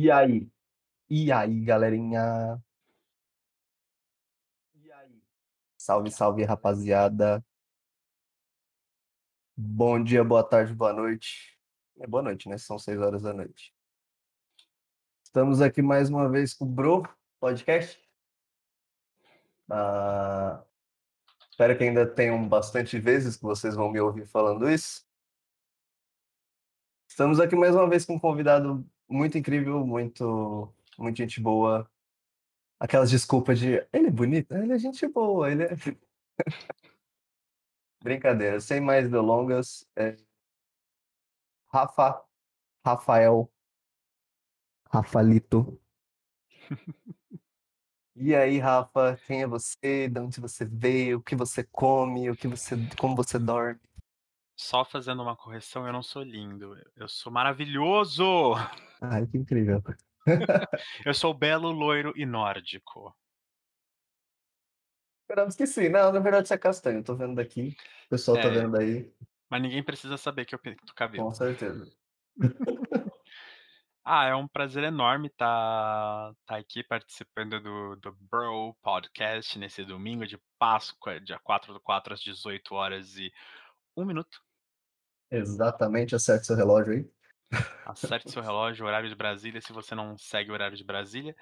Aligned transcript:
E 0.00 0.12
aí? 0.12 0.48
E 1.10 1.32
aí, 1.32 1.64
galerinha? 1.64 2.62
E 4.76 4.92
aí? 4.92 5.20
Salve, 5.76 6.08
salve, 6.12 6.44
rapaziada. 6.44 7.44
Bom 9.56 10.00
dia, 10.00 10.22
boa 10.22 10.44
tarde, 10.44 10.72
boa 10.72 10.92
noite. 10.92 11.58
É 11.98 12.06
boa 12.06 12.22
noite, 12.22 12.48
né? 12.48 12.56
São 12.58 12.78
6 12.78 13.00
horas 13.00 13.22
da 13.22 13.32
noite. 13.32 13.74
Estamos 15.24 15.60
aqui 15.60 15.82
mais 15.82 16.08
uma 16.10 16.30
vez 16.30 16.54
com 16.54 16.64
o 16.64 16.68
Bro 16.68 17.02
Podcast. 17.40 18.00
Ah, 19.68 20.64
espero 21.50 21.76
que 21.76 21.82
ainda 21.82 22.06
tenham 22.06 22.48
bastante 22.48 23.00
vezes 23.00 23.36
que 23.36 23.42
vocês 23.42 23.74
vão 23.74 23.90
me 23.90 24.00
ouvir 24.00 24.28
falando 24.28 24.70
isso. 24.70 25.04
Estamos 27.08 27.40
aqui 27.40 27.56
mais 27.56 27.74
uma 27.74 27.88
vez 27.90 28.04
com 28.04 28.14
um 28.14 28.20
convidado 28.20 28.88
muito 29.08 29.38
incrível, 29.38 29.86
muito, 29.86 30.72
muito 30.98 31.16
gente 31.16 31.40
boa. 31.40 31.90
Aquelas 32.78 33.10
desculpas 33.10 33.58
de 33.58 33.86
ele 33.92 34.08
é 34.08 34.10
bonito, 34.10 34.54
ele 34.54 34.72
é 34.72 34.78
gente 34.78 35.06
boa, 35.08 35.50
ele 35.50 35.64
é. 35.64 35.68
Brincadeira, 38.02 38.60
sem 38.60 38.80
mais 38.80 39.10
delongas. 39.10 39.86
É... 39.96 40.16
Rafa, 41.72 42.24
Rafael, 42.84 43.50
Rafalito. 44.90 45.80
E 48.16 48.34
aí, 48.34 48.58
Rafa, 48.58 49.16
quem 49.26 49.42
é 49.42 49.46
você? 49.46 50.08
De 50.08 50.20
onde 50.20 50.40
você 50.40 50.64
veio? 50.64 51.18
O 51.18 51.22
que 51.22 51.36
você 51.36 51.62
come? 51.64 52.28
O 52.30 52.36
que 52.36 52.48
você, 52.48 52.74
como 52.98 53.14
você 53.14 53.38
dorme? 53.38 53.80
Só 54.60 54.84
fazendo 54.84 55.22
uma 55.22 55.36
correção, 55.36 55.86
eu 55.86 55.92
não 55.92 56.02
sou 56.02 56.20
lindo, 56.22 56.76
eu 56.96 57.06
sou 57.08 57.32
maravilhoso! 57.32 58.24
Ai, 59.00 59.24
que 59.28 59.38
incrível. 59.38 59.80
eu 61.06 61.14
sou 61.14 61.32
belo, 61.32 61.70
loiro 61.70 62.12
e 62.16 62.26
nórdico. 62.26 63.16
Esperamos 65.22 65.54
que 65.54 65.64
sim. 65.66 65.88
Não, 65.88 66.10
na 66.10 66.18
verdade 66.18 66.48
você 66.48 66.54
é 66.54 66.58
castanho, 66.58 67.04
tô 67.04 67.14
vendo 67.14 67.36
daqui. 67.36 67.76
O 68.06 68.08
pessoal 68.10 68.36
tá 68.36 68.48
É. 68.48 68.50
vendo 68.50 68.76
aí, 68.76 69.12
Mas 69.48 69.62
ninguém 69.62 69.82
precisa 69.82 70.16
saber 70.16 70.44
que 70.44 70.54
eu 70.54 70.58
pinto 70.58 70.92
cabelo. 70.94 71.24
com 71.26 71.34
certeza. 71.34 71.90
Ah, 74.10 74.24
é 74.24 74.34
um 74.34 74.48
prazer 74.48 74.82
enorme 74.84 75.26
estar 75.26 76.32
tá 76.46 76.56
aqui 76.56 76.82
participando 76.82 77.60
do 77.60 77.94
do 77.96 78.10
Bro 78.12 78.74
Podcast 78.80 79.58
nesse 79.58 79.84
domingo 79.84 80.26
de 80.26 80.40
Páscoa, 80.58 81.20
dia 81.20 81.38
4 81.40 81.74
do 81.74 81.80
4 81.80 82.14
às 82.14 82.20
18 82.22 82.74
horas 82.74 83.18
e 83.18 83.30
1 83.94 84.06
minuto. 84.06 84.42
Exatamente, 85.30 86.14
acerte 86.14 86.46
seu 86.46 86.56
relógio 86.56 86.92
aí. 86.94 87.10
Acerte 87.86 88.30
seu 88.30 88.42
relógio, 88.42 88.86
horário 88.86 89.08
de 89.08 89.14
Brasília, 89.14 89.60
se 89.60 89.72
você 89.72 89.94
não 89.94 90.16
segue 90.18 90.50
o 90.50 90.54
horário 90.54 90.76
de 90.76 90.84
Brasília, 90.84 91.34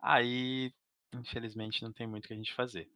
aí, 0.00 0.72
infelizmente, 1.14 1.82
não 1.82 1.92
tem 1.92 2.06
muito 2.06 2.24
o 2.24 2.28
que 2.28 2.34
a 2.34 2.36
gente 2.36 2.54
fazer. 2.54 2.88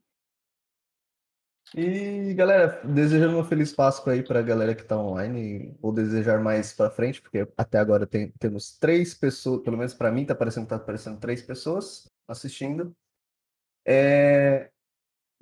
E 1.74 2.34
galera, 2.34 2.82
desejando 2.84 3.36
uma 3.36 3.44
feliz 3.44 3.72
Páscoa 3.72 4.12
aí 4.12 4.22
pra 4.22 4.42
galera 4.42 4.74
que 4.74 4.84
tá 4.84 4.96
online. 4.96 5.74
Vou 5.80 5.92
desejar 5.92 6.38
mais 6.38 6.72
pra 6.74 6.90
frente, 6.90 7.22
porque 7.22 7.48
até 7.56 7.78
agora 7.78 8.06
tem- 8.06 8.30
temos 8.38 8.76
três 8.78 9.14
pessoas, 9.14 9.62
pelo 9.62 9.78
menos 9.78 9.94
pra 9.94 10.12
mim 10.12 10.26
tá 10.26 10.34
parecendo 10.34 10.66
que 10.66 10.70
tá 10.70 10.76
aparecendo 10.76 11.18
três 11.18 11.40
pessoas 11.40 12.10
assistindo. 12.28 12.94
É, 13.86 14.70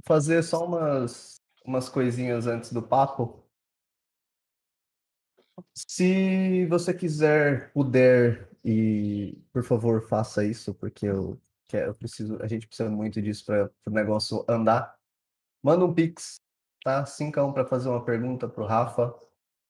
fazer 0.07 0.43
só 0.43 0.65
umas, 0.65 1.41
umas 1.65 1.89
coisinhas 1.89 2.47
antes 2.47 2.73
do 2.73 2.83
papo. 2.83 3.40
Se 5.75 6.67
você 6.67 6.95
quiser, 6.95 7.73
puder, 7.73 8.49
e 8.65 9.39
por 9.53 9.65
favor 9.65 10.03
faça 10.09 10.45
isso, 10.45 10.75
porque 10.75 11.07
eu, 11.07 11.41
quero, 11.67 11.91
eu 11.91 11.95
preciso, 11.95 12.43
a 12.43 12.47
gente 12.47 12.67
precisa 12.67 12.91
muito 12.91 13.21
disso 13.23 13.45
para 13.47 13.71
o 13.87 13.91
negócio 13.91 14.45
andar. 14.49 14.95
Manda 15.63 15.85
um 15.85 15.95
pix, 15.95 16.41
tá? 16.83 17.05
5 17.07 17.53
para 17.53 17.67
fazer 17.67 17.89
uma 17.89 18.05
pergunta 18.05 18.49
pro 18.49 18.67
Rafa. 18.67 19.15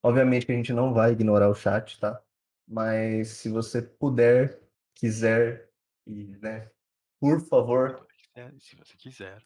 Obviamente 0.02 0.46
que 0.46 0.52
a 0.52 0.56
gente 0.56 0.72
não 0.72 0.92
vai 0.92 1.12
ignorar 1.12 1.48
o 1.48 1.54
chat, 1.54 1.98
tá? 2.00 2.22
Mas 2.66 3.28
se 3.28 3.48
você 3.48 3.82
puder, 3.82 4.60
quiser, 4.94 5.70
e, 6.06 6.36
né, 6.38 6.70
por 7.20 7.40
favor, 7.40 8.06
se 8.58 8.76
você 8.76 8.96
quiser. 8.96 9.44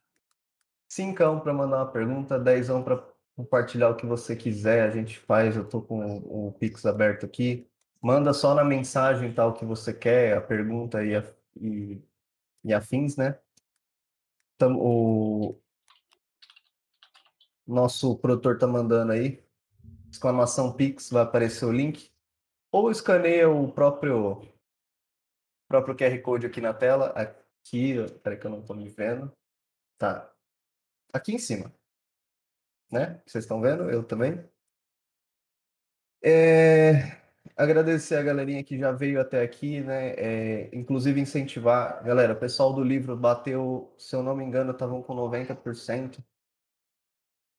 Cincão 0.88 1.40
para 1.40 1.52
mandar 1.52 1.78
uma 1.78 1.90
pergunta, 1.90 2.38
dezão 2.38 2.82
para 2.84 3.13
compartilhar 3.36 3.90
o 3.90 3.96
que 3.96 4.06
você 4.06 4.36
quiser, 4.36 4.82
a 4.82 4.90
gente 4.90 5.18
faz, 5.18 5.56
eu 5.56 5.68
tô 5.68 5.82
com 5.82 6.18
o 6.18 6.52
Pix 6.52 6.86
aberto 6.86 7.26
aqui. 7.26 7.68
Manda 8.00 8.32
só 8.32 8.54
na 8.54 8.64
mensagem 8.64 9.32
tal 9.32 9.50
o 9.50 9.54
que 9.54 9.64
você 9.64 9.92
quer, 9.92 10.36
a 10.36 10.40
pergunta 10.40 11.04
e, 11.04 11.16
a- 11.16 11.34
e, 11.60 12.02
e 12.64 12.72
afins, 12.74 13.16
né? 13.16 13.38
O 14.60 15.58
nosso 17.66 18.16
produtor 18.18 18.58
tá 18.58 18.66
mandando 18.66 19.12
aí, 19.12 19.42
exclamação 20.10 20.72
Pix, 20.72 21.10
vai 21.10 21.22
aparecer 21.22 21.64
o 21.64 21.72
link. 21.72 22.10
Ou 22.70 22.90
escaneia 22.90 23.48
o 23.48 23.70
próprio, 23.72 24.42
próprio 25.68 25.96
QR 25.96 26.22
Code 26.22 26.46
aqui 26.46 26.60
na 26.60 26.74
tela, 26.74 27.08
aqui, 27.10 27.94
peraí 28.22 28.38
que 28.38 28.46
eu 28.46 28.50
não 28.50 28.62
tô 28.62 28.74
me 28.74 28.88
vendo. 28.88 29.32
Tá, 29.98 30.30
aqui 31.12 31.32
em 31.32 31.38
cima, 31.38 31.72
né? 32.90 33.20
Vocês 33.26 33.44
estão 33.44 33.60
vendo? 33.60 33.90
Eu 33.90 34.02
também. 34.02 34.42
É, 36.22 37.20
agradecer 37.56 38.16
a 38.16 38.22
galerinha 38.22 38.64
que 38.64 38.78
já 38.78 38.92
veio 38.92 39.20
até 39.20 39.42
aqui, 39.42 39.80
né? 39.80 40.10
É, 40.16 40.70
inclusive 40.74 41.20
incentivar, 41.20 42.02
galera, 42.04 42.32
o 42.32 42.38
pessoal 42.38 42.72
do 42.72 42.82
livro 42.82 43.16
bateu, 43.16 43.94
se 43.98 44.16
eu 44.16 44.22
não 44.22 44.36
me 44.36 44.44
engano, 44.44 44.72
estavam 44.72 45.02
com 45.02 45.14
90%, 45.14 46.24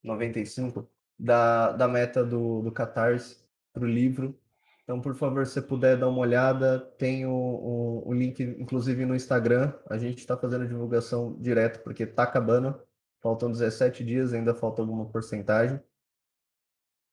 95% 0.04 0.88
da, 1.18 1.72
da 1.72 1.88
meta 1.88 2.24
do, 2.24 2.62
do 2.62 2.72
Catarse 2.72 3.38
para 3.74 3.84
o 3.84 3.88
livro. 3.88 4.38
Então, 4.84 5.02
por 5.02 5.16
favor, 5.16 5.46
se 5.48 5.62
puder 5.62 5.98
dar 5.98 6.08
uma 6.10 6.20
olhada, 6.20 6.80
tem 6.80 7.26
o, 7.26 7.32
o, 7.32 8.10
o 8.10 8.14
link, 8.14 8.42
inclusive, 8.44 9.06
no 9.06 9.16
Instagram. 9.16 9.74
A 9.90 9.98
gente 9.98 10.20
está 10.20 10.38
fazendo 10.38 10.68
divulgação 10.68 11.36
direto, 11.42 11.84
porque 11.84 12.04
está 12.04 12.24
acabando. 12.24 12.80
Faltam 13.26 13.52
17 13.52 14.06
dias, 14.06 14.34
ainda 14.34 14.54
falta 14.54 14.84
alguma 14.84 15.10
porcentagem. 15.10 15.82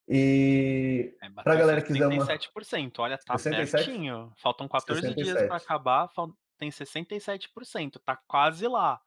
E 0.06 1.16
É, 1.22 1.30
Pra 1.42 1.54
galera 1.56 1.80
que 1.80 1.86
quiser 1.90 2.06
uma- 2.06 2.26
67%, 2.26 2.98
olha, 2.98 3.16
tá 3.16 3.38
67? 3.38 3.86
pertinho. 3.86 4.30
Faltam 4.36 4.68
14 4.68 5.00
dias 5.14 5.28
67. 5.28 5.48
para 5.48 5.56
acabar, 5.56 6.10
tem 6.58 6.70
67%, 6.70 7.98
tá 8.04 8.14
quase 8.28 8.68
lá. 8.68 9.00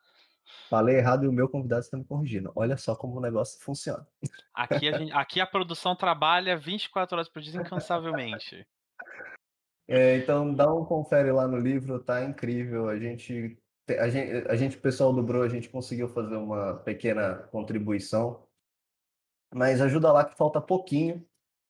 falei 0.68 0.96
errado 0.98 1.26
e 1.26 1.28
o 1.28 1.32
meu 1.32 1.48
convidado 1.48 1.82
está 1.82 1.96
me 1.96 2.04
corrigindo. 2.06 2.52
Olha 2.56 2.76
só 2.76 2.96
como 2.96 3.18
o 3.18 3.22
negócio 3.22 3.60
funciona. 3.64 4.08
Aqui 4.52 4.90
a 4.90 4.98
gen 4.98 5.12
aqui 5.12 5.40
a 5.40 5.46
produção 5.46 5.96
trabalha 5.96 6.58
24 6.58 7.16
horas 7.16 7.30
por 7.30 7.40
dia 7.42 7.62
incansavelmente. 7.62 8.66
É, 9.88 10.18
então 10.18 10.52
dá 10.54 10.72
um 10.74 10.84
confere 10.86 11.32
lá 11.32 11.48
no 11.48 11.58
livro, 11.60 12.00
tá 12.04 12.24
incrível. 12.24 12.90
A 12.90 12.98
gente, 12.98 13.56
te- 13.56 13.65
a 13.88 14.10
gente, 14.10 14.48
a 14.48 14.56
gente, 14.56 14.78
pessoal 14.78 15.14
do 15.14 15.22
Bro, 15.22 15.44
a 15.44 15.50
gente 15.50 15.70
conseguiu 15.70 16.10
fazer 16.10 16.36
uma 16.36 16.76
pequena 16.76 17.36
contribuição, 17.52 18.44
mas 19.54 19.82
ajuda 19.82 20.12
lá 20.12 20.26
que 20.26 20.36
falta 20.36 20.60
pouquinho. 20.60 21.26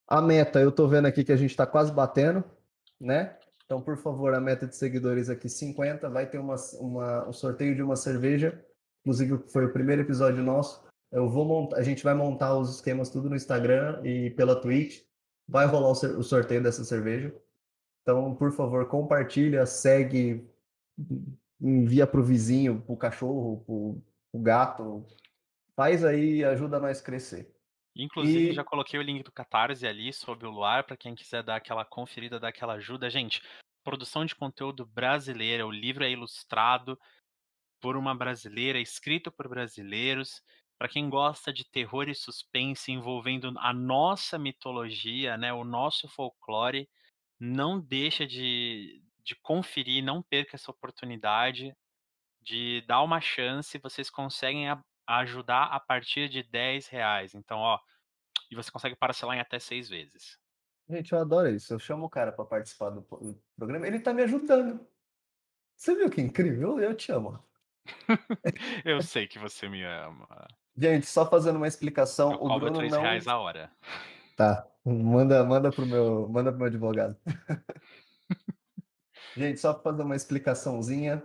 A 0.08 0.22
meta, 0.22 0.60
eu 0.60 0.72
tô 0.72 0.88
vendo 0.88 1.06
aqui 1.06 1.24
que 1.24 1.32
a 1.32 1.36
gente 1.36 1.56
tá 1.56 1.66
quase 1.66 1.92
batendo, 1.92 2.44
né? 3.00 3.36
Então, 3.64 3.82
por 3.82 3.96
favor, 3.96 4.32
a 4.32 4.40
meta 4.40 4.66
de 4.66 4.76
seguidores 4.76 5.28
aqui 5.28 5.48
50, 5.48 6.08
vai 6.08 6.26
ter 6.26 6.38
uma, 6.38 6.54
uma, 6.80 7.28
um 7.28 7.32
sorteio 7.32 7.74
de 7.74 7.82
uma 7.82 7.96
cerveja, 7.96 8.64
inclusive 9.00 9.38
foi 9.48 9.66
o 9.66 9.72
primeiro 9.72 10.02
episódio 10.02 10.42
nosso. 10.42 10.86
Eu 11.10 11.28
vou 11.28 11.44
montar, 11.44 11.76
a 11.78 11.82
gente 11.82 12.02
vai 12.02 12.14
montar 12.14 12.56
os 12.56 12.76
esquemas 12.76 13.10
tudo 13.10 13.28
no 13.28 13.36
Instagram 13.36 14.00
e 14.04 14.30
pela 14.30 14.60
Twitch. 14.60 15.02
Vai 15.48 15.66
rolar 15.66 15.88
o, 15.88 16.18
o 16.18 16.22
sorteio 16.22 16.62
dessa 16.62 16.84
cerveja. 16.84 17.34
Então, 18.02 18.34
por 18.36 18.52
favor, 18.52 18.86
compartilha, 18.86 19.66
segue, 19.66 20.48
envia 21.60 22.06
pro 22.06 22.22
vizinho, 22.22 22.80
pro 22.82 22.96
cachorro, 22.96 23.62
pro, 23.64 24.02
pro 24.30 24.40
gato. 24.40 25.06
Faz 25.74 26.04
aí 26.04 26.44
ajuda 26.44 26.80
nós 26.80 27.00
crescer. 27.00 27.54
Inclusive, 27.94 28.50
E- 28.50 28.54
já 28.54 28.64
coloquei 28.64 28.98
o 28.98 29.02
link 29.02 29.22
do 29.22 29.32
Catarse 29.32 29.86
ali 29.86 30.12
sob 30.12 30.46
o 30.46 30.50
luar 30.50 30.84
para 30.84 30.96
quem 30.96 31.14
quiser 31.14 31.42
dar 31.42 31.56
aquela 31.56 31.84
conferida, 31.84 32.38
dar 32.38 32.48
aquela 32.48 32.74
ajuda. 32.74 33.08
Gente, 33.08 33.42
produção 33.82 34.24
de 34.24 34.34
conteúdo 34.34 34.84
brasileira, 34.84 35.66
o 35.66 35.70
livro 35.70 36.04
é 36.04 36.10
ilustrado 36.10 36.98
por 37.80 37.96
uma 37.96 38.14
brasileira, 38.14 38.78
escrito 38.78 39.30
por 39.30 39.48
brasileiros. 39.48 40.42
Para 40.78 40.88
quem 40.88 41.08
gosta 41.08 41.50
de 41.50 41.64
terror 41.64 42.06
e 42.06 42.14
suspense 42.14 42.92
envolvendo 42.92 43.54
a 43.58 43.72
nossa 43.72 44.38
mitologia, 44.38 45.38
né, 45.38 45.50
o 45.52 45.64
nosso 45.64 46.06
folclore, 46.06 46.86
não 47.40 47.80
deixa 47.80 48.26
de, 48.26 49.02
de 49.26 49.34
conferir, 49.42 50.02
não 50.04 50.22
perca 50.22 50.54
essa 50.56 50.70
oportunidade 50.70 51.76
de 52.40 52.80
dar 52.86 53.02
uma 53.02 53.20
chance. 53.20 53.76
Vocês 53.78 54.08
conseguem 54.08 54.70
a- 54.70 54.80
ajudar 55.06 55.64
a 55.64 55.80
partir 55.80 56.28
de 56.28 56.42
10 56.44 56.86
reais. 56.88 57.34
Então, 57.34 57.58
ó, 57.58 57.78
e 58.50 58.54
você 58.54 58.70
consegue 58.70 58.94
parcelar 58.96 59.36
em 59.36 59.40
até 59.40 59.58
seis 59.58 59.88
vezes. 59.88 60.38
Gente, 60.88 61.12
eu 61.12 61.18
adoro 61.18 61.48
isso. 61.48 61.74
Eu 61.74 61.78
chamo 61.80 62.06
o 62.06 62.10
cara 62.10 62.30
para 62.30 62.44
participar 62.44 62.90
do 62.90 63.02
programa. 63.56 63.86
Ele 63.86 63.98
tá 63.98 64.14
me 64.14 64.22
ajudando. 64.22 64.86
Você 65.76 65.94
viu 65.96 66.08
que 66.08 66.20
incrível? 66.20 66.78
Eu 66.80 66.94
te 66.96 67.10
amo. 67.10 67.42
Eu 68.84 69.02
sei 69.02 69.26
que 69.26 69.38
você 69.38 69.68
me 69.68 69.82
ama. 69.84 70.28
Gente, 70.76 71.06
só 71.06 71.28
fazendo 71.28 71.56
uma 71.56 71.66
explicação, 71.68 72.32
Eu 72.32 72.42
o 72.42 72.60
Bruno 72.60 72.80
não 72.82 73.02
R$3 73.02 73.26
a 73.26 73.38
hora. 73.38 73.72
Tá, 74.36 74.68
manda 74.84 75.42
manda 75.44 75.70
para 75.72 75.82
o 75.82 75.86
meu 75.86 76.28
manda 76.28 76.50
para 76.50 76.56
o 76.56 76.58
meu 76.58 76.66
advogado. 76.68 77.16
Gente, 79.36 79.60
só 79.60 79.74
pra 79.74 79.92
fazer 79.92 80.02
uma 80.02 80.16
explicaçãozinha, 80.16 81.22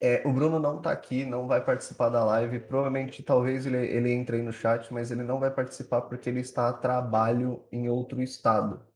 eh, 0.00 0.22
o 0.26 0.32
Bruno 0.32 0.60
não 0.60 0.80
tá 0.80 0.92
aqui, 0.92 1.24
não 1.24 1.48
vai 1.48 1.64
participar 1.64 2.08
da 2.10 2.24
live, 2.24 2.60
provavelmente, 2.60 3.22
talvez 3.22 3.66
ele 3.66 3.78
ele 3.78 4.12
entre 4.12 4.36
aí 4.36 4.42
no 4.42 4.52
chat, 4.52 4.92
mas 4.92 5.10
ele 5.10 5.24
não 5.24 5.40
vai 5.40 5.50
participar, 5.50 6.02
porque 6.02 6.30
ele 6.30 6.40
está 6.40 6.68
a 6.68 6.72
trabalho 6.72 7.64
em 7.72 7.88
outro 7.88 8.22
estado. 8.22 8.86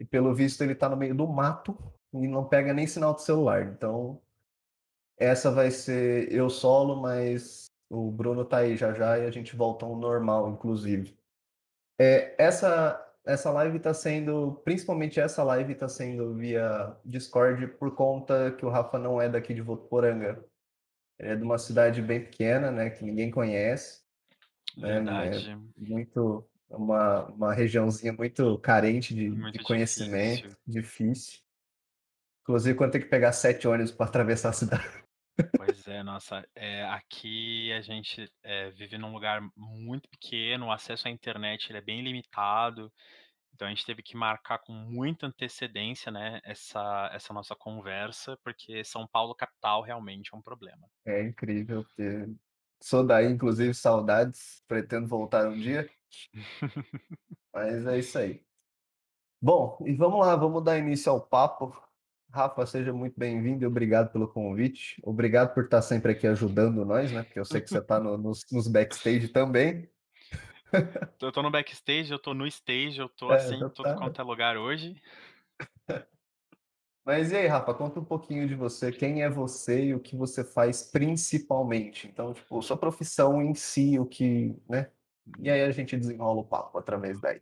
E 0.00 0.04
pelo 0.06 0.34
visto 0.34 0.62
ele 0.62 0.74
tá 0.74 0.88
no 0.88 0.96
meio 0.96 1.14
do 1.14 1.26
mato, 1.28 1.76
e 2.14 2.28
não 2.28 2.48
pega 2.48 2.72
nem 2.74 2.86
sinal 2.86 3.14
de 3.14 3.22
celular, 3.22 3.64
então 3.66 4.20
essa 5.18 5.50
vai 5.50 5.70
ser 5.70 6.32
eu 6.32 6.50
solo, 6.50 6.96
mas 7.00 7.66
o 7.90 8.10
Bruno 8.10 8.44
tá 8.44 8.58
aí 8.58 8.76
já 8.76 8.92
já 8.94 9.18
e 9.18 9.26
a 9.26 9.30
gente 9.30 9.56
volta 9.56 9.86
ao 9.86 9.96
normal 9.96 10.50
inclusive. 10.50 11.16
Eh, 12.00 12.34
essa 12.38 13.05
essa 13.26 13.50
live 13.50 13.78
tá 13.80 13.92
sendo 13.92 14.60
principalmente 14.64 15.18
essa 15.20 15.42
live 15.42 15.74
tá 15.74 15.88
sendo 15.88 16.34
via 16.34 16.96
Discord, 17.04 17.66
por 17.78 17.94
conta 17.94 18.52
que 18.52 18.64
o 18.64 18.68
Rafa 18.70 18.98
não 18.98 19.20
é 19.20 19.28
daqui 19.28 19.52
de 19.52 19.60
Votuporanga. 19.62 20.44
Ele 21.18 21.30
é 21.30 21.36
de 21.36 21.42
uma 21.42 21.58
cidade 21.58 22.00
bem 22.02 22.20
pequena, 22.24 22.70
né, 22.70 22.90
que 22.90 23.04
ninguém 23.04 23.30
conhece, 23.30 24.02
né, 24.76 24.90
é 24.90 24.92
Verdade. 24.94 25.58
muito 25.76 26.46
uma 26.70 27.26
uma 27.26 27.52
regiãozinha 27.54 28.12
muito 28.12 28.58
carente 28.58 29.14
de 29.14 29.30
de 29.30 29.36
Muito 29.36 29.62
conhecimento, 29.64 30.42
difícil. 30.48 30.58
difícil. 30.66 31.40
Inclusive 32.42 32.76
quando 32.78 32.92
tem 32.92 33.00
que 33.00 33.08
pegar 33.08 33.32
7 33.32 33.66
ônibus 33.68 33.92
pra 33.92 34.06
atravessar 34.06 34.50
a 34.50 34.52
cidade. 34.52 35.05
Pois 35.56 35.86
é, 35.88 36.02
nossa, 36.02 36.46
eh, 36.54 36.84
aqui 36.84 37.72
a 37.72 37.80
gente, 37.80 38.30
eh, 38.42 38.70
vive 38.72 38.98
num 38.98 39.12
lugar 39.12 39.40
muito 39.56 40.08
pequeno, 40.08 40.66
o 40.66 40.72
acesso 40.72 41.08
à 41.08 41.10
internet 41.10 41.70
ele 41.70 41.78
é 41.78 41.80
bem 41.80 42.02
limitado, 42.02 42.92
então 43.54 43.66
a 43.66 43.70
gente 43.70 43.86
teve 43.86 44.02
que 44.02 44.16
marcar 44.16 44.58
com 44.58 44.72
muita 44.72 45.26
antecedência, 45.26 46.12
né, 46.12 46.40
essa 46.44 47.10
essa 47.12 47.32
nossa 47.32 47.56
conversa, 47.56 48.38
porque 48.44 48.84
São 48.84 49.06
Paulo 49.06 49.34
capital 49.34 49.82
realmente 49.82 50.30
é 50.34 50.36
um 50.36 50.42
problema. 50.42 50.86
É 51.06 51.22
incrível, 51.22 51.84
porque 51.84 52.28
sou 52.82 53.06
daí, 53.06 53.26
inclusive 53.26 53.72
saudades, 53.74 54.62
pretendo 54.68 55.06
voltar 55.06 55.48
um 55.48 55.54
dia. 55.58 55.88
Mas 57.54 57.86
é 57.86 57.98
isso 57.98 58.18
aí. 58.18 58.44
Bom, 59.40 59.78
e 59.86 59.94
vamos 59.94 60.20
lá, 60.26 60.36
vamos 60.36 60.64
dar 60.64 60.78
início 60.78 61.12
ao 61.12 61.20
papo. 61.20 61.72
Rafa, 62.36 62.66
seja 62.66 62.92
muito 62.92 63.18
bem-vindo 63.18 63.64
e 63.64 63.66
obrigado 63.66 64.12
pelo 64.12 64.28
convite. 64.28 65.00
Obrigado 65.02 65.54
por 65.54 65.64
estar 65.64 65.80
sempre 65.80 66.12
aqui 66.12 66.26
ajudando 66.26 66.84
nós, 66.84 67.10
né, 67.10 67.22
porque 67.22 67.40
eu 67.40 67.46
sei 67.46 67.62
que 67.62 67.70
você 67.70 67.80
tá 67.80 67.98
no 67.98 68.18
nos 68.18 68.44
nos 68.52 68.68
backstage 68.68 69.28
também. 69.28 69.88
Eu 71.18 71.32
tô 71.32 71.42
no 71.42 71.50
backstage, 71.50 72.12
eu 72.12 72.18
tô 72.18 72.34
no 72.34 72.46
stage, 72.46 72.98
eu 72.98 73.08
tô, 73.08 73.32
É, 73.32 73.36
assim, 73.36 73.54
em 73.54 73.60
tudo 73.70 73.84
tá 73.84 73.94
quanto 73.94 74.20
é 74.20 74.24
lugar 74.24 74.58
hoje. 74.58 75.00
Mas 77.06 77.32
e 77.32 77.36
aí, 77.36 77.46
Rafa, 77.46 77.72
conta 77.72 78.00
um 78.00 78.04
pouquinho 78.04 78.46
de 78.46 78.54
você, 78.54 78.92
quem 78.92 79.22
é 79.22 79.30
você 79.30 79.86
e 79.86 79.94
o 79.94 80.00
que 80.00 80.14
você 80.14 80.44
faz 80.44 80.82
principalmente? 80.82 82.06
Então, 82.06 82.34
tipo, 82.34 82.60
sua 82.60 82.76
profissão 82.76 83.40
em 83.40 83.54
si, 83.54 83.98
o 83.98 84.04
que, 84.04 84.54
né, 84.68 84.90
e 85.38 85.48
aí 85.48 85.62
a 85.62 85.70
gente 85.70 85.96
desenrola 85.96 86.40
o 86.40 86.44
papo 86.44 86.76
através 86.76 87.18
daí. 87.18 87.40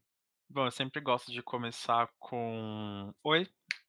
Bom, 0.49 0.67
eu 0.67 0.71
sempre 0.71 1.01
gosto 1.01 1.33
de 1.33 1.43
começar 1.43 2.09
com: 2.21 3.13
"Oi, 3.25 3.49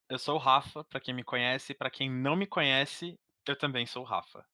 eu 0.09 0.19
sou 0.19 0.35
o 0.35 0.39
Rafa", 0.39 0.83
pra 0.85 0.99
quem 0.99 1.13
me 1.13 1.23
conhece, 1.23 1.73
pra 1.75 1.89
quem 1.91 2.09
não 2.11 2.35
me 2.35 2.47
conhece, 2.47 3.19
eu 3.47 3.57
também 3.57 3.85
sou 3.85 4.03
o 4.03 4.05
Rafa. 4.05 4.45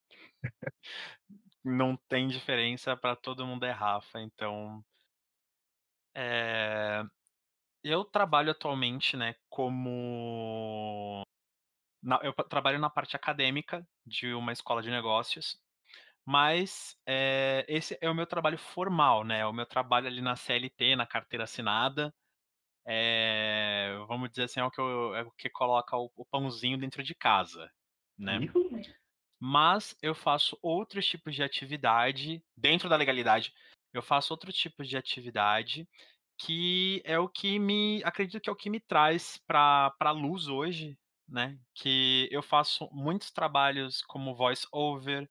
Não 1.65 1.97
tem 2.09 2.27
diferença, 2.27 2.97
pra 2.97 3.15
todo 3.15 3.45
mundo 3.47 3.65
é 3.65 3.71
Rafa, 3.71 4.21
então 4.21 4.83
Eh, 6.15 7.03
eu 7.83 8.05
trabalho 8.05 8.51
atualmente, 8.51 9.17
né, 9.17 9.35
como 9.49 11.23
eu 12.23 12.33
trabalho 12.49 12.79
na 12.79 12.89
parte 12.89 13.15
acadêmica 13.15 13.87
de 14.05 14.33
uma 14.33 14.53
escola 14.53 14.81
de 14.83 14.91
negócios, 14.91 15.57
mas, 16.25 16.95
eh, 17.07 17.65
esse 17.69 17.97
é 18.01 18.09
o 18.09 18.15
meu 18.15 18.27
trabalho 18.27 18.57
formal, 18.59 19.23
né, 19.25 19.45
o 19.45 19.53
meu 19.53 19.65
trabalho 19.67 20.07
ali 20.07 20.21
na 20.21 20.35
CLT, 20.35 20.95
na 20.95 21.07
carteira 21.07 21.45
assinada, 21.45 22.13
eh, 22.87 23.95
vamos 24.07 24.29
dizer 24.31 24.43
assim, 24.45 24.59
é 24.59 24.63
o 24.65 24.71
que 24.71 24.81
eu 24.81 25.15
é 25.15 25.23
o 25.23 25.31
que 25.31 25.49
coloca 25.49 25.97
o 25.97 26.11
o 26.15 26.25
pãozinho 26.25 26.77
dentro 26.79 27.03
de 27.03 27.15
casa, 27.15 27.71
né. 28.17 28.45
Mas 29.39 29.95
eu 30.01 30.13
faço 30.15 30.57
outros 30.61 31.05
tipos 31.07 31.35
de 31.35 31.43
atividade, 31.43 32.43
dentro 32.55 32.87
da 32.89 32.95
legalidade, 32.95 33.53
eu 33.93 34.01
faço 34.03 34.33
outro 34.33 34.51
tipo 34.53 34.83
de 34.83 34.95
atividade, 34.97 35.87
que 36.39 37.01
é 37.05 37.19
o 37.19 37.27
que 37.29 37.59
me 37.59 38.03
acredito 38.03 38.41
que 38.41 38.49
é 38.49 38.53
o 38.53 38.55
que 38.55 38.69
me 38.69 38.79
traz 38.79 39.39
pra 39.47 39.91
pra 39.99 40.11
luz 40.11 40.47
hoje, 40.47 40.97
né, 41.27 41.59
que 41.75 42.27
eu 42.31 42.43
faço 42.43 42.89
muitos 42.91 43.31
trabalhos 43.31 44.01
como 44.03 44.35
voice 44.35 44.67
over, 44.71 45.29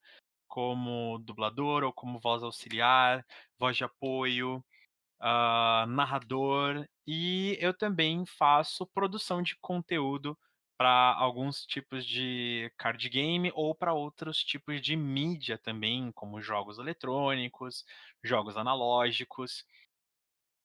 como 0.48 1.18
dublador 1.20 1.84
ou 1.84 1.92
como 1.92 2.20
voz 2.20 2.42
auxiliar, 2.42 3.24
voz 3.58 3.76
de 3.76 3.84
apoio, 3.84 4.64
hã, 5.22 5.86
narrador, 5.86 6.86
e 7.06 7.56
eu 7.60 7.74
também 7.76 8.24
faço 8.26 8.86
produção 8.86 9.42
de 9.42 9.56
conteúdo 9.60 10.38
pra 10.78 11.14
alguns 11.14 11.66
tipos 11.66 12.06
de 12.06 12.72
card 12.78 13.08
game 13.10 13.52
ou 13.54 13.74
pra 13.74 13.92
outros 13.94 14.38
tipos 14.42 14.80
de 14.80 14.96
mídia 14.96 15.58
também, 15.58 16.10
como 16.12 16.40
jogos 16.40 16.78
eletrônicos, 16.78 17.84
jogos 18.24 18.56
analógicos. 18.56 19.64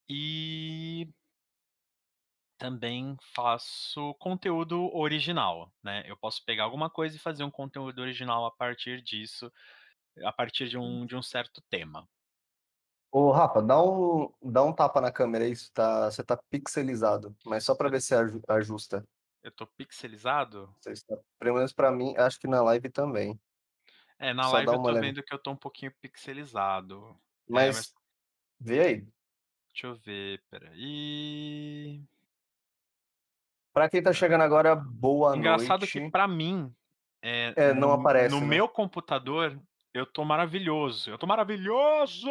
E 0.08 1.08
também 2.58 3.18
faço 3.36 4.14
conteúdo 4.16 4.90
original, 4.96 5.74
né, 5.84 6.04
eu 6.10 6.16
posso 6.18 6.44
pegar 6.46 6.64
alguma 6.64 6.90
coisa 6.90 7.16
e 7.16 7.20
fazer 7.20 7.44
um 7.44 7.52
conteúdo 7.52 8.00
original 8.00 8.46
a 8.46 8.52
partir 8.52 9.02
disso, 9.02 9.52
a 10.24 10.34
partir 10.34 10.70
de 10.70 10.78
um 10.78 11.06
de 11.06 11.16
um 11.18 11.24
certo 11.24 11.62
tema. 11.70 12.08
Ô 13.18 13.32
Rafa, 13.32 13.62
dá 13.62 13.82
um 13.82 14.30
dá 14.44 14.62
um 14.62 14.74
tapa 14.74 15.00
na 15.00 15.10
câmera 15.10 15.46
aí, 15.46 15.56
você 15.56 15.70
tá 15.74 16.12
você 16.12 16.22
tá 16.22 16.38
pixelizado, 16.50 17.34
mas 17.46 17.64
só 17.64 17.74
pra 17.74 17.88
Eu 17.88 17.90
ver 17.90 18.02
se 18.02 18.14
aju 18.14 18.42
ajusta. 18.46 19.08
Eu 19.44 19.52
tô 19.52 19.66
pixelizado? 19.68 20.76
Você 20.82 20.92
está 20.92 21.18
pelo 21.40 21.56
menos 21.56 21.74
pra 21.74 21.92
mim, 21.92 22.16
acho 22.18 22.40
que 22.40 22.48
na 22.48 22.62
live 22.62 22.90
também. 22.90 23.40
É, 24.20 24.34
na 24.34 24.48
Só 24.48 24.50
live 24.50 24.62
dá 24.62 24.74
eu 24.76 24.80
uma 24.80 24.86
tô 24.86 24.96
olhadinha. 24.96 25.16
vendo 25.16 25.22
que 25.24 25.34
eu 25.34 25.40
tô 25.40 25.52
um 25.52 25.58
pouquinho 25.58 25.94
pixelizado. 26.02 27.20
É, 27.54 27.72
mas 27.72 27.72
Mas 27.72 27.94
vê 28.60 28.82
aí. 28.82 29.08
Deixa 29.76 29.88
eu 29.88 29.96
ver, 29.96 30.40
espera 30.40 30.70
aí. 30.72 32.06
Pra 33.74 33.90
quem 33.90 34.02
tá 34.02 34.14
chegando 34.14 34.42
agora, 34.42 34.76
boa 34.76 35.36
Engraçado 35.36 35.88
que 35.88 36.00
noite. 36.00 36.12
pra 36.12 36.28
mim, 36.28 36.74
eh, 37.22 37.58
É, 37.58 37.74
não 37.74 37.92
no 37.92 38.06
no 38.20 38.42
aparece, 38.42 38.46
né. 38.46 38.58
meu 38.58 38.70
computador, 38.70 39.62
eu 39.94 40.06
tô 40.06 40.26
maravilhoso, 40.26 41.10
eu 41.12 41.18
tô 41.18 41.28
maravilhoso! 41.28 42.30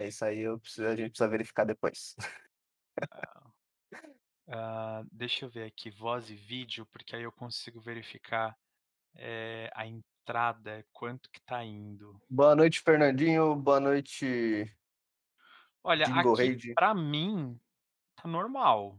É 0.00 0.08
isso 0.08 0.24
aí, 0.24 0.40
eu 0.40 0.58
preciso 0.58 0.86
a 0.86 0.94
gente 0.94 1.10
precisa 1.10 1.28
verificar 1.28 1.64
depois. 1.64 2.16
Ah, 4.50 5.04
deixa 5.12 5.44
eu 5.44 5.50
ver 5.50 5.64
aqui, 5.64 5.90
voz 5.90 6.30
e 6.30 6.34
vídeo, 6.34 6.86
porque 6.86 7.14
aí 7.14 7.22
eu 7.22 7.30
consigo 7.30 7.82
verificar, 7.82 8.56
eh, 9.14 9.70
a 9.74 9.86
entrada, 9.86 10.82
quanto 10.90 11.30
que 11.30 11.38
tá 11.42 11.62
indo. 11.62 12.18
Boa 12.30 12.56
noite, 12.56 12.80
Fernandinho, 12.80 13.54
boa 13.54 13.78
noite 13.78 14.74
Olha, 15.84 16.04
Jingle 16.04 16.34
aqui 16.34 16.74
pra 16.74 16.94
mim, 16.94 17.58
tá 18.16 18.28
normal. 18.28 18.98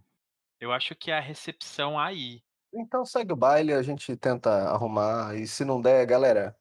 Eu 0.59 0.71
acho 0.71 0.95
que 0.95 1.11
é 1.11 1.17
a 1.17 1.21
recepção 1.21 1.99
aí. 1.99 2.43
Então 2.73 3.05
segue 3.05 3.33
o 3.33 3.35
baile, 3.35 3.73
a 3.73 3.81
gente 3.81 4.15
tenta 4.15 4.69
arrumar 4.69 5.35
e 5.35 5.47
se 5.47 5.65
não 5.65 5.81
der, 5.81 6.05
galera 6.05 6.55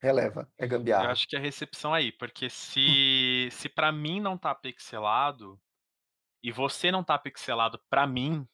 releva, 0.00 0.50
é 0.58 0.66
Eu 0.98 1.06
gambiarra. 1.06 1.10
acho 1.10 1.26
que 1.28 1.36
é 1.36 1.38
a 1.38 1.42
recepção 1.42 1.92
aí, 1.92 2.10
porque 2.12 2.48
se 2.48 3.48
se 3.52 3.68
pra 3.68 3.92
mim 3.92 4.18
não 4.20 4.38
tá 4.38 4.54
pixelado, 4.54 5.60
e 6.42 6.52
você 6.52 6.90
não 6.92 7.04
tá 7.04 7.18
pixelado 7.18 7.80
pra 7.90 8.06
mim 8.06 8.48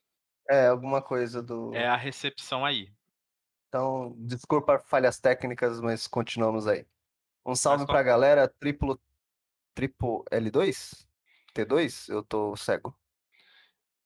É, 0.48 0.66
alguma 0.68 1.02
coisa 1.02 1.42
é 1.70 1.82
do 1.82 1.86
a 1.86 1.96
recepção 1.96 2.64
aí. 2.64 2.92
Então, 3.68 4.14
desculpa 4.18 4.78
falhas 4.78 5.18
técnicas, 5.18 5.80
mas 5.80 6.06
continuamos 6.06 6.66
aí. 6.66 6.86
Um 7.46 7.54
salve 7.56 7.86
pra 7.86 8.02
galera, 8.02 8.48
triplo 8.48 9.00
triplo 9.74 10.24
L2? 10.32 11.06
T2? 11.54 12.08
Eu 12.10 12.24
tô 12.24 12.56
cego. 12.56 12.96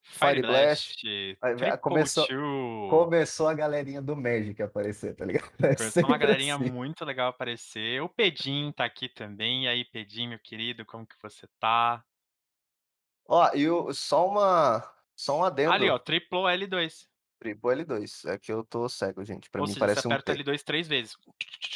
Fire 0.09 0.37
Fire 0.37 0.43
Blast, 0.43 1.37
Blast, 1.41 1.57
Triple 1.57 1.79
começou 1.79 2.27
Two. 2.27 2.89
começou 2.89 3.49
a 3.49 3.55
galerinha 3.55 4.01
do 4.01 4.17
Magic 4.17 4.63
aparecer, 4.63 5.15
tá 5.15 5.25
ligado? 5.25 5.51
É 5.63 5.75
Começou 5.75 6.05
uma 6.05 6.17
galerinha 6.19 6.55
assim. 6.57 6.71
muito 6.71 7.05
legal 7.05 7.29
aparecer, 7.29 8.01
o 8.01 8.09
Pedinho 8.09 8.73
tá 8.73 8.85
aqui 8.85 9.09
também, 9.09 9.65
e 9.65 9.69
aí 9.69 9.85
Pedinho 9.85 10.31
meu 10.31 10.39
querido, 10.39 10.87
como 10.87 11.07
que 11.07 11.17
você 11.21 11.47
tá? 11.59 12.03
Ó, 13.29 13.51
e 13.55 13.69
o 13.69 13.93
só 13.93 14.29
uma 14.29 14.97
só 15.17 15.39
um 15.39 15.45
Ali 15.45 15.65
ó, 15.65 15.95
adendo 15.95 15.99
triplou 16.01 16.45
L2. 16.45 17.07
Triple 17.39 17.85
L2. 17.85 18.31
É 18.31 18.39
que 18.39 18.53
eu 18.53 18.65
tô 18.65 18.89
cego, 18.89 19.25
gente. 19.25 19.51
Pra 19.51 19.61
Ou 19.61 19.67
mim 19.67 19.75
seja, 19.75 19.87
você 19.87 19.95
parece 19.95 20.09
um 20.09 20.13
aperta 20.13 20.35
T. 20.35 20.43
L2 20.43 20.63
3 20.63 20.89
vezes. 20.89 21.17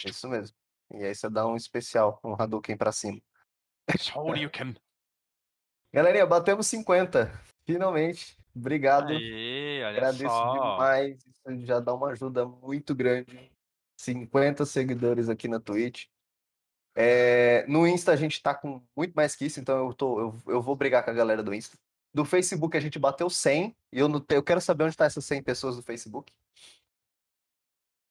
Isso 0.05 0.29
mesmo. 0.29 0.57
E 0.93 1.05
aí 1.05 1.15
você 1.15 1.29
dá 1.29 1.47
um 1.47 1.57
especial, 1.57 2.21
um 2.25 2.35
Hadouken 2.35 2.77
pra 2.77 2.93
cima. 2.93 3.21
Shoryuken. 3.99 4.77
Galerinha, 5.93 6.27
batemos 6.27 6.67
50. 6.67 7.33
Finalmente. 7.67 8.39
Obrigado. 8.55 9.13
Olha 9.13 9.89
Agradeço 9.89 10.25
só. 10.25 10.53
demais. 10.53 11.19
Isso 11.19 11.67
já 11.67 11.81
dá 11.81 11.95
uma 11.95 12.09
ajuda 12.09 12.45
muito 12.45 12.95
grande. 12.95 13.51
50 13.97 14.65
seguidores 14.65 15.29
aqui 15.29 15.47
na 15.47 15.61
Twitch. 15.61 16.07
É, 16.95 17.65
no 17.69 17.87
Insta 17.87 18.13
a 18.13 18.17
gente 18.17 18.43
tá 18.43 18.55
com 18.55 18.83
muito 18.97 19.15
mais 19.15 19.37
que 19.37 19.47
isso, 19.47 19.61
então 19.61 19.87
eu, 19.87 19.95
tô, 19.95 20.21
eu, 20.21 20.43
eu 20.49 20.63
vou 20.63 20.75
brigar 20.75 21.05
com 21.05 21.11
a 21.11 21.15
galera 21.15 21.43
do 21.43 21.55
Insta. 21.55 21.79
Do 22.13 22.25
Facebook 22.25 22.77
a 22.77 22.81
gente 22.81 22.99
bateu 22.99 23.31
100, 23.31 23.77
e 23.93 23.99
eu, 23.99 24.09
não, 24.09 24.25
eu 24.31 24.43
quero 24.43 24.61
saber 24.61 24.85
onde 24.85 24.97
tá 24.97 25.05
essas 25.05 25.25
100 25.25 25.43
pessoas 25.43 25.77
do 25.77 25.83
Facebook. 25.83 26.33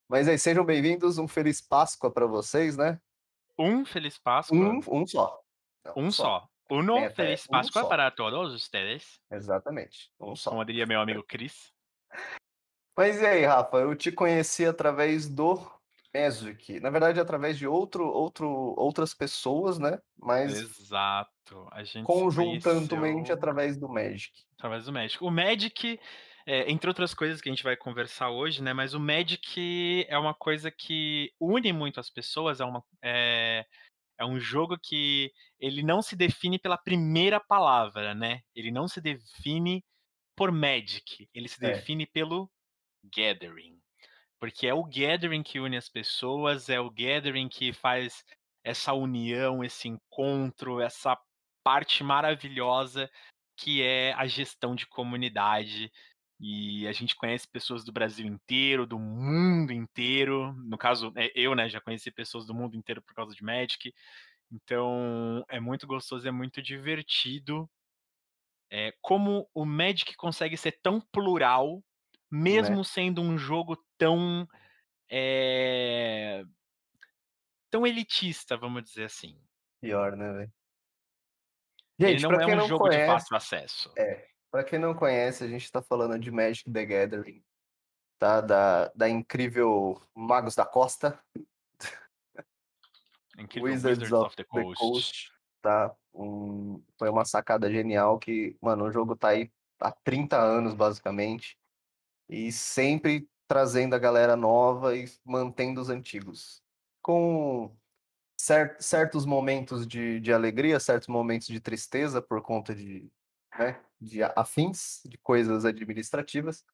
Mas 0.07 0.27
aí, 0.27 0.39
sejam 0.39 0.63
bem-vindos, 0.63 1.17
um 1.17 1.27
feliz 1.27 1.59
Páscoa 1.59 2.09
para 2.09 2.25
vocês, 2.25 2.77
né? 2.77 2.99
Um 3.57 3.85
Feliz 3.85 4.17
Páscoa. 4.17 4.57
Um, 4.57 4.79
um 4.87 5.05
só. 5.05 5.39
Não, 5.85 5.93
Um 5.97 6.11
só. 6.11 6.47
Uno 6.69 6.97
É, 6.97 7.09
Feliz 7.09 7.45
um 7.45 7.51
Páscoa 7.51 7.81
só. 7.83 7.87
para 7.87 8.11
todos 8.11 8.53
ustedes. 8.53 9.19
Exatamente, 9.31 10.11
um 10.19 10.35
só. 10.35 10.51
Como 10.51 10.63
diria 10.63 10.85
meu 10.85 11.01
amigo 11.01 11.23
Chris. 11.23 11.73
Mas 12.97 13.21
e 13.21 13.25
aí, 13.25 13.45
Rafa? 13.45 13.77
Eu 13.77 13.95
te 13.95 14.11
conheci 14.11 14.65
através 14.65 15.29
do 15.29 15.59
Magic. 16.13 16.79
Na 16.79 16.89
verdade, 16.89 17.19
através 17.19 17.57
de 17.57 17.65
outro, 17.67 18.05
outro, 18.05 18.49
outras 18.77 19.13
pessoas, 19.13 19.79
né? 19.79 19.99
Mas 20.17 20.53
Exato. 20.53 21.67
A 21.71 21.83
gente 21.83 22.05
conjuntamente 22.05 22.89
conheceu 22.89 23.35
através 23.35 23.77
do 23.77 23.87
Magic. 23.87 24.33
através 24.57 24.85
do 24.85 24.91
Magic. 24.91 25.23
O 25.23 25.31
Magic, 25.31 25.99
é, 26.45 26.69
entre 26.69 26.89
outras 26.89 27.13
coisas 27.13 27.39
que 27.39 27.47
a 27.49 27.51
gente 27.51 27.63
vai 27.63 27.77
conversar 27.77 28.31
hoje, 28.31 28.61
né? 28.61 28.73
Mas 28.73 28.93
o 28.93 28.99
Magic 28.99 30.05
é 30.09 30.17
uma 30.17 30.33
coisa 30.33 30.69
que 30.69 31.31
une 31.39 31.71
muito 31.71 31.99
as 31.99 32.09
pessoas. 32.09 32.59
É, 32.59 32.65
uma, 32.65 32.83
é, 33.01 33.65
é 34.19 34.25
um 34.25 34.39
jogo 34.39 34.77
que 34.81 35.31
ele 35.59 35.81
não 35.83 36.01
se 36.01 36.15
define 36.15 36.59
pela 36.59 36.77
primeira 36.77 37.39
palavra, 37.39 38.13
né? 38.13 38.41
Ele 38.55 38.71
não 38.71 38.87
se 38.87 39.01
define 39.01 39.83
por 40.35 40.51
Magic. 40.51 41.29
Ele 41.33 41.47
se 41.47 41.63
É. 41.65 41.71
define 41.73 42.05
pelo 42.05 42.51
Gathering. 43.03 43.79
Porque 44.39 44.67
é 44.67 44.73
o 44.73 44.83
Gathering 44.83 45.43
que 45.43 45.59
une 45.59 45.77
as 45.77 45.89
pessoas, 45.89 46.69
é 46.69 46.79
o 46.79 46.89
Gathering 46.89 47.49
que 47.49 47.73
faz 47.73 48.23
essa 48.63 48.93
união, 48.93 49.63
esse 49.63 49.87
encontro, 49.87 50.81
essa 50.81 51.17
parte 51.63 52.03
maravilhosa 52.03 53.09
que 53.57 53.81
é 53.83 54.13
a 54.13 54.25
gestão 54.27 54.75
de 54.75 54.87
comunidade. 54.87 55.91
E 56.39 56.87
a 56.87 56.93
gente 56.93 57.15
conhece 57.15 57.47
pessoas 57.47 57.83
do 57.83 57.91
Brasil 57.91 58.25
inteiro, 58.25 58.87
do 58.87 58.97
mundo 58.97 59.73
inteiro. 59.73 60.53
No 60.53 60.77
caso, 60.77 61.11
é, 61.15 61.29
eu, 61.35 61.53
né, 61.53 61.67
já 61.67 61.81
conheci 61.81 62.09
pessoas 62.11 62.45
do 62.45 62.53
mundo 62.53 62.77
inteiro 62.77 63.01
por 63.01 63.13
causa 63.13 63.35
de 63.35 63.43
Magic. 63.43 63.93
Então, 64.51 65.43
é 65.49 65.59
muito 65.59 65.85
gostoso, 65.85 66.27
é 66.27 66.31
muito 66.31 66.61
divertido. 66.61 67.69
É, 68.71 68.93
como 69.01 69.49
o 69.53 69.65
Magic 69.65 70.15
consegue 70.15 70.55
ser 70.55 70.79
tão 70.81 71.01
plural, 71.01 71.83
mesmo 72.31 72.83
sendo 72.85 73.21
um 73.21 73.37
jogo 73.37 73.75
tão 73.97 74.47
é, 75.11 76.43
tão 77.69 77.85
elitista, 77.85 78.55
vamos 78.55 78.83
dizer 78.83 79.05
assim. 79.05 79.41
Pior, 79.81 80.15
né, 80.15 80.31
velho? 80.31 80.53
Ele 81.99 82.11
Gente, 82.11 82.21
não 82.23 82.29
pra 82.29 82.43
é 82.43 82.45
um 82.47 82.55
não 82.55 82.67
jogo 82.67 82.87
de 82.89 82.95
conhece, 82.95 83.11
fácil 83.11 83.35
acesso. 83.35 83.93
é, 83.97 84.27
pra 84.51 84.63
quem 84.63 84.79
não 84.79 84.93
conhece, 84.93 85.43
a 85.43 85.47
gente 85.47 85.71
tá 85.71 85.81
falando 85.81 86.17
de 86.19 86.31
Magic 86.31 86.71
the 86.71 86.85
Gathering, 86.85 87.43
tá? 88.17 88.41
Da, 88.41 88.87
da 88.95 89.09
incrível 89.09 90.01
Magos 90.15 90.55
da 90.55 90.65
Costa, 90.65 91.19
Incrível 93.37 93.71
Wizards, 93.71 94.11
of, 94.11 94.35
the, 94.35 94.43
Coast. 94.43 95.31
tá? 95.61 95.95
Um, 96.13 96.83
foi 96.97 97.09
uma 97.09 97.23
sacada 97.23 97.71
genial 97.71 98.19
que, 98.19 98.57
mano, 98.61 98.85
o 98.85 98.91
jogo 98.91 99.15
tá 99.15 99.29
aí 99.29 99.51
há 99.79 99.91
30 99.91 100.37
anos, 100.37 100.73
basicamente, 100.73 101.57
e 102.27 102.51
sempre 102.51 103.29
trazendo 103.47 103.95
a 103.95 103.99
galera 103.99 104.35
nova 104.35 104.95
e 104.95 105.09
mantendo 105.23 105.79
os 105.79 105.89
antigos. 105.89 106.61
Com 107.01 107.75
cer- 108.37 108.75
certos 108.79 109.25
momentos 109.25 109.87
de, 109.87 110.19
de 110.19 110.33
alegria, 110.33 110.79
certos 110.79 111.07
momentos 111.07 111.47
de 111.47 111.59
tristeza 111.59 112.21
por 112.21 112.41
conta 112.41 112.75
de, 112.75 113.09
né, 113.57 113.81
de 113.99 114.23
afins, 114.23 115.01
de 115.05 115.17
coisas 115.17 115.65
administrativas. 115.65 116.65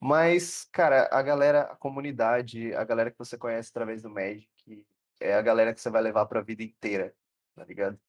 Mas, 0.00 0.64
cara, 0.72 1.08
a 1.12 1.22
galera, 1.22 1.62
a 1.62 1.76
comunidade, 1.76 2.74
a 2.74 2.84
galera 2.84 3.10
que 3.10 3.18
você 3.18 3.38
conhece 3.38 3.70
através 3.70 4.02
do 4.02 4.10
Magic, 4.10 4.86
é 5.20 5.34
a 5.34 5.42
galera 5.42 5.74
que 5.74 5.80
você 5.80 5.90
vai 5.90 6.02
levar 6.02 6.26
pra 6.26 6.40
vida 6.40 6.62
inteira, 6.62 7.14
tá 7.54 7.64
ligado? 7.64 8.00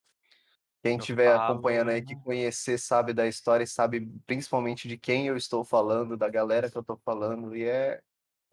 Quem 0.81 0.97
estiver 0.97 1.33
acompanhando 1.33 1.91
aí 1.91 2.01
que 2.01 2.15
conhecer 2.15 2.77
sabe 2.77 3.13
da 3.13 3.25
história 3.27 3.63
e 3.63 3.67
sabe 3.67 4.05
principalmente 4.27 4.87
de 4.87 4.97
quem 4.97 5.27
eu 5.27 5.37
estou 5.37 5.63
falando, 5.63 6.17
da 6.17 6.29
galera 6.29 6.69
que 6.69 6.77
eu 6.77 6.83
tô 6.83 6.97
falando, 6.97 7.55
e 7.55 7.63
é 7.63 8.01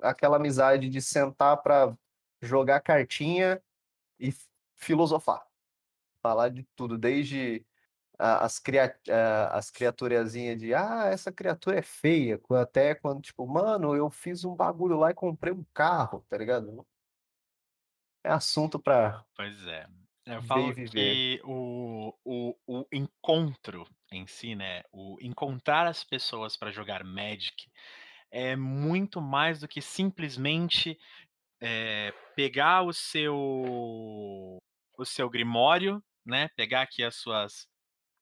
aquela 0.01 0.37
amizade 0.37 0.89
de 0.89 1.03
sentar 1.03 1.57
pra 1.63 1.97
jogar 2.41 2.81
cartinha 2.81 3.61
e 4.19 4.33
filosofar. 4.77 5.45
Falar 6.23 6.51
de 6.51 6.65
tudo, 6.77 6.99
desde 6.99 7.67
a- 7.69 7.70
as, 8.21 8.59
cria, 8.59 8.97
a- 9.11 9.59
as 9.59 9.71
criaturazinhas 9.71 10.59
de 10.61 10.75
ah, 10.75 11.07
essa 11.07 11.33
criatura 11.33 11.79
é 11.79 11.83
feia, 11.83 12.41
até 12.53 12.95
quando, 12.95 13.23
tipo, 13.23 13.47
mano, 13.47 13.95
eu 13.97 14.11
fiz 14.11 14.45
um 14.45 14.55
bagulho 14.55 14.97
lá 14.99 15.11
e 15.11 15.15
comprei 15.15 15.53
um 15.53 15.65
carro, 15.75 16.25
tá 16.29 16.37
ligado? 16.39 16.87
É 18.25 18.31
assunto 18.31 18.79
pra 18.79 19.25
Pois 19.37 19.67
é. 19.67 19.87
Eu 20.27 20.43
falo 20.43 20.75
que 20.85 21.41
o, 21.45 22.15
o, 22.25 22.55
o 22.67 22.85
encontro 22.93 23.85
em 24.13 24.27
si, 24.27 24.55
né? 24.55 24.83
O 24.93 25.17
encontrar 25.21 25.87
as 25.87 26.05
pessoas 26.05 26.57
para 26.57 26.71
jogar 26.71 27.03
Magic 27.03 27.69
é 28.31 28.57
muito 28.57 29.21
mais 29.21 29.61
do 29.61 29.69
que 29.69 29.83
simplesmente 29.83 30.99
é, 31.63 32.13
pegar 32.37 32.83
o 32.83 32.93
seu 32.93 33.37
o 34.99 35.05
seu 35.05 35.31
grimório, 35.31 36.03
né? 36.25 36.49
Pegar 36.57 36.83
aqui 36.83 37.03
as 37.03 37.17
suas 37.17 37.67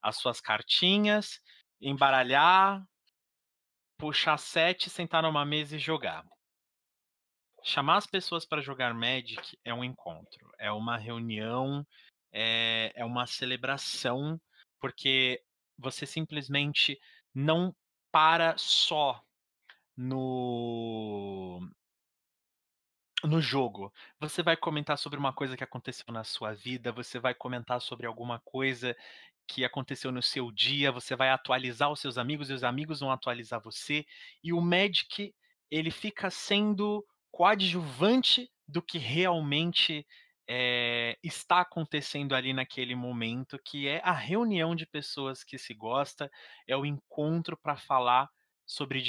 as 0.03 0.17
suas 0.17 0.41
cartinhas, 0.41 1.41
embaralhar, 1.81 2.85
puxar 3.99 4.39
sete, 4.39 4.89
sentar 4.89 5.23
numa 5.23 5.45
mesa 5.45 5.77
e 5.77 5.79
jogar. 5.79 6.25
Chamar 7.63 7.97
as 7.97 8.07
pessoas 8.07 8.47
para 8.47 8.63
jogar 8.63 8.95
Magic 8.95 9.59
é 9.65 9.75
um 9.75 9.85
encontro, 9.85 10.51
é 10.59 10.71
uma 10.71 10.97
reunião, 10.97 11.87
é, 12.33 12.93
é 12.95 13.05
uma 13.05 13.27
celebração, 13.27 14.41
porque 14.81 15.43
você 15.77 16.07
simplesmente 16.07 16.99
não 17.35 17.75
para 18.13 18.57
só 18.57 19.23
no 19.97 21.61
no 23.25 23.41
jogo. 23.41 23.93
Você 24.21 24.43
vai 24.43 24.57
comentar 24.57 24.97
sobre 24.97 25.19
uma 25.19 25.33
coisa 25.33 25.57
que 25.57 25.65
aconteceu 25.65 26.13
na 26.13 26.23
sua 26.23 26.55
vida, 26.55 26.93
você 26.93 27.19
vai 27.19 27.35
comentar 27.35 27.81
sobre 27.81 28.07
alguma 28.07 28.39
coisa 28.41 28.97
que 29.49 29.65
aconteceu 29.65 30.13
no 30.13 30.23
seu 30.23 30.53
dia, 30.53 30.93
você 30.93 31.17
vai 31.17 31.31
atualizar 31.31 31.91
os 31.91 32.01
seus 32.01 32.19
amigos 32.19 32.51
e 32.51 32.53
os 32.53 32.63
amigos 32.63 33.01
vão 33.01 33.11
atualizar 33.11 33.61
você. 33.61 34.05
E 34.45 34.53
o 34.53 34.61
Magic, 34.61 35.35
ele 35.71 35.91
fica 35.91 36.31
sendo 36.31 37.05
coadjuvante 37.33 38.51
do 38.67 38.83
que 38.83 38.99
realmente 38.99 40.07
eh, 40.47 41.17
está 41.23 41.61
acontecendo 41.61 42.35
ali 42.35 42.53
naquele 42.53 42.95
momento, 42.95 43.59
que 43.65 43.89
é 43.89 44.01
a 44.05 44.13
reunião 44.13 44.77
de 44.77 44.87
pessoas 44.87 45.43
que 45.43 45.57
se 45.59 45.73
gosta, 45.75 46.31
é 46.67 46.77
o 46.77 46.85
encontro 46.85 47.57
para 47.57 47.77
falar 47.77 48.29
sobre 48.67 49.03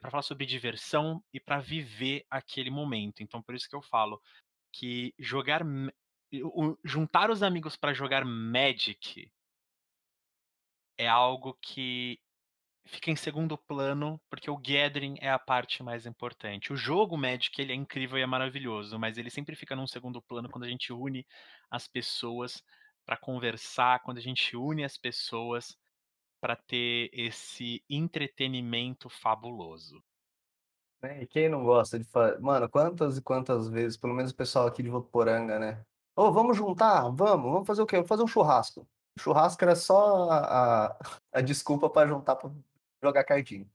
para 0.00 0.10
falar 0.12 0.22
sobre 0.22 0.46
diversão 0.46 1.20
e 1.34 1.40
para 1.40 1.58
viver 1.58 2.24
aquele 2.30 2.70
momento. 2.70 3.20
Então 3.20 3.42
por 3.42 3.54
isso 3.54 3.68
que 3.68 3.74
eu 3.74 3.82
falo 3.82 4.20
que 4.72 5.12
jogar 5.18 5.62
juntar 6.84 7.30
os 7.30 7.42
amigos 7.42 7.76
para 7.76 7.92
jogar 7.92 8.24
Magic 8.24 9.30
é 11.02 11.08
algo 11.08 11.56
que 11.60 12.18
fica 12.86 13.10
em 13.10 13.16
segundo 13.16 13.56
plano, 13.56 14.20
porque 14.30 14.50
o 14.50 14.56
gathering 14.56 15.16
é 15.20 15.30
a 15.30 15.38
parte 15.38 15.82
mais 15.82 16.06
importante. 16.06 16.72
O 16.72 16.76
jogo 16.76 17.16
Magic, 17.16 17.60
ele 17.60 17.72
é 17.72 17.76
incrível 17.76 18.18
e 18.18 18.22
é 18.22 18.26
maravilhoso, 18.26 18.98
mas 18.98 19.18
ele 19.18 19.30
sempre 19.30 19.54
fica 19.56 19.76
num 19.76 19.86
segundo 19.86 20.20
plano 20.22 20.50
quando 20.50 20.64
a 20.64 20.68
gente 20.68 20.92
une 20.92 21.26
as 21.70 21.86
pessoas 21.86 22.62
para 23.04 23.16
conversar, 23.16 24.00
quando 24.02 24.18
a 24.18 24.20
gente 24.22 24.56
une 24.56 24.84
as 24.84 24.96
pessoas 24.96 25.76
para 26.40 26.56
ter 26.56 27.10
esse 27.12 27.84
entretenimento 27.88 29.08
fabuloso. 29.08 30.02
né? 31.02 31.22
E 31.22 31.26
quem 31.26 31.48
não 31.48 31.64
gosta 31.64 31.98
de 31.98 32.04
fazer. 32.04 32.40
Mano, 32.40 32.68
quantas 32.68 33.16
e 33.18 33.22
quantas 33.22 33.68
vezes, 33.68 33.96
pelo 33.96 34.14
menos 34.14 34.32
o 34.32 34.36
pessoal 34.36 34.66
aqui 34.66 34.82
de 34.82 34.90
Votuporanga, 34.90 35.58
né? 35.58 35.84
Ô, 36.16 36.32
vamos 36.32 36.56
juntar? 36.56 37.02
Vamos, 37.10 37.52
vamos 37.52 37.66
fazer 37.66 37.82
o 37.82 37.86
quê? 37.86 37.96
Vamos 37.96 38.08
fazer 38.08 38.22
um 38.22 38.26
churrasco. 38.28 38.88
O 39.16 39.20
churrasco 39.20 39.62
era 39.64 39.76
só 39.76 40.30
a, 40.30 40.98
a, 41.32 41.40
desculpa 41.40 41.88
pra 41.90 42.06
juntar 42.06 42.36
pra 42.36 42.50
jogar 43.02 43.24
cartinha. 43.24 43.66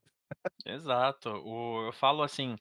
Exato. 0.65 1.29
O 1.46 1.88
eu 1.88 1.94
falo 1.94 2.24
assim, 2.24 2.58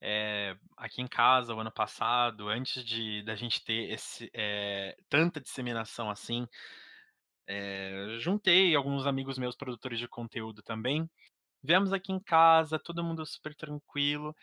eh, 0.00 0.56
aqui 0.76 1.02
em 1.02 1.06
casa 1.08 1.54
o 1.54 1.60
ano 1.60 1.72
passado, 1.72 2.48
antes 2.48 2.84
de 2.84 3.22
da 3.24 3.34
gente 3.36 3.64
ter 3.64 3.90
esse, 3.92 4.30
eh, 4.34 4.96
tanta 5.08 5.40
disseminação 5.40 6.10
assim, 6.10 6.46
eh, 7.46 8.16
juntei 8.20 8.74
alguns 8.74 9.06
amigos 9.06 9.38
meus 9.38 9.56
produtores 9.56 9.98
de 9.98 10.08
conteúdo 10.08 10.62
também, 10.62 11.08
viemos 11.62 11.92
aqui 11.92 12.12
em 12.12 12.20
casa, 12.20 12.78
todo 12.78 13.04
mundo 13.04 13.24
super 13.26 13.54
tranquilo, 13.54 14.36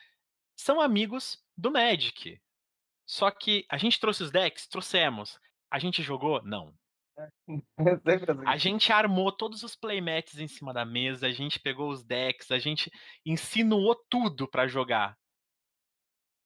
são 0.58 0.82
amigos 0.82 1.44
do 1.58 1.72
Magic, 1.72 2.40
só 3.08 3.32
que 3.32 3.66
a 3.70 3.78
gente 3.78 4.00
trouxe 4.00 4.24
os 4.24 4.32
decks? 4.32 4.68
Trouxemos. 4.68 5.40
A 5.72 5.80
gente 5.80 6.04
jogou? 6.04 6.42
Não. 6.44 6.74
A 8.48 8.58
gente 8.58 8.92
armou 8.92 9.32
todos 9.32 9.64
os 9.64 9.76
playmats 9.76 10.38
em 10.40 10.48
cima 10.48 10.74
da 10.74 10.86
mesa, 10.86 11.28
a 11.28 11.32
gente 11.32 11.60
pegou 11.60 11.90
os 11.90 12.04
decks, 12.04 12.52
a 12.52 12.60
gente 12.60 12.92
insinuou 13.26 13.96
tudo 14.10 14.48
pra 14.48 14.68
jogar. 14.68 15.18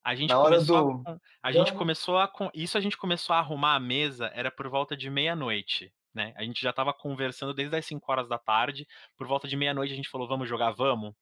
A 0.04 0.16
gente 0.16 0.30
Na 0.30 0.40
hora 0.40 0.56
começou 0.56 0.78
a 0.78 0.82
do 0.82 1.04
com 1.04 1.20
a 1.44 1.52
gente 1.52 1.74
começou 1.74 2.18
a 2.18 2.32
isso 2.54 2.78
a 2.78 2.82
gente 2.82 2.98
começou 2.98 3.36
a 3.36 3.40
arrumar 3.40 3.76
a 3.76 3.80
mesa, 3.80 4.32
era 4.34 4.50
por 4.50 4.68
volta 4.70 4.96
de 4.96 5.10
meia-noite, 5.10 5.94
né, 6.14 6.34
a 6.38 6.44
gente 6.44 6.62
já 6.62 6.70
estava 6.70 6.94
conversando 6.94 7.54
desde 7.54 7.76
as 7.76 7.86
17h, 7.86 8.86
por 9.18 9.28
volta 9.28 9.48
de 9.48 9.58
meia-noite 9.58 9.94
a 9.94 9.96
gente 9.96 10.10
falou: 10.10 10.28
"Vamos 10.28 10.48
jogar? 10.48 10.72
Vamos". 10.72 11.14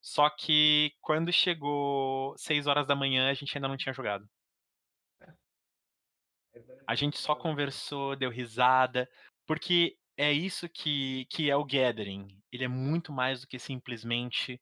Só 0.00 0.30
que 0.30 0.92
quando 1.00 1.32
chegou 1.32 2.34
6h 2.36 3.30
a 3.30 3.34
gente 3.34 3.56
ainda 3.56 3.68
não 3.68 3.76
tinha 3.76 3.92
jogado. 3.92 4.28
A 6.86 6.94
gente 6.94 7.18
só 7.18 7.34
conversou, 7.34 8.16
deu 8.16 8.30
risada, 8.30 9.08
porque 9.46 9.96
é 10.16 10.32
isso 10.32 10.68
que 10.68 11.26
que 11.30 11.50
é 11.50 11.56
o 11.56 11.64
gathering, 11.64 12.28
ele 12.52 12.64
é 12.64 12.68
muito 12.68 13.12
mais 13.12 13.40
do 13.42 13.46
que 13.46 13.58
simplesmente 13.58 14.60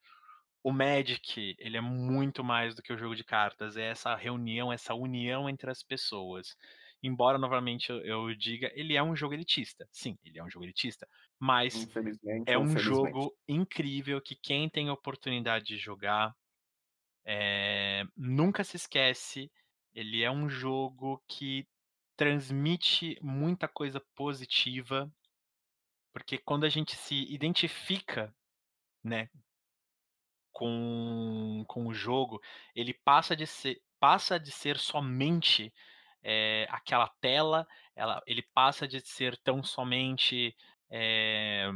o 0.63 0.73
Magic, 0.73 1.57
ele 1.59 1.77
é 1.77 1.81
muito 1.81 2.45
mais 2.45 2.75
do 2.75 2.83
que 2.83 2.93
o 2.93 2.99
jogo 2.99 3.17
de 3.17 3.25
cartas, 3.25 3.77
é 3.77 3.85
essa 3.91 4.15
reunião, 4.17 4.73
essa 4.73 4.95
união 4.95 5.49
entre 5.49 5.71
as 5.71 5.83
pessoas. 5.83 6.57
Embora 7.03 7.39
novamente 7.39 7.91
eu 7.91 8.01
eu 8.05 8.35
diga, 8.37 8.71
ele 8.75 8.97
é 8.97 9.03
um 9.03 9.17
jogo 9.17 9.35
elitista, 9.35 9.89
sim, 9.93 10.19
ele 10.25 10.39
é 10.39 10.45
um 10.45 10.51
jogo 10.51 10.65
elitista, 10.67 11.09
mas 11.41 11.89
é 12.47 12.59
um 12.59 12.77
jogo 12.77 13.37
incrível 13.49 14.21
que 14.23 14.37
quem 14.37 14.69
tem 14.71 14.91
oportunidade 14.91 15.67
de 15.67 15.79
jogar, 15.79 16.35
eh, 17.27 18.05
nunca 18.17 18.65
se 18.65 18.77
esquece, 18.77 19.51
ele 19.95 20.23
é 20.23 20.31
um 20.31 20.49
jogo 20.49 21.23
que 21.29 21.67
transmite 22.21 23.19
muita 23.23 23.67
coisa 23.67 23.99
positiva 24.15 25.11
porque 26.13 26.37
quando 26.37 26.65
a 26.65 26.69
gente 26.69 26.95
se 26.95 27.15
identifica, 27.33 28.35
né 29.03 29.31
com 30.53 31.65
com 31.67 31.87
o 31.87 31.95
jogo, 31.95 32.39
ele 32.75 32.93
passa 32.93 33.35
de 33.35 33.47
ser 33.47 33.81
passa 33.99 34.39
de 34.39 34.51
ser 34.51 34.77
somente, 34.77 35.73
eh, 36.23 36.67
aquela 36.69 37.09
tela, 37.23 37.67
ela 37.97 38.23
ele 38.27 38.43
passa 38.53 38.87
de 38.87 39.01
ser 39.01 39.39
tão 39.39 39.63
somente, 39.63 40.55
eh, 40.91 41.69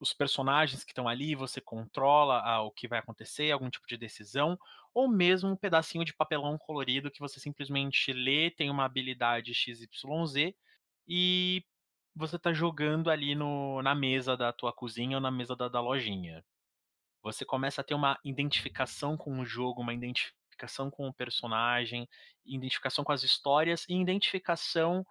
os 0.00 0.12
personagens 0.12 0.84
que 0.84 0.92
estão 0.92 1.08
ali, 1.08 1.34
você 1.34 1.60
controla 1.60 2.60
o 2.62 2.70
que 2.70 2.88
vai 2.88 2.98
acontecer, 2.98 3.50
algum 3.50 3.70
tipo 3.70 3.86
de 3.86 3.96
decisão, 3.96 4.58
ou 4.94 5.08
mesmo 5.08 5.50
um 5.50 5.56
pedacinho 5.56 6.04
de 6.04 6.14
papelão 6.14 6.56
colorido 6.58 7.10
que 7.10 7.20
você 7.20 7.40
simplesmente 7.40 8.12
lê, 8.12 8.50
tem 8.50 8.70
uma 8.70 8.84
habilidade 8.84 9.54
XYZ, 9.54 10.54
e 11.08 11.64
você 12.14 12.38
tá 12.38 12.52
jogando 12.52 13.10
ali 13.10 13.34
no 13.34 13.82
na 13.82 13.94
mesa 13.94 14.36
da 14.36 14.52
tua 14.52 14.72
cozinha 14.72 15.16
ou 15.16 15.20
na 15.22 15.30
mesa 15.30 15.56
da 15.56 15.68
da 15.68 15.80
lojinha. 15.80 16.44
Você 17.22 17.44
começa 17.44 17.80
a 17.80 17.84
ter 17.84 17.94
uma 17.94 18.18
identificação 18.24 19.16
com 19.16 19.40
o 19.40 19.46
jogo, 19.46 19.80
uma 19.82 19.94
identificação 19.94 20.90
com 20.90 21.08
o 21.08 21.14
personagem, 21.14 22.08
identificação 22.44 23.02
com 23.04 23.12
as 23.12 23.22
histórias 23.22 23.84
e 23.88 23.94
identificação 24.00 25.06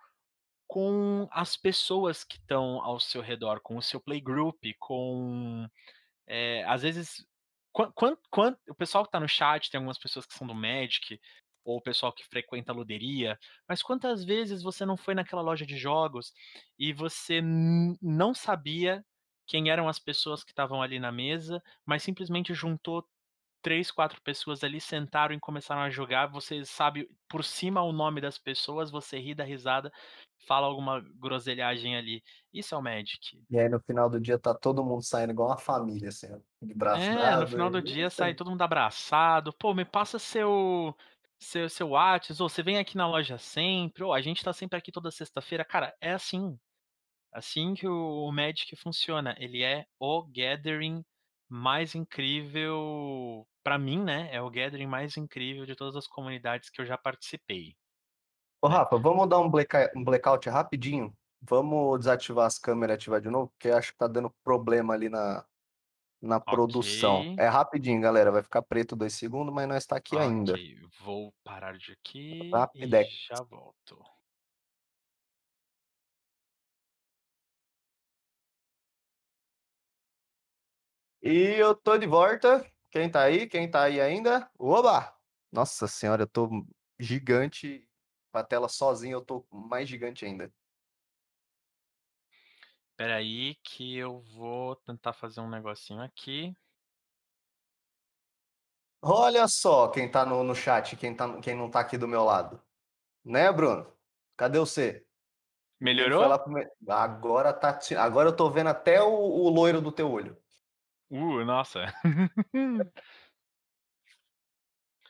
com 0.67 1.27
as 1.31 1.55
pessoas 1.57 2.23
que 2.23 2.37
estão 2.37 2.81
ao 2.81 2.99
seu 2.99 3.21
redor, 3.21 3.61
com 3.61 3.77
o 3.77 3.81
seu 3.81 3.99
playgroup, 4.01 4.63
com, 4.79 5.67
eh, 6.27 6.63
às 6.65 6.83
vezes 6.83 7.25
quan 7.73 7.91
quan 7.93 8.17
quan 8.31 8.55
o 8.69 8.75
pessoal 8.75 9.05
que 9.05 9.11
tá 9.11 9.19
no 9.19 9.27
chat, 9.29 9.69
tem 9.69 9.77
algumas 9.79 9.99
pessoas 9.99 10.25
que 10.25 10.33
são 10.33 10.47
do 10.47 10.55
Magic, 10.55 11.19
ou 11.65 11.77
o 11.77 11.81
pessoal 11.81 12.13
que 12.13 12.25
frequenta 12.25 12.71
a 12.71 12.75
luderia, 12.75 13.39
mas 13.67 13.81
quantas 13.83 14.23
vezes 14.25 14.61
você 14.63 14.85
não 14.85 14.97
foi 14.97 15.15
naquela 15.15 15.41
loja 15.41 15.65
de 15.65 15.77
jogos 15.77 16.33
e 16.77 16.91
você 16.93 17.41
não 18.01 18.33
sabia 18.33 19.05
quem 19.47 19.69
eram 19.69 19.87
as 19.89 19.99
pessoas 19.99 20.43
que 20.43 20.51
estavam 20.51 20.81
ali 20.81 20.99
na 20.99 21.11
mesa, 21.11 21.61
mas 21.85 22.03
simplesmente 22.03 22.53
juntou 22.53 23.07
3, 23.61 23.91
4 23.91 24.21
pessoas 24.21 24.63
ali, 24.63 24.79
sentaram 24.81 25.33
e 25.35 25.39
começaram 25.39 25.81
a 25.81 25.89
jogar, 25.89 26.27
você 26.27 26.65
sabe 26.65 27.09
por 27.29 27.43
cima 27.45 27.81
o 27.81 27.93
nome 27.93 28.19
das 28.21 28.37
pessoas, 28.37 28.91
você 28.91 29.17
ri, 29.19 29.33
dá 29.35 29.43
risada, 29.45 29.91
fala 30.47 30.67
alguma 30.67 31.01
groselhagem 31.01 31.95
ali. 31.97 32.23
Isso 32.53 32.75
é 32.75 32.77
o 32.77 32.81
Magic. 32.81 33.43
E 33.49 33.59
aí 33.59 33.69
no 33.69 33.79
final 33.79 34.09
do 34.09 34.19
dia 34.19 34.39
tá 34.39 34.53
todo 34.53 34.83
mundo 34.83 35.03
saindo 35.03 35.31
igual 35.31 35.49
uma 35.49 35.57
família, 35.57 36.09
assim, 36.09 36.27
de 36.61 36.73
braço 36.73 37.13
É, 37.15 37.35
no 37.37 37.47
dado 37.47 37.47
final 37.47 37.69
do 37.69 37.81
e 37.81 37.81
dia 37.81 38.09
sai 38.09 38.33
todo 38.35 38.49
mundo 38.51 38.61
abraçado, 38.61 39.53
"Pô, 39.53 39.73
me 39.73 39.85
passa 39.85 40.19
seu 40.19 40.95
seu 41.39 41.69
seu 41.69 41.89
Whats, 41.89 42.39
ô, 42.39 42.47
você 42.49 42.61
vem 42.63 42.77
aqui 42.77 42.95
na 42.97 43.07
loja 43.07 43.37
sempre, 43.37 44.03
ô, 44.03 44.13
a 44.13 44.21
gente 44.21 44.43
tá 44.43 44.53
sempre 44.53 44.77
aqui 44.77 44.91
toda 44.91 45.09
sexta-feira", 45.11 45.63
cara, 45.65 45.95
é 46.01 46.11
assim, 46.13 46.57
assim 47.33 47.73
que 47.75 47.87
o 47.87 48.27
o 48.27 48.31
Magic 48.33 48.75
funciona, 48.77 49.35
ele 49.39 49.63
é 49.63 49.85
o 49.99 50.23
gathering 50.25 51.03
mais 51.49 51.95
incrível 51.95 53.47
pra 53.63 53.77
mim, 53.79 54.03
né, 54.03 54.29
é 54.33 54.41
o 54.41 54.49
gathering 54.51 54.87
mais 54.87 55.17
incrível 55.17 55.65
de 55.65 55.75
todas 55.75 55.95
as 55.97 56.07
comunidades 56.07 56.69
que 56.69 56.81
eu 56.81 56.85
já 56.85 56.97
participei, 56.97 57.75
Ô. 58.63 58.67
Rafa, 58.69 58.97
vamos 58.97 59.27
dar 59.27 59.39
um 59.39 59.49
bleca 59.49 59.91
um 59.93 60.01
blackout 60.01 60.49
rapidinho? 60.49 61.13
Vamos 61.41 61.99
desativar 61.99 62.45
as 62.45 62.57
câmera 62.57 62.93
e 62.93 62.95
ativar 62.95 63.19
de 63.19 63.29
novo? 63.29 63.49
Porque 63.49 63.67
acho 63.69 63.91
que 63.91 63.97
tá 63.97 64.07
dando 64.07 64.29
problema 64.41 64.93
ali 64.93 65.09
na 65.09 65.43
na 66.21 66.39
produção. 66.39 67.19
Ok. 67.19 67.35
É 67.37 67.47
rapidinho 67.49 67.99
galera, 67.99 68.31
vai 68.31 68.41
ficar 68.41 68.61
preto 68.61 68.95
2 68.95 69.13
segundos, 69.13 69.53
mas 69.53 69.67
nós 69.67 69.85
tá 69.85 69.97
aqui 69.97 70.17
ainda. 70.17 70.53
Ok, 70.53 70.77
vou 71.01 71.33
parar 71.43 71.77
de 71.77 71.91
aqui 71.91 72.39
e 72.45 72.51
Rapidex. 72.51 73.09
já 73.27 73.43
volto. 73.43 74.01
E 81.21 81.55
eu 81.57 81.75
tô 81.75 81.97
de 81.97 82.07
volta, 82.07 82.65
quem 82.89 83.11
tá 83.11 83.23
aí? 83.23 83.45
Quem 83.45 83.69
tá 83.69 83.83
aí 83.83 83.99
ainda? 83.99 84.49
Oba! 84.57 85.13
Nossa 85.51 85.85
senhora, 85.85 86.23
eu 86.23 86.27
tô 86.27 86.49
gigante, 86.97 87.85
com 88.33 88.39
a 88.39 88.43
tela 88.43 88.67
sozinho 88.67 89.17
eu 89.17 89.21
tô 89.21 89.45
mais 89.51 89.87
gigante 89.87 90.25
ainda. 90.25 90.51
Espera 92.89 93.17
aí 93.17 93.55
que 93.63 93.95
eu 93.95 94.21
vou 94.21 94.75
tentar 94.77 95.13
fazer 95.13 95.39
um 95.39 95.49
negocinho 95.49 96.01
aqui. 96.01 96.55
Olha 99.03 99.47
só 99.47 99.87
quem 99.89 100.09
tá 100.09 100.25
no 100.25 100.43
no 100.43 100.55
chat, 100.55 100.95
quem 100.95 101.15
tá 101.15 101.39
quem 101.41 101.55
não 101.55 101.69
tá 101.69 101.79
aqui 101.79 101.95
do 101.97 102.07
meu 102.07 102.23
lado. 102.23 102.59
Né, 103.23 103.51
Bruno? 103.51 103.91
Cadê 104.35 104.57
você? 104.57 105.05
Melhorou? 105.79 106.25
lá 106.25 106.39
para 106.39 106.49
o 106.49 106.53
me 106.53 106.67
agora 106.87 107.53
tá 107.53 107.77
agora 107.99 108.29
eu 108.29 108.35
tô 108.35 108.49
vendo 108.49 108.67
até 108.67 109.01
o 109.01 109.11
o 109.11 109.49
loiro 109.49 109.79
do 109.79 109.91
teu 109.91 110.11
olho. 110.11 110.35
Uh, 111.11 111.45
nossa. 111.45 111.85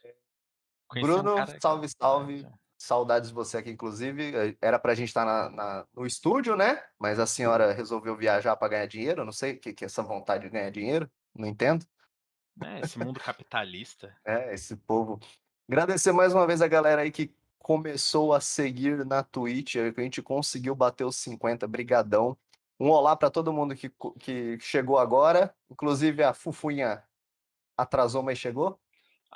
É. 0.05 0.15
Um 0.95 1.01
Bruno, 1.01 1.45
que 1.45 1.59
salve, 1.59 1.89
salve, 1.89 2.47
saudades 2.86 3.30
de 3.30 3.36
você 3.36 3.58
aqui 3.58 3.69
inclusive, 3.72 4.36
eh, 4.36 4.58
era 4.62 4.78
pra 4.80 4.96
gente 4.96 5.10
estar 5.10 5.26
na 5.26 5.50
na 5.50 5.88
no 5.93 6.06
estúdio, 6.06 6.56
né, 6.56 6.84
mas 7.00 7.19
a 7.19 7.26
senhora 7.26 7.74
resolveu 7.74 8.15
viajar 8.17 8.56
pra 8.56 8.67
ganhar 8.67 8.88
dinheiro, 8.88 9.22
eu 9.22 9.26
não 9.26 9.32
sei 9.32 9.54
o 9.54 9.60
que 9.60 9.74
que 9.74 9.86
é 9.86 9.88
essa 9.88 10.04
vontade 10.04 10.43
de 10.43 10.50
ganhar 10.50 10.69
dinheiro, 10.69 11.10
não 11.36 11.48
entendo. 11.48 11.86
É, 12.62 12.82
esse 12.82 13.00
mundo 13.00 13.19
capitalista. 13.19 14.15
É, 14.26 14.54
esse 14.54 14.76
povo. 14.76 15.19
Agradecer 15.67 16.12
mais 16.12 16.34
uma 16.34 16.46
vez 16.46 16.62
a 16.62 16.67
galera 16.67 17.02
aí 17.02 17.12
que 17.12 17.34
começou 17.58 18.34
a 18.34 18.41
seguir 18.41 19.06
na 19.06 19.24
Twitch, 19.24 19.78
a 19.78 20.02
gente 20.02 20.22
conseguiu 20.22 20.76
bater 20.76 21.06
os 21.06 21.15
50, 21.15 21.67
brigadão. 21.67 22.38
Um 22.80 22.89
olá 22.89 23.15
pra 23.15 23.30
todo 23.30 23.54
mundo 23.54 23.76
que 23.76 23.89
que 24.19 24.60
chegou 24.60 24.98
agora, 25.00 25.56
inclusive 25.69 26.22
a 26.22 26.34
Fufuinha 26.34 27.04
atrasou, 27.78 28.22
mas 28.22 28.38
chegou. 28.38 28.83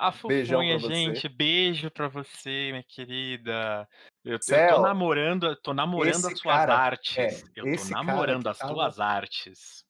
A 0.00 0.12
Beijão 0.12 0.60
pra 0.60 0.78
Fufuinha, 0.78 0.78
você. 0.78 0.94
gente, 0.94 1.28
beijo 1.28 1.90
pra 1.90 2.06
você, 2.06 2.70
minha 2.70 2.84
querida. 2.84 3.88
Eu 4.24 4.34
eu 4.34 4.38
tô 4.38 4.44
Céu, 4.44 4.80
namorando 4.80 5.56
tô 5.56 5.74
namorando 5.74 6.26
as 6.26 6.38
suas 6.38 6.54
cara 6.56 6.72
artes, 6.72 7.16
é, 7.16 7.28
eu 7.56 7.64
tô 7.76 7.84
namorando 7.90 8.46
as 8.46 8.56
estava 8.56 8.74
tuas 8.74 9.00
artes. 9.00 9.84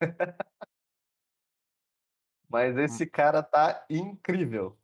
Mas 2.48 2.76
Hum. 2.76 2.80
esse 2.80 3.06
cara 3.06 3.40
tá 3.40 3.86
incrível. 3.88 4.76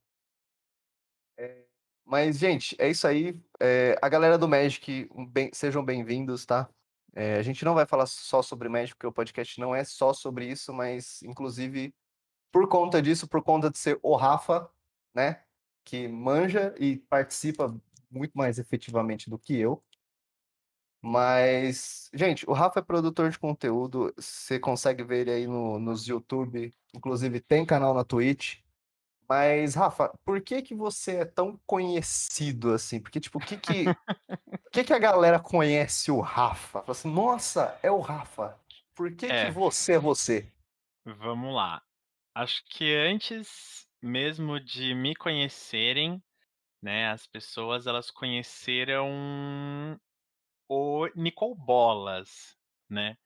É, 1.36 1.64
mas 2.04 2.38
gente, 2.38 2.74
é 2.78 2.88
isso 2.88 3.06
aí, 3.06 3.38
eh, 3.60 3.94
a 4.00 4.08
galera 4.08 4.38
do 4.38 4.48
Magic, 4.48 5.08
um 5.12 5.26
bem 5.26 5.50
sejam 5.52 5.84
bem-vindos, 5.84 6.46
tá. 6.46 6.68
Eh, 7.14 7.36
a 7.36 7.42
gente 7.42 7.64
não 7.64 7.74
vai 7.74 7.84
falar 7.84 8.06
só 8.06 8.42
sobre 8.42 8.68
Magic, 8.68 8.94
porque 8.94 9.06
o 9.06 9.12
podcast 9.12 9.60
não 9.60 9.74
é 9.74 9.84
só 9.84 10.14
sobre 10.14 10.46
isso, 10.46 10.72
mas 10.72 11.22
inclusive 11.22 11.92
por 12.52 12.68
conta 12.68 13.00
disso, 13.02 13.28
por 13.28 13.42
conta 13.42 13.70
de 13.70 13.78
ser 13.78 13.98
o 14.02 14.16
Rafa, 14.16 14.68
né? 15.14 15.42
Que 15.84 16.06
manja 16.08 16.74
e 16.78 16.96
participa 16.96 17.74
muito 18.10 18.32
mais 18.36 18.58
efetivamente 18.58 19.28
do 19.30 19.38
que 19.38 19.56
eu. 19.56 19.82
Mas, 21.00 22.10
gente, 22.12 22.48
o 22.48 22.52
Rafa 22.52 22.80
é 22.80 22.82
produtor 22.82 23.30
de 23.30 23.38
conteúdo, 23.38 24.12
você 24.16 24.58
consegue 24.58 25.04
ver 25.04 25.20
ele 25.20 25.30
aí 25.30 25.46
no, 25.46 25.78
nos 25.78 26.06
YouTube, 26.06 26.74
inclusive 26.94 27.40
tem 27.40 27.64
canal 27.64 27.94
na 27.94 28.02
Twitch. 28.04 28.58
Mas, 29.28 29.74
Rafa, 29.74 30.10
por 30.24 30.40
que 30.40 30.62
que 30.62 30.74
você 30.74 31.16
é 31.18 31.24
tão 31.24 31.60
conhecido 31.66 32.72
assim? 32.72 32.98
Porque, 32.98 33.20
tipo, 33.20 33.38
o 33.38 33.40
que 33.40 33.58
que, 33.58 33.84
que 34.72 34.84
que 34.84 34.92
a 34.92 34.98
galera 34.98 35.38
conhece 35.38 36.10
o 36.10 36.20
Rafa? 36.20 36.80
Fala 36.80 36.92
assim, 36.92 37.12
nossa, 37.12 37.78
é 37.82 37.90
o 37.90 38.00
Rafa. 38.00 38.58
Por 38.94 39.14
que 39.14 39.26
É. 39.26 39.46
que 39.46 39.50
você 39.52 39.92
é 39.92 39.98
você? 39.98 40.50
Vamos 41.04 41.54
lá. 41.54 41.82
Acho 42.38 42.62
que 42.66 42.94
antes 42.94 43.84
mesmo 44.00 44.60
de 44.60 44.94
me 44.94 45.12
conhecerem, 45.16 46.22
né, 46.80 47.10
as 47.10 47.26
pessoas 47.26 47.84
elas 47.88 48.12
conheceram 48.12 49.98
o 50.68 51.08
Nicol 51.16 51.56
Bolas, 51.56 52.56
né? 52.88 53.18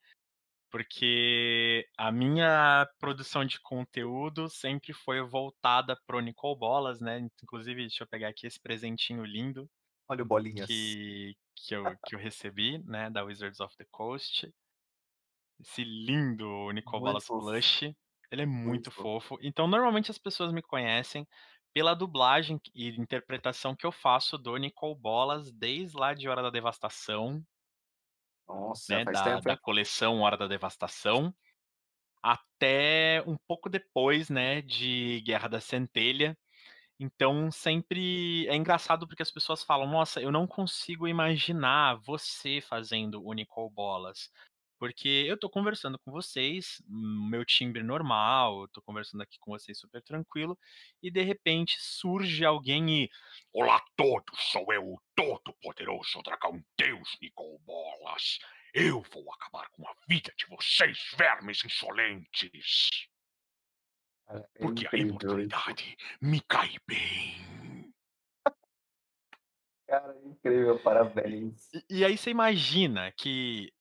Porque 0.70 1.86
a 1.98 2.10
minha 2.10 2.88
produção 2.98 3.44
de 3.44 3.60
conteúdo 3.60 4.48
sempre 4.48 4.94
foi 4.94 5.20
voltada 5.20 5.94
pro 6.06 6.20
Nicol 6.20 6.56
Bolas, 6.56 6.98
né? 6.98 7.18
Inclusive, 7.42 7.82
deixa 7.82 8.04
eu 8.04 8.08
pegar 8.08 8.28
aqui 8.28 8.46
esse 8.46 8.58
presentinho 8.58 9.26
lindo 9.26 9.70
Olha 10.08 10.22
o 10.22 10.26
Bolinhas. 10.26 10.66
que, 10.66 11.36
que, 11.54 11.74
eu, 11.74 11.84
que 12.08 12.14
eu 12.14 12.18
recebi, 12.18 12.78
né, 12.86 13.10
da 13.10 13.22
Wizards 13.22 13.60
of 13.60 13.76
the 13.76 13.84
Coast. 13.90 14.50
Esse 15.60 15.84
lindo 15.84 16.70
Nicol 16.70 17.00
Bolas. 17.00 17.26
Plush. 17.26 17.94
Ele 18.32 18.42
é 18.42 18.46
Muito 18.64 18.90
muito 18.90 18.90
fofo. 18.90 19.38
Então, 19.40 19.68
normalmente 19.68 20.10
as 20.10 20.18
pessoas 20.18 20.52
me 20.52 20.60
conhecem 20.62 21.24
pela 21.72 21.94
dublagem 21.94 22.60
e 22.74 22.88
interpretação 22.88 23.76
que 23.76 23.86
eu 23.86 23.92
faço 23.92 24.36
do 24.36 24.56
Nicol 24.56 24.94
Bolas 24.96 25.52
desde 25.52 25.96
lá 25.96 26.12
de 26.14 26.28
Hora 26.28 26.42
da 26.42 26.50
Devastação, 26.50 27.44
Nossa, 28.46 28.88
né, 28.88 29.04
da, 29.04 29.40
da 29.40 29.56
coleção 29.56 30.20
Hora 30.20 30.36
da 30.36 30.46
Devastação, 30.46 31.34
até 32.22 33.22
um 33.26 33.36
pouco 33.48 33.70
depois, 33.70 34.30
né, 34.30 34.62
de 34.62 35.22
Guerra 35.22 35.48
da 35.48 35.60
Centelha. 35.60 36.36
Então, 37.00 37.50
sempre 37.52 38.46
é 38.48 38.56
engraçado 38.56 39.06
porque 39.08 39.22
as 39.22 39.32
pessoas 39.32 39.64
falam: 39.64 39.88
"Nossa, 39.88 40.20
eu 40.22 40.32
não 40.32 40.46
consigo 40.46 41.08
imaginar 41.08 41.96
você 42.06 42.60
fazendo 42.62 43.24
o 43.24 43.32
Nicol 43.34 43.70
Bolas". 43.70 44.30
Porque 44.82 45.26
eu 45.28 45.38
tô 45.38 45.48
conversando 45.48 45.96
com 45.96 46.10
vocês, 46.10 46.82
hum, 46.88 47.28
meu 47.30 47.44
timbre 47.44 47.84
normal, 47.84 48.66
tô 48.66 48.82
conversando 48.82 49.20
aqui 49.20 49.38
com 49.38 49.52
vocês 49.52 49.78
super 49.78 50.02
tranquilo, 50.02 50.58
e 51.00 51.08
de 51.08 51.22
repente 51.22 51.76
surge 51.78 52.44
alguém 52.44 53.04
e 53.04 53.10
Olá 53.52 53.76
a 53.76 53.84
todos, 53.94 54.36
sou 54.50 54.72
eu, 54.72 54.82
o 54.82 55.00
todo-poderoso 55.14 56.20
dragão 56.24 56.60
Deus 56.76 57.16
Nicol 57.22 57.60
Bolas. 57.60 58.40
Eu 58.74 59.00
vou 59.12 59.32
acabar 59.32 59.68
com 59.70 59.86
a 59.86 59.94
vida 60.08 60.34
de 60.36 60.46
vocês, 60.46 60.98
vermes 61.16 61.64
insolentes. 61.64 63.06
É 64.30 64.40
Porque 64.58 64.88
a 64.92 64.98
imortalidade 64.98 65.96
me 66.20 66.40
cai 66.40 66.74
bem. 66.88 67.92
Cara, 69.86 70.12
é 70.16 70.26
incrível, 70.26 70.76
parabéns. 70.80 71.72
E, 71.72 71.98
e 71.98 72.04
aí 72.04 72.18
você 72.18 72.30
imagina 72.30 73.12
que. 73.12 73.72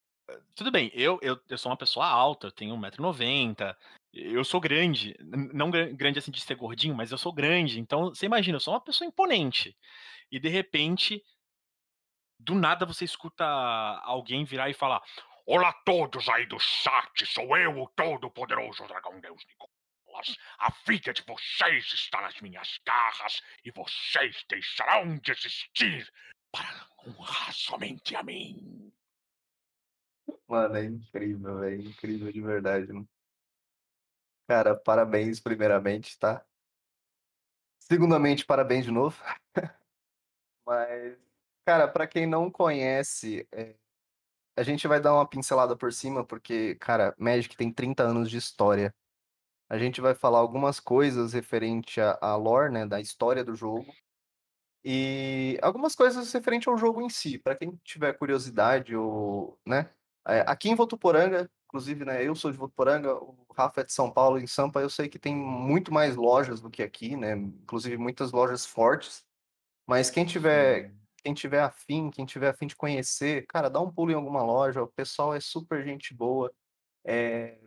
Tudo 0.55 0.71
bem, 0.71 0.91
eu, 0.93 1.19
eu, 1.21 1.39
eu 1.49 1.57
sou 1.57 1.71
uma 1.71 1.77
pessoa 1.77 2.05
alta, 2.05 2.47
eu 2.47 2.51
tenho 2.51 2.75
1,90m, 2.75 3.75
eu 4.13 4.43
sou 4.43 4.59
grande, 4.59 5.15
não 5.53 5.71
gra- 5.71 5.89
grande 5.91 6.19
assim 6.19 6.31
de 6.31 6.41
ser 6.41 6.55
gordinho, 6.55 6.95
mas 6.95 7.11
eu 7.11 7.17
sou 7.17 7.31
grande, 7.31 7.79
então 7.79 8.09
você 8.09 8.25
imagina, 8.25 8.57
eu 8.57 8.59
sou 8.59 8.73
uma 8.73 8.81
pessoa 8.81 9.07
imponente. 9.07 9.75
E 10.31 10.39
de 10.39 10.49
repente, 10.49 11.23
do 12.39 12.55
nada 12.55 12.85
você 12.85 13.05
escuta 13.05 13.45
alguém 14.03 14.43
virar 14.43 14.69
e 14.69 14.73
falar: 14.73 15.01
Olá 15.45 15.69
a 15.69 15.73
todos 15.73 16.27
aí 16.29 16.45
do 16.45 16.59
chat, 16.59 17.25
sou 17.25 17.57
eu, 17.57 17.81
o 17.81 17.87
todo-poderoso 17.89 18.87
dragão 18.87 19.19
Deus 19.19 19.43
Nicol 19.47 19.69
Bolas. 20.05 20.37
A 20.59 20.71
vida 20.87 21.13
de 21.13 21.23
vocês 21.23 21.93
está 21.93 22.21
nas 22.21 22.39
minhas 22.41 22.79
garras 22.85 23.41
e 23.63 23.71
vocês 23.71 24.43
deixarão 24.49 25.17
de 25.17 25.31
existir 25.31 26.11
para 26.51 26.87
honrar 27.05 27.53
somente 27.53 28.15
a 28.15 28.23
mim. 28.23 28.91
Mano, 30.51 30.75
é 30.75 30.83
incrível, 30.83 31.59
velho. 31.59 31.81
Incrível 31.89 32.29
de 32.29 32.41
verdade. 32.41 32.91
né? 32.91 33.05
Cara, 34.49 34.75
parabéns 34.75 35.39
primeiramente, 35.39 36.19
tá? 36.19 36.45
Segundamente, 37.79 38.45
parabéns 38.45 38.83
de 38.83 38.91
novo. 38.91 39.17
Mas, 40.65 41.17
cara, 41.65 41.87
pra 41.87 42.05
quem 42.05 42.25
não 42.27 42.51
conhece, 42.51 43.47
é, 43.53 43.75
a 44.57 44.63
gente 44.63 44.87
vai 44.89 44.99
dar 45.01 45.13
uma 45.13 45.27
pincelada 45.27 45.77
por 45.77 45.93
cima, 45.93 46.25
porque, 46.25 46.75
cara, 46.75 47.15
Magic 47.17 47.55
tem 47.55 47.73
30 47.73 48.03
anos 48.03 48.29
de 48.29 48.37
história. 48.37 48.93
A 49.69 49.77
gente 49.77 50.01
vai 50.01 50.13
falar 50.13 50.39
algumas 50.39 50.81
coisas 50.81 51.33
referente 51.33 52.01
à, 52.01 52.17
à 52.21 52.35
lore, 52.35 52.73
né, 52.73 52.85
da 52.85 52.99
história 52.99 53.43
do 53.43 53.55
jogo. 53.55 53.93
E 54.83 55.59
algumas 55.61 55.95
coisas 55.95 56.33
referente 56.33 56.67
ao 56.69 56.77
jogo 56.77 57.01
em 57.01 57.09
si, 57.09 57.39
para 57.39 57.55
quem 57.55 57.75
tiver 57.83 58.13
curiosidade 58.17 58.95
ou, 58.95 59.59
né? 59.65 59.89
É, 60.27 60.41
Aqui 60.47 60.69
em 60.69 60.75
Votuporanga, 60.75 61.49
inclusive, 61.65 62.05
né, 62.05 62.25
eu 62.25 62.35
sou 62.35 62.51
de 62.51 62.57
Votuporanga, 62.57 63.15
o 63.15 63.45
Rafa 63.55 63.81
é 63.81 63.83
de 63.83 63.93
São 63.93 64.11
Paulo, 64.11 64.39
em 64.39 64.47
Sampa 64.47 64.81
eu 64.81 64.89
sei 64.89 65.07
que 65.07 65.19
tem 65.19 65.35
muito 65.35 65.93
mais 65.93 66.15
lojas 66.15 66.61
do 66.61 66.69
que 66.69 66.83
aqui, 66.83 67.15
né? 67.15 67.33
Inclusive 67.35 67.97
muitas 67.97 68.31
lojas 68.31 68.65
fortes. 68.65 69.25
Mas 69.87 70.09
quem 70.09 70.25
tiver, 70.25 70.91
"Hum, 70.91 70.97
quem 71.23 71.33
tiver 71.33 71.61
afim, 71.61 72.09
quem 72.11 72.25
tiver 72.25 72.49
afim 72.49 72.67
de 72.67 72.75
conhecer, 72.75 73.45
cara, 73.47 73.69
dá 73.69 73.79
um 73.79 73.91
pulo 73.91 74.11
em 74.11 74.15
alguma 74.15 74.43
loja, 74.43 74.81
o 74.83 74.87
pessoal 74.87 75.33
é 75.33 75.39
super 75.39 75.83
gente 75.85 76.13
boa. 76.13 76.51
É, 77.05 77.59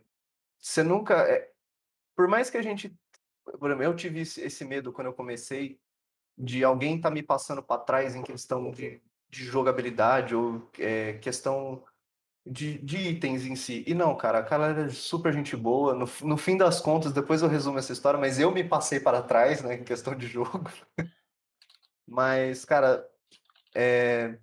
você 0.61 0.83
nunca, 0.83 1.15
é, 1.29 1.51
por 2.17 2.29
mais 2.29 2.51
que 2.51 2.57
a 2.57 2.63
gente, 2.63 2.95
eu 3.81 3.97
tive 3.97 4.21
esse 4.21 4.65
medo 4.65 4.93
quando 4.93 5.09
eu 5.09 5.15
comecei 5.15 5.79
de 6.37 6.65
alguém 6.65 6.97
estar 6.97 7.11
me 7.11 7.23
passando 7.23 7.63
para 7.63 7.81
trás 7.81 8.15
em 8.15 8.23
questão 8.23 8.71
de, 8.71 9.03
de 9.29 9.45
jogabilidade 9.45 10.35
ou 10.35 10.69
é, 10.79 11.15
questão 11.15 11.85
de, 12.47 12.79
de 12.79 12.99
itens 12.99 13.47
em 13.47 13.57
si. 13.57 13.85
E 13.87 13.95
não, 13.95 14.17
cara, 14.17 14.39
a 14.39 14.43
cara 14.43 14.67
era 14.67 14.91
super 14.91 15.33
gente 15.33 15.57
boa. 15.57 15.95
No, 15.95 16.09
no 16.23 16.37
fim 16.37 16.57
das 16.57 16.81
contas, 16.81 17.13
depois 17.13 17.43
eu 17.43 17.49
resumo 17.49 17.79
essa 17.79 17.93
história, 17.93 18.21
mas 18.21 18.39
eu 18.39 18.51
me 18.51 18.63
passei 18.63 19.01
para 19.01 19.23
trás, 19.23 19.63
né, 19.63 19.75
em 19.75 19.85
questão 19.85 20.15
de 20.15 20.27
jogo. 20.29 20.65
Mas, 22.07 22.65
cara, 22.65 23.09
é, 23.75 24.39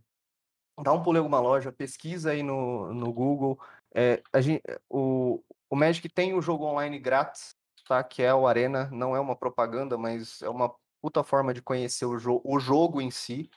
dá 0.81 0.91
um 0.93 1.03
pulo 1.03 1.17
em 1.17 1.19
alguma 1.19 1.39
loja, 1.39 1.71
pesquisa 1.71 2.31
aí 2.31 2.41
no, 2.43 2.93
no 2.93 3.13
Google. 3.13 3.59
É, 3.93 4.21
a 4.33 4.41
gente, 4.41 4.63
o, 4.89 5.43
o 5.69 5.75
Magic 5.75 6.09
tem 6.09 6.33
o 6.33 6.41
jogo 6.41 6.65
online 6.65 6.97
grátis, 6.97 7.55
tá? 7.87 8.03
Que 8.03 8.23
é 8.23 8.33
o 8.33 8.47
Arena. 8.47 8.89
Não 8.91 9.15
é 9.15 9.19
uma 9.19 9.35
propaganda, 9.35 9.97
mas 9.97 10.41
é 10.41 10.49
uma 10.49 10.73
puta 11.01 11.23
forma 11.23 11.53
de 11.53 11.61
conhecer 11.61 12.05
o, 12.05 12.17
jo 12.17 12.41
o 12.43 12.59
jogo 12.59 12.99
em 12.99 13.11
si. 13.11 13.49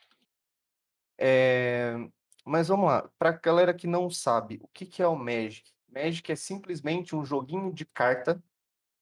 É, 1.18 1.96
mas 2.44 2.68
vamos 2.68 2.86
lá, 2.86 3.08
pra 3.18 3.32
galera 3.32 3.72
que 3.72 3.86
não 3.86 4.10
sabe, 4.10 4.60
o 4.62 4.68
que, 4.68 4.86
que 4.86 5.02
é 5.02 5.06
o 5.06 5.16
Magic? 5.16 5.72
Magic 5.88 6.30
é 6.32 6.36
simplesmente 6.36 7.14
um 7.14 7.24
joguinho 7.24 7.72
de 7.72 7.84
carta. 7.84 8.42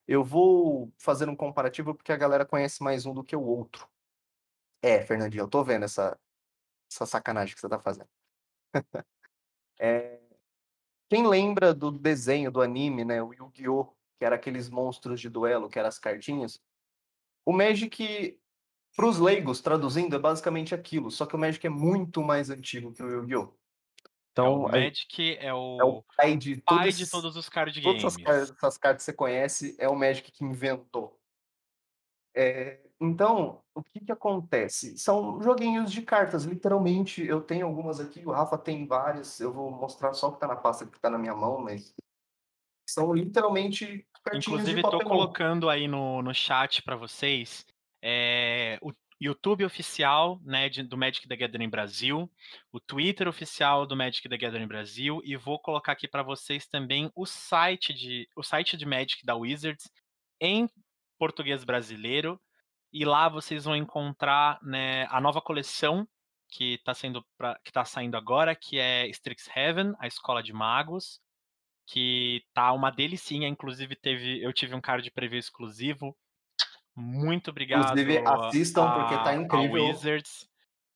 Eu 0.06 0.22
vou 0.22 0.92
fazer 0.98 1.28
um 1.28 1.36
comparativo 1.36 1.94
porque 1.94 2.12
a 2.12 2.16
galera 2.16 2.44
conhece 2.44 2.82
mais 2.82 3.06
um 3.06 3.14
do 3.14 3.24
que 3.24 3.34
o 3.34 3.42
outro. 3.42 3.88
É, 4.82 5.02
Fernandinho, 5.02 5.42
eu 5.42 5.48
tô 5.48 5.64
vendo 5.64 5.84
essa, 5.84 6.18
essa 6.90 7.06
sacanagem 7.06 7.54
que 7.54 7.60
você 7.60 7.68
tá 7.68 7.78
fazendo. 7.78 8.08
É, 9.84 10.20
quem 11.08 11.26
lembra 11.26 11.74
do 11.74 11.90
desenho 11.90 12.52
do 12.52 12.62
anime, 12.62 13.04
né, 13.04 13.20
o 13.20 13.34
Yu-Gi-Oh, 13.34 13.86
que 14.16 14.24
era 14.24 14.36
aqueles 14.36 14.70
monstros 14.70 15.20
de 15.20 15.28
duelo, 15.28 15.68
que 15.68 15.78
eram 15.78 15.88
as 15.88 15.98
cartinhas? 15.98 16.58
O 17.44 17.52
Magic, 17.52 18.40
para 18.94 19.06
os 19.06 19.18
leigos, 19.18 19.60
traduzindo, 19.60 20.14
é 20.14 20.18
basicamente 20.18 20.74
aquilo, 20.74 21.10
só 21.10 21.24
que 21.26 21.34
o 21.34 21.38
Magic 21.38 21.66
é 21.66 21.70
muito 21.70 22.22
mais 22.22 22.50
antigo 22.50 22.92
que 22.92 23.02
o 23.02 23.08
Yu-Gi-Oh. 23.08 23.40
é 23.40 23.44
o 23.44 23.54
Então, 24.32 24.62
Magic 24.62 25.36
é 25.38 25.46
é 25.46 25.54
o 25.54 25.98
o 25.98 26.02
pai 26.16 26.36
de 26.36 26.56
pai 26.62 26.78
todas, 26.78 26.96
de 26.98 27.10
todos 27.10 27.36
os 27.36 27.48
card 27.48 27.80
todas 27.82 28.02
games. 28.02 28.04
essas, 28.04 28.22
car- 28.50 28.56
essas 28.56 28.78
cartas 28.78 29.02
que 29.02 29.04
você 29.06 29.12
conhece, 29.12 29.76
é 29.78 29.88
o 29.88 29.96
Magic 29.96 30.30
que 30.30 30.44
inventou. 30.44 31.18
É, 32.34 32.80
então, 33.00 33.62
o 33.74 33.82
que 33.82 34.00
que 34.00 34.12
acontece? 34.12 34.96
São 34.96 35.42
joguinhos 35.42 35.92
de 35.92 36.00
cartas, 36.02 36.44
literalmente. 36.44 37.22
Eu 37.22 37.42
tenho 37.42 37.66
algumas 37.66 38.00
aqui, 38.00 38.24
o 38.24 38.30
Rafa 38.30 38.56
tem 38.56 38.86
várias. 38.86 39.38
Eu 39.40 39.52
vou 39.52 39.70
mostrar 39.70 40.14
só 40.14 40.28
o 40.28 40.32
que 40.32 40.40
tá 40.40 40.46
na 40.46 40.56
pasta 40.56 40.86
que 40.86 40.98
tá 41.00 41.10
na 41.10 41.18
minha 41.18 41.34
mão, 41.34 41.58
mas 41.60 41.94
são 42.88 43.12
literalmente 43.12 44.06
cartinhas 44.24 44.46
Inclusive, 44.46 44.76
de 44.76 44.82
tô 44.82 44.92
Pokémon. 44.92 45.10
colocando 45.10 45.68
aí 45.68 45.86
no, 45.86 46.22
no 46.22 46.32
chat 46.32 46.82
para 46.82 46.96
vocês 46.96 47.66
é, 48.02 48.78
o 48.82 48.92
YouTube 49.20 49.64
oficial 49.64 50.40
né, 50.42 50.68
de- 50.68 50.82
do 50.82 50.98
Magic 50.98 51.28
the 51.28 51.36
Gathering 51.36 51.68
Brasil, 51.68 52.30
o 52.72 52.80
Twitter 52.80 53.28
oficial 53.28 53.86
do 53.86 53.96
Magic 53.96 54.28
the 54.28 54.36
Gathering 54.36 54.66
Brasil, 54.66 55.20
e 55.24 55.36
vou 55.36 55.60
colocar 55.60 55.92
aqui 55.92 56.08
para 56.08 56.24
vocês 56.24 56.66
também 56.66 57.10
o 57.14 57.24
site 57.24 57.94
de 57.94 58.28
o 58.36 58.42
site 58.42 58.76
de 58.76 58.84
Magic 58.84 59.24
da 59.24 59.36
Wizards 59.36 59.88
em 60.40 60.68
português 61.18 61.62
brasileiro. 61.64 62.40
E 62.92 63.04
lá 63.04 63.28
vocês 63.28 63.64
vão 63.64 63.76
encontrar 63.76 64.58
né, 64.62 65.06
a 65.08 65.20
nova 65.20 65.40
coleção 65.40 66.06
que 66.48 66.74
está 66.74 66.92
tá 67.72 67.84
saindo 67.84 68.16
agora, 68.16 68.54
que 68.54 68.78
é 68.78 69.06
Strixhaven, 69.08 69.94
a 69.98 70.06
escola 70.06 70.42
de 70.42 70.52
magos, 70.52 71.20
que 71.86 72.44
tá 72.52 72.72
uma 72.72 72.90
delicinha, 72.90 73.48
inclusive 73.48 73.96
teve 73.96 74.42
eu 74.42 74.52
tive 74.52 74.74
um 74.74 74.80
card 74.80 75.10
preview 75.12 75.38
exclusivo. 75.38 76.16
Muito 76.94 77.50
obrigado 77.50 77.84
Inclusive, 77.84 78.18
assistam 78.18 78.84
a, 78.84 78.92
porque 78.94 79.14
tá 79.24 79.34
incrível. 79.34 79.84
a 79.84 79.88
Wizards 79.88 80.48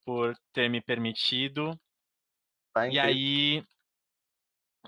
por 0.05 0.35
ter 0.53 0.69
me 0.69 0.81
permitido. 0.81 1.79
Tá 2.73 2.89
E 2.89 2.99
aí 2.99 3.65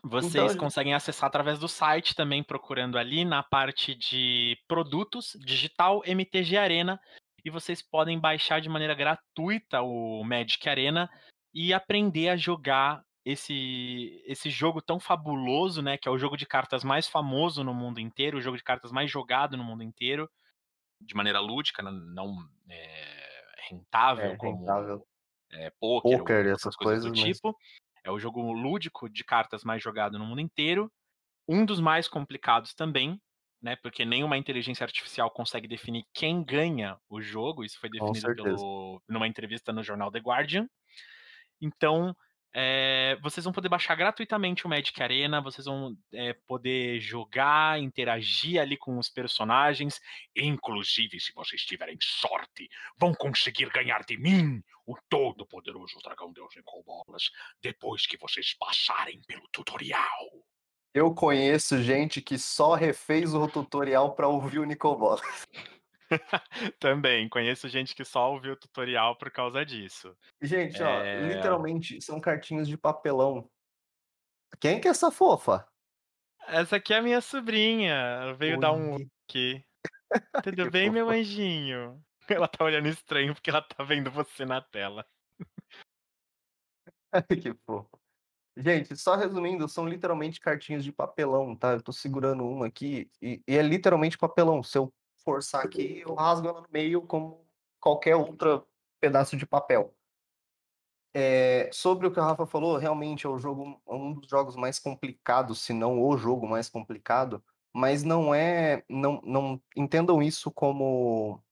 vocês 0.02 0.52
Então, 0.52 0.56
conseguem 0.56 0.94
acessar 0.94 1.26
através 1.28 1.58
do 1.58 1.68
site 1.68 2.14
também, 2.14 2.42
procurando 2.42 2.98
ali 2.98 3.24
na 3.24 3.42
parte 3.42 3.94
de 3.94 4.56
produtos, 4.68 5.36
digital 5.44 6.02
MTG 6.04 6.56
Arena, 6.56 7.00
e 7.44 7.50
vocês 7.50 7.82
podem 7.82 8.18
baixar 8.18 8.60
de 8.60 8.68
maneira 8.68 8.94
gratuita 8.94 9.82
o 9.82 10.22
Magic 10.24 10.68
Arena 10.68 11.10
e 11.52 11.72
aprender 11.72 12.28
a 12.28 12.36
jogar 12.36 13.02
esse, 13.24 14.22
esse 14.26 14.50
jogo 14.50 14.80
tão 14.80 15.00
fabuloso, 15.00 15.82
né? 15.82 15.96
Que 15.98 16.08
é 16.08 16.12
o 16.12 16.18
jogo 16.18 16.36
de 16.36 16.46
cartas 16.46 16.84
mais 16.84 17.08
famoso 17.08 17.64
no 17.64 17.74
mundo 17.74 18.00
inteiro, 18.00 18.38
o 18.38 18.40
jogo 18.40 18.56
de 18.56 18.62
cartas 18.62 18.92
mais 18.92 19.10
jogado 19.10 19.56
no 19.56 19.64
mundo 19.64 19.82
inteiro, 19.82 20.28
de 21.00 21.14
maneira 21.14 21.40
lúdica, 21.40 21.82
não, 21.82 22.36
é, 22.68 23.44
rentável 23.68 24.32
É, 24.32 24.36
como 24.36 24.58
rentável. 24.60 25.06
é, 25.52 25.70
poker, 25.80 26.18
Poker, 26.18 26.36
ou 26.46 26.52
essas 26.52 26.60
essas 26.62 26.76
coisas 26.76 27.04
do 27.04 27.10
coisas, 27.10 27.26
mas- 27.26 27.36
tipo. 27.36 27.56
É 28.04 28.10
o 28.10 28.18
jogo 28.18 28.40
lúdico 28.52 29.08
de 29.08 29.22
cartas 29.22 29.64
mais 29.64 29.82
jogado 29.82 30.18
no 30.18 30.24
mundo 30.24 30.40
inteiro. 30.40 30.90
Um 31.46 31.64
dos 31.66 31.78
mais 31.80 32.08
complicados 32.08 32.72
também, 32.72 33.20
né? 33.60 33.76
Porque 33.76 34.04
nenhuma 34.04 34.38
inteligência 34.38 34.84
artificial 34.84 35.30
consegue 35.30 35.68
definir 35.68 36.04
quem 36.14 36.42
ganha 36.42 36.96
o 37.08 37.20
jogo. 37.20 37.64
Isso 37.64 37.78
foi 37.78 37.90
definido 37.90 38.34
pelo, 38.34 39.02
numa 39.06 39.26
entrevista 39.26 39.72
no 39.72 39.82
jornal 39.82 40.10
The 40.10 40.20
Guardian. 40.20 40.68
Então, 41.60 42.16
é, 42.54 43.16
vocês 43.22 43.44
vão 43.44 43.52
poder 43.52 43.68
baixar 43.68 43.94
gratuitamente 43.94 44.66
o 44.66 44.68
Magic 44.68 45.02
Arena, 45.02 45.40
vocês 45.40 45.66
vão 45.66 45.96
é, 46.12 46.32
poder 46.46 47.00
jogar, 47.00 47.80
interagir 47.80 48.60
ali 48.60 48.76
com 48.76 48.98
os 48.98 49.08
personagens. 49.08 50.00
Inclusive, 50.34 51.20
se 51.20 51.32
vocês 51.34 51.62
tiverem 51.62 51.98
sorte, 52.00 52.68
vão 52.98 53.14
conseguir 53.14 53.70
ganhar 53.70 54.04
de 54.04 54.16
mim, 54.16 54.62
o 54.86 54.96
todo-poderoso 55.08 55.98
dragão 56.02 56.32
Deus 56.32 56.56
em 56.56 56.62
Bolas, 56.84 57.30
depois 57.62 58.06
que 58.06 58.16
vocês 58.16 58.54
passarem 58.54 59.20
pelo 59.26 59.46
tutorial. 59.52 60.28
Eu 60.94 61.14
conheço 61.14 61.82
gente 61.82 62.22
que 62.22 62.38
só 62.38 62.74
refez 62.74 63.34
o 63.34 63.46
tutorial 63.46 64.14
pra 64.14 64.26
ouvir 64.26 64.58
o 64.58 64.64
Nicobola. 64.64 65.20
Também, 66.80 67.28
conheço 67.28 67.68
gente 67.68 67.94
que 67.94 68.04
só 68.04 68.32
ouviu 68.32 68.52
o 68.52 68.56
tutorial 68.56 69.16
por 69.16 69.30
causa 69.30 69.64
disso. 69.64 70.16
Gente, 70.40 70.82
ó, 70.82 71.02
É. 71.02 71.20
literalmente 71.28 72.00
são 72.00 72.20
cartinhas 72.20 72.66
de 72.68 72.76
papelão. 72.76 73.50
Quem 74.60 74.80
que 74.80 74.88
é 74.88 74.90
essa 74.90 75.10
fofa? 75.10 75.66
Essa 76.46 76.76
aqui 76.76 76.94
é 76.94 76.98
a 76.98 77.02
minha 77.02 77.20
sobrinha, 77.20 78.34
veio 78.38 78.58
dar 78.58 78.72
um 78.72 78.94
Oi. 78.94 79.06
aqui. 79.28 79.64
Tudo 80.44 80.70
bem, 80.70 80.90
meu 80.90 81.06
fofa. 81.06 81.18
anjinho? 81.18 82.02
Ela 82.28 82.48
tá 82.48 82.64
olhando 82.64 82.88
estranho 82.88 83.34
porque 83.34 83.48
ela 83.48 83.62
tá 83.62 83.82
vendo 83.82 84.10
você 84.10 84.44
na 84.44 84.60
tela. 84.60 85.06
que 87.40 87.54
fofo. 87.64 87.88
Gente, 88.54 88.96
só 88.96 89.14
resumindo, 89.14 89.68
são 89.68 89.88
literalmente 89.88 90.40
cartinhas 90.40 90.84
de 90.84 90.92
papelão, 90.92 91.56
tá? 91.56 91.72
Eu 91.74 91.82
tô 91.82 91.92
segurando 91.92 92.44
uma 92.44 92.66
aqui 92.66 93.08
e, 93.22 93.40
e 93.48 93.56
é 93.56 93.62
literalmente 93.62 94.18
papelão. 94.18 94.60
Eu 94.74 94.92
forçar 95.24 95.64
aqui, 95.64 96.00
eu 96.00 96.14
rasgo 96.14 96.48
ela 96.48 96.60
no 96.60 96.68
meio 96.70 97.02
como 97.02 97.46
qualquer 97.80 98.16
outro 98.16 98.66
pedaço 99.00 99.36
de 99.36 99.46
papel. 99.46 99.94
É, 101.14 101.70
sobre 101.72 102.06
o 102.06 102.12
que 102.12 102.20
a 102.20 102.24
Rafa 102.24 102.46
falou, 102.46 102.76
realmente 102.76 103.26
é 103.26 103.28
o 103.28 103.38
jogo, 103.38 103.80
é 103.86 103.94
um 103.94 104.14
dos 104.14 104.28
jogos 104.28 104.56
mais 104.56 104.78
complicados, 104.78 105.60
se 105.60 105.72
não 105.72 106.02
o 106.02 106.16
jogo 106.16 106.46
mais 106.46 106.68
complicado, 106.68 107.42
mas 107.72 108.04
não 108.04 108.34
é, 108.34 108.84
não, 108.88 109.20
não 109.24 109.62
entendam 109.76 110.22
isso 110.22 110.50
como 110.50 111.42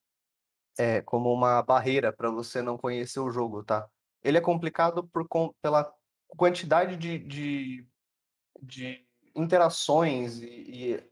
é, 0.77 1.01
como 1.01 1.33
uma 1.33 1.61
barreira 1.61 2.13
para 2.13 2.29
você 2.29 2.61
não 2.61 2.77
conhecer 2.77 3.19
o 3.19 3.31
jogo, 3.31 3.63
tá? 3.63 3.89
Ele 4.23 4.37
é 4.37 4.41
complicado 4.41 5.07
por, 5.07 5.27
con- 5.27 5.53
pela 5.61 5.91
quantidade 6.27 6.95
de, 6.95 7.17
de, 7.17 7.87
de 8.61 9.07
interações 9.35 10.39
e, 10.39 10.45
e, 10.45 11.09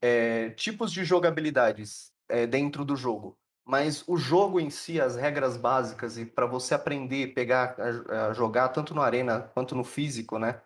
é, 0.00 0.50
tipos 0.50 0.92
de 0.92 1.04
jogabilidades 1.04 2.12
é, 2.28 2.46
dentro 2.46 2.84
do 2.84 2.96
jogo. 2.96 3.38
Mas 3.64 4.02
o 4.08 4.16
jogo 4.16 4.58
em 4.58 4.70
si, 4.70 5.00
as 5.00 5.16
regras 5.16 5.56
básicas, 5.56 6.18
e 6.18 6.26
para 6.26 6.46
você 6.46 6.74
aprender, 6.74 7.34
pegar, 7.34 7.76
a, 7.78 8.28
a 8.28 8.32
jogar 8.32 8.70
tanto 8.70 8.94
no 8.94 9.02
arena 9.02 9.42
quanto 9.54 9.74
no 9.74 9.84
físico, 9.84 10.38
né? 10.38 10.60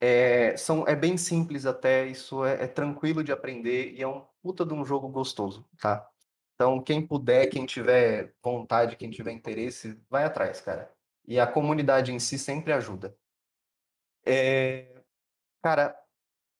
É, 0.00 0.56
são, 0.56 0.86
é 0.86 0.94
bem 0.94 1.16
simples 1.16 1.66
até, 1.66 2.06
isso 2.06 2.44
é, 2.44 2.64
é 2.64 2.66
tranquilo 2.66 3.24
de 3.24 3.32
aprender 3.32 3.94
e 3.94 4.02
é 4.02 4.08
um 4.08 4.24
puta 4.42 4.64
de 4.64 4.74
um 4.74 4.84
jogo 4.84 5.08
gostoso, 5.08 5.66
tá? 5.78 6.06
Então, 6.54 6.80
quem 6.80 7.04
puder, 7.06 7.48
quem 7.48 7.66
tiver 7.66 8.34
vontade, 8.42 8.96
quem 8.96 9.10
tiver 9.10 9.32
interesse, 9.32 9.98
vai 10.08 10.24
atrás, 10.24 10.60
cara. 10.60 10.92
E 11.26 11.40
a 11.40 11.46
comunidade 11.46 12.12
em 12.12 12.18
si 12.18 12.38
sempre 12.38 12.72
ajuda. 12.72 13.16
É, 14.26 15.02
cara, 15.62 15.96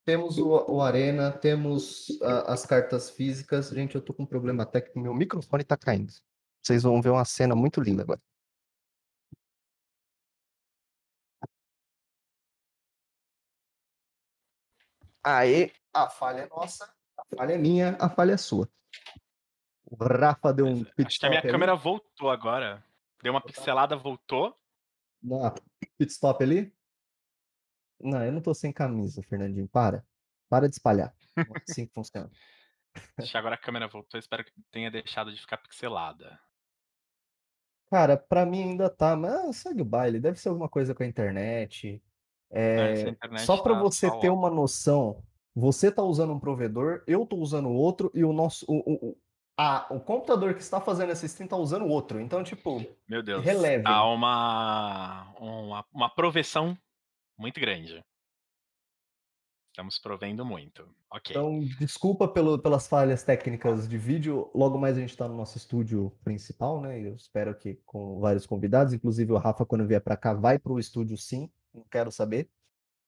temos 0.05 0.39
o, 0.39 0.49
o 0.71 0.81
Arena, 0.83 1.33
temos 1.33 2.07
a- 2.23 2.53
as 2.53 2.65
cartas 2.67 3.11
físicas. 3.11 3.71
Gente, 3.71 3.95
eu 3.95 4.03
tô 4.03 4.13
com 4.15 4.23
um 4.25 4.27
problema 4.27 4.65
técnico, 4.67 4.99
meu 5.01 5.15
microfone 5.15 5.65
tá 5.65 5.77
caindo. 5.77 6.13
Vocês 6.63 6.83
vão 6.83 7.01
ver 7.03 7.11
uma 7.11 7.25
cena 7.25 7.55
muito 7.55 7.81
linda 7.81 8.03
agora. 8.03 8.21
Aê, 15.23 15.73
a 15.93 16.09
falha 16.09 16.43
é 16.43 16.49
nossa, 16.49 16.85
a 17.19 17.37
falha 17.37 17.53
é 17.55 17.59
minha, 17.59 17.97
a 18.01 18.11
falha 18.11 18.33
é 18.33 18.37
sua. 18.37 18.69
O 19.87 19.97
Rafa 20.03 20.53
deu 20.53 20.67
um 20.67 20.85
pit 20.85 21.07
Acho 21.07 21.21
que 21.21 21.27
a 21.27 21.29
minha 21.29 21.39
stop 21.39 21.49
ali. 21.49 21.53
câmera 21.53 21.75
voltou 21.77 22.31
agora. 22.31 22.85
Deu 23.23 23.33
uma 23.33 23.41
pixelada, 23.41 23.97
voltou. 23.97 24.55
Uma 25.23 25.53
pit 25.99 26.13
stop 26.13 26.43
ali. 26.43 26.75
Não, 28.01 28.23
eu 28.25 28.33
não 28.33 28.41
tô 28.41 28.53
sem 28.55 28.73
camisa, 28.73 29.23
Fernandinho. 29.23 29.69
Para. 29.69 30.05
Para 30.49 30.69
de 30.69 30.75
espalhar. 30.75 31.15
Não 31.37 31.43
é 31.45 31.63
assim 31.69 31.87
que 31.87 31.93
funciona. 31.95 32.31
Que 33.21 33.37
agora 33.37 33.55
a 33.55 33.59
câmera 33.59 33.89
voltou. 33.89 34.19
Espero 34.21 34.45
que 34.45 34.53
tenha 34.71 34.91
deixado 34.91 35.33
de 35.33 35.41
ficar 35.41 35.57
pixelada. 35.59 36.39
Cara, 37.91 38.17
pra 38.17 38.45
mim 38.47 38.63
ainda 38.63 38.89
tá, 38.91 39.15
mas 39.17 39.57
segue 39.57 39.83
o 39.83 39.85
baile. 39.85 40.21
Deve 40.21 40.39
ser 40.39 40.49
alguma 40.49 40.69
coisa 40.69 40.95
com 40.95 41.03
a 41.03 41.07
internet. 41.07 42.03
É, 42.51 43.09
internet 43.09 43.45
só 43.45 43.59
pra 43.63 43.75
tá 43.75 43.81
você 43.81 44.09
só 44.09 44.19
ter 44.21 44.31
uma 44.31 44.49
noção, 44.49 45.25
você 45.55 45.91
tá 45.91 46.03
usando 46.03 46.33
um 46.33 46.39
provedor, 46.39 47.03
eu 47.07 47.27
tô 47.27 47.37
usando 47.37 47.69
outro 47.69 48.13
e 48.15 48.25
o 48.25 48.33
nosso 48.33 48.65
o, 48.69 48.77
o, 48.79 49.09
o- 49.11 49.17
a- 49.57 49.87
o 49.91 49.99
computador 49.99 50.55
que 50.55 50.61
está 50.61 50.81
fazendo 50.81 51.11
esse 51.11 51.27
stream 51.27 51.49
tá 51.49 51.57
usando 51.57 51.87
outro. 51.87 52.21
Então, 52.21 52.45
tipo, 52.45 52.85
Meu 53.09 53.23
Deus. 53.25 53.45
relevem. 53.45 53.85
Há 53.87 54.05
uma, 54.09 55.33
uma, 55.41 55.85
uma 55.93 56.11
proveção 56.15 56.79
muito 57.37 57.61
grande. 57.61 58.03
Estamos 59.71 59.99
provendo 59.99 60.45
muito. 60.45 60.89
Ok. 61.11 61.31
Então, 61.35 61.59
desculpa 61.81 62.29
pelo- 62.29 62.59
pelas 62.61 62.87
falhas 62.87 63.25
técnicas 63.25 63.89
de 63.89 63.99
vídeo. 63.99 64.49
Logo 64.55 64.79
mais 64.79 64.97
a 64.97 65.01
gente 65.01 65.11
está 65.11 65.27
no 65.27 65.37
nosso 65.37 65.59
estúdio 65.59 66.13
principal, 66.23 66.81
né? 66.81 67.01
Eu 67.01 67.17
espero 67.17 67.53
que 67.59 67.75
com 67.85 68.21
vários 68.21 68.47
convidados, 68.47 68.93
inclusive 68.93 69.33
o 69.33 69.37
Rafa, 69.39 69.67
quando 69.67 69.87
vier 69.87 70.01
para 70.01 70.17
cá, 70.17 70.33
vai 70.33 70.61
para 70.61 70.73
o 70.73 70.79
estúdio 70.79 71.17
sim. 71.19 71.51
Não 71.73 71.85
quero 71.91 72.13
saber. 72.13 72.49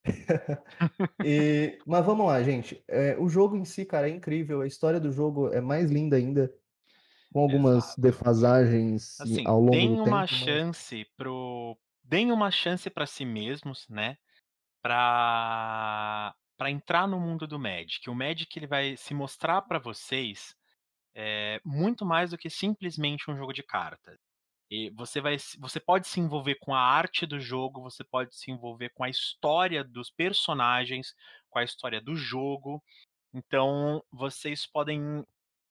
E- 1.24 1.78
mas 1.86 2.04
vamos 2.04 2.26
lá, 2.26 2.42
gente. 2.42 2.82
É, 2.88 3.16
o 3.18 3.28
jogo 3.28 3.56
em 3.56 3.64
si, 3.64 3.84
cara, 3.84 4.08
é 4.08 4.12
incrível. 4.12 4.60
A 4.60 4.66
história 4.66 4.98
do 5.00 5.10
jogo 5.12 5.48
é 5.52 5.60
mais 5.60 5.90
linda 5.90 6.16
ainda, 6.16 6.52
com 7.32 7.40
algumas 7.40 7.84
Exato. 7.84 8.00
defasagens 8.00 9.20
Assim, 9.20 9.46
ao 9.46 9.60
longo 9.60 9.70
do 9.72 9.78
uma 9.94 10.04
tempo. 10.04 10.10
mas- 10.10 10.30
chance 10.30 11.04
pro. 11.16 11.76
Deem 12.08 12.30
uma 12.30 12.52
chance 12.52 12.88
para 12.88 13.04
si 13.04 13.24
mesmos, 13.24 13.88
né? 13.88 14.16
Pra, 14.80 16.34
pra 16.56 16.70
entrar 16.70 17.08
no 17.08 17.18
mundo 17.18 17.46
do 17.48 17.58
Magic. 17.58 18.08
O 18.08 18.14
Magic 18.14 18.56
ele 18.56 18.68
vai 18.68 18.96
se 18.96 19.12
mostrar 19.12 19.62
para 19.62 19.80
vocês 19.80 20.54
é, 21.16 21.60
muito 21.64 22.06
mais 22.06 22.30
do 22.30 22.38
que 22.38 22.48
simplesmente 22.48 23.28
um 23.28 23.36
jogo 23.36 23.52
de 23.52 23.62
cartas. 23.64 24.16
E 24.70 24.90
você 24.90 25.20
vai, 25.20 25.36
você 25.58 25.80
pode 25.80 26.06
se 26.06 26.20
envolver 26.20 26.56
com 26.56 26.72
a 26.74 26.80
arte 26.80 27.26
do 27.26 27.40
jogo, 27.40 27.82
você 27.82 28.04
pode 28.04 28.36
se 28.36 28.52
envolver 28.52 28.90
com 28.90 29.02
a 29.02 29.08
história 29.08 29.82
dos 29.82 30.08
personagens, 30.10 31.12
com 31.50 31.58
a 31.58 31.64
história 31.64 32.00
do 32.00 32.14
jogo. 32.14 32.80
Então 33.34 34.00
vocês 34.12 34.64
podem 34.64 35.24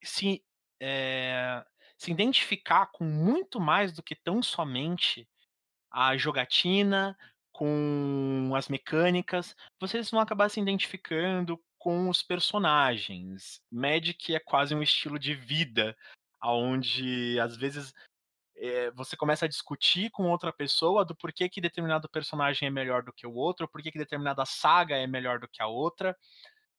se, 0.04 0.44
é, 0.82 1.64
se 1.98 2.12
identificar 2.12 2.88
com 2.88 3.06
muito 3.06 3.58
mais 3.60 3.94
do 3.94 4.04
que 4.04 4.16
tão 4.16 4.44
somente 4.44 5.26
a 5.96 6.18
jogatina, 6.18 7.18
com 7.54 8.52
as 8.54 8.68
mecânicas. 8.68 9.56
Vocês 9.80 10.12
vão 10.12 10.20
acabar 10.20 10.50
se 10.50 10.60
identificando 10.60 11.58
com 11.80 12.10
os 12.10 12.22
personagens. 12.22 13.62
Magic 13.72 14.36
é 14.36 14.40
quase 14.40 14.76
um 14.76 14.84
estilo 14.84 15.18
de 15.18 15.34
vida, 15.34 15.96
aonde 16.42 17.40
às 17.40 17.56
vezes 17.56 17.94
é, 18.58 18.92
você 18.92 19.16
começa 19.16 19.46
a 19.46 19.48
discutir 19.48 20.10
com 20.12 20.30
outra 20.30 20.52
pessoa 20.52 21.06
do 21.06 21.16
porquê 21.16 21.48
que 21.48 21.62
determinado 21.62 22.10
personagem 22.10 22.68
é 22.68 22.72
melhor 22.72 23.02
do 23.02 23.14
que 23.14 23.26
o 23.26 23.34
outro, 23.34 23.68
porquê 23.68 23.90
que 23.90 23.98
determinada 23.98 24.46
saga 24.46 24.98
é 24.98 25.08
melhor 25.08 25.40
do 25.40 25.48
que 25.48 25.62
a 25.62 25.68
outra, 25.68 26.14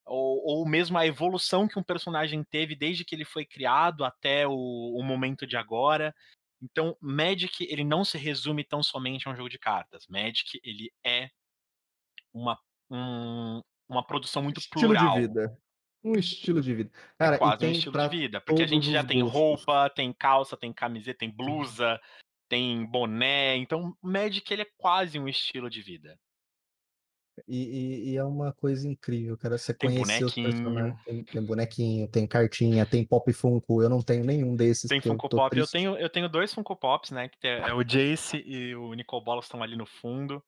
ou, 0.05 0.43
ou 0.45 0.67
mesmo 0.67 0.95
a 0.95 1.07
evolução 1.07 1.67
que 1.67 1.79
um 1.79 1.83
personagem 1.83 2.43
teve 2.43 2.75
desde 2.75 3.03
que 3.03 3.15
ele 3.15 3.25
foi 3.25 3.45
criado 3.45 4.05
até 4.05 4.47
o, 4.47 4.53
o 4.53 5.03
momento 5.03 5.47
de 5.47 5.57
agora. 5.57 6.13
Então, 6.61 6.97
Magic 6.99 7.65
ele 7.69 7.83
não 7.83 8.03
se 8.03 8.17
resume 8.17 8.63
tão 8.63 8.81
somente 8.81 9.27
a 9.27 9.31
um 9.31 9.35
jogo 9.35 9.49
de 9.49 9.59
cartas. 9.59 10.05
Magic 10.07 10.59
ele 10.63 10.91
é 11.05 11.29
uma, 12.33 12.59
um, 12.89 13.61
uma 13.87 14.05
produção 14.05 14.41
muito 14.41 14.59
estilo 14.59 14.93
plural. 14.93 15.15
de 15.15 15.21
vida. 15.21 15.59
Um 16.03 16.13
estilo 16.13 16.61
de 16.61 16.73
vida. 16.73 16.91
É 16.95 17.17
Cara, 17.17 17.35
e 17.35 17.39
quase 17.39 17.65
um 17.65 17.71
estilo 17.71 17.97
de 17.97 18.09
vida, 18.09 18.41
porque 18.41 18.63
a 18.63 18.67
gente 18.67 18.91
já 18.91 19.03
tem 19.03 19.21
gostos. 19.21 19.39
roupa, 19.39 19.89
tem 19.89 20.13
calça, 20.13 20.55
tem 20.55 20.71
camiseta, 20.71 21.19
tem 21.19 21.29
blusa, 21.29 21.99
tem 22.47 22.85
boné. 22.85 23.57
Então, 23.57 23.95
Magic 24.01 24.51
ele 24.51 24.61
é 24.63 24.71
quase 24.77 25.19
um 25.19 25.27
estilo 25.27 25.69
de 25.69 25.81
vida. 25.81 26.17
E, 27.47 27.57
e- 27.57 28.09
e 28.11 28.17
é 28.17 28.23
uma 28.23 28.53
coisa 28.53 28.87
incrível, 28.87 29.37
cara. 29.37 29.57
Você 29.57 29.73
Tem 29.73 29.89
conhecer 29.89 30.23
os 30.25 30.33
bonequinho. 30.33 30.49
personagens. 30.65 31.03
Tem, 31.05 31.23
tem 31.23 31.45
bonequinho, 31.45 32.07
tem 32.07 32.25
cartinha, 32.27 32.85
tem 32.85 33.05
pop 33.05 33.31
Funko. 33.33 33.81
Eu 33.83 33.89
não 33.89 34.01
tenho 34.01 34.23
nenhum 34.23 34.55
desses. 34.55 34.87
Tem 34.87 34.97
eu 34.97 35.01
Funko 35.03 35.29
tô 35.29 35.37
Pop. 35.37 35.57
Eu 35.57 35.67
tenho, 35.67 35.97
eu 35.97 36.09
tenho 36.09 36.29
dois 36.29 36.53
Funko 36.53 36.75
Pops, 36.75 37.11
né? 37.11 37.27
Que 37.29 37.37
tem- 37.39 37.51
é 37.51 37.73
o 37.73 37.83
Jace 37.83 38.37
e 38.45 38.75
o 38.75 38.93
Nicol 38.93 39.21
Bolas 39.23 39.45
estão 39.45 39.61
ali 39.61 39.75
no 39.75 39.85
fundo. 39.85 40.43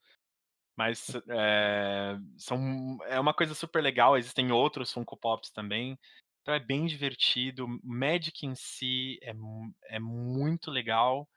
Mas 0.77 1.11
é, 1.29 2.17
são, 2.37 2.97
é 3.07 3.19
uma 3.19 3.33
coisa 3.33 3.53
super 3.53 3.83
legal. 3.83 4.17
Existem 4.17 4.51
outros 4.51 4.93
Funko 4.93 5.17
Pops 5.17 5.51
também. 5.51 5.97
Então 6.41 6.53
é 6.53 6.59
bem 6.59 6.85
divertido. 6.85 7.67
Magic 7.83 8.45
em 8.45 8.55
si 8.55 9.19
é, 9.21 9.33
é 9.89 9.99
muito 9.99 10.71
legal. 10.71 11.27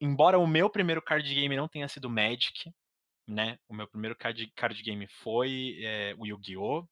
Embora 0.00 0.38
o 0.38 0.46
meu 0.46 0.68
primeiro 0.68 1.00
card 1.00 1.34
game 1.34 1.56
não 1.56 1.66
tenha 1.66 1.88
sido 1.88 2.10
Magic, 2.10 2.70
né? 3.26 3.58
O 3.68 3.74
meu 3.74 3.88
primeiro 3.88 4.16
card, 4.16 4.50
card 4.54 4.82
game 4.82 5.06
foi 5.08 5.78
é, 5.82 6.14
o 6.18 6.26
Yu-Gi-Oh! 6.26 6.86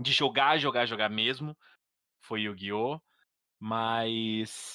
De 0.00 0.12
jogar, 0.12 0.58
jogar, 0.58 0.86
jogar 0.86 1.08
mesmo. 1.08 1.56
Foi 2.24 2.42
Yu-Gi-Oh! 2.42 3.00
Mas 3.60 4.74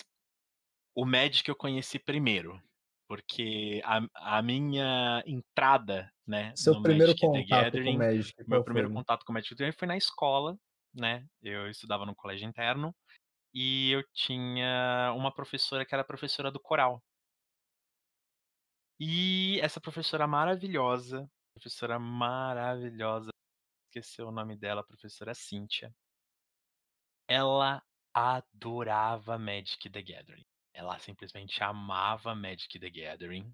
o 0.95 1.05
Magic 1.05 1.47
eu 1.47 1.55
conheci 1.55 1.99
primeiro. 1.99 2.61
Porque 3.07 3.81
a, 3.85 4.37
a 4.37 4.41
minha 4.41 5.23
entrada, 5.25 6.11
né, 6.25 6.53
Seu 6.55 6.73
no 6.73 6.83
primeiro 6.83 7.13
Magic 7.13 7.21
contato 7.21 7.47
com 7.47 7.55
Gathering, 7.55 7.95
o 7.95 7.99
Magic. 7.99 8.49
meu 8.49 8.63
primeiro 8.63 8.89
foi? 8.89 8.95
contato 8.95 9.25
com 9.25 9.31
o 9.31 9.33
Magic 9.33 9.55
the 9.55 9.55
Gathering 9.55 9.77
foi 9.77 9.87
na 9.87 9.97
escola, 9.97 10.57
né? 10.93 11.25
Eu 11.41 11.69
estudava 11.69 12.05
no 12.05 12.15
colégio 12.15 12.47
interno 12.47 12.93
e 13.53 13.91
eu 13.91 14.03
tinha 14.13 15.13
uma 15.15 15.33
professora 15.33 15.85
que 15.85 15.95
era 15.95 16.03
professora 16.03 16.51
do 16.51 16.59
coral. 16.59 17.01
E 18.99 19.59
essa 19.61 19.79
professora 19.79 20.25
maravilhosa, 20.27 21.29
professora 21.53 21.99
maravilhosa, 21.99 23.29
esqueci 23.87 24.21
o 24.21 24.31
nome 24.31 24.57
dela, 24.57 24.83
professora 24.83 25.33
Cíntia. 25.33 25.93
Ela 27.27 27.83
adorava 28.13 29.37
Magic 29.37 29.89
the 29.89 30.01
Gathering. 30.01 30.45
Ela 30.73 30.97
simplesmente 30.99 31.61
amava 31.61 32.33
Magic 32.33 32.79
the 32.79 32.89
Gathering. 32.89 33.53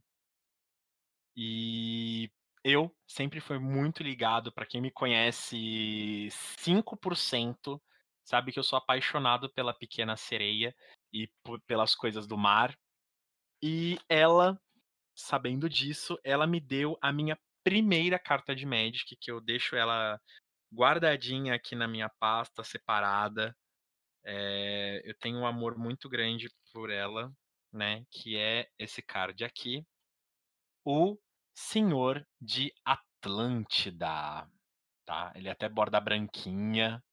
E 1.36 2.32
eu 2.64 2.96
sempre 3.06 3.42
fui 3.42 3.60
muito 3.60 4.04
ligado, 4.04 4.52
pra 4.52 4.66
quem 4.66 4.80
me 4.82 4.92
conhece 4.92 6.30
5%, 6.58 7.82
sabe 8.24 8.54
que 8.54 8.60
eu 8.60 8.64
sou 8.64 8.78
apaixonado 8.78 9.52
pela 9.54 9.74
Pequena 9.74 10.16
Sereia 10.16 10.74
e 11.12 11.30
pelas 11.68 11.96
coisas 11.96 12.26
do 12.28 12.38
mar. 12.38 12.78
E 13.62 13.98
ela, 14.08 14.62
sabendo 15.16 15.70
disso, 15.70 16.18
ela 16.24 16.48
me 16.48 16.60
deu 16.60 16.98
a 17.02 17.12
minha 17.12 17.38
primeira 17.64 18.20
carta 18.20 18.56
de 18.56 18.66
Magic, 18.66 19.16
que 19.16 19.32
eu 19.32 19.40
deixo 19.40 19.76
ela 19.76 20.20
guardadinha 20.74 21.54
aqui 21.54 21.76
na 21.76 21.88
minha 21.88 22.10
pasta, 22.20 22.64
separada. 22.64 23.56
É, 24.26 25.02
eu 25.06 25.14
tenho 25.20 25.40
um 25.40 25.46
amor 25.46 25.78
muito 25.78 26.10
grande 26.10 26.50
por 26.74 26.90
ela, 26.90 27.32
né? 27.72 28.06
Que 28.10 28.38
é 28.38 28.68
esse 28.80 29.02
card 29.02 29.44
aqui. 29.44 29.86
O 30.86 31.18
Senhor 31.54 32.26
de 32.42 32.74
Atlântida. 32.84 34.50
Tá? 35.06 35.32
Ele 35.36 35.50
até 35.50 35.70
borda 35.70 36.00
branquinha. 36.00 37.04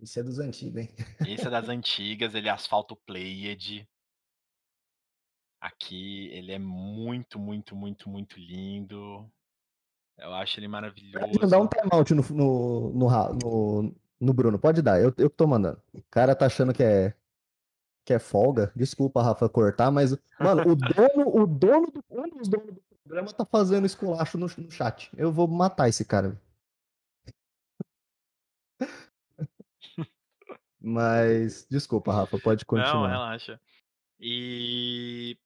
Esse 0.00 0.20
é 0.20 0.22
dos 0.22 0.38
antigos, 0.38 0.76
hein? 0.76 0.88
Esse 1.26 1.46
é 1.46 1.50
das 1.50 1.68
antigas, 1.68 2.34
ele 2.34 2.48
é 2.48 2.52
asfalto 2.52 2.96
played. 3.06 3.86
Aqui 5.64 6.28
ele 6.32 6.52
é 6.52 6.58
muito, 6.58 7.38
muito, 7.38 7.74
muito, 7.74 8.06
muito 8.06 8.38
lindo. 8.38 9.26
Eu 10.18 10.34
acho 10.34 10.60
ele 10.60 10.68
Pode 10.68 10.72
maravilhoso. 10.72 11.40
mandar 11.40 11.58
um 11.58 11.66
timeout 11.66 12.14
no, 12.14 12.22
no, 12.22 12.92
no, 12.92 13.08
no, 13.32 13.94
no 14.20 14.34
Bruno. 14.34 14.58
Pode 14.58 14.82
dar, 14.82 15.00
eu, 15.00 15.06
eu 15.16 15.30
que 15.30 15.36
tô 15.36 15.46
mandando. 15.46 15.80
O 15.94 16.02
cara 16.10 16.36
tá 16.36 16.44
achando 16.44 16.74
que 16.74 16.82
é, 16.82 17.14
que 18.04 18.12
é 18.12 18.18
folga. 18.18 18.70
Desculpa, 18.76 19.22
Rafa, 19.22 19.48
cortar, 19.48 19.90
mas, 19.90 20.14
mano, 20.38 20.70
o 20.70 20.76
dono, 20.76 21.42
o 21.42 21.46
dono 21.46 21.90
do, 21.90 22.04
um 22.10 22.28
dos 22.28 22.46
donos 22.46 22.74
do 22.74 22.82
programa 23.02 23.32
tá 23.32 23.46
fazendo 23.46 23.86
esculacho 23.86 24.36
no, 24.36 24.46
no 24.58 24.70
chat. 24.70 25.10
Eu 25.16 25.32
vou 25.32 25.48
matar 25.48 25.88
esse 25.88 26.04
cara. 26.04 26.38
Mas, 30.78 31.66
desculpa, 31.70 32.12
Rafa, 32.12 32.38
pode 32.38 32.62
Não, 32.64 32.66
continuar. 32.66 33.08
relaxa. 33.08 33.58
E 34.20 35.38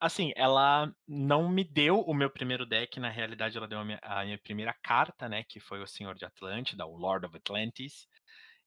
assim, 0.00 0.32
ela 0.36 0.92
não 1.06 1.48
me 1.48 1.64
deu 1.64 2.00
o 2.00 2.14
meu 2.14 2.30
primeiro 2.30 2.66
deck, 2.66 2.98
na 3.00 3.10
realidade 3.10 3.56
ela 3.56 3.68
deu 3.68 3.78
a 3.78 3.84
minha, 3.84 3.98
a 4.02 4.24
minha 4.24 4.38
primeira 4.38 4.74
carta, 4.82 5.28
né, 5.28 5.44
que 5.44 5.60
foi 5.60 5.82
o 5.82 5.86
Senhor 5.86 6.14
de 6.14 6.24
Atlântida, 6.24 6.86
o 6.86 6.96
Lord 6.96 7.26
of 7.26 7.36
Atlantis. 7.36 8.06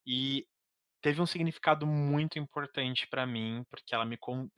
E 0.06 0.48
teve 1.02 1.22
um 1.22 1.26
significado 1.26 1.86
muito 1.86 2.40
importante 2.40 3.08
pra 3.08 3.26
mim, 3.26 3.64
porque 3.70 3.94
ela 3.94 4.06
me 4.06 4.18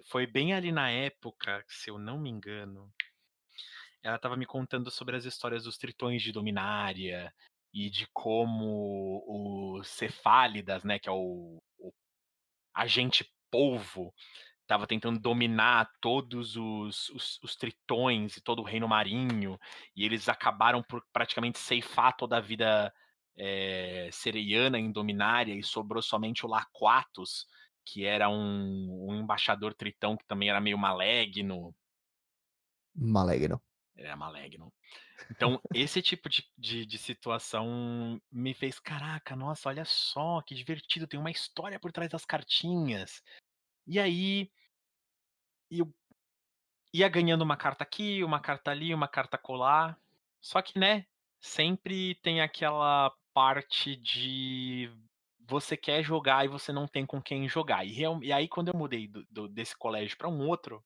foi 0.10 0.26
bem 0.26 0.54
ali 0.54 0.72
na 0.72 0.90
época, 0.90 1.64
se 1.68 1.90
eu 1.90 2.00
não 2.00 2.20
me 2.20 2.30
engano, 2.30 2.92
ela 4.02 4.16
estava 4.16 4.38
me 4.38 4.46
contando 4.46 4.90
sobre 4.90 5.16
as 5.16 5.26
histórias 5.26 5.64
dos 5.64 5.78
tritões 5.78 6.22
de 6.22 6.32
Dominária 6.32 7.34
e 7.74 7.90
de 7.90 8.08
como 8.14 9.24
os 9.28 9.88
Cefálidas, 9.90 10.84
né, 10.84 10.98
que 11.00 11.10
é 11.10 11.12
o, 11.12 11.62
o 11.78 11.94
agente 12.74 13.30
polvo, 13.52 14.14
estava 14.70 14.86
tentando 14.86 15.20
dominar 15.20 15.92
todos 16.00 16.56
os, 16.56 17.10
os, 17.10 17.40
os 17.42 17.56
tritões 17.56 18.38
e 18.38 18.42
todo 18.42 18.60
o 18.60 18.64
reino 18.64 18.88
marinho, 18.88 19.60
e 19.96 20.06
eles 20.06 20.30
acabaram 20.30 20.84
por 20.84 21.04
praticamente 21.12 21.58
ceifar 21.58 22.16
toda 22.16 22.38
a 22.38 22.40
vida 22.40 22.94
é, 23.36 24.10
sereiana 24.12 24.78
em 24.78 24.92
Dominária, 24.92 25.56
e 25.56 25.64
sobrou 25.64 26.04
somente 26.04 26.46
o 26.46 26.50
Laquatus, 26.50 27.48
que 27.84 28.06
era 28.06 28.30
um, 28.30 29.08
um 29.10 29.16
embaixador 29.16 29.74
tritão 29.74 30.16
que 30.16 30.28
também 30.28 30.50
era 30.52 30.62
meio 30.62 30.78
maligno, 30.78 31.76
Maligno. 32.94 33.60
era 33.96 34.16
maligno. 34.16 34.72
Então, 35.32 35.60
esse 35.74 36.00
tipo 36.00 36.30
de, 36.30 36.48
de, 36.56 36.86
de 36.86 36.98
situação 37.00 38.22
me 38.32 38.54
fez, 38.54 38.80
caraca, 38.80 39.36
nossa, 39.36 39.68
olha 39.68 39.84
só, 39.84 40.44
que 40.44 40.54
divertido, 40.54 41.08
tem 41.08 41.20
uma 41.20 41.32
história 41.32 41.80
por 41.80 41.92
trás 41.92 42.12
das 42.12 42.24
cartinhas. 42.24 43.24
E 43.88 44.00
aí, 44.00 44.52
eu 45.72 45.94
ia 46.94 47.08
ganhando 47.10 47.42
uma 47.44 47.58
carta 47.58 47.84
aqui, 47.84 48.24
uma 48.24 48.40
carta 48.40 48.72
ali, 48.72 48.94
uma 48.94 49.08
carta 49.08 49.38
colar. 49.38 50.00
Só 50.42 50.62
que, 50.62 50.80
né, 50.80 51.06
sempre 51.40 52.16
tem 52.16 52.42
aquela 52.42 53.14
parte 53.34 53.96
de 53.96 54.90
você 55.48 55.76
quer 55.78 56.04
jogar 56.04 56.46
e 56.46 56.48
você 56.48 56.72
não 56.72 56.88
tem 56.88 57.06
com 57.06 57.22
quem 57.22 57.48
jogar. 57.48 57.86
E, 57.86 58.00
e 58.24 58.34
aí, 58.34 58.48
quando 58.48 58.70
eu 58.70 58.78
mudei 58.78 59.08
do- 59.08 59.26
do- 59.30 59.48
desse 59.48 59.76
colégio 59.78 60.18
para 60.18 60.30
um 60.30 60.48
outro, 60.48 60.84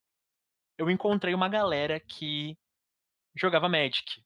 eu 0.78 0.90
encontrei 0.92 1.34
uma 1.36 1.50
galera 1.50 2.00
que 2.00 2.58
jogava 3.36 3.70
Magic. 3.70 4.24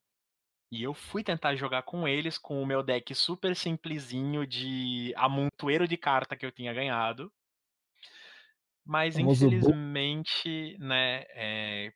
E 0.72 0.82
eu 0.82 0.94
fui 0.94 1.24
tentar 1.24 1.56
jogar 1.56 1.82
com 1.84 2.08
eles 2.08 2.38
com 2.38 2.62
o 2.62 2.66
meu 2.66 2.82
deck 2.82 3.14
super 3.14 3.56
simplesinho 3.56 4.46
de 4.46 5.14
amontoeiro 5.16 5.88
de 5.88 5.96
carta 5.98 6.36
que 6.36 6.46
eu 6.46 6.52
tinha 6.52 6.74
ganhado. 6.74 7.32
Mas 8.88 9.14
Famoso 9.14 9.50
bu- 9.50 9.56
infelizmente, 9.56 10.76
né, 10.78 11.22
é, 11.34 11.92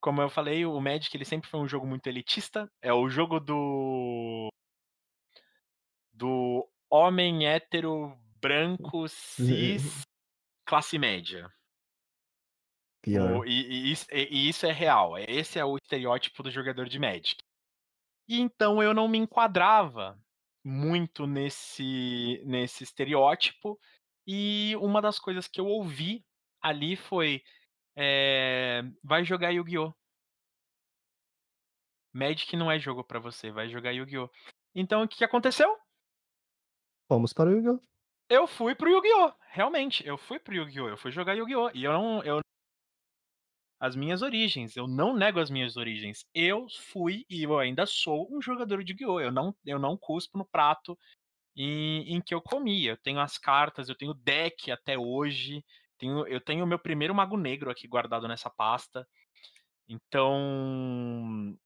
como 0.00 0.22
eu 0.22 0.30
falei, 0.30 0.64
o 0.64 0.80
Magic 0.80 1.14
ele 1.16 1.24
sempre 1.24 1.48
foi 1.50 1.60
um 1.60 1.68
jogo 1.68 1.86
muito 1.86 2.06
elitista. 2.06 2.70
É 2.80 2.92
o 2.92 3.08
jogo 3.08 3.40
do 3.40 4.48
do 6.12 6.68
homem 6.90 7.46
hétero 7.46 8.16
branco 8.40 9.08
cis 9.08 10.02
classe 10.66 10.98
média. 10.98 11.50
O- 13.38 13.44
e, 13.44 13.50
e 13.88 13.92
isso, 13.92 14.06
e- 14.10 14.28
e 14.30 14.48
isso 14.48 14.66
é 14.66 14.72
real. 14.72 15.16
Esse 15.18 15.58
é 15.58 15.64
o 15.64 15.76
estereótipo 15.76 16.42
do 16.42 16.50
jogador 16.50 16.88
de 16.88 16.98
Magic. 16.98 17.36
E 18.28 18.40
então 18.40 18.82
eu 18.82 18.94
não 18.94 19.08
me 19.08 19.18
enquadrava 19.18 20.18
muito 20.64 21.26
nesse 21.26 22.42
nesse 22.46 22.84
estereótipo, 22.84 23.78
e 24.28 24.76
uma 24.78 25.02
das 25.02 25.18
coisas 25.20 25.48
que 25.48 25.60
eu 25.62 25.66
ouvi 25.66 26.24
ali 26.62 26.96
foi, 26.96 27.42
eh, 27.96 28.82
"Vai 29.04 29.24
jogar 29.24 29.50
Yu-Gi-Oh!". 29.52 29.94
Magic 32.12 32.54
não 32.56 32.70
é 32.70 32.78
jogo 32.78 33.04
pra 33.04 33.18
você, 33.18 33.50
vai 33.50 33.68
jogar 33.68 33.92
Yu-Gi-Oh! 33.92 34.30
Então 34.74 35.02
o 35.02 35.08
que 35.08 35.24
aconteceu? 35.24 35.74
Fomos 37.08 37.32
para 37.32 37.48
o 37.50 37.52
Yu-Gi-Oh! 37.54 37.80
Eu 38.30 38.46
fui 38.46 38.74
para 38.74 38.88
o 38.88 38.92
Yu-Gi-Oh! 38.92 39.32
Realmente, 39.52 40.06
eu 40.06 40.18
fui 40.18 40.38
para 40.38 40.52
o 40.52 40.56
Yu-Gi-Oh! 40.56 40.88
Eu 40.88 40.96
fui 40.98 41.10
jogar 41.10 41.34
Yu-Gi-Oh! 41.34 41.70
E 41.74 41.84
eu 41.84 41.92
não 41.92 42.22
eu 42.22 42.40
as 43.80 43.94
minhas 43.94 44.22
origens, 44.22 44.76
eu 44.76 44.88
não 44.88 45.14
nego 45.14 45.38
as 45.38 45.50
minhas 45.50 45.76
origens. 45.76 46.24
Eu 46.34 46.66
fui 46.92 47.24
e 47.30 47.44
eu 47.44 47.58
ainda 47.58 47.86
sou 47.86 48.28
um 48.30 48.40
jogador 48.42 48.82
de 48.82 48.92
Yu-Gi-Oh! 48.92 49.20
Eu 49.20 49.32
não 49.32 49.54
eu 49.64 49.78
não 49.78 49.96
cuspo 49.96 50.36
no 50.36 50.44
prato 50.44 50.98
em 51.58 52.16
em 52.16 52.20
que 52.22 52.34
eu 52.34 52.42
comi. 52.42 52.86
Eu 52.86 52.96
tenho 52.98 53.20
as 53.20 53.38
cartas, 53.38 53.88
eu 53.88 53.96
tenho 53.96 54.14
deck 54.14 54.70
até 54.70 54.98
hoje, 54.98 55.64
tenho 55.98 56.26
eu 56.28 56.40
tenho 56.40 56.64
o 56.64 56.68
meu 56.68 56.78
primeiro 56.78 57.14
mago 57.14 57.36
negro 57.36 57.70
aqui 57.70 57.88
guardado 57.88 58.28
nessa 58.28 58.50
pasta. 58.50 59.06
Então 59.88 61.58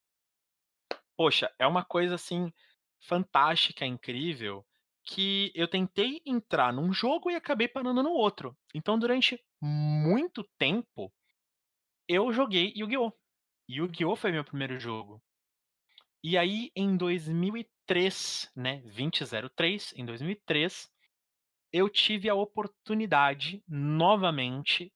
poxa, 1.17 1.53
é 1.59 1.67
uma 1.67 1.85
coisa, 1.85 2.17
assim, 2.17 2.53
fantástica, 3.01 3.87
incrível, 3.87 4.67
que 5.05 5.53
eu 5.55 5.69
tentei 5.69 6.21
entrar 6.27 6.73
num 6.73 6.93
jogo 6.93 7.31
e 7.31 7.37
acabei 7.37 7.69
parando 7.69 8.03
no 8.03 8.11
outro. 8.11 8.57
Então 8.75 8.99
durante 8.99 9.41
muito 9.61 10.43
tempo, 10.59 11.13
eu 12.09 12.33
joguei 12.33 12.73
Yu-Gi-Oh! 12.77 13.13
Yu-Gi-Oh! 13.69 14.17
foi 14.17 14.33
meu 14.33 14.45
primeiro 14.45 14.79
jogo. 14.81 15.23
E 16.25 16.39
aí 16.39 16.71
em 16.75 16.97
2003, 17.87 18.51
né, 18.55 18.81
2003, 18.83 19.95
em 19.97 20.05
2003, 20.07 20.91
eu 21.73 21.89
tive 21.89 22.29
a 22.29 22.35
oportunidade, 22.35 23.63
novamente, 23.67 24.93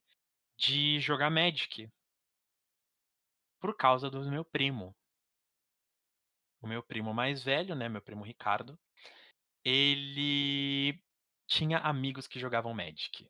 de 0.58 1.00
jogar 1.00 1.30
Magic. 1.30 1.90
Por 3.60 3.76
causa 3.76 4.10
do 4.10 4.22
meu 4.30 4.44
primo. 4.44 4.94
O 6.60 6.66
meu 6.66 6.82
primo 6.82 7.12
mais 7.12 7.42
velho, 7.42 7.74
né, 7.74 7.88
meu 7.88 8.02
primo 8.02 8.24
Ricardo, 8.24 8.78
ele 9.64 11.00
tinha 11.46 11.78
amigos 11.78 12.26
que 12.26 12.38
jogavam 12.38 12.74
Magic. 12.74 13.28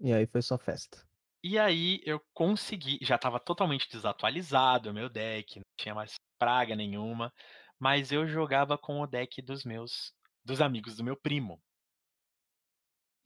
E 0.00 0.12
aí 0.12 0.26
foi 0.26 0.42
só 0.42 0.58
festa. 0.58 1.06
E 1.42 1.58
aí 1.58 2.00
eu 2.04 2.20
consegui 2.34 2.98
já 3.00 3.14
estava 3.14 3.38
totalmente 3.38 3.88
desatualizado 3.88 4.90
o 4.90 4.94
meu 4.94 5.08
deck, 5.08 5.56
não 5.56 5.64
tinha 5.76 5.94
mais 5.94 6.14
praga 6.38 6.74
nenhuma, 6.74 7.32
mas 7.78 8.12
eu 8.12 8.26
jogava 8.26 8.78
com 8.78 9.00
o 9.00 9.06
deck 9.06 9.42
dos 9.42 9.64
meus 9.64 10.12
dos 10.44 10.60
amigos 10.60 10.96
do 10.96 11.04
meu 11.04 11.16
primo. 11.16 11.62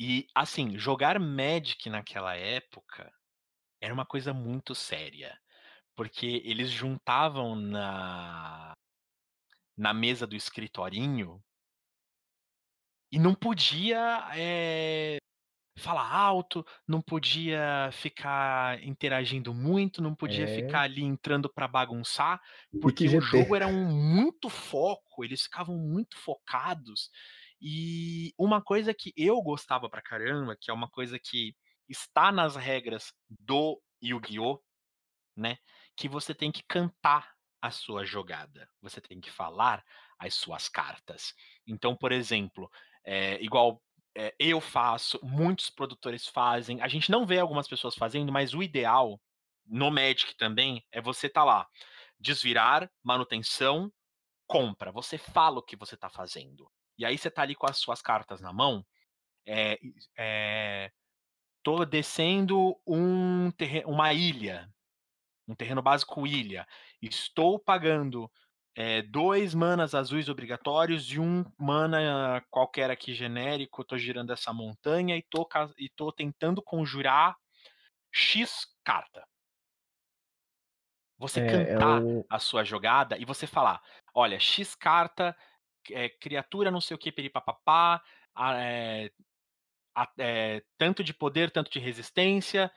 E, 0.01 0.27
assim, 0.35 0.77
jogar 0.79 1.19
Magic 1.21 1.89
naquela 1.89 2.35
época 2.35 3.13
era 3.81 3.95
uma 3.95 4.07
coisa 4.07 4.35
muito 4.35 4.75
séria, 4.75 5.39
porque 5.97 6.43
eles 6.45 6.71
juntavam 6.71 7.57
na 7.57 8.75
na 9.77 9.93
mesa 9.93 10.27
do 10.27 10.35
escritorinho 10.37 11.43
e 13.11 13.19
não 13.19 13.35
podia, 13.35 14.27
eh, 14.35 15.19
falar 15.79 16.11
alto, 16.13 16.65
não 16.87 17.01
podia 17.03 17.91
ficar 17.93 18.83
interagindo 18.85 19.55
muito, 19.55 20.03
não 20.03 20.15
podia 20.15 20.47
É. 20.47 20.49
ficar 20.49 20.83
ali 20.83 21.03
entrando 21.03 21.51
pra 21.53 21.69
bagunçar, 21.69 22.41
porque 22.81 23.09
o 23.09 23.21
jogo 23.21 23.57
era 23.57 23.67
um 23.69 23.87
muito 23.93 24.49
foco, 24.51 25.25
eles 25.25 25.43
ficavam 25.45 25.77
muito 25.79 26.17
focados. 26.19 27.11
E 27.61 28.33
uma 28.39 28.63
coisa 28.63 28.93
que 28.95 29.13
eu 29.17 29.41
gostava 29.43 29.89
pra 29.91 30.03
caramba, 30.03 30.57
que 30.61 30.71
é 30.71 30.75
uma 30.75 30.89
coisa 30.91 31.19
que 31.23 31.55
está 31.89 32.33
nas 32.33 32.57
regras 32.57 33.13
do 33.31 33.81
Yu-Gi-Oh!, 34.03 34.61
né, 35.37 35.59
que 35.97 36.09
você 36.09 36.35
tem 36.35 36.53
que 36.53 36.63
cantar 36.69 37.33
a 37.63 37.71
sua 37.71 38.05
jogada, 38.05 38.69
você 38.83 39.01
tem 39.01 39.21
que 39.21 39.31
falar 39.31 39.85
as 40.19 40.35
suas 40.35 40.69
cartas. 40.69 41.35
Então, 41.67 41.97
por 41.97 42.13
exemplo, 42.13 42.71
eh, 43.07 43.39
igual, 43.43 43.83
eh, 44.17 44.35
eu 44.39 44.61
faço, 44.61 45.19
muitos 45.23 45.71
produtores 45.71 46.27
fazem, 46.29 46.81
a 46.83 46.89
gente 46.89 47.11
não 47.11 47.27
vê 47.27 47.39
algumas 47.39 47.69
pessoas 47.69 47.95
fazendo, 47.95 48.33
mas 48.33 48.55
o 48.55 48.63
ideal, 48.63 49.21
no 49.67 49.91
Magic 49.91 50.37
também, 50.37 50.85
é 50.93 51.01
você 51.01 51.27
estar 51.29 51.45
lá, 51.45 51.67
desvirar, 52.21 52.91
manutenção, 53.03 53.93
compra, 54.47 54.93
você 54.93 55.19
fala 55.19 55.59
o 55.61 55.63
que 55.65 55.77
você 55.77 55.97
tá 55.97 56.11
fazendo. 56.11 56.71
E 56.99 57.05
aí 57.07 57.19
você 57.19 57.31
tá 57.31 57.43
ali 57.43 57.55
com 57.57 57.67
as 57.71 57.79
suas 57.79 58.03
cartas 58.03 58.41
na 58.41 58.53
mão, 58.53 58.87
eh 59.47 59.79
eh, 60.19 60.91
tô 61.65 61.85
descendo 61.87 62.77
um 62.87 63.51
uma 63.87 64.13
ilha, 64.15 64.69
um 65.49 65.55
terreno 65.57 65.83
básico 65.83 66.27
ilha, 66.27 66.67
estou 67.03 67.59
pagando, 67.61 68.31
eh, 68.77 69.03
2 69.03 69.55
manas 69.55 69.95
azuis 69.95 70.29
obrigatórios 70.29 71.11
e 71.13 71.19
1 71.21 71.45
mana 71.59 72.43
qualquer 72.51 72.91
aqui 72.91 73.15
genérico, 73.15 73.85
tô 73.85 73.99
girando 73.99 74.33
essa 74.33 74.53
montanha 74.53 75.17
e 75.17 75.23
tô 75.31 75.49
e 75.79 75.91
tô 75.91 76.13
tentando 76.13 76.63
conjurar 76.63 77.37
"x" 78.13 78.67
carta. 78.85 79.27
Você 81.19 81.41
É, 81.41 81.73
é 81.75 81.79
cantar 81.81 82.05
o 82.19 82.27
a 82.29 82.39
sua 82.39 82.65
jogada 82.65 83.19
e 83.19 83.25
você 83.27 83.47
falar: 83.47 83.81
"Olha, 84.15 84.39
"x" 84.41 84.75
carta, 84.75 85.37
eh, 85.91 86.09
criatura 86.09 86.71
não 86.71 86.81
sei 86.81 86.95
o 86.95 86.99
que 86.99 87.13
a 88.35 88.55
eh 88.63 89.11
a 89.97 90.13
eh, 90.21 90.63
tanto 90.79 91.05
de 91.05 91.15
poder, 91.15 91.51
tanto 91.53 91.71
de 91.71 91.79
resistência" 91.81 92.73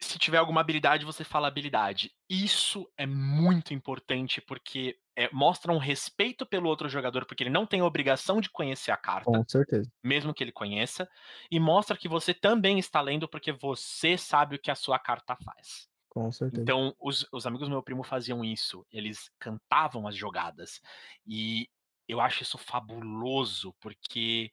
se 0.00 0.18
tiver 0.18 0.38
alguma 0.38 0.60
habilidade, 0.60 1.04
você 1.04 1.24
fala 1.24 1.48
habilidade. 1.48 2.12
Isso 2.30 2.90
é 2.96 3.06
muito 3.06 3.74
importante, 3.74 4.40
porque, 4.40 4.98
eh, 5.16 5.28
mostra 5.32 5.72
um 5.72 5.78
respeito 5.78 6.46
pelo 6.46 6.68
outro 6.68 6.88
jogador, 6.88 7.26
porque 7.26 7.42
ele 7.42 7.50
não 7.50 7.66
tem 7.66 7.80
a 7.80 7.84
obrigação 7.86 8.40
de 8.40 8.50
conhecer 8.50 8.90
a 8.92 8.96
carta, 8.96 9.30
Com 9.30 9.44
certeza. 9.48 9.90
mesmo 10.04 10.34
que 10.34 10.44
ele 10.44 10.52
conheça, 10.52 11.08
e 11.50 11.60
mostra 11.60 11.96
que 11.96 12.08
você 12.08 12.34
também 12.34 12.78
está 12.78 13.00
lendo, 13.00 13.28
porque 13.28 13.52
você 13.52 14.18
sabe 14.18 14.56
o 14.56 14.60
que 14.60 14.70
a 14.70 14.74
sua 14.76 14.98
carta 14.98 15.36
faz. 15.44 15.88
Com 16.10 16.30
certeza. 16.32 16.72
Então 16.72 16.94
os 17.00 17.26
os 17.32 17.46
amigos 17.46 17.68
do 17.68 17.72
meu 17.72 17.82
primo 17.82 18.04
faziam 18.04 18.44
isso, 18.44 18.86
eles 18.92 19.30
cantavam 19.40 20.06
as 20.08 20.16
jogadas, 20.16 20.80
e 21.26 21.68
eu 22.08 22.20
acho 22.20 22.42
isso 22.42 22.58
fabuloso, 22.58 23.74
porque 23.80 24.50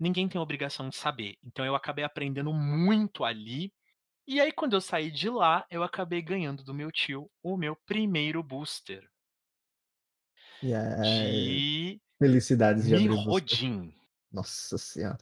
ninguém 0.00 0.28
tem 0.28 0.38
a 0.38 0.42
obrigação 0.42 0.88
de 0.88 0.96
saber. 0.96 1.36
Então 1.44 1.64
eu 1.66 1.74
acabei 1.76 2.04
aprendendo 2.04 2.52
muito 2.54 3.24
ali, 3.24 3.72
e 4.28 4.40
aí 4.40 4.52
quando 4.52 4.74
eu 4.74 4.80
saí 4.80 5.10
de 5.10 5.30
lá, 5.30 5.66
eu 5.70 5.82
acabei 5.82 6.20
ganhando 6.22 6.62
do 6.62 6.74
meu 6.74 6.92
tio 6.92 7.30
o 7.42 7.56
meu 7.56 7.74
primeiro 7.74 8.42
booster. 8.42 9.08
E 10.62 10.74
aí 10.74 12.00
De 12.00 12.00
felicidades 12.18 12.86
de. 12.86 12.94
Mirrodin. 12.94 13.94
Nossa 14.30 14.76
senhora. 14.76 15.18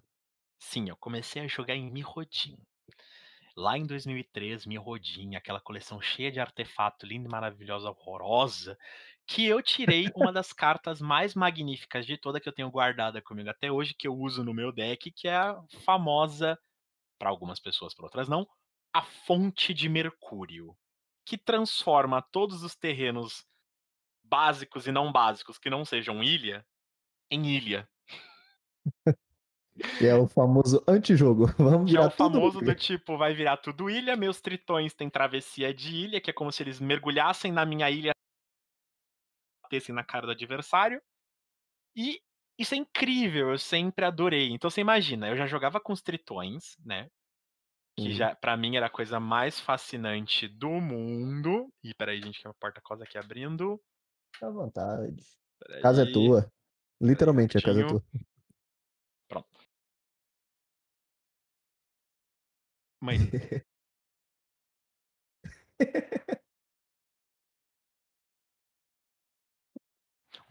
Sim, 0.59 0.88
eu 0.88 0.96
comecei 0.96 1.42
a 1.42 1.46
jogar 1.46 1.76
em 1.76 1.90
Mirrodin. 1.90 2.59
Lá 3.57 3.78
em 3.78 3.86
2003, 3.86 4.66
Mirrodin, 4.66 5.36
aquela 5.36 5.61
coleção 5.61 6.00
cheia 6.00 6.30
de 6.30 6.40
artefato 6.40 7.07
linda 7.07 7.28
maravilhosa, 7.28 7.88
horrorosa, 7.88 8.76
que 9.26 9.46
eu 9.46 9.62
tirei 9.62 10.11
uma 10.14 10.32
das 10.32 10.52
cartas 10.52 11.00
mais 11.00 11.34
magníficas 11.34 12.04
de 12.04 12.18
toda, 12.18 12.40
que 12.40 12.48
eu 12.48 12.52
tenho 12.52 12.70
guardada 12.70 13.22
comigo 13.22 13.48
até 13.48 13.70
hoje, 13.72 13.94
que 13.94 14.09
eu 14.09 14.14
uso 14.14 14.44
no 14.44 14.52
meu 14.52 14.72
deck, 14.72 15.11
que 15.11 15.28
é 15.28 15.36
a 15.36 15.62
famosa, 15.84 16.59
pra 17.18 17.30
algumas 17.30 17.59
pessoas, 17.59 17.94
pra 17.94 18.04
outras 18.04 18.28
não, 18.28 18.46
a 18.97 19.03
Fonte 19.03 19.74
de 19.74 19.90
Mercúrio, 19.90 20.74
que 21.26 21.36
transforma 21.36 22.22
todos 22.22 22.62
os 22.62 22.74
terrenos 22.74 23.44
básicos 24.24 24.86
e 24.86 24.92
não 24.92 25.12
básicos, 25.12 25.59
que 25.59 25.68
não 25.68 25.84
sejam 25.84 26.22
ilha, 26.22 26.66
em 27.30 27.47
ilha. 27.47 27.88
Que 29.99 30.07
é 30.07 30.14
o 30.14 30.26
famoso 30.26 30.82
antijogo, 30.88 31.49
vamos 31.59 31.90
Que 31.90 31.99
é 31.99 32.01
o 32.01 32.09
tudo 32.11 32.16
famoso 32.16 32.62
do 32.62 32.74
tipo, 32.74 33.18
vai 33.18 33.34
virar 33.34 33.59
tudo 33.59 33.90
ilha, 33.90 34.16
meus 34.16 34.40
tritões 34.40 34.94
têm 34.94 35.11
travessia 35.11 35.74
de 35.74 35.94
ilha, 35.94 36.18
que 36.18 36.30
é 36.30 36.32
como 36.32 36.51
se 36.51 36.62
eles 36.62 36.80
mergulhassem 36.80 37.53
na 37.53 37.66
minha 37.66 37.90
ilha 37.90 38.12
batessem 39.62 39.94
na 39.94 40.03
cara 40.03 40.24
do 40.24 40.32
adversário. 40.32 41.03
E 41.94 42.22
isso 42.59 42.74
é 42.74 42.78
incrível, 42.78 43.51
eu 43.51 43.59
sempre 43.59 44.07
adorei. 44.07 44.51
Então 44.51 44.70
você 44.70 44.80
imagina, 44.80 45.28
eu 45.28 45.36
já 45.36 45.47
jogava 45.47 45.78
com 45.78 45.92
os 45.92 46.01
tritões, 46.01 46.78
né, 46.82 47.11
que 47.99 48.09
Uhum. 48.09 48.12
já 48.12 48.34
pra 48.36 48.57
mim 48.57 48.76
era 48.76 48.86
a 48.86 48.90
coisa 48.90 49.18
mais 49.18 49.59
fascinante 49.59 50.47
do 50.49 50.68
mundo. 50.68 51.68
Ih, 51.82 51.88
espera 51.90 52.12
aí 52.12 52.20
gente, 52.20 52.40
que 52.40 52.47
a 52.49 52.53
porta 52.55 52.80
quase 52.82 53.03
aqui 53.03 53.16
abrindo. 53.16 53.80
Fica 54.34 54.49
à 54.49 54.51
vontade. 54.51 55.16
Espera 55.62 55.80
Casa 55.80 56.03
é 56.03 56.12
tua. 56.12 56.51
Literalmente 57.01 57.57
a 57.59 57.62
casa 57.62 57.80
é 57.80 57.86
tua. 57.86 58.03
Pronto. 59.28 59.49
Mãe 63.03 63.18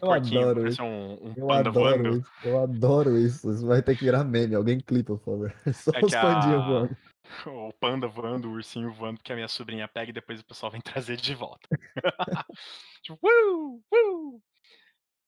Eu 0.01 0.11
adoro 0.11 0.67
isso. 0.67 0.83
um, 0.83 1.13
um 1.29 1.33
Eu 1.37 1.51
adoro 1.51 2.17
isso. 2.17 2.27
Eu 2.43 2.59
adoro 2.63 3.17
isso. 3.17 3.51
Isso 3.51 3.65
vai 3.65 3.81
ter 3.81 3.97
que 3.97 4.03
virar 4.03 4.23
meme. 4.23 4.55
Alguém 4.55 4.79
clipa, 4.79 5.17
por 5.17 5.23
favor. 5.23 5.53
Só 5.73 5.91
É 5.93 6.03
os 6.03 6.13
que 6.13 6.21
pandinhas 6.21 6.61
a... 6.61 6.65
voando. 6.67 6.97
o 7.47 7.73
panda 7.73 8.07
voando, 8.07 8.49
o 8.49 8.53
ursinho 8.53 8.91
voando, 8.91 9.21
que 9.21 9.31
a 9.31 9.35
minha 9.35 9.47
sobrinha 9.47 9.87
pega 9.87 10.09
e 10.11 10.13
depois 10.13 10.39
o 10.41 10.45
pessoal 10.45 10.71
vem 10.71 10.81
trazer 10.81 11.17
de 11.17 11.33
volta. 11.35 11.67
tipo, 13.03 13.19
uh, 13.23 13.83
uh. 13.93 14.41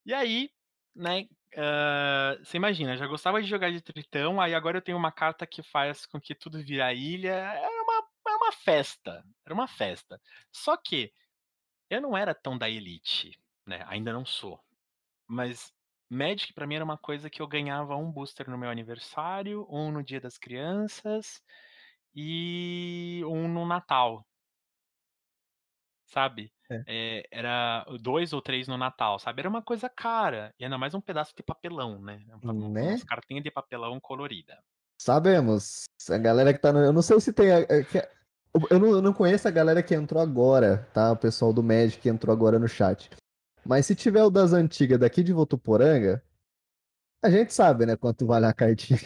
E 0.05 0.13
aí, 0.13 0.51
né, 0.95 1.27
hã, 1.57 2.37
você 2.43 2.57
imagina, 2.57 2.97
já 2.97 3.07
gostava 3.07 3.41
de 3.41 3.49
jogar 3.49 3.71
de 3.71 3.81
tritão, 3.81 4.41
aí 4.41 4.55
agora 4.55 4.77
eu 4.79 4.81
tenho 4.81 4.97
uma 4.97 5.11
carta 5.11 5.47
que 5.47 5.63
faz 5.63 6.05
com 6.05 6.19
que 6.21 6.35
tudo 6.35 6.63
vira 6.63 6.93
ilha, 6.93 7.31
era 7.33 7.83
uma 7.83 8.03
era 8.27 8.37
uma 8.37 8.51
festa, 8.53 9.23
era 9.45 9.53
uma 9.55 9.67
festa. 9.67 10.21
Só 10.51 10.77
que, 10.77 11.13
eu 11.89 12.01
não 12.01 12.17
era 12.17 12.35
tão 12.35 12.57
da 12.57 12.69
elite, 12.69 13.39
né, 13.67 13.83
ainda 13.87 14.13
não 14.13 14.25
sou. 14.25 14.59
Mas 15.27 15.73
Magic 16.09 16.53
pra 16.53 16.67
mim 16.67 16.75
era 16.75 16.85
uma 16.85 16.97
coisa 16.97 17.29
que 17.29 17.41
eu 17.41 17.47
ganhava 17.47 17.95
1 17.97 18.11
booster 18.11 18.49
no 18.49 18.57
meu 18.57 18.69
aniversário, 18.69 19.67
1 19.69 19.91
no 19.91 20.03
dia 20.03 20.21
das 20.21 20.37
crianças, 20.37 21.41
e 22.19 23.21
1 23.25 23.47
no 23.47 23.63
Natal. 23.63 24.25
Sabe, 26.09 26.51
É. 26.69 26.83
eh, 26.87 27.23
era 27.29 27.85
2 28.01 28.31
ou 28.33 28.41
3 28.41 28.67
no 28.67 28.77
Natal, 28.77 29.19
sabe, 29.19 29.41
era 29.41 29.49
uma 29.49 29.61
coisa 29.61 29.89
cara, 29.89 30.53
e 30.57 30.63
ainda 30.63 30.77
mais 30.77 30.93
um 30.93 31.01
pedaço 31.01 31.33
de 31.35 31.43
papelão, 31.43 32.01
né, 32.01 32.25
um 32.43 32.49
umas 32.51 32.71
Né? 32.71 32.97
cartinha 33.05 33.41
de 33.41 33.51
papelão 33.51 33.99
colorida. 33.99 34.57
Sabemos. 34.99 35.83
A 36.09 36.17
galera 36.17 36.53
que 36.53 36.59
tá 36.59 36.71
no 36.73 36.79
eu 36.79 36.93
não 36.93 37.01
sei 37.01 37.19
se 37.19 37.31
tem 37.33 37.51
a 37.51 37.59
é 37.59 37.85
eu 38.71 38.79
não 38.79 38.87
eu 38.87 39.01
não 39.01 39.13
conheço 39.13 39.47
a 39.47 39.51
galera 39.51 39.83
que 39.83 39.93
entrou 39.93 40.21
agora, 40.21 40.87
tá, 40.93 41.11
o 41.11 41.17
pessoal 41.17 41.53
do 41.53 41.61
Magic 41.61 41.99
que 42.01 42.09
entrou 42.09 42.33
agora 42.33 42.57
no 42.57 42.67
chat. 42.67 43.09
Mas 43.65 43.85
se 43.85 43.93
tiver 43.93 44.23
o 44.23 44.29
das 44.31 44.53
antigas 44.53 44.97
daqui 44.99 45.21
de 45.21 45.33
Votuporanga, 45.33 46.23
a 47.23 47.29
gente 47.29 47.53
sabe, 47.53 47.85
né, 47.85 47.95
quanto 47.97 48.25
vale 48.25 48.45
a 48.45 48.53
cartinha. 48.53 48.99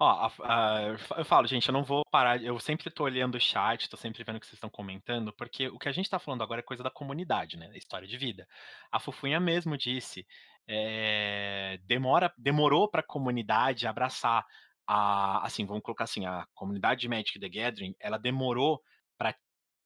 Ó, 0.00 0.06
a 0.06 0.26
f 0.30 0.40
a 0.44 0.82
eu 0.92 0.98
fa 0.98 1.14
eu 1.18 1.24
falo: 1.24 1.46
"Gente, 1.46 1.68
eu 1.68 1.72
não 1.72 1.82
vou 1.82 2.02
parar", 2.10 2.40
eu 2.42 2.58
sempre 2.60 2.88
tô 2.90 3.02
olhando 3.04 3.34
o 3.36 3.40
chat, 3.40 3.88
tô 3.88 3.96
sempre 3.96 4.22
vendo 4.22 4.36
o 4.36 4.40
que 4.40 4.46
vocês 4.46 4.54
estão 4.54 4.70
comentando, 4.70 5.32
porque 5.32 5.68
o 5.68 5.78
que 5.78 5.88
a 5.88 5.92
gente 5.92 6.08
tá 6.08 6.18
falando 6.20 6.42
agora 6.42 6.60
é 6.60 6.62
coisa 6.62 6.82
da 6.84 6.90
comunidade, 6.90 7.56
né, 7.56 7.70
história 7.76 8.06
de 8.06 8.16
vida. 8.16 8.46
A 8.92 9.00
Fofuinha 9.00 9.40
mesmo 9.40 9.76
disse, 9.76 10.24
eh, 10.68 11.78
demora 11.84 12.32
demorou 12.38 12.88
pra 12.88 13.02
comunidade 13.02 13.86
abraçar 13.88 14.44
a 14.86 15.44
assim, 15.44 15.66
vamos 15.66 15.82
colocar 15.82 16.04
assim, 16.04 16.26
a 16.26 16.46
comunidade 16.54 17.00
de 17.00 17.08
Magic: 17.08 17.38
The 17.40 17.48
Gathering, 17.48 17.94
ela 18.00 18.18
demorou 18.18 18.80
pra 19.18 19.34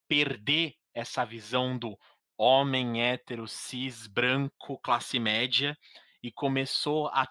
perder 0.08 0.74
essa 0.94 1.24
visão 1.24 1.78
do 1.78 1.98
homem 2.38 3.02
hétero, 3.02 3.48
cis, 3.48 4.06
branco, 4.08 4.78
classe 4.82 5.18
média, 5.20 5.76
e 6.22 6.32
começou 6.32 7.08
a 7.08 7.26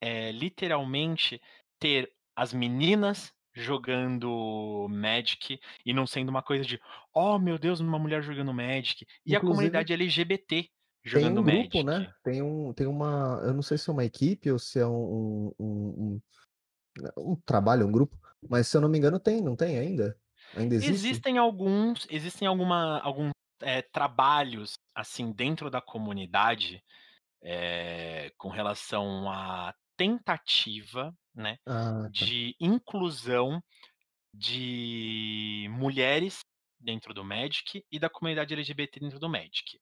eh, 0.00 0.32
literalmente 0.32 1.40
ter 1.80 2.12
as 2.36 2.52
meninas 2.52 3.32
jogando 3.54 4.86
Magic, 4.90 5.60
e 5.86 5.92
não 5.94 6.06
sendo 6.06 6.28
uma 6.30 6.42
coisa 6.42 6.64
de: 6.64 6.80
"Oh 7.14 7.38
meu 7.38 7.58
Deus, 7.58 7.80
uma 7.80 7.98
mulher 7.98 8.22
jogando 8.22 8.52
Magic", 8.54 9.06
e 9.26 9.36
a 9.36 9.40
Inclusive 9.40 9.40
comunidade 9.40 9.92
LGBT 9.92 10.68
tem 11.12 11.26
jogando 11.26 11.40
um 11.40 11.42
grupo, 11.44 11.82
né, 11.82 12.06
Magic. 12.06 12.14
tem 12.24 12.42
um 12.42 12.72
tem 12.72 12.86
uma 12.86 13.40
eu 13.44 13.54
não 13.54 13.62
sei 13.62 13.78
se 13.78 13.88
é 13.90 13.92
uma 13.92 14.04
equipe 14.04 14.50
ou 14.50 14.58
se 14.58 14.78
é 14.80 14.86
um 14.86 15.52
um 15.58 16.14
um 16.16 16.20
um 17.18 17.36
trabalho, 17.46 17.86
um 17.88 17.92
grupo, 17.92 18.18
mas 18.48 18.68
se 18.68 18.76
eu 18.76 18.80
não 18.82 18.88
me 18.88 18.98
engano 18.98 19.20
tem, 19.20 19.42
não 19.42 19.56
tem 19.56 19.78
ainda? 19.78 20.18
Ainda 20.54 20.74
existe? 20.76 21.08
Existem 21.10 21.38
alguns 21.38 22.06
existem 22.10 22.48
alguma 22.48 23.00
algum, 23.00 23.30
eh, 23.62 23.82
trabalhos, 23.82 24.74
assim, 24.94 25.32
dentro 25.32 25.70
da 25.70 25.80
comunidade, 25.80 26.82
eh, 27.42 28.32
com 28.38 28.48
relação 28.50 29.30
à 29.30 29.74
tentativa, 29.96 31.14
né, 31.34 31.58
Ah, 31.66 32.10
tá. 32.18 32.26
de 32.26 32.56
inclusão 32.60 33.62
de 34.34 35.68
mulheres 35.70 36.44
dentro 36.80 37.14
do 37.14 37.24
Magic 37.24 37.84
e 37.90 37.98
da 37.98 38.10
comunidade 38.10 38.54
LGBT 38.54 39.00
dentro 39.00 39.18
do 39.20 39.28
Magic. 39.28 39.80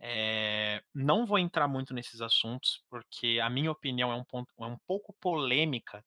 Eh, 0.00 0.82
não 0.94 1.26
vou 1.26 1.38
entrar 1.38 1.68
muito 1.68 1.94
nesses 1.94 2.20
assuntos, 2.20 2.84
porque 2.90 3.40
a 3.42 3.50
minha 3.50 3.70
opinião 3.70 4.12
é 4.12 4.16
um 4.16 4.24
ponto 4.24 4.52
é 4.60 4.66
um 4.66 4.78
pouco 4.86 5.14
polêmica 5.20 6.04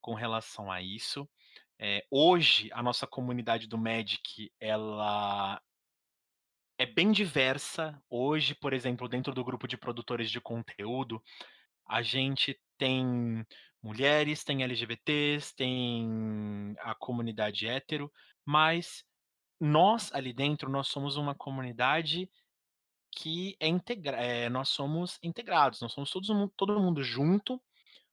com 0.00 0.14
relação 0.14 0.70
a 0.72 0.82
isso. 0.82 1.28
Eh, 1.80 2.04
hoje 2.10 2.70
a 2.72 2.82
nossa 2.82 3.06
comunidade 3.06 3.68
do 3.68 3.78
Magic 3.78 4.52
ela 4.60 5.60
é 6.78 6.86
bem 6.86 7.12
diversa. 7.12 8.02
Hoje, 8.08 8.54
por 8.54 8.72
exemplo, 8.72 9.08
dentro 9.08 9.34
do 9.34 9.44
grupo 9.44 9.68
de 9.68 9.76
produtores 9.76 10.30
de 10.30 10.40
conteúdo, 10.40 11.22
a 11.86 12.02
gente 12.02 12.58
tem 12.78 13.44
mulheres, 13.82 14.44
tem 14.44 14.62
LGBTs, 14.62 15.54
tem 15.54 16.74
a 16.80 16.94
comunidade 16.94 17.66
hétero, 17.66 18.12
mas 18.44 19.04
nós 19.60 20.12
ali 20.14 20.32
dentro, 20.32 20.70
nós 20.70 20.88
somos 20.88 21.16
uma 21.16 21.34
comunidade 21.34 22.30
que 23.12 23.56
é 23.60 23.68
integra 23.68 24.16
eh, 24.22 24.48
nós 24.48 24.68
somos 24.70 25.18
integrados, 25.22 25.80
nós 25.80 25.92
somos 25.92 26.10
todos 26.10 26.28
todo 26.56 26.80
mundo 26.80 27.02
junto, 27.02 27.60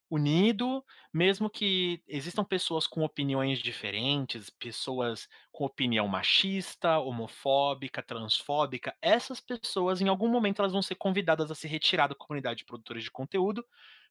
unido, 0.10 0.84
mesmo 1.14 1.50
que 1.50 2.02
existam 2.08 2.44
pessoas 2.44 2.88
com 2.88 3.04
opiniões 3.04 3.60
diferentes, 3.60 4.50
pessoas 4.50 5.28
com 5.52 5.66
opinião 5.66 6.08
machista, 6.08 7.00
homofóbica, 7.00 8.02
transfóbica, 8.02 8.96
essas 9.02 9.42
pessoas 9.42 10.02
em 10.02 10.08
algum 10.08 10.30
momento 10.30 10.60
elas 10.62 10.72
vão 10.74 10.82
ser 10.82 10.96
convidadas 10.96 11.52
a 11.52 11.56
se 11.56 11.68
retirar 11.68 12.08
da 12.08 12.16
comunidade 12.16 12.60
de 12.60 12.66
produtores 12.66 13.04
de 13.04 13.12
conteúdo, 13.12 13.66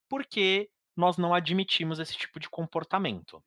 porque 0.09 0.71
nós 0.97 1.17
não 1.17 1.35
admitimos 1.35 1.99
esse 1.99 2.17
tipo 2.17 2.41
de 2.41 2.49
comportamento. 2.49 3.43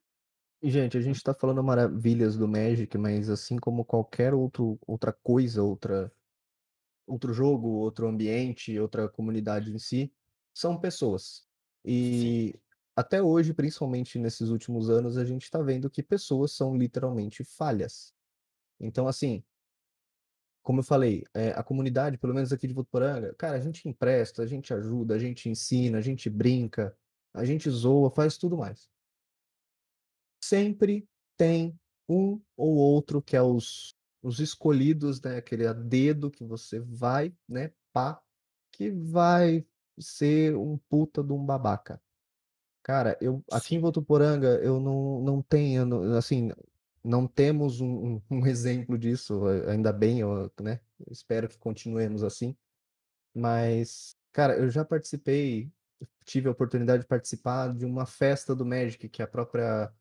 Gente, 0.62 0.98
a 0.98 1.02
gente 1.02 1.24
tá 1.24 1.34
falando 1.34 1.64
maravilhas 1.64 2.38
do 2.38 2.48
Magic, 2.48 2.98
mas 2.98 3.30
assim 3.30 3.58
como 3.58 3.86
qualquer 3.86 4.34
outro 4.34 4.78
outra 4.86 5.14
coisa, 5.14 5.64
outra 5.64 6.12
outro 7.08 7.34
jogo, 7.34 7.70
outro 7.70 8.08
ambiente, 8.08 8.78
outra 8.78 9.10
comunidade 9.10 9.74
em 9.74 9.80
si, 9.80 10.14
são 10.54 10.80
pessoas. 10.80 11.48
Sim. 11.86 11.92
E 11.92 12.60
até 12.96 13.24
hoje, 13.24 13.54
principalmente 13.54 14.20
nesses 14.20 14.50
últimos 14.50 14.90
anos, 14.90 15.18
a 15.18 15.26
gente 15.26 15.50
tá 15.50 15.62
vendo 15.62 15.90
que 15.90 16.04
pessoas 16.04 16.52
são 16.52 16.78
literalmente 16.78 17.44
falhas. 17.44 18.14
Então 18.80 19.08
assim 19.08 19.44
como 20.62 20.82
eu 20.82 20.84
falei, 20.84 21.24
eh, 21.34 21.52
a 21.56 21.64
comunidade, 21.64 22.18
pelo 22.20 22.34
menos 22.34 22.54
aqui 22.54 22.68
de 22.68 22.76
Votuporanga, 22.76 23.34
cara, 23.36 23.58
a 23.58 23.60
gente 23.60 23.88
empresta, 23.90 24.44
a 24.44 24.46
gente 24.46 24.72
ajuda, 24.72 25.16
a 25.16 25.18
gente 25.18 25.50
ensina, 25.50 25.98
a 25.98 26.02
gente 26.02 26.30
brinca, 26.30 26.96
a 27.34 27.46
gente 27.46 27.70
zoa, 27.70 28.10
faz 28.12 28.38
tudo 28.38 28.58
mais. 28.58 28.90
Sempre 30.44 31.08
tem 31.38 31.78
um 32.08 32.42
ou 32.58 32.76
outro 32.76 33.22
que 33.22 33.36
é 33.36 33.42
os 33.42 33.96
os 34.22 34.40
escolhidos, 34.40 35.22
né, 35.22 35.38
aquele 35.38 35.66
a 35.66 35.74
dedo 35.74 36.30
que 36.30 36.44
você 36.44 36.80
vai, 36.80 37.34
né, 37.48 37.72
pá, 37.94 38.22
que 38.72 38.92
vai 38.92 39.66
ser 39.98 40.56
um 40.56 40.78
puta 40.90 41.24
de 41.24 41.32
um 41.32 41.46
babaca. 41.46 42.02
Cara, 42.84 43.18
eu 43.22 43.44
aqui 43.52 43.76
em. 43.76 43.80
Votuporanga 43.80 44.60
eu 44.62 44.80
não 44.80 45.22
não 45.22 45.42
tenho 45.42 46.16
assim, 46.18 46.50
não 47.04 47.28
temos 47.28 47.80
um 47.82 48.22
um 48.30 48.46
exemplo 48.48 48.98
disso, 48.98 49.46
ainda 49.68 49.94
bem, 49.94 50.20
eu, 50.20 50.52
né, 50.62 50.82
espero 51.10 51.48
que 51.48 51.58
continuemos 51.58 52.24
assim. 52.24 52.56
Mas, 53.34 54.18
cara, 54.32 54.58
eu 54.58 54.70
já 54.70 54.84
participei 54.84 55.72
tive 56.30 56.48
a 56.48 56.52
oportunidade 56.52 57.02
de 57.02 57.08
participar 57.08 57.74
de 57.74 57.86
uma 57.86 58.06
festa 58.06 58.56
do 58.56 58.64
Magic, 58.64 59.10
que 59.10 59.24
a 59.24 59.28
própria 59.28 59.92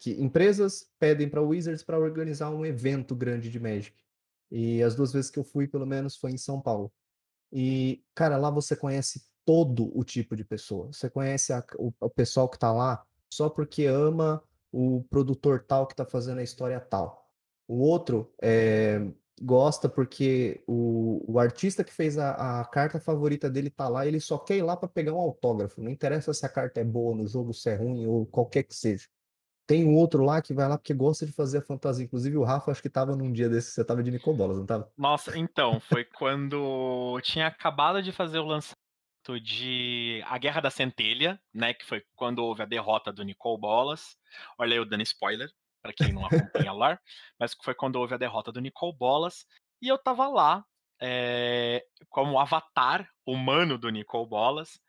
que 0.00 0.12
empresas 0.12 0.90
pedem 0.98 1.28
pra 1.28 1.42
Wizards 1.42 1.82
pra 1.82 1.98
organizar 1.98 2.50
um 2.50 2.64
evento 2.64 3.14
grande 3.14 3.50
de 3.50 3.60
Magic. 3.60 3.94
E 4.50 4.82
as 4.82 4.94
2 4.94 5.12
vezes 5.12 5.30
que 5.30 5.38
eu 5.38 5.44
fui, 5.44 5.68
pelo 5.68 5.86
menos, 5.86 6.16
foi 6.16 6.30
em 6.30 6.38
São 6.38 6.60
Paulo. 6.60 6.90
E, 7.52 8.02
cara, 8.14 8.36
lá 8.38 8.50
você 8.50 8.74
conhece 8.74 9.26
todo 9.44 9.90
o 9.96 10.02
tipo 10.02 10.34
de 10.34 10.44
pessoa. 10.44 10.86
Você 10.92 11.10
conhece 11.10 11.52
a 11.52 11.62
o 11.78 11.92
o 12.00 12.10
pessoal 12.10 12.48
que 12.48 12.58
tá 12.58 12.72
lá 12.72 13.04
só 13.30 13.50
porque 13.50 13.84
ama 13.84 14.42
o 14.72 15.04
produtor 15.10 15.64
tal 15.66 15.86
que 15.86 15.94
tá 15.94 16.06
fazendo 16.06 16.38
a 16.38 16.42
história 16.42 16.80
tal. 16.80 17.28
O 17.68 17.80
outro, 17.80 18.32
eh, 18.42 19.00
gosta 19.40 19.88
porque 19.88 20.62
o 20.66 21.24
o 21.28 21.38
artista 21.38 21.84
que 21.84 21.92
fez 21.92 22.16
a 22.18 22.60
a 22.60 22.64
carta 22.64 23.00
favorita 23.00 23.50
dele 23.50 23.70
tá 23.70 23.88
lá, 23.88 24.06
ele 24.06 24.20
só 24.20 24.38
quer 24.38 24.56
ir 24.56 24.62
lá 24.62 24.76
pra 24.76 24.88
pegar 24.88 25.12
um 25.12 25.20
autógrafo, 25.20 25.80
não 25.82 25.90
interessa 25.90 26.32
se 26.32 26.46
a 26.46 26.48
carta 26.48 26.80
é 26.80 26.84
boa 26.84 27.14
no 27.14 27.26
jogo, 27.26 27.52
se 27.52 27.68
é 27.70 27.76
ruim 27.76 28.06
ou 28.06 28.26
qualquer 28.26 28.62
que 28.62 28.74
seja. 28.74 29.06
Tem 29.66 29.84
um 29.84 29.96
outro 29.96 30.24
lá 30.24 30.40
que 30.40 30.54
vai 30.54 30.68
lá 30.68 30.78
porque 30.78 30.94
gosta 30.94 31.26
de 31.26 31.32
fazer 31.32 31.58
a 31.58 31.62
fantasia, 31.62 32.04
inclusive 32.04 32.36
o 32.36 32.44
Rafa 32.44 32.70
acho 32.70 32.80
que 32.80 32.88
estava 32.88 33.16
num 33.16 33.32
dia 33.32 33.48
desses, 33.48 33.74
você 33.74 33.82
estava 33.82 34.02
de 34.02 34.12
Nicol 34.12 34.36
Bolas, 34.36 34.56
não 34.56 34.64
estava? 34.64 34.90
Nossa, 34.96 35.36
então, 35.36 35.80
foi 35.80 36.04
quando 36.04 37.20
tinha 37.22 37.48
acabado 37.48 38.00
de 38.00 38.12
fazer 38.12 38.38
o 38.38 38.44
lançamento 38.44 38.76
de 39.42 40.22
A 40.26 40.38
Guerra 40.38 40.60
da 40.60 40.70
Centelha, 40.70 41.40
né, 41.52 41.74
que 41.74 41.84
foi 41.84 42.00
quando 42.14 42.38
houve 42.38 42.62
a 42.62 42.66
derrota 42.66 43.12
do 43.12 43.24
Nicol 43.24 43.58
Bolas. 43.58 44.16
Olha 44.56 44.76
eu 44.76 44.84
dando 44.84 45.02
spoiler, 45.02 45.50
pra 45.86 45.92
quem 45.92 46.12
não 46.12 46.26
acompanha 46.26 46.72
lore, 46.72 46.98
mas 47.38 47.54
que 47.54 47.64
foi 47.64 47.74
quando 47.74 47.96
houve 47.96 48.14
a 48.14 48.18
derrota 48.18 48.50
do 48.50 48.60
Nicol 48.60 48.92
Bolas, 48.92 49.46
e 49.80 49.88
eu 49.88 49.96
estava 49.96 50.26
lá, 50.28 50.64
eh, 51.00 51.84
como 52.08 52.40
avatar 52.40 53.08
humano 53.24 53.78
do 53.78 53.90
Nicol 53.90 54.26
Bolas. 54.26 54.80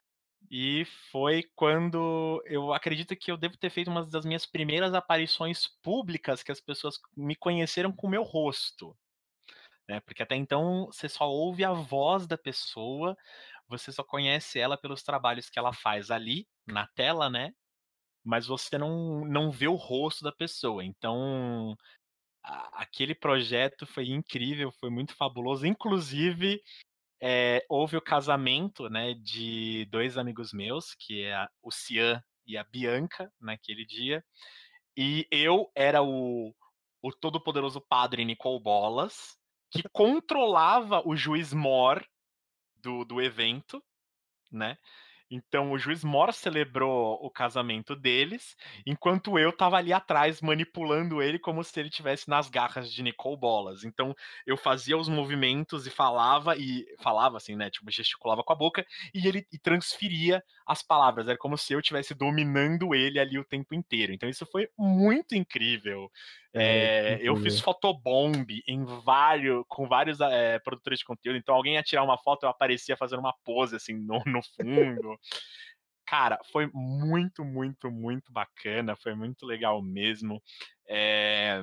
E 0.50 0.86
foi 1.12 1.44
quando 1.56 2.42
eu 2.46 2.74
acredito 2.74 3.16
que 3.18 3.30
eu 3.32 3.38
devo 3.38 3.58
ter 3.58 3.70
feito 3.70 3.90
uma 3.90 4.06
das 4.06 4.24
minhas 4.24 4.46
primeiras 4.46 4.94
aparições 4.94 5.68
públicas 5.84 6.42
que 6.42 6.52
as 6.52 6.62
pessoas 6.62 6.98
me 7.18 7.36
conheceram 7.36 7.92
com 7.92 8.08
o 8.08 8.10
meu 8.10 8.24
rosto. 8.24 8.96
Né, 9.90 10.00
porque 10.02 10.24
até 10.24 10.36
então 10.36 10.86
você 10.88 11.10
só 11.10 11.30
ouve 11.30 11.64
a 11.66 11.74
voz 11.74 12.28
da 12.28 12.38
pessoa, 12.38 13.18
você 13.68 13.92
só 13.92 14.04
conhece 14.04 14.60
ela 14.60 14.78
pelos 14.78 15.04
trabalhos 15.04 15.50
que 15.50 15.60
ela 15.60 15.74
faz 15.74 16.12
ali, 16.12 16.48
na 16.66 16.88
tela, 16.88 17.30
né, 17.30 17.54
mas 18.28 18.48
você 18.48 18.78
não 18.78 19.26
não 19.26 19.52
vê 19.52 19.68
o 19.70 19.76
rosto 19.76 20.24
da 20.26 20.32
pessoa. 20.34 20.86
Então, 20.86 21.76
a 22.44 22.84
aquele 22.84 23.16
projeto 23.16 23.86
foi 23.88 24.10
incrível, 24.10 24.72
foi 24.80 24.90
muito 24.92 25.16
fabuloso, 25.16 25.68
inclusive, 25.68 26.62
eh, 27.22 27.66
houve 27.70 27.98
o 27.98 28.02
casamento, 28.02 28.90
né, 28.90 29.14
de 29.16 29.86
2 29.92 30.18
amigos 30.18 30.54
meus, 30.54 30.96
que 30.96 31.24
é 31.24 31.36
a 31.36 31.50
o 31.64 31.72
Cian 31.72 32.24
e 32.48 32.58
a 32.58 32.64
Bianca, 32.66 33.32
naquele 33.42 33.86
dia, 33.86 34.24
e 34.98 35.28
eu 35.32 35.72
era 35.76 36.04
o 36.04 36.56
o 37.04 37.12
todo 37.14 37.42
poderoso 37.42 37.82
padre 37.82 38.26
Nicol 38.26 38.60
Bolas, 38.62 39.38
que 39.72 39.84
controlava 39.94 41.02
o 41.08 41.16
juiz 41.18 41.54
Mor 41.54 42.06
do 42.76 43.06
do 43.06 43.22
evento, 43.22 43.84
né. 44.52 44.78
Então 45.30 45.72
o 45.72 45.78
juiz 45.78 46.04
Mor 46.04 46.34
celebrou 46.34 47.18
o 47.22 47.30
casamento 47.30 47.96
deles, 47.96 48.56
enquanto 48.86 49.38
eu 49.38 49.50
estava 49.50 49.78
ali 49.78 49.92
atrás 49.92 50.42
manipulando 50.42 51.22
ele 51.22 51.38
como 51.40 51.64
se 51.64 51.80
ele 51.80 51.90
estivesse 51.90 52.30
nas 52.30 52.50
garras 52.50 52.92
de 52.92 53.04
Nicol 53.04 53.38
Bolas. 53.38 53.84
Então 53.84 54.16
eu 54.46 54.56
fazia 54.58 54.98
os 54.98 55.10
movimentos 55.10 55.86
e 55.86 55.90
falava 55.90 56.56
e 56.58 56.86
falava 57.02 57.38
assim, 57.38 57.56
né, 57.56 57.70
tipo, 57.70 57.92
gesticulava 57.92 58.44
com 58.44 58.54
a 58.54 58.56
boca 58.56 58.86
e 59.14 59.28
ele 59.28 59.46
e 59.52 59.60
transferia 59.60 60.42
as 60.66 60.82
palavras, 60.82 61.28
era 61.28 61.38
como 61.38 61.58
se 61.58 61.74
eu 61.74 61.80
estivesse 61.80 62.14
dominando 62.14 62.94
ele 62.94 63.20
ali 63.20 63.38
o 63.40 63.46
tempo 63.46 63.74
inteiro. 63.76 64.14
Então 64.14 64.30
isso 64.30 64.46
foi 64.46 64.68
muito 64.78 65.36
incrível. 65.36 66.10
É, 66.60 67.18
Eh, 67.18 67.20
eu 67.22 67.36
fiz 67.38 67.60
photobomb 67.60 68.46
em 68.68 68.84
vário 68.86 69.64
com 69.68 69.88
vários, 69.88 70.20
eh, 70.22 70.60
produtores 70.60 71.00
de 71.00 71.06
conteúdo, 71.06 71.38
então 71.38 71.56
alguém 71.56 71.76
ia 71.76 71.84
tirar 71.84 72.04
uma 72.04 72.18
foto, 72.18 72.44
eu 72.44 72.50
aparecia 72.50 72.98
fazendo 72.98 73.20
uma 73.20 73.34
pose, 73.44 73.76
assim, 73.76 73.94
no 73.94 74.20
no 74.40 74.42
fundo. 74.44 75.18
Cara, 76.06 76.40
foi 76.52 76.70
muito, 76.74 77.44
muito, 77.46 77.92
muito 77.92 78.32
bacana, 78.32 78.96
foi 78.96 79.14
muito 79.16 79.46
legal 79.46 79.82
mesmo. 79.82 80.42
Eh, 80.88 81.62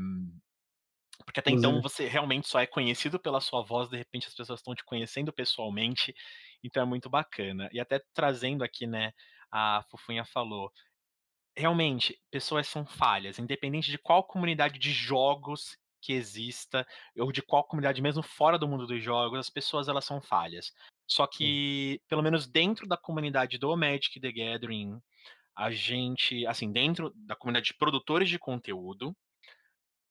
porque 1.25 1.41
até 1.41 1.51
então 1.51 1.81
você 1.81 2.07
realmente 2.09 2.49
só 2.49 2.59
é 2.61 2.67
conhecido 2.67 3.19
pela 3.21 3.41
sua 3.41 3.63
voz, 3.63 3.89
de 3.89 3.97
repente 3.97 4.27
as 4.29 4.35
pessoas 4.35 4.61
estão 4.61 4.75
te 4.75 4.85
conhecendo 4.85 5.33
pessoalmente, 5.33 6.15
então 6.63 6.83
é 6.83 6.87
muito 6.87 7.09
bacana. 7.09 7.69
E 7.73 7.81
até 7.81 8.01
trazendo 8.13 8.65
aqui, 8.65 8.87
né, 8.87 9.13
a 9.51 9.83
Fofinha 9.91 10.25
falou, 10.25 10.73
realmente, 11.57 12.21
pessoas 12.31 12.67
são 12.67 12.85
falhas, 12.85 13.39
independente 13.39 13.91
de 13.91 13.99
qual 13.99 14.25
comunidade 14.25 14.79
de 14.79 14.91
jogos 14.91 15.77
que 16.01 16.13
exista, 16.13 16.87
ou 17.19 17.33
de 17.33 17.41
qual 17.41 17.65
comunidade 17.65 18.03
mesmo 18.03 18.23
fora 18.23 18.59
do 18.59 18.69
mundo 18.69 18.87
dos 18.87 19.03
jogos, 19.03 19.39
as 19.39 19.49
pessoas 19.49 19.89
elas 19.89 20.05
são 20.05 20.21
falhas. 20.21 20.73
Só 21.07 21.25
Sim. 21.25 21.31
que, 21.39 22.01
pelo 22.09 22.23
menos 22.23 22.47
dentro 22.47 22.87
da 22.87 22.97
comunidade 22.97 23.59
do 23.59 23.75
Magic: 23.77 24.21
The 24.21 24.33
Gathering, 24.33 25.01
a 25.57 25.71
gente 25.71 26.47
assim, 26.47 26.73
dentro 26.73 27.13
da 27.15 27.35
comunidade 27.37 27.67
de 27.67 27.75
produtores 27.75 28.29
de 28.29 28.39
conteúdo, 28.39 29.17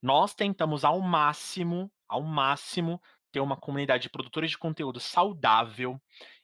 nós 0.01 0.33
tentamos 0.33 0.83
ao 0.83 0.99
máximo, 0.99 1.91
ao 2.07 2.23
máximo, 2.23 3.01
ter 3.31 3.39
uma 3.39 3.57
comunidade 3.57 4.03
de 4.03 4.09
produtores 4.09 4.51
de 4.51 4.57
conteúdo 4.57 4.99
saudável. 4.99 5.99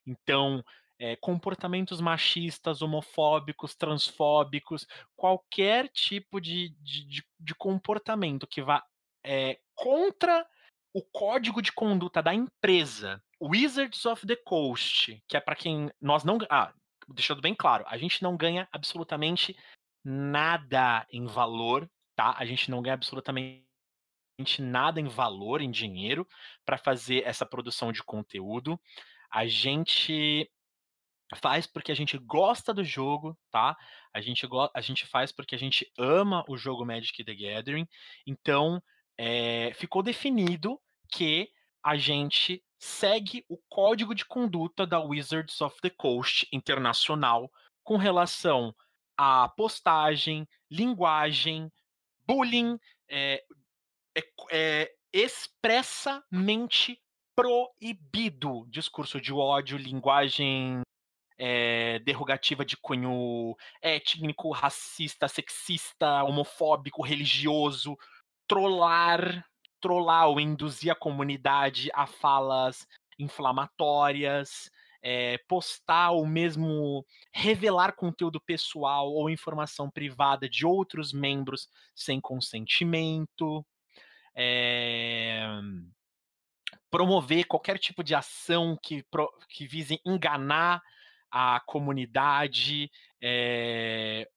Então, 0.05 0.63
eh, 0.99 1.15
comportamentos 1.17 2.01
machistas, 2.01 2.81
homofóbicos, 2.81 3.75
transfóbicos, 3.75 4.85
qualquer 5.15 5.89
tipo 5.89 6.39
de 6.41 6.69
de 6.81 7.23
de 7.39 7.55
comportamento 7.55 8.45
que 8.45 8.61
vá, 8.61 8.83
eh, 9.23 9.59
contra 9.75 10.45
o 10.93 11.01
código 11.03 11.61
de 11.61 11.71
conduta 11.71 12.21
da 12.21 12.33
empresa, 12.33 13.23
Wizards 13.41 14.05
of 14.05 14.25
the 14.27 14.35
Coast, 14.35 15.23
que 15.27 15.37
é 15.37 15.39
pra 15.39 15.55
quem 15.55 15.89
nós 16.01 16.23
não 16.23 16.37
ah, 16.49 16.73
deixando 17.07 17.41
bem 17.41 17.55
claro, 17.55 17.85
a 17.87 17.97
gente 17.97 18.21
não 18.21 18.35
ganha 18.35 18.67
absolutamente 18.71 19.55
nada 20.03 21.05
em 21.11 21.25
valor, 21.25 21.89
tá, 22.15 22.35
a 22.37 22.45
gente 22.45 22.69
não 22.69 22.81
ganha 22.81 22.95
absolutamente 22.95 23.65
nada 24.59 24.99
em 24.99 25.07
valor, 25.07 25.61
em 25.61 25.71
dinheiro, 25.71 26.27
pra 26.65 26.77
fazer 26.77 27.23
essa 27.25 27.45
produção 27.45 27.91
de 27.91 28.03
conteúdo. 28.03 28.79
A 29.31 29.45
gente 29.45 30.49
faz 31.35 31.67
porque 31.67 31.91
a 31.91 31.95
gente 31.95 32.17
gosta 32.17 32.73
do 32.73 32.83
jogo, 32.83 33.37
tá, 33.51 33.77
a 34.13 34.21
gente 34.21 34.47
a 34.73 34.81
gente 34.81 35.05
faz 35.05 35.31
porque 35.31 35.55
a 35.55 35.59
gente 35.59 35.91
ama 35.97 36.43
o 36.47 36.57
jogo 36.57 36.85
Magic: 36.85 37.23
The 37.23 37.35
Gathering. 37.35 37.87
Então, 38.25 38.81
eh, 39.17 39.71
ficou 39.75 40.01
definido 40.01 40.79
que 41.11 41.49
a 41.83 41.97
gente 41.97 42.63
segue 42.77 43.45
o 43.49 43.57
código 43.69 44.15
de 44.15 44.25
conduta 44.25 44.87
da 44.87 44.99
Wizards 44.99 45.59
of 45.61 45.79
the 45.81 45.89
Coast 45.89 46.47
internacional, 46.51 47.51
com 47.83 47.97
relação 47.97 48.73
à 49.17 49.49
postagem, 49.49 50.47
linguagem, 50.69 51.71
bullying, 52.25 52.79
eh, 53.09 53.43
é 54.15 54.21
é 54.51 54.91
expressamente 55.13 57.01
proibido 57.35 58.65
discurso 58.69 59.19
de 59.19 59.33
ódio, 59.33 59.77
linguagem, 59.77 60.81
eh, 61.39 61.99
derrogativa 62.05 62.65
de 62.65 62.77
cunho 62.77 63.55
étnico, 63.81 64.51
racista, 64.51 65.27
sexista, 65.27 66.23
homofóbico, 66.23 67.01
religioso, 67.01 67.97
trollar 68.47 69.45
trollar 69.79 70.27
ou 70.27 70.39
induzir 70.39 70.91
a 70.91 70.95
comunidade 70.95 71.89
a 71.93 72.05
falas 72.05 72.87
inflamatórias, 73.17 74.69
eh, 75.01 75.37
postar 75.47 76.11
ou 76.11 76.25
mesmo 76.25 77.05
revelar 77.33 77.93
conteúdo 77.93 78.39
pessoal 78.39 79.11
ou 79.11 79.29
informação 79.29 79.89
privada 79.89 80.49
de 80.49 80.65
outros 80.65 81.13
membros 81.13 81.69
sem 81.95 82.19
consentimento. 82.19 83.65
Eh, 84.35 85.47
promover 86.89 87.45
qualquer 87.45 87.77
tipo 87.77 88.03
de 88.03 88.15
ação 88.15 88.77
que 88.81 89.05
que 89.49 89.65
vise 89.65 89.99
enganar 90.05 90.81
a 91.31 91.61
comunidade, 91.65 92.89
eh, 93.21 94.27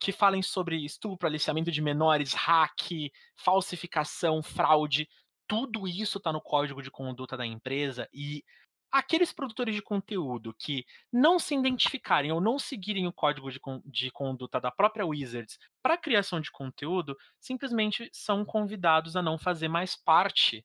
que 0.00 0.12
falem 0.12 0.42
sobre 0.42 0.84
estupro, 0.84 1.26
aliciamento 1.26 1.70
de 1.70 1.80
menores, 1.80 2.34
hack, 2.34 3.10
falsificação, 3.36 4.42
fraude, 4.42 5.08
tudo 5.46 5.88
isso 5.88 6.20
tá 6.20 6.32
no 6.32 6.40
código 6.40 6.82
de 6.82 6.90
conduta 6.90 7.36
da 7.36 7.46
empresa 7.46 8.08
e 8.12 8.44
aqueles 8.90 9.32
produtores 9.32 9.74
de 9.74 9.82
conteúdo 9.82 10.54
que 10.58 10.84
não 11.12 11.38
se 11.38 11.54
identificarem 11.54 12.32
ou 12.32 12.40
não 12.40 12.58
seguirem 12.58 13.06
o 13.06 13.12
código 13.12 13.50
de 13.50 13.60
de 13.84 14.10
conduta 14.10 14.60
da 14.60 14.70
própria 14.70 15.06
Wizards 15.06 15.58
pra 15.82 15.96
criação 15.96 16.40
de 16.40 16.50
conteúdo, 16.50 17.16
simplesmente 17.38 18.08
são 18.12 18.44
convidados 18.44 19.16
a 19.16 19.22
não 19.22 19.38
fazer 19.38 19.68
mais 19.68 19.94
parte 19.96 20.64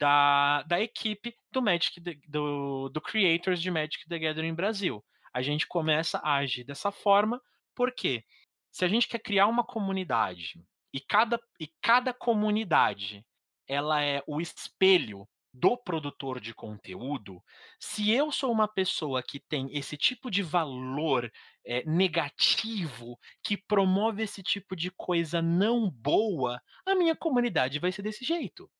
da 0.00 0.62
da 0.62 0.80
equipe 0.80 1.36
do 1.52 1.62
Magic 1.62 2.00
do 2.26 2.88
do 2.88 3.00
creators 3.00 3.60
de 3.60 3.70
Magic: 3.70 4.08
The 4.08 4.18
Gathering 4.18 4.54
Brasil. 4.54 5.04
A 5.32 5.42
gente 5.42 5.66
começa 5.66 6.18
a 6.18 6.36
agir 6.36 6.64
dessa 6.64 6.90
forma, 6.90 7.40
porque 7.74 8.24
se 8.70 8.84
a 8.84 8.88
gente 8.88 9.06
quer 9.08 9.20
criar 9.20 9.46
uma 9.46 9.64
comunidade 9.64 10.60
e 10.92 11.00
cada 11.00 11.40
e 11.60 11.68
cada 11.82 12.12
comunidade 12.14 13.24
ela 13.68 14.02
é 14.02 14.22
o 14.26 14.40
espelho 14.40 15.28
do 15.52 15.76
produtor 15.76 16.40
de 16.40 16.54
conteúdo, 16.54 17.42
se 17.78 18.10
eu 18.10 18.30
sou 18.32 18.52
uma 18.52 18.68
pessoa 18.68 19.22
que 19.22 19.40
tem 19.40 19.68
esse 19.76 19.96
tipo 19.96 20.30
de 20.30 20.42
valor, 20.42 21.30
eh, 21.64 21.84
negativo, 21.84 23.18
que 23.42 23.56
promove 23.56 24.22
esse 24.22 24.42
tipo 24.42 24.76
de 24.76 24.90
coisa 24.92 25.42
não 25.42 25.90
boa, 25.90 26.60
a 26.86 26.94
minha 26.94 27.16
comunidade 27.16 27.78
vai 27.80 27.90
ser 27.92 28.02
desse 28.02 28.24
jeito. 28.24 28.70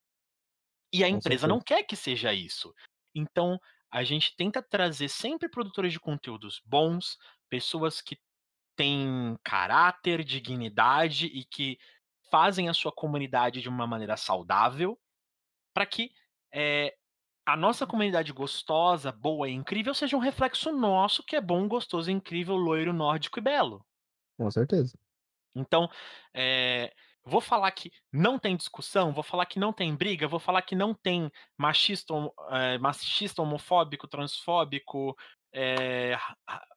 E 0.93 1.05
a 1.05 1.09
Com 1.09 1.21
empresa 1.21 1.47
não 1.47 1.61
certeza. 1.61 1.61
quer 1.61 1.85
que 1.85 1.97
seja 1.97 2.33
isso. 2.35 2.75
Então, 3.15 3.59
a 3.91 4.05
gente 4.05 4.35
tenta 4.37 4.63
trazer 4.63 5.09
sempre 5.09 5.49
produtores 5.49 5.93
de 5.93 6.01
conteúdos 6.01 6.61
bons, 6.65 7.17
pessoas 7.49 8.01
que 8.01 8.19
têm 8.77 9.37
caráter, 9.45 10.25
dignidade 10.25 11.27
e 11.27 11.45
que 11.45 11.79
fazem 12.31 12.69
a 12.69 12.75
sua 12.75 12.93
comunidade 12.93 13.61
de 13.63 13.69
uma 13.69 13.87
maneira 13.87 14.17
saudável, 14.17 14.99
pra 15.75 15.87
que, 15.87 16.13
eh, 16.55 16.95
a 17.47 17.57
nossa 17.57 17.87
comunidade 17.87 18.33
gostosa, 18.33 19.13
boa 19.13 19.49
e 19.49 19.53
incrível 19.55 19.95
seja 19.95 20.17
um 20.17 20.21
reflexo 20.21 20.73
nosso 20.73 21.25
que 21.25 21.37
é 21.37 21.41
bom, 21.41 21.69
gostoso, 21.69 22.11
incrível, 22.11 22.57
loiro, 22.57 22.93
nórdico 22.93 23.39
e 23.41 23.43
belo. 23.43 23.85
Com 24.39 24.51
certeza. 24.51 24.99
Então, 25.55 25.89
eh, 26.35 26.93
Vou 27.25 27.41
falar 27.41 27.71
que 27.73 27.93
não 28.13 28.39
tem 28.39 28.57
discussão, 28.57 29.13
vou 29.13 29.23
falar 29.23 29.47
que 29.47 29.59
não 29.59 29.73
tem 29.73 29.95
briga, 29.95 30.27
vou 30.27 30.41
falar 30.41 30.63
que 30.63 30.75
não 30.75 30.95
tem 30.95 31.31
machista, 31.57 32.15
é, 32.51 32.79
machista 32.79 33.43
homofóbico, 33.43 34.09
transfóbico. 34.09 35.17
É, 35.53 36.17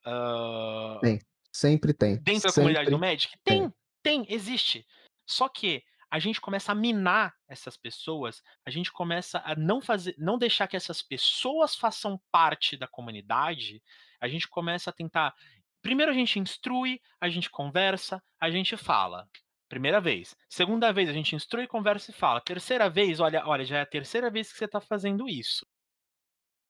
uh, 0.05 0.99
tem, 0.99 1.19
sempre 1.51 1.93
tem. 1.93 2.15
Dentro 2.17 2.49
sempre 2.49 2.49
da 2.49 2.53
comunidade 2.53 2.89
do 2.89 2.99
Magic? 2.99 3.33
Tem, 3.43 3.69
tem, 4.01 4.25
tem, 4.25 4.33
existe. 4.33 4.85
Só 5.25 5.47
que 5.47 5.83
a 6.13 6.19
gente 6.19 6.39
começa 6.39 6.71
a 6.71 6.75
minar 6.75 7.33
essas 7.47 7.75
pessoas, 7.75 8.43
a 8.63 8.69
gente 8.69 8.91
começa 8.91 9.41
a 9.43 9.55
não 9.55 9.81
fazer, 9.81 10.13
não 10.15 10.37
deixar 10.37 10.67
que 10.67 10.75
essas 10.77 11.01
pessoas 11.01 11.75
façam 11.75 12.21
parte 12.31 12.77
da 12.77 12.87
comunidade, 12.87 13.81
a 14.21 14.27
gente 14.27 14.47
começa 14.47 14.91
a 14.91 14.93
tentar. 14.93 15.33
Primeiro 15.81 16.11
a 16.11 16.15
gente 16.15 16.37
instrui, 16.37 17.01
a 17.19 17.29
gente 17.29 17.49
conversa, 17.49 18.21
a 18.39 18.51
gente 18.51 18.77
fala. 18.77 19.27
Primeira 19.73 19.99
vez. 19.99 20.35
Segunda 20.47 20.93
vez, 20.93 21.09
a 21.09 21.13
gente 21.13 21.35
instrui, 21.35 21.65
conversa 21.65 22.11
e 22.11 22.13
fala. 22.13 22.39
Terceira 22.39 22.87
vez, 22.91 23.19
olha, 23.19 23.43
olha, 23.47 23.65
já 23.65 23.79
é 23.79 23.81
a 23.81 23.87
terceira 23.87 24.29
vez 24.29 24.51
que 24.51 24.57
você 24.59 24.65
está 24.65 24.79
fazendo 24.79 25.27
isso. 25.27 25.65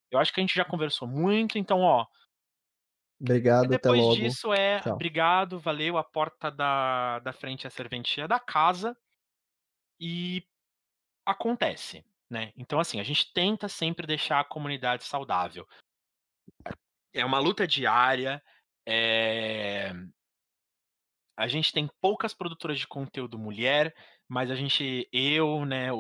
Eu 0.10 0.20
acho 0.20 0.32
que 0.32 0.40
a 0.40 0.44
gente 0.44 0.56
já 0.56 0.64
conversou 0.64 1.06
muito, 1.06 1.58
então, 1.58 1.82
ó. 1.82 2.08
Obrigado, 3.20 3.68
depois 3.68 4.00
até 4.00 4.08
logo. 4.08 4.16
disso 4.16 4.54
é 4.54 4.80
Tchau. 4.80 4.94
obrigado, 4.94 5.60
valeu, 5.60 5.98
a 5.98 6.04
porta 6.04 6.50
da, 6.50 7.20
da 7.20 7.34
frente 7.34 7.66
é 7.66 7.68
a 7.68 7.72
serventia 7.72 8.26
da 8.26 8.40
casa. 8.40 8.96
E 10.00 10.48
acontece, 11.26 12.06
né? 12.30 12.54
Então, 12.56 12.80
assim, 12.80 13.02
a 13.02 13.04
gente 13.04 13.34
tenta 13.34 13.68
sempre 13.68 14.08
deixar 14.08 14.40
a 14.40 14.46
comunidade 14.46 15.04
saudável. 15.04 15.68
É 17.14 17.26
uma 17.26 17.40
luta 17.40 17.68
diária, 17.68 18.42
é... 18.88 19.92
A 21.36 21.48
gente 21.48 21.72
tem 21.72 21.90
poucas 22.00 22.34
produtoras 22.34 22.80
de 22.80 22.88
conteúdo 22.88 23.40
mulher, 23.40 23.94
mas 24.28 24.52
a 24.52 24.56
gente, 24.56 25.08
eu, 25.12 25.66
né, 25.66 25.92
o, 25.92 25.98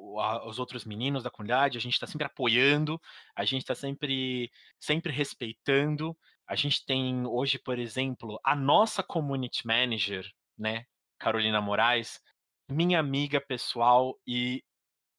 o 0.00 0.20
a, 0.20 0.46
os 0.46 0.58
outros 0.58 0.84
meninos 0.84 1.22
da 1.22 1.30
comunidade, 1.30 1.78
a 1.78 1.80
gente 1.80 1.94
está 1.94 2.06
sempre 2.06 2.26
apoiando, 2.26 3.00
a 3.34 3.44
gente 3.44 3.62
está 3.62 3.74
sempre, 3.74 4.50
sempre 4.80 5.12
respeitando. 5.12 6.16
A 6.46 6.54
gente 6.54 6.84
tem 6.86 7.26
hoje, 7.26 7.58
por 7.58 7.78
exemplo, 7.78 8.40
a 8.44 8.54
nossa 8.54 9.02
community 9.02 9.66
manager, 9.66 10.30
né, 10.56 10.86
Carolina 11.18 11.60
Moraes, 11.60 12.20
minha 12.68 12.98
amiga 12.98 13.40
pessoal 13.40 14.18
e 14.26 14.62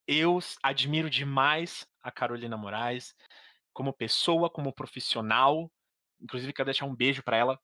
eu 0.08 0.40
admiro 0.64 1.10
demais 1.10 1.86
a 2.02 2.12
Carolina 2.12 2.56
Moraes 2.56 3.14
como 3.74 3.94
pessoa, 3.94 4.50
como 4.50 4.74
profissional. 4.74 5.72
Inclusive, 6.22 6.54
quero 6.54 6.68
deixar 6.68 6.86
um 6.86 6.96
beijo 6.96 7.22
para 7.22 7.38
ela. 7.38 7.60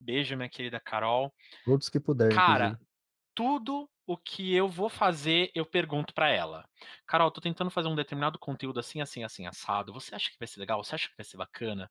Beijo, 0.00 0.36
minha 0.36 0.48
querida 0.48 0.80
Carol. 0.80 1.32
Todos 1.64 1.88
que 1.88 1.98
puderem. 2.00 2.36
Cara, 2.36 2.66
inclusive. 2.66 2.88
tudo 3.34 3.90
o 4.06 4.16
que 4.16 4.54
eu 4.54 4.68
vou 4.68 4.88
fazer, 4.88 5.50
eu 5.54 5.66
pergunto 5.66 6.14
para 6.14 6.30
ela. 6.30 6.64
Carol, 7.06 7.30
tô 7.30 7.40
tentando 7.40 7.70
fazer 7.70 7.88
um 7.88 7.96
determinado 7.96 8.38
conteúdo 8.38 8.80
assim, 8.80 9.00
assim, 9.00 9.22
assim, 9.24 9.46
assado. 9.46 9.92
Você 9.92 10.14
acha 10.14 10.30
que 10.30 10.38
vai 10.38 10.48
ser 10.48 10.60
legal? 10.60 10.82
Você 10.82 10.94
acha 10.94 11.08
que 11.08 11.16
vai 11.16 11.24
ser 11.24 11.36
bacana? 11.36 11.90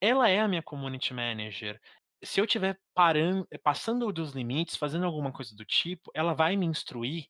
Ela 0.00 0.28
é 0.28 0.40
a 0.40 0.48
minha 0.48 0.62
community 0.62 1.12
manager 1.12 1.80
se 2.24 2.40
eu 2.40 2.44
estiver 2.44 2.78
passando 3.62 4.12
dos 4.12 4.32
limites, 4.32 4.76
fazendo 4.76 5.04
alguma 5.04 5.32
coisa 5.32 5.54
do 5.56 5.64
tipo, 5.64 6.10
ela 6.14 6.34
vai 6.34 6.56
me 6.56 6.66
instruir 6.66 7.26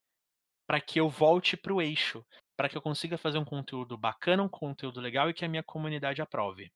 para 0.66 0.80
que 0.80 1.00
eu 1.00 1.08
volte 1.08 1.56
para 1.56 1.72
o 1.72 1.80
eixo, 1.80 2.24
para 2.56 2.68
que 2.68 2.76
eu 2.76 2.82
consiga 2.82 3.16
fazer 3.16 3.38
um 3.38 3.44
conteúdo 3.44 3.96
bacana, 3.96 4.42
um 4.42 4.48
conteúdo 4.48 5.00
legal 5.00 5.30
e 5.30 5.34
que 5.34 5.44
a 5.44 5.48
minha 5.48 5.62
comunidade 5.62 6.20
aprove. 6.20 6.70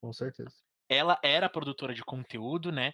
Com 0.00 0.12
certeza. 0.12 0.54
Ela 0.88 1.18
era 1.22 1.48
produtora 1.48 1.94
de 1.94 2.04
conteúdo, 2.04 2.70
né, 2.70 2.92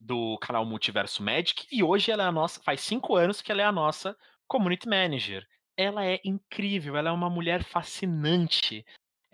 do 0.00 0.38
canal 0.38 0.64
Multiverso 0.64 1.22
Magic 1.22 1.66
e 1.70 1.82
hoje 1.82 2.10
ela 2.10 2.24
é 2.24 2.26
a 2.26 2.32
nossa, 2.32 2.60
faz 2.62 2.80
cinco 2.80 3.16
anos 3.16 3.40
que 3.40 3.50
ela 3.50 3.62
é 3.62 3.64
a 3.64 3.72
nossa 3.72 4.16
community 4.46 4.88
manager. 4.88 5.46
Ela 5.76 6.04
é 6.04 6.20
incrível, 6.24 6.96
ela 6.96 7.08
é 7.08 7.12
uma 7.12 7.30
mulher 7.30 7.64
fascinante 7.64 8.84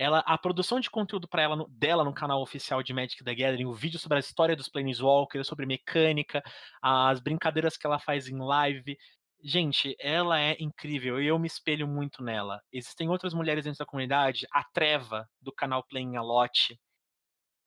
ela 0.00 0.20
a 0.20 0.38
produção 0.38 0.80
de 0.80 0.88
conteúdo 0.88 1.28
para 1.28 1.42
ela 1.42 1.66
dela 1.68 2.02
no 2.02 2.14
canal 2.14 2.40
oficial 2.40 2.82
de 2.82 2.90
Magic 2.90 3.22
the 3.22 3.34
Gathering, 3.34 3.66
o 3.66 3.74
vídeo 3.74 3.98
sobre 3.98 4.16
a 4.16 4.20
história 4.20 4.56
dos 4.56 4.66
Planeswalkers, 4.66 5.46
sobre 5.46 5.66
mecânica, 5.66 6.42
as 6.80 7.20
brincadeiras 7.20 7.76
que 7.76 7.86
ela 7.86 7.98
faz 7.98 8.26
em 8.26 8.38
live. 8.38 8.96
Gente, 9.44 9.94
ela 10.00 10.40
é 10.40 10.56
incrível 10.58 11.20
e 11.20 11.26
eu 11.26 11.38
me 11.38 11.46
espelho 11.46 11.86
muito 11.86 12.22
nela. 12.22 12.62
Existem 12.72 13.10
outras 13.10 13.34
mulheres 13.34 13.64
dentro 13.64 13.78
da 13.78 13.84
comunidade, 13.84 14.46
a 14.50 14.64
Treva 14.64 15.28
do 15.38 15.52
canal 15.52 15.84
Playing 15.84 16.16
a 16.16 16.22
Lot. 16.22 16.80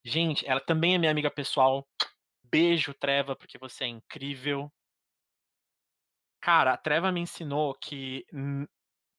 Gente, 0.04 0.46
ela 0.48 0.60
também 0.60 0.96
é 0.96 0.98
minha 0.98 1.12
amiga 1.12 1.32
pessoal. 1.32 1.88
Beijo, 2.44 2.94
Treva, 2.94 3.36
porque 3.36 3.58
você 3.58 3.86
é 3.86 3.88
incrível. 3.88 4.72
Cara, 6.42 6.74
a 6.74 6.78
Treva 6.78 7.12
me 7.12 7.22
ensinou 7.22 7.74
que 7.74 8.26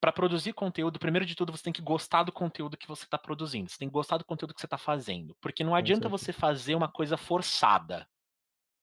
para 0.05 0.12
produzir 0.12 0.53
conteúdo, 0.53 0.99
primeiro 0.99 1.24
de 1.24 1.35
tudo, 1.35 1.51
você 1.51 1.62
tem 1.62 1.72
que 1.72 1.80
gostar 1.80 2.24
do 2.24 2.30
conteúdo 2.30 2.76
que 2.76 2.87
você 2.87 3.05
está 3.05 3.16
produzindo. 3.16 3.70
Você 3.70 3.78
tem 3.78 3.89
que 3.89 3.95
gostar 3.95 4.18
do 4.18 4.24
conteúdo 4.26 4.53
que 4.53 4.61
você 4.61 4.66
está 4.66 4.76
fazendo. 4.76 5.35
Porque 5.41 5.64
não 5.64 5.74
adianta 5.74 6.11
você 6.11 6.30
fazer 6.30 6.74
uma 6.74 6.89
coisa 6.89 7.16
forçada. 7.16 8.07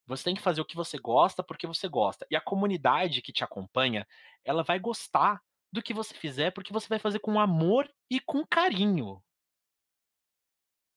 Você 0.07 0.23
tem 0.23 0.33
que 0.35 0.41
fazer 0.41 0.59
o 0.61 0.65
que 0.65 0.75
você 0.75 0.97
gosta 0.97 1.43
porque 1.43 1.67
você 1.67 1.87
gosta. 1.87 2.25
E 2.31 2.35
a 2.35 2.41
comunidade 2.41 3.21
que 3.21 3.31
te 3.31 3.43
acompanha, 3.43 4.07
ela 4.43 4.63
vai 4.63 4.79
gostar 4.79 5.39
do 5.71 5.81
que 5.81 5.93
você 5.93 6.15
fizer 6.15 6.49
porque 6.49 6.73
você 6.73 6.87
vai 6.89 6.97
fazer 6.97 7.19
com 7.19 7.39
amor 7.39 7.87
e 8.09 8.19
com 8.19 8.43
carinho. 8.43 9.21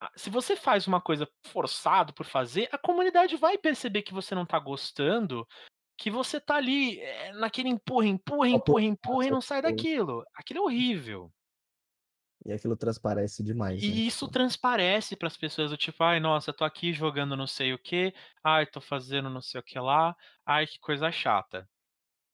Ah, 0.05 0.11
se 0.15 0.29
você 0.29 0.55
faz 0.55 0.87
uma 0.87 1.01
coisa 1.01 1.27
forçado 1.47 2.13
por 2.13 2.27
fazer, 2.27 2.69
a 2.71 2.77
comunidade 2.77 3.37
vai 3.37 3.57
perceber 3.57 4.03
que 4.03 4.13
você 4.13 4.35
não 4.35 4.43
está 4.43 4.59
gostando 4.59 5.49
que 5.97 6.11
você 6.11 6.39
tá 6.39 6.57
ali 6.57 7.01
é, 7.01 7.33
naquele 7.33 7.71
empurra, 7.71 8.07
empurra, 8.07 8.49
empurra, 8.49 8.83
empurra 8.83 9.27
e 9.27 9.31
não 9.31 9.41
sai 9.41 9.63
daquilo. 9.63 10.23
Aquilo 10.35 10.61
é 10.61 10.63
horrível. 10.63 11.33
E 12.45 12.53
aquilo 12.53 12.77
transparece 12.77 13.43
demais. 13.43 13.83
E 13.83 13.89
né? 13.89 13.95
isso 13.95 14.29
transparece 14.29 15.17
para 15.17 15.29
as 15.29 15.37
pessoas 15.39 15.71
do 15.71 15.77
tipo, 15.79 16.05
ai, 16.05 16.21
nossa, 16.21 16.53
tô 16.53 16.65
aqui 16.65 16.93
jogando 16.93 17.35
não 17.35 17.47
sei 17.47 17.73
o 17.73 17.79
que, 17.79 18.13
ai, 18.43 18.67
tô 18.67 18.83
fazendo 18.83 19.31
não 19.31 19.41
sei 19.41 19.59
o 19.61 19.65
que 19.65 19.79
lá, 19.79 20.15
ai, 20.45 20.67
que 20.67 20.79
coisa 20.79 21.11
chata. 21.11 21.67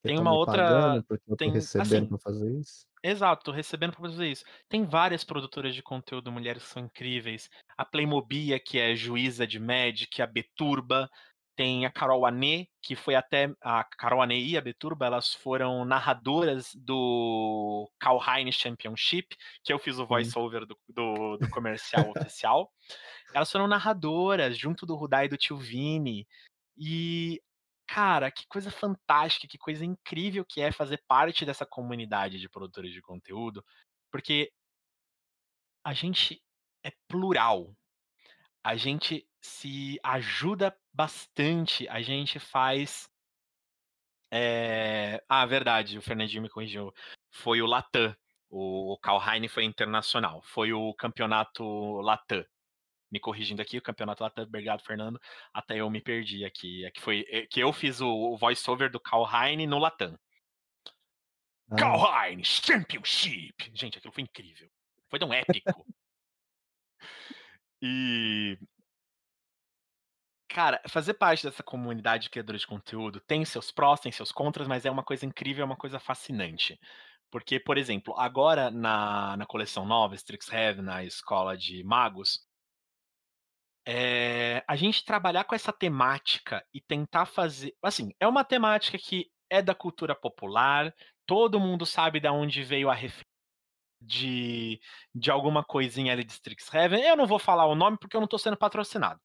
tem 0.02 0.18
uma 0.18 0.32
outra. 0.32 1.04
Eu 1.28 1.36
tem, 1.36 1.56
assim, 1.56 2.06
pra 2.06 2.18
fazer 2.18 2.50
isso. 2.58 2.89
Exato, 3.02 3.44
tô 3.44 3.52
recebendo 3.52 3.92
pra 3.92 4.02
fazer 4.02 4.26
isso. 4.26 4.44
Tem 4.68 4.84
várias 4.84 5.24
produtoras 5.24 5.74
de 5.74 5.82
conteúdo 5.82 6.30
mulheres 6.30 6.62
que 6.62 6.68
são 6.68 6.84
incríveis. 6.84 7.48
A 7.76 7.84
Playmobia, 7.84 8.60
que 8.60 8.78
é 8.78 8.94
juíza 8.94 9.46
de 9.46 9.58
Magic, 9.58 10.20
a 10.20 10.26
Beturba, 10.26 11.08
tem 11.56 11.84
a 11.84 11.90
Carol 11.90 12.24
Anê, 12.24 12.68
que 12.80 12.96
foi 12.96 13.14
até 13.14 13.52
a 13.60 13.84
Carol 13.84 14.22
Anê 14.22 14.38
e 14.40 14.56
a 14.56 14.62
Beturba, 14.62 15.06
elas 15.06 15.34
foram 15.34 15.84
narradoras 15.84 16.74
do 16.74 17.90
Kalheim 17.98 18.50
Championship, 18.50 19.36
que 19.62 19.72
eu 19.72 19.78
fiz 19.78 19.98
o 19.98 20.06
voice-over 20.06 20.64
do, 20.64 20.74
do, 20.88 21.36
do 21.36 21.48
comercial 21.50 22.10
oficial. 22.16 22.70
Elas 23.34 23.50
foram 23.52 23.66
narradoras 23.66 24.56
junto 24.56 24.86
do 24.86 24.96
Rudai 24.96 25.26
e 25.26 25.28
do 25.28 25.36
Tio 25.36 25.56
Vini. 25.58 26.26
E, 26.78 27.42
cara, 27.90 28.30
que 28.30 28.46
coisa 28.46 28.70
fantástica, 28.70 29.48
que 29.48 29.58
coisa 29.58 29.84
incrível 29.84 30.44
que 30.44 30.60
é 30.60 30.70
fazer 30.70 31.02
parte 31.08 31.44
dessa 31.44 31.66
comunidade 31.66 32.38
de 32.38 32.48
produtores 32.48 32.92
de 32.92 33.02
conteúdo, 33.02 33.64
porque 34.12 34.52
a 35.84 35.92
gente 35.92 36.40
é 36.84 36.92
plural. 37.08 37.74
A 38.62 38.76
gente 38.76 39.26
se 39.40 39.98
ajuda 40.04 40.76
bastante, 40.92 41.88
a 41.88 42.00
gente 42.00 42.38
faz. 42.38 43.10
É... 44.30 45.20
Ah, 45.28 45.44
verdade, 45.44 45.98
o 45.98 46.02
Fernandinho 46.02 46.42
me 46.42 46.48
corrigiu. 46.48 46.94
Foi 47.32 47.60
o 47.60 47.66
Latam. 47.66 48.14
O 48.48 48.96
Kalheim 49.02 49.48
foi 49.48 49.64
internacional. 49.64 50.42
Foi 50.42 50.72
o 50.72 50.94
campeonato 50.94 51.64
Latam. 52.02 52.44
Me 53.10 53.18
corrigindo 53.18 53.60
aqui, 53.60 53.78
o 53.78 53.82
campeonato 53.82 54.22
Latam. 54.22 54.44
Obrigado, 54.44 54.82
Fernando. 54.82 55.20
Até 55.52 55.76
eu 55.76 55.90
me 55.90 56.00
perdi 56.00 56.44
aqui. 56.44 56.84
É 56.84 56.90
que 56.90 57.00
foi 57.00 57.24
é 57.28 57.46
que 57.46 57.60
eu 57.60 57.72
fiz 57.72 58.00
o, 58.00 58.36
voice-over 58.36 58.90
do 58.90 59.00
Kalheim 59.00 59.66
no 59.66 59.78
Latam. 59.78 60.18
Ah. 61.70 61.76
Kalheim 61.76 62.44
Championship! 62.44 63.70
Gente, 63.74 63.98
aquilo 63.98 64.12
foi 64.12 64.22
incrível. 64.22 64.70
Foi 65.08 65.18
tão 65.18 65.32
épico. 65.32 65.86
e 67.82 68.58
Cara, 70.50 70.80
fazer 70.88 71.14
parte 71.14 71.44
dessa 71.44 71.62
comunidade 71.62 72.24
de 72.24 72.30
criadores 72.30 72.62
de 72.62 72.66
conteúdo 72.66 73.20
tem 73.20 73.44
seus 73.44 73.70
prós, 73.70 74.00
tem 74.00 74.10
seus 74.10 74.32
contras, 74.32 74.66
mas 74.66 74.84
é 74.84 74.90
uma 74.90 75.04
coisa 75.04 75.24
incrível, 75.24 75.62
é 75.62 75.64
uma 75.64 75.76
coisa 75.76 76.00
fascinante. 76.00 76.78
Porque, 77.30 77.60
por 77.60 77.78
exemplo, 77.78 78.14
agora 78.18 78.68
na, 78.68 79.36
na 79.36 79.46
coleção 79.46 79.86
nova, 79.86 80.16
Strixhaven, 80.16 80.82
na 80.82 81.04
escola 81.04 81.56
de 81.56 81.84
magos, 81.84 82.40
é, 83.86 84.62
a 84.66 84.76
gente 84.76 85.04
trabalhar 85.04 85.44
com 85.44 85.54
essa 85.54 85.72
temática 85.72 86.64
e 86.72 86.80
tentar 86.80 87.26
fazer. 87.26 87.74
Assim, 87.82 88.12
é 88.20 88.26
uma 88.26 88.44
temática 88.44 88.98
que 88.98 89.30
é 89.50 89.60
da 89.60 89.74
cultura 89.74 90.14
popular, 90.14 90.94
todo 91.26 91.60
mundo 91.60 91.84
sabe 91.84 92.20
de 92.20 92.28
onde 92.28 92.62
veio 92.62 92.88
a 92.88 92.94
referência 92.94 93.24
de, 94.02 94.80
de 95.14 95.30
alguma 95.30 95.64
coisinha 95.64 96.12
ali 96.12 96.24
de 96.24 96.32
Strixhaven. 96.32 97.02
Eu 97.02 97.16
não 97.16 97.26
vou 97.26 97.38
falar 97.38 97.66
o 97.66 97.74
nome 97.74 97.98
porque 97.98 98.16
eu 98.16 98.20
não 98.20 98.26
estou 98.26 98.38
sendo 98.38 98.56
patrocinado. 98.56 99.20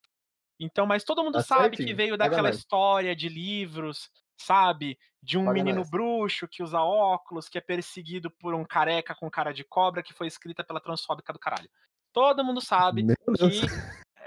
Então, 0.60 0.86
mas 0.86 1.04
todo 1.04 1.24
mundo 1.24 1.34
tá 1.34 1.44
sabe 1.44 1.78
certinho. 1.78 1.88
que 1.88 1.94
veio 1.94 2.18
daquela 2.18 2.50
história 2.50 3.16
de 3.16 3.28
livros 3.30 4.10
sabe? 4.38 4.98
De 5.22 5.38
um 5.38 5.46
Paga 5.46 5.54
menino 5.54 5.80
nós. 5.80 5.90
bruxo 5.90 6.48
que 6.48 6.62
usa 6.62 6.82
óculos, 6.82 7.50
que 7.50 7.58
é 7.58 7.62
perseguido 7.62 8.30
por 8.30 8.54
um 8.54 8.64
careca 8.64 9.16
com 9.16 9.30
cara 9.30 9.52
de 9.52 9.64
cobra, 9.64 10.04
que 10.04 10.14
foi 10.14 10.28
escrita 10.28 10.64
pela 10.64 10.80
transfóbica 10.80 11.34
do 11.34 11.40
caralho. 11.40 11.70
Todo 12.14 12.44
mundo 12.44 12.62
sabe 12.62 13.04
Meu 13.04 13.16
que 13.16 13.66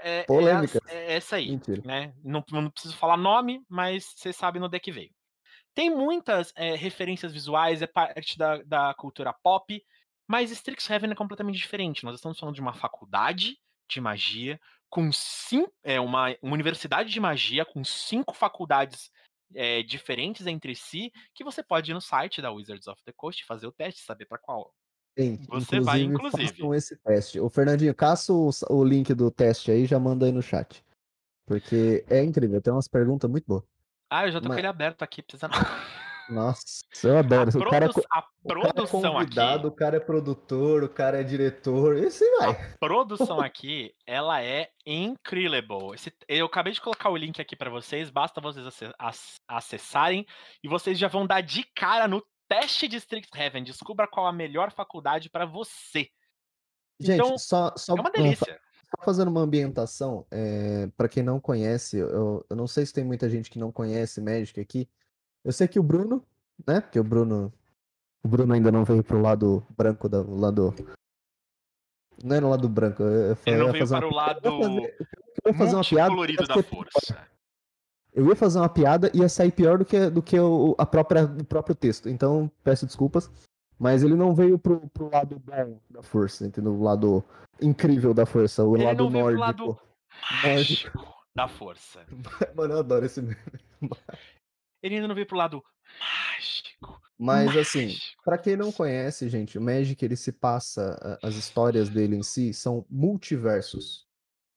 é, 0.03 0.23
Polêmicas. 0.23 0.81
as- 0.85 0.91
é 0.91 1.13
essa 1.13 1.35
aí, 1.37 1.49
Mentira. 1.51 1.81
né? 1.85 2.13
Não, 2.23 2.43
não 2.51 2.69
preciso 2.69 2.95
falar 2.95 3.17
nome, 3.17 3.63
mas 3.69 4.05
você 4.15 4.31
sabe 4.33 4.59
no 4.59 4.69
é 4.71 4.79
que 4.79 4.91
veio. 4.91 5.11
Tem 5.73 5.89
muitas 5.89 6.51
é, 6.55 6.75
referências 6.75 7.31
visuais, 7.31 7.81
é 7.81 7.87
parte 7.87 8.37
da, 8.37 8.57
da 8.63 8.93
cultura 8.93 9.33
pop, 9.33 9.81
mas 10.27 10.51
Strixhaven 10.51 11.11
é 11.11 11.15
completamente 11.15 11.57
diferente. 11.57 12.03
Nós 12.03 12.15
estamos 12.15 12.39
falando 12.39 12.55
de 12.55 12.61
uma 12.61 12.73
faculdade 12.73 13.57
de 13.89 14.01
magia, 14.01 14.59
com 14.89 15.11
cinco, 15.11 15.71
é, 15.83 15.99
uma, 15.99 16.35
uma 16.41 16.53
universidade 16.53 17.11
de 17.11 17.19
magia 17.19 17.65
com 17.65 17.83
cinco 17.83 18.33
faculdades 18.33 19.11
é, 19.55 19.81
diferentes 19.83 20.45
entre 20.45 20.75
si, 20.75 21.11
que 21.33 21.43
você 21.43 21.63
pode 21.63 21.91
ir 21.91 21.93
no 21.93 22.01
site 22.01 22.41
da 22.41 22.51
Wizards 22.51 22.87
of 22.87 23.01
the 23.03 23.11
Coast 23.15 23.41
e 23.41 23.45
fazer 23.45 23.67
o 23.67 23.71
teste, 23.71 24.01
saber 24.01 24.25
para 24.25 24.37
qual. 24.37 24.73
Gente, 25.19 25.47
Você 25.47 25.79
vai, 25.81 26.01
inclusive, 26.01 26.13
inclusive. 26.43 26.47
façam 26.53 26.73
esse 26.73 26.95
teste. 26.97 27.39
O 27.39 27.49
Fernandinho, 27.49 27.93
caça 27.93 28.31
o, 28.31 28.49
o 28.69 28.83
link 28.83 29.13
do 29.13 29.29
teste 29.29 29.69
aí, 29.71 29.85
já 29.85 29.99
manda 29.99 30.25
aí 30.25 30.31
no 30.31 30.41
chat. 30.41 30.83
Porque 31.45 32.05
é 32.09 32.23
incrível, 32.23 32.61
tem 32.61 32.71
umas 32.71 32.87
perguntas 32.87 33.29
muito 33.29 33.45
boas. 33.45 33.63
Ah, 34.09 34.25
eu 34.27 34.31
já 34.31 34.39
tô 34.39 34.43
com 34.43 34.49
Mas- 34.49 34.59
ele 34.59 34.67
aberto 34.67 35.01
aqui, 35.03 35.21
precisa. 35.21 35.49
Nossa, 36.29 36.63
eu 37.03 37.17
A, 37.17 37.19
adoro. 37.21 37.49
O 37.59 37.69
cara, 37.71 37.89
produ- 37.89 38.07
a 38.11 38.19
o 38.19 38.47
cara 38.47 38.59
é 38.69 38.73
produção 38.73 39.01
convidado, 39.13 39.57
aqui. 39.57 39.67
o 39.67 39.71
cara 39.71 39.97
é 39.97 39.99
produtor, 39.99 40.83
o 40.83 40.89
cara 40.89 41.19
é 41.19 41.23
diretor, 41.23 41.97
e 41.97 42.05
assim 42.05 42.25
vai. 42.37 42.75
produção 42.79 43.41
aqui, 43.41 43.95
ela 44.05 44.39
é 44.43 44.69
incredible. 44.85 45.95
Esse- 45.95 46.13
eu 46.27 46.45
acabei 46.45 46.71
de 46.71 46.81
colocar 46.81 47.09
o 47.09 47.17
link 47.17 47.41
aqui 47.41 47.55
pra 47.55 47.71
vocês, 47.71 48.11
basta 48.11 48.39
vocês 48.39 48.63
ace- 48.67 48.93
ac- 48.99 49.39
acessarem 49.47 50.23
e 50.63 50.67
vocês 50.69 50.99
já 50.99 51.07
vão 51.07 51.25
dar 51.25 51.41
de 51.41 51.63
cara 51.75 52.07
no 52.07 52.23
teste 52.49 52.87
de 52.87 52.97
Strixhaven. 52.97 53.63
Descubra 53.63 54.07
qual 54.07 54.25
a 54.27 54.33
melhor 54.33 54.71
faculdade 54.71 55.29
pra 55.29 55.45
você. 55.45 56.09
Gente, 56.99 57.21
Então, 57.21 57.37
só, 57.37 57.73
só, 57.77 57.95
É 57.95 58.01
uma 58.01 58.11
delícia. 58.11 58.59
só 58.83 59.05
fazendo 59.05 59.29
uma 59.29 59.41
ambientação, 59.41 60.25
é, 60.31 60.87
para 60.97 61.07
quem 61.07 61.23
não 61.23 61.39
conhece, 61.39 61.97
eu, 61.97 62.45
eu 62.49 62.55
não 62.55 62.67
sei 62.67 62.85
se 62.85 62.91
tem 62.93 63.05
muita 63.05 63.29
gente 63.29 63.49
que 63.49 63.57
não 63.59 63.71
conhece 63.71 64.19
Magic 64.19 64.59
aqui. 64.59 64.89
Eu 65.45 65.53
sei 65.53 65.67
que 65.67 65.79
o 65.79 65.83
Bruno, 65.83 66.25
né? 66.67 66.81
Porque 66.81 66.99
o 66.99 67.03
Bruno. 67.03 67.53
O 68.21 68.27
Bruno 68.27 68.53
ainda 68.53 68.69
não 68.69 68.83
veio 68.83 69.01
pro 69.01 69.21
lado 69.21 69.65
branco 69.77 70.09
do 70.09 70.35
lado. 70.35 70.75
Não 72.21 72.35
é 72.35 72.41
no 72.41 72.49
lado 72.49 72.67
branco. 72.67 73.01
Eu, 73.01 73.09
eu 73.09 73.37
ia 73.53 73.57
não 73.57 73.71
veio 73.71 73.87
para 73.87 74.05
o 74.05 74.09
uma- 74.09 74.15
lado 74.17 74.41
eu 74.43 74.59
fazer, 74.61 75.07
eu 75.45 75.53
fazer 75.53 75.75
uma 75.75 75.83
piada. 75.85 76.09
multicolorido 76.13 76.43
ia 76.43 76.47
da 76.47 76.63
força. 76.63 77.27
Eu 78.19 78.27
ia 78.27 78.35
fazer 78.35 78.59
uma 78.59 78.67
piada 78.67 79.09
e 79.13 79.19
ia 79.19 79.29
sair 79.29 79.51
pior 79.51 79.77
do 79.77 79.85
que, 79.85 80.09
do 80.09 80.21
que 80.21 80.37
o, 80.37 80.75
a 80.77 80.85
própria, 80.85 81.23
o 81.23 81.45
próprio 81.45 81.73
texto. 81.73 82.09
Então, 82.09 82.51
peço 82.63 82.85
desculpas. 82.85 83.31
Mas 83.79 84.03
ele 84.03 84.13
não 84.13 84.35
veio 84.35 84.59
pro, 84.59 84.89
pro 84.89 85.09
lado 85.09 85.39
bom 85.39 85.79
da 85.89 86.03
força, 86.03 86.45
entendeu? 86.45 86.73
O 86.73 86.83
lado 86.83 87.23
incrível 87.61 88.13
da 88.13 88.25
força, 88.25 88.65
o 88.65 88.75
Ele 88.75 88.83
lado 88.83 89.05
não 89.05 89.09
veio 89.09 89.25
pro 89.25 89.35
nórdico. 89.37 89.67
lado 89.67 89.79
mágico 90.43 91.15
da 91.33 91.47
força. 91.47 92.05
Mano, 92.55 92.73
eu 92.73 92.79
adoro 92.79 93.05
esse 93.05 93.21
meme. 93.21 93.37
Ele 94.83 94.95
ainda 94.95 95.07
não 95.07 95.15
veio 95.15 95.27
pro 95.27 95.37
lado 95.37 95.63
mágico. 95.97 97.01
Mas 97.17 97.55
assim, 97.55 97.85
mágico. 97.85 98.23
Pra 98.25 98.37
quem 98.37 98.57
não 98.57 98.71
conhece, 98.71 99.29
gente, 99.29 99.57
o 99.57 99.61
Magic 99.61 100.03
ele 100.03 100.15
se 100.15 100.31
passa, 100.31 101.19
as 101.21 101.35
histórias 101.35 101.89
dele 101.89 102.17
em 102.17 102.23
si 102.23 102.53
são 102.53 102.85
multiversos. 102.89 104.05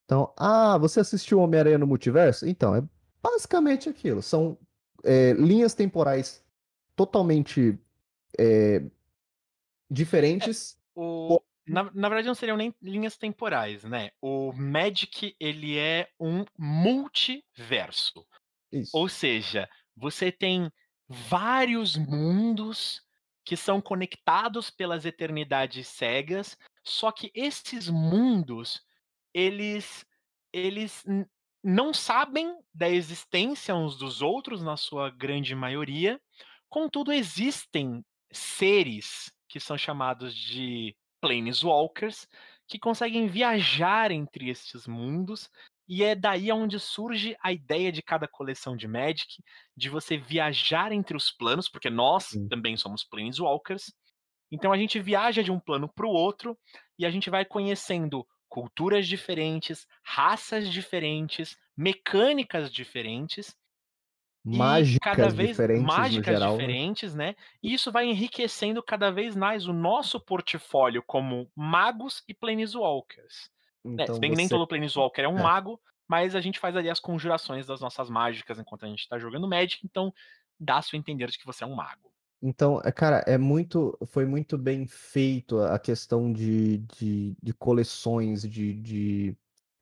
Então, 0.05 0.33
ah, 0.37 0.77
você 0.79 1.01
assistiu 1.01 1.41
Homem-Aranha 1.41 1.79
no 1.79 1.87
multiverso? 1.87 2.47
Então, 2.47 2.75
é 2.75 2.83
basicamente 3.23 3.89
aquilo. 3.89 4.21
São 4.23 4.59
é, 5.05 5.33
linhas 5.35 5.75
temporais 5.75 6.45
totalmente 6.97 7.79
é, 8.39 8.83
diferentes. 9.91 10.79
O... 10.95 11.41
Na, 11.67 11.85
na 11.95 12.09
verdade, 12.09 12.27
não 12.27 12.35
seriam 12.35 12.57
nem 12.57 12.75
linhas 12.83 13.17
temporais, 13.17 13.85
né? 13.85 14.11
O 14.21 14.53
Magic, 14.53 15.37
ele 15.39 15.79
é 15.79 16.09
um 16.19 16.45
multiverso. 16.59 18.27
Isso. 18.73 18.91
Ou 18.97 19.09
seja, 19.09 19.69
você 19.97 20.33
tem 20.33 20.73
vários 21.09 21.97
mundos 21.97 23.03
que 23.45 23.57
são 23.57 23.81
conectados 23.81 24.71
pelas 24.71 25.05
eternidades 25.05 25.87
cegas, 25.89 26.57
só 26.83 27.13
que 27.13 27.31
esses 27.35 27.89
mundos, 27.89 28.83
eles 29.35 30.05
eles 30.53 31.05
não 31.63 31.95
sabem 31.95 32.59
da 32.75 32.89
existência 32.89 33.75
uns 33.75 33.97
dos 33.97 34.21
outros 34.21 34.63
na 34.63 34.77
sua 34.77 35.11
grande 35.11 35.55
maioria, 35.55 36.21
contudo 36.69 37.13
existem 37.13 38.05
seres 38.33 39.33
que 39.49 39.61
são 39.61 39.77
chamados 39.77 40.35
de 40.35 40.97
planeswalkers 41.21 42.27
que 42.67 42.79
conseguem 42.79 43.29
viajar 43.29 44.11
entre 44.11 44.49
estes 44.49 44.87
mundos 44.87 45.49
e 45.89 46.03
é 46.03 46.15
daí 46.15 46.51
onde 46.51 46.81
surge 46.81 47.37
a 47.43 47.53
ideia 47.53 47.93
de 47.93 48.03
cada 48.03 48.27
coleção 48.27 48.77
de 48.77 48.89
Magic, 48.89 49.43
de 49.77 49.91
você 49.91 50.17
viajar 50.17 50.91
entre 50.91 51.17
os 51.17 51.31
planos, 51.31 51.69
porque 51.69 51.91
nós 51.91 52.29
Sim. 52.29 52.49
também 52.49 52.77
somos 52.77 53.05
Planeswalkers. 53.05 53.93
Então 54.51 54.73
a 54.73 54.77
gente 54.77 54.99
viaja 55.01 55.43
de 55.43 55.51
um 55.51 55.61
plano 55.61 55.89
para 55.93 56.07
o 56.07 56.11
outro 56.11 56.59
e 56.99 57.05
a 57.05 57.11
gente 57.11 57.29
vai 57.29 57.45
conhecendo 57.45 58.27
culturas 58.53 59.09
diferentes, 59.09 59.89
raças 60.05 60.69
diferentes, 60.71 61.57
mecânicas 61.75 62.71
diferentes 62.71 63.57
Mágicas 64.45 65.01
cada 65.01 65.31
vez 65.31 65.49
diferentes 65.49 65.85
mágicas 65.85 66.25
geral. 66.27 66.51
né? 66.57 66.59
diferentes, 66.59 67.15
né? 67.15 67.35
E 67.63 67.73
isso 67.75 67.91
vai 67.91 68.07
enriquecendo 68.07 68.83
cada 68.83 69.11
vez 69.11 69.35
mais 69.37 69.67
o 69.67 69.73
nosso 69.73 70.21
portfólio 70.21 71.03
como 71.03 71.51
magos 71.57 72.23
e 72.29 72.35
planeswalkers. 72.35 73.51
né? 73.97 74.05
Então 74.05 74.15
Se 74.15 74.21
bem 74.21 74.31
que 74.31 74.37
nem 74.37 74.47
você- 74.47 74.55
todo 74.55 74.67
planeswalker 74.67 75.25
é 75.25 75.29
um 75.29 75.39
É. 75.39 75.43
mago, 75.43 75.81
mas 76.09 76.35
a 76.37 76.41
gente 76.41 76.59
faz 76.59 76.77
ali 76.77 76.91
as 76.91 77.01
conjurações 77.01 77.67
das 77.67 77.81
nossas 77.81 78.11
mágicas 78.11 78.59
enquanto 78.59 78.85
a 78.85 78.89
gente 78.89 79.09
tá 79.09 79.19
jogando 79.19 79.49
Magic, 79.49 79.85
então 79.85 80.13
dá-se 80.61 80.95
a 80.95 80.99
entender 80.99 81.29
de 81.31 81.39
que 81.39 81.47
você 81.47 81.65
é 81.65 81.67
um 81.67 81.75
mago. 81.75 82.12
Então, 82.45 82.81
é, 82.85 82.91
cara, 82.91 83.19
é 83.27 83.39
muito, 83.39 83.97
foi 84.07 84.27
muito 84.27 84.59
bem 84.59 84.87
feito 84.87 85.61
a 85.61 85.79
questão 85.79 86.33
de, 86.33 86.79
de, 86.79 87.37
de 87.43 87.53
coleções, 87.55 88.43
de, 88.43 88.75
de, 88.75 89.37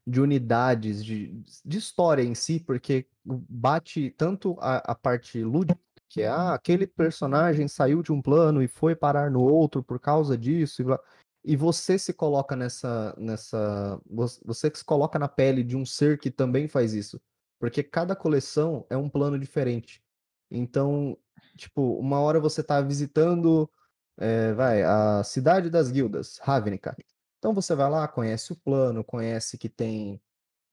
de 0.07 0.21
unidades, 0.21 1.05
de, 1.05 1.43
de 1.65 1.79
história 1.79 2.23
em 2.23 2.35
si, 2.35 2.61
porque 2.61 3.07
bate 3.25 4.11
tanto 4.13 4.57
a, 4.61 4.79
a 4.93 4.95
parte 4.95 5.43
lúdica, 5.43 5.81
que 6.09 6.23
é, 6.23 6.29
ah, 6.29 6.55
aquele 6.55 6.87
personagem 6.87 7.67
saiu 7.69 8.03
de 8.03 8.13
um 8.13 8.21
plano 8.23 8.63
e 8.63 8.69
foi 8.69 8.95
parar 8.97 9.31
no 9.31 9.41
outro 9.43 9.83
por 9.83 9.99
causa 10.01 10.37
disso, 10.37 10.83
e, 10.83 11.53
e 11.53 11.57
você 11.57 11.99
se 11.99 12.13
coloca 12.13 12.55
nessa, 12.57 13.15
nessa, 13.19 13.99
vo- 14.07 14.27
você 14.45 14.71
se 14.75 14.85
coloca 14.85 15.19
na 15.19 15.29
pele 15.29 15.63
de 15.65 15.77
um 15.77 15.87
ser 15.87 16.19
que 16.19 16.31
também 16.31 16.69
faz 16.69 16.93
isso, 16.95 17.21
porque 17.59 17.83
cada 17.83 18.15
coleção 18.17 18.87
é 18.91 18.97
um 18.99 19.09
plano 19.09 19.39
diferente. 19.39 20.03
Então, 20.51 21.17
Tipo, 21.57 21.99
uma 21.99 22.21
hora 22.21 22.41
você 22.41 22.63
tá 22.63 22.81
visitando, 22.81 23.71
eh, 24.19 24.53
vai, 24.55 24.83
a 24.83 25.23
cidade 25.25 25.69
das 25.71 25.91
guildas, 25.91 26.39
Ravnica. 26.39 26.97
Então 27.39 27.53
você 27.55 27.75
vai 27.75 27.91
lá, 27.91 28.09
conhece 28.09 28.53
o 28.53 28.57
plano, 28.57 29.05
conhece 29.05 29.59
que 29.59 29.69
tem 29.69 30.21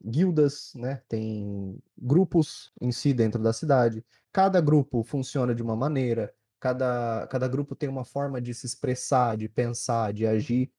guildas, 0.03 0.73
né? 0.75 1.01
Tem 1.09 1.77
grupos 1.97 2.71
em 2.81 2.91
si 2.91 3.13
dentro 3.13 3.41
da 3.41 3.53
cidade. 3.53 4.05
Cada 4.31 4.61
grupo 4.61 5.03
funciona 5.03 5.55
de 5.55 5.63
uma 5.63 5.75
maneira, 5.75 6.33
cada, 6.59 7.27
cada 7.27 7.47
grupo 7.47 7.75
tem 7.75 7.89
uma 7.89 8.05
forma 8.05 8.41
de 8.41 8.53
se 8.53 8.65
expressar, 8.65 9.37
de 9.37 9.49
pensar, 9.49 10.13
de 10.13 10.25
agir. 10.27 10.71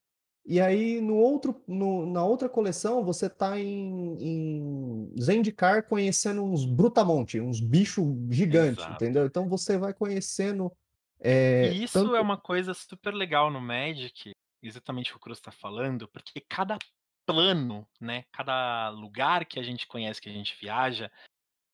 E 0.51 0.63
aí, 0.63 0.99
no 0.99 1.15
outro, 1.17 1.63
no- 1.69 2.11
na 2.11 2.25
outra 2.25 2.49
coleção, 2.49 3.05
você 3.05 3.29
tá 3.29 3.61
em, 3.61 4.17
em 4.19 5.13
Zendikar 5.21 5.87
conhecendo 5.87 6.43
uns 6.43 6.65
brutamonte, 6.65 7.39
uns 7.39 7.61
bichos 7.61 8.07
gigantes, 8.31 8.83
Exato. 8.83 8.95
entendeu? 9.05 9.27
Então 9.27 9.47
você 9.47 9.77
vai 9.77 9.93
conhecendo. 9.93 10.73
eh, 11.21 11.71
E 11.75 11.85
isso 11.85 11.93
tanto- 12.01 12.17
é 12.17 12.21
uma 12.21 12.39
coisa 12.39 12.73
super 12.73 13.13
legal 13.13 13.51
no 13.51 13.61
Magic, 13.61 14.31
exatamente 14.63 15.11
o 15.11 15.15
que 15.15 15.17
o 15.19 15.21
Cruz 15.21 15.37
está 15.39 15.51
falando, 15.51 16.09
porque 16.09 16.41
cada 16.49 16.79
plano, 17.27 17.87
né, 18.01 18.25
cada 18.33 18.89
lugar 18.89 19.45
que 19.45 19.61
a 19.61 19.63
gente 19.63 19.87
conhece, 19.87 20.19
que 20.23 20.31
a 20.31 20.33
gente 20.33 20.57
viaja, 20.59 21.11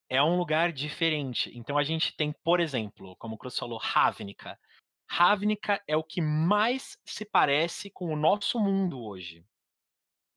é 0.09 0.21
um 0.21 0.37
lugar 0.37 0.73
diferente. 0.73 1.49
Então 1.57 1.77
a 1.77 1.83
gente 1.83 2.13
tem, 2.17 2.33
por 2.43 2.59
exemplo, 2.59 3.15
como 3.15 3.35
o 3.35 3.37
Cruz 3.37 3.57
falou, 3.57 3.79
Ravnica. 3.81 4.59
Ravnica 5.09 5.81
é 5.87 5.95
o 5.97 6.03
que 6.03 6.21
mais 6.21 6.97
se 7.05 7.25
parece 7.25 7.89
com 7.91 8.07
o 8.13 8.15
nosso 8.15 8.59
mundo 8.59 9.01
hoje. 9.01 9.45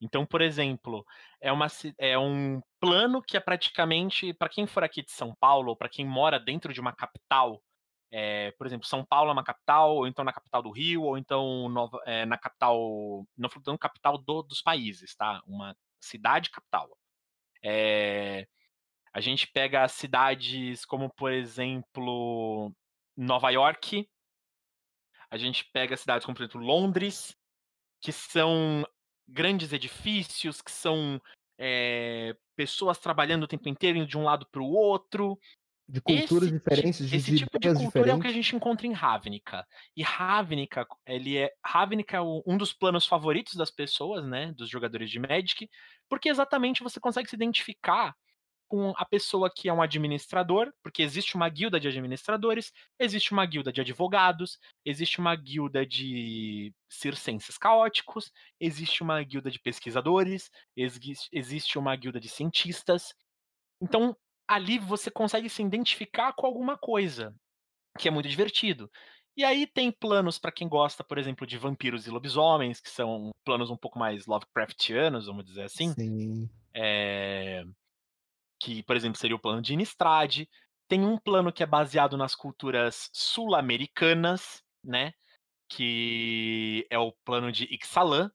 Então, 0.01 0.25
por 0.25 0.41
exemplo, 0.41 1.05
é, 1.41 1.51
uma, 1.53 1.67
é 1.99 2.19
um 2.19 2.61
plano 2.81 3.23
que 3.23 3.37
é 3.37 3.41
praticamente, 3.41 4.33
para 4.35 4.49
quem 4.49 4.67
for 4.67 4.85
aqui 4.85 5.03
de 5.05 5.11
São 5.13 5.35
Paulo, 5.41 5.71
ou 5.71 5.77
para 5.77 5.89
quem 5.89 6.07
mora 6.07 6.39
dentro 6.39 6.73
de 6.73 6.81
uma 6.81 6.93
capital, 6.95 7.63
é, 8.13 8.53
por 8.53 8.67
exemplo, 8.67 8.87
São 8.87 9.05
Paulo 9.05 9.31
é 9.31 9.33
uma 9.33 9.45
capital, 9.45 9.97
ou 9.97 10.07
então 10.07 10.25
na 10.25 10.33
capital 10.33 10.63
do 10.63 10.71
Rio, 10.71 11.03
ou 11.03 11.19
então 11.19 11.69
é, 12.07 12.25
na 12.27 12.39
capital, 12.39 13.27
não 13.37 13.51
falando 13.51 13.79
capital 13.79 14.19
do- 14.19 14.43
dos 14.43 14.63
países, 14.63 15.15
tá? 15.17 15.43
Uma 15.47 15.77
cidade 16.01 16.51
capital. 16.51 16.97
É, 17.65 18.47
A 19.13 19.21
gente 19.21 19.47
pega 19.49 19.89
cidades 19.89 20.85
como, 20.85 21.11
por 21.15 21.33
exemplo, 21.33 22.73
Nova 23.17 23.51
York. 23.51 24.09
A 25.31 25.37
gente 25.37 25.65
pega 25.73 25.97
cidades 25.97 26.25
como, 26.25 26.37
por 26.37 26.43
exemplo, 26.43 26.61
Londres, 26.61 27.37
que 28.01 28.13
são 28.13 28.87
grandes 29.29 29.73
edifícios, 29.73 30.63
que 30.63 30.71
são 30.71 31.21
é, 31.59 32.35
pessoas 32.57 32.99
trabalhando 32.99 33.43
o 33.43 33.49
tempo 33.49 33.69
inteiro, 33.69 33.99
indo 33.99 34.07
de 34.07 34.17
um 34.17 34.25
lado 34.25 34.47
para 34.51 34.63
o 34.63 34.71
outro. 34.71 35.39
De 35.87 36.01
culturas 36.03 36.49
Esse, 36.49 36.59
diferentes, 36.59 37.09
de 37.09 37.17
esse 37.17 37.37
tipo 37.37 37.59
de 37.59 37.69
cultura 37.69 38.11
é 38.11 38.15
o 38.15 38.21
que 38.21 38.27
a 38.27 38.31
diferentes. 38.31 38.35
gente 38.35 38.57
encontra 38.57 38.87
em 38.87 38.93
Ravnica. 38.93 39.67
E 39.97 40.03
Ravnica, 40.03 40.87
ele 41.07 41.39
é 41.39 41.51
Ravnica 41.65 42.19
é 42.19 42.21
um 42.21 42.59
dos 42.59 42.73
planos 42.73 43.07
favoritos 43.07 43.55
das 43.55 43.71
pessoas, 43.71 44.27
né, 44.27 44.53
dos 44.53 44.69
jogadores 44.69 45.11
de 45.11 45.19
Magic, 45.19 45.69
porque 46.09 46.29
exatamente 46.29 46.83
você 46.83 47.01
consegue 47.01 47.29
se 47.29 47.37
identificar 47.37 48.15
com 48.69 48.93
a 48.97 49.05
pessoa 49.05 49.51
que 49.55 49.69
é 49.69 49.73
um 49.73 49.83
administrador, 49.83 50.73
porque 50.83 51.03
existe 51.03 51.35
uma 51.37 51.49
guilda 51.49 51.81
de 51.81 51.89
administradores, 51.89 52.73
existe 52.99 53.33
uma 53.33 53.47
guilda 53.47 53.73
de 53.73 53.81
advogados, 53.81 54.59
existe 54.85 55.19
uma 55.19 55.35
guilda 55.35 55.87
de 55.87 56.73
circenses 56.89 57.59
caóticos, 57.59 58.31
existe 58.61 59.03
uma 59.03 59.23
guilda 59.23 59.51
de 59.51 59.59
pesquisadores, 59.59 60.51
exis- 60.77 61.29
existe 61.33 61.79
uma 61.79 61.97
guilda 61.97 62.21
de 62.21 62.29
cientistas. 62.29 63.15
Então, 63.81 64.17
ali 64.47 64.79
você 64.79 65.11
consegue 65.11 65.49
se 65.49 65.63
identificar 65.63 66.33
com 66.35 66.47
alguma 66.47 66.77
coisa, 66.79 67.35
que 67.99 68.09
é 68.09 68.11
muito 68.11 68.29
divertido. 68.29 68.91
E 69.37 69.45
aí 69.45 69.67
tem 69.67 69.93
planos 69.93 70.39
para 70.39 70.53
quem 70.53 70.69
gosta, 70.69 71.05
por 71.05 71.19
exemplo, 71.19 71.47
de 71.47 71.59
vampiros 71.59 72.07
e 72.07 72.11
lobisomens, 72.11 72.81
que 72.81 72.91
são 72.91 73.31
planos 73.45 73.71
um 73.71 73.77
pouco 73.77 73.99
mais 73.99 74.27
Lovecraftianos, 74.27 75.27
vamos 75.27 75.45
dizer 75.45 75.65
assim. 75.65 75.95
Sim. 75.95 76.49
É, 76.75 77.65
que, 78.61 78.83
por 78.83 78.97
exemplo, 78.97 79.19
seria 79.19 79.37
o 79.37 79.41
plano 79.41 79.63
de 79.63 79.75
Innistrad. 79.75 80.47
Tem 80.89 81.05
um 81.05 81.19
plano 81.19 81.53
que 81.53 81.63
é 81.63 81.67
baseado 81.67 82.17
nas 82.17 82.35
culturas 82.35 83.11
sul-americanas, 83.13 84.63
né? 84.83 85.13
Que 85.69 86.87
é 86.91 86.99
o 86.99 87.13
plano 87.25 87.53
de 87.53 87.65
Ixalan, 87.75 88.31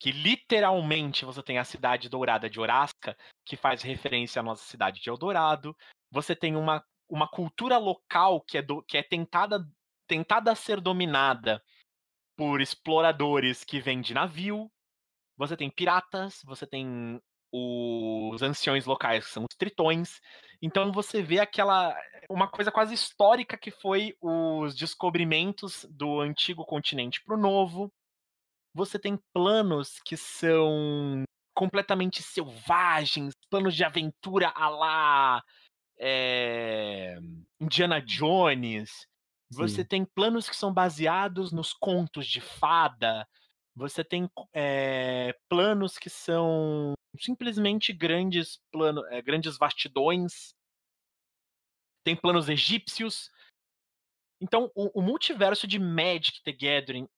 que 0.00 0.10
literalmente 0.10 1.24
você 1.24 1.42
tem 1.42 1.58
a 1.58 1.64
cidade 1.64 2.08
dourada 2.08 2.50
de 2.50 2.58
Orasca, 2.58 3.16
que 3.44 3.56
faz 3.56 3.82
referência 3.82 4.40
à 4.40 4.42
nossa 4.42 4.64
cidade 4.64 5.00
de 5.00 5.08
Eldorado. 5.08 5.76
Você 6.10 6.34
tem 6.34 6.56
uma, 6.56 6.84
uma 7.08 7.28
cultura 7.28 7.78
local 7.78 8.40
que 8.40 8.58
é, 8.58 8.62
do, 8.62 8.82
que 8.82 8.98
é 8.98 9.02
tentada, 9.02 9.64
tentada 10.08 10.50
a 10.50 10.56
ser 10.56 10.80
dominada 10.80 11.62
por 12.36 12.60
exploradores 12.60 13.62
que 13.62 13.80
vêm 13.80 14.00
de 14.00 14.12
navio. 14.12 14.68
Você 15.36 15.56
tem 15.56 15.70
piratas, 15.70 16.40
você 16.44 16.66
tem 16.66 17.22
os 17.52 18.42
anciões 18.42 18.86
locais, 18.86 19.26
que 19.26 19.32
são 19.32 19.44
os 19.44 19.56
tritões. 19.56 20.20
Então 20.60 20.90
você 20.90 21.22
vê 21.22 21.38
aquela 21.38 21.94
uma 22.30 22.48
coisa 22.48 22.72
quase 22.72 22.94
histórica 22.94 23.58
que 23.58 23.70
foi 23.70 24.16
os 24.20 24.74
descobrimentos 24.74 25.84
do 25.90 26.20
antigo 26.20 26.64
continente 26.64 27.22
para 27.22 27.36
o 27.36 27.40
novo. 27.40 27.92
Você 28.74 28.98
tem 28.98 29.18
planos 29.34 30.00
que 30.04 30.16
são 30.16 31.24
completamente 31.54 32.22
selvagens, 32.22 33.34
planos 33.50 33.74
de 33.74 33.84
aventura 33.84 34.50
a 34.54 34.68
lá 34.68 35.42
é, 35.98 37.18
Indiana 37.60 38.00
Jones. 38.00 39.06
Você 39.50 39.82
Sim. 39.82 39.84
tem 39.84 40.04
planos 40.04 40.48
que 40.48 40.56
são 40.56 40.72
baseados 40.72 41.52
nos 41.52 41.74
contos 41.74 42.26
de 42.26 42.40
fada. 42.40 43.28
Você 43.74 44.04
tem 44.04 44.30
é, 44.52 45.32
planos 45.48 45.98
que 45.98 46.10
são 46.10 46.92
simplesmente 47.18 47.92
grandes 47.92 48.60
planos, 48.70 49.04
é, 49.10 49.22
grandes 49.22 49.56
vastidões. 49.56 50.54
Tem 52.04 52.14
planos 52.14 52.48
egípcios. 52.48 53.30
Então, 54.40 54.70
o, 54.74 55.00
o 55.00 55.02
multiverso 55.02 55.66
de 55.66 55.78
Magic 55.78 56.42
the 56.42 56.52
Gathering 56.52 57.08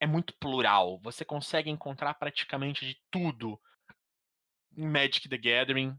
é 0.00 0.06
muito 0.06 0.36
plural. 0.38 1.00
Você 1.00 1.24
consegue 1.24 1.70
encontrar 1.70 2.14
praticamente 2.14 2.86
de 2.86 3.00
tudo 3.10 3.60
em 4.76 4.86
Magic 4.86 5.28
the 5.28 5.38
Gathering. 5.38 5.96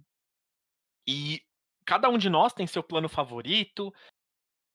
E 1.06 1.44
cada 1.86 2.10
um 2.10 2.18
de 2.18 2.30
nós 2.30 2.54
tem 2.54 2.68
seu 2.68 2.84
plano 2.84 3.10
favorito. 3.10 3.94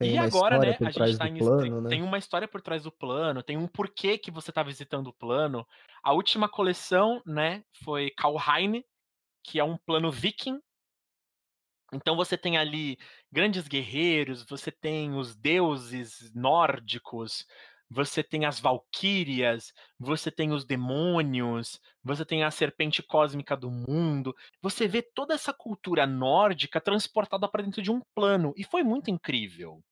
Tem 0.03 0.15
e 0.15 0.19
agora, 0.19 0.59
né, 0.59 0.77
a 0.83 0.91
gente 0.91 1.17
tá 1.17 1.29
em 1.29 1.39
plano, 1.39 1.81
né? 1.81 1.89
tem 1.91 2.03
uma 2.03 2.19
história 2.19 2.49
por 2.49 2.61
trás 2.61 2.83
do 2.83 2.93
plano, 2.93 3.43
tem 3.43 3.57
um 3.57 3.67
porquê 3.69 4.19
que 4.19 4.31
você 4.31 4.51
tá 4.53 4.63
visitando 4.63 5.09
o 5.09 5.13
plano. 5.13 5.67
A 6.03 6.13
última 6.13 6.49
coleção, 6.49 7.23
né, 7.25 7.63
foi 7.85 8.11
Kalheim, 8.11 8.85
que 9.45 9.59
é 9.61 9.65
um 9.65 9.77
plano 9.77 10.11
viking. 10.11 10.61
Então 11.93 12.17
você 12.17 12.39
tem 12.39 12.57
ali 12.57 12.99
grandes 13.31 13.69
guerreiros, 13.69 14.45
você 14.45 14.71
tem 14.73 15.15
os 15.15 15.37
deuses 15.37 16.33
nórdicos, 16.35 17.47
você 17.91 18.23
tem 18.23 18.47
as 18.47 18.59
valquírias, 18.59 19.73
você 19.99 20.31
tem 20.31 20.53
os 20.53 20.65
demônios, 20.65 21.79
você 22.03 22.25
tem 22.25 22.43
a 22.43 22.51
serpente 22.51 23.03
cósmica 23.03 23.55
do 23.57 23.71
mundo. 23.71 24.35
Você 24.63 24.89
vê 24.89 25.03
toda 25.03 25.35
essa 25.35 25.53
cultura 25.53 26.07
nórdica 26.07 26.81
transportada 26.81 27.47
para 27.49 27.63
dentro 27.63 27.83
de 27.83 27.91
um 27.91 28.01
plano 28.15 28.55
e 28.57 28.65
foi 28.65 28.83
muito 28.83 29.11
incrível. 29.11 29.83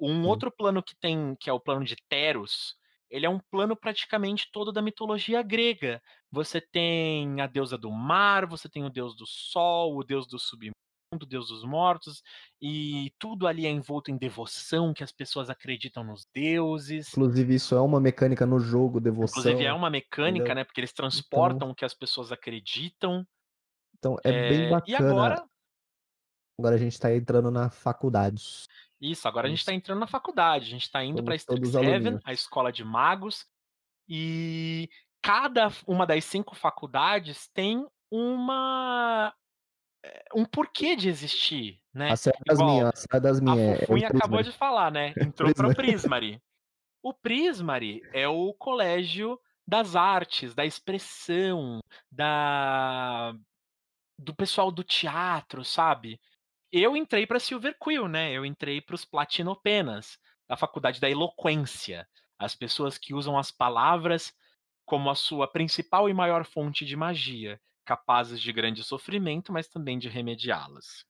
Um 0.00 0.26
outro 0.26 0.50
plano 0.50 0.82
que 0.82 0.96
tem, 0.96 1.36
que 1.38 1.50
é 1.50 1.52
o 1.52 1.60
plano 1.60 1.84
de 1.84 1.96
Teros, 2.08 2.76
ele 3.10 3.26
é 3.26 3.28
um 3.28 3.38
plano 3.38 3.76
praticamente 3.76 4.48
todo 4.52 4.72
da 4.72 4.80
mitologia 4.80 5.42
grega. 5.42 6.00
Você 6.30 6.60
tem 6.60 7.40
a 7.40 7.46
deusa 7.46 7.76
do 7.76 7.90
mar, 7.90 8.46
você 8.46 8.68
tem 8.68 8.84
o 8.84 8.90
deus 8.90 9.16
do 9.16 9.26
sol, 9.26 9.96
o 9.98 10.04
deus 10.04 10.26
do 10.26 10.38
submundo, 10.38 10.72
o 11.14 11.26
deus 11.26 11.48
dos 11.48 11.64
mortos, 11.64 12.22
e 12.62 13.12
tudo 13.18 13.48
ali 13.48 13.66
é 13.66 13.70
envolto 13.70 14.12
em 14.12 14.16
devoção, 14.16 14.94
que 14.94 15.02
as 15.02 15.10
pessoas 15.10 15.50
acreditam 15.50 16.04
nos 16.04 16.24
deuses. 16.32 17.08
Inclusive, 17.08 17.56
isso 17.56 17.74
é 17.74 17.80
uma 17.80 18.00
mecânica 18.00 18.46
no 18.46 18.60
jogo, 18.60 19.00
devoção. 19.00 19.40
Inclusive 19.40 19.64
é 19.64 19.72
uma 19.72 19.90
mecânica, 19.90 20.44
entendeu? 20.44 20.54
né? 20.54 20.64
Porque 20.64 20.80
eles 20.80 20.92
transportam 20.92 21.70
o 21.70 21.74
que 21.74 21.84
as 21.84 21.94
pessoas 21.94 22.30
acreditam. 22.30 23.26
Então 23.98 24.16
é 24.24 24.30
bem 24.30 24.66
É, 24.66 24.70
bacana. 24.70 24.92
E 24.92 24.94
agora, 24.94 25.50
Agora 26.60 26.74
a 26.74 26.78
gente 26.78 27.00
tá 27.00 27.14
entrando 27.14 27.50
na 27.50 27.70
faculdade. 27.70 28.68
Isso, 29.00 29.26
agora 29.26 29.46
a 29.46 29.50
gente 29.50 29.60
Isso. 29.60 29.70
está 29.70 29.74
entrando 29.74 29.98
na 29.98 30.06
faculdade, 30.06 30.66
a 30.66 30.70
gente 30.70 30.82
está 30.82 31.02
indo 31.02 31.24
para 31.24 31.34
Strixhaven, 31.34 32.20
a 32.22 32.32
escola 32.32 32.70
de 32.70 32.84
magos, 32.84 33.46
e 34.06 34.90
cada 35.22 35.68
uma 35.86 36.06
das 36.06 36.24
cinco 36.24 36.54
faculdades 36.54 37.48
tem 37.48 37.86
uma 38.10 39.32
eh, 40.04 40.24
um 40.34 40.44
porquê 40.44 40.96
de 40.96 41.08
existir, 41.08 41.80
né? 41.94 42.10
A 42.10 42.16
série 42.16 42.38
das 42.44 42.58
minhas, 42.58 42.88
a 42.88 42.96
série 42.96 43.22
das 43.22 43.38
a 43.38 43.42
minhas 43.42 43.80
é, 43.80 43.84
é 43.84 44.06
acabou 44.06 44.42
de 44.42 44.52
falar, 44.52 44.90
né? 44.90 45.14
Entrou 45.16 45.54
para 45.54 45.68
o. 45.68 45.74
Prismari. 45.74 46.42
O 47.02 47.14
Prismari 47.14 48.02
é 48.12 48.28
o 48.28 48.52
colégio 48.52 49.40
das 49.66 49.96
artes, 49.96 50.54
da 50.54 50.66
expressão, 50.66 51.80
da 52.10 53.34
do 54.18 54.34
pessoal 54.34 54.70
do 54.70 54.84
teatro, 54.84 55.64
sabe? 55.64 56.20
Eu 56.72 56.96
entrei 56.96 57.26
para 57.26 57.40
Silver 57.40 57.76
Quill, 57.82 58.08
né? 58.08 58.32
Eu 58.32 58.44
entrei 58.44 58.80
para 58.80 58.94
os 58.94 59.04
Platinopenas, 59.04 60.18
a 60.48 60.56
faculdade 60.56 61.00
da 61.00 61.08
eloquência, 61.10 62.08
as 62.38 62.54
pessoas 62.54 62.98
que 62.98 63.14
usam 63.14 63.38
as 63.38 63.50
palavras 63.50 64.32
como 64.84 65.10
a 65.10 65.14
sua 65.14 65.46
principal 65.50 66.08
e 66.08 66.14
maior 66.14 66.44
fonte 66.44 66.84
de 66.84 66.96
magia, 66.96 67.60
capazes 67.84 68.40
de 68.40 68.52
grande 68.52 68.82
sofrimento, 68.82 69.52
mas 69.52 69.68
também 69.68 69.98
de 69.98 70.08
remediá-las. 70.08 71.04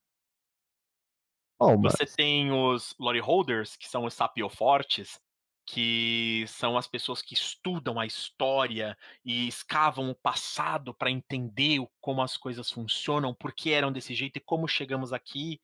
Mas 1.78 1.96
Você 1.96 2.06
tem 2.06 2.50
os 2.52 2.94
Lore 2.98 3.20
Holders, 3.20 3.76
que 3.76 3.88
são 3.88 4.04
os 4.04 4.14
sapiofortes, 4.14 5.20
que 5.72 6.44
são 6.48 6.76
as 6.76 6.88
pessoas 6.88 7.22
que 7.22 7.32
estudam 7.34 8.00
a 8.00 8.04
história 8.04 8.96
e 9.24 9.46
escavam 9.46 10.10
o 10.10 10.14
passado 10.14 10.92
para 10.92 11.10
entender 11.12 11.78
como 12.00 12.22
as 12.22 12.36
coisas 12.36 12.70
funcionam, 12.70 13.32
por 13.32 13.52
que 13.52 13.70
eram 13.72 13.92
desse 13.92 14.12
jeito 14.12 14.36
e 14.36 14.40
como 14.40 14.66
chegamos 14.66 15.12
aqui. 15.12 15.60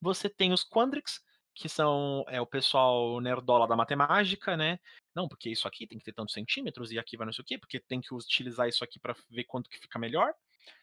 Você 0.00 0.28
tem 0.30 0.54
os 0.54 0.64
Quandrix, 0.64 1.20
que 1.54 1.68
são 1.68 2.24
é, 2.28 2.40
o 2.40 2.46
pessoal 2.46 3.20
nerdola 3.20 3.68
da 3.68 3.76
matemática, 3.76 4.56
né? 4.56 4.78
Não, 5.14 5.28
porque 5.28 5.50
isso 5.50 5.68
aqui 5.68 5.86
tem 5.86 5.98
que 5.98 6.04
ter 6.04 6.14
tantos 6.14 6.32
centímetros 6.32 6.90
e 6.90 6.98
aqui 6.98 7.18
vai 7.18 7.26
não 7.26 7.32
sei 7.32 7.42
o 7.42 7.46
quê, 7.46 7.58
porque 7.58 7.78
tem 7.78 8.00
que 8.00 8.14
utilizar 8.14 8.66
isso 8.68 8.82
aqui 8.82 8.98
para 8.98 9.14
ver 9.28 9.44
quanto 9.44 9.68
que 9.68 9.78
fica 9.78 9.98
melhor. 9.98 10.32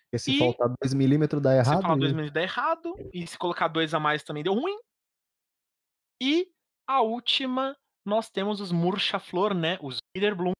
porque 0.03 0.20
se 0.20 0.32
E 0.32 0.38
faltar 0.38 0.70
2 0.80 0.93
milímetros 0.93 1.41
dá 1.41 1.51
se 1.63 1.70
errado. 1.70 1.82
falar 1.82 1.95
dois 1.95 2.11
e- 2.11 2.15
minutos 2.15 2.34
dá 2.34 2.43
errado, 2.43 2.93
e 3.11 3.26
se 3.26 3.36
colocar 3.36 3.67
dois 3.67 3.95
a 3.95 3.99
mais 3.99 4.22
também 4.22 4.43
deu 4.43 4.53
ruim. 4.53 4.78
E 6.22 6.51
a 6.86 7.01
última, 7.01 7.76
nós 8.05 8.29
temos 8.29 8.59
os 8.61 8.71
Murcha-Flor, 8.71 9.53
né? 9.53 9.77
Os 9.81 9.97
Witherbloom, 10.15 10.53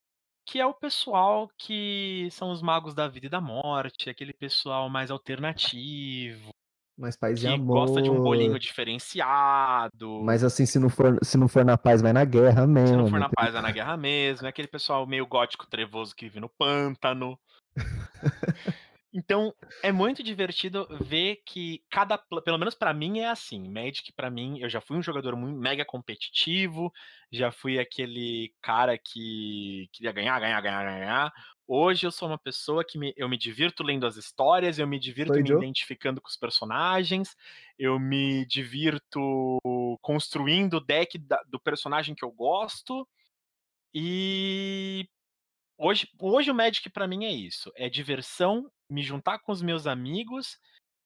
que 0.47 0.59
é 0.59 0.65
o 0.65 0.73
pessoal 0.73 1.49
que 1.57 2.27
são 2.31 2.51
os 2.51 2.61
magos 2.61 2.93
da 2.93 3.07
vida 3.07 3.27
e 3.27 3.29
da 3.29 3.39
morte, 3.41 4.09
aquele 4.09 4.33
pessoal 4.33 4.89
mais 4.89 5.11
alternativo, 5.11 6.49
Mas 6.97 7.15
paz 7.15 7.43
e 7.43 7.47
que 7.47 7.57
gosta 7.59 8.01
de 8.01 8.09
um 8.09 8.21
bolinho 8.21 8.49
amor. 8.49 8.59
diferenciado. 8.59 10.21
Mas 10.23 10.43
assim, 10.43 10.65
se 10.65 10.79
não 10.79 10.89
for, 10.89 11.17
se 11.23 11.37
não 11.37 11.47
for 11.47 11.63
na 11.63 11.77
paz, 11.77 12.01
vai 12.01 12.13
na 12.13 12.25
guerra 12.25 12.65
mesmo. 12.67 12.87
Se 12.87 12.95
não 12.95 13.07
for 13.07 13.19
na 13.19 13.29
paz, 13.29 13.53
é 13.53 13.61
na 13.61 13.71
guerra 13.71 13.95
mesmo. 13.95 14.45
É 14.45 14.49
aquele 14.49 14.67
pessoal 14.67 15.05
meio 15.05 15.25
gótico 15.27 15.67
trevoso 15.67 16.15
que 16.15 16.25
vive 16.25 16.39
no 16.39 16.49
pântano. 16.49 17.39
Então, 19.12 19.55
é 19.82 19.91
muito 19.91 20.22
divertido 20.22 20.88
ver 21.01 21.38
que 21.43 21.84
cada, 21.89 22.16
pelo 22.18 22.60
menos 22.60 22.76
pra 22.76 22.93
mim 22.93 23.20
é 23.20 23.28
assim, 23.30 23.68
Magic 23.68 24.14
pra 24.14 24.30
mim, 24.30 24.60
eu 24.60 24.70
já 24.70 24.80
fui 24.80 24.97
um 24.97 25.01
jogador 25.01 25.36
muito 25.36 25.57
mega 25.57 25.84
competitivo, 25.84 26.93
já 27.32 27.51
fui 27.51 27.80
aquele 27.80 28.53
cara 28.62 28.97
que 28.99 29.89
queria 29.91 30.12
ganhar, 30.12 30.39
ganhar, 30.39 30.62
ganhar, 30.62 30.84
ganhar. 30.84 31.34
Hoje 31.68 32.05
eu 32.05 32.12
sou 32.12 32.28
uma 32.28 32.38
pessoa 32.38 32.84
que 32.86 32.99
me- 32.99 33.14
eu 33.18 33.28
me 33.28 33.38
divirto 33.38 33.82
lendo 33.84 34.05
as 34.05 34.16
histórias, 34.16 34.78
eu 34.78 34.86
me 34.88 34.99
divirto 34.99 35.34
Oi, 35.34 35.41
me 35.41 35.47
Joe. 35.49 35.57
identificando 35.57 36.22
com 36.22 36.28
os 36.28 36.38
personagens, 36.38 37.36
eu 37.80 37.99
me 37.99 38.45
divirto 38.45 39.20
construindo 40.01 40.76
o 40.76 40.80
deck 40.80 41.18
da- 41.18 41.43
do 41.47 41.60
personagem 41.60 42.14
que 42.14 42.24
eu 42.24 42.32
gosto. 42.32 43.07
E 43.93 45.07
hoje, 45.78 46.10
hoje 46.20 46.51
o 46.51 46.55
Magic 46.55 46.89
pra 46.89 47.07
mim 47.07 47.26
é 47.26 47.32
isso, 47.32 47.72
é 47.76 47.89
diversão, 47.89 48.72
me 48.89 49.03
juntar 49.03 49.39
com 49.39 49.51
os 49.51 49.61
meus 49.61 49.85
amigos 49.87 50.57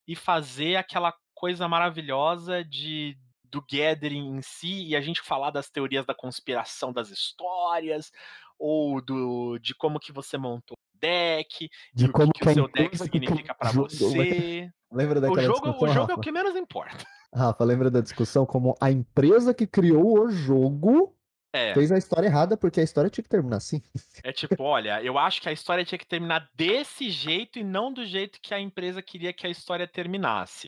e 0.08 0.16
fazer 0.16 0.76
aquela 0.78 1.14
coisa 1.36 1.68
maravilhosa 1.68 2.64
de 2.64 3.18
do 3.46 3.62
gathering 3.72 4.36
em 4.38 4.42
si 4.42 4.84
e 4.88 4.96
a 4.96 5.02
gente 5.02 5.22
falar 5.22 5.52
das 5.52 5.70
teorias 5.70 6.06
da 6.08 6.16
conspiração 6.16 6.92
das 6.92 7.10
histórias 7.12 8.12
ou 8.58 9.00
do 9.02 9.60
de 9.60 9.76
como 9.76 10.00
que 10.00 10.12
você 10.12 10.38
montou 10.40 10.76
o 10.76 10.98
deck 11.00 11.70
De 11.94 12.06
o 12.06 12.12
como 12.12 12.32
que 12.34 12.40
que 12.40 12.50
o 12.50 12.54
seu 12.54 12.68
deck 12.68 12.98
significa 12.98 13.56
o 13.62 13.68
jogo- 13.68 13.90
você. 13.90 14.72
Lembra 14.92 15.20
O 15.20 15.22
daquela 15.22 15.42
jogo, 15.42 15.54
discussão, 15.70 15.90
o 15.90 15.94
jogo 15.94 16.00
é 16.00 16.14
o 16.14 16.18
Rafa? 16.18 16.22
que 16.22 16.32
menos 16.32 16.56
importa. 16.56 17.06
Rafa, 17.34 17.64
lembra 17.64 17.90
da 17.92 18.00
discussão 18.00 18.46
como 18.46 18.76
a 18.80 18.92
empresa 18.92 19.52
que 19.54 19.66
criou 19.68 20.20
o 20.20 20.30
jogo 20.32 21.16
É. 21.56 21.72
fez 21.76 21.92
a 21.92 21.98
história 22.00 22.26
errada 22.26 22.58
porque 22.58 22.80
a 22.80 22.84
história 22.84 23.12
tinha 23.12 23.24
que 23.24 23.30
terminar 23.30 23.58
assim. 23.58 23.80
É 24.24 24.34
tipo, 24.34 24.64
olha, 24.64 25.04
eu 25.04 25.20
acho 25.20 25.40
que 25.40 25.48
a 25.48 25.52
história 25.52 25.86
tinha 25.86 26.00
que 26.00 26.08
terminar 26.08 26.50
desse 26.56 27.12
jeito 27.12 27.60
e 27.60 27.64
não 27.64 27.94
do 27.94 28.04
jeito 28.04 28.40
que 28.42 28.56
a 28.56 28.60
empresa 28.60 29.04
queria 29.04 29.32
que 29.32 29.46
a 29.46 29.50
história 29.50 29.88
terminasse. 29.88 30.66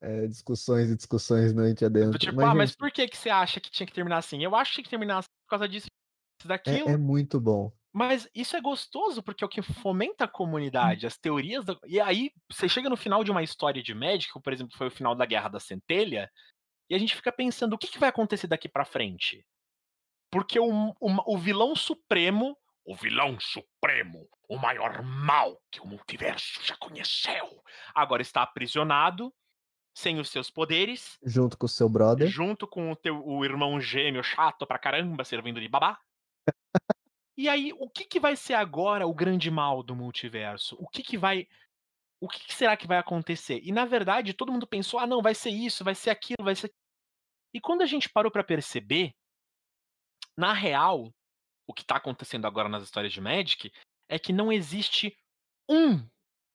É, 0.00 0.28
discussões 0.28 0.90
e 0.90 0.96
discussões 0.96 1.52
noite 1.52 1.80
Do 1.80 1.86
adentro. 1.86 2.18
tipo, 2.18 2.36
Mas, 2.36 2.44
ah, 2.44 2.54
mas 2.54 2.70
gente, 2.70 2.78
por 2.78 2.92
que, 2.92 3.08
que 3.08 3.16
você 3.16 3.28
acha 3.28 3.58
que 3.58 3.70
tinha 3.70 3.86
que 3.86 3.92
terminar 3.92 4.18
assim? 4.18 4.42
Eu 4.42 4.54
acho 4.54 4.70
que 4.70 4.76
tinha 4.76 4.84
que 4.84 4.90
terminar 4.90 5.18
assim 5.18 5.28
por 5.44 5.50
causa 5.50 5.68
disso, 5.68 5.88
disso, 6.38 6.48
daquilo. 6.48 6.88
é, 6.88 6.92
é 6.92 6.96
muito 6.96 7.40
bom. 7.40 7.72
Mas 7.92 8.28
isso 8.32 8.56
é 8.56 8.60
gostoso 8.60 9.20
porque 9.20 9.42
é 9.42 9.46
o 9.46 9.50
que 9.50 9.62
fomenta 9.62 10.24
a 10.24 10.28
comunidade, 10.28 11.06
as 11.06 11.18
teorias. 11.18 11.64
Da... 11.64 11.76
E 11.86 12.00
aí, 12.00 12.30
você 12.48 12.68
chega 12.68 12.88
no 12.88 12.96
final 12.96 13.24
de 13.24 13.32
uma 13.32 13.42
história 13.42 13.82
de 13.82 13.92
Magic, 13.92 14.32
como, 14.32 14.42
por 14.42 14.52
exemplo, 14.52 14.76
foi 14.76 14.86
o 14.86 14.90
final 14.90 15.16
da 15.16 15.26
Guerra 15.26 15.48
da 15.48 15.58
Centelha, 15.58 16.30
e 16.88 16.94
a 16.94 16.98
gente 16.98 17.16
fica 17.16 17.32
pensando 17.32 17.72
o 17.72 17.78
que, 17.78 17.88
que 17.88 17.98
vai 17.98 18.08
acontecer 18.08 18.46
daqui 18.46 18.68
pra 18.68 18.84
frente. 18.84 19.44
Porque 20.30 20.58
o, 20.60 20.90
o, 21.00 21.34
o 21.34 21.38
vilão 21.38 21.74
supremo, 21.74 22.56
O 22.84 22.94
vilão 22.94 23.38
supremo, 23.40 24.28
o 24.48 24.56
maior 24.58 25.02
mal 25.02 25.60
que 25.70 25.80
o 25.80 25.86
multiverso 25.86 26.60
já 26.64 26.76
conheceu. 26.76 27.62
agora 27.94 28.22
está 28.22 28.42
aprisionado, 28.42 29.32
sem 29.94 30.18
os 30.20 30.30
seus 30.30 30.50
poderes, 30.50 31.18
Junto 31.24 31.56
com 31.58 31.66
o 31.66 31.68
seu 31.68 31.88
brother. 31.88 32.28
junto 32.28 32.66
com 32.66 32.90
o 32.92 32.96
teu 32.96 33.20
o 33.26 33.44
irmão 33.44 33.80
gêmeo 33.80 34.22
chato 34.22 34.66
pra 34.66 34.78
caramba, 34.78 35.24
servindo 35.24 35.60
de 35.60 35.68
babá. 35.68 35.98
E 37.36 37.48
aí, 37.48 37.72
o 37.78 37.88
que, 37.88 38.04
que 38.04 38.18
vai 38.18 38.34
ser 38.36 38.54
agora 38.54 39.06
o 39.06 39.14
grande 39.14 39.50
mal 39.50 39.82
do 39.82 39.94
multiverso? 39.94 40.76
O 40.80 40.88
que, 40.88 41.02
que 41.02 41.16
vai. 41.16 41.46
O 42.20 42.28
que, 42.28 42.40
que 42.40 42.52
será 42.54 42.76
que 42.76 42.86
vai 42.86 42.98
acontecer? 42.98 43.60
E 43.62 43.70
na 43.70 43.84
verdade, 43.84 44.34
todo 44.34 44.50
mundo 44.52 44.66
pensou: 44.66 44.98
ah, 44.98 45.06
não, 45.06 45.22
vai 45.22 45.34
ser 45.34 45.50
isso, 45.50 45.84
vai 45.84 45.94
ser 45.94 46.10
aquilo, 46.10 46.42
vai 46.42 46.56
ser. 46.56 46.72
E 47.54 47.60
quando 47.60 47.82
a 47.82 47.86
gente 47.86 48.08
parou 48.08 48.30
pra 48.32 48.42
perceber, 48.42 49.14
na 50.38 50.52
real, 50.52 51.12
o 51.66 51.74
que 51.74 51.84
tá 51.84 51.96
acontecendo 51.96 52.46
agora 52.46 52.68
nas 52.68 52.84
histórias 52.84 53.12
de 53.12 53.20
Magic 53.20 53.72
é 54.08 54.18
que 54.18 54.32
não 54.32 54.52
existe 54.52 55.16
um 55.68 56.08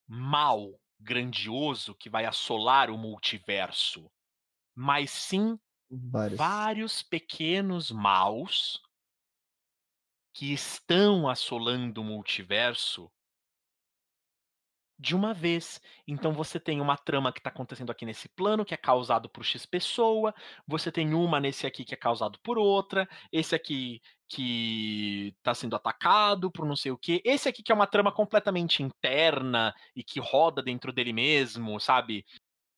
mal 0.08 0.80
grandioso 1.00 1.94
que 1.96 2.10
vai 2.10 2.26
assolar 2.26 2.90
o 2.90 2.98
multiverso, 2.98 4.10
mas 4.76 5.12
sim 5.12 5.60
Vários. 5.90 6.38
vários 6.38 7.04
pequenos 7.04 7.92
maus 7.92 8.82
que 10.34 10.54
estão 10.54 11.30
assolando 11.30 12.02
o 12.02 12.04
multiverso 12.04 13.12
de 15.04 15.14
uma 15.16 15.34
vez. 15.34 15.82
Então 16.08 16.32
você 16.32 16.58
tem 16.60 16.80
uma 16.80 16.98
trama 16.98 17.32
que 17.34 17.40
está 17.40 17.50
acontecendo 17.50 17.92
aqui 17.92 18.06
nesse 18.06 18.30
plano, 18.30 18.64
que 18.64 18.74
é 18.74 18.78
causado 18.78 19.30
por 19.30 19.44
X 19.44 19.66
pessoa, 19.66 20.34
você 20.66 20.92
tem 20.92 21.14
uma 21.14 21.42
nesse 21.42 21.68
aqui 21.68 21.84
que 21.84 21.94
é 21.94 21.98
causado 21.98 22.40
por 22.42 22.58
outra, 22.58 23.08
esse 23.32 23.54
aqui 23.54 24.02
que 24.30 25.34
está 25.38 25.54
sendo 25.54 25.76
atacado 25.76 26.50
por 26.50 26.66
não 26.66 26.76
sei 26.76 26.92
o 26.92 26.98
quê, 26.98 27.22
esse 27.26 27.50
aqui 27.50 27.62
que 27.62 27.72
é 27.72 27.76
uma 27.76 27.86
trama 27.86 28.14
completamente 28.14 28.82
interna 28.82 29.76
e 29.94 30.04
que 30.04 30.22
roda 30.22 30.64
dentro 30.64 30.94
dele 30.94 31.12
mesmo, 31.12 31.80
sabe? 31.82 32.26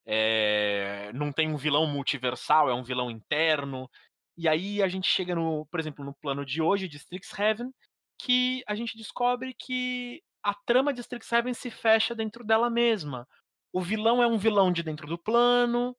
É, 0.03 1.11
não 1.13 1.31
tem 1.31 1.47
um 1.47 1.57
vilão 1.57 1.85
multiversal, 1.85 2.69
é 2.69 2.73
um 2.73 2.83
vilão 2.83 3.11
interno. 3.11 3.87
E 4.35 4.47
aí 4.47 4.81
a 4.81 4.87
gente 4.87 5.07
chega 5.09 5.35
no, 5.35 5.65
por 5.67 5.79
exemplo, 5.79 6.03
no 6.03 6.13
plano 6.15 6.43
de 6.43 6.61
hoje 6.61 6.87
de 6.87 6.97
Strixhaven, 6.97 7.71
que 8.19 8.63
a 8.67 8.75
gente 8.75 8.97
descobre 8.97 9.53
que 9.53 10.21
a 10.45 10.53
trama 10.55 10.93
de 10.93 11.01
Strixhaven 11.01 11.53
se 11.55 11.71
fecha 11.71 12.15
dentro 12.15 12.43
dela 12.45 12.69
mesma. 12.69 13.27
O 13.73 13.81
vilão 13.81 14.23
é 14.23 14.27
um 14.27 14.37
vilão 14.37 14.71
de 14.71 14.83
dentro 14.83 15.07
do 15.07 15.17
plano, 15.17 15.97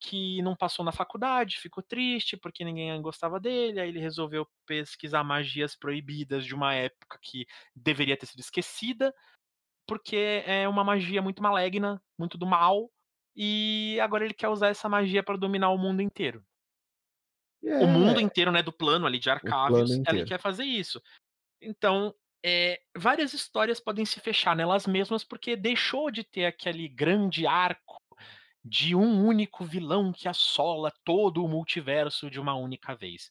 que 0.00 0.42
não 0.42 0.56
passou 0.56 0.84
na 0.84 0.92
faculdade, 0.92 1.58
ficou 1.60 1.82
triste 1.82 2.36
porque 2.36 2.64
ninguém 2.64 3.00
gostava 3.02 3.40
dele, 3.40 3.80
aí 3.80 3.88
ele 3.90 4.00
resolveu 4.00 4.46
pesquisar 4.66 5.24
magias 5.24 5.76
proibidas 5.76 6.44
de 6.46 6.54
uma 6.54 6.74
época 6.74 7.18
que 7.22 7.46
deveria 7.76 8.16
ter 8.16 8.26
sido 8.26 8.40
esquecida, 8.40 9.14
porque 9.86 10.42
é 10.46 10.68
uma 10.68 10.84
magia 10.84 11.22
muito 11.22 11.42
maligna, 11.42 12.02
muito 12.18 12.38
do 12.38 12.46
mal, 12.46 12.90
e 13.36 13.98
agora 14.02 14.24
ele 14.24 14.34
quer 14.34 14.48
usar 14.48 14.68
essa 14.68 14.88
magia 14.88 15.22
para 15.22 15.36
dominar 15.38 15.70
o 15.70 15.78
mundo 15.78 16.02
inteiro. 16.02 16.44
O 17.78 17.86
mundo 17.86 18.20
É, 18.20 18.20
inteiro, 18.20 18.52
né, 18.52 18.62
do 18.62 18.72
plano 18.72 19.06
ali 19.06 19.18
de 19.18 19.30
plano 19.30 19.30
Arcavios, 19.30 20.00
ele 20.06 20.22
quer 20.22 20.38
fazer 20.40 20.64
isso. 20.64 21.00
Então, 21.60 22.14
é, 22.44 22.80
várias 22.96 23.32
histórias 23.32 23.80
podem 23.80 24.04
se 24.04 24.20
fechar 24.20 24.56
nelas 24.56 24.86
mesmas 24.86 25.22
porque 25.24 25.56
deixou 25.56 26.10
de 26.10 26.24
ter 26.24 26.46
aquele 26.46 26.88
grande 26.88 27.46
arco 27.46 28.00
de 28.64 28.94
um 28.94 29.24
único 29.24 29.64
vilão 29.64 30.12
que 30.12 30.28
assola 30.28 30.92
todo 31.04 31.44
o 31.44 31.48
multiverso 31.48 32.30
de 32.30 32.38
uma 32.38 32.54
única 32.54 32.94
vez. 32.94 33.30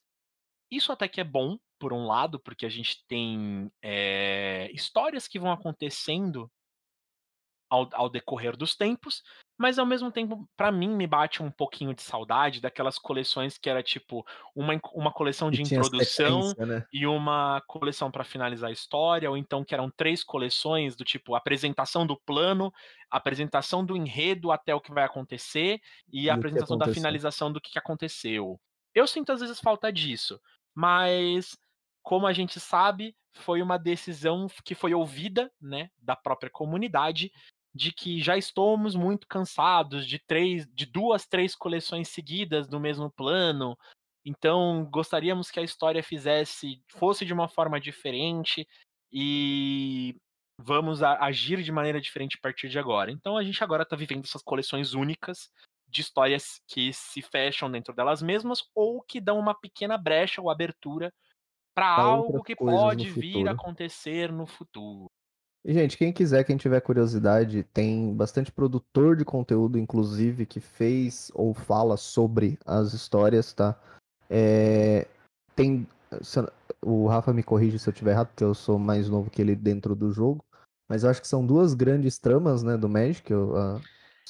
Isso 0.71 0.91
até 0.91 1.07
que 1.07 1.21
é 1.21 1.23
bom, 1.23 1.57
por 1.79 1.93
um 1.93 2.05
lado, 2.05 2.39
porque 2.39 2.65
a 2.65 2.69
gente 2.69 3.03
tem 3.07 3.71
é, 3.81 4.69
histórias 4.73 5.27
que 5.27 5.39
vão 5.39 5.51
acontecendo 5.51 6.51
ao, 7.69 7.87
ao 7.93 8.09
decorrer 8.09 8.57
dos 8.57 8.75
tempos, 8.75 9.23
mas 9.57 9.77
ao 9.77 9.85
mesmo 9.85 10.11
tempo, 10.11 10.47
pra 10.55 10.71
mim, 10.71 10.89
me 10.89 11.05
bate 11.05 11.43
um 11.43 11.51
pouquinho 11.51 11.93
de 11.93 12.01
saudade 12.01 12.61
daquelas 12.61 12.97
coleções 12.97 13.57
que 13.57 13.69
era 13.69 13.83
tipo 13.83 14.25
uma, 14.55 14.79
uma 14.93 15.11
coleção 15.11 15.51
de 15.51 15.61
introdução 15.61 16.53
né? 16.57 16.85
e 16.91 17.05
uma 17.05 17.61
coleção 17.67 18.09
pra 18.09 18.23
finalizar 18.23 18.69
a 18.69 18.73
história, 18.73 19.29
ou 19.29 19.37
então 19.37 19.63
que 19.63 19.73
eram 19.73 19.91
três 19.91 20.23
coleções 20.23 20.95
do 20.95 21.03
tipo 21.03 21.35
apresentação 21.35 22.07
do 22.07 22.17
plano, 22.17 22.73
apresentação 23.11 23.85
do 23.85 23.97
enredo 23.97 24.51
até 24.51 24.73
o 24.73 24.81
que 24.81 24.93
vai 24.93 25.03
acontecer 25.03 25.81
e 26.11 26.23
E 26.23 26.29
a 26.29 26.35
apresentação 26.35 26.77
da 26.77 26.87
finalização 26.87 27.51
do 27.51 27.61
que 27.61 27.71
que 27.71 27.79
aconteceu. 27.79 28.59
Eu 28.95 29.05
sinto 29.05 29.31
às 29.31 29.41
vezes 29.41 29.59
falta 29.59 29.91
disso, 29.91 30.39
mas 30.73 31.55
como 32.01 32.25
a 32.25 32.33
gente 32.33 32.59
sabe, 32.59 33.15
foi 33.33 33.61
uma 33.61 33.77
decisão 33.77 34.47
que 34.63 34.73
foi 34.73 34.93
ouvida, 34.93 35.51
né, 35.61 35.89
da 35.99 36.15
própria 36.15 36.49
comunidade, 36.49 37.31
de 37.73 37.91
que 37.91 38.21
já 38.21 38.37
estamos 38.37 38.95
muito 38.95 39.27
cansados 39.27 40.05
de 40.05 40.19
três, 40.19 40.67
de 40.73 40.85
duas, 40.85 41.25
três 41.25 41.55
coleções 41.55 42.09
seguidas 42.09 42.67
no 42.67 42.79
mesmo 42.79 43.11
plano. 43.11 43.77
Então, 44.25 44.87
gostaríamos 44.91 45.49
que 45.49 45.59
a 45.59 45.63
história 45.63 46.03
fizesse, 46.03 46.81
fosse 46.89 47.25
de 47.25 47.33
uma 47.33 47.47
forma 47.47 47.79
diferente 47.79 48.67
e 49.11 50.15
vamos 50.59 51.01
agir 51.01 51.63
de 51.63 51.71
maneira 51.71 52.01
diferente 52.01 52.37
a 52.37 52.41
partir 52.41 52.69
de 52.69 52.77
agora. 52.77 53.11
Então, 53.11 53.37
a 53.37 53.43
gente 53.43 53.63
agora 53.63 53.83
está 53.83 53.95
vivendo 53.95 54.25
essas 54.25 54.43
coleções 54.43 54.93
únicas 54.93 55.49
de 55.87 56.01
histórias 56.01 56.61
que 56.67 56.93
se 56.93 57.21
fecham 57.21 57.71
dentro 57.71 57.93
delas 57.93 58.21
mesmas 58.21 58.59
ou 58.75 59.01
que 59.01 59.19
dão 59.21 59.39
uma 59.39 59.55
pequena 59.55 59.97
brecha 59.97 60.41
ou 60.41 60.49
abertura 60.49 61.11
para 61.73 61.87
algo 61.87 62.43
que 62.43 62.55
pode 62.55 63.09
vir 63.09 63.47
a 63.47 63.51
acontecer 63.51 64.31
no 64.31 64.45
futuro. 64.45 65.09
E, 65.63 65.73
gente, 65.73 65.97
quem 65.97 66.11
quiser, 66.13 66.43
quem 66.45 66.55
tiver 66.55 66.79
curiosidade, 66.81 67.63
tem 67.63 68.13
bastante 68.15 68.51
produtor 68.51 69.15
de 69.15 69.25
conteúdo, 69.25 69.77
inclusive, 69.77 70.45
que 70.45 70.59
fez 70.59 71.31
ou 71.35 71.53
fala 71.53 71.97
sobre 71.97 72.57
as 72.65 72.93
histórias, 72.93 73.53
tá? 73.53 73.77
É, 74.29 75.05
tem. 75.55 75.85
O 76.81 77.07
Rafa 77.07 77.33
me 77.33 77.43
corrige 77.43 77.77
se 77.77 77.89
eu 77.89 77.91
estiver 77.91 78.11
errado, 78.11 78.27
porque 78.27 78.43
eu 78.43 78.55
sou 78.55 78.79
mais 78.79 79.09
novo 79.09 79.29
que 79.29 79.41
ele 79.41 79.55
dentro 79.55 79.95
do 79.95 80.11
jogo. 80.11 80.43
Mas 80.89 81.03
eu 81.03 81.09
acho 81.09 81.21
que 81.21 81.27
são 81.27 81.45
duas 81.45 81.73
grandes 81.73 82.17
tramas, 82.17 82.63
né, 82.63 82.77
do 82.77 82.87
Magic. 82.89 83.31
a- 83.33 83.81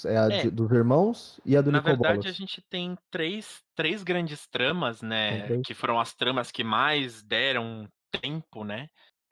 é 0.05 0.17
a 0.17 0.29
É. 0.29 0.43
de- 0.43 0.49
dos 0.51 0.71
irmãos 0.71 1.39
e 1.45 1.55
a 1.57 1.61
do 1.61 1.71
Na 1.71 1.79
verdade, 1.79 2.27
a 2.27 2.31
Nicobolas. 2.31 2.37
gente 2.37 2.61
tem 2.69 2.97
três, 3.11 3.61
três 3.75 4.01
grandes 4.01 4.47
tramas, 4.47 5.01
né? 5.01 5.61
Que 5.61 5.73
foram 5.73 5.99
as 5.99 6.13
tramas 6.13 6.51
que 6.51 6.63
mais 6.63 7.21
deram 7.21 7.87
tempo, 8.21 8.63
né? 8.63 8.87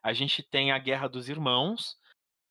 A 0.08 0.14
gente 0.14 0.42
tem 0.42 0.72
a 0.72 0.78
Guerra 0.80 1.10
dos 1.10 1.28
Irmãos, 1.28 1.98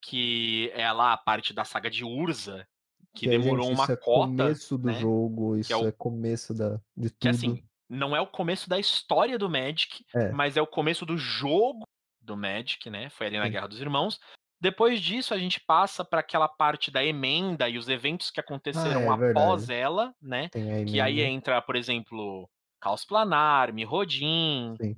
que 0.03 0.71
é 0.75 0.93
lá 0.93 1.15
a 1.15 1.17
parte 1.17 1.55
da 1.55 1.65
saga 1.65 1.89
de 1.91 2.05
Urza, 2.05 2.67
que, 3.15 3.21
Que, 3.21 3.29
demorou 3.39 3.65
gente, 3.69 3.75
uma 3.77 3.85
isso 3.85 3.93
é 3.93 3.97
cota, 3.97 4.27
começo 4.27 4.77
do 4.79 4.87
né? 4.89 4.95
jogo, 5.01 5.57
isso 5.57 5.75
o- 5.79 5.89
é 5.89 5.93
começo 5.93 6.53
da, 6.53 6.79
de 6.95 7.09
Que 7.09 7.17
tudo. 7.19 7.31
assim, 7.31 7.65
não 7.89 8.15
é 8.15 8.21
o 8.21 8.27
começo 8.27 8.69
da 8.69 8.79
história 8.79 9.39
do 9.39 9.49
Magic, 9.49 10.05
É. 10.15 10.31
mas 10.33 10.59
é 10.59 10.61
o 10.61 10.67
começo 10.67 11.07
do 11.07 11.17
jogo 11.17 11.87
do 12.21 12.37
Magic, 12.37 12.91
né? 12.91 13.09
Foi 13.09 13.29
ali 13.29 13.39
na 13.39 13.47
Sim. 13.47 13.51
Guerra 13.53 13.69
dos 13.69 13.81
Irmãos. 13.81 14.21
Depois 14.61 15.01
disso, 15.01 15.33
a 15.33 15.39
gente 15.39 15.59
passa 15.61 16.05
para 16.05 16.21
aquela 16.21 16.49
parte 16.49 16.91
da 16.91 17.03
emenda 17.03 17.69
e 17.71 17.79
os 17.79 17.89
eventos 17.89 18.31
que 18.31 18.39
aconteceram 18.41 19.01
é 19.03 19.09
após 19.09 19.67
verdade. 19.67 19.73
ela, 19.73 20.15
né? 20.21 20.51
Que 20.87 21.01
aí 21.01 21.21
entra, 21.23 21.61
por 21.63 21.75
exemplo, 21.77 22.47
Caos 22.81 23.03
Planar, 23.05 23.73
Mirrodin. 23.73 24.75
Sim. 24.81 24.97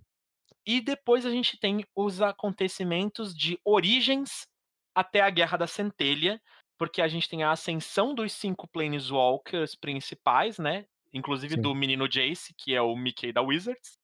E 0.69 0.83
depois 0.83 1.25
a 1.25 1.31
gente 1.31 1.59
tem 1.59 1.83
os 1.97 2.21
acontecimentos 2.21 3.35
de 3.35 3.59
origens 3.65 4.47
até 4.95 5.23
a 5.23 5.31
Guerra 5.31 5.57
da 5.57 5.67
Centelha, 5.67 6.39
porque 6.77 7.01
a 7.01 7.09
gente 7.09 7.27
tem 7.27 7.43
a 7.43 7.53
ascensão 7.53 8.15
dos 8.15 8.35
cinco 8.35 8.69
Planeswalkers 8.69 9.75
principais, 9.75 10.59
né? 10.59 10.87
Inclusive 11.11 11.55
Sim. 11.55 11.63
do 11.63 11.75
menino 11.75 12.07
Jace, 12.07 12.53
que 12.53 12.75
é 12.75 12.83
o 12.83 12.95
Mickey 12.95 13.33
da 13.33 13.41
Wizards. 13.41 13.99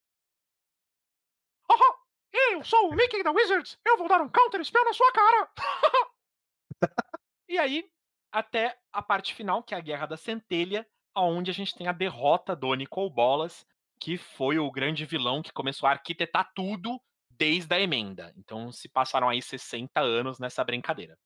Haha! 1.71 1.99
Eu 2.33 2.65
sou 2.65 2.89
o 2.89 2.95
Mickey 2.95 3.23
da 3.23 3.31
Wizards! 3.31 3.79
Eu 3.85 3.99
vou 3.99 4.09
dar 4.09 4.23
um 4.23 4.31
counter 4.31 4.65
spell 4.65 4.87
na 4.87 4.95
sua 4.95 5.13
cara! 5.13 5.53
e 7.47 7.59
aí, 7.59 7.85
até 8.33 8.75
a 8.91 9.03
parte 9.03 9.35
final, 9.35 9.63
que 9.63 9.75
é 9.75 9.77
a 9.77 9.83
Guerra 9.83 10.07
da 10.07 10.17
Centelha, 10.17 10.89
onde 11.15 11.51
a 11.51 11.55
gente 11.55 11.75
tem 11.75 11.89
a 11.89 11.93
derrota 11.93 12.57
do 12.57 12.73
Nicol 12.75 13.11
Bolas, 13.11 13.67
que 14.05 14.19
foi 14.19 14.59
o 14.59 14.71
grande 14.71 15.07
vilão 15.07 15.41
que 15.41 15.51
começou 15.51 15.89
a 15.89 15.93
arquitetar 15.93 16.53
tudo 16.55 17.01
desde 17.31 17.75
a 17.75 17.81
emenda. 17.81 18.35
Então 18.37 18.71
se 18.71 18.87
passaram 18.87 19.31
aí 19.31 19.41
60 19.41 19.99
anos 19.99 20.39
nessa 20.39 20.63
brincadeira. 20.63 21.19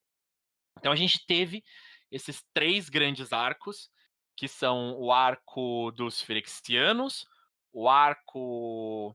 Então 0.79 0.93
a 0.93 0.97
gente 0.97 1.27
teve 1.27 1.65
esses 2.09 2.41
três 2.55 2.89
grandes 2.89 3.33
arcos, 3.33 3.91
que 4.37 4.47
são 4.47 4.97
o 4.97 5.11
arco 5.11 5.91
dos 5.91 6.23
Phyrexianos, 6.23 7.27
o 7.73 7.89
arco 7.89 9.13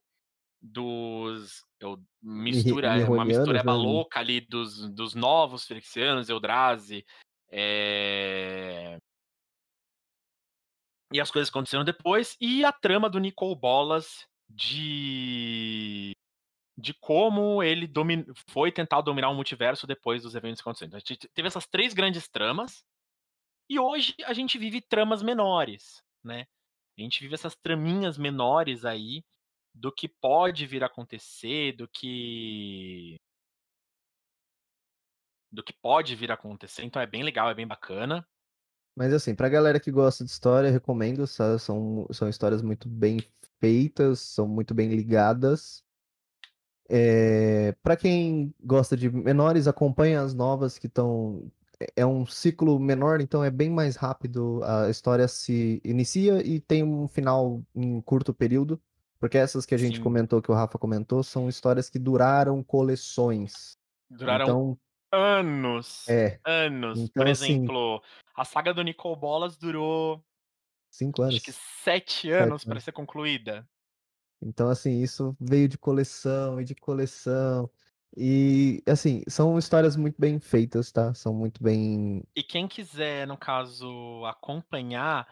dos. 0.62 1.64
Eu, 1.80 2.04
mistura, 2.22 2.88
é 2.88 2.90
uma 2.90 2.98
Mirronianos, 2.98 3.38
mistureba 3.38 3.72
né? 3.72 3.78
louca 3.78 4.20
ali 4.20 4.42
dos, 4.42 4.90
dos 4.94 5.16
novos 5.16 5.66
Phyrexianos, 5.66 6.28
Eldrazi. 6.28 7.06
é, 7.50 9.00
E 11.14 11.22
as 11.22 11.30
coisas 11.30 11.50
aconteceram 11.50 11.84
depois. 11.86 12.36
E 12.42 12.66
a 12.66 12.72
trama 12.72 13.08
do 13.08 13.20
Nicol 13.20 13.56
Bolas 13.56 14.28
de. 14.50 16.12
De 16.76 16.92
como 16.96 17.62
ele 17.62 17.86
domin... 17.86 18.26
foi 18.50 18.72
tentar 18.72 19.02
dominar 19.02 19.30
o 19.30 19.36
multiverso 19.36 19.86
depois 19.86 20.24
dos 20.24 20.34
eventos 20.34 20.60
que 20.60 20.64
aconteceram. 20.68 20.88
Então, 20.88 20.98
a 20.98 21.00
gente 21.00 21.28
teve 21.30 21.48
essas 21.48 21.68
três 21.68 21.94
grandes 21.94 22.28
tramas. 22.28 22.84
E 23.70 23.80
hoje 23.80 24.16
a 24.26 24.34
gente 24.34 24.58
vive 24.58 24.82
tramas 24.82 25.22
menores, 25.22 26.04
né? 26.24 26.48
A 26.98 27.02
gente 27.02 27.22
vive 27.22 27.36
essas 27.36 27.56
traminhas 27.56 28.18
menores 28.18 28.84
aí 28.86 29.24
do 29.74 29.92
que 29.92 30.08
pode 30.08 30.66
vir 30.66 30.84
a 30.84 30.88
acontecer, 30.88 31.74
do 31.74 31.88
que 31.88 33.18
do 35.52 35.64
que 35.64 35.74
pode 35.74 36.16
vir 36.16 36.32
a 36.32 36.34
acontecer. 36.34 36.84
Então 36.84 37.02
é 37.02 37.06
bem 37.06 37.24
legal, 37.24 37.50
é 37.50 37.54
bem 37.54 37.68
bacana. 37.68 38.28
Mas 38.96 39.14
assim, 39.14 39.34
pra 39.34 39.50
galera 39.50 39.80
que 39.80 39.92
gosta 39.92 40.24
de 40.24 40.30
história, 40.32 40.70
recomendo, 40.72 41.26
sa- 41.26 41.58
são, 41.58 42.06
são 42.12 42.30
histórias 42.30 42.62
muito 42.62 42.88
bem 42.88 43.20
feitas, 43.60 44.20
são 44.20 44.48
muito 44.48 44.74
bem 44.74 44.90
ligadas. 44.90 45.84
É, 46.90 47.74
para 47.82 47.96
quem 47.96 48.54
gosta 48.64 48.96
de 48.96 49.10
menores, 49.10 49.68
acompanha 49.68 50.22
as 50.22 50.34
novas 50.34 50.78
que 50.78 50.88
estão. 50.88 51.52
É 51.96 52.06
um 52.06 52.26
ciclo 52.26 52.80
menor, 52.80 53.20
então 53.20 53.44
é 53.44 53.50
bem 53.50 53.70
mais 53.70 53.96
rápido. 53.96 54.62
A 54.64 54.90
história 54.90 55.28
se 55.28 55.82
inicia 55.84 56.46
e 56.46 56.60
tem 56.60 56.84
um 56.84 57.08
final 57.08 57.62
em 57.76 58.00
curto 58.02 58.34
período. 58.34 58.80
Porque 59.20 59.38
essas 59.38 59.66
que 59.66 59.74
a 59.74 59.78
gente 59.78 59.98
Sim. 59.98 60.04
comentou, 60.04 60.42
que 60.42 60.52
o 60.52 60.54
Rafa 60.54 60.78
comentou, 60.78 61.24
são 61.24 61.48
histórias 61.50 61.90
que 61.90 61.98
duraram 61.98 62.62
coleções. 62.62 63.78
Duraram 64.10 64.44
Então, 64.44 64.78
anos, 65.12 66.08
é, 66.10 66.40
anos. 66.46 67.00
Então, 67.00 67.24
Por 67.24 67.32
assim- 67.32 67.54
exemplo, 67.56 68.02
a 68.36 68.44
saga 68.44 68.74
do 68.74 68.82
Nicol 68.82 69.16
Bolas 69.16 69.58
durou 69.58 70.24
cinco 70.90 71.22
anos. 71.22 71.36
acho 71.36 71.44
que 71.44 71.52
sete 71.52 72.32
anos 72.32 72.64
para 72.64 72.80
ser 72.80 72.92
concluída. 72.92 73.68
Então, 74.42 74.70
assim, 74.70 75.02
isso 75.02 75.36
veio 75.40 75.70
de 75.70 75.78
coleção 75.78 76.60
e 76.60 76.66
de 76.66 76.76
coleção. 76.76 77.70
E, 78.16 78.84
assim, 78.86 79.24
são 79.28 79.58
histórias 79.58 79.96
muito 79.96 80.16
bem 80.20 80.40
feitas, 80.40 80.92
tá? 80.92 81.14
São 81.14 81.34
muito 81.34 81.64
bem. 81.64 82.24
E 82.36 82.44
quem 82.44 82.68
quiser, 82.68 83.26
no 83.26 83.38
caso, 83.38 84.24
acompanhar, 84.26 85.28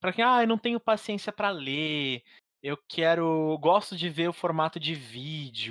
para 0.00 0.12
quem, 0.12 0.24
ah, 0.24 0.42
eu 0.42 0.48
não 0.48 0.58
tenho 0.58 0.80
paciência 0.80 1.32
para 1.32 1.50
ler, 1.50 2.22
eu 2.62 2.76
quero, 2.88 3.56
gosto 3.58 3.96
de 3.96 4.10
ver 4.10 4.28
o 4.28 4.34
formato 4.34 4.80
de 4.80 4.94
vídeo, 4.94 5.70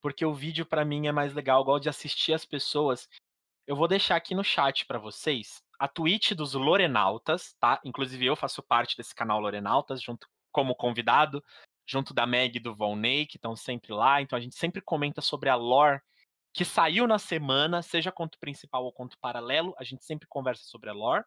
porque 0.00 0.24
o 0.24 0.34
vídeo 0.34 0.66
para 0.66 0.84
mim 0.84 1.06
é 1.06 1.12
mais 1.12 1.32
legal, 1.32 1.60
eu 1.60 1.64
gosto 1.64 1.84
de 1.84 1.88
assistir 1.88 2.34
as 2.34 2.44
pessoas. 2.44 3.08
Eu 3.66 3.74
vou 3.74 3.88
deixar 3.88 4.16
aqui 4.16 4.34
no 4.34 4.44
chat 4.44 4.84
para 4.84 4.98
vocês 4.98 5.63
a 5.78 5.88
Twitch 5.88 6.32
dos 6.32 6.54
Lorenautas, 6.54 7.54
tá? 7.60 7.80
Inclusive 7.84 8.26
eu 8.26 8.36
faço 8.36 8.62
parte 8.62 8.96
desse 8.96 9.14
canal 9.14 9.40
Lorenautas, 9.40 10.02
junto 10.02 10.28
como 10.52 10.74
convidado, 10.74 11.42
junto 11.86 12.14
da 12.14 12.26
Meg 12.26 12.56
e 12.56 12.60
do 12.60 12.74
Volney, 12.74 13.26
que 13.26 13.36
estão 13.36 13.56
sempre 13.56 13.92
lá. 13.92 14.22
Então 14.22 14.36
a 14.36 14.40
gente 14.40 14.56
sempre 14.56 14.80
comenta 14.80 15.20
sobre 15.20 15.48
a 15.48 15.54
lore 15.54 16.00
que 16.54 16.64
saiu 16.64 17.06
na 17.08 17.18
semana, 17.18 17.82
seja 17.82 18.12
conto 18.12 18.38
principal 18.38 18.84
ou 18.84 18.92
conto 18.92 19.18
paralelo, 19.18 19.74
a 19.76 19.82
gente 19.82 20.04
sempre 20.04 20.28
conversa 20.28 20.62
sobre 20.64 20.88
a 20.88 20.92
lore. 20.92 21.24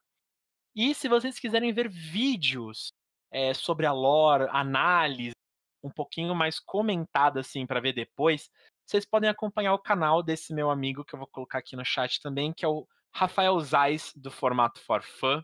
E 0.73 0.95
se 0.95 1.09
vocês 1.09 1.37
quiserem 1.37 1.73
ver 1.73 1.89
vídeos 1.89 2.93
é, 3.29 3.53
sobre 3.53 3.85
a 3.85 3.91
lore, 3.91 4.47
análise, 4.51 5.35
um 5.83 5.89
pouquinho 5.89 6.33
mais 6.33 6.59
comentada 6.59 7.41
assim 7.41 7.65
para 7.65 7.81
ver 7.81 7.91
depois, 7.91 8.49
vocês 8.85 9.05
podem 9.05 9.29
acompanhar 9.29 9.73
o 9.73 9.79
canal 9.79 10.23
desse 10.23 10.53
meu 10.53 10.69
amigo 10.69 11.03
que 11.03 11.13
eu 11.13 11.19
vou 11.19 11.27
colocar 11.27 11.59
aqui 11.59 11.75
no 11.75 11.83
chat 11.83 12.21
também, 12.21 12.53
que 12.53 12.63
é 12.63 12.67
o 12.69 12.87
Rafael 13.13 13.59
Zais 13.59 14.11
do 14.15 14.31
formato 14.31 14.79
for 14.81 15.01
fun. 15.01 15.41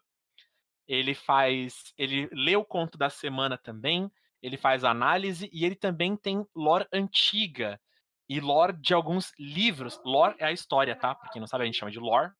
Ele 0.87 1.13
faz, 1.13 1.93
ele 1.97 2.29
lê 2.31 2.55
o 2.55 2.65
conto 2.65 2.97
da 2.97 3.09
semana 3.09 3.57
também, 3.57 4.11
ele 4.41 4.57
faz 4.57 4.83
análise 4.83 5.49
e 5.53 5.65
ele 5.65 5.75
também 5.75 6.17
tem 6.17 6.45
lore 6.53 6.85
antiga 6.91 7.79
e 8.27 8.39
lore 8.39 8.73
de 8.73 8.93
alguns 8.93 9.31
livros. 9.39 9.99
Lore 10.03 10.35
é 10.39 10.45
a 10.45 10.51
história, 10.51 10.95
tá? 10.95 11.15
Pra 11.15 11.29
quem 11.29 11.39
não 11.39 11.47
sabe, 11.47 11.63
a 11.63 11.65
gente 11.65 11.77
chama 11.77 11.91
de 11.91 11.99
lore. 11.99 12.31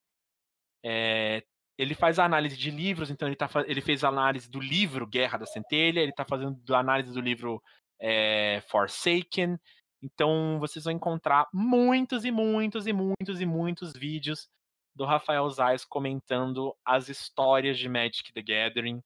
É, 0.84 1.44
ele 1.78 1.95
faz 1.95 2.20
análise 2.20 2.58
de 2.58 2.70
livros, 2.70 3.10
então 3.10 3.28
ele, 3.28 3.36
tá, 3.36 3.50
ele 3.66 3.82
fez 3.82 4.04
análise 4.04 4.50
do 4.50 4.60
livro 4.60 5.08
Guerra 5.08 5.40
da 5.40 5.45
Centelha, 5.45 6.02
ele 6.02 6.12
está 6.12 6.26
fazendo 6.26 6.60
a 6.74 6.80
análise 6.80 7.14
do 7.14 7.22
livro 7.22 7.62
é, 8.00 8.62
Forsaken. 8.68 9.58
Então 10.02 10.60
vocês 10.60 10.84
vão 10.84 10.94
encontrar 10.94 11.48
muitos 11.54 12.26
e 12.26 12.32
muitos 12.32 12.86
e 12.86 12.94
muitos 12.94 13.40
e 13.40 13.45
muitos 13.45 13.94
vídeos 13.94 14.50
do 14.95 15.06
Rafael 15.06 15.49
Zais 15.49 15.84
comentando 15.84 16.76
as 16.86 17.10
histórias 17.10 17.78
de 17.78 17.90
Magic 17.90 18.32
the 18.34 18.41
Gathering 18.41 19.02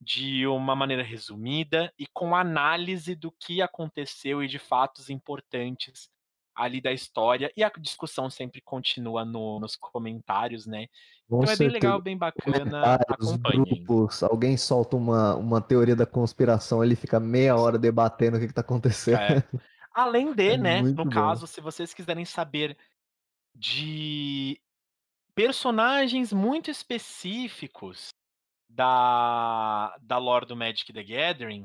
de 0.00 0.46
uma 0.46 0.74
maneira 0.74 1.02
resumida 1.02 1.92
e 1.98 2.06
com 2.06 2.34
análise 2.34 3.14
do 3.14 3.30
que 3.30 3.60
aconteceu 3.60 4.42
e 4.42 4.48
de 4.48 4.58
fatos 4.58 5.10
importantes 5.10 6.08
ali 6.54 6.80
da 6.80 6.92
história. 6.92 7.52
E 7.56 7.62
a 7.62 7.70
discussão 7.78 8.28
sempre 8.30 8.60
continua 8.60 9.24
no, 9.24 9.60
nos 9.60 9.76
comentários, 9.76 10.66
né? 10.66 10.86
Com 11.28 11.42
então 11.42 11.52
é 11.52 11.56
bem 11.56 11.68
legal, 11.68 12.00
bem 12.00 12.16
bacana. 12.16 12.94
Acompanhem. 13.08 13.64
grupos, 13.64 14.22
alguém 14.22 14.56
solta 14.56 14.96
uma, 14.96 15.36
uma 15.36 15.60
teoria 15.60 15.94
da 15.94 16.06
conspiração, 16.06 16.82
ele 16.82 16.96
fica 16.96 17.20
meia 17.20 17.56
hora 17.56 17.78
debatendo 17.78 18.36
o 18.36 18.40
que, 18.40 18.48
que 18.48 18.54
tá 18.54 18.62
acontecendo. 18.62 19.20
É. 19.20 19.44
Além 19.94 20.32
de, 20.34 20.50
É 20.50 20.56
né, 20.56 20.82
no 20.82 21.04
bom. 21.04 21.10
caso, 21.10 21.46
se 21.46 21.60
vocês 21.60 21.94
quiserem 21.94 22.24
saber 22.24 22.76
de 23.54 24.60
personagens 25.40 26.34
muito 26.34 26.70
específicos 26.70 28.08
da, 28.68 29.96
da 30.02 30.18
lore 30.18 30.44
do 30.44 30.54
Magic 30.54 30.92
the 30.92 31.02
Gathering, 31.02 31.64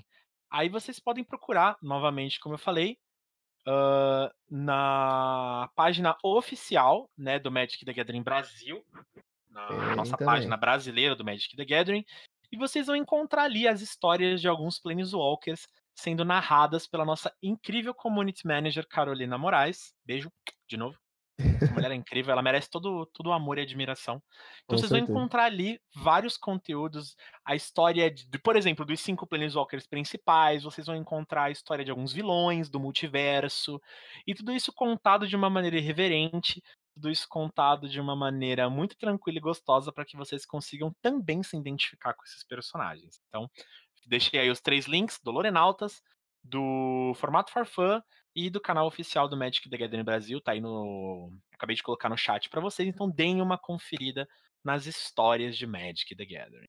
aí 0.49 0.69
vocês 0.69 0.97
podem 0.97 1.25
procurar, 1.25 1.77
novamente, 1.81 2.39
como 2.39 2.55
eu 2.55 2.59
falei, 2.59 2.97
ah, 3.67 4.33
na 4.49 5.69
página 5.75 6.15
oficial 6.23 7.09
né, 7.17 7.37
do 7.37 7.51
Magic 7.51 7.83
the 7.83 7.91
Gathering 7.91 8.23
Brasil, 8.23 8.81
na 9.49 9.67
Tem 9.67 9.95
nossa 9.97 10.11
também. 10.11 10.25
página 10.25 10.55
brasileira 10.55 11.13
do 11.13 11.25
Magic 11.25 11.53
the 11.53 11.65
Gathering, 11.65 12.05
e 12.49 12.57
vocês 12.57 12.87
vão 12.87 12.95
encontrar 12.95 13.43
ali 13.43 13.67
as 13.67 13.81
histórias 13.81 14.39
de 14.39 14.47
alguns 14.47 14.79
Planeswalkers 14.79 15.67
sendo 15.93 16.23
narradas 16.23 16.87
pela 16.87 17.03
nossa 17.03 17.29
incrível 17.43 17.93
Community 17.93 18.47
Manager 18.47 18.87
Carolina 18.87 19.37
Moraes. 19.37 19.93
Beijo, 20.05 20.31
de 20.65 20.77
novo. 20.77 20.97
Essa 21.57 21.73
mulher 21.73 21.91
é 21.91 21.95
incrível, 21.95 22.31
ela 22.31 22.41
merece 22.41 22.69
todo, 22.69 23.05
todo 23.07 23.27
o 23.27 23.33
amor 23.33 23.57
e 23.57 23.61
admiração. 23.61 24.21
Então 24.63 24.77
Com 24.77 24.77
vocês 24.77 24.91
vão 24.91 24.99
certeza. 24.99 25.11
encontrar 25.17 25.45
ali 25.45 25.79
vários 25.95 26.37
conteúdos, 26.37 27.15
a 27.45 27.55
história, 27.55 28.11
de, 28.11 28.27
de, 28.27 28.39
por 28.39 28.55
exemplo, 28.55 28.85
dos 28.85 28.99
cinco 28.99 29.27
Planeswalkers 29.27 29.87
principais, 29.87 30.63
vocês 30.63 30.87
vão 30.87 30.95
encontrar 30.95 31.45
a 31.45 31.51
história 31.51 31.85
de 31.85 31.91
alguns 31.91 32.13
vilões 32.13 32.69
do 32.69 32.79
multiverso, 32.79 33.81
e 34.27 34.33
tudo 34.33 34.51
isso 34.51 34.71
contado 34.73 35.27
de 35.27 35.35
uma 35.35 35.49
maneira 35.49 35.77
irreverente, 35.77 36.61
tudo 36.93 37.09
isso 37.11 37.27
contado 37.29 37.89
de 37.89 37.99
uma 37.99 38.15
maneira 38.15 38.69
muito 38.69 38.97
tranquila 38.97 39.37
e 39.37 39.41
gostosa 39.41 39.91
para 39.91 40.05
que 40.05 40.15
vocês 40.15 40.45
consigam 40.45 40.95
também 41.01 41.43
se 41.43 41.57
identificar 41.57 42.13
com 42.13 42.23
esses 42.23 42.43
personagens. 42.43 43.21
Então, 43.27 43.49
deixei 44.07 44.39
aí 44.39 44.49
os 44.49 44.61
três 44.61 44.85
links 44.87 45.19
do 45.21 45.31
Lorenautas, 45.31 46.01
do 46.43 47.13
Formato 47.15 47.51
Farfã 47.51 48.01
e 48.35 48.49
do 48.49 48.59
canal 48.59 48.85
oficial 48.85 49.29
do 49.29 49.37
Magic 49.37 49.69
the 49.69 49.77
Gathering 49.77 50.03
Brasil, 50.03 50.41
tá 50.41 50.51
aí 50.51 50.59
no. 50.59 51.31
Acabei 51.53 51.75
de 51.75 51.83
colocar 51.83 52.09
no 52.09 52.17
chat 52.17 52.49
para 52.49 52.59
vocês, 52.59 52.87
então 52.87 53.09
deem 53.09 53.41
uma 53.41 53.57
conferida 53.57 54.27
nas 54.63 54.85
histórias 54.85 55.55
de 55.55 55.65
Magic 55.65 56.15
the 56.15 56.25
Gathering. 56.25 56.67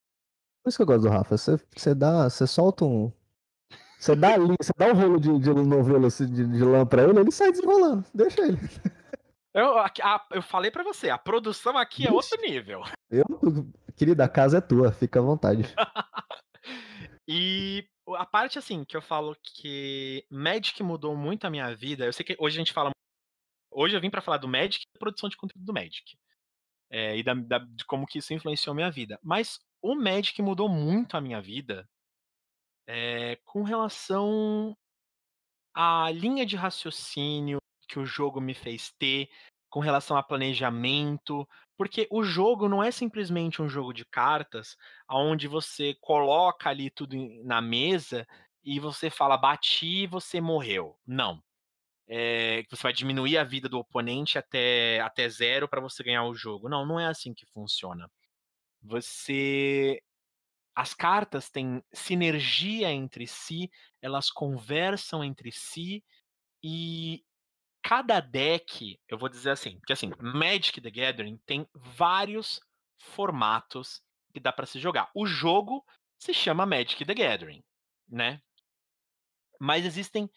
Por 0.62 0.68
isso 0.68 0.78
que 0.78 0.82
eu 0.82 0.86
gosto 0.86 1.02
do 1.02 1.08
Rafa. 1.08 1.36
Você, 1.36 1.94
dá. 1.94 2.28
Você 2.28 2.46
solta 2.46 2.84
um. 2.84 3.12
Você 3.98 4.14
dá 4.14 4.34
ali, 4.34 4.54
você 4.60 4.72
dá 4.76 4.86
um 4.86 4.94
rolo 4.94 5.18
de, 5.18 5.38
de 5.38 5.50
novelo 5.50 6.06
assim, 6.06 6.26
de, 6.26 6.46
de 6.46 6.62
lã 6.62 6.86
pra 6.86 7.02
ele, 7.02 7.18
ele 7.18 7.32
sai 7.32 7.50
desenrolando. 7.50 8.04
Deixa 8.14 8.42
ele. 8.42 8.58
Eu, 9.54 9.78
a, 9.78 9.86
a, 9.86 10.26
eu 10.32 10.42
falei 10.42 10.70
para 10.70 10.84
você, 10.84 11.08
a 11.08 11.16
produção 11.16 11.78
aqui 11.78 12.06
é 12.06 12.12
outro 12.12 12.38
nível. 12.42 12.82
Eu, 13.10 13.24
querida, 13.96 14.24
a 14.24 14.28
casa 14.28 14.58
é 14.58 14.60
tua, 14.60 14.92
fica 14.92 15.18
à 15.18 15.22
vontade. 15.22 15.62
e 17.26 17.88
a 18.14 18.24
parte 18.24 18.58
assim 18.58 18.84
que 18.84 18.96
eu 18.96 19.02
falo 19.02 19.36
que 19.42 20.24
Magic 20.30 20.82
mudou 20.82 21.16
muito 21.16 21.46
a 21.46 21.50
minha 21.50 21.74
vida. 21.74 22.04
Eu 22.04 22.12
sei 22.12 22.24
que 22.24 22.36
hoje 22.38 22.56
a 22.56 22.60
gente 22.60 22.72
fala. 22.72 22.90
Hoje 23.70 23.96
eu 23.96 24.00
vim 24.00 24.10
para 24.10 24.22
falar 24.22 24.38
do 24.38 24.48
Magic 24.48 24.84
e 24.84 24.92
da 24.94 24.98
produção 24.98 25.28
de 25.28 25.36
conteúdo 25.36 25.64
do 25.64 25.72
Magic. 25.72 26.16
É, 26.88 27.16
e 27.16 27.22
da, 27.22 27.34
da, 27.34 27.58
de 27.58 27.84
como 27.84 28.06
que 28.06 28.18
isso 28.18 28.32
influenciou 28.32 28.74
minha 28.74 28.90
vida. 28.90 29.18
Mas 29.22 29.58
o 29.82 29.94
Magic 29.94 30.40
mudou 30.40 30.68
muito 30.68 31.16
a 31.16 31.20
minha 31.20 31.40
vida 31.40 31.88
é, 32.86 33.36
com 33.44 33.62
relação 33.62 34.76
à 35.74 36.10
linha 36.10 36.46
de 36.46 36.56
raciocínio 36.56 37.58
que 37.88 37.98
o 37.98 38.06
jogo 38.06 38.40
me 38.40 38.54
fez 38.54 38.92
ter, 38.98 39.28
com 39.68 39.80
relação 39.80 40.16
a 40.16 40.22
planejamento, 40.22 41.46
porque 41.76 42.06
o 42.10 42.22
jogo 42.22 42.68
não 42.68 42.82
é 42.82 42.90
simplesmente 42.90 43.60
um 43.62 43.68
jogo 43.68 43.92
de 43.92 44.04
cartas, 44.04 44.76
onde 45.10 45.46
você 45.48 45.94
coloca 46.00 46.70
ali 46.70 46.90
tudo 46.90 47.16
na 47.44 47.60
mesa 47.60 48.26
e 48.64 48.80
você 48.80 49.10
fala 49.10 49.36
bati, 49.36 50.06
você 50.06 50.40
morreu. 50.40 50.98
Não. 51.06 51.42
É, 52.08 52.64
você 52.70 52.82
vai 52.82 52.92
diminuir 52.92 53.38
a 53.38 53.44
vida 53.44 53.68
do 53.68 53.78
oponente 53.78 54.38
até, 54.38 55.00
até 55.00 55.28
zero 55.28 55.68
para 55.68 55.80
você 55.80 56.02
ganhar 56.04 56.24
o 56.24 56.34
jogo. 56.34 56.68
Não, 56.68 56.86
não 56.86 57.00
é 57.00 57.06
assim 57.06 57.34
que 57.34 57.46
funciona. 57.46 58.10
Você. 58.82 60.00
As 60.74 60.92
cartas 60.94 61.50
têm 61.50 61.82
sinergia 61.92 62.92
entre 62.92 63.26
si, 63.26 63.70
elas 64.02 64.30
conversam 64.30 65.24
entre 65.24 65.50
si, 65.50 66.04
e 66.62 67.24
cada 67.86 68.18
deck, 68.18 68.98
eu 69.08 69.16
vou 69.16 69.28
dizer 69.28 69.50
assim, 69.50 69.78
porque 69.78 69.92
assim, 69.92 70.10
Magic 70.20 70.80
the 70.80 70.90
Gathering 70.90 71.36
tem 71.46 71.68
vários 71.72 72.60
formatos 72.98 74.02
que 74.34 74.40
dá 74.40 74.52
para 74.52 74.66
se 74.66 74.80
jogar. 74.80 75.08
O 75.14 75.24
jogo 75.24 75.84
se 76.18 76.34
chama 76.34 76.66
Magic 76.66 77.04
the 77.04 77.14
Gathering, 77.14 77.62
né? 78.08 78.42
Mas 79.60 79.86
existem 79.86 80.28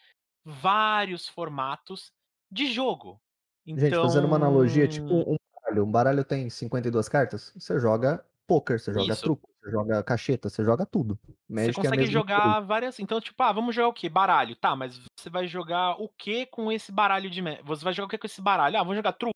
vários 0.45 1.27
formatos 1.27 2.13
de 2.51 2.71
jogo. 2.71 3.19
Então... 3.65 3.89
Gente, 3.89 3.95
fazendo 3.95 4.27
uma 4.27 4.35
analogia, 4.35 4.87
tipo 4.87 5.07
então 5.07 5.33
um 5.33 5.37
baralho. 5.55 5.83
Um 5.85 5.91
baralho 5.91 6.23
tem 6.23 6.51
52 6.51 7.09
cartas, 7.09 7.51
você 7.57 7.79
joga 7.79 8.23
poker, 8.45 8.79
você 8.79 8.93
joga 8.93 9.11
Isso. 9.11 9.23
truco, 9.23 9.48
você 9.61 9.71
joga 9.71 10.03
cacheta, 10.03 10.49
você 10.49 10.63
joga 10.63 10.85
tudo. 10.85 11.19
Magic 11.49 11.73
você 11.73 11.81
é 11.81 11.83
consegue 11.83 12.03
é 12.03 12.11
jogar 12.11 12.41
coisa. 12.41 12.61
várias. 12.61 12.99
Então, 12.99 13.19
tipo, 13.19 13.41
ah, 13.43 13.51
vamos 13.51 13.75
jogar 13.75 13.89
o 13.89 13.93
quê? 13.93 14.09
Baralho. 14.09 14.55
Tá, 14.55 14.75
mas 14.75 14.99
você 15.17 15.29
vai 15.29 15.47
jogar 15.47 16.01
o 16.01 16.07
que 16.07 16.45
com 16.45 16.71
esse 16.71 16.91
baralho 16.91 17.29
de. 17.29 17.41
Você 17.63 17.83
vai 17.83 17.93
jogar 17.93 18.07
o 18.07 18.09
que 18.09 18.17
com 18.17 18.27
esse 18.27 18.41
baralho? 18.41 18.77
Ah, 18.77 18.83
vamos 18.83 18.95
jogar 18.95 19.13
truco. 19.13 19.35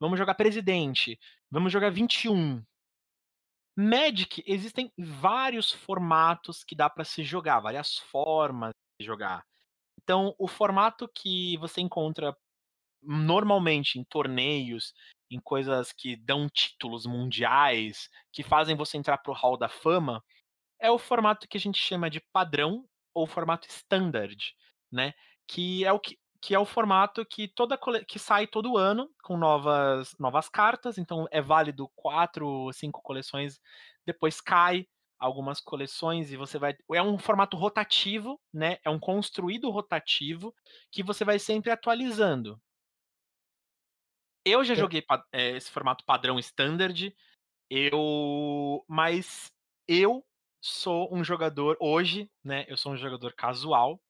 Vamos 0.00 0.18
jogar 0.18 0.34
presidente. 0.34 1.18
Vamos 1.50 1.72
jogar 1.72 1.90
21. 1.90 2.62
Magic, 3.76 4.42
existem 4.46 4.92
vários 4.98 5.70
formatos 5.70 6.62
que 6.64 6.74
dá 6.74 6.90
para 6.90 7.04
se 7.04 7.22
jogar, 7.22 7.60
várias 7.60 7.96
formas 7.96 8.72
de 9.00 9.06
jogar. 9.06 9.44
Então, 10.02 10.34
o 10.38 10.48
formato 10.48 11.08
que 11.14 11.56
você 11.58 11.80
encontra 11.80 12.36
normalmente 13.02 13.98
em 13.98 14.04
torneios, 14.04 14.92
em 15.34 15.40
coisas 15.40 15.92
que 15.92 16.16
dão 16.16 16.48
títulos 16.48 17.06
mundiais, 17.06 18.08
que 18.32 18.42
fazem 18.42 18.76
você 18.76 18.96
entrar 18.98 19.18
pro 19.18 19.32
hall 19.32 19.56
da 19.56 19.68
fama, 19.68 20.22
é 20.80 20.90
o 20.90 20.98
formato 20.98 21.48
que 21.48 21.56
a 21.56 21.60
gente 21.60 21.78
chama 21.78 22.10
de 22.10 22.20
padrão 22.32 22.84
ou 23.14 23.26
formato 23.26 23.68
standard, 23.68 24.38
né? 24.90 25.12
Que 25.48 25.84
é 25.84 25.92
o 25.92 26.00
que, 26.00 26.18
que 26.40 26.54
é 26.54 26.58
o 26.58 26.64
formato 26.64 27.24
que 27.24 27.48
toda 27.48 27.78
que 28.06 28.18
sai 28.18 28.46
todo 28.46 28.76
ano 28.76 29.08
com 29.22 29.36
novas 29.36 30.12
novas 30.18 30.48
cartas, 30.48 30.98
então 30.98 31.26
é 31.30 31.40
válido 31.40 31.88
quatro, 31.94 32.70
cinco 32.72 33.00
coleções, 33.02 33.60
depois 34.04 34.40
cai 34.40 34.86
algumas 35.18 35.60
coleções 35.60 36.32
e 36.32 36.36
você 36.36 36.58
vai 36.58 36.74
é 36.92 37.02
um 37.02 37.18
formato 37.18 37.56
rotativo, 37.56 38.40
né? 38.52 38.78
É 38.84 38.90
um 38.90 38.98
construído 38.98 39.70
rotativo 39.70 40.54
que 40.90 41.02
você 41.02 41.24
vai 41.24 41.38
sempre 41.38 41.70
atualizando. 41.70 42.60
Eu 44.44 44.64
já 44.64 44.74
é. 44.74 44.76
joguei 44.76 45.04
é, 45.32 45.56
esse 45.56 45.70
formato 45.70 46.04
padrão 46.04 46.38
standard. 46.38 47.14
Eu, 47.70 48.84
mas 48.88 49.50
eu 49.88 50.24
sou 50.62 51.08
um 51.14 51.24
jogador 51.24 51.76
hoje, 51.80 52.30
né? 52.44 52.64
Eu 52.68 52.76
sou 52.76 52.92
um 52.92 52.96
jogador 52.96 53.32
casual. 53.34 54.00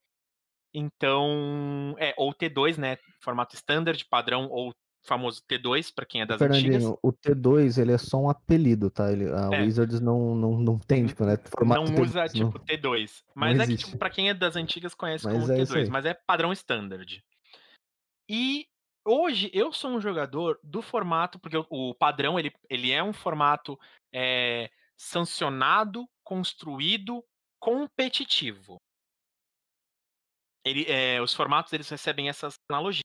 Então, 0.74 1.94
é 1.98 2.14
ou 2.16 2.34
T2, 2.34 2.78
né? 2.78 2.96
Formato 3.20 3.54
standard, 3.54 4.04
padrão 4.06 4.48
ou 4.50 4.72
famoso 5.04 5.42
T2 5.50 5.92
para 5.92 6.06
quem 6.06 6.22
é 6.22 6.26
das 6.26 6.38
Fernandinho, 6.38 6.74
antigas. 6.74 6.98
o 7.02 7.12
T2 7.12 7.80
ele 7.80 7.92
é 7.92 7.98
só 7.98 8.18
um 8.18 8.30
apelido, 8.30 8.90
tá? 8.90 9.10
Ele, 9.12 9.28
a 9.30 9.50
é. 9.52 9.62
Wizards 9.62 10.00
não, 10.00 10.34
não, 10.34 10.58
não 10.58 10.78
tem, 10.78 11.06
tipo, 11.06 11.24
né? 11.24 11.36
Formato 11.56 11.92
não 11.92 12.02
usa 12.02 12.24
T2, 12.24 12.32
tipo 12.32 12.58
não... 12.58 12.64
T2. 12.64 13.22
Mas 13.34 13.58
é 13.58 13.66
que, 13.66 13.76
tipo, 13.76 13.98
pra 13.98 14.10
quem 14.10 14.28
é 14.28 14.34
das 14.34 14.56
antigas 14.56 14.94
conhece 14.94 15.24
mas 15.24 15.34
como 15.34 15.52
é 15.52 15.56
T2, 15.56 15.88
mas 15.88 16.04
é 16.06 16.14
padrão 16.14 16.52
standard. 16.52 17.22
E 18.28 18.66
Hoje 19.04 19.50
eu 19.52 19.72
sou 19.72 19.90
um 19.90 20.00
jogador 20.00 20.60
do 20.62 20.80
formato, 20.80 21.38
porque 21.38 21.56
o, 21.68 21.94
padrão 21.94 22.38
ele, 22.38 22.52
ele 22.70 22.92
é 22.92 23.02
um 23.02 23.12
formato 23.12 23.78
é, 24.12 24.70
sancionado, 24.96 26.08
construído, 26.22 27.24
competitivo. 27.58 28.80
Ele, 30.64 30.84
é, 30.88 31.20
os 31.20 31.34
formatos 31.34 31.72
eles 31.72 31.88
recebem 31.88 32.28
essas 32.28 32.54
analogias. 32.70 33.02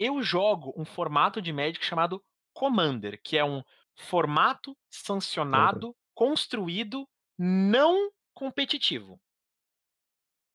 Eu 0.00 0.20
jogo 0.20 0.74
um 0.76 0.84
formato 0.84 1.40
de 1.40 1.52
Magic 1.52 1.84
chamado 1.84 2.20
Commander, 2.52 3.20
que 3.22 3.38
é 3.38 3.44
um 3.44 3.62
formato 3.96 4.76
sancionado, 4.90 5.88
uhum. 5.88 5.94
construído, 6.12 7.08
não 7.38 8.10
competitivo. 8.34 9.20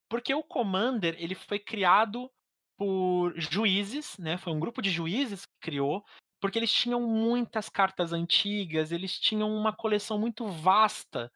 Porque 0.10 0.34
o 0.34 0.44
Commander 0.44 1.16
ele 1.18 1.36
foi 1.36 1.60
criado 1.60 2.30
por 2.78 3.34
juízes, 3.38 4.18
né? 4.18 4.38
Foi 4.38 4.54
um 4.54 4.60
grupo 4.60 4.82
de 4.82 4.92
juízes 4.92 5.46
que 5.46 5.60
criou, 5.60 6.04
porque 6.40 6.60
eles 6.60 6.72
tinham 6.72 7.02
muitas 7.02 7.68
cartas 7.70 8.14
antigas, 8.14 8.92
eles 8.92 9.20
tinham 9.20 9.52
uma 9.54 9.74
coleção 9.74 10.20
muito 10.20 10.48
vasta 10.48 11.32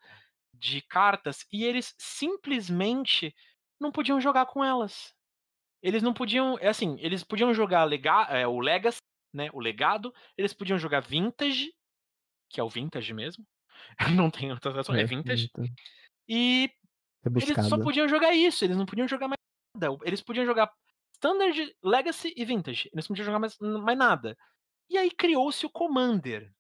de 0.53 0.81
cartas 0.81 1.45
e 1.51 1.65
eles 1.65 1.95
simplesmente 1.97 3.35
não 3.79 3.91
podiam 3.91 4.21
jogar 4.21 4.45
com 4.45 4.63
elas. 4.63 5.13
Eles 5.81 6.03
não 6.03 6.13
podiam, 6.13 6.57
é 6.59 6.67
assim, 6.67 6.95
eles 6.99 7.23
podiam 7.23 7.51
jogar 7.53 7.83
lega, 7.85 8.27
é, 8.29 8.45
o 8.45 8.59
Legacy, 8.59 8.99
né? 9.33 9.49
O 9.51 9.59
legado, 9.59 10.13
eles 10.37 10.53
podiam 10.53 10.77
jogar 10.77 10.99
Vintage, 10.99 11.73
que 12.49 12.59
é 12.59 12.63
o 12.63 12.69
Vintage 12.69 13.13
mesmo. 13.13 13.43
não 14.15 14.29
tem 14.29 14.51
outra 14.51 14.71
tradução, 14.71 14.93
é, 14.93 15.01
é 15.01 15.05
Vintage. 15.05 15.49
E 16.29 16.69
eles 17.25 17.67
só 17.67 17.79
podiam 17.79 18.07
jogar 18.07 18.33
isso, 18.33 18.63
eles 18.63 18.77
não 18.77 18.85
podiam 18.85 19.07
jogar 19.07 19.27
mais 19.27 19.37
nada. 19.75 19.97
Eles 20.03 20.21
podiam 20.21 20.45
jogar 20.45 20.71
Standard, 21.21 21.75
Legacy 21.83 22.33
e 22.35 22.43
Vintage. 22.43 22.89
Eles 22.91 23.07
não 23.07 23.09
podiam 23.09 23.25
jogar 23.25 23.39
mais, 23.39 23.55
mais 23.59 23.97
nada. 23.97 24.35
E 24.89 24.97
aí 24.97 25.11
criou-se 25.11 25.63
o 25.63 25.69
Commander, 25.69 26.51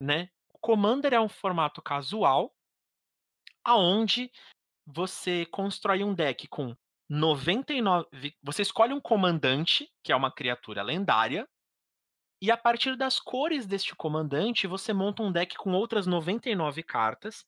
né? 0.00 0.28
O 0.52 0.58
Commander 0.58 1.14
é 1.14 1.20
um 1.20 1.28
formato 1.28 1.80
casual, 1.80 2.54
aonde 3.64 4.30
você 4.86 5.46
constrói 5.46 6.04
um 6.04 6.14
deck 6.14 6.46
com 6.48 6.76
99. 7.08 8.06
Você 8.42 8.60
escolhe 8.60 8.92
um 8.92 9.00
comandante, 9.00 9.90
que 10.02 10.12
é 10.12 10.16
uma 10.16 10.30
criatura 10.30 10.82
lendária, 10.82 11.48
e 12.42 12.50
a 12.50 12.56
partir 12.56 12.96
das 12.96 13.18
cores 13.18 13.66
deste 13.66 13.94
comandante, 13.94 14.66
você 14.66 14.92
monta 14.92 15.22
um 15.22 15.32
deck 15.32 15.56
com 15.56 15.72
outras 15.72 16.06
99 16.06 16.82
cartas, 16.82 17.46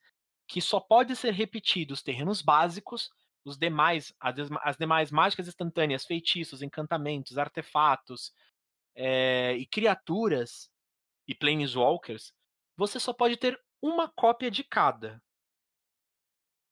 que 0.48 0.60
só 0.60 0.80
pode 0.80 1.16
ser 1.16 1.32
repetido 1.32 1.92
os 1.92 2.02
terrenos 2.02 2.42
básicos, 2.42 3.10
os 3.44 3.56
demais, 3.58 4.14
as, 4.20 4.34
as 4.62 4.76
demais 4.76 5.10
mágicas 5.10 5.48
instantâneas, 5.48 6.04
feitiços, 6.04 6.62
encantamentos, 6.62 7.38
artefatos 7.38 8.32
é, 8.94 9.54
e 9.56 9.66
criaturas 9.66 10.70
e 11.26 11.34
planeswalkers, 11.34 12.32
você 12.76 13.00
só 13.00 13.12
pode 13.12 13.36
ter 13.36 13.60
uma 13.80 14.08
cópia 14.08 14.50
de 14.50 14.62
cada. 14.62 15.22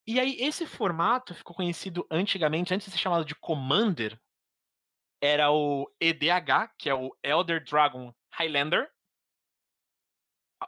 E 0.07 0.19
aí 0.19 0.37
esse 0.41 0.67
formato 0.67 1.35
ficou 1.35 1.55
conhecido 1.55 2.07
antigamente, 2.11 2.73
antes 2.73 2.87
de 2.87 2.93
ser 2.93 2.99
chamado 2.99 3.25
de 3.25 3.35
Commander, 3.35 4.21
era 5.21 5.53
o 5.53 5.91
EDH, 6.01 6.75
que 6.79 6.89
é 6.89 6.95
o 6.95 7.15
Elder 7.23 7.63
Dragon 7.63 8.15
Highlander, 8.33 8.91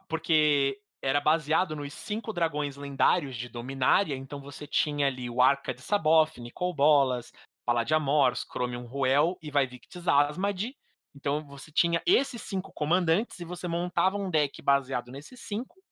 porque 0.08 0.80
era 1.02 1.20
baseado 1.20 1.74
nos 1.74 1.92
cinco 1.92 2.32
dragões 2.32 2.76
lendários 2.76 3.36
de 3.36 3.48
Dominária, 3.48 4.14
então 4.14 4.40
você 4.40 4.68
tinha 4.68 5.08
ali 5.08 5.28
o 5.28 5.42
Arca 5.42 5.74
de 5.74 5.82
Saboth, 5.82 6.38
Nicol 6.38 6.72
Bolas, 6.72 7.32
Paladiamors, 7.64 8.46
Chromium 8.48 8.86
Ruel 8.86 9.36
e 9.42 9.50
Vaivictis 9.50 10.06
Asmadi. 10.06 10.76
Então 11.14 11.44
você 11.44 11.72
tinha 11.72 12.00
esses 12.06 12.40
cinco 12.40 12.72
comandantes 12.72 13.40
e 13.40 13.44
você 13.44 13.66
montava 13.66 14.16
um 14.16 14.30
deck 14.30 14.62
baseado 14.62 15.10
nesses 15.10 15.40
cinco, 15.40 15.82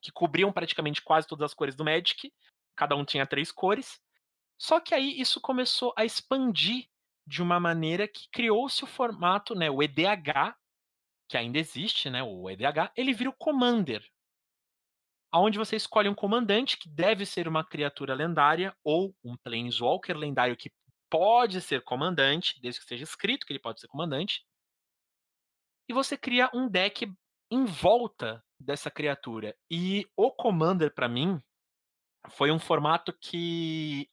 que 0.00 0.10
cobriam 0.10 0.50
praticamente 0.50 1.02
quase 1.02 1.26
todas 1.26 1.44
as 1.44 1.54
cores 1.54 1.76
do 1.76 1.84
Magic. 1.84 2.32
Cada 2.74 2.96
um 2.96 3.04
tinha 3.04 3.26
três 3.26 3.52
cores. 3.52 4.00
Só 4.56 4.80
que 4.80 4.94
aí 4.94 5.20
isso 5.20 5.40
começou 5.40 5.92
a 5.96 6.04
expandir 6.04 6.88
de 7.26 7.42
uma 7.42 7.60
maneira 7.60 8.08
que 8.08 8.28
criou-se 8.30 8.82
o 8.82 8.86
formato, 8.86 9.54
né, 9.54 9.70
o 9.70 9.82
EDH, 9.82 10.56
que 11.28 11.36
ainda 11.36 11.58
existe, 11.58 12.08
né, 12.08 12.22
o 12.22 12.48
EDH, 12.48 12.90
ele 12.96 13.12
vira 13.12 13.30
o 13.30 13.36
Commander. 13.36 14.02
Onde 15.32 15.58
você 15.58 15.76
escolhe 15.76 16.08
um 16.08 16.14
comandante 16.14 16.78
que 16.78 16.88
deve 16.88 17.26
ser 17.26 17.46
uma 17.46 17.62
criatura 17.62 18.14
lendária 18.14 18.74
ou 18.82 19.14
um 19.22 19.36
Planeswalker 19.36 20.16
lendário 20.16 20.56
que 20.56 20.72
pode 21.10 21.60
ser 21.60 21.82
comandante, 21.82 22.58
desde 22.60 22.80
que 22.80 22.84
esteja 22.84 23.04
escrito 23.04 23.46
que 23.46 23.52
ele 23.52 23.60
pode 23.60 23.80
ser 23.80 23.88
comandante. 23.88 24.44
E 25.88 25.92
você 25.92 26.16
cria 26.16 26.50
um 26.54 26.68
deck 26.68 27.10
em 27.50 27.64
volta 27.64 28.42
dessa 28.58 28.90
criatura. 28.90 29.54
E 29.70 30.06
o 30.16 30.30
Commander, 30.30 30.92
para 30.94 31.08
mim, 31.08 31.40
foi 32.30 32.50
um 32.50 32.58
formato 32.58 33.12
que 33.12 34.08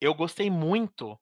eu 0.00 0.14
gostei 0.14 0.50
muito 0.50 1.18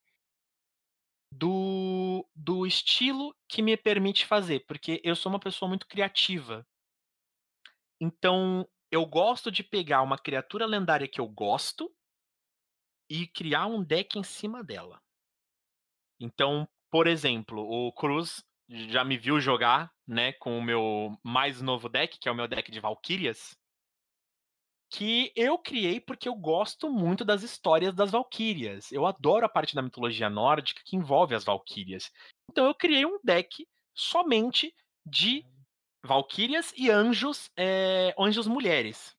do, 1.31 2.29
do 2.35 2.67
estilo 2.67 3.35
que 3.49 3.63
me 3.63 3.77
permite 3.77 4.27
fazer, 4.27 4.65
porque 4.67 5.01
eu 5.05 5.15
sou 5.15 5.31
uma 5.31 5.41
pessoa 5.41 5.69
muito 5.69 5.87
criativa. 5.87 6.67
Então, 8.01 8.69
eu 8.91 9.05
gosto 9.05 9.51
de 9.51 9.63
pegar 9.63 10.03
uma 10.03 10.19
criatura 10.19 10.65
lendária 10.67 11.09
que 11.09 11.21
eu 11.21 11.29
gosto 11.29 11.93
e 13.11 13.27
criar 13.27 13.67
um 13.67 13.83
deck 13.83 14.19
em 14.19 14.23
cima 14.23 14.63
dela. 14.63 15.03
Então, 16.21 16.69
por 16.91 17.07
exemplo, 17.07 17.61
o 17.61 17.93
Cruz 17.93 18.45
já 18.69 19.05
me 19.05 19.17
viu 19.17 19.41
jogar, 19.41 19.93
né, 20.07 20.33
com 20.35 20.59
o 20.59 20.63
meu 20.63 21.19
mais 21.23 21.61
novo 21.61 21.89
deck, 21.89 22.19
que 22.19 22.29
é 22.29 22.33
o 22.33 22.35
meu 22.35 22.47
deck 22.47 22.71
de 22.71 22.81
Valkyrias 22.81 23.58
que 24.91 25.33
eu 25.37 25.59
criei 25.59 26.01
porque 26.01 26.29
eu 26.29 26.35
gosto 26.35 26.91
muito 26.91 27.25
das 27.25 27.43
histórias 27.43 27.95
das 27.95 28.11
valquírias. 28.11 28.91
Eu 28.91 29.07
adoro 29.07 29.45
a 29.45 29.49
parte 29.49 29.75
da 29.75 29.83
mitologia 29.83 30.31
nórdica 30.31 30.83
que 30.85 30.97
envolve 30.97 31.35
as 31.35 31.45
valquírias. 31.45 32.11
Então 32.51 32.67
eu 32.67 32.75
criei 32.75 33.05
um 33.05 33.19
deck 33.23 33.67
somente 33.95 34.75
de 35.05 35.45
valquírias 36.05 36.73
e 36.77 36.91
anjos, 36.91 37.51
é, 37.57 38.15
anjos 38.19 38.47
mulheres. 38.47 39.15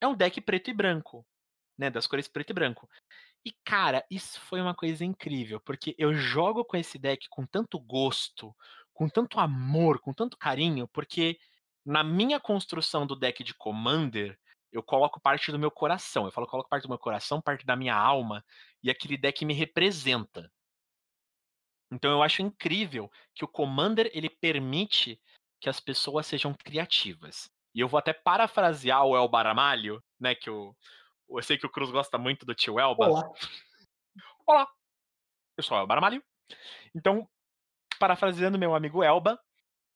É 0.00 0.06
um 0.06 0.14
deck 0.14 0.40
preto 0.40 0.70
e 0.70 0.74
branco, 0.74 1.24
né, 1.78 1.88
das 1.88 2.06
cores 2.06 2.28
preto 2.28 2.50
e 2.50 2.54
branco. 2.54 2.88
E 3.44 3.52
cara, 3.64 4.04
isso 4.10 4.40
foi 4.40 4.60
uma 4.60 4.74
coisa 4.74 5.04
incrível, 5.04 5.58
porque 5.60 5.94
eu 5.98 6.14
jogo 6.14 6.64
com 6.64 6.76
esse 6.76 6.98
deck 6.98 7.28
com 7.28 7.46
tanto 7.46 7.78
gosto, 7.78 8.54
com 8.92 9.08
tanto 9.08 9.40
amor, 9.40 10.00
com 10.00 10.12
tanto 10.12 10.36
carinho, 10.36 10.86
porque 10.88 11.38
na 11.84 12.04
minha 12.04 12.38
construção 12.38 13.06
do 13.06 13.16
deck 13.16 13.42
de 13.42 13.54
Commander, 13.54 14.38
eu 14.72 14.82
coloco 14.82 15.20
parte 15.20 15.52
do 15.52 15.58
meu 15.58 15.70
coração. 15.70 16.24
Eu 16.24 16.32
falo, 16.32 16.46
coloco 16.46 16.68
parte 16.68 16.84
do 16.84 16.88
meu 16.88 16.98
coração, 16.98 17.40
parte 17.40 17.66
da 17.66 17.76
minha 17.76 17.94
alma, 17.94 18.44
e 18.82 18.90
aquele 18.90 19.18
deck 19.18 19.44
me 19.44 19.52
representa. 19.52 20.50
Então 21.92 22.10
eu 22.10 22.22
acho 22.22 22.40
incrível 22.40 23.10
que 23.34 23.44
o 23.44 23.48
Commander 23.48 24.10
ele 24.14 24.30
permite 24.30 25.20
que 25.60 25.68
as 25.68 25.78
pessoas 25.78 26.26
sejam 26.26 26.54
criativas. 26.54 27.50
E 27.74 27.80
eu 27.80 27.88
vou 27.88 27.98
até 27.98 28.12
parafrasear 28.14 29.04
o 29.04 29.14
Elba 29.14 29.42
Ramalho, 29.42 30.02
né, 30.18 30.34
que 30.34 30.48
eu, 30.48 30.76
eu 31.28 31.42
sei 31.42 31.58
que 31.58 31.66
o 31.66 31.70
Cruz 31.70 31.90
gosta 31.90 32.16
muito 32.16 32.46
do 32.46 32.54
tio 32.54 32.80
Elba. 32.80 33.08
Olá. 33.08 33.32
Olá. 34.46 34.68
Eu 35.56 35.62
sou 35.62 35.76
o 35.76 35.80
Elba 35.80 35.94
Ramalho. 35.94 36.24
Então, 36.94 37.28
parafraseando 37.98 38.58
meu 38.58 38.74
amigo 38.74 39.02
Elba, 39.02 39.38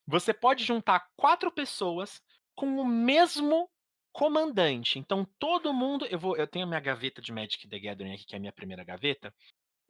você 0.06 0.32
pode 0.34 0.64
juntar 0.64 1.08
quatro 1.16 1.50
pessoas 1.50 2.22
com 2.54 2.78
o 2.78 2.86
mesmo 2.86 3.68
comandante. 4.16 4.98
Então 4.98 5.26
todo 5.38 5.74
mundo, 5.74 6.06
eu 6.06 6.18
vou, 6.18 6.34
eu 6.38 6.46
tenho 6.46 6.66
minha 6.66 6.80
gaveta 6.80 7.20
de 7.20 7.30
Magic 7.30 7.68
the 7.68 7.78
Gathering 7.78 8.14
aqui, 8.14 8.24
que 8.24 8.34
é 8.34 8.38
a 8.38 8.40
minha 8.40 8.52
primeira 8.52 8.82
gaveta. 8.82 9.32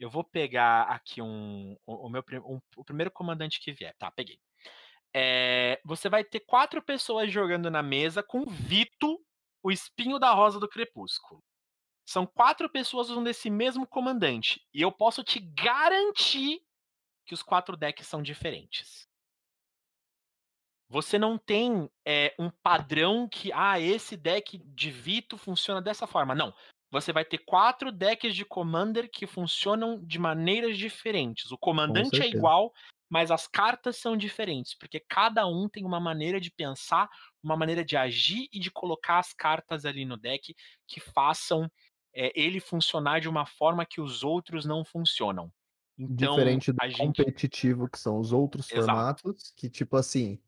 Eu 0.00 0.10
vou 0.10 0.24
pegar 0.24 0.82
aqui 0.82 1.22
um, 1.22 1.76
o, 1.86 2.06
o 2.06 2.10
meu 2.10 2.24
um, 2.44 2.60
o 2.76 2.84
primeiro 2.84 3.08
comandante 3.12 3.60
que 3.60 3.70
vier. 3.70 3.94
Tá, 3.96 4.10
peguei. 4.10 4.40
É, 5.14 5.80
você 5.84 6.08
vai 6.08 6.24
ter 6.24 6.40
quatro 6.40 6.82
pessoas 6.82 7.30
jogando 7.30 7.70
na 7.70 7.84
mesa 7.84 8.20
com 8.20 8.44
Vito, 8.46 9.24
o 9.62 9.70
espinho 9.70 10.18
da 10.18 10.32
rosa 10.32 10.58
do 10.58 10.68
crepúsculo. 10.68 11.40
São 12.04 12.26
quatro 12.26 12.68
pessoas 12.68 13.08
usando 13.08 13.28
esse 13.28 13.48
mesmo 13.48 13.86
comandante. 13.86 14.60
E 14.74 14.82
eu 14.82 14.90
posso 14.90 15.22
te 15.22 15.38
garantir 15.38 16.60
que 17.24 17.32
os 17.32 17.44
quatro 17.44 17.76
decks 17.76 18.08
são 18.08 18.20
diferentes. 18.20 19.06
Você 20.88 21.18
não 21.18 21.36
tem 21.36 21.90
é, 22.04 22.34
um 22.38 22.50
padrão 22.50 23.28
que, 23.28 23.52
ah, 23.52 23.78
esse 23.80 24.16
deck 24.16 24.58
de 24.58 24.90
Vito 24.90 25.36
funciona 25.36 25.82
dessa 25.82 26.06
forma. 26.06 26.34
Não. 26.34 26.54
Você 26.90 27.12
vai 27.12 27.24
ter 27.24 27.38
quatro 27.38 27.90
decks 27.90 28.34
de 28.34 28.44
Commander 28.44 29.10
que 29.10 29.26
funcionam 29.26 30.00
de 30.04 30.18
maneiras 30.18 30.78
diferentes. 30.78 31.50
O 31.50 31.58
comandante 31.58 32.22
é 32.22 32.28
igual, 32.28 32.72
mas 33.10 33.30
as 33.30 33.48
cartas 33.48 33.96
são 33.96 34.16
diferentes, 34.16 34.74
porque 34.78 35.00
cada 35.00 35.46
um 35.46 35.68
tem 35.68 35.84
uma 35.84 35.98
maneira 35.98 36.40
de 36.40 36.50
pensar, 36.50 37.08
uma 37.42 37.56
maneira 37.56 37.84
de 37.84 37.96
agir 37.96 38.48
e 38.52 38.60
de 38.60 38.70
colocar 38.70 39.18
as 39.18 39.32
cartas 39.32 39.84
ali 39.84 40.04
no 40.04 40.16
deck 40.16 40.54
que 40.86 41.00
façam 41.00 41.70
é, 42.14 42.32
ele 42.34 42.60
funcionar 42.60 43.20
de 43.20 43.28
uma 43.28 43.44
forma 43.44 43.84
que 43.84 44.00
os 44.00 44.22
outros 44.22 44.64
não 44.64 44.84
funcionam. 44.84 45.52
Então, 45.98 46.36
Diferente 46.36 46.72
do 46.72 46.88
gente... 46.88 46.98
competitivo, 46.98 47.88
que 47.88 47.98
são 47.98 48.18
os 48.18 48.32
outros 48.32 48.70
Exato. 48.70 48.86
formatos, 48.86 49.52
que 49.56 49.68
tipo 49.68 49.96
assim, 49.96 50.38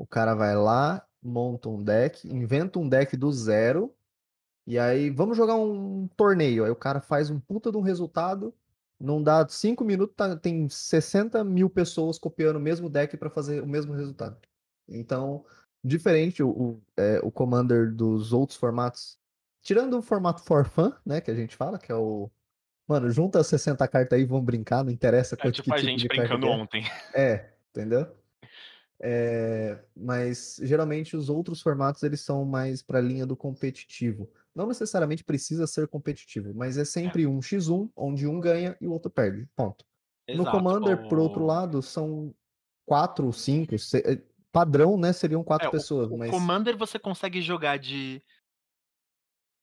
o 0.00 0.06
cara 0.06 0.34
vai 0.34 0.56
lá, 0.56 1.06
monta 1.22 1.68
um 1.68 1.84
deck, 1.84 2.26
inventa 2.26 2.78
um 2.78 2.88
deck 2.88 3.18
do 3.18 3.30
zero, 3.30 3.94
e 4.66 4.78
aí 4.78 5.10
vamos 5.10 5.36
jogar 5.36 5.56
um 5.56 6.08
torneio. 6.16 6.64
Aí 6.64 6.70
o 6.70 6.76
cara 6.76 7.02
faz 7.02 7.28
um 7.28 7.38
puta 7.38 7.70
de 7.70 7.76
um 7.76 7.82
resultado, 7.82 8.54
não 8.98 9.22
dá 9.22 9.46
cinco 9.46 9.84
minutos, 9.84 10.16
tá, 10.16 10.34
tem 10.34 10.66
60 10.70 11.44
mil 11.44 11.68
pessoas 11.68 12.18
copiando 12.18 12.56
o 12.56 12.60
mesmo 12.60 12.88
deck 12.88 13.14
para 13.18 13.28
fazer 13.28 13.62
o 13.62 13.66
mesmo 13.66 13.92
resultado. 13.92 14.38
Então, 14.88 15.44
diferente 15.84 16.42
o, 16.42 16.48
o, 16.48 16.82
é, 16.96 17.20
o 17.22 17.30
Commander 17.30 17.94
dos 17.94 18.32
outros 18.32 18.58
formatos, 18.58 19.18
tirando 19.60 19.98
o 19.98 20.02
formato 20.02 20.42
for 20.42 20.64
fun, 20.64 20.92
né, 21.04 21.20
que 21.20 21.30
a 21.30 21.34
gente 21.34 21.54
fala, 21.54 21.78
que 21.78 21.92
é 21.92 21.94
o 21.94 22.30
Mano, 22.88 23.10
junta 23.10 23.44
60 23.44 23.86
cartas 23.86 24.18
aí, 24.18 24.24
vamos 24.24 24.46
brincar, 24.46 24.82
não 24.82 24.90
interessa 24.90 25.34
é, 25.34 25.50
tipo 25.50 25.72
a 25.74 25.76
tipo 25.76 25.78
gente 25.78 26.08
brincando 26.08 26.46
é. 26.46 26.50
ontem. 26.50 26.84
É, 27.14 27.50
entendeu? 27.68 28.08
É, 29.02 29.82
mas 29.96 30.60
geralmente 30.62 31.16
os 31.16 31.30
outros 31.30 31.62
formatos 31.62 32.02
eles 32.02 32.20
são 32.20 32.44
mais 32.44 32.82
para 32.82 32.98
a 32.98 33.02
linha 33.02 33.24
do 33.24 33.34
competitivo. 33.34 34.30
Não 34.54 34.66
necessariamente 34.66 35.24
precisa 35.24 35.66
ser 35.66 35.88
competitivo, 35.88 36.52
mas 36.54 36.76
é, 36.76 36.82
é. 36.82 36.84
sempre 36.84 37.26
um 37.26 37.40
x1 37.40 37.90
onde 37.96 38.26
um 38.26 38.38
ganha 38.38 38.76
e 38.80 38.86
o 38.86 38.92
outro 38.92 39.10
perde. 39.10 39.48
Ponto. 39.56 39.86
Exato. 40.28 40.44
No 40.44 40.50
Commander, 40.50 41.08
por 41.08 41.18
outro 41.18 41.44
lado, 41.46 41.80
são 41.80 42.34
quatro, 42.84 43.32
cinco, 43.32 43.78
seis, 43.78 44.04
eh, 44.04 44.22
padrão, 44.52 44.98
né? 44.98 45.12
Seriam 45.12 45.42
quatro 45.42 45.68
é, 45.68 45.70
pessoas. 45.70 46.10
O, 46.10 46.16
mas... 46.16 46.30
Commander 46.30 46.76
você 46.76 46.98
consegue 46.98 47.40
jogar 47.40 47.78
de 47.78 48.22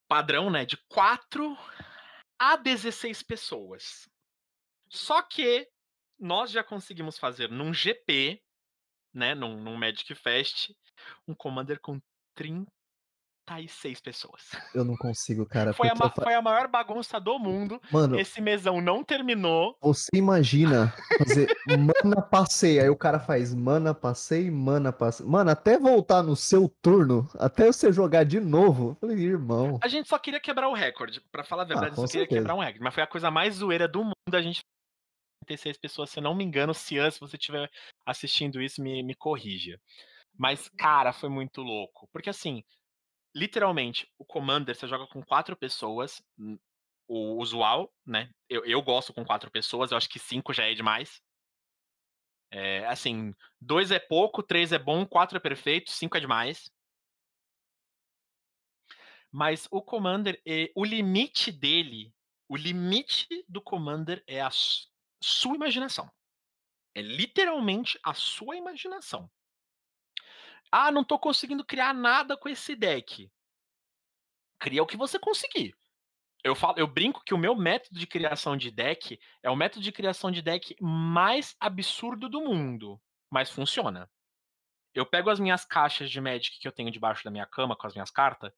padrão, 0.08 0.50
né? 0.50 0.66
De 0.66 0.78
4 0.90 1.56
a 2.40 2.56
16 2.56 3.22
pessoas. 3.24 4.10
Só 4.90 5.22
que 5.22 5.68
nós 6.20 6.50
já 6.50 6.64
conseguimos 6.64 7.18
fazer 7.18 7.52
num 7.52 7.74
GP 7.74 8.42
né, 9.14 9.34
num, 9.36 9.58
num 9.58 9.78
Magic 9.78 10.14
Fest, 10.16 10.72
um 11.28 11.34
Commander 11.34 11.80
com 11.80 12.00
36 12.36 14.00
pessoas. 14.00 14.52
Eu 14.74 14.86
não 14.86 14.96
consigo, 14.96 15.46
cara. 15.50 15.74
Foi, 15.74 15.90
a, 15.90 15.96
fa... 15.96 16.10
foi 16.10 16.34
a 16.34 16.42
maior 16.42 16.68
bagunça 16.68 17.20
do 17.20 17.40
mundo. 17.40 17.82
Mano, 17.92 18.20
esse 18.20 18.40
mesão 18.42 18.80
não 18.80 19.04
terminou. 19.04 19.78
Você 19.82 20.10
imagina 20.14 20.94
fazer 21.18 21.48
mana 21.68 22.22
passeio, 22.22 22.82
aí 22.82 22.90
o 22.90 22.96
cara 22.96 23.20
faz 23.20 23.54
mana 23.54 23.94
passeio, 23.94 24.54
mana 24.54 24.92
passeio. 24.92 25.30
Mano, 25.30 25.50
até 25.50 25.80
voltar 25.80 26.22
no 26.22 26.36
seu 26.36 26.70
turno, 26.82 27.28
até 27.40 27.66
você 27.66 27.92
jogar 27.92 28.24
de 28.24 28.40
novo. 28.40 28.90
Eu 28.90 29.10
falei, 29.10 29.18
irmão. 29.18 29.80
A 29.82 29.88
gente 29.88 30.08
só 30.08 30.20
queria 30.20 30.40
quebrar 30.40 30.70
o 30.70 30.74
recorde. 30.74 31.22
Para 31.32 31.44
falar 31.44 31.64
a 31.64 31.66
ah, 31.66 31.68
verdade, 31.68 31.94
ah, 31.94 31.96
só 31.96 32.08
queria 32.08 32.28
quebrar 32.28 32.56
um 32.56 32.60
recorde. 32.60 32.84
Mas 32.84 32.94
foi 32.94 33.04
a 33.04 33.08
coisa 33.08 33.32
mais 33.32 33.56
zoeira 33.56 33.88
do 33.88 34.04
mundo. 34.04 34.14
A 34.34 34.42
gente 34.42 34.62
36 35.48 35.78
pessoas, 35.78 36.10
se 36.12 36.20
eu 36.20 36.24
não 36.24 36.36
me 36.36 36.44
engano. 36.44 36.74
Cian, 36.74 37.10
se 37.12 37.20
você 37.20 37.38
estiver 37.38 37.70
assistindo 38.06 38.62
isso, 38.62 38.82
me, 38.82 39.04
me 39.04 39.16
corrija. 39.16 39.80
Mas, 40.38 40.70
cara, 40.70 41.14
foi 41.14 41.30
muito 41.30 41.62
louco. 41.62 42.10
Porque, 42.14 42.30
assim, 42.30 42.64
literalmente, 43.36 44.08
o 44.20 44.26
Commander, 44.26 44.76
você 44.76 44.88
joga 44.88 45.08
com 45.08 45.24
quatro 45.24 45.56
pessoas, 45.58 46.22
hum, 46.40 46.58
o 47.08 47.38
usual, 47.42 47.94
né? 48.06 48.30
Eu, 48.50 48.66
eu 48.66 48.82
gosto 48.82 49.14
com 49.14 49.26
quatro 49.26 49.52
pessoas, 49.52 49.92
eu 49.92 49.98
acho 49.98 50.10
que 50.10 50.20
cinco 50.20 50.54
já 50.54 50.66
é 50.66 50.74
demais. 50.74 51.22
É, 52.52 52.86
assim, 52.88 53.34
dois 53.60 53.92
é 53.92 54.00
pouco, 54.00 54.42
três 54.42 54.72
é 54.72 54.80
bom, 54.80 55.06
quatro 55.06 55.38
é 55.38 55.40
perfeito, 55.40 55.92
cinco 55.92 56.18
é 56.18 56.20
demais. 56.20 56.72
Mas 59.32 59.68
o 59.72 59.82
Commander, 59.82 60.42
o 60.76 60.84
limite 60.84 61.52
dele, 61.52 62.14
o 62.48 62.56
limite 62.56 63.28
do 63.48 63.62
Commander 63.62 64.24
é 64.28 64.42
a 64.42 64.50
su- 64.50 64.88
sua 65.22 65.56
imaginação. 65.56 66.12
É 66.96 67.02
literalmente 67.02 68.00
a 68.04 68.14
sua 68.14 68.56
imaginação. 68.56 69.30
Ah, 70.72 70.92
não 70.92 71.04
tô 71.04 71.18
conseguindo 71.18 71.64
criar 71.64 71.94
nada 71.94 72.36
com 72.36 72.50
esse 72.50 72.76
deck. 72.76 73.32
Cria 74.60 74.84
o 74.84 74.88
que 74.88 74.98
você 74.98 75.20
conseguir. 75.20 75.76
Eu, 76.44 76.56
falo, 76.56 76.78
eu 76.78 76.88
brinco 76.88 77.24
que 77.24 77.34
o 77.34 77.38
meu 77.38 77.56
método 77.56 78.00
de 78.00 78.08
criação 78.08 78.56
de 78.56 78.72
deck 78.72 79.20
é 79.44 79.50
o 79.50 79.56
método 79.56 79.84
de 79.84 79.92
criação 79.92 80.32
de 80.32 80.42
deck 80.42 80.76
mais 80.82 81.56
absurdo 81.60 82.30
do 82.30 82.42
mundo, 82.42 83.02
mas 83.30 83.50
funciona. 83.50 84.10
Eu 84.94 85.06
pego 85.06 85.30
as 85.30 85.40
minhas 85.40 85.66
caixas 85.66 86.10
de 86.10 86.20
Magic 86.20 86.60
que 86.60 86.68
eu 86.68 86.72
tenho 86.72 86.92
debaixo 86.92 87.24
da 87.24 87.32
minha 87.32 87.46
cama 87.46 87.76
com 87.76 87.86
as 87.86 87.94
minhas 87.94 88.10
cartas, 88.10 88.52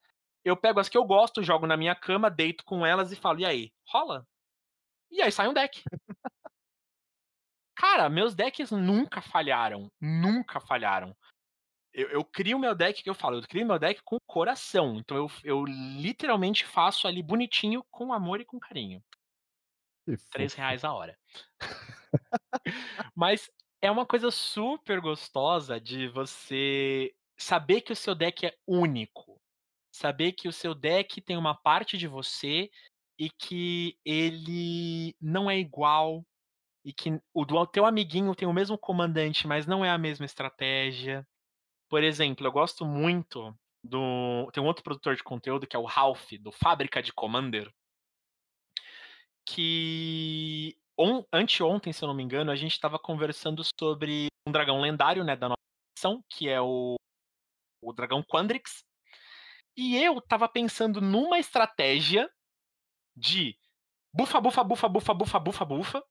eu 0.43 0.55
pego 0.55 0.79
as 0.79 0.87
que 0.87 0.97
eu 0.97 1.03
gosto, 1.03 1.43
jogo 1.43 1.67
na 1.67 1.75
minha 1.75 1.95
cama, 1.95 2.29
deito 2.29 2.63
com 2.63 2.85
elas 2.85 3.11
e 3.11 3.15
falo, 3.15 3.39
e 3.39 3.45
aí, 3.45 3.73
rola? 3.85 4.25
E 5.11 5.21
aí 5.21 5.31
sai 5.31 5.47
um 5.47 5.53
deck. 5.53 5.83
Cara, 7.79 8.09
meus 8.09 8.35
decks 8.35 8.71
nunca 8.71 9.21
falharam, 9.21 9.89
nunca 10.01 10.59
falharam. 10.59 11.15
Eu, 11.93 12.09
eu 12.09 12.25
crio 12.25 12.59
meu 12.59 12.75
deck 12.75 13.01
que 13.01 13.09
eu 13.09 13.15
falo, 13.15 13.37
eu 13.37 13.47
crio 13.47 13.65
meu 13.65 13.79
deck 13.79 14.01
com 14.03 14.17
coração. 14.27 14.97
Então 14.97 15.15
eu, 15.15 15.27
eu 15.45 15.63
literalmente 15.65 16.65
faço 16.65 17.07
ali 17.07 17.23
bonitinho, 17.23 17.81
com 17.89 18.11
amor 18.11 18.41
e 18.41 18.45
com 18.45 18.59
carinho. 18.59 19.01
Três 20.29 20.53
reais 20.53 20.83
a 20.83 20.91
hora. 20.91 21.17
Mas 23.15 23.49
é 23.81 23.89
uma 23.89 24.05
coisa 24.05 24.29
super 24.29 24.99
gostosa 24.99 25.79
de 25.79 26.09
você 26.09 27.15
saber 27.37 27.79
que 27.79 27.93
o 27.93 27.95
seu 27.95 28.13
deck 28.13 28.45
é 28.45 28.57
único. 28.67 29.39
Saber 29.95 30.33
que 30.33 30.49
o 30.49 30.53
seu 30.53 30.75
deck 30.75 31.21
tem 31.21 31.37
uma 31.37 31.55
parte 31.55 31.97
de 31.97 32.09
você 32.09 32.69
e 33.17 33.29
que 33.29 33.97
ele 34.03 35.15
não 35.21 35.49
é 35.49 35.57
igual. 35.57 36.25
E 36.83 36.93
que 36.93 37.19
o 37.33 37.45
do 37.45 37.65
teu 37.67 37.85
amiguinho 37.85 38.33
tem 38.35 38.47
o 38.47 38.53
mesmo 38.53 38.77
comandante, 38.77 39.47
mas 39.47 39.67
não 39.67 39.83
é 39.83 39.89
a 39.89 39.97
mesma 39.97 40.25
estratégia. 40.25 41.27
Por 41.89 42.03
exemplo, 42.03 42.45
eu 42.47 42.51
gosto 42.51 42.85
muito 42.85 43.53
do. 43.83 44.49
Tem 44.53 44.63
um 44.63 44.67
outro 44.67 44.83
produtor 44.83 45.15
de 45.15 45.23
conteúdo 45.23 45.67
que 45.67 45.75
é 45.75 45.79
o 45.79 45.85
Ralph, 45.85 46.31
do 46.39 46.51
Fábrica 46.51 47.01
de 47.01 47.11
Commander. 47.11 47.71
Que 49.45 50.77
on, 50.97 51.23
anteontem, 51.33 51.93
se 51.93 52.03
eu 52.03 52.07
não 52.07 52.13
me 52.13 52.23
engano, 52.23 52.51
a 52.51 52.55
gente 52.55 52.73
estava 52.73 52.99
conversando 52.99 53.63
sobre 53.79 54.27
um 54.47 54.51
dragão 54.51 54.81
lendário, 54.81 55.23
né, 55.23 55.35
da 55.35 55.49
nossa 55.49 55.61
edição, 55.97 56.23
que 56.29 56.49
é 56.49 56.61
o, 56.61 56.95
o 57.81 57.93
dragão 57.93 58.23
Quandrix. 58.23 58.83
E 59.75 59.97
eu 59.97 60.21
tava 60.21 60.47
pensando 60.49 60.99
numa 60.99 61.39
estratégia 61.39 62.29
de 63.15 63.57
bufa, 64.13 64.41
bufa, 64.41 64.63
bufa, 64.63 64.89
bufa, 64.89 65.13
bufa, 65.13 65.39
bufa, 65.39 65.65
bufa, 65.65 66.03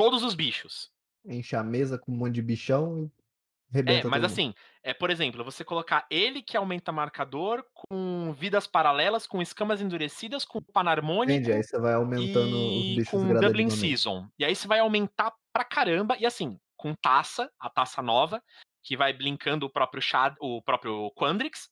todos 0.00 0.22
os 0.22 0.34
bichos. 0.34 0.90
Enche 1.26 1.54
a 1.54 1.62
mesa 1.62 1.98
com 1.98 2.10
um 2.10 2.16
monte 2.16 2.36
de 2.36 2.42
bichão 2.42 2.98
e 2.98 3.02
É, 3.04 3.76
rebenta 3.76 3.92
mas 3.92 4.02
todo 4.02 4.12
mundo. 4.12 4.24
assim, 4.24 4.54
é, 4.82 4.94
por 4.94 5.10
exemplo, 5.10 5.44
você 5.44 5.62
colocar 5.62 6.06
ele 6.10 6.42
que 6.42 6.56
aumenta 6.56 6.90
marcador 6.90 7.62
com 7.74 8.32
vidas 8.32 8.66
paralelas, 8.66 9.26
com 9.26 9.42
escamas 9.42 9.82
endurecidas, 9.82 10.46
com 10.46 10.62
panarmônico 10.62 11.32
Entende? 11.32 11.52
Aí 11.52 11.62
você 11.62 11.78
vai 11.78 11.92
aumentando 11.92 12.56
os 12.56 12.84
e 12.84 12.96
bichos 12.96 13.10
com 13.10 13.34
Dublin. 13.34 13.68
Season. 13.68 14.26
E 14.38 14.44
aí 14.44 14.56
você 14.56 14.66
vai 14.66 14.78
aumentar 14.78 15.34
pra 15.52 15.64
caramba. 15.64 16.16
E 16.18 16.24
assim, 16.24 16.58
com 16.78 16.94
taça, 16.94 17.50
a 17.60 17.68
taça 17.68 18.00
nova, 18.00 18.42
que 18.82 18.96
vai 18.96 19.12
blinkando 19.12 19.66
o 19.66 19.70
próprio 19.70 20.00
Shad, 20.00 20.34
o 20.40 20.62
próprio 20.62 21.12
Quandrix. 21.14 21.68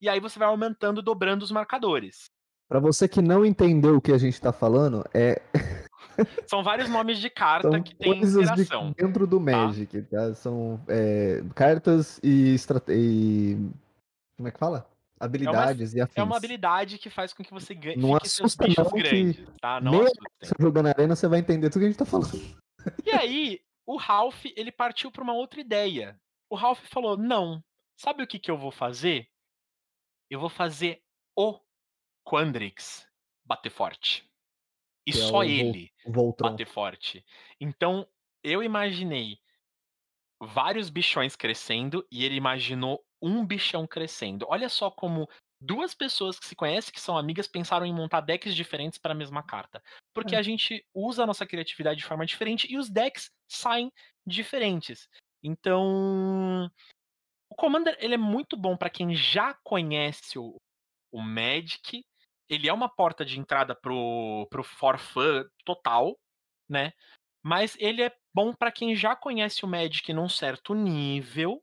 E 0.00 0.08
aí 0.08 0.20
você 0.20 0.38
vai 0.38 0.48
aumentando, 0.48 1.02
dobrando 1.02 1.44
os 1.44 1.50
marcadores. 1.50 2.30
Pra 2.66 2.80
você 2.80 3.06
que 3.06 3.20
não 3.20 3.44
entendeu 3.44 3.96
o 3.96 4.00
que 4.00 4.12
a 4.12 4.18
gente 4.18 4.40
tá 4.40 4.52
falando, 4.52 5.04
é 5.12 5.42
São 6.46 6.62
vários 6.62 6.88
nomes 6.88 7.18
de 7.18 7.30
carta 7.30 7.70
são 7.70 7.82
que 7.82 7.94
tem 7.94 8.20
coisas 8.20 8.52
de 8.52 8.68
dentro 8.96 9.26
do 9.26 9.40
Magic, 9.40 10.02
tá? 10.02 10.34
São 10.34 10.80
é, 10.88 11.42
cartas 11.54 12.20
e, 12.22 12.54
estrate... 12.54 12.92
e 12.92 13.56
como 14.36 14.48
é 14.48 14.50
que 14.50 14.58
fala? 14.58 14.88
Habilidades 15.20 15.94
e 15.94 16.00
afins. 16.00 16.16
É 16.16 16.22
uma 16.22 16.36
habilidade 16.36 16.98
que 16.98 17.10
faz 17.10 17.32
com 17.32 17.42
que 17.42 17.52
você 17.52 17.74
ganhe 17.74 17.96
Não 17.96 18.10
seus 18.20 18.22
assusta 18.24 18.64
bichos 18.64 18.84
não 18.84 18.92
que 18.92 19.02
grandes, 19.02 19.46
tá? 19.60 19.80
Não. 19.80 20.04
Você 20.40 20.54
jogando 20.60 20.84
na 20.84 20.90
arena, 20.90 21.16
você 21.16 21.26
vai 21.26 21.40
entender 21.40 21.70
tudo 21.70 21.80
que 21.80 21.86
a 21.86 21.88
gente 21.88 21.98
tá 21.98 22.04
falando. 22.04 22.30
E 23.04 23.10
aí, 23.10 23.60
o 23.84 23.96
Ralph, 23.96 24.44
ele 24.56 24.70
partiu 24.70 25.10
para 25.10 25.24
uma 25.24 25.34
outra 25.34 25.60
ideia. 25.60 26.18
O 26.48 26.54
Ralph 26.54 26.80
falou: 26.84 27.16
"Não, 27.16 27.62
sabe 27.96 28.22
o 28.22 28.26
que 28.26 28.38
que 28.38 28.50
eu 28.50 28.56
vou 28.56 28.70
fazer? 28.70 29.28
Eu 30.30 30.38
vou 30.38 30.48
fazer 30.48 31.02
o 31.36 31.58
Quandrix 32.24 33.08
bater 33.44 33.70
forte. 33.70 34.27
E 35.08 35.12
Que 35.12 35.18
é 35.18 35.22
só 35.22 35.42
ele 35.42 35.90
Voltron. 36.06 36.50
bater 36.50 36.66
forte. 36.66 37.24
Então, 37.58 38.06
eu 38.44 38.62
imaginei 38.62 39.38
vários 40.40 40.90
bichões 40.90 41.34
crescendo 41.34 42.06
e 42.12 42.24
ele 42.24 42.36
imaginou 42.36 43.02
um 43.20 43.44
bichão 43.44 43.86
crescendo. 43.86 44.46
Olha 44.48 44.68
só 44.68 44.90
como 44.90 45.28
duas 45.60 45.94
pessoas 45.94 46.38
que 46.38 46.46
se 46.46 46.54
conhecem, 46.54 46.92
que 46.92 47.00
são 47.00 47.16
amigas, 47.18 47.48
pensaram 47.48 47.84
em 47.86 47.92
montar 47.92 48.20
decks 48.20 48.54
diferentes 48.54 48.98
para 48.98 49.12
a 49.12 49.16
mesma 49.16 49.42
carta. 49.42 49.82
Porque 50.14 50.36
É. 50.36 50.38
a 50.38 50.42
gente 50.42 50.86
usa 50.94 51.22
a 51.24 51.26
nossa 51.26 51.46
criatividade 51.46 51.98
de 51.98 52.04
forma 52.06 52.26
diferente 52.26 52.70
e 52.70 52.76
os 52.76 52.88
decks 52.88 53.30
saem 53.50 53.90
diferentes. 54.26 55.08
Então, 55.42 56.70
o 57.50 57.54
Commander 57.56 57.96
ele 57.98 58.14
é 58.14 58.18
muito 58.18 58.56
bom 58.56 58.76
para 58.76 58.90
quem 58.90 59.14
já 59.14 59.54
conhece 59.64 60.38
o, 60.38 60.56
o 61.10 61.22
Magic. 61.22 62.04
Ele 62.48 62.68
é 62.68 62.72
uma 62.72 62.88
porta 62.88 63.24
de 63.24 63.38
entrada 63.38 63.74
pro, 63.74 64.46
pro 64.50 64.62
for 64.62 64.98
fun 64.98 65.44
total, 65.64 66.18
né? 66.68 66.92
Mas 67.42 67.76
ele 67.78 68.02
é 68.02 68.14
bom 68.34 68.52
para 68.52 68.72
quem 68.72 68.94
já 68.94 69.14
conhece 69.14 69.64
o 69.64 69.68
Magic 69.68 70.12
num 70.12 70.28
certo 70.28 70.74
nível, 70.74 71.62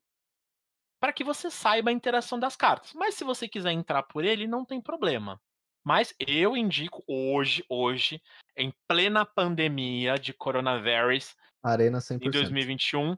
para 0.99 1.13
que 1.13 1.23
você 1.23 1.51
saiba 1.51 1.89
a 1.89 1.93
interação 1.93 2.39
das 2.39 2.55
cartas. 2.55 2.93
Mas 2.93 3.15
se 3.15 3.23
você 3.23 3.47
quiser 3.47 3.71
entrar 3.71 4.03
por 4.03 4.23
ele, 4.23 4.47
não 4.47 4.65
tem 4.65 4.81
problema. 4.81 5.39
Mas 5.83 6.15
eu 6.19 6.57
indico 6.57 7.03
hoje, 7.07 7.63
hoje, 7.69 8.19
em 8.57 8.73
plena 8.87 9.23
pandemia 9.23 10.15
de 10.15 10.33
coronavírus, 10.33 11.35
Arena 11.61 11.99
100%. 11.99 12.25
em 12.25 12.31
2021, 12.31 13.15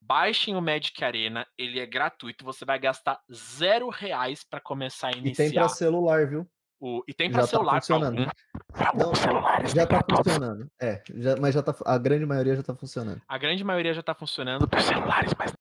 baixem 0.00 0.56
o 0.56 0.62
Magic 0.62 1.04
Arena, 1.04 1.46
ele 1.58 1.78
é 1.78 1.84
gratuito, 1.84 2.44
você 2.44 2.64
vai 2.64 2.78
gastar 2.78 3.20
zero 3.30 3.90
reais 3.90 4.42
para 4.42 4.60
começar 4.60 5.08
a 5.08 5.10
E 5.10 5.14
tem 5.14 5.48
iniciar. 5.48 5.66
pra 5.66 5.68
celular, 5.68 6.26
viu? 6.26 6.50
O... 6.80 7.02
E 7.08 7.12
tem 7.14 7.30
para 7.30 7.40
tá 7.42 7.46
celular, 7.46 7.80
funcionando. 7.80 8.18
algum. 8.74 9.14
Celulares 9.14 9.72
já 9.72 9.86
tá 9.86 10.00
funcionando. 10.08 10.70
É, 10.80 11.02
já- 11.16 11.36
mas 11.36 11.54
já 11.54 11.62
tá, 11.62 11.74
a 11.84 11.98
grande 11.98 12.24
maioria 12.26 12.56
já 12.56 12.62
tá 12.62 12.74
funcionando. 12.74 13.20
A 13.28 13.38
grande 13.38 13.64
maioria 13.64 13.94
já 13.94 14.02
tá 14.02 14.14
funcionando. 14.14 14.66
Dos 14.66 14.84
celulares, 14.84 15.32
mas 15.38 15.52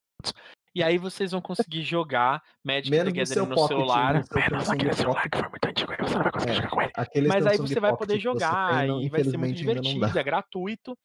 E 0.75 0.83
aí 0.83 0.97
vocês 0.97 1.31
vão 1.31 1.41
conseguir 1.41 1.81
jogar 1.81 2.41
Magic 2.63 2.91
Menos 2.91 3.11
the 3.13 3.19
Gathering 3.19 3.47
no 3.47 3.55
pocket, 3.55 3.67
celular. 3.77 4.13
menos 4.13 4.27
Samsung 4.27 4.71
aquele 4.73 4.93
celular 4.93 5.29
que 5.29 5.37
foi 5.39 5.49
muito 5.49 5.65
antigo, 5.65 5.93
você 5.99 6.13
não 6.15 6.23
vai 6.23 6.31
conseguir 6.31 6.51
É. 6.51 6.55
jogar 6.55 6.69
com 6.69 6.81
ele. 6.81 7.27
Mas 7.27 7.47
aí 7.47 7.57
você 7.57 7.79
vai 7.79 7.97
poder 7.97 8.19
jogar 8.19 8.77
tem, 8.79 8.87
não- 8.87 9.01
e 9.01 9.09
vai 9.09 9.23
ser 9.23 9.37
muito 9.37 9.55
divertido, 9.55 10.19
é 10.19 10.23
gratuito. 10.23 10.95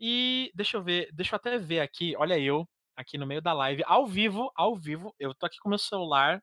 E 0.00 0.50
deixa 0.54 0.76
eu 0.76 0.82
ver, 0.82 1.08
deixa 1.12 1.34
eu 1.34 1.36
até 1.36 1.56
ver 1.56 1.80
aqui, 1.80 2.14
olha 2.18 2.38
eu, 2.38 2.66
aqui 2.96 3.16
no 3.16 3.26
meio 3.26 3.40
da 3.40 3.52
live, 3.52 3.82
ao 3.86 4.06
vivo, 4.06 4.50
ao 4.56 4.74
vivo, 4.74 5.14
eu 5.20 5.32
tô 5.34 5.46
aqui 5.46 5.56
com 5.60 5.68
meu 5.68 5.78
celular. 5.78 6.42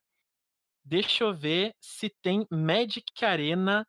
Deixa 0.85 1.23
eu 1.23 1.33
ver 1.33 1.73
se 1.79 2.09
tem 2.21 2.45
Magic 2.51 3.23
Arena 3.23 3.87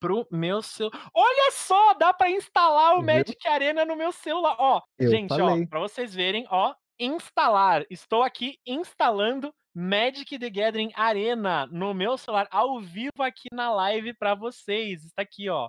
pro 0.00 0.26
meu 0.30 0.62
celular. 0.62 1.10
Olha 1.14 1.50
só, 1.52 1.94
dá 1.94 2.12
pra 2.12 2.30
instalar 2.30 2.94
o 2.94 3.02
Viu? 3.02 3.06
Magic 3.06 3.46
Arena 3.46 3.84
no 3.84 3.94
meu 3.96 4.10
celular. 4.12 4.56
Ó, 4.58 4.80
Eu 4.98 5.10
gente, 5.10 5.28
falei. 5.28 5.64
ó, 5.64 5.66
para 5.68 5.80
vocês 5.80 6.14
verem, 6.14 6.46
ó, 6.50 6.74
instalar. 6.98 7.84
Estou 7.90 8.22
aqui 8.22 8.58
instalando 8.66 9.52
Magic 9.74 10.38
the 10.38 10.50
Gathering 10.50 10.90
Arena 10.94 11.66
no 11.68 11.94
meu 11.94 12.16
celular 12.18 12.48
ao 12.50 12.80
vivo 12.80 13.22
aqui 13.22 13.48
na 13.52 13.70
live 13.72 14.12
pra 14.14 14.34
vocês. 14.34 15.04
Está 15.04 15.22
aqui, 15.22 15.48
ó. 15.48 15.68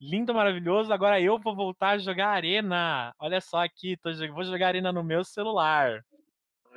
Lindo, 0.00 0.32
maravilhoso. 0.34 0.92
Agora 0.92 1.20
eu 1.20 1.38
vou 1.38 1.54
voltar 1.54 1.90
a 1.90 1.98
jogar 1.98 2.28
Arena. 2.30 3.12
Olha 3.18 3.40
só 3.40 3.62
aqui, 3.64 3.96
tô, 3.98 4.10
vou 4.32 4.44
jogar 4.44 4.68
Arena 4.68 4.92
no 4.92 5.04
meu 5.04 5.24
celular. 5.24 6.02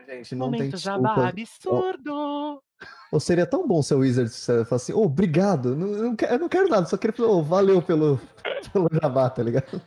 Gente, 0.05 0.35
não 0.35 0.51
tem 0.51 0.59
Momento 0.59 0.77
jabá 0.77 1.31
desculpa. 1.31 1.77
absurdo. 1.87 2.63
Ou 3.11 3.19
seria 3.19 3.45
tão 3.45 3.67
bom 3.67 3.81
ser 3.81 3.93
o 3.95 3.99
Wizard 3.99 4.29
se 4.29 4.39
você 4.39 4.65
falasse 4.65 4.91
assim, 4.91 4.99
ô, 4.99 5.03
obrigado, 5.05 5.75
não, 5.75 5.87
eu 5.89 6.03
não 6.03 6.15
quero, 6.15 6.33
eu 6.33 6.39
não 6.39 6.49
quero 6.49 6.67
nada, 6.67 6.85
só 6.87 6.97
queria 6.97 7.15
falar, 7.15 7.29
ô, 7.29 7.43
valeu 7.43 7.81
pelo, 7.81 8.19
pelo 8.73 8.89
jabá, 8.91 9.29
tá 9.29 9.43
ligado? 9.43 9.81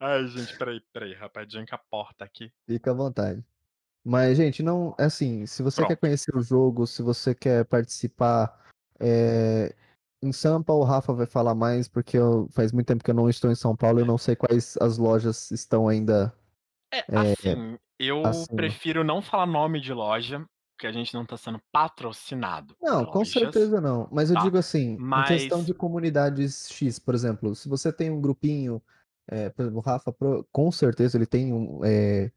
Ai, 0.00 0.26
gente, 0.26 0.56
peraí, 0.58 0.80
peraí, 0.92 1.14
rapidinho 1.14 1.64
que 1.64 1.74
a 1.74 1.78
porta 1.78 2.24
aqui. 2.24 2.52
Fica 2.66 2.90
à 2.90 2.94
vontade. 2.94 3.44
Mas, 4.04 4.36
gente, 4.36 4.64
não, 4.64 4.94
é 4.98 5.04
assim, 5.04 5.46
se 5.46 5.62
você 5.62 5.82
quer 5.82 5.86
Pronto. 5.94 6.00
conhecer 6.00 6.36
o 6.36 6.42
jogo, 6.42 6.86
se 6.88 7.02
você 7.02 7.34
quer 7.36 7.64
participar, 7.64 8.60
é, 8.98 9.72
em 10.20 10.32
Sampa 10.32 10.72
o 10.72 10.82
Rafa 10.82 11.12
vai 11.12 11.26
falar 11.26 11.54
mais, 11.54 11.86
porque 11.86 12.18
eu- 12.18 12.48
faz 12.50 12.72
muito 12.72 12.86
tempo 12.88 13.04
que 13.04 13.10
eu 13.10 13.14
não 13.14 13.30
estou 13.30 13.50
em 13.50 13.54
São 13.54 13.76
Paulo, 13.76 14.00
eu 14.00 14.06
não 14.06 14.18
sei 14.18 14.34
quais 14.34 14.76
as 14.80 14.98
lojas 14.98 15.52
estão 15.52 15.86
ainda 15.88 16.34
É, 16.92 16.98
É, 16.98 17.20
assim, 17.20 17.78
eu 17.98 18.26
assim. 18.26 18.54
prefiro 18.54 19.02
não 19.04 19.22
falar 19.22 19.46
nome 19.46 19.80
de 19.80 19.92
loja, 19.94 20.44
porque 20.82 20.86
a 20.88 20.92
gente 20.92 21.14
não 21.14 21.24
tá 21.24 21.36
sendo 21.36 21.60
patrocinado 21.70 22.76
Não, 22.82 23.06
com 23.06 23.24
certeza 23.24 23.80
não. 23.80 24.08
Mas 24.10 24.30
eu 24.30 24.36
tá, 24.36 24.42
digo 24.42 24.58
assim, 24.58 24.94
em 24.94 25.24
questão 25.28 25.58
Mas 25.58 25.66
de 25.66 25.72
comunidades 25.72 26.68
X, 26.72 26.98
por 26.98 27.14
exemplo, 27.14 27.54
se 27.54 27.68
você 27.68 27.92
tem 27.92 28.10
um 28.10 28.20
grupinho, 28.20 28.82
é, 29.28 29.48
por 29.48 29.62
exemplo, 29.62 29.78
o 29.78 29.82
Rafa, 29.82 30.12
com 30.50 30.72
certeza 30.72 31.16
ele 31.16 31.26
tem 31.26 31.52
um, 31.52 31.84
é, 31.84 32.32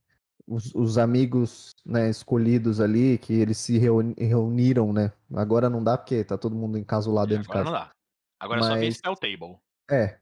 os, 0.46 0.76
os 0.76 1.00
amigos, 1.00 1.76
né, 1.84 2.08
escolhidos 2.08 2.80
ali, 2.80 3.18
que 3.18 3.34
eles 3.34 3.58
se 3.58 3.80
reuni- 3.80 4.14
reuniram, 4.16 4.94
né? 4.94 5.12
Agora 5.34 5.68
não 5.68 5.84
dá 5.84 5.98
porque 5.98 6.24
tá 6.24 6.38
todo 6.38 6.56
mundo 6.56 6.78
encasulado 6.78 7.34
é, 7.34 7.38
dentro 7.38 7.52
de 7.52 7.58
agora 7.58 7.66
não 7.66 7.72
casa. 7.72 7.86
dá. 7.86 7.92
Agora 8.40 8.62
só 8.62 8.76
vem 8.76 8.90
Mas 8.90 8.98
Spell 8.98 9.16
Table. 9.16 9.58
É. 9.90 10.20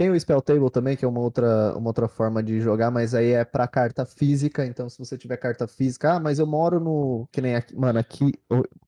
Tem 0.00 0.08
o 0.08 0.18
Spell 0.18 0.40
Table 0.40 0.70
também, 0.70 0.96
que 0.96 1.04
é 1.04 1.08
uma 1.08 1.20
outra, 1.20 1.76
uma 1.76 1.90
outra 1.90 2.08
forma 2.08 2.42
de 2.42 2.58
jogar, 2.58 2.90
mas 2.90 3.14
aí 3.14 3.32
é 3.32 3.44
pra 3.44 3.68
carta 3.68 4.06
física, 4.06 4.64
então 4.64 4.88
se 4.88 4.98
você 4.98 5.18
tiver 5.18 5.36
carta 5.36 5.68
física, 5.68 6.14
ah, 6.14 6.18
mas 6.18 6.38
eu 6.38 6.46
moro 6.46 6.80
no. 6.80 7.28
Que 7.30 7.42
nem 7.42 7.54
aqui. 7.54 7.76
Mano, 7.76 7.98
aqui. 7.98 8.32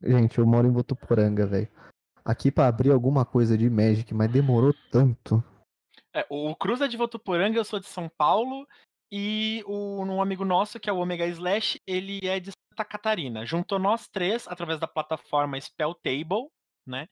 Gente, 0.02 0.38
eu 0.38 0.46
moro 0.46 0.66
em 0.66 0.72
Votuporanga, 0.72 1.46
velho. 1.46 1.68
Aqui 2.24 2.50
pra 2.50 2.66
abrir 2.66 2.92
alguma 2.92 3.26
coisa 3.26 3.58
de 3.58 3.68
Magic, 3.68 4.14
mas 4.14 4.32
demorou 4.32 4.74
tanto. 4.90 5.44
É, 6.14 6.24
o 6.30 6.56
Cruz 6.56 6.80
é 6.80 6.88
de 6.88 6.96
Votuporanga, 6.96 7.58
eu 7.58 7.64
sou 7.66 7.78
de 7.78 7.88
São 7.88 8.08
Paulo. 8.08 8.66
E 9.12 9.62
o, 9.66 10.02
um 10.02 10.22
amigo 10.22 10.46
nosso, 10.46 10.80
que 10.80 10.88
é 10.88 10.92
o 10.94 10.96
Omega 10.96 11.26
Slash, 11.26 11.78
ele 11.86 12.20
é 12.26 12.40
de 12.40 12.52
Santa 12.52 12.86
Catarina. 12.86 13.44
Juntou 13.44 13.78
nós 13.78 14.08
três 14.08 14.48
através 14.48 14.80
da 14.80 14.88
plataforma 14.88 15.60
Spell 15.60 15.94
Table, 15.94 16.48
né? 16.86 17.06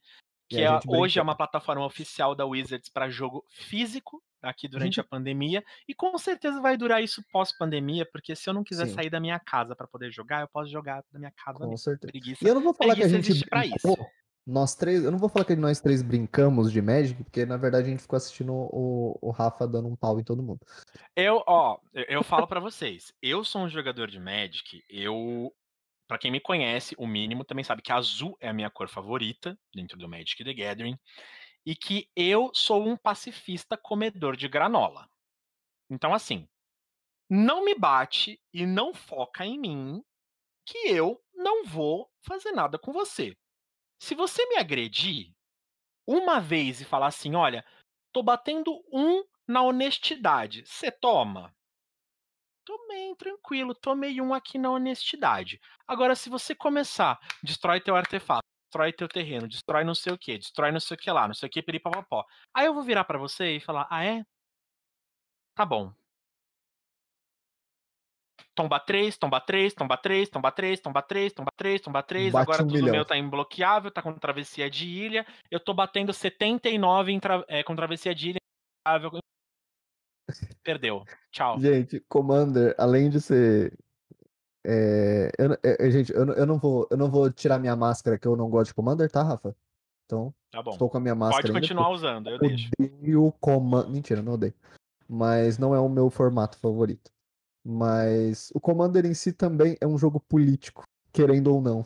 Que 0.55 0.61
é, 0.61 0.79
hoje 0.87 1.19
é 1.19 1.21
uma 1.21 1.35
plataforma 1.35 1.85
oficial 1.85 2.35
da 2.35 2.45
Wizards 2.45 2.89
para 2.89 3.09
jogo 3.09 3.45
físico, 3.49 4.21
aqui 4.41 4.67
durante 4.67 4.95
gente- 4.95 4.99
a 5.01 5.03
pandemia. 5.03 5.63
E 5.87 5.93
com 5.93 6.17
certeza 6.17 6.59
vai 6.59 6.75
durar 6.75 7.01
isso 7.03 7.23
pós-pandemia, 7.31 8.05
porque 8.11 8.35
se 8.35 8.49
eu 8.49 8.53
não 8.53 8.63
quiser 8.63 8.87
Sim. 8.87 8.93
sair 8.95 9.09
da 9.09 9.19
minha 9.19 9.39
casa 9.39 9.75
para 9.75 9.87
poder 9.87 10.11
jogar, 10.11 10.41
eu 10.41 10.47
posso 10.47 10.69
jogar 10.71 11.03
da 11.11 11.19
minha 11.19 11.31
casa 11.31 11.59
Com 11.59 11.65
mesmo. 11.65 11.77
certeza. 11.77 12.11
Preguiça. 12.11 12.43
E 12.43 12.47
eu 12.47 12.55
não 12.55 12.61
vou 12.61 12.73
falar 12.73 12.95
que 12.95 13.03
a 13.03 13.07
gente 13.07 13.31
brincou. 13.31 13.61
isso. 13.93 14.05
Nós 14.47 14.73
três, 14.75 15.03
eu 15.03 15.11
não 15.11 15.19
vou 15.19 15.29
falar 15.29 15.45
que 15.45 15.55
nós 15.55 15.79
três 15.79 16.01
brincamos 16.01 16.71
de 16.71 16.81
Magic, 16.81 17.23
porque 17.23 17.45
na 17.45 17.57
verdade 17.57 17.85
a 17.87 17.89
gente 17.91 18.01
ficou 18.01 18.17
assistindo 18.17 18.51
o, 18.51 19.15
o 19.21 19.29
Rafa 19.29 19.67
dando 19.67 19.87
um 19.87 19.95
pau 19.95 20.19
em 20.19 20.23
todo 20.23 20.41
mundo. 20.41 20.59
Eu, 21.15 21.43
ó, 21.47 21.77
eu- 21.93 22.05
eu 22.09 22.23
falo 22.23 22.47
pra 22.47 22.59
vocês, 22.59 23.13
eu 23.21 23.43
sou 23.43 23.61
um 23.61 23.69
jogador 23.69 24.09
de 24.09 24.19
Magic, 24.19 24.83
eu, 24.89 25.53
Pra 26.11 26.17
quem 26.17 26.29
me 26.29 26.41
conhece, 26.41 26.93
o 26.97 27.07
mínimo 27.07 27.45
também 27.45 27.63
sabe 27.63 27.81
que 27.81 27.89
azul 27.89 28.35
é 28.41 28.49
a 28.49 28.53
minha 28.53 28.69
cor 28.69 28.89
favorita 28.89 29.57
dentro 29.73 29.97
do 29.97 30.09
Magic 30.09 30.43
the 30.43 30.53
Gathering 30.53 30.99
e 31.65 31.73
que 31.73 32.11
eu 32.13 32.51
sou 32.53 32.85
um 32.85 32.97
pacifista 32.97 33.77
comedor 33.77 34.35
de 34.35 34.49
granola. 34.49 35.09
Então 35.89 36.13
assim, 36.13 36.49
não 37.29 37.63
me 37.63 37.73
bate 37.73 38.41
e 38.53 38.65
não 38.65 38.93
foca 38.93 39.45
em 39.45 39.57
mim 39.57 40.03
que 40.65 40.79
eu 40.79 41.23
não 41.33 41.63
vou 41.63 42.11
fazer 42.19 42.51
nada 42.51 42.77
com 42.77 42.91
você. 42.91 43.33
Se 43.97 44.13
você 44.13 44.45
me 44.47 44.57
agredir 44.57 45.33
uma 46.05 46.41
vez 46.41 46.81
e 46.81 46.85
falar 46.85 47.07
assim, 47.07 47.35
olha, 47.35 47.63
tô 48.11 48.21
batendo 48.21 48.83
um 48.91 49.23
na 49.47 49.61
honestidade, 49.61 50.65
você 50.65 50.91
toma? 50.91 51.55
Tomei, 52.71 53.13
tranquilo, 53.15 53.75
tomei 53.75 54.21
um 54.21 54.33
aqui 54.33 54.57
na 54.57 54.71
honestidade. 54.71 55.59
Agora, 55.85 56.15
se 56.15 56.29
você 56.29 56.55
começar, 56.55 57.19
destrói 57.43 57.81
teu 57.81 57.97
artefato, 57.97 58.45
destrói 58.69 58.93
teu 58.93 59.09
terreno, 59.09 59.45
destrói 59.45 59.83
não 59.83 59.93
sei 59.93 60.13
o 60.13 60.17
que, 60.17 60.37
destrói 60.37 60.71
não 60.71 60.79
sei 60.79 60.95
o 60.95 60.97
que 60.97 61.11
lá, 61.11 61.27
não 61.27 61.33
sei 61.33 61.49
o 61.49 61.51
que, 61.51 61.61
piripapapó. 61.61 62.25
Aí 62.55 62.65
eu 62.67 62.73
vou 62.73 62.81
virar 62.81 63.03
pra 63.03 63.17
você 63.19 63.57
e 63.57 63.59
falar, 63.59 63.87
ah 63.89 64.05
é? 64.05 64.23
Tá 65.53 65.65
bom. 65.65 65.93
Tomba 68.55 68.79
3, 68.79 69.17
tomba 69.17 69.41
3, 69.41 69.73
tomba 69.73 69.97
3, 69.97 70.29
tomba 70.29 70.51
3, 70.51 70.79
tomba 70.79 71.01
3, 71.01 71.33
tomba 71.33 71.51
3, 71.57 71.81
tomba 71.81 72.03
3. 72.03 72.31
Bate 72.31 72.43
Agora 72.43 72.63
um 72.63 72.67
tudo 72.67 72.79
milhão. 72.79 72.95
meu 72.95 73.05
tá 73.05 73.17
imbloqueável, 73.17 73.91
tá 73.91 74.01
com 74.01 74.13
travessia 74.17 74.69
de 74.69 74.87
ilha. 74.87 75.27
Eu 75.49 75.59
tô 75.59 75.73
batendo 75.73 76.13
79 76.13 77.11
em 77.11 77.19
tra- 77.19 77.43
é, 77.49 77.63
com 77.63 77.75
travessia 77.75 78.15
de 78.15 78.29
ilha. 78.29 78.39
Perdeu. 80.63 81.03
Tchau. 81.31 81.59
Gente, 81.59 81.99
Commander, 82.07 82.75
além 82.77 83.09
de 83.09 83.19
ser. 83.21 83.77
é, 84.65 85.31
eu, 85.37 85.57
é, 85.63 85.89
gente, 85.91 86.13
eu, 86.13 86.25
não- 86.25 86.33
eu 86.35 86.45
não 86.45 86.57
vou, 86.59 86.87
eu 86.91 86.97
não 86.97 87.09
vou 87.09 87.31
tirar 87.31 87.57
minha 87.59 87.75
máscara 87.75 88.17
que 88.19 88.27
eu 88.27 88.35
não 88.35 88.49
gosto 88.49 88.67
de 88.69 88.73
Commander, 88.75 89.09
tá, 89.09 89.23
Rafa? 89.23 89.55
Então, 90.05 90.33
Tá 90.51 90.61
bom. 90.61 90.71
estou 90.71 90.89
com 90.89 90.97
a 90.97 91.01
minha 91.01 91.15
máscara 91.15 91.41
Pode 91.43 91.51
ainda, 91.51 91.61
continuar 91.61 91.89
usando, 91.89 92.29
eu 92.29 92.37
porque 92.37 92.55
deixo. 92.55 92.69
odeio 92.79 93.31
Commander. 93.39 93.89
Mentira, 93.91 94.21
não 94.21 94.33
odeio. 94.33 94.53
Mas 95.07 95.57
não 95.57 95.73
é 95.73 95.79
o 95.79 95.89
meu 95.89 96.09
formato 96.09 96.57
favorito. 96.57 97.11
Mas 97.65 98.51
o 98.53 98.59
Commander 98.59 99.05
em 99.05 99.13
si 99.13 99.31
também 99.33 99.77
é 99.81 99.87
um 99.87 99.97
jogo 99.97 100.19
político, 100.19 100.83
querendo 101.11 101.53
ou 101.53 101.61
não. 101.61 101.85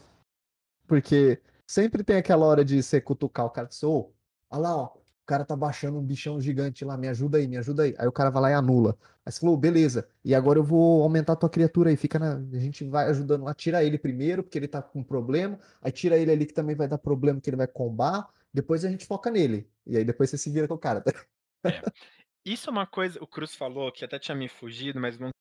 Porque 0.88 1.42
sempre 1.68 2.04
tem 2.04 2.18
aquela 2.18 2.46
hora 2.46 2.64
de 2.64 2.82
você 2.82 3.00
cutucar 3.02 3.46
o 3.46 3.50
cara 3.50 3.68
que 3.68 3.86
ô, 3.86 4.12
olha 4.50 4.62
lá, 4.62 4.76
ó, 4.78 4.94
o 5.26 5.28
cara 5.28 5.44
tá 5.44 5.56
baixando 5.56 5.98
um 5.98 6.04
bichão 6.04 6.40
gigante 6.40 6.86
lá, 6.86 6.96
me 6.96 7.08
ajuda 7.08 7.40
aí, 7.40 7.48
me 7.48 7.58
ajuda 7.58 7.82
aí. 7.82 7.96
Aí 7.98 8.08
o 8.08 8.12
cara 8.12 8.30
vai 8.30 8.44
lá 8.44 8.52
e 8.52 8.54
anula. 8.54 8.96
Aí 9.26 9.32
você 9.32 9.40
falou, 9.40 9.58
beleza, 9.58 10.08
e 10.24 10.36
agora 10.36 10.60
eu 10.60 10.64
vou 10.64 11.02
aumentar 11.02 11.34
a 11.34 11.36
tua 11.36 11.50
criatura 11.50 11.90
aí, 11.90 11.98
fica 11.98 12.20
na. 12.20 12.36
A 12.36 12.60
gente 12.60 12.84
vai 12.84 13.10
ajudando 13.10 13.44
lá, 13.44 13.52
tira 13.56 13.84
ele 13.84 13.98
primeiro, 13.98 14.44
porque 14.44 14.56
ele 14.56 14.68
tá 14.68 14.84
com 14.84 15.04
problema, 15.04 15.60
aí 15.82 15.92
tira 15.92 16.16
ele 16.16 16.32
ali 16.32 16.46
que 16.46 16.54
também 16.54 16.76
vai 16.76 16.88
dar 16.88 17.00
problema, 17.00 17.42
que 17.42 17.50
ele 17.50 17.58
vai 17.58 17.66
combar, 17.66 18.30
depois 18.54 18.86
a 18.86 18.90
gente 18.90 19.08
foca 19.08 19.32
nele. 19.32 19.68
E 19.84 19.98
aí 19.98 20.06
depois 20.06 20.30
você 20.30 20.38
se 20.38 20.52
vira 20.52 20.68
com 20.68 20.76
o 20.76 20.80
cara. 20.80 21.02
tá? 21.02 21.12
Isso 22.46 22.70
é 22.70 22.72
uma 22.72 22.86
coisa, 22.86 23.18
o 23.20 23.26
Cruz 23.26 23.56
falou 23.56 23.92
que 23.92 24.06
até 24.06 24.20
tinha 24.20 24.36
me 24.36 24.48
fugido, 24.48 25.00
mas 25.00 25.18
não. 25.18 25.32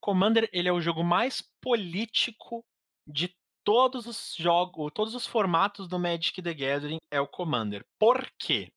Commander, 0.00 0.48
ele 0.54 0.68
é 0.68 0.72
o 0.72 0.80
jogo 0.80 1.04
mais 1.04 1.42
político 1.60 2.64
de 3.06 3.36
todos 3.66 4.06
os 4.06 4.36
jogos, 4.36 4.92
todos 4.94 5.12
os 5.16 5.26
formatos 5.26 5.88
do 5.88 5.98
Magic 5.98 6.40
the 6.40 6.54
Gathering 6.54 7.00
é 7.10 7.20
o 7.20 7.26
Commander. 7.26 7.84
Por 7.98 8.30
quê? 8.38 8.72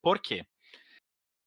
Por 0.00 0.20
quê? 0.20 0.46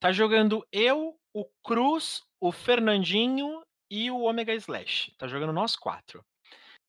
Tá 0.02 0.11
jogando 0.11 0.68
eu, 0.69 1.18
o 1.34 1.45
Cruz, 1.64 2.22
o 2.41 2.52
Fernandinho 2.52 3.64
e 3.89 4.11
o 4.11 4.23
Omega 4.23 4.53
Slash. 4.53 5.15
Tá 5.18 5.30
jogando 5.30 5.53
nós 5.53 5.77
quatro. 5.77 6.22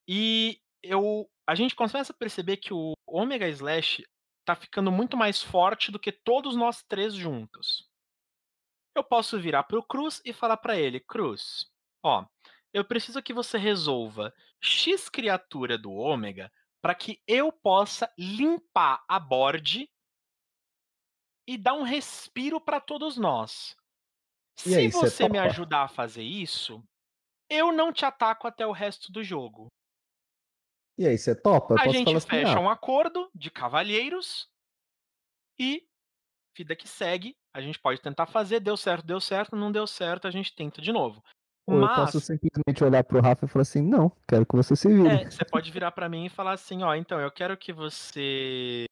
E 0.06 0.60
eu, 0.82 1.30
a 1.46 1.54
gente 1.54 1.76
começa 1.76 2.12
a 2.12 2.16
perceber 2.16 2.56
que 2.56 2.74
o 2.74 2.94
Omega 3.06 3.48
Slash 3.48 4.04
tá 4.44 4.56
ficando 4.56 4.90
muito 4.90 5.16
mais 5.16 5.40
forte 5.40 5.92
do 5.92 6.00
que 6.00 6.10
todos 6.10 6.56
nós 6.56 6.82
três 6.88 7.14
juntos. 7.14 7.88
Eu 8.96 9.04
posso 9.04 9.38
virar 9.38 9.62
pro 9.62 9.86
Cruz 9.86 10.20
e 10.24 10.32
falar 10.32 10.56
pra 10.56 10.76
ele, 10.76 10.98
Cruz, 10.98 11.70
ó, 12.02 12.26
eu 12.72 12.84
preciso 12.84 13.22
que 13.22 13.32
você 13.32 13.58
resolva 13.58 14.32
X 14.60 15.08
criatura 15.08 15.78
do 15.78 15.92
Ômega 15.92 16.52
para 16.80 16.94
que 16.94 17.22
eu 17.26 17.50
possa 17.50 18.12
limpar 18.16 19.04
a 19.08 19.18
board 19.18 19.90
e 21.46 21.56
dar 21.56 21.74
um 21.74 21.82
respiro 21.82 22.60
para 22.60 22.80
todos 22.80 23.16
nós. 23.16 23.76
E 24.58 24.70
Se 24.70 24.74
aí, 24.76 24.92
cê 24.92 24.98
você 24.98 25.28
me 25.28 25.38
ajudar 25.38 25.84
a 25.84 25.88
fazer 25.88 26.22
isso, 26.22 26.82
eu 27.48 27.72
não 27.72 27.92
te 27.92 28.04
ataco 28.04 28.46
até 28.46 28.66
o 28.66 28.72
resto 28.72 29.10
do 29.10 29.22
jogo. 29.24 29.68
E 30.98 31.06
aí, 31.06 31.16
você 31.16 31.34
topa? 31.34 31.74
Eu 31.74 31.80
A 31.80 31.88
gente 31.88 32.14
assim, 32.14 32.28
fecha 32.28 32.58
ah, 32.58 32.60
um 32.60 32.68
acordo 32.68 33.30
de 33.34 33.50
cavalheiros 33.50 34.48
e 35.58 35.88
vida 36.56 36.74
que 36.74 36.88
segue. 36.88 37.36
A 37.54 37.60
gente 37.60 37.78
pode 37.78 38.00
tentar 38.00 38.26
fazer, 38.26 38.60
deu 38.60 38.76
certo, 38.76 39.06
deu 39.06 39.20
certo, 39.20 39.56
não 39.56 39.72
deu 39.72 39.86
certo, 39.86 40.26
a 40.26 40.30
gente 40.30 40.54
tenta 40.54 40.82
de 40.82 40.92
novo. 40.92 41.22
Ou 41.68 41.74
eu 41.74 41.80
Mas 41.82 41.96
posso 41.96 42.20
simplesmente 42.20 42.82
olhar 42.82 43.04
pro 43.04 43.20
Rafa 43.20 43.44
e 43.44 43.48
falar 43.48 43.62
assim, 43.62 43.82
não, 43.82 44.10
quero 44.26 44.46
que 44.46 44.56
você 44.56 44.74
se 44.74 44.88
vire. 44.88 45.06
é, 45.06 45.30
você 45.30 45.44
pode 45.44 45.70
virar 45.70 45.90
pra 45.92 46.08
mim 46.08 46.24
e 46.24 46.30
falar 46.30 46.52
assim, 46.52 46.82
ó, 46.82 46.94
então 46.94 47.20
eu 47.20 47.30
quero 47.30 47.56
que 47.58 47.74
você 47.74 48.86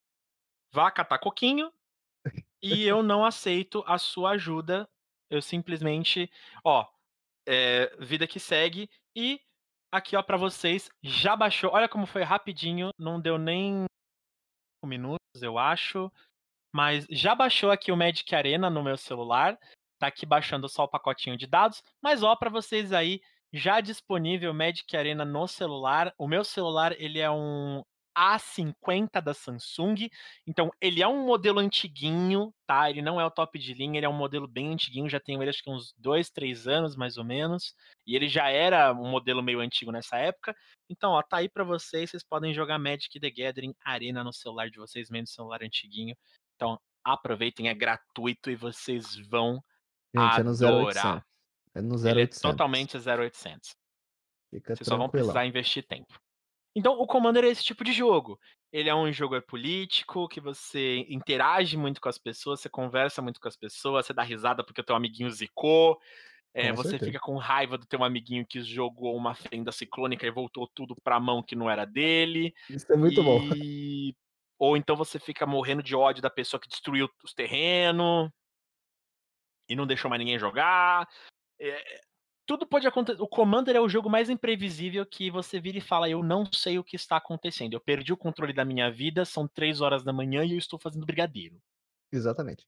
vá 0.74 0.90
catar 0.90 1.18
coquinho 1.18 1.72
e 2.62 2.84
eu 2.84 3.02
não 3.02 3.24
aceito 3.24 3.82
a 3.86 3.96
sua 3.96 4.32
ajuda. 4.32 4.86
Eu 5.30 5.40
simplesmente, 5.40 6.30
ó, 6.62 6.86
é, 7.48 7.96
vida 7.98 8.26
que 8.26 8.38
segue 8.38 8.90
e 9.16 9.40
aqui 9.90 10.14
ó 10.14 10.22
para 10.22 10.36
vocês 10.36 10.90
já 11.02 11.34
baixou. 11.34 11.70
Olha 11.72 11.88
como 11.88 12.04
foi 12.04 12.22
rapidinho, 12.22 12.90
não 12.98 13.18
deu 13.18 13.38
nem 13.38 13.86
minutos, 14.84 15.42
eu 15.42 15.56
acho. 15.58 16.12
Mas 16.74 17.06
já 17.10 17.34
baixou 17.34 17.70
aqui 17.70 17.90
o 17.90 17.96
Magic 17.96 18.34
Arena 18.34 18.68
no 18.68 18.84
meu 18.84 18.98
celular. 18.98 19.58
Tá 19.98 20.08
aqui 20.08 20.26
baixando 20.26 20.68
só 20.68 20.84
o 20.84 20.88
pacotinho 20.88 21.36
de 21.36 21.46
dados. 21.46 21.82
Mas 22.02 22.22
ó, 22.22 22.36
para 22.36 22.50
vocês 22.50 22.92
aí, 22.92 23.20
já 23.52 23.80
disponível 23.80 24.52
Magic 24.52 24.96
Arena 24.96 25.24
no 25.24 25.46
celular. 25.46 26.12
O 26.18 26.28
meu 26.28 26.44
celular, 26.44 26.94
ele 27.00 27.18
é 27.18 27.30
um 27.30 27.82
A50 28.16 29.20
da 29.22 29.34
Samsung. 29.34 30.08
Então, 30.46 30.70
ele 30.80 31.02
é 31.02 31.08
um 31.08 31.26
modelo 31.26 31.58
antiguinho, 31.58 32.52
tá? 32.66 32.88
Ele 32.90 33.02
não 33.02 33.20
é 33.20 33.24
o 33.24 33.30
top 33.30 33.58
de 33.58 33.74
linha, 33.74 33.98
ele 33.98 34.06
é 34.06 34.08
um 34.08 34.16
modelo 34.16 34.46
bem 34.48 34.72
antiguinho. 34.72 35.08
Já 35.08 35.20
tenho 35.20 35.42
ele 35.42 35.50
acho 35.50 35.62
que 35.62 35.70
uns 35.70 35.92
dois, 35.98 36.30
três 36.30 36.66
anos, 36.66 36.96
mais 36.96 37.18
ou 37.18 37.24
menos. 37.24 37.74
E 38.06 38.16
ele 38.16 38.28
já 38.28 38.48
era 38.48 38.92
um 38.92 39.08
modelo 39.10 39.42
meio 39.42 39.60
antigo 39.60 39.92
nessa 39.92 40.16
época. 40.16 40.56
Então, 40.88 41.12
ó, 41.12 41.22
tá 41.22 41.38
aí 41.38 41.48
para 41.48 41.64
vocês. 41.64 42.10
Vocês 42.10 42.24
podem 42.24 42.54
jogar 42.54 42.78
Magic 42.78 43.20
the 43.20 43.30
Gathering 43.30 43.74
Arena 43.84 44.24
no 44.24 44.32
celular 44.32 44.70
de 44.70 44.78
vocês, 44.78 45.10
mesmo 45.10 45.26
celular 45.26 45.62
antiguinho. 45.62 46.16
Então, 46.54 46.78
aproveitem, 47.04 47.68
é 47.68 47.74
gratuito 47.74 48.50
e 48.50 48.56
vocês 48.56 49.16
vão 49.28 49.62
Gente, 50.18 50.40
é 50.40 50.42
no 50.42 50.50
0800. 50.50 50.62
adorar. 50.62 51.26
É 51.74 51.82
no 51.82 51.94
Ele 51.96 52.08
é 52.08 52.24
0800. 52.24 52.40
totalmente 52.40 52.96
0800. 52.96 53.76
Fica 54.50 54.76
Vocês 54.76 54.86
só 54.86 54.96
vão 54.96 55.08
precisar 55.08 55.46
investir 55.46 55.86
tempo. 55.86 56.18
Então, 56.74 56.94
o 56.94 57.06
Commander 57.06 57.44
é 57.44 57.48
esse 57.48 57.64
tipo 57.64 57.82
de 57.82 57.92
jogo. 57.92 58.38
Ele 58.72 58.88
é 58.88 58.94
um 58.94 59.10
jogo 59.12 59.40
político, 59.42 60.28
que 60.28 60.40
você 60.40 61.06
interage 61.08 61.76
muito 61.76 62.00
com 62.00 62.08
as 62.08 62.18
pessoas, 62.18 62.60
você 62.60 62.68
conversa 62.68 63.22
muito 63.22 63.40
com 63.40 63.48
as 63.48 63.56
pessoas, 63.56 64.06
você 64.06 64.12
dá 64.12 64.22
risada 64.22 64.62
porque 64.62 64.80
o 64.80 64.84
teu 64.84 64.94
amiguinho 64.94 65.30
zicou, 65.30 65.98
é, 66.52 66.72
você 66.72 66.90
certeza. 66.90 67.12
fica 67.12 67.20
com 67.20 67.36
raiva 67.36 67.78
do 67.78 67.86
teu 67.86 68.02
amiguinho 68.04 68.46
que 68.46 68.62
jogou 68.62 69.16
uma 69.16 69.34
fenda 69.34 69.72
ciclônica 69.72 70.26
e 70.26 70.30
voltou 70.30 70.68
tudo 70.74 70.96
pra 71.02 71.20
mão 71.20 71.42
que 71.42 71.56
não 71.56 71.70
era 71.70 71.84
dele. 71.84 72.52
Isso 72.68 72.90
é 72.92 72.96
muito 72.96 73.22
bom. 73.22 73.40
e... 73.54 74.14
Ou 74.58 74.74
então 74.74 74.96
você 74.96 75.18
fica 75.18 75.46
morrendo 75.46 75.82
de 75.82 75.94
ódio 75.94 76.22
da 76.22 76.30
pessoa 76.30 76.58
que 76.58 76.68
destruiu 76.68 77.10
os 77.22 77.34
terrenos 77.34 78.30
e 79.68 79.76
não 79.76 79.86
deixou 79.86 80.08
mais 80.08 80.20
ninguém 80.20 80.38
jogar. 80.38 81.08
É, 81.60 82.00
tudo 82.46 82.66
pode 82.66 82.86
acontecer. 82.86 83.20
O 83.20 83.28
Commander 83.28 83.76
é 83.76 83.80
o 83.80 83.88
jogo 83.88 84.08
mais 84.08 84.30
imprevisível 84.30 85.04
que 85.04 85.30
você 85.30 85.60
vira 85.60 85.78
e 85.78 85.80
fala: 85.80 86.08
Eu 86.08 86.22
não 86.22 86.44
sei 86.52 86.78
o 86.78 86.84
que 86.84 86.96
está 86.96 87.16
acontecendo. 87.16 87.74
Eu 87.74 87.80
perdi 87.80 88.12
o 88.12 88.16
controle 88.16 88.52
da 88.52 88.64
minha 88.64 88.90
vida, 88.90 89.24
são 89.24 89.48
três 89.48 89.80
horas 89.80 90.04
da 90.04 90.12
manhã 90.12 90.44
e 90.44 90.52
eu 90.52 90.58
estou 90.58 90.78
fazendo 90.78 91.06
brigadeiro. 91.06 91.60
Exatamente. 92.12 92.66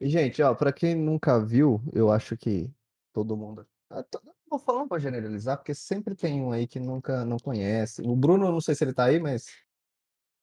E, 0.00 0.08
gente, 0.08 0.40
ó, 0.42 0.54
pra 0.54 0.72
quem 0.72 0.94
nunca 0.94 1.44
viu, 1.44 1.82
eu 1.92 2.10
acho 2.10 2.36
que 2.36 2.70
todo 3.12 3.36
mundo. 3.36 3.66
Ah, 3.90 4.04
Vou 4.50 4.58
falando 4.58 4.88
pra 4.88 4.98
generalizar, 4.98 5.58
porque 5.58 5.74
sempre 5.74 6.14
tem 6.14 6.40
um 6.40 6.52
aí 6.52 6.66
que 6.66 6.80
nunca 6.80 7.24
não 7.24 7.36
conhece. 7.36 8.00
O 8.02 8.16
Bruno, 8.16 8.50
não 8.50 8.60
sei 8.60 8.74
se 8.74 8.82
ele 8.82 8.94
tá 8.94 9.04
aí, 9.04 9.20
mas 9.20 9.46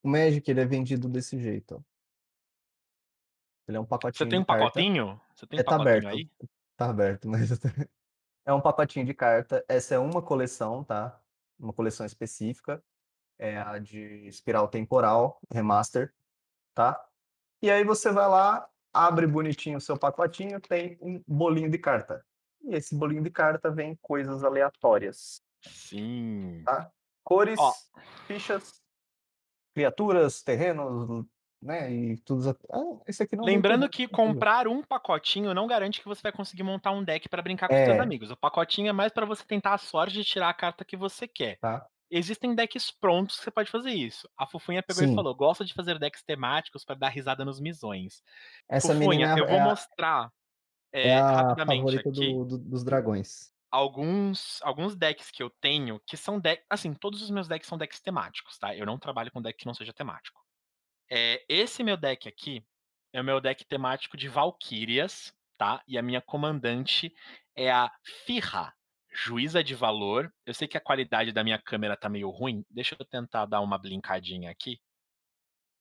o 0.04 0.08
Magic 0.10 0.50
ele 0.50 0.62
é 0.62 0.66
vendido 0.66 1.10
desse 1.10 1.40
jeito, 1.40 1.76
ó. 1.76 1.95
Ele 3.68 3.78
é 3.78 3.80
um 3.80 3.84
Você 3.84 3.90
pacotinho 3.90 4.30
tem 4.30 4.40
de 4.40 4.44
um 4.44 4.46
carta. 4.46 4.64
pacotinho? 4.66 5.22
Você 5.36 5.48
tem 5.48 5.60
É, 5.60 5.62
um 5.62 5.66
tá 5.66 5.72
pacotinho 5.72 5.98
aberto. 5.98 6.08
aí? 6.18 6.30
Tá 6.78 6.90
aberto, 6.90 7.28
mas 7.30 7.50
é 8.46 8.54
um 8.54 8.62
pacotinho 8.62 9.06
de 9.06 9.14
carta. 9.14 9.66
Essa 9.68 9.96
é 9.96 10.00
uma 10.00 10.22
coleção, 10.22 10.84
tá? 10.84 11.20
Uma 11.60 11.74
coleção 11.74 12.06
específica. 12.06 12.84
É 13.38 13.58
a 13.58 13.80
de 13.80 14.28
Espiral 14.28 14.68
Temporal 14.70 15.40
Remaster, 15.52 16.14
tá? 16.74 17.06
E 17.62 17.70
aí 17.70 17.84
você 17.84 18.12
vai 18.12 18.28
lá, 18.30 18.70
abre 18.94 19.28
bonitinho 19.28 19.78
o 19.78 19.82
seu 19.82 19.98
pacotinho, 19.98 20.62
tem 20.62 20.98
um 21.02 21.22
bolinho 21.28 21.70
de 21.70 21.78
carta. 21.78 22.26
E 22.64 22.76
esse 22.76 22.96
bolinho 22.96 23.22
de 23.24 23.30
carta 23.30 23.70
vem 23.70 23.96
coisas 24.02 24.44
aleatórias, 24.44 25.42
Sim. 25.62 26.64
tá? 26.64 26.90
Cores, 27.24 27.60
Ó. 27.60 27.74
fichas, 28.26 28.82
criaturas, 29.74 30.42
terrenos, 30.42 31.26
né? 31.66 31.92
E 31.92 32.18
tudo. 32.18 32.50
Ah, 32.72 32.80
esse 33.08 33.24
aqui 33.24 33.36
não 33.36 33.44
Lembrando 33.44 33.90
que 33.90 34.08
comprar 34.08 34.68
um 34.68 34.82
pacotinho 34.84 35.54
não 35.54 35.68
garante 35.68 36.00
que 36.00 36.08
você 36.08 36.22
vai 36.22 36.32
conseguir 36.32 36.64
montar 36.64 36.92
um 36.92 37.04
deck 37.04 37.28
pra 37.28 37.42
brincar 37.42 37.68
com 37.68 37.74
os 37.76 37.82
seus 37.86 37.98
É. 37.98 38.00
amigos. 38.00 38.32
O 38.32 38.38
pacotinho 38.38 38.88
é 38.90 38.94
mais 38.94 39.12
pra 39.12 39.26
você 39.26 39.44
tentar 39.46 39.74
a 39.74 39.78
sorte 39.78 40.14
de 40.14 40.24
tirar 40.24 40.50
a 40.50 40.54
carta 40.54 40.86
que 40.86 40.96
você 40.96 41.28
quer. 41.28 41.58
Tá? 41.60 41.86
Existem 42.10 42.54
decks 42.54 42.92
prontos 42.92 43.38
que 43.38 43.44
você 43.44 43.52
pode 43.52 43.70
fazer 43.72 43.90
isso. 43.92 44.30
A 44.38 44.46
Fufunha 44.46 44.84
pegou 44.84 45.04
e 45.04 45.08
Sim. 45.08 45.16
falou: 45.16 45.34
gosta 45.36 45.66
de 45.66 45.74
fazer 45.74 45.98
decks 45.98 46.24
temáticos 46.24 46.86
pra 46.86 46.96
dar 46.96 47.10
risada 47.10 47.44
nos 47.44 47.60
misões. 47.60 48.22
Essa 48.70 48.90
Fufunha, 48.94 49.10
menina 49.10 49.36
é, 49.38 49.42
eu 49.42 49.48
vou 49.48 49.56
é 49.58 49.60
a- 49.60 49.66
mostrar 49.66 50.32
é, 50.94 51.08
é 51.10 51.18
a 51.20 51.32
rapidamente 51.32 51.98
aqui 51.98 52.12
do- 52.12 52.46
do- 52.46 52.58
dos 52.60 52.84
dragões. 52.84 53.52
alguns, 53.72 54.60
alguns 54.62 54.96
decks 54.96 55.32
que 55.32 55.42
eu 55.44 55.50
tenho 55.50 56.00
que 56.06 56.16
são 56.16 56.40
decks. 56.40 56.64
Assim, 56.70 56.94
todos 56.94 57.22
os 57.24 57.30
meus 57.32 57.48
decks 57.48 57.68
são 57.68 57.78
decks 57.78 58.00
temáticos, 58.00 58.58
tá? 58.60 58.74
Eu 58.76 58.86
não 58.86 58.98
trabalho 59.00 59.32
com 59.32 59.42
deck 59.42 59.58
que 59.58 59.66
não 59.66 59.74
seja 59.74 59.92
temático. 59.92 60.45
É, 61.10 61.44
esse 61.48 61.84
meu 61.84 61.98
deck 61.98 62.28
aqui 62.28 62.66
é 63.14 63.22
o 63.22 63.24
meu 63.24 63.40
deck 63.40 63.64
temático 63.66 64.18
de 64.18 64.28
Valkyrias, 64.28 65.34
tá? 65.58 65.82
E 65.88 65.98
a 65.98 66.02
minha 66.02 66.22
comandante 66.22 67.14
é 67.56 67.72
a 67.72 67.92
Firra, 68.26 68.74
Juíza 69.14 69.64
de 69.64 69.76
Valor. 69.76 70.34
Eu 70.46 70.54
sei 70.54 70.68
que 70.68 70.78
a 70.78 70.82
qualidade 70.82 71.32
da 71.32 71.44
minha 71.44 71.62
câmera 71.62 71.96
tá 71.96 72.10
meio 72.10 72.30
ruim. 72.30 72.66
Deixa 72.70 72.96
eu 73.00 73.06
tentar 73.06 73.46
dar 73.46 73.62
uma 73.62 73.78
blinkadinha 73.78 74.50
aqui. 74.52 74.80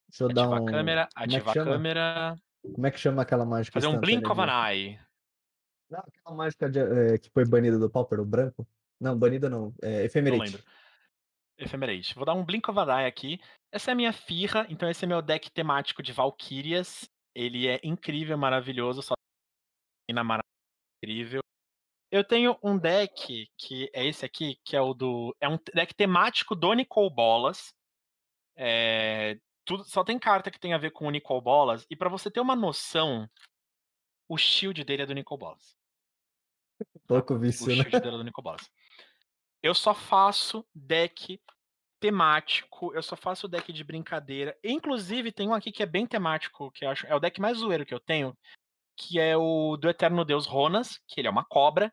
Deixa 0.09 0.25
eu 0.25 0.29
dar 0.29 0.43
Ativar 0.43 0.63
um. 0.63 0.69
a 0.69 0.71
câmera, 0.71 1.09
como 1.13 1.23
é 1.23 1.25
ativar 1.37 1.59
a 1.59 1.65
câmera. 1.65 2.37
Como 2.63 2.87
é 2.87 2.91
que 2.91 2.99
chama 2.99 3.23
aquela 3.23 3.45
mágica 3.45 3.81
Fazer 3.81 3.89
um 3.95 3.99
blink 4.01 4.27
of 4.27 4.41
an 4.41 4.69
eye. 4.71 5.01
Não, 5.91 6.01
aquela 6.01 6.37
mágica 6.37 6.71
de- 6.71 6.79
é, 6.79 7.19
que 7.19 7.29
foi 7.31 7.45
banida 7.47 7.79
do 7.79 7.91
Pauper, 7.91 8.21
o 8.21 8.25
branco? 8.25 8.67
Não, 9.01 9.19
banida 9.19 9.51
não. 9.51 9.75
É 9.83 9.99
Não 9.99 10.05
Ephemerate. 10.05 10.43
lembro. 10.43 10.65
Ephemerate. 11.59 12.15
Vou 12.15 12.25
dar 12.25 12.35
um 12.35 12.45
Blink 12.45 12.69
of 12.71 12.79
an 12.79 12.87
Eye 13.01 13.07
aqui. 13.07 13.41
Essa 13.75 13.91
é 13.91 13.93
a 13.93 13.97
minha 13.97 14.13
firra, 14.13 14.65
então 14.71 14.89
esse 14.89 15.05
é 15.05 15.09
meu 15.09 15.21
deck 15.21 15.51
temático 15.51 16.01
de 16.01 16.13
Valkyrias. 16.13 17.11
Ele 17.35 17.67
é 17.67 17.81
incrível, 17.83 18.39
maravilhoso, 18.39 19.03
só 19.03 19.15
na 20.09 20.41
incrível. 21.03 21.41
Eu 22.09 22.23
tenho 22.23 22.57
um 22.63 22.79
deck 22.79 23.51
que 23.59 23.91
é 23.93 24.07
esse 24.07 24.25
aqui, 24.25 24.61
que 24.65 24.77
é 24.77 24.81
o 24.81 24.95
do. 24.95 25.37
É 25.41 25.49
um 25.49 25.59
deck 25.75 25.93
temático 25.93 26.55
do 26.55 26.73
Nicol 26.73 27.11
Bolas. 27.11 27.75
É, 28.57 29.41
tudo, 29.65 29.83
só 29.83 30.05
tem 30.05 30.21
carta 30.21 30.53
que 30.53 30.61
tem 30.61 30.73
a 30.73 30.79
ver 30.79 30.93
com 30.93 31.09
o 31.09 31.11
Nicol 31.11 31.41
Bolas. 31.41 31.85
E 31.91 31.97
pra 31.97 32.09
você 32.09 32.31
ter 32.31 32.39
uma 32.39 32.55
noção, 32.55 33.29
o 34.29 34.39
shield 34.39 34.85
dele 34.85 35.03
é 35.03 35.07
do 35.07 35.15
Nicol 35.15 35.37
Bolas. 35.37 35.77
Pouco 37.09 37.35
O 37.35 37.39
vício, 37.41 37.67
né? 37.67 37.83
shield 37.83 37.91
dele 37.91 38.15
é 38.15 38.19
do 38.19 38.25
Nicol 38.25 38.45
Bolas. 38.45 38.71
Eu 39.61 39.75
só 39.75 39.93
faço 39.93 40.65
deck 40.73 41.41
temático, 42.05 42.95
eu 42.95 43.03
só 43.03 43.17
faço 43.17 43.49
deck 43.49 43.73
de 43.73 43.83
brincadeira. 43.83 44.55
Inclusive, 44.63 45.33
tem 45.33 45.49
um 45.49 45.55
aqui 45.55 45.73
que 45.73 45.83
é 45.83 45.87
bem 45.87 46.07
temático, 46.07 46.71
que 46.71 46.85
eu 46.85 46.91
acho. 46.91 47.07
É 47.07 47.15
o 47.15 47.19
deck 47.19 47.41
mais 47.41 47.57
zoeiro 47.57 47.87
que 47.87 47.95
eu 47.95 47.99
tenho, 47.99 48.37
que 48.95 49.19
é 49.19 49.35
o 49.35 49.75
do 49.79 49.89
Eterno 49.89 50.23
Deus 50.23 50.45
Ronas, 50.45 51.01
que 51.09 51.19
ele 51.19 51.29
é 51.29 51.31
uma 51.31 51.47
cobra. 51.47 51.91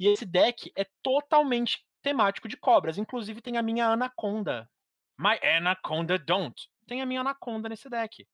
E 0.00 0.08
esse 0.08 0.26
deck 0.26 0.72
é 0.74 0.84
totalmente 1.00 1.86
temático 2.02 2.48
de 2.48 2.56
cobras. 2.56 2.98
Inclusive, 2.98 3.40
tem 3.40 3.56
a 3.56 3.62
minha 3.62 3.86
Anaconda. 3.86 4.68
My 5.16 5.38
Anaconda 5.56 6.18
Don't. 6.18 6.68
Tem 6.88 7.00
a 7.00 7.06
minha 7.06 7.20
Anaconda 7.20 7.68
nesse 7.68 7.88
deck. 7.88 8.26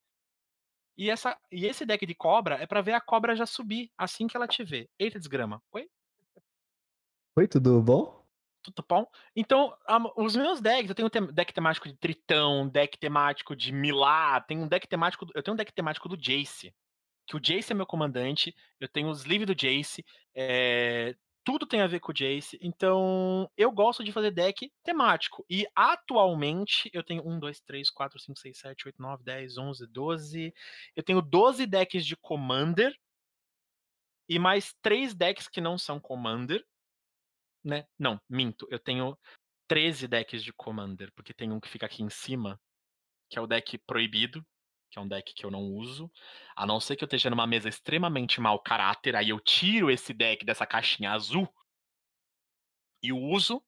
E, 0.97 1.11
essa, 1.11 1.37
e 1.51 1.67
esse 1.67 1.85
deck 1.85 2.07
de 2.07 2.15
cobra 2.15 2.55
é 2.55 2.65
pra 2.65 2.81
ver 2.81 2.93
a 2.93 3.01
cobra 3.01 3.35
já 3.35 3.45
subir 3.45 3.91
assim 3.95 4.25
que 4.25 4.35
ela 4.35 4.47
te 4.47 4.63
vê. 4.63 4.89
Eita, 4.97 5.19
desgrama. 5.19 5.61
Oi? 5.71 5.87
Oi, 7.37 7.47
tudo 7.47 7.79
bom? 7.83 8.18
Tudo 8.75 8.85
bom? 8.87 9.05
Então, 9.35 9.75
os 10.15 10.35
meus 10.35 10.61
decks, 10.61 10.89
eu 10.89 10.95
tenho 10.95 11.09
tem- 11.09 11.25
deck 11.33 11.53
temático 11.53 11.87
de 11.87 11.95
Tritão, 11.95 12.67
deck 12.67 12.97
temático 12.97 13.55
de 13.55 13.71
Milá, 13.71 14.39
tem 14.41 14.59
um 14.59 14.67
deck 14.67 14.87
temático, 14.87 15.25
eu 15.33 15.41
tenho 15.43 15.53
um 15.53 15.57
deck 15.57 15.71
temático 15.73 16.07
do 16.09 16.17
Jace, 16.17 16.73
que 17.27 17.35
o 17.37 17.39
Jace 17.39 17.71
é 17.71 17.75
meu 17.75 17.85
comandante, 17.85 18.55
eu 18.79 18.87
tenho 18.87 19.09
os 19.09 19.23
livros 19.23 19.47
do 19.47 19.55
Jace, 19.55 20.05
é, 20.35 21.15
tudo 21.43 21.65
tem 21.65 21.81
a 21.81 21.87
ver 21.87 21.99
com 21.99 22.11
o 22.11 22.15
Jace, 22.15 22.59
então 22.61 23.49
eu 23.57 23.71
gosto 23.71 24.03
de 24.03 24.11
fazer 24.11 24.31
deck 24.31 24.71
temático. 24.83 25.45
E 25.49 25.65
atualmente 25.75 26.89
eu 26.93 27.03
tenho 27.03 27.27
1, 27.27 27.39
2, 27.39 27.59
3, 27.61 27.89
4, 27.89 28.19
5, 28.19 28.37
6, 28.39 28.57
7, 28.59 28.87
8, 28.87 29.01
9, 29.01 29.23
10, 29.23 29.57
11, 29.57 29.87
12. 29.87 30.53
Eu 30.95 31.03
tenho 31.03 31.21
12 31.21 31.65
decks 31.65 32.05
de 32.05 32.15
Commander 32.15 32.93
e 34.27 34.37
mais 34.37 34.75
três 34.81 35.15
decks 35.15 35.47
que 35.47 35.59
não 35.59 35.77
são 35.77 35.99
Commander 35.99 36.63
né? 37.63 37.85
Não, 37.97 38.19
minto. 38.29 38.67
Eu 38.69 38.79
tenho 38.79 39.17
13 39.67 40.07
decks 40.07 40.43
de 40.43 40.53
Commander, 40.53 41.11
porque 41.15 41.33
tem 41.33 41.51
um 41.51 41.59
que 41.59 41.69
fica 41.69 41.85
aqui 41.85 42.03
em 42.03 42.09
cima, 42.09 42.59
que 43.29 43.37
é 43.37 43.41
o 43.41 43.47
deck 43.47 43.77
proibido, 43.79 44.45
que 44.89 44.97
é 44.97 45.01
um 45.01 45.07
deck 45.07 45.33
que 45.33 45.45
eu 45.45 45.51
não 45.51 45.61
uso. 45.61 46.11
A 46.55 46.65
não 46.65 46.79
ser 46.79 46.95
que 46.95 47.03
eu 47.03 47.07
esteja 47.07 47.29
numa 47.29 47.45
mesa 47.45 47.69
extremamente 47.69 48.41
mau 48.41 48.59
caráter, 48.59 49.15
aí 49.15 49.29
eu 49.29 49.39
tiro 49.39 49.91
esse 49.91 50.13
deck 50.13 50.45
dessa 50.45 50.65
caixinha 50.65 51.11
azul 51.11 51.47
e 53.03 53.13
o 53.13 53.17
uso. 53.17 53.61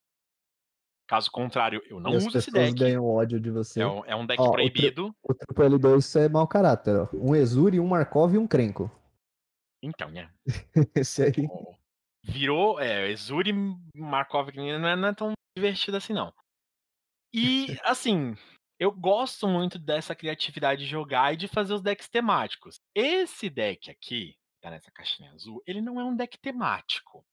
Caso 1.07 1.29
contrário, 1.29 1.81
eu 1.87 1.99
não 1.99 2.13
e 2.13 2.15
as 2.15 2.25
uso 2.25 2.37
esse 2.37 2.51
pessoas 2.51 2.73
deck. 2.73 2.79
ganham 2.79 3.05
ódio 3.05 3.39
de 3.39 3.51
você. 3.51 3.81
É 3.81 3.87
um, 3.87 4.05
é 4.05 4.15
um 4.15 4.25
deck 4.25 4.41
Ó, 4.41 4.47
o 4.47 4.51
proibido. 4.51 5.15
O 5.21 5.33
triplo 5.33 5.65
L2 5.65 6.19
é 6.19 6.29
mau 6.29 6.47
caráter, 6.47 6.95
ó. 6.95 7.09
Um 7.13 7.35
Exuri, 7.35 7.79
um 7.79 7.87
Markov 7.87 8.33
e 8.33 8.37
um 8.37 8.47
Krenko. 8.47 8.89
Então, 9.83 10.09
né? 10.09 10.31
Esse 10.95 11.23
aí. 11.23 11.47
Virou. 12.23 12.79
É, 12.79 13.09
Exuri 13.09 13.53
Markov 13.95 14.49
não 14.55 14.87
é, 14.87 14.95
não 14.95 15.07
é 15.07 15.13
tão 15.13 15.33
divertido 15.57 15.97
assim, 15.97 16.13
não. 16.13 16.33
E, 17.33 17.67
assim, 17.83 18.35
eu 18.79 18.91
gosto 18.91 19.47
muito 19.47 19.77
dessa 19.77 20.15
criatividade 20.15 20.83
de 20.83 20.89
jogar 20.89 21.33
e 21.33 21.37
de 21.37 21.47
fazer 21.47 21.73
os 21.73 21.81
decks 21.81 22.09
temáticos. 22.09 22.79
Esse 22.95 23.49
deck 23.49 23.89
aqui, 23.89 24.33
que 24.33 24.61
tá 24.61 24.69
nessa 24.69 24.91
caixinha 24.91 25.31
azul, 25.31 25.61
ele 25.65 25.81
não 25.81 25.99
é 25.99 26.03
um 26.03 26.15
deck 26.15 26.37
temático. 26.39 27.23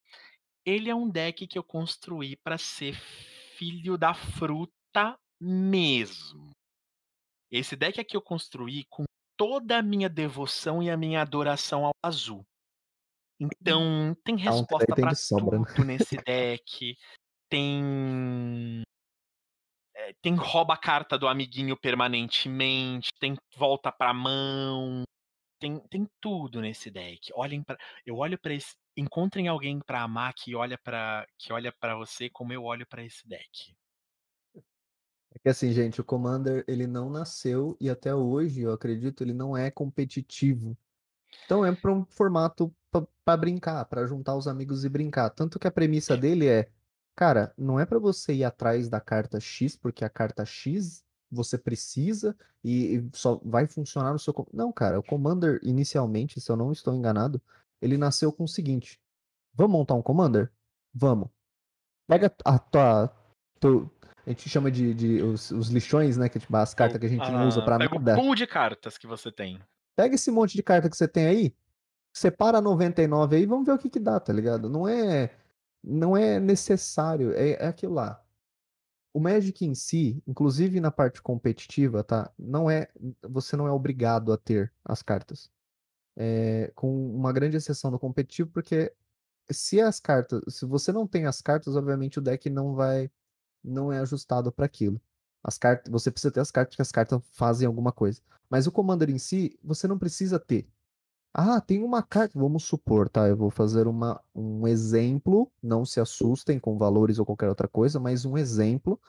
Ele 0.64 0.90
é 0.90 0.94
um 0.94 1.08
deck 1.08 1.46
que 1.46 1.58
eu 1.58 1.64
construí 1.64 2.36
para 2.36 2.58
ser 2.58 2.94
filho 3.56 3.96
da 3.96 4.12
fruta 4.12 5.18
mesmo. 5.40 6.50
Esse 7.50 7.74
deck 7.74 7.98
aqui 7.98 8.16
eu 8.16 8.22
construí 8.22 8.84
com 8.90 9.04
toda 9.36 9.78
a 9.78 9.82
minha 9.82 10.08
devoção 10.08 10.82
e 10.82 10.90
a 10.90 10.96
minha 10.96 11.22
adoração 11.22 11.86
ao 11.86 11.92
azul. 12.04 12.44
Então, 13.40 14.16
tem 14.24 14.36
resposta 14.36 14.94
para 14.96 15.14
sobra, 15.14 15.58
né? 15.58 15.64
tudo 15.74 15.84
nesse 15.84 16.16
deck. 16.16 16.96
Tem 17.48 18.82
é, 19.94 20.12
tem 20.22 20.34
rouba 20.34 20.74
a 20.74 20.76
carta 20.76 21.18
do 21.18 21.26
amiguinho 21.26 21.76
permanentemente, 21.76 23.10
tem 23.18 23.36
volta 23.56 23.90
pra 23.90 24.14
mão, 24.14 25.02
tem, 25.58 25.80
tem 25.88 26.06
tudo 26.20 26.60
nesse 26.60 26.90
deck. 26.90 27.32
Olhem 27.34 27.62
para, 27.62 27.76
eu 28.06 28.16
olho 28.16 28.38
para 28.38 28.54
esse, 28.54 28.74
encontrem 28.96 29.48
alguém 29.48 29.80
pra 29.80 30.02
amar 30.02 30.32
que 30.34 30.54
olha 30.54 30.78
pra 30.78 31.26
que 31.38 31.52
olha 31.52 31.72
pra 31.72 31.96
você 31.96 32.30
como 32.30 32.52
eu 32.52 32.62
olho 32.62 32.86
pra 32.86 33.04
esse 33.04 33.26
deck. 33.26 33.74
É 35.34 35.38
que 35.38 35.48
assim, 35.48 35.72
gente, 35.72 36.00
o 36.00 36.04
Commander 36.04 36.64
ele 36.66 36.86
não 36.86 37.10
nasceu 37.10 37.76
e 37.80 37.90
até 37.90 38.14
hoje, 38.14 38.62
eu 38.62 38.72
acredito, 38.72 39.22
ele 39.22 39.34
não 39.34 39.56
é 39.56 39.70
competitivo. 39.70 40.76
Então 41.44 41.64
é 41.64 41.74
para 41.74 41.92
um 41.92 42.04
formato 42.04 42.74
para 43.24 43.36
brincar, 43.36 43.84
para 43.84 44.06
juntar 44.06 44.34
os 44.34 44.48
amigos 44.48 44.84
e 44.84 44.88
brincar. 44.88 45.30
Tanto 45.30 45.58
que 45.58 45.66
a 45.66 45.70
premissa 45.70 46.16
dele 46.16 46.46
é, 46.46 46.68
cara, 47.14 47.52
não 47.56 47.78
é 47.78 47.84
para 47.84 47.98
você 47.98 48.32
ir 48.34 48.44
atrás 48.44 48.88
da 48.88 49.00
carta 49.00 49.38
X, 49.38 49.76
porque 49.76 50.04
a 50.04 50.08
carta 50.08 50.44
X 50.44 51.04
você 51.30 51.58
precisa 51.58 52.36
e, 52.64 53.06
só 53.12 53.40
vai 53.44 53.66
funcionar 53.66 54.12
no 54.12 54.18
seu. 54.18 54.34
Não, 54.52 54.72
cara, 54.72 54.98
o 54.98 55.02
Commander, 55.02 55.60
inicialmente, 55.62 56.40
se 56.40 56.50
eu 56.50 56.56
não 56.56 56.72
estou 56.72 56.94
enganado, 56.94 57.40
ele 57.80 57.98
nasceu 57.98 58.32
com 58.32 58.44
o 58.44 58.48
seguinte: 58.48 58.98
vamos 59.54 59.72
montar 59.72 59.94
um 59.94 60.02
Commander? 60.02 60.50
Vamos. 60.94 61.28
Pega 62.06 62.34
a 62.44 62.58
tua. 62.58 63.14
Tu, 63.60 63.90
a 64.26 64.30
gente 64.30 64.48
chama 64.48 64.70
de, 64.70 64.94
de 64.94 65.22
os, 65.22 65.50
os, 65.50 65.68
lixões, 65.68 66.16
né? 66.16 66.28
Que 66.28 66.38
é 66.38 66.40
tipo, 66.40 66.56
as 66.56 66.72
cartas 66.72 66.98
que 66.98 67.06
a 67.06 67.08
gente 67.08 67.22
ah, 67.22 67.30
não 67.30 67.48
usa 67.48 67.62
pra 67.62 67.78
pega 67.78 67.94
nada. 67.98 68.12
O 68.14 68.22
pool 68.22 68.34
de 68.34 68.46
cartas 68.46 68.96
que 68.96 69.06
você 69.06 69.30
tem. 69.30 69.60
Pega 69.98 70.14
esse 70.14 70.30
monte 70.30 70.54
de 70.54 70.62
carta 70.62 70.88
que 70.88 70.96
você 70.96 71.08
tem 71.08 71.26
aí, 71.26 71.56
separa 72.12 72.60
99 72.60 73.34
aí, 73.34 73.44
vamos 73.44 73.66
ver 73.66 73.72
o 73.72 73.78
que 73.78 73.90
que 73.90 73.98
dá, 73.98 74.20
tá 74.20 74.32
ligado? 74.32 74.70
Não 74.70 74.86
é 74.86 75.36
não 75.82 76.16
é 76.16 76.38
necessário, 76.38 77.32
é, 77.32 77.54
é 77.54 77.66
aquilo 77.66 77.94
lá. 77.94 78.22
O 79.12 79.18
Magic 79.18 79.64
em 79.66 79.74
si, 79.74 80.22
inclusive 80.24 80.78
na 80.78 80.92
parte 80.92 81.20
competitiva, 81.20 82.04
tá? 82.04 82.32
Não 82.38 82.70
é, 82.70 82.88
você 83.28 83.56
não 83.56 83.66
é 83.66 83.72
obrigado 83.72 84.32
a 84.32 84.38
ter 84.38 84.72
as 84.84 85.02
cartas. 85.02 85.50
É, 86.16 86.70
com 86.76 87.12
uma 87.16 87.32
grande 87.32 87.56
exceção 87.56 87.90
do 87.90 87.98
competitivo, 87.98 88.50
porque 88.50 88.94
se 89.50 89.80
as 89.80 89.98
cartas, 89.98 90.42
se 90.48 90.64
você 90.64 90.92
não 90.92 91.08
tem 91.08 91.26
as 91.26 91.42
cartas, 91.42 91.74
obviamente 91.74 92.20
o 92.20 92.22
deck 92.22 92.48
não 92.48 92.76
vai, 92.76 93.10
não 93.64 93.92
é 93.92 93.98
ajustado 93.98 94.52
para 94.52 94.66
aquilo. 94.66 95.00
As 95.42 95.58
cartas, 95.58 95.90
você 95.90 96.10
precisa 96.10 96.32
ter 96.32 96.40
as 96.40 96.50
cartas 96.50 96.76
que 96.76 96.82
as 96.82 96.92
cartas 96.92 97.20
fazem 97.32 97.66
alguma 97.66 97.92
coisa. 97.92 98.20
Mas 98.50 98.66
o 98.66 98.72
Commander 98.72 99.10
em 99.10 99.18
si, 99.18 99.58
você 99.62 99.86
não 99.88 99.98
precisa 99.98 100.38
ter. 100.38 100.68
Ah, 101.34 101.60
tem 101.60 101.82
uma 101.82 102.02
carta, 102.02 102.38
vamos 102.38 102.64
supor, 102.64 103.08
tá? 103.08 103.28
Eu 103.28 103.36
vou 103.36 103.50
fazer 103.50 103.86
uma, 103.86 104.20
um 104.34 104.66
exemplo, 104.66 105.50
não 105.62 105.84
se 105.84 106.00
assustem 106.00 106.58
com 106.58 106.76
valores 106.76 107.18
ou 107.18 107.26
qualquer 107.26 107.48
outra 107.48 107.68
coisa, 107.68 108.00
mas 108.00 108.24
um 108.24 108.36
exemplo. 108.36 109.00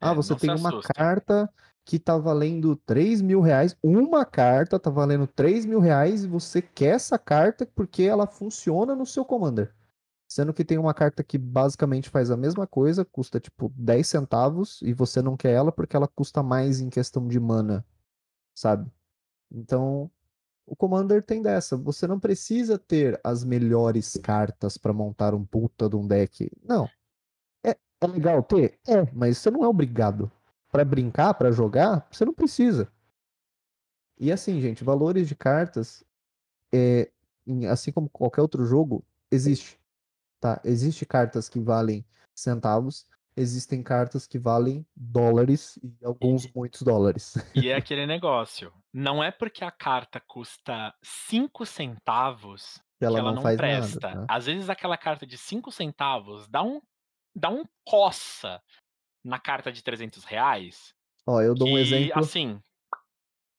Ah, 0.00 0.12
É, 0.12 0.14
você 0.14 0.34
tem 0.36 0.54
uma 0.54 0.72
assustem. 0.72 0.94
carta 0.94 1.48
que 1.84 1.98
tá 1.98 2.18
valendo 2.18 2.76
3 2.76 3.22
mil 3.22 3.40
reais, 3.40 3.76
uma 3.82 4.24
carta 4.24 4.78
tá 4.78 4.90
valendo 4.90 5.26
3 5.26 5.64
mil 5.64 5.80
reais 5.80 6.24
e 6.24 6.28
você 6.28 6.60
quer 6.60 6.96
essa 6.96 7.18
carta 7.18 7.66
porque 7.74 8.02
ela 8.02 8.26
funciona 8.26 8.94
no 8.94 9.06
seu 9.06 9.24
Commander. 9.24 9.74
Sendo 10.28 10.52
que 10.52 10.62
tem 10.64 10.76
uma 10.76 10.92
carta 10.92 11.24
que 11.24 11.38
basicamente 11.38 12.10
faz 12.10 12.30
a 12.30 12.36
mesma 12.36 12.66
coisa, 12.66 13.02
custa 13.02 13.40
tipo 13.40 13.72
10 13.74 14.06
centavos 14.06 14.82
e 14.82 14.92
você 14.92 15.22
não 15.22 15.38
quer 15.38 15.52
ela 15.52 15.72
porque 15.72 15.96
ela 15.96 16.06
custa 16.06 16.42
mais 16.42 16.80
em 16.80 16.90
questão 16.90 17.26
de 17.26 17.40
mana, 17.40 17.82
sabe? 18.54 18.92
Então, 19.50 20.10
o 20.66 20.76
Commander 20.76 21.22
tem 21.22 21.40
dessa. 21.40 21.78
Você 21.78 22.06
não 22.06 22.20
precisa 22.20 22.78
ter 22.78 23.18
as 23.24 23.42
melhores 23.42 24.18
cartas 24.22 24.76
pra 24.76 24.92
montar 24.92 25.34
um 25.34 25.44
puta 25.44 25.88
de 25.88 25.96
um 25.96 26.06
deck. 26.06 26.50
Não. 26.62 26.86
É, 27.64 27.70
é 28.00 28.06
legal 28.06 28.42
ter? 28.42 28.78
É, 28.86 29.10
mas 29.14 29.38
você 29.38 29.50
não 29.50 29.64
é 29.64 29.68
obrigado. 29.68 30.30
Pra 30.70 30.84
brincar, 30.84 31.32
pra 31.32 31.50
jogar, 31.50 32.06
você 32.10 32.26
não 32.26 32.34
precisa. 32.34 32.92
E 34.18 34.30
assim, 34.30 34.60
gente, 34.60 34.84
valores 34.84 35.26
de 35.26 35.34
cartas, 35.34 36.04
é, 36.74 37.10
assim 37.70 37.90
como 37.90 38.10
qualquer 38.10 38.42
outro 38.42 38.66
jogo, 38.66 39.02
existe. 39.30 39.77
Tá? 40.40 40.60
Existe 40.64 41.04
cartas 41.04 41.48
que 41.48 41.58
valem 41.60 42.04
centavos, 42.34 43.06
existem 43.36 43.82
cartas 43.82 44.26
que 44.26 44.38
valem 44.38 44.86
dólares 44.96 45.78
e 45.82 46.04
alguns 46.04 46.50
muitos 46.52 46.82
dólares. 46.82 47.34
E 47.54 47.68
é 47.68 47.74
aquele 47.76 48.06
negócio. 48.06 48.72
Não 48.92 49.22
é 49.22 49.30
porque 49.30 49.64
a 49.64 49.70
carta 49.70 50.20
custa 50.20 50.94
5 51.02 51.64
centavos 51.66 52.80
Que 52.98 53.04
ela 53.04 53.14
que 53.16 53.20
ela 53.20 53.32
não 53.34 53.42
não 53.42 53.56
presta. 53.56 54.08
nada. 54.08 54.20
né? 54.20 54.26
Às 54.28 54.46
vezes 54.46 54.68
aquela 54.70 54.96
carta 54.96 55.26
de 55.26 55.36
5 55.36 55.70
centavos 55.72 56.48
dá 56.48 56.62
um, 56.62 56.80
dá 57.34 57.50
um 57.50 57.64
coça 57.84 58.60
na 59.24 59.38
carta 59.38 59.70
de 59.72 59.82
300 59.82 60.24
reais. 60.24 60.94
Ó, 61.26 61.40
eu 61.42 61.54
dou 61.54 61.68
um 61.68 61.74
que, 61.74 61.80
exemplo. 61.80 62.18
assim, 62.20 62.60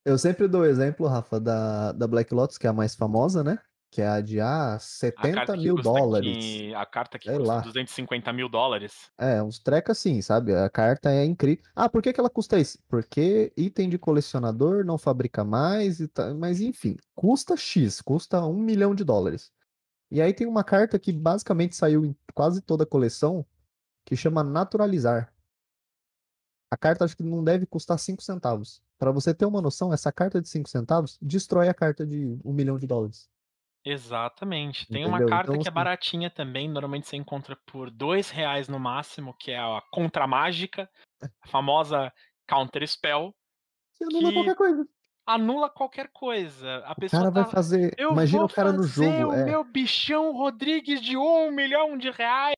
Eu 0.06 0.18
sempre 0.18 0.48
dou 0.48 0.62
o 0.62 0.66
exemplo, 0.66 1.08
Rafa, 1.08 1.40
da, 1.40 1.92
da 1.92 2.08
Black 2.08 2.34
Lotus, 2.34 2.58
que 2.58 2.66
é 2.66 2.70
a 2.70 2.74
mais 2.74 2.96
famosa, 2.96 3.44
né? 3.44 3.60
Que 3.92 4.02
é 4.04 4.08
a 4.08 4.22
de 4.22 4.40
ah, 4.40 4.76
a 4.76 4.80
70 4.80 5.34
carta 5.34 5.54
que 5.54 5.64
mil 5.64 5.76
dólares. 5.76 6.38
que- 6.38 6.76
a 6.76 6.86
carta 6.86 7.18
que 7.18 7.28
Sei 7.28 7.38
custa 7.38 7.54
lá. 7.54 7.62
250 7.62 8.32
mil 8.32 8.48
dólares. 8.48 9.12
É, 9.18 9.42
uns 9.42 9.58
trecos 9.58 9.98
assim, 9.98 10.22
sabe? 10.22 10.54
A 10.54 10.70
carta 10.70 11.10
é 11.12 11.26
incrível. 11.26 11.64
Ah, 11.76 11.90
por 11.90 12.02
que, 12.02 12.14
que 12.14 12.20
ela 12.20 12.30
custa 12.30 12.60
isso? 12.60 12.78
Porque 12.88 13.52
item 13.58 13.90
de 13.90 13.98
colecionador 13.98 14.86
não 14.86 14.98
fabrica 14.98 15.44
mais, 15.44 16.00
e 16.00 16.08
tá... 16.08 16.34
mas 16.36 16.62
enfim, 16.62 16.98
custa 17.16 17.58
X, 17.58 18.00
custa 18.02 18.46
um 18.46 18.60
milhão 18.60 18.94
de 18.94 19.04
dólares. 19.04 19.52
E 20.12 20.22
aí 20.22 20.34
tem 20.34 20.46
uma 20.48 20.64
carta 20.64 21.00
que 21.00 21.12
basicamente 21.12 21.76
saiu 21.76 22.06
em 22.06 22.16
quase 22.36 22.62
toda 22.62 22.84
a 22.84 22.88
coleção, 22.88 23.44
que 24.06 24.16
chama 24.16 24.44
Naturalizar. 24.44 25.34
A 26.72 26.78
carta 26.78 27.06
acho 27.06 27.18
que 27.18 27.24
não 27.24 27.44
deve 27.44 27.66
custar 27.66 27.98
5 27.98 28.22
centavos. 28.22 28.82
Pra 29.00 29.12
você 29.12 29.34
ter 29.34 29.46
uma 29.46 29.62
noção, 29.62 29.92
essa 29.92 30.12
carta 30.12 30.40
de 30.40 30.48
5 30.48 30.70
centavos 30.70 31.18
destrói 31.20 31.68
a 31.70 31.74
carta 31.74 32.06
de 32.06 32.38
um 32.46 32.54
milhão 32.54 32.78
de 32.78 32.86
dólares. 32.86 33.28
Exatamente. 33.92 34.88
Tem 34.88 35.06
uma 35.06 35.18
Entendeu? 35.18 35.30
carta 35.30 35.52
Então, 35.52 35.62
que 35.62 35.68
é 35.68 35.70
assim- 35.70 35.76
baratinha 35.76 36.30
também, 36.30 36.70
normalmente 36.70 37.08
você 37.08 37.18
encontra 37.18 37.56
por 37.66 37.90
dois 37.90 38.30
reais 38.30 38.68
no 38.68 38.80
máximo, 38.80 39.34
que 39.34 39.52
é 39.52 39.58
a 39.60 39.82
Contra 39.92 40.28
Mágica, 40.28 40.90
a 41.42 41.48
famosa 41.48 42.14
Counter 42.48 42.88
Spell, 42.88 43.34
Você 43.94 44.04
anula 44.06 44.28
que 44.30 44.34
qualquer 44.34 44.56
coisa. 44.56 44.88
anula 45.26 45.70
qualquer 45.70 46.10
coisa. 46.14 46.78
A 46.86 46.92
O 46.92 46.96
pessoa 46.96 47.22
cara 47.24 47.32
vai 47.32 47.44
tá. 47.46 47.50
fazer. 47.50 47.94
Eu 47.98 48.12
Imagina 48.12 48.40
vou 48.40 48.48
o 48.48 48.54
cara 48.54 48.72
no 48.72 48.84
fazer 48.84 49.20
jogo. 49.20 49.32
o 49.32 49.34
É, 49.34 49.44
meu 49.46 49.64
bichão 49.64 50.32
Rodrigues 50.34 51.02
de 51.02 51.18
um 51.18 51.52
milhão 51.52 51.98
de 51.98 52.10
reais. 52.12 52.54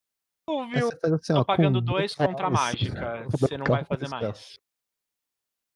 Viu? 0.48 0.90
assim, 1.16 1.34
Tô 1.34 1.46
pagando 1.46 1.80
dois 1.80 2.14
contra 2.14 2.50
mágica. 2.50 3.26
Você 3.30 3.58
não 3.58 3.66
vai 3.66 3.86
fazer 3.86 4.10
mais. 4.10 4.58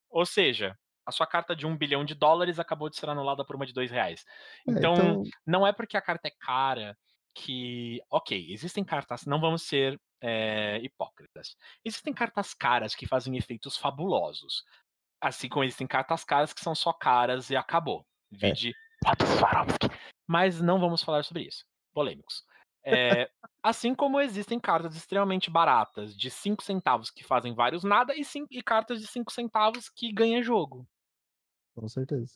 Ou 0.10 0.26
seja, 0.26 0.78
a 1.06 1.12
sua 1.12 1.28
carta 1.28 1.56
de 1.56 1.66
um 1.66 1.78
bilhão 1.78 2.04
de 2.04 2.16
dólares 2.16 2.60
acabou 2.60 2.90
de 2.90 2.98
ser 2.98 3.10
anulada 3.10 3.46
por 3.46 3.56
uma 3.56 3.66
de 3.66 3.74
dois 3.74 3.92
reais. 3.92 4.26
É, 4.68 4.72
Então, 4.72 4.94
então, 4.96 5.24
não 5.46 5.66
é 5.68 5.72
porque 5.72 5.96
a 5.98 6.02
carta 6.02 6.28
é 6.28 6.32
cara 6.32 6.98
que. 7.34 8.02
Ok, 8.10 8.48
existem 8.52 8.84
cartas. 8.84 9.26
Não 9.26 9.40
vamos 9.40 9.64
ser 9.64 10.00
é, 10.22 10.80
hipócritas. 10.82 11.56
Existem 11.84 12.14
cartas 12.14 12.54
caras 12.54 12.96
que 12.96 13.06
fazem 13.08 13.38
efeitos 13.38 13.78
fabulosos. 13.78 14.64
Assim 15.22 15.48
como 15.50 15.64
existem 15.64 15.88
cartas 15.88 16.24
caras 16.24 16.54
que 16.54 16.62
são 16.62 16.74
só 16.76 16.92
caras 16.94 17.50
e 17.50 17.56
acabou. 17.56 18.06
É. 18.34 18.48
Vide 18.50 18.74
Swarovski. 19.38 19.88
Mas 20.28 20.60
não 20.62 20.80
vamos 20.80 21.04
falar 21.04 21.24
sobre 21.24 21.44
isso. 21.44 21.64
Polêmicos. 21.94 22.44
É, 22.88 23.30
assim 23.64 23.96
como 23.96 24.20
existem 24.22 24.60
cartas 24.60 24.96
extremamente 24.96 25.50
baratas, 25.50 26.16
de 26.16 26.30
5 26.30 26.62
centavos, 26.64 27.10
que 27.10 27.24
fazem 27.24 27.54
vários 27.54 27.84
nada, 27.84 28.14
e, 28.16 28.24
cin- 28.24 28.46
e 28.52 28.62
cartas 28.62 29.02
de 29.02 29.08
5 29.08 29.32
centavos 29.32 29.90
que 29.90 30.12
ganham 30.12 30.44
jogo. 30.44 30.88
Com 31.76 31.88
certeza. 31.88 32.34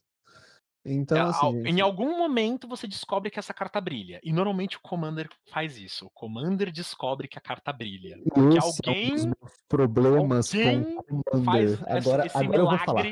É, 0.85 0.93
Então, 0.93 1.27
assim, 1.29 1.45
ao- 1.45 1.53
em 1.55 1.63
gente, 1.71 1.81
algum 1.81 2.17
momento 2.17 2.67
você 2.67 2.87
descobre 2.87 3.29
que 3.29 3.37
essa 3.37 3.53
carta 3.53 3.81
brilha. 3.81 4.19
E 4.23 4.31
normalmente 4.31 4.77
o 4.77 4.81
Commander 4.81 5.29
faz 5.51 5.77
isso. 5.77 6.05
O 6.05 6.09
Commander 6.09 6.71
descobre 6.71 7.27
que 7.27 7.37
a 7.37 7.41
carta 7.41 7.71
brilha. 7.73 8.17
Porque 8.33 8.57
esse 8.57 8.67
é 8.85 8.89
um 8.89 8.93
alguém 8.93 9.33
problemas 9.67 10.53
alguém 10.55 10.95
com 10.95 11.23
faz 11.43 11.75
Commander. 11.75 11.97
Agora, 11.97 12.25
esse 12.25 12.37
agora 12.37 12.61
eu 12.61 12.65
vou 12.67 12.77
falar. 12.77 13.05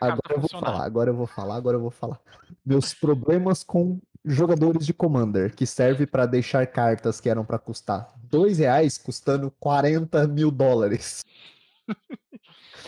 Agora 0.00 0.34
eu 0.34 0.40
vou 0.40 0.48
falar, 0.48 0.84
agora 0.84 1.10
eu 1.10 1.14
vou 1.16 1.26
falar, 1.26 1.56
agora 1.56 1.76
eu 1.76 1.80
vou 1.80 1.90
falar. 1.90 2.20
Meus 2.66 2.92
problemas 2.92 3.62
com 3.62 4.00
jogadores 4.24 4.84
de 4.84 4.92
Commander, 4.92 5.54
que 5.54 5.64
serve 5.66 6.06
pra 6.06 6.26
deixar 6.26 6.66
cartas 6.66 7.20
que 7.20 7.28
eram 7.28 7.44
pra 7.44 7.58
custar 7.58 8.12
dois 8.24 8.58
reais, 8.58 8.98
custando 8.98 9.50
40 9.60 10.26
mil 10.26 10.50
dólares. 10.50 11.24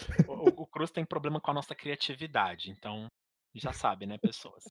O, 0.28 0.62
o 0.62 0.66
Cruz 0.66 0.90
tem 0.90 1.04
problema 1.04 1.40
com 1.40 1.50
a 1.50 1.54
nossa 1.54 1.74
criatividade, 1.74 2.70
então 2.70 3.06
já 3.54 3.72
sabe, 3.72 4.06
né, 4.06 4.18
pessoas? 4.18 4.64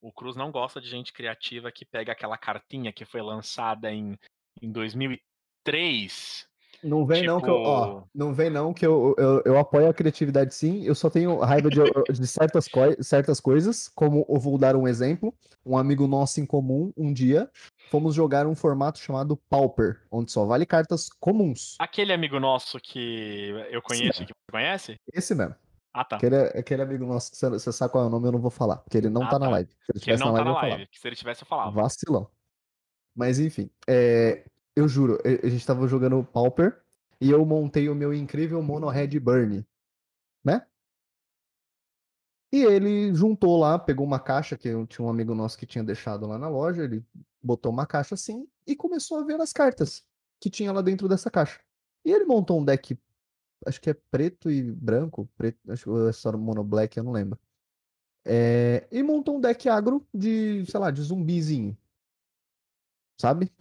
O 0.00 0.12
Cruz 0.12 0.36
não 0.36 0.50
gosta 0.50 0.80
de 0.80 0.88
gente 0.88 1.12
criativa 1.12 1.70
que 1.70 1.84
pega 1.84 2.12
aquela 2.12 2.38
cartinha 2.38 2.92
que 2.92 3.04
foi 3.04 3.20
lançada 3.20 3.92
em, 3.92 4.18
em 4.60 4.72
2003. 4.72 6.48
Não 6.82 7.04
vem 7.04 7.24
não 7.24 7.40
que 7.40 7.48
eu, 7.48 7.54
ó, 7.56 7.86
Tipo- 7.86 8.08
não 8.14 8.32
vem 8.32 8.48
não 8.50 8.72
que 8.72 8.86
eu, 8.86 9.14
eu, 9.18 9.42
eu 9.44 9.58
apoio 9.58 9.88
a 9.88 9.94
criatividade 9.94 10.54
sim, 10.54 10.82
eu 10.84 10.94
só 10.94 11.10
tenho 11.10 11.38
raiva 11.38 11.68
de, 11.70 11.78
de 12.20 12.26
certas, 12.26 12.66
coi- 12.68 12.96
certas 13.02 13.38
coisas, 13.40 13.88
como 13.88 14.24
eu 14.28 14.40
vou 14.40 14.56
dar 14.56 14.74
um 14.76 14.88
exemplo, 14.88 15.34
um 15.64 15.76
amigo 15.76 16.06
nosso 16.06 16.40
em 16.40 16.46
comum, 16.46 16.92
um 16.96 17.12
dia, 17.12 17.50
fomos 17.90 18.14
jogar 18.14 18.46
um 18.46 18.54
formato 18.54 18.98
chamado 18.98 19.36
Pauper, 19.48 20.00
onde 20.10 20.32
só 20.32 20.46
vale 20.46 20.64
cartas 20.64 21.08
comuns. 21.20 21.76
Aquele 21.78 22.12
amigo 22.12 22.40
nosso 22.40 22.78
que 22.80 23.50
eu 23.70 23.82
conheço, 23.82 24.24
que 24.24 24.32
você 24.32 24.50
conhece? 24.50 24.96
Esse 25.12 25.34
mesmo. 25.34 25.54
Ah, 25.92 26.04
tá. 26.04 26.16
Aquele, 26.16 26.36
aquele 26.36 26.82
amigo 26.82 27.04
nosso, 27.04 27.34
você, 27.34 27.72
sabe 27.72 27.90
qual 27.92 28.04
é 28.04 28.06
o 28.06 28.10
nome, 28.10 28.28
eu 28.28 28.32
não 28.32 28.38
vou 28.40 28.50
falar, 28.50 28.76
porque 28.76 28.96
ele 28.96 29.10
não 29.10 29.24
Ah, 29.24 29.28
tá 29.28 29.38
na 29.38 29.46
tá. 29.46 29.50
live. 29.52 29.70
Se 29.70 30.08
ele 30.08 30.14
ele 30.14 30.24
não 30.24 30.32
na 30.32 30.38
tá 30.38 30.44
live, 30.44 30.60
na 30.60 30.66
eu 30.66 30.70
live. 30.78 30.88
Se 30.92 31.08
ele 31.08 31.16
tivesse, 31.16 31.42
eu 31.42 31.46
falava. 31.46 31.70
falava. 31.72 31.82
Vacilão. 31.88 32.30
Mas 33.14 33.40
enfim, 33.40 33.68
é, 33.88 34.44
eu 34.80 34.88
juro, 34.88 35.18
a 35.24 35.48
gente 35.48 35.66
tava 35.66 35.86
jogando 35.86 36.24
Pauper 36.24 36.80
e 37.20 37.30
eu 37.30 37.44
montei 37.44 37.88
o 37.88 37.94
meu 37.94 38.12
incrível 38.14 38.62
Mono 38.62 38.88
Red 38.88 39.18
Burn, 39.20 39.64
né? 40.44 40.66
E 42.52 42.64
ele 42.64 43.14
juntou 43.14 43.58
lá, 43.58 43.78
pegou 43.78 44.04
uma 44.04 44.18
caixa 44.18 44.56
que 44.58 44.68
eu 44.68 44.86
tinha 44.86 45.06
um 45.06 45.10
amigo 45.10 45.34
nosso 45.34 45.56
que 45.56 45.66
tinha 45.66 45.84
deixado 45.84 46.26
lá 46.26 46.36
na 46.36 46.48
loja, 46.48 46.82
ele 46.82 47.04
botou 47.42 47.70
uma 47.70 47.86
caixa 47.86 48.14
assim 48.14 48.48
e 48.66 48.74
começou 48.74 49.18
a 49.18 49.24
ver 49.24 49.40
as 49.40 49.52
cartas 49.52 50.04
que 50.40 50.50
tinha 50.50 50.72
lá 50.72 50.82
dentro 50.82 51.08
dessa 51.08 51.30
caixa. 51.30 51.60
E 52.04 52.10
ele 52.10 52.24
montou 52.24 52.58
um 52.60 52.64
deck, 52.64 52.98
acho 53.66 53.80
que 53.80 53.90
é 53.90 53.94
preto 53.94 54.50
e 54.50 54.62
branco, 54.62 55.28
preto, 55.36 55.58
acho 55.70 55.84
que 55.84 56.08
é 56.08 56.12
só 56.12 56.36
mono 56.36 56.64
black, 56.64 56.96
eu 56.96 57.04
não 57.04 57.12
lembro. 57.12 57.38
É, 58.24 58.86
e 58.90 59.02
montou 59.02 59.36
um 59.36 59.40
deck 59.40 59.68
agro 59.68 60.06
de, 60.12 60.64
sei 60.66 60.80
lá, 60.80 60.90
de 60.90 61.02
zumbizinho. 61.02 61.76
Sabe? 63.20 63.52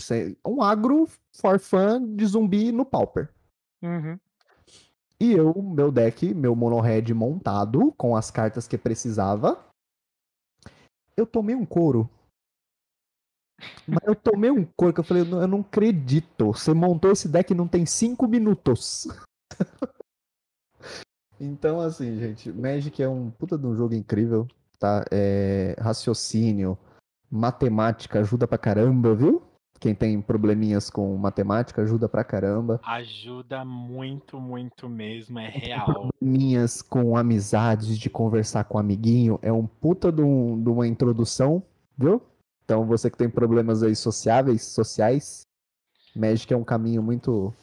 Um 0.47 0.61
agro 0.61 1.05
for 1.35 1.59
fun 1.59 2.15
de 2.15 2.25
zumbi 2.25 2.71
no 2.71 2.85
Pauper. 2.85 3.29
Uhum. 3.81 4.17
E 5.19 5.33
eu, 5.33 5.53
meu 5.61 5.91
deck, 5.91 6.33
meu 6.33 6.55
mono 6.55 6.79
red 6.79 7.13
montado, 7.13 7.91
com 7.97 8.15
as 8.15 8.31
cartas 8.31 8.69
que 8.69 8.77
precisava. 8.77 9.59
Eu 11.17 11.27
tomei 11.27 11.55
um 11.55 11.65
couro. 11.65 12.09
Mas 13.85 13.99
eu 14.05 14.15
tomei 14.15 14.49
um 14.49 14.63
couro 14.63 14.93
que 14.93 15.01
eu 15.01 15.03
falei, 15.03 15.23
eu 15.23 15.45
não 15.45 15.59
acredito. 15.59 16.53
Você 16.53 16.73
montou 16.73 17.11
esse 17.11 17.27
deck 17.27 17.53
não 17.53 17.67
tem 17.67 17.85
5 17.85 18.29
minutos. 18.29 19.09
então, 21.37 21.81
assim, 21.81 22.17
gente, 22.17 22.49
Magic 22.49 23.03
é 23.03 23.09
um 23.09 23.29
puta 23.29 23.57
de 23.57 23.65
um 23.67 23.75
jogo 23.75 23.93
incrível, 23.93 24.47
tá? 24.79 25.03
É, 25.11 25.75
raciocínio, 25.81 26.77
matemática 27.29 28.21
ajuda 28.21 28.47
pra 28.47 28.57
caramba, 28.57 29.13
viu? 29.13 29.48
Quem 29.79 29.95
tem 29.95 30.21
probleminhas 30.21 30.89
com 30.89 31.15
matemática 31.15 31.81
ajuda 31.81 32.09
pra 32.09 32.23
caramba. 32.23 32.81
Ajuda 32.83 33.63
muito, 33.63 34.39
muito 34.39 34.89
mesmo, 34.89 35.39
é 35.39 35.47
real. 35.47 36.09
Probleminhas 36.19 36.81
com 36.81 37.15
amizades, 37.15 37.97
de 37.97 38.09
conversar 38.09 38.65
com 38.65 38.77
um 38.77 38.81
amiguinho, 38.81 39.39
é 39.41 39.53
um 39.53 39.65
puta 39.65 40.11
de, 40.11 40.21
um, 40.21 40.61
de 40.61 40.69
uma 40.69 40.85
introdução, 40.85 41.63
viu? 41.97 42.21
Então 42.65 42.85
você 42.85 43.09
que 43.09 43.17
tem 43.17 43.29
problemas 43.29 43.81
aí 43.81 43.95
sociáveis, 43.95 44.63
sociais, 44.63 45.43
Magic 46.15 46.51
é 46.53 46.57
um 46.57 46.63
caminho 46.63 47.01
muito 47.01 47.53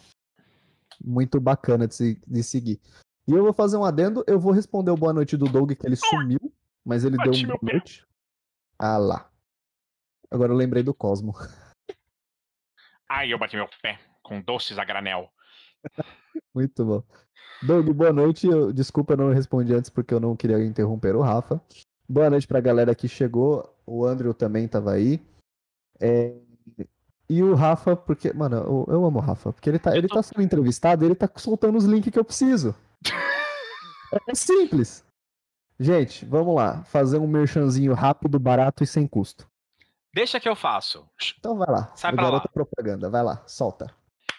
muito 1.04 1.38
bacana 1.38 1.86
de, 1.86 1.94
se, 1.94 2.22
de 2.26 2.42
seguir. 2.42 2.80
E 3.28 3.32
eu 3.32 3.42
vou 3.42 3.52
fazer 3.52 3.76
um 3.76 3.84
adendo, 3.84 4.24
eu 4.26 4.40
vou 4.40 4.52
responder 4.52 4.90
o 4.90 4.96
boa 4.96 5.12
noite 5.12 5.36
do 5.36 5.46
Doug, 5.46 5.72
que 5.72 5.86
ele 5.86 5.96
sumiu, 5.96 6.40
mas 6.84 7.04
ele 7.04 7.16
deu 7.18 7.32
um 7.32 7.46
boa 7.46 7.58
noite. 7.62 8.06
Ah 8.78 8.96
lá. 8.96 9.30
Agora 10.30 10.52
eu 10.52 10.56
lembrei 10.56 10.82
do 10.82 10.94
Cosmo. 10.94 11.34
Ai, 13.08 13.32
eu 13.32 13.38
bati 13.38 13.56
meu 13.56 13.68
pé 13.80 13.98
com 14.22 14.40
doces 14.40 14.78
a 14.78 14.84
granel. 14.84 15.30
Muito 16.54 16.84
bom. 16.84 17.02
Doug, 17.62 17.88
boa 17.90 18.12
noite. 18.12 18.46
Eu, 18.46 18.72
desculpa, 18.72 19.12
eu 19.12 19.16
não 19.16 19.32
respondi 19.32 19.72
antes 19.72 19.88
porque 19.88 20.12
eu 20.12 20.20
não 20.20 20.36
queria 20.36 20.62
interromper 20.64 21.14
o 21.14 21.22
Rafa. 21.22 21.60
Boa 22.08 22.28
noite 22.28 22.46
pra 22.46 22.60
galera 22.60 22.94
que 22.94 23.08
chegou. 23.08 23.72
O 23.86 24.04
Andrew 24.04 24.34
também 24.34 24.66
tava 24.66 24.92
aí. 24.92 25.20
É... 26.00 26.34
E 27.28 27.42
o 27.42 27.54
Rafa, 27.54 27.96
porque. 27.96 28.32
Mano, 28.32 28.56
eu, 28.56 28.86
eu 28.88 29.04
amo 29.04 29.18
o 29.18 29.22
Rafa, 29.22 29.52
porque 29.52 29.68
ele 29.68 29.78
tá, 29.78 29.96
ele 29.96 30.08
tô... 30.08 30.14
tá 30.14 30.22
sendo 30.22 30.42
entrevistado 30.42 31.04
ele 31.04 31.14
tá 31.14 31.28
soltando 31.36 31.76
os 31.76 31.84
links 31.84 32.12
que 32.12 32.18
eu 32.18 32.24
preciso. 32.24 32.74
é 34.28 34.34
simples. 34.34 35.04
Gente, 35.78 36.24
vamos 36.24 36.54
lá. 36.54 36.84
Fazer 36.84 37.18
um 37.18 37.26
merchanzinho 37.26 37.94
rápido, 37.94 38.38
barato 38.38 38.82
e 38.82 38.86
sem 38.86 39.06
custo. 39.06 39.46
Deixa 40.16 40.40
que 40.40 40.48
eu 40.48 40.56
faço. 40.56 41.06
Então 41.38 41.58
vai 41.58 41.68
lá. 41.68 41.94
Sai 41.94 42.10
pra 42.10 42.30
lá. 42.30 42.40
propaganda. 42.40 43.10
Vai 43.10 43.22
lá, 43.22 43.46
solta. 43.46 43.94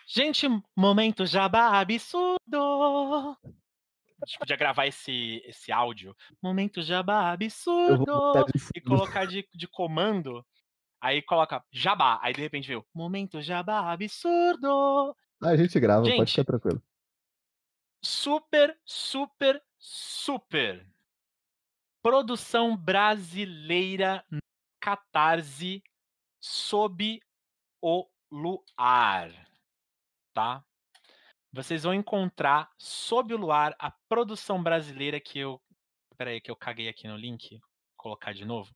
Gente, 0.07 0.47
momento 0.75 1.23
jabá 1.23 1.79
absurdo. 1.79 3.37
A 3.45 4.25
gente 4.25 4.39
podia 4.39 4.57
gravar 4.57 4.87
esse, 4.87 5.39
esse 5.45 5.71
áudio. 5.71 6.15
Momento 6.41 6.81
jabá 6.81 7.31
absurdo. 7.31 8.33
E 8.75 8.81
colocar 8.81 9.25
de, 9.25 9.47
de 9.53 9.67
comando. 9.67 10.43
Aí 10.99 11.21
coloca 11.21 11.63
jabá. 11.71 12.19
Aí 12.23 12.33
de 12.33 12.41
repente 12.41 12.67
veio 12.67 12.83
momento 12.91 13.39
jabá 13.39 13.91
absurdo. 13.91 15.15
A 15.43 15.55
gente 15.55 15.79
grava, 15.79 16.05
gente, 16.05 16.17
pode 16.17 16.31
ficar 16.31 16.43
tranquilo. 16.43 16.81
Super, 18.03 18.75
super, 18.83 19.61
super. 19.77 20.91
Produção 22.01 22.75
brasileira 22.75 24.25
Catarse 24.87 25.83
sob 26.41 27.19
o 27.81 28.09
luar, 28.31 29.29
tá? 30.33 30.63
Vocês 31.51 31.83
vão 31.83 31.93
encontrar 31.93 32.71
sob 32.77 33.33
o 33.33 33.37
luar 33.37 33.75
a 33.79 33.91
produção 34.07 34.63
brasileira 34.63 35.19
que 35.19 35.39
eu, 35.39 35.61
espera 36.09 36.29
aí 36.29 36.39
que 36.39 36.49
eu 36.49 36.55
caguei 36.55 36.87
aqui 36.87 37.05
no 37.05 37.17
link, 37.17 37.57
Vou 37.57 37.97
colocar 37.97 38.31
de 38.31 38.45
novo. 38.45 38.73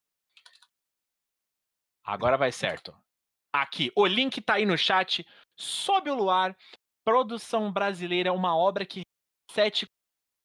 Agora 2.03 2.37
vai 2.37 2.51
certo. 2.51 2.93
Aqui, 3.53 3.89
o 3.95 4.05
link 4.05 4.41
tá 4.41 4.55
aí 4.55 4.65
no 4.65 4.77
chat. 4.77 5.25
Sob 5.57 6.11
o 6.11 6.15
luar, 6.15 6.57
produção 7.05 7.71
brasileira, 7.71 8.33
uma 8.33 8.53
obra 8.53 8.85
que 8.85 9.03
sete 9.49 9.89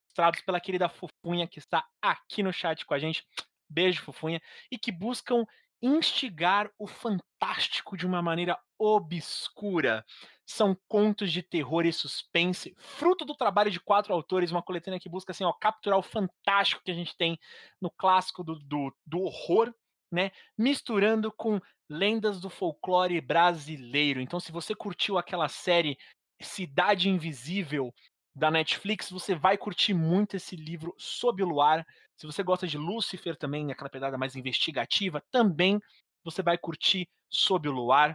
ilustrados 0.04 0.42
pela 0.42 0.60
querida 0.60 0.88
Fufunha 0.88 1.48
que 1.48 1.58
está 1.58 1.84
aqui 2.00 2.40
no 2.40 2.52
chat 2.52 2.86
com 2.86 2.94
a 2.94 3.00
gente 3.00 3.26
beijo, 3.68 4.02
fofunha, 4.02 4.40
e 4.70 4.78
que 4.78 4.92
buscam 4.92 5.44
instigar 5.82 6.70
o 6.78 6.86
fantástico 6.86 7.96
de 7.96 8.06
uma 8.06 8.22
maneira 8.22 8.58
obscura. 8.78 10.04
São 10.44 10.76
contos 10.88 11.32
de 11.32 11.42
terror 11.42 11.84
e 11.86 11.92
suspense, 11.92 12.74
fruto 12.78 13.24
do 13.24 13.34
trabalho 13.34 13.70
de 13.70 13.80
quatro 13.80 14.12
autores, 14.14 14.50
uma 14.50 14.62
coletânea 14.62 15.00
que 15.00 15.08
busca 15.08 15.32
assim, 15.32 15.44
ó, 15.44 15.52
capturar 15.52 15.98
o 15.98 16.02
fantástico 16.02 16.82
que 16.84 16.90
a 16.90 16.94
gente 16.94 17.16
tem 17.16 17.38
no 17.80 17.90
clássico 17.90 18.44
do, 18.44 18.58
do, 18.60 18.94
do 19.04 19.20
horror, 19.20 19.74
né? 20.10 20.30
Misturando 20.56 21.32
com 21.32 21.60
lendas 21.88 22.40
do 22.40 22.48
folclore 22.48 23.20
brasileiro. 23.20 24.20
Então, 24.20 24.38
se 24.40 24.52
você 24.52 24.74
curtiu 24.74 25.18
aquela 25.18 25.48
série 25.48 25.98
Cidade 26.40 27.08
Invisível 27.08 27.92
da 28.36 28.50
Netflix, 28.50 29.08
você 29.08 29.34
vai 29.34 29.56
curtir 29.56 29.94
muito 29.94 30.36
esse 30.36 30.54
livro 30.54 30.94
Sob 30.98 31.42
o 31.42 31.46
Luar. 31.46 31.86
Se 32.18 32.26
você 32.26 32.42
gosta 32.42 32.66
de 32.66 32.76
Lucifer 32.76 33.34
também, 33.34 33.72
aquela 33.72 33.88
pegada 33.88 34.18
mais 34.18 34.36
investigativa, 34.36 35.24
também 35.30 35.80
você 36.22 36.42
vai 36.42 36.58
curtir 36.58 37.08
Sob 37.30 37.66
o 37.66 37.72
Luar. 37.72 38.14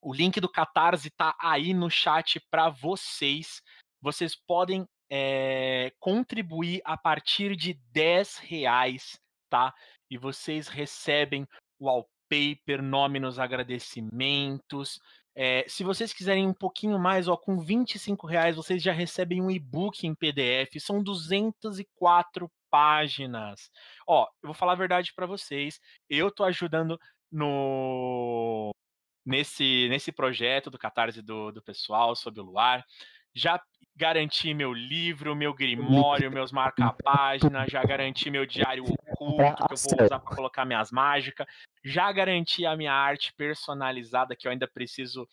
O 0.00 0.14
link 0.14 0.40
do 0.40 0.48
Catarse 0.48 1.08
está 1.08 1.36
aí 1.38 1.74
no 1.74 1.90
chat 1.90 2.40
para 2.50 2.70
vocês. 2.70 3.60
Vocês 4.00 4.34
podem 4.34 4.88
é, 5.10 5.92
contribuir 6.00 6.80
a 6.82 6.96
partir 6.96 7.54
de 7.54 7.74
10 7.92 8.38
reais, 8.38 9.20
tá? 9.50 9.74
E 10.10 10.16
vocês 10.16 10.66
recebem 10.66 11.46
wallpaper, 11.78 12.82
nome 12.82 13.20
nos 13.20 13.38
agradecimentos. 13.38 14.98
É, 15.34 15.64
se 15.66 15.82
vocês 15.82 16.12
quiserem 16.12 16.46
um 16.46 16.52
pouquinho 16.52 16.98
mais, 16.98 17.26
ó, 17.26 17.36
com 17.36 17.58
25 17.58 18.26
reais 18.26 18.56
vocês 18.56 18.82
já 18.82 18.92
recebem 18.92 19.40
um 19.40 19.50
e-book 19.50 20.06
em 20.06 20.14
PDF. 20.14 20.78
São 20.78 21.02
204 21.02 22.50
páginas. 22.70 23.70
Ó, 24.06 24.26
eu 24.42 24.48
vou 24.48 24.54
falar 24.54 24.72
a 24.72 24.76
verdade 24.76 25.12
para 25.14 25.26
vocês. 25.26 25.80
Eu 26.08 26.30
tô 26.30 26.44
ajudando 26.44 26.98
no 27.30 28.70
nesse 29.24 29.88
nesse 29.88 30.12
projeto 30.12 30.70
do 30.70 30.78
Catarse 30.78 31.22
do, 31.22 31.52
do 31.52 31.62
pessoal 31.62 32.14
sobre 32.16 32.40
o 32.40 32.44
luar. 32.44 32.84
Já 33.34 33.60
garanti 33.96 34.54
meu 34.54 34.72
livro, 34.72 35.36
meu 35.36 35.54
grimório, 35.54 36.30
meus 36.30 36.50
marca-página, 36.50 37.68
já 37.68 37.82
garanti 37.84 38.30
meu 38.30 38.46
diário 38.46 38.84
oculto 38.84 39.66
que 39.66 39.72
eu 39.72 39.76
vou 39.76 40.04
usar 40.04 40.18
para 40.18 40.34
colocar 40.34 40.64
minhas 40.64 40.90
mágicas, 40.90 41.46
já 41.84 42.10
garanti 42.10 42.64
a 42.64 42.76
minha 42.76 42.92
arte 42.92 43.32
personalizada 43.36 44.34
que 44.34 44.48
eu 44.48 44.52
ainda 44.52 44.66
preciso 44.66 45.28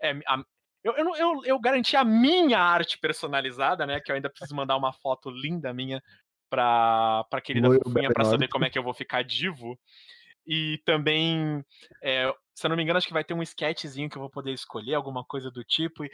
é, 0.00 0.10
a, 0.26 0.44
eu, 0.84 0.94
eu, 0.96 1.16
eu, 1.16 1.44
eu, 1.44 1.60
garanti 1.60 1.96
a 1.96 2.04
minha 2.04 2.58
arte 2.58 2.98
personalizada, 2.98 3.86
né? 3.86 4.00
Que 4.00 4.10
eu 4.10 4.16
ainda 4.16 4.28
preciso 4.28 4.54
mandar 4.54 4.76
uma 4.76 4.92
foto 4.92 5.30
linda 5.30 5.72
minha 5.72 6.02
pra, 6.50 7.24
pra 7.30 7.40
querida 7.40 7.68
Fofinha 7.70 8.12
pra 8.12 8.24
saber 8.24 8.48
como 8.48 8.64
é 8.64 8.70
que 8.70 8.78
eu 8.78 8.82
vou 8.82 8.92
ficar 8.92 9.22
divo. 9.22 9.78
E 10.44 10.82
também, 10.84 11.64
é, 12.02 12.34
se 12.52 12.66
eu 12.66 12.68
não 12.68 12.76
me 12.76 12.82
engano, 12.82 12.98
acho 12.98 13.06
que 13.06 13.12
vai 13.12 13.22
ter 13.22 13.32
um 13.32 13.42
sketchzinho 13.42 14.10
que 14.10 14.16
eu 14.16 14.20
vou 14.20 14.30
poder 14.30 14.52
escolher, 14.52 14.94
alguma 14.94 15.24
coisa 15.24 15.52
do 15.52 15.62
tipo. 15.62 16.04
E 16.04 16.10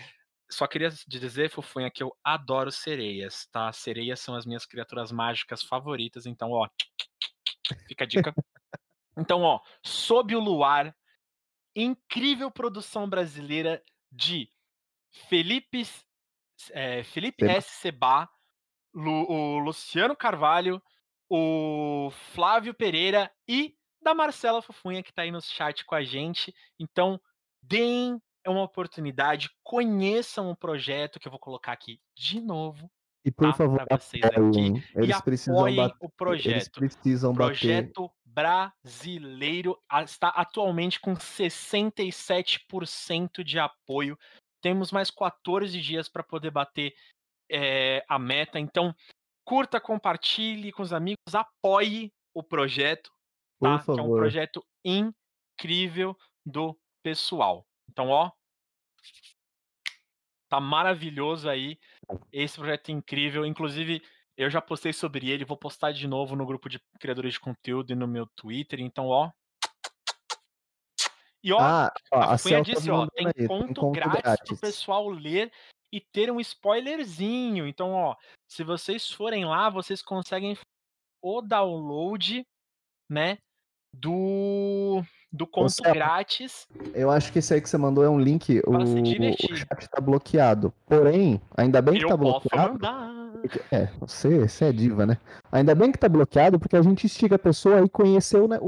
só 0.50 0.66
queria 0.66 0.90
dizer, 1.06 1.50
Fofinha, 1.50 1.90
que 1.90 2.02
eu 2.02 2.16
adoro 2.24 2.70
sereias, 2.72 3.46
tá? 3.52 3.72
Sereias 3.72 4.20
são 4.20 4.34
as 4.34 4.46
minhas 4.46 4.64
criaturas 4.64 5.12
mágicas 5.12 5.62
favoritas, 5.62 6.26
então, 6.26 6.50
ó, 6.52 6.68
fica 7.86 8.04
a 8.04 8.06
dica. 8.06 8.34
Então, 9.20 9.42
ó, 9.42 9.58
Sob 9.82 10.36
o 10.36 10.38
Luar, 10.38 10.96
incrível 11.74 12.52
produção 12.52 13.10
brasileira 13.10 13.82
de 14.12 14.48
Felipe, 15.10 15.84
é, 16.70 17.02
Felipe 17.02 17.44
S. 17.44 17.68
Seba, 17.80 18.30
Lu, 18.94 19.28
o 19.28 19.58
Luciano 19.58 20.14
Carvalho, 20.14 20.80
o 21.28 22.12
Flávio 22.32 22.72
Pereira 22.72 23.28
e 23.48 23.76
da 24.00 24.14
Marcela 24.14 24.62
Fofunha, 24.62 25.02
que 25.02 25.10
está 25.10 25.22
aí 25.22 25.32
no 25.32 25.42
chat 25.42 25.84
com 25.84 25.96
a 25.96 26.04
gente. 26.04 26.54
Então, 26.78 27.20
deem 27.60 28.22
uma 28.48 28.62
oportunidade, 28.62 29.50
conheçam 29.62 30.50
o 30.50 30.56
projeto 30.56 31.20
que 31.20 31.28
eu 31.28 31.32
vou 31.32 31.38
colocar 31.40 31.72
aqui 31.72 32.00
de 32.16 32.40
novo 32.40 32.90
E 33.24 33.30
por 33.30 33.48
tá? 33.50 33.54
favor, 33.54 33.84
vocês 33.90 34.22
aqui. 34.24 34.34
apoiem. 34.36 34.82
Eles 34.94 35.16
e 35.18 35.22
precisam 35.22 35.58
apoiem 35.58 35.76
bater. 35.76 35.96
o 36.00 36.04
Eles 36.04 36.14
projeto. 36.16 36.80
precisam 36.80 37.32
bater. 37.32 37.46
Projeto 37.46 38.10
brasileiro 38.24 39.78
a- 39.88 40.02
está 40.02 40.28
atualmente 40.28 41.00
com 41.00 41.14
67% 41.16 43.42
de 43.44 43.58
apoio. 43.58 44.18
Temos 44.62 44.90
mais 44.92 45.10
14 45.10 45.80
dias 45.80 46.08
para 46.08 46.22
poder 46.22 46.50
bater 46.50 46.94
eh, 47.50 48.04
a 48.08 48.18
meta. 48.18 48.58
Então, 48.60 48.94
curta, 49.44 49.80
compartilhe 49.80 50.70
com 50.72 50.82
os 50.82 50.92
amigos, 50.92 51.34
apoie 51.34 52.12
o 52.34 52.42
projeto, 52.42 53.10
Por 53.58 53.78
tá? 53.78 53.84
Que 53.84 53.90
é 53.98 54.02
um 54.02 54.10
projeto 54.10 54.62
incrível 54.84 56.14
do 56.44 56.78
pessoal. 57.02 57.66
Então, 57.90 58.08
ó, 58.10 58.30
tá 60.48 60.60
maravilhoso 60.60 61.48
aí. 61.48 61.78
Esse 62.32 62.56
projeto 62.56 62.88
é 62.88 62.92
incrível. 62.92 63.44
Inclusive, 63.44 64.02
eu 64.36 64.48
já 64.50 64.60
postei 64.60 64.92
sobre 64.92 65.30
ele, 65.30 65.44
vou 65.44 65.56
postar 65.56 65.92
de 65.92 66.06
novo 66.06 66.36
no 66.36 66.46
grupo 66.46 66.68
de 66.68 66.80
criadores 67.00 67.34
de 67.34 67.40
conteúdo 67.40 67.92
e 67.92 67.96
no 67.96 68.06
meu 68.06 68.26
Twitter. 68.36 68.80
Então, 68.80 69.06
ó. 69.06 69.30
E 71.42 71.52
ó, 71.52 71.58
Ah, 71.60 71.92
ó, 72.12 72.18
a 72.18 72.34
a 72.34 72.38
Fuinha 72.38 72.64
Cel 72.64 72.74
tá 72.74 72.80
disse, 72.80 72.90
ó, 72.90 73.06
tem 73.08 73.26
aí, 73.26 73.46
conto, 73.46 73.90
grátis, 73.90 74.48
pro 74.48 74.58
pessoal 74.58 75.08
ler 75.08 75.52
e 75.92 76.00
ter 76.00 76.30
um 76.30 76.40
spoilerzinho. 76.40 77.66
Então, 77.66 77.92
ó, 77.92 78.16
se 78.48 78.64
vocês 78.64 79.10
forem 79.10 79.44
lá, 79.44 79.70
vocês 79.70 80.02
conseguem 80.02 80.56
o 81.22 81.42
download, 81.42 82.46
né, 83.10 83.38
do 83.92 85.02
do 85.30 85.46
conto 85.46 85.82
grátis. 85.82 86.66
Eu 86.94 87.10
acho 87.10 87.32
que 87.32 87.38
esse 87.38 87.52
aí 87.54 87.60
que 87.60 87.68
você 87.68 87.76
mandou 87.76 88.02
é 88.04 88.08
um 88.08 88.18
link. 88.18 88.60
O, 88.66 88.76
o 88.76 89.56
chat 89.56 89.88
tá 89.90 90.00
bloqueado. 90.00 90.72
Porém, 90.86 91.40
ainda 91.56 91.82
bem 91.82 91.98
que 91.98 92.04
Eu 92.04 92.08
tá 92.08 92.18
posso 92.18 92.48
bloqueado. 92.48 92.72
mandar. 92.74 93.18
É, 93.70 93.86
você, 94.00 94.38
você 94.40 94.64
é 94.66 94.72
diva, 94.72 95.06
né? 95.06 95.18
Ainda 95.52 95.74
bem 95.74 95.92
que 95.92 95.98
tá 95.98 96.08
bloqueado, 96.08 96.58
porque 96.58 96.76
a 96.76 96.82
gente 96.82 97.04
instiga 97.04 97.36
a 97.36 97.38
pessoa 97.38 97.82
a 97.84 97.88
conhecer 97.88 98.38
o, 98.40 98.48
né, 98.48 98.58
o, 98.60 98.66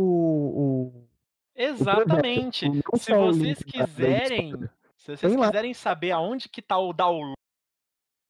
o- 0.94 1.08
Exatamente. 1.56 2.68
Não 2.68 2.80
Se 2.98 3.12
o 3.12 3.26
vocês 3.32 3.58
quiserem, 3.64 4.52
se 4.96 5.16
vocês 5.16 5.36
quiserem 5.36 5.74
saber 5.74 6.12
aonde 6.12 6.48
que 6.48 6.62
tá 6.62 6.78
o 6.78 6.92
download 6.92 7.34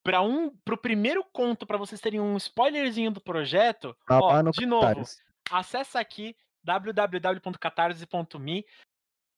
para 0.03 0.23
um 0.23 0.51
pro 0.65 0.79
primeiro 0.79 1.23
conto 1.33 1.67
para 1.67 1.77
vocês 1.77 2.01
terem 2.01 2.21
um 2.21 2.37
spoilerzinho 2.37 3.11
do 3.11 3.21
projeto, 3.21 3.95
Tá 4.07 4.19
ó, 4.19 4.43
de 4.51 4.65
novo, 4.67 5.03
acessa 5.51 6.01
aqui 6.01 6.35
www.catarse.me 6.65 8.65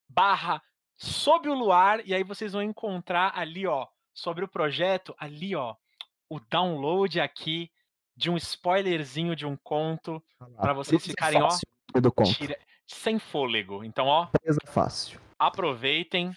barra 0.09 0.63
sob 0.97 1.49
o 1.49 1.55
luar 1.55 2.07
e 2.07 2.15
aí 2.15 2.23
vocês 2.23 2.53
vão 2.53 2.63
encontrar 2.63 3.33
ali, 3.37 3.67
ó, 3.67 3.87
sobre 4.15 4.45
o 4.45 4.49
projeto, 4.49 5.15
ali, 5.19 5.57
ó, 5.57 5.75
o 6.29 6.39
download 6.39 7.21
aqui 7.21 7.71
de 8.17 8.31
um 8.31 8.37
spoilerzinho 8.37 9.35
de 9.35 9.47
um 9.47 9.57
conto 9.57 10.23
para 10.57 10.73
vocês 10.73 11.05
ficarem, 11.05 11.43
ó, 11.43 11.51
fácil 11.51 11.67
do 11.95 12.13
conto. 12.13 12.35
tira- 12.35 12.59
sem 12.87 13.19
fôlego. 13.19 13.83
Então, 13.85 14.07
ó, 14.07 14.27
Presa 14.27 14.61
fácil. 14.67 15.19
aproveitem. 15.39 16.33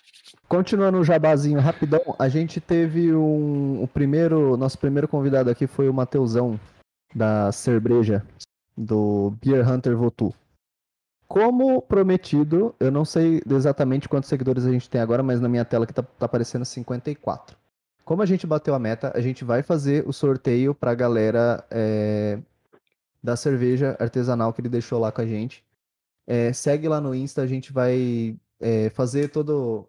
Continuando 0.47 0.99
o 0.99 1.03
jabazinho 1.03 1.59
rapidão, 1.59 2.01
a 2.17 2.29
gente 2.29 2.61
teve 2.61 3.13
um. 3.13 3.83
O 3.83 3.87
primeiro. 3.87 4.55
Nosso 4.55 4.77
primeiro 4.79 5.07
convidado 5.07 5.49
aqui 5.49 5.67
foi 5.67 5.89
o 5.89 5.93
Mateusão, 5.93 6.57
da 7.13 7.51
Cerveja, 7.51 8.25
do 8.77 9.31
Beer 9.43 9.67
Hunter 9.69 9.97
Votu. 9.97 10.33
Como 11.27 11.81
prometido, 11.81 12.75
eu 12.79 12.91
não 12.91 13.03
sei 13.03 13.41
exatamente 13.49 14.07
quantos 14.07 14.29
seguidores 14.29 14.65
a 14.65 14.71
gente 14.71 14.89
tem 14.89 15.01
agora, 15.01 15.23
mas 15.23 15.41
na 15.41 15.49
minha 15.49 15.65
tela 15.65 15.87
que 15.87 15.93
tá, 15.93 16.03
tá 16.03 16.25
aparecendo 16.25 16.63
54. 16.65 17.57
Como 18.03 18.21
a 18.21 18.25
gente 18.25 18.45
bateu 18.45 18.75
a 18.75 18.79
meta, 18.79 19.11
a 19.15 19.19
gente 19.21 19.43
vai 19.43 19.63
fazer 19.63 20.07
o 20.07 20.13
sorteio 20.13 20.75
pra 20.75 20.93
galera 20.93 21.65
é, 21.71 22.39
da 23.23 23.35
cerveja 23.35 23.97
artesanal 23.99 24.53
que 24.53 24.61
ele 24.61 24.69
deixou 24.69 24.99
lá 24.99 25.11
com 25.11 25.21
a 25.21 25.25
gente. 25.25 25.65
É, 26.27 26.53
segue 26.53 26.87
lá 26.87 27.01
no 27.01 27.15
Insta, 27.15 27.41
a 27.41 27.47
gente 27.47 27.73
vai 27.73 28.37
é, 28.59 28.89
fazer 28.91 29.29
todo, 29.29 29.87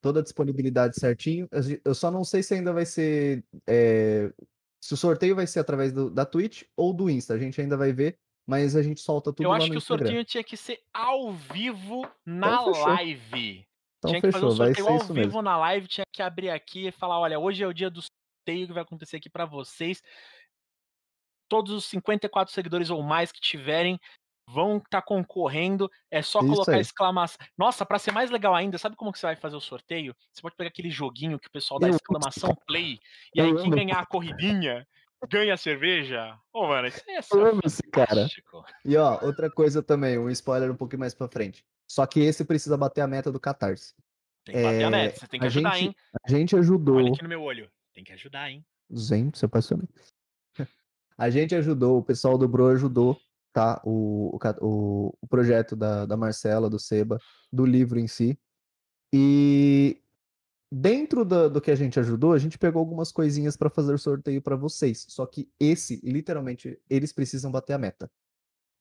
toda 0.00 0.20
a 0.20 0.22
disponibilidade 0.22 0.98
certinho. 0.98 1.48
Eu 1.84 1.94
só 1.94 2.10
não 2.10 2.24
sei 2.24 2.42
se 2.42 2.54
ainda 2.54 2.72
vai 2.72 2.86
ser. 2.86 3.44
é, 3.66 4.32
se 4.80 4.94
o 4.94 4.96
sorteio 4.96 5.36
vai 5.36 5.46
ser 5.46 5.60
através 5.60 5.92
do- 5.92 6.10
da 6.10 6.24
Twitch 6.26 6.64
ou 6.76 6.92
do 6.92 7.08
Insta. 7.10 7.34
A 7.34 7.38
gente 7.38 7.60
ainda 7.60 7.76
vai 7.76 7.92
ver, 7.92 8.18
mas 8.46 8.74
a 8.76 8.82
gente 8.82 9.00
solta 9.00 9.32
tudo 9.32 9.44
Eu 9.44 9.52
acho 9.52 9.66
que 9.68 9.74
o 9.74 9.78
Instagram. 9.78 10.06
sorteio 10.06 10.24
tinha 10.24 10.44
que 10.44 10.56
ser 10.56 10.80
ao 10.92 11.32
vivo 11.32 12.08
na 12.26 12.54
Então 12.54 12.70
live. 12.86 13.66
Então 13.98 14.10
tinha 14.10 14.20
que 14.20 14.32
fazer 14.32 14.44
o 14.46 14.50
sorteio 14.50 14.88
ao 14.88 14.98
vivo 14.98 15.14
mesmo. 15.14 15.42
na 15.42 15.56
live, 15.56 15.86
tinha 15.86 16.04
que 16.12 16.22
abrir 16.22 16.50
aqui 16.50 16.88
e 16.88 16.92
falar, 16.92 17.18
olha, 17.20 17.38
hoje 17.38 17.62
é 17.62 17.66
o 17.66 17.72
dia 17.72 17.88
do 17.90 18.00
sorteio 18.02 18.66
que 18.66 18.72
vai 18.72 18.82
acontecer 18.82 19.16
aqui 19.16 19.30
pra 19.30 19.44
vocês. 19.46 20.02
Todos 21.48 21.72
os 21.72 21.84
54 21.86 22.52
seguidores 22.52 22.90
ou 22.90 23.02
mais 23.02 23.30
que 23.30 23.40
tiverem 23.40 23.98
vão 24.48 24.78
estar 24.78 25.02
concorrendo. 25.02 25.88
É 26.10 26.20
só 26.22 26.40
Isso 26.40 26.48
colocar 26.48 26.72
aí. 26.74 26.80
exclamação. 26.80 27.38
Nossa, 27.56 27.86
pra 27.86 27.98
ser 27.98 28.10
mais 28.12 28.30
legal 28.30 28.54
ainda, 28.54 28.78
sabe 28.78 28.96
como 28.96 29.12
que 29.12 29.18
você 29.18 29.26
vai 29.26 29.36
fazer 29.36 29.56
o 29.56 29.60
sorteio? 29.60 30.14
Você 30.32 30.42
pode 30.42 30.56
pegar 30.56 30.68
aquele 30.68 30.90
joguinho 30.90 31.38
que 31.38 31.48
o 31.48 31.52
pessoal 31.52 31.78
dá 31.78 31.88
exclamação 31.88 32.54
play 32.66 32.98
e 33.34 33.40
aí 33.40 33.54
quem 33.54 33.70
ganhar 33.70 34.00
a 34.00 34.06
corridinha 34.06 34.86
ganha 35.28 35.54
a 35.54 35.56
cerveja. 35.56 36.38
Ô, 36.52 36.66
mano, 36.66 36.88
isso 36.88 37.00
é 37.08 37.18
esse 37.64 37.82
cara. 37.90 38.26
E 38.84 38.96
ó, 38.96 39.24
outra 39.24 39.50
coisa 39.50 39.82
também, 39.82 40.18
um 40.18 40.30
spoiler 40.30 40.70
um 40.70 40.76
pouquinho 40.76 41.00
mais 41.00 41.14
pra 41.14 41.28
frente. 41.28 41.64
Só 41.88 42.06
que 42.06 42.20
esse 42.20 42.44
precisa 42.44 42.76
bater 42.76 43.00
a 43.02 43.06
meta 43.06 43.30
do 43.30 43.38
Catarse. 43.40 43.94
Tem 44.44 44.54
que 44.54 44.62
bater 44.62 44.84
a 44.84 44.86
É, 44.86 44.90
meta, 44.90 45.20
você 45.20 45.26
tem 45.28 45.40
que 45.40 45.46
ajudar, 45.46 45.70
gente- 45.76 45.84
hein? 45.88 45.96
A 46.26 46.30
gente 46.30 46.56
ajudou. 46.56 46.96
Olha 46.96 47.12
aqui 47.12 47.22
no 47.22 47.28
meu 47.28 47.42
olho. 47.42 47.70
Tem 47.94 48.02
que 48.02 48.12
ajudar, 48.12 48.50
hein? 48.50 48.64
Gente, 48.90 49.38
você 49.38 49.46
apaixonou. 49.46 49.88
A 51.18 51.30
gente 51.30 51.54
ajudou, 51.54 51.98
o 51.98 52.02
pessoal 52.02 52.36
do 52.36 52.48
Bro 52.48 52.68
ajudou, 52.68 53.20
tá? 53.52 53.80
O, 53.84 54.36
o, 54.60 55.14
o 55.20 55.26
projeto 55.28 55.76
da, 55.76 56.04
da 56.06 56.16
Marcela, 56.16 56.68
do 56.70 56.78
Seba, 56.78 57.18
do 57.52 57.64
livro 57.64 57.98
em 58.00 58.08
si. 58.08 58.36
E 59.14 60.01
dentro 60.74 61.22
do, 61.22 61.50
do 61.50 61.60
que 61.60 61.70
a 61.70 61.74
gente 61.74 62.00
ajudou, 62.00 62.32
a 62.32 62.38
gente 62.38 62.58
pegou 62.58 62.80
algumas 62.80 63.12
coisinhas 63.12 63.58
para 63.58 63.68
fazer 63.68 63.92
o 63.92 63.98
sorteio 63.98 64.40
para 64.40 64.56
vocês. 64.56 65.04
Só 65.08 65.26
que 65.26 65.46
esse, 65.60 66.00
literalmente, 66.02 66.78
eles 66.88 67.12
precisam 67.12 67.52
bater 67.52 67.74
a 67.74 67.78
meta. 67.78 68.10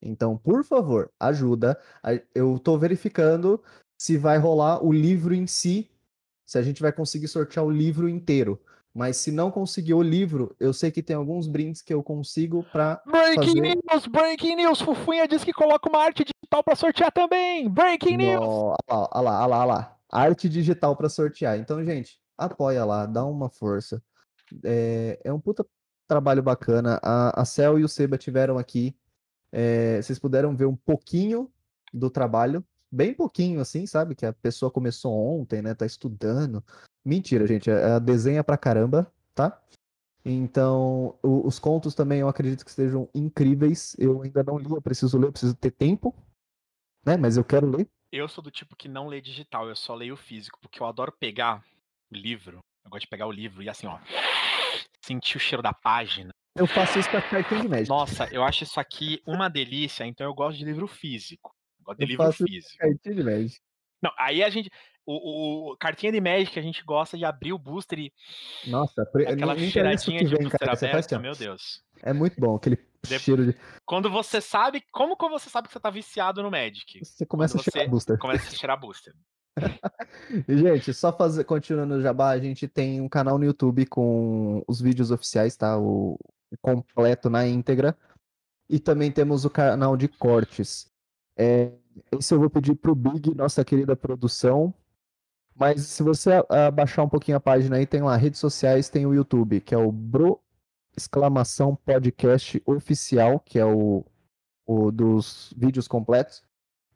Então, 0.02 0.38
por 0.38 0.64
favor, 0.64 1.12
ajuda. 1.20 1.78
Eu 2.34 2.58
tô 2.58 2.78
verificando 2.78 3.62
se 4.00 4.18
vai 4.18 4.38
rolar 4.38 4.84
o 4.84 4.92
livro 4.92 5.34
em 5.36 5.46
si, 5.46 5.92
se 6.46 6.58
a 6.58 6.62
gente 6.62 6.82
vai 6.82 6.94
conseguir 6.94 7.28
sortear 7.28 7.66
o 7.66 7.70
livro 7.70 8.08
inteiro. 8.08 8.60
Mas 8.94 9.18
se 9.18 9.32
não 9.32 9.52
conseguir 9.52 9.94
o 9.94 10.02
livro, 10.02 10.56
eu 10.60 10.74
sei 10.74 10.92
que 10.92 11.04
tem 11.04 11.16
alguns 11.16 11.48
brindes 11.48 11.82
que 11.82 11.94
eu 11.94 12.02
consigo 12.04 12.66
pra. 12.72 13.02
Breaking 13.06 13.36
fazer- 13.36 13.62
news, 13.62 14.08
breaking 14.08 14.56
news. 14.56 14.82
Fufunha 14.82 15.28
diz 15.28 15.44
que 15.44 15.54
coloca 15.54 15.90
uma 15.90 16.00
arte 16.00 16.26
digital 16.26 16.64
pra 16.64 16.76
sortear 16.76 17.12
também. 17.12 17.70
Breaking 17.70 18.18
news. 18.18 18.46
Olha 18.46 18.76
lá, 18.90 19.10
olha 19.14 19.22
lá, 19.22 19.48
olha 19.60 19.66
lá. 19.66 19.98
Arte 20.12 20.50
digital 20.50 20.96
pra 20.96 21.10
sortear. 21.10 21.58
Então, 21.58 21.84
gente, 21.86 22.20
apoia 22.38 22.84
lá, 22.84 23.06
dá 23.06 23.26
uma 23.26 23.50
força. 23.50 24.04
É, 24.64 25.20
é 25.24 25.32
um 25.32 25.40
puta 25.40 25.66
trabalho 26.08 26.44
bacana. 26.44 27.00
A, 27.02 27.42
a 27.42 27.46
Cel 27.46 27.80
e 27.80 27.84
o 27.84 27.88
Seba 27.90 28.18
tiveram 28.18 28.58
aqui. 28.58 28.96
É, 29.52 30.02
vocês 30.02 30.20
puderam 30.20 30.56
ver 30.56 30.66
um 30.66 30.76
pouquinho 30.76 31.52
do 31.94 32.10
trabalho. 32.10 32.64
Bem 32.92 33.14
pouquinho, 33.14 33.62
assim, 33.62 33.86
sabe? 33.86 34.16
Que 34.16 34.26
a 34.26 34.34
pessoa 34.34 34.70
começou 34.70 35.14
ontem, 35.14 35.62
né? 35.62 35.74
Tá 35.74 35.86
estudando. 35.86 36.64
Mentira, 37.06 37.48
gente. 37.48 37.70
Ela 37.70 38.00
desenha 38.00 38.44
pra 38.44 38.58
caramba, 38.58 39.10
tá? 39.34 39.58
Então, 40.24 41.18
o- 41.24 41.48
os 41.48 41.58
contos 41.58 41.96
também 41.96 42.20
eu 42.20 42.28
acredito 42.28 42.64
que 42.64 42.70
estejam 42.70 43.10
incríveis. 43.14 43.96
Eu 43.98 44.22
ainda 44.22 44.44
não 44.44 44.58
li, 44.58 44.70
eu 44.70 44.82
preciso 44.82 45.18
ler, 45.18 45.28
eu 45.28 45.32
preciso 45.32 45.56
ter 45.56 45.72
tempo, 45.72 46.14
né? 47.06 47.18
Mas 47.18 47.38
eu 47.38 47.44
quero 47.44 47.68
ler. 47.68 47.90
Eu 48.12 48.28
sou 48.28 48.44
do 48.44 48.52
tipo 48.52 48.76
que 48.76 48.90
não 48.90 49.08
lê 49.08 49.22
digital, 49.22 49.70
eu 49.70 49.76
só 49.76 49.96
leio 49.96 50.18
físico, 50.18 50.60
porque 50.62 50.82
eu 50.82 50.86
adoro 50.86 51.12
pegar 51.12 51.64
o 52.12 52.16
livro. 52.16 52.60
Eu 52.84 52.90
gosto 52.92 53.04
de 53.04 53.08
pegar 53.08 53.28
o 53.28 53.32
livro 53.32 53.64
e 53.64 53.70
assim, 53.70 53.88
ó. 53.88 53.98
Sentir 55.02 55.38
o 55.38 55.40
cheiro 55.40 55.62
da 55.64 55.74
página. 55.74 56.32
Eu 56.56 56.68
faço 56.68 57.00
isso 57.00 57.10
com 57.10 57.18
a 57.18 57.22
cartinha 57.22 57.62
de 57.62 57.68
médico. 57.70 57.94
Nossa, 57.96 58.28
eu 58.34 58.44
acho 58.44 58.64
isso 58.64 58.80
aqui 58.80 59.22
uma 59.26 59.50
delícia, 59.50 60.06
então 60.06 60.28
eu 60.28 60.34
gosto 60.34 60.58
de 60.58 60.66
livro 60.66 60.88
físico. 60.88 61.56
Eu 61.80 61.86
gosto 61.86 62.00
de 62.00 62.04
Eu 62.04 62.08
livro 62.10 62.26
faço 62.26 62.44
físico. 62.46 62.78
Cartinha 62.78 63.16
de 63.16 63.24
médico. 63.24 63.64
Não, 64.02 64.12
aí 64.18 64.44
a 64.44 64.50
gente. 64.50 64.70
O, 65.06 65.72
o- 65.72 65.78
cartinha 65.78 66.12
de 66.12 66.22
Magic, 66.22 66.58
a 66.60 66.62
gente 66.62 66.84
gosta 66.84 67.18
de 67.18 67.26
abrir 67.26 67.54
o 67.54 67.58
booster 67.58 67.98
e 68.00 68.14
Nossa, 68.68 69.02
aquela 69.04 69.56
o 69.56 69.60
cheiradinha 69.60 70.20
de 70.20 70.26
vem, 70.26 70.44
booster 70.44 70.60
cara. 70.60 70.74
Assim, 70.74 71.18
meu 71.18 71.34
Deus. 71.34 71.82
É 72.04 72.14
muito 72.14 72.40
bom, 72.40 72.56
aquele 72.56 72.78
De- 73.06 73.20
cheiro 73.20 73.46
de. 73.46 73.58
Quando 73.86 74.10
você 74.10 74.40
sabe. 74.40 74.84
Como 74.92 75.18
que 75.18 75.30
você 75.30 75.50
sabe 75.50 75.68
que 75.68 75.74
você 75.74 75.80
tá 75.80 75.90
viciado 75.90 76.42
no 76.44 76.52
Magic? 76.52 77.04
Você 77.04 77.26
começa 77.26 77.58
Quando 77.58 77.68
a 77.68 77.72
cheirar 77.72 77.90
booster. 77.90 78.18
Começa 78.18 78.50
a 78.50 78.56
cheirar 78.56 78.80
booster. 78.80 79.14
Gente, 80.48 80.94
só 80.94 81.12
fazer, 81.12 81.44
continuando 81.44 81.96
o 81.96 82.02
jabá, 82.02 82.30
a 82.30 82.40
gente 82.40 82.68
tem 82.68 83.02
um 83.02 83.10
canal 83.10 83.38
no 83.38 83.44
YouTube 83.46 83.86
com 83.86 84.64
os 84.68 84.80
vídeos 84.80 85.12
oficiais, 85.12 85.56
tá? 85.58 85.78
O 85.78 86.18
completo 86.62 87.30
na 87.30 87.46
íntegra. 87.48 87.98
E 88.70 88.80
também 88.80 89.12
temos 89.12 89.44
o 89.44 89.50
canal 89.50 89.98
de 89.98 90.08
cortes. 90.08 90.90
É, 91.36 91.72
esse 92.18 92.34
eu 92.34 92.40
vou 92.40 92.50
pedir 92.50 92.76
pro 92.76 92.96
Big, 92.96 93.36
nossa 93.36 93.66
querida 93.66 93.96
produção, 93.96 94.74
Mas 95.56 95.82
se 95.82 96.02
você 96.04 96.32
abaixar 96.50 97.04
um 97.06 97.10
pouquinho 97.10 97.38
a 97.38 97.42
página 97.42 97.76
aí, 97.78 97.86
tem 97.86 98.02
lá 98.02 98.16
redes 98.16 98.40
sociais, 98.40 98.90
tem 98.90 99.06
o 99.06 99.14
YouTube, 99.14 99.60
que 99.62 99.76
é 99.76 99.78
o 99.78 99.92
Bro 99.92 100.40
exclamação 100.96 101.76
podcast 101.76 102.62
oficial, 102.66 103.40
que 103.40 103.58
é 103.60 103.66
o, 103.66 104.06
o 104.66 104.92
dos 104.92 105.54
vídeos 105.58 105.88
completos, 105.88 106.44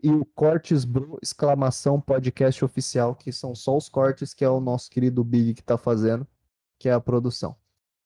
e 0.04 0.12
o 0.12 0.26
Cortes 0.26 0.86
Bro 0.86 1.18
exclamação 1.22 2.00
podcast 2.00 2.64
oficial, 2.64 3.16
que 3.16 3.32
são 3.32 3.56
só 3.56 3.76
os 3.76 3.90
cortes, 3.90 4.34
que 4.34 4.44
é 4.46 4.50
o 4.50 4.60
nosso 4.60 4.90
querido 4.90 5.24
Big 5.24 5.56
que 5.56 5.64
tá 5.64 5.78
fazendo, 5.78 6.28
que 6.78 6.90
é 6.90 6.94
a 6.94 7.00
produção. 7.00 7.56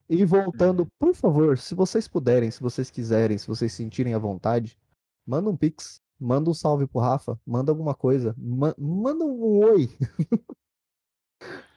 E 0.08 0.24
voltando, 0.26 0.88
por 0.98 1.14
favor, 1.14 1.58
se 1.58 1.76
vocês 1.76 2.08
puderem, 2.08 2.50
se 2.50 2.62
vocês 2.62 2.90
quiserem, 2.90 3.38
se 3.38 3.48
vocês 3.48 3.74
sentirem 3.74 4.14
à 4.14 4.18
vontade, 4.18 4.78
manda 5.26 5.50
um 5.50 5.58
pix, 5.58 6.02
manda 6.20 6.50
um 6.50 6.54
salve 6.54 6.88
pro 6.88 7.02
Rafa, 7.02 7.40
manda 7.46 7.72
alguma 7.72 7.94
coisa, 7.94 8.34
ma- 8.38 8.76
manda 8.78 9.24
um 9.26 9.60
oi. 9.66 9.90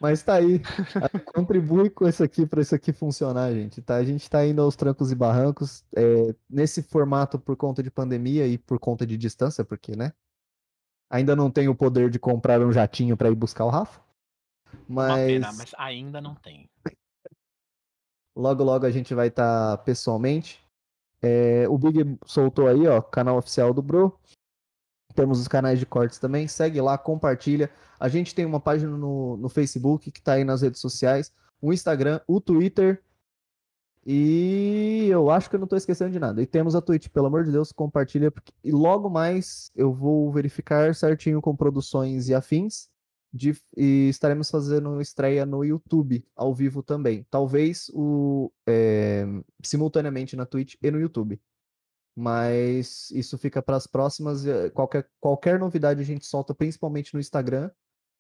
Mas 0.01 0.23
tá 0.23 0.35
aí, 0.35 0.61
contribui 1.33 1.89
com 1.89 2.09
isso 2.09 2.25
aqui 2.25 2.45
para 2.45 2.61
isso 2.61 2.75
aqui 2.75 2.93
funcionar, 2.93 3.53
gente. 3.53 3.81
Tá? 3.81 3.97
A 3.97 4.05
gente 4.05 4.29
tá 4.29 4.45
indo 4.45 4.61
aos 4.61 4.75
trancos 4.75 5.13
e 5.13 5.15
barrancos 5.15 5.85
é, 5.95 6.35
nesse 6.51 6.83
formato 6.83 7.39
por 7.39 7.57
conta 7.57 7.83
de 7.83 7.91
pandemia 7.91 8.47
e 8.47 8.59
por 8.59 8.79
conta 8.81 9.07
de 9.07 9.17
distância, 9.17 9.65
porque, 9.65 9.95
né? 9.95 10.13
Ainda 11.09 11.37
não 11.37 11.51
tenho 11.51 11.71
o 11.71 11.77
poder 11.77 12.11
de 12.11 12.19
comprar 12.19 12.61
um 12.61 12.73
jatinho 12.73 13.17
para 13.17 13.31
ir 13.31 13.35
buscar 13.35 13.65
o 13.65 13.69
Rafa. 13.69 14.01
Uma 14.89 15.15
pena, 15.15 15.49
Mas 15.49 15.59
mas 15.59 15.75
ainda 15.79 16.21
não 16.21 16.35
tem. 16.35 16.69
logo 18.35 18.65
logo 18.65 18.87
a 18.87 18.91
gente 18.91 19.15
vai 19.15 19.29
estar 19.29 19.79
pessoalmente. 19.79 20.61
É, 21.21 21.69
o 21.69 21.79
Big 21.79 22.19
soltou 22.27 22.67
aí, 22.67 22.89
ó, 22.89 23.01
canal 23.01 23.37
oficial 23.37 23.73
do 23.73 23.83
Bro. 23.83 24.19
Temos 25.15 25.41
os 25.41 25.49
canais 25.49 25.79
de 25.79 25.87
cortes 25.87 26.19
também. 26.19 26.47
Segue 26.49 26.81
lá, 26.81 26.97
compartilha. 26.99 27.71
A 28.01 28.09
gente 28.09 28.35
tem 28.35 28.45
uma 28.45 28.61
página 28.61 28.97
no, 28.97 29.37
no 29.37 29.49
Facebook 29.49 30.11
que 30.11 30.21
tá 30.23 30.33
aí 30.35 30.45
nas 30.45 30.63
redes 30.63 30.81
sociais, 30.81 31.33
o 31.61 31.73
Instagram, 31.73 32.21
o 32.27 32.41
Twitter. 32.41 33.03
E 34.05 35.07
eu 35.11 35.31
acho 35.31 35.49
que 35.49 35.55
eu 35.55 35.61
não 35.61 35.67
tô 35.67 35.77
esquecendo 35.77 36.11
de 36.11 36.19
nada. 36.19 36.43
E 36.43 36.47
temos 36.47 36.75
a 36.75 36.81
Twitch, 36.81 37.09
pelo 37.09 37.27
amor 37.27 37.45
de 37.45 37.53
Deus, 37.53 37.71
compartilha. 37.71 38.31
porque- 38.31 38.53
E 38.65 38.73
logo 38.73 39.09
mais 39.09 39.71
eu 39.77 39.93
vou 39.93 40.33
verificar 40.33 40.93
certinho 40.95 41.41
com 41.41 41.55
produções 41.57 42.29
e 42.29 42.35
afins. 42.35 42.91
de- 43.35 43.57
E 43.75 44.09
estaremos 44.11 44.51
fazendo 44.51 45.01
estreia 45.01 45.47
no 45.47 45.65
YouTube, 45.65 46.23
ao 46.37 46.53
vivo 46.55 46.83
também. 46.83 47.27
Talvez 47.31 47.91
o 47.95 48.53
é, 48.69 49.25
simultaneamente 49.65 50.37
na 50.37 50.45
Twitch 50.45 50.75
e 50.83 50.91
no 50.91 51.01
YouTube. 51.01 51.41
Mas 52.17 53.11
isso 53.11 53.39
fica 53.39 53.63
para 53.63 53.77
as 53.77 53.87
próximas. 53.87 54.47
eh, 54.47 54.71
Qualquer, 54.71 55.09
qualquer 55.19 55.59
novidade 55.59 56.01
a 56.01 56.05
gente 56.05 56.27
solta, 56.27 56.55
principalmente 56.55 57.15
no 57.15 57.21
Instagram. 57.21 57.71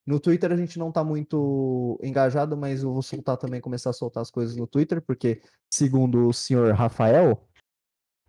No 0.06 0.18
Twitter 0.18 0.50
a 0.50 0.56
gente 0.56 0.78
não 0.78 0.90
tá 0.90 1.04
muito 1.04 1.98
engajado, 2.02 2.56
mas 2.56 2.82
eu 2.82 2.92
vou 2.92 3.02
soltar 3.02 3.36
também, 3.36 3.60
começar 3.60 3.90
a 3.90 3.92
soltar 3.92 4.22
as 4.22 4.30
coisas 4.30 4.56
no 4.56 4.66
Twitter, 4.66 5.00
porque, 5.00 5.40
segundo 5.72 6.26
o 6.26 6.32
senhor 6.32 6.72
Rafael, 6.74 7.46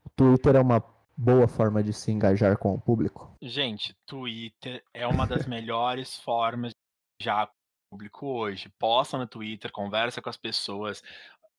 o 0.06 0.10
Twitter 0.16 0.56
é 0.56 0.60
uma 0.60 0.84
boa 1.18 1.48
forma 1.48 1.82
de 1.84 1.94
se 1.94 2.12
engajar 2.12 2.58
com 2.58 2.74
o 2.74 2.82
público. 2.82 3.36
Gente, 3.42 3.96
Twitter 4.06 4.84
é 4.94 5.08
uma 5.08 5.26
das 5.26 5.48
melhores 5.48 6.18
formas 6.18 6.72
de 7.20 7.26
já 7.26 7.50
público 7.90 8.28
hoje. 8.28 8.70
Posta 8.80 9.18
no 9.18 9.28
Twitter, 9.28 9.72
conversa 9.72 10.22
com 10.22 10.30
as 10.30 10.38
pessoas. 10.38 11.02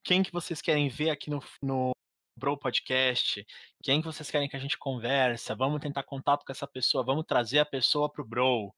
Quem 0.05 0.23
que 0.23 0.33
vocês 0.33 0.61
querem 0.61 0.89
ver 0.89 1.11
aqui 1.11 1.31
no, 1.31 1.43
no 1.63 1.94
Bro 2.37 2.59
Podcast? 2.59 3.47
Quem 3.83 4.01
que 4.01 4.07
vocês 4.07 4.31
querem 4.31 4.49
que 4.49 4.57
a 4.57 4.61
gente 4.61 4.77
conversa? 4.79 5.55
Vamos 5.55 5.81
tentar 5.81 6.03
contato 6.03 6.45
com 6.45 6.53
essa 6.53 6.67
pessoa, 6.67 7.05
vamos 7.05 7.25
trazer 7.27 7.61
a 7.61 7.65
pessoa 7.67 8.11
pro 8.11 8.25
Bro. 8.25 8.73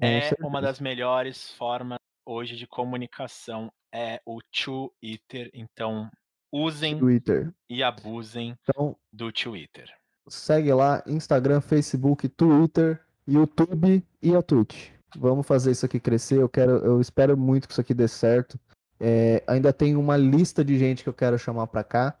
Com 0.00 0.06
É 0.06 0.20
certeza. 0.22 0.46
uma 0.48 0.60
das 0.60 0.78
melhores 0.80 1.50
formas 1.52 1.98
hoje 2.26 2.56
de 2.56 2.66
comunicação, 2.66 3.72
é 3.92 4.20
o 4.26 4.38
Twitter. 4.52 5.50
Então, 5.54 6.10
usem 6.52 6.98
Twitter. 6.98 7.50
e 7.70 7.82
abusem 7.82 8.54
Então, 8.62 8.94
do 9.10 9.32
Twitter. 9.32 9.90
segue 10.28 10.72
lá, 10.74 11.02
Instagram, 11.06 11.60
Facebook, 11.62 12.28
Twitter, 12.28 13.02
YouTube 13.26 14.04
e 14.22 14.36
a 14.36 14.42
Twitch. 14.42 14.90
Vamos 15.16 15.46
fazer 15.46 15.70
isso 15.70 15.86
aqui 15.86 15.98
crescer. 15.98 16.38
Eu 16.38 16.50
quero, 16.50 16.72
eu 16.84 17.00
espero 17.00 17.34
muito 17.34 17.66
que 17.66 17.72
isso 17.72 17.80
aqui 17.80 17.94
dê 17.94 18.06
certo. 18.06 18.60
É, 19.00 19.42
ainda 19.46 19.72
tem 19.72 19.96
uma 19.96 20.16
lista 20.18 20.62
de 20.62 20.78
gente 20.78 21.02
que 21.02 21.08
eu 21.08 21.14
quero 21.14 21.38
chamar 21.38 21.66
pra 21.68 21.82
cá. 21.82 22.14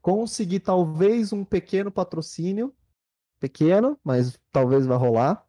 Conseguir 0.00 0.60
talvez 0.60 1.32
um 1.32 1.44
pequeno 1.44 1.90
patrocínio, 1.90 2.74
pequeno, 3.38 3.98
mas 4.02 4.40
talvez 4.50 4.86
vai 4.86 4.96
rolar. 4.96 5.44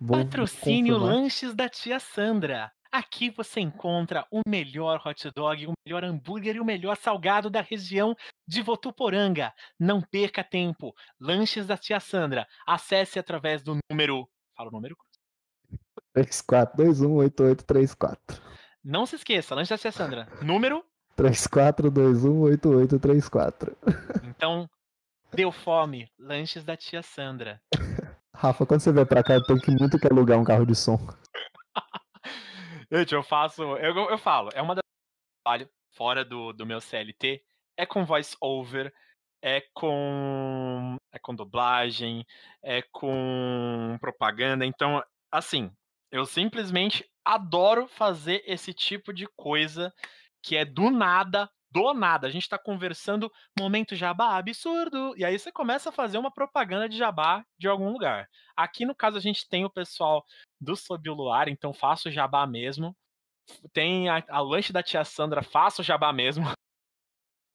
Vou 0.00 0.16
Patrocínio 0.16 0.94
confirmar. 0.94 1.16
Lanches 1.16 1.54
da 1.54 1.68
Tia 1.68 2.00
Sandra. 2.00 2.72
Aqui 2.90 3.30
você 3.30 3.60
encontra 3.60 4.26
o 4.30 4.40
melhor 4.46 5.00
hot 5.06 5.30
dog, 5.34 5.66
o 5.66 5.72
melhor 5.86 6.04
hambúrguer 6.04 6.56
e 6.56 6.60
o 6.60 6.64
melhor 6.64 6.96
salgado 6.96 7.48
da 7.48 7.62
região 7.62 8.14
de 8.46 8.60
Votuporanga. 8.60 9.50
Não 9.80 10.02
perca 10.02 10.44
tempo. 10.44 10.92
Lanches 11.18 11.66
da 11.66 11.78
Tia 11.78 12.00
Sandra. 12.00 12.46
Acesse 12.66 13.18
através 13.18 13.62
do 13.62 13.78
número. 13.90 14.28
Fala 14.54 14.68
o 14.68 14.72
número. 14.72 14.94
34218834. 16.14 18.18
Não 18.84 19.06
se 19.06 19.16
esqueça, 19.16 19.54
Lanches 19.54 19.70
da 19.70 19.78
Tia 19.78 19.92
Sandra. 19.92 20.28
Número. 20.42 20.84
34218834. 21.16 23.76
Então, 24.24 24.68
deu 25.32 25.52
fome. 25.52 26.10
Lanches 26.18 26.64
da 26.64 26.76
Tia 26.76 27.02
Sandra. 27.02 27.62
Rafa, 28.34 28.66
quando 28.66 28.80
você 28.80 28.92
vier 28.92 29.06
pra 29.06 29.22
cá, 29.22 29.34
eu 29.34 29.44
tenho 29.44 29.60
que 29.60 29.70
muito 29.70 29.98
que 29.98 30.06
alugar 30.06 30.38
um 30.38 30.44
carro 30.44 30.66
de 30.66 30.74
som. 30.74 30.98
Gente, 32.90 33.14
eu 33.14 33.22
faço. 33.22 33.62
Eu, 33.62 33.94
eu 34.10 34.18
falo, 34.18 34.50
é 34.54 34.60
uma 34.60 34.74
das 34.74 34.82
trabalho 35.44 35.68
fora 35.90 36.24
do, 36.24 36.52
do 36.52 36.66
meu 36.66 36.80
CLT. 36.80 37.42
É 37.76 37.86
com 37.86 38.04
voice 38.04 38.36
over, 38.40 38.92
é 39.42 39.62
com. 39.74 40.96
É 41.12 41.18
com 41.18 41.34
dublagem, 41.34 42.24
é 42.62 42.82
com 42.90 43.98
propaganda. 44.00 44.64
Então, 44.64 45.02
assim, 45.30 45.70
eu 46.10 46.24
simplesmente 46.24 47.04
adoro 47.24 47.86
fazer 47.86 48.42
esse 48.46 48.72
tipo 48.72 49.12
de 49.12 49.26
coisa 49.36 49.92
que 50.42 50.56
é 50.56 50.64
do 50.64 50.90
nada, 50.90 51.48
do 51.70 51.94
nada. 51.94 52.26
A 52.26 52.30
gente 52.30 52.48
tá 52.48 52.58
conversando, 52.58 53.30
momento 53.58 53.94
jabá 53.96 54.36
absurdo. 54.36 55.14
E 55.16 55.24
aí 55.24 55.38
você 55.38 55.50
começa 55.52 55.88
a 55.88 55.92
fazer 55.92 56.18
uma 56.18 56.30
propaganda 56.32 56.88
de 56.88 56.96
jabá 56.96 57.44
de 57.58 57.68
algum 57.68 57.90
lugar. 57.92 58.28
Aqui, 58.56 58.84
no 58.84 58.94
caso, 58.94 59.16
a 59.16 59.20
gente 59.20 59.48
tem 59.48 59.64
o 59.64 59.70
pessoal 59.70 60.24
do 60.60 60.76
Sob 60.76 61.08
o 61.08 61.14
Luar, 61.14 61.48
então 61.48 61.72
faço 61.72 62.10
jabá 62.10 62.46
mesmo. 62.46 62.94
Tem 63.72 64.08
a, 64.08 64.22
a 64.28 64.40
lanche 64.40 64.72
da 64.72 64.82
tia 64.82 65.04
Sandra, 65.04 65.42
faço 65.42 65.82
jabá 65.82 66.12
mesmo. 66.12 66.44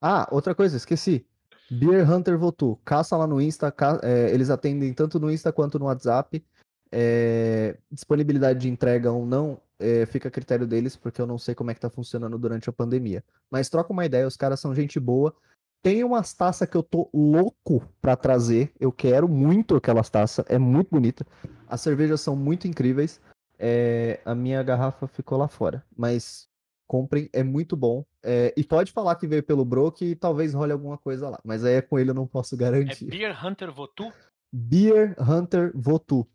Ah, 0.00 0.28
outra 0.30 0.54
coisa, 0.54 0.76
esqueci. 0.76 1.26
Beer 1.68 2.08
Hunter 2.08 2.38
Votu. 2.38 2.76
Caça 2.84 3.16
lá 3.16 3.26
no 3.26 3.40
Insta. 3.40 3.72
ca- 3.72 3.98
é, 4.00 4.32
eles 4.32 4.48
atendem 4.48 4.94
tanto 4.94 5.18
no 5.18 5.28
Insta 5.28 5.52
quanto 5.52 5.76
no 5.76 5.86
WhatsApp. 5.86 6.44
É, 6.92 7.76
disponibilidade 7.90 8.60
de 8.60 8.68
entrega 8.68 9.10
ou 9.10 9.26
não 9.26 9.60
é, 9.78 10.04
fica 10.06 10.28
a 10.28 10.30
critério 10.30 10.66
deles, 10.66 10.96
porque 10.96 11.20
eu 11.20 11.26
não 11.26 11.38
sei 11.38 11.54
como 11.54 11.70
é 11.70 11.74
que 11.74 11.80
tá 11.80 11.88
funcionando 11.88 12.38
durante 12.38 12.68
a 12.68 12.72
pandemia. 12.72 13.24
Mas 13.50 13.68
troca 13.68 13.92
uma 13.92 14.04
ideia, 14.04 14.26
os 14.26 14.36
caras 14.36 14.60
são 14.60 14.74
gente 14.74 14.98
boa. 14.98 15.34
Tem 15.82 16.02
umas 16.02 16.34
taças 16.34 16.68
que 16.68 16.76
eu 16.76 16.82
tô 16.82 17.08
louco 17.14 17.82
pra 18.00 18.16
trazer. 18.16 18.72
Eu 18.80 18.90
quero 18.90 19.28
muito 19.28 19.76
aquelas 19.76 20.10
taças. 20.10 20.44
É 20.48 20.58
muito 20.58 20.90
bonita. 20.90 21.24
As 21.68 21.80
cervejas 21.80 22.20
são 22.20 22.34
muito 22.34 22.66
incríveis. 22.66 23.20
É, 23.58 24.20
a 24.24 24.34
minha 24.34 24.62
garrafa 24.62 25.06
ficou 25.06 25.38
lá 25.38 25.46
fora. 25.46 25.84
Mas 25.96 26.48
comprem, 26.88 27.30
é 27.32 27.44
muito 27.44 27.76
bom. 27.76 28.04
É, 28.24 28.52
e 28.56 28.64
pode 28.64 28.90
falar 28.90 29.14
que 29.14 29.26
veio 29.26 29.42
pelo 29.42 29.64
Bro 29.64 29.92
que 29.92 30.16
talvez 30.16 30.52
role 30.52 30.72
alguma 30.72 30.98
coisa 30.98 31.28
lá. 31.28 31.38
Mas 31.44 31.64
aí 31.64 31.74
é 31.74 31.82
com 31.82 31.98
ele 31.98 32.10
eu 32.10 32.14
não 32.14 32.26
posso 32.26 32.56
É 32.56 32.58
garantir. 32.58 33.06
Beer 33.06 33.46
Hunter 33.46 33.72
Votu? 33.72 34.12
Beer 34.52 35.14
Hunter 35.20 35.70
Votu. 35.74 36.26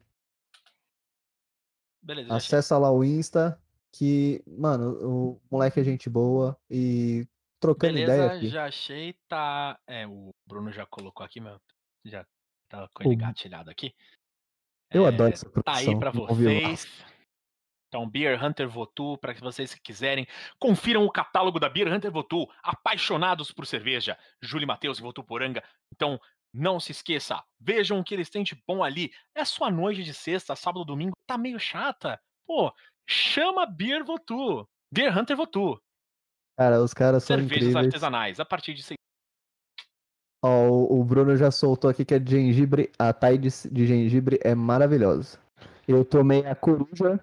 Beleza. 2.03 2.35
Acessa 2.35 2.77
lá 2.77 2.91
o 2.91 3.03
Insta. 3.03 3.59
Que, 3.91 4.43
mano, 4.47 4.91
o 5.07 5.41
moleque 5.51 5.79
é 5.79 5.83
gente 5.83 6.09
boa. 6.09 6.57
E 6.69 7.27
trocando 7.59 7.93
ideia 7.97 8.07
Beleza, 8.23 8.35
aqui. 8.35 8.47
já 8.49 8.65
achei, 8.65 9.13
tá. 9.27 9.79
É, 9.87 10.05
o 10.07 10.31
Bruno 10.47 10.71
já 10.71 10.85
colocou 10.85 11.25
aqui, 11.25 11.39
meu. 11.39 11.59
Já 12.05 12.25
tá 12.69 12.89
com 12.93 13.03
ele 13.03 13.15
gatilhado 13.15 13.69
aqui. 13.69 13.93
Eu 14.91 15.05
É, 15.05 15.09
adoro 15.09 15.31
essa 15.33 15.45
Tá 15.45 15.51
produção. 15.61 15.93
aí 15.93 15.99
pra 15.99 16.11
vocês. 16.11 16.87
Então, 17.87 18.09
Beer 18.09 18.43
Hunter 18.43 18.67
Votu, 18.67 19.15
para 19.19 19.35
que 19.35 19.41
vocês 19.41 19.73
que 19.75 19.79
quiserem, 19.81 20.27
confiram 20.59 21.05
o 21.05 21.11
catálogo 21.11 21.59
da 21.59 21.69
Beer 21.69 21.93
Hunter 21.93 22.11
Votu, 22.11 22.49
apaixonados 22.63 23.51
por 23.51 23.67
cerveja, 23.67 24.17
Júlio 24.41 24.67
Matheus 24.67 24.97
e 24.97 25.01
Votuporanga. 25.03 25.63
Então, 25.93 26.19
não 26.53 26.79
se 26.79 26.91
esqueça, 26.91 27.43
vejam 27.59 27.99
o 27.99 28.03
que 28.03 28.13
eles 28.13 28.29
têm 28.29 28.43
de 28.43 28.55
bom 28.67 28.83
ali. 28.83 29.11
É 29.35 29.43
sua 29.43 29.71
noite 29.71 30.03
de 30.03 30.13
sexta, 30.13 30.55
sábado, 30.55 30.85
domingo, 30.85 31.13
tá 31.27 31.37
meio 31.37 31.59
chata? 31.59 32.19
Pô, 32.45 32.71
chama 33.09 33.65
Beer 33.65 34.03
Votu. 34.05 34.67
Beer 34.93 35.17
Hunter 35.17 35.35
Votu. 35.35 35.81
Cara, 36.57 36.83
os 36.83 36.93
caras 36.93 37.23
são 37.23 37.37
Cervejas 37.37 37.63
incríveis. 37.63 37.85
artesanais, 37.87 38.39
a 38.39 38.45
partir 38.45 38.75
de. 38.75 38.83
Ó, 40.45 40.67
o, 40.69 40.99
o 40.99 41.03
Bruno 41.03 41.35
já 41.35 41.49
soltou 41.49 41.89
aqui 41.89 42.05
que 42.05 42.13
é 42.13 42.19
de 42.19 42.29
gengibre. 42.29 42.91
A 42.99 43.11
Thai 43.11 43.37
de, 43.37 43.49
de 43.71 43.87
gengibre 43.87 44.39
é 44.43 44.53
maravilhosa. 44.53 45.39
Eu 45.87 46.05
tomei 46.05 46.45
a 46.45 46.53
coruja 46.53 47.19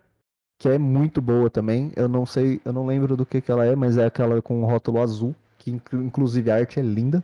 que 0.59 0.69
é 0.69 0.79
muito 0.79 1.23
boa 1.23 1.49
também. 1.49 1.93
Eu 1.97 2.09
não 2.09 2.27
sei, 2.27 2.61
eu 2.65 2.73
não 2.73 2.87
lembro 2.87 3.17
do 3.17 3.25
que, 3.25 3.41
que 3.41 3.53
ela 3.53 3.65
é, 3.65 3.77
mas 3.77 3.97
é 3.97 4.07
aquela 4.07 4.43
com 4.43 4.63
o 4.63 4.67
rótulo 4.67 5.01
azul, 5.01 5.35
que 5.59 5.71
inclu- 5.71 6.03
inclusive 6.03 6.51
a 6.51 6.57
arte 6.57 6.81
é 6.81 6.83
linda. 6.83 7.23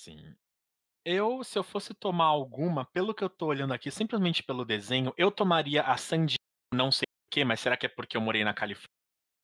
Sim. 0.00 0.25
Eu, 1.08 1.44
se 1.44 1.56
eu 1.56 1.62
fosse 1.62 1.94
tomar 1.94 2.24
alguma, 2.24 2.84
pelo 2.86 3.14
que 3.14 3.22
eu 3.22 3.30
tô 3.30 3.46
olhando 3.46 3.72
aqui, 3.72 3.92
simplesmente 3.92 4.42
pelo 4.42 4.64
desenho, 4.64 5.14
eu 5.16 5.30
tomaria 5.30 5.82
a 5.82 5.96
San 5.96 6.26
Diego, 6.26 6.42
não 6.74 6.90
sei 6.90 7.04
porquê, 7.30 7.44
mas 7.44 7.60
será 7.60 7.76
que 7.76 7.86
é 7.86 7.88
porque 7.88 8.16
eu 8.16 8.20
morei 8.20 8.42
na 8.42 8.52
Califórnia? 8.52 8.90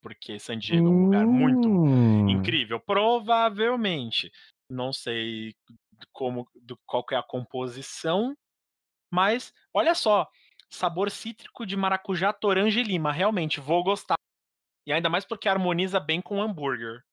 Porque 0.02 0.40
San 0.40 0.59
Diego 0.59 0.89
é 0.89 0.90
um 0.90 1.05
lugar 1.05 1.24
muito 1.24 1.68
Hum, 1.68 2.28
incrível. 2.28 2.80
Provavelmente. 2.80 4.32
Não 4.68 4.93
sei 4.93 5.55
como, 6.10 6.48
do, 6.56 6.76
qual 6.84 7.06
que 7.06 7.14
é 7.14 7.18
a 7.18 7.22
composição, 7.22 8.34
mas 9.12 9.52
olha 9.72 9.94
só, 9.94 10.28
sabor 10.68 11.12
cítrico 11.12 11.64
de 11.64 11.76
maracujá, 11.76 12.32
toranja 12.32 12.80
e 12.80 12.82
lima. 12.82 13.12
Realmente, 13.12 13.60
vou 13.60 13.84
gostar. 13.84 14.16
E 14.84 14.93
ainda 14.93 15.09
mais 15.09 15.24
porque 15.24 15.48
harmoniza 15.48 16.01
bem 16.01 16.20
com 16.20 16.43
hambúrguer. 16.43 17.05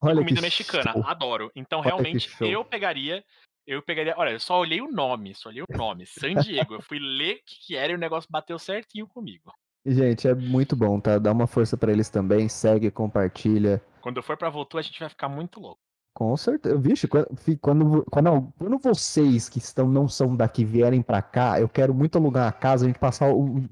Olha 0.00 0.18
comida 0.18 0.40
mexicana, 0.40 0.92
show. 0.92 1.02
adoro. 1.04 1.50
Então, 1.56 1.80
Olha 1.80 1.88
realmente, 1.88 2.30
eu 2.40 2.64
pegaria. 2.64 3.24
Eu 3.66 3.82
pegaria. 3.82 4.14
Olha, 4.16 4.30
eu 4.30 4.40
só 4.40 4.58
olhei 4.60 4.80
o 4.80 4.90
nome, 4.90 5.34
só 5.34 5.48
olhei 5.48 5.62
o 5.62 5.76
nome. 5.76 6.06
San 6.06 6.34
Diego. 6.34 6.74
Eu 6.74 6.82
fui 6.82 6.98
ler 6.98 7.34
o 7.36 7.38
que, 7.44 7.66
que 7.66 7.76
era 7.76 7.92
e 7.92 7.96
o 7.96 7.98
negócio 7.98 8.28
bateu 8.30 8.58
certinho 8.58 9.06
comigo. 9.06 9.52
Gente, 9.84 10.26
é 10.28 10.34
muito 10.34 10.74
bom, 10.76 11.00
tá? 11.00 11.18
Dá 11.18 11.32
uma 11.32 11.46
força 11.46 11.76
pra 11.76 11.92
eles 11.92 12.08
também, 12.08 12.48
segue, 12.48 12.90
compartilha. 12.90 13.80
Quando 14.00 14.16
eu 14.18 14.22
for 14.22 14.36
pra 14.36 14.50
Votu, 14.50 14.78
a 14.78 14.82
gente 14.82 14.98
vai 15.00 15.08
ficar 15.08 15.28
muito 15.28 15.60
louco. 15.60 15.80
Com 16.14 16.36
certeza. 16.36 16.76
Vixe, 16.78 17.06
quando, 17.06 17.26
quando, 17.60 18.04
quando, 18.10 18.52
quando 18.58 18.78
vocês 18.78 19.48
que 19.48 19.58
estão, 19.58 19.88
não 19.88 20.08
são 20.08 20.34
daqui 20.34 20.64
vierem 20.64 21.02
pra 21.02 21.20
cá, 21.22 21.60
eu 21.60 21.68
quero 21.68 21.92
muito 21.94 22.16
alugar 22.18 22.46
uma 22.46 22.52
casa, 22.52 22.84
a 22.84 22.88
gente 22.88 22.98
passar 22.98 23.30
o- 23.32 23.62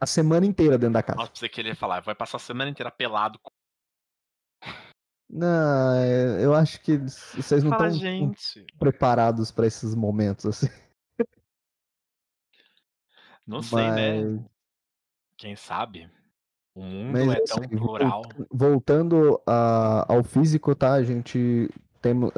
a 0.00 0.06
semana 0.06 0.46
inteira 0.46 0.76
dentro 0.78 0.92
da 0.94 1.02
casa. 1.02 1.18
Nossa, 1.18 1.30
pra 1.32 1.40
você 1.40 1.48
querer 1.48 1.74
falar, 1.74 2.00
vai 2.02 2.14
passar 2.14 2.36
a 2.36 2.40
semana 2.40 2.70
inteira 2.70 2.90
pelado. 2.90 3.40
Não, 5.30 5.94
é, 5.94 6.42
eu 6.44 6.54
acho 6.54 6.80
que 6.80 6.96
vocês 6.96 7.62
não 7.62 7.70
Fala, 7.70 7.88
estão 7.88 8.32
preparados 8.78 9.50
pra 9.50 9.66
esses 9.66 9.94
momentos, 9.94 10.46
assim. 10.46 10.68
Não 13.46 13.62
sei, 13.62 13.90
né? 13.90 14.22
Mas, 14.24 14.40
Quem 15.38 15.56
sabe? 15.56 16.10
O 16.74 16.82
mundo 16.82 17.12
mas 17.12 17.28
é 17.28 17.38
é 17.38 17.42
isso 17.44 17.54
tão 17.54 17.62
aí. 17.62 17.68
plural. 17.68 18.22
Voltando, 18.50 19.40
a- 19.46 20.04
ao 20.12 20.22
físico, 20.22 20.74
tá? 20.74 20.92
A 20.92 21.02
gente 21.02 21.68
temos, 22.02 22.30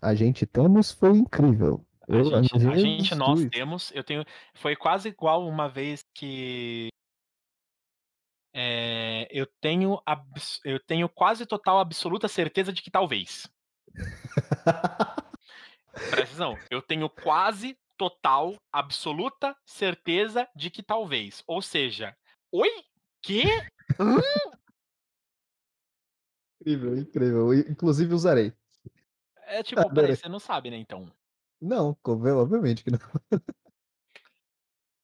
a 0.00 0.14
gente 0.14 0.46
temos 0.46 0.92
foi 0.92 1.10
incrível. 1.18 1.84
A 2.08 2.12
Eu- 2.14 2.24
gente, 2.42 2.54
a 2.68 2.76
gente, 2.78 3.14
nós 3.14 3.44
temos. 3.46 3.90
Eu 3.94 4.04
tenho. 4.04 4.24
Foi 4.54 4.76
quase 4.76 5.08
igual 5.08 5.46
uma 5.48 5.68
vez 5.68 6.04
que. 6.14 6.88
É, 8.54 9.26
eu 9.30 9.46
tenho 9.60 10.00
eu 10.64 10.78
tenho 10.80 11.08
quase 11.08 11.46
total 11.46 11.80
absoluta 11.80 12.28
certeza 12.28 12.72
de 12.72 12.82
que 12.82 12.90
talvez. 12.90 13.50
Atenção, 15.94 16.56
eu 16.70 16.80
tenho 16.82 17.08
quase 17.08 17.78
total 17.96 18.56
absoluta 18.72 19.56
certeza 19.64 20.48
de 20.56 20.70
que 20.70 20.82
talvez. 20.82 21.42
Ou 21.46 21.62
seja, 21.62 22.16
oi? 22.50 22.68
Que? 23.22 23.44
Incrível, 26.60 26.98
incrível. 26.98 27.54
Inclusive 27.54 28.14
usarei. 28.14 28.52
É 29.46 29.62
tipo, 29.62 29.80
Adorei. 29.80 30.02
peraí, 30.02 30.16
você 30.16 30.28
não 30.28 30.38
sabe, 30.38 30.70
né? 30.70 30.76
Então. 30.76 31.12
Não, 31.60 31.96
obviamente 32.04 32.82
que 32.82 32.90
não. 32.90 32.98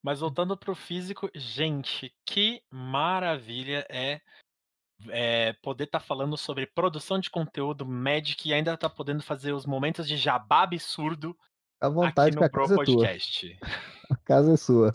Mas 0.02 0.20
voltando 0.20 0.56
pro 0.56 0.74
físico, 0.74 1.30
gente, 1.34 2.14
que 2.24 2.62
maravilha 2.70 3.86
é, 3.90 4.20
é 5.08 5.52
poder 5.54 5.84
estar 5.84 6.00
falando 6.00 6.36
sobre 6.36 6.66
produção 6.66 7.18
de 7.18 7.30
conteúdo 7.30 7.84
Magic 7.84 8.48
e 8.48 8.54
ainda 8.54 8.76
tá 8.76 8.88
podendo 8.88 9.22
fazer 9.22 9.52
os 9.52 9.66
momentos 9.66 10.06
de 10.06 10.16
jabá 10.16 10.62
absurdo 10.62 11.36
À 11.80 11.86
aqui 11.86 11.94
vontade 11.94 12.36
que 12.36 12.42
no 12.42 12.50
casa 12.50 12.74
é. 12.74 12.76
Podcast. 12.76 13.58
A 14.10 14.16
casa 14.16 14.54
é 14.54 14.56
sua. 14.56 14.92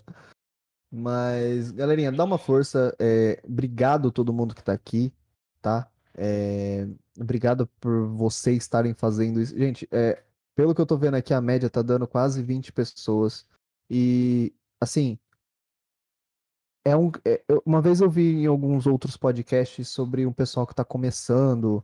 Mas, 0.91 1.71
galerinha, 1.71 2.11
dá 2.11 2.23
uma 2.23 2.38
força. 2.38 2.95
é, 2.99 3.41
obrigado 3.43 4.09
a 4.09 4.11
todo 4.11 4.34
mundo 4.34 4.55
que 4.55 4.63
tá 4.63 4.73
aqui, 4.73 5.11
tá? 5.61 5.89
É, 6.15 6.88
obrigado 7.19 7.67
por 7.80 8.07
vocês 8.09 8.57
estarem 8.57 8.93
fazendo 8.93 9.41
isso. 9.41 9.57
Gente, 9.57 9.88
é, 9.91 10.23
pelo 10.55 10.73
que 10.73 10.81
eu 10.81 10.85
tô 10.85 10.97
vendo 10.97 11.15
aqui, 11.15 11.34
a 11.34 11.41
média 11.41 11.69
tá 11.69 11.81
dando 11.81 12.07
quase 12.07 12.43
20 12.43 12.71
pessoas. 12.71 13.45
E, 13.89 14.53
assim, 14.84 15.18
é 16.85 16.95
um, 16.95 17.11
é- 17.26 17.43
uma 17.65 17.81
vez 17.81 18.01
eu 18.01 18.10
vi 18.10 18.43
em 18.43 18.45
alguns 18.45 18.85
outros 18.88 19.15
podcasts 19.18 19.88
sobre 19.89 20.26
um 20.26 20.34
pessoal 20.34 20.68
que 20.68 20.76
tá 20.76 20.84
começando, 20.84 21.84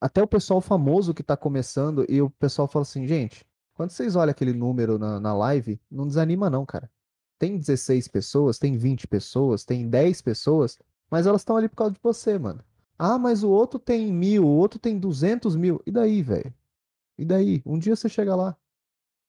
até 0.00 0.22
o 0.22 0.28
pessoal 0.28 0.60
famoso 0.60 1.12
que 1.14 1.22
tá 1.22 1.36
começando, 1.36 2.06
e 2.08 2.22
o 2.22 2.30
pessoal 2.30 2.68
fala 2.68 2.82
assim, 2.84 3.06
gente, 3.06 3.44
quando 3.74 3.90
vocês 3.90 4.16
olham 4.16 4.30
aquele 4.30 4.52
número 4.52 4.98
na, 4.98 5.18
na 5.20 5.34
live, 5.34 5.80
não 5.90 6.06
desanima 6.06 6.48
não, 6.48 6.64
cara. 6.64 6.90
Tem 7.38 7.56
16 7.56 8.08
pessoas, 8.08 8.58
tem 8.58 8.76
20 8.76 9.06
pessoas, 9.06 9.64
tem 9.64 9.88
10 9.88 10.20
pessoas, 10.20 10.78
mas 11.10 11.26
elas 11.26 11.42
estão 11.42 11.56
ali 11.56 11.68
por 11.68 11.76
causa 11.76 11.92
de 11.94 12.00
você, 12.02 12.38
mano. 12.38 12.64
Ah, 12.98 13.18
mas 13.18 13.44
o 13.44 13.50
outro 13.50 13.78
tem 13.78 14.12
mil, 14.12 14.44
o 14.44 14.48
outro 14.48 14.78
tem 14.80 14.98
200 14.98 15.54
mil. 15.54 15.80
E 15.86 15.92
daí, 15.92 16.20
velho? 16.20 16.52
E 17.16 17.24
daí? 17.24 17.62
Um 17.64 17.78
dia 17.78 17.94
você 17.94 18.08
chega 18.08 18.34
lá. 18.34 18.56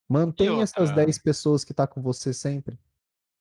Mantém 0.08 0.62
essas 0.62 0.90
outra? 0.90 1.06
10 1.06 1.20
pessoas 1.20 1.64
que 1.64 1.72
tá 1.74 1.86
com 1.86 2.02
você 2.02 2.34
sempre. 2.34 2.80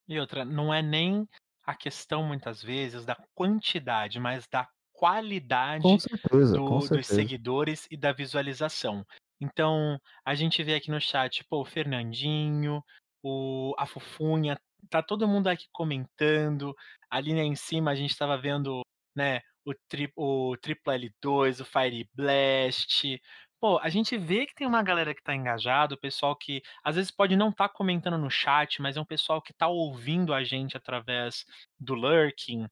E 0.09 0.19
outra, 0.19 0.43
não 0.43 0.73
é 0.73 0.81
nem 0.81 1.27
a 1.63 1.75
questão 1.75 2.23
muitas 2.23 2.63
vezes 2.63 3.05
da 3.05 3.15
quantidade, 3.35 4.19
mas 4.19 4.47
da 4.47 4.67
qualidade 4.91 5.83
certeza, 5.99 6.57
do- 6.57 6.65
dos 6.97 7.07
seguidores 7.15 7.87
e 7.91 7.95
da 7.95 8.11
visualização. 8.11 9.05
Então, 9.39 9.97
a 10.25 10.35
gente 10.35 10.61
vê 10.63 10.73
aqui 10.75 10.89
no 10.91 10.99
chat, 10.99 11.45
pô, 11.45 11.61
o 11.61 11.65
Fernandinho, 11.65 12.83
o, 13.23 13.73
a 13.77 13.85
Fufunha, 13.85 14.59
tá 14.89 15.01
todo 15.03 15.27
mundo 15.27 15.47
aqui 15.47 15.67
comentando. 15.71 16.75
Ali 17.09 17.33
né, 17.33 17.43
em 17.43 17.55
cima 17.55 17.91
a 17.91 17.95
gente 17.95 18.11
estava 18.11 18.35
vendo, 18.37 18.81
né, 19.15 19.41
o, 19.63 19.73
tri, 19.87 20.11
o 20.15 20.57
Triple 20.57 20.93
L2, 21.23 21.61
o 21.61 21.65
Fire 21.65 22.09
Blast. 22.13 23.21
Pô, 23.61 23.77
a 23.79 23.89
gente 23.89 24.17
vê 24.17 24.45
que 24.45 24.55
tem 24.55 24.65
uma 24.65 24.81
galera 24.81 25.13
que 25.13 25.21
tá 25.21 25.35
engajado, 25.35 25.95
o 25.95 25.97
pessoal 25.97 26.33
que 26.33 26.61
às 26.81 26.95
vezes 26.95 27.11
pode 27.11 27.35
não 27.35 27.49
estar 27.49 27.67
comentando 27.67 28.17
no 28.17 28.29
chat, 28.29 28.81
mas 28.81 28.95
é 28.95 29.01
um 29.01 29.05
pessoal 29.05 29.41
que 29.41 29.51
tá 29.53 29.67
ouvindo 29.67 30.33
a 30.33 30.43
gente 30.45 30.77
através 30.77 31.45
do 31.77 31.93
lurking. 31.93 32.65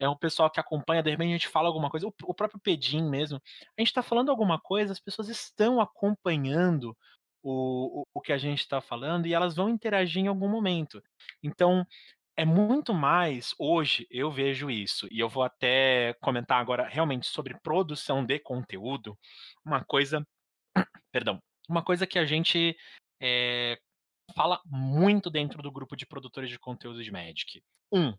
É 0.00 0.08
um 0.08 0.16
pessoal 0.16 0.50
que 0.50 0.58
acompanha, 0.58 1.00
de 1.00 1.10
repente 1.10 1.28
a 1.28 1.32
gente 1.32 1.48
fala 1.48 1.68
alguma 1.68 1.88
coisa, 1.88 2.08
o, 2.08 2.34
próprio 2.34 2.60
Pedim 2.60 3.08
mesmo. 3.08 3.40
A 3.78 3.80
gente 3.80 3.88
está 3.88 4.02
falando 4.02 4.30
alguma 4.30 4.58
coisa, 4.60 4.92
as 4.92 4.98
pessoas 4.98 5.28
estão 5.28 5.80
acompanhando 5.80 6.96
o, 7.40 8.00
o, 8.02 8.06
o 8.14 8.20
que 8.20 8.32
a 8.32 8.38
gente 8.38 8.60
está 8.60 8.80
falando 8.80 9.26
e 9.26 9.34
elas 9.34 9.54
vão 9.54 9.68
interagir 9.68 10.24
em 10.24 10.26
algum 10.26 10.48
momento. 10.48 11.00
Então, 11.40 11.86
é 12.36 12.44
muito 12.44 12.94
mais 12.94 13.54
hoje 13.58 14.06
eu 14.10 14.30
vejo 14.30 14.70
isso 14.70 15.06
e 15.10 15.20
eu 15.20 15.28
vou 15.28 15.42
até 15.42 16.14
comentar 16.20 16.60
agora 16.60 16.88
realmente 16.88 17.26
sobre 17.26 17.58
produção 17.62 18.24
de 18.24 18.38
conteúdo 18.38 19.18
uma 19.64 19.84
coisa 19.84 20.26
perdão. 21.12 21.40
Uma 21.68 21.82
coisa 21.82 22.06
que 22.06 22.18
a 22.18 22.24
gente 22.24 22.76
é, 23.20 23.78
fala 24.34 24.60
muito 24.64 25.30
dentro 25.30 25.62
do 25.62 25.70
grupo 25.70 25.96
de 25.96 26.06
produtores 26.06 26.50
de 26.50 26.58
conteúdo 26.58 27.02
de 27.02 27.10
Magic. 27.10 27.62
Um 27.92 28.14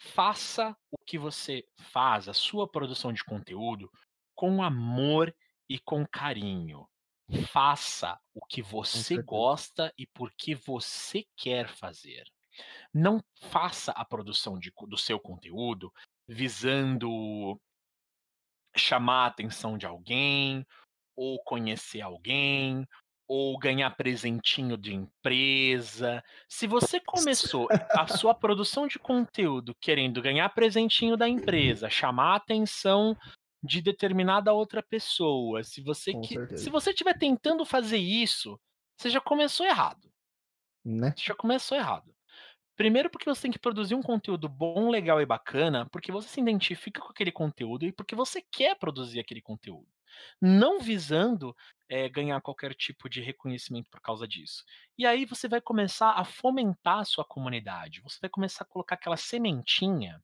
faça 0.00 0.74
o 0.90 0.96
que 1.04 1.18
você 1.18 1.62
faz 1.92 2.28
a 2.28 2.32
sua 2.32 2.66
produção 2.66 3.12
de 3.12 3.22
conteúdo 3.22 3.90
com 4.34 4.62
amor 4.62 5.34
e 5.68 5.78
com 5.78 6.06
carinho. 6.06 6.88
Faça 7.48 8.18
o 8.34 8.44
que 8.44 8.62
você 8.62 9.22
gosta 9.22 9.92
e 9.96 10.06
porque 10.06 10.54
você 10.54 11.24
quer 11.36 11.68
fazer. 11.68 12.24
Não 12.92 13.22
faça 13.50 13.92
a 13.92 14.04
produção 14.04 14.58
de 14.58 14.72
do 14.88 14.96
seu 14.96 15.20
conteúdo 15.20 15.92
visando 16.26 17.60
chamar 18.74 19.24
a 19.24 19.26
atenção 19.26 19.76
de 19.76 19.84
alguém, 19.84 20.66
ou 21.20 21.38
conhecer 21.44 22.00
alguém, 22.00 22.86
ou 23.28 23.58
ganhar 23.58 23.90
presentinho 23.96 24.76
de 24.78 24.94
empresa. 24.94 26.24
Se 26.48 26.66
você 26.66 26.98
começou 26.98 27.68
a 27.94 28.06
sua 28.08 28.34
produção 28.34 28.86
de 28.86 28.98
conteúdo 28.98 29.74
querendo 29.80 30.22
ganhar 30.22 30.48
presentinho 30.48 31.16
da 31.16 31.28
empresa, 31.28 31.90
chamar 31.90 32.32
a 32.32 32.36
atenção 32.36 33.14
de 33.62 33.82
determinada 33.82 34.52
outra 34.54 34.82
pessoa, 34.82 35.62
se 35.62 35.82
você 35.82 36.14
Com 36.14 36.20
que, 36.22 36.34
certeza. 36.34 36.64
se 36.64 36.70
você 36.70 36.90
estiver 36.90 37.18
tentando 37.18 37.64
fazer 37.66 37.98
isso, 37.98 38.58
você 38.98 39.10
já 39.10 39.20
começou 39.20 39.66
errado 39.66 40.10
Né? 40.84 41.14
já 41.18 41.34
começou 41.34 41.76
errado. 41.76 42.14
Primeiro 42.80 43.10
porque 43.10 43.28
você 43.28 43.42
tem 43.42 43.50
que 43.50 43.58
produzir 43.58 43.94
um 43.94 44.00
conteúdo 44.00 44.48
bom, 44.48 44.88
legal 44.88 45.20
e 45.20 45.26
bacana, 45.26 45.86
porque 45.90 46.10
você 46.10 46.26
se 46.28 46.40
identifica 46.40 46.98
com 46.98 47.10
aquele 47.10 47.30
conteúdo 47.30 47.84
e 47.84 47.92
porque 47.92 48.14
você 48.14 48.40
quer 48.40 48.74
produzir 48.74 49.20
aquele 49.20 49.42
conteúdo. 49.42 49.86
Não 50.40 50.80
visando 50.80 51.54
eh, 51.90 52.08
ganhar 52.08 52.40
qualquer 52.40 52.74
tipo 52.74 53.06
de 53.06 53.20
reconhecimento 53.20 53.90
por 53.90 54.00
causa 54.00 54.26
disso. 54.26 54.64
E 54.96 55.04
aí 55.04 55.26
você 55.26 55.46
vai 55.46 55.60
começar 55.60 56.12
a 56.12 56.24
fomentar 56.24 57.00
a 57.00 57.04
sua 57.04 57.22
comunidade. 57.22 58.00
Você 58.00 58.16
vai 58.18 58.30
começar 58.30 58.64
a 58.64 58.66
colocar 58.66 58.94
aquela 58.94 59.18
sementinha 59.18 60.18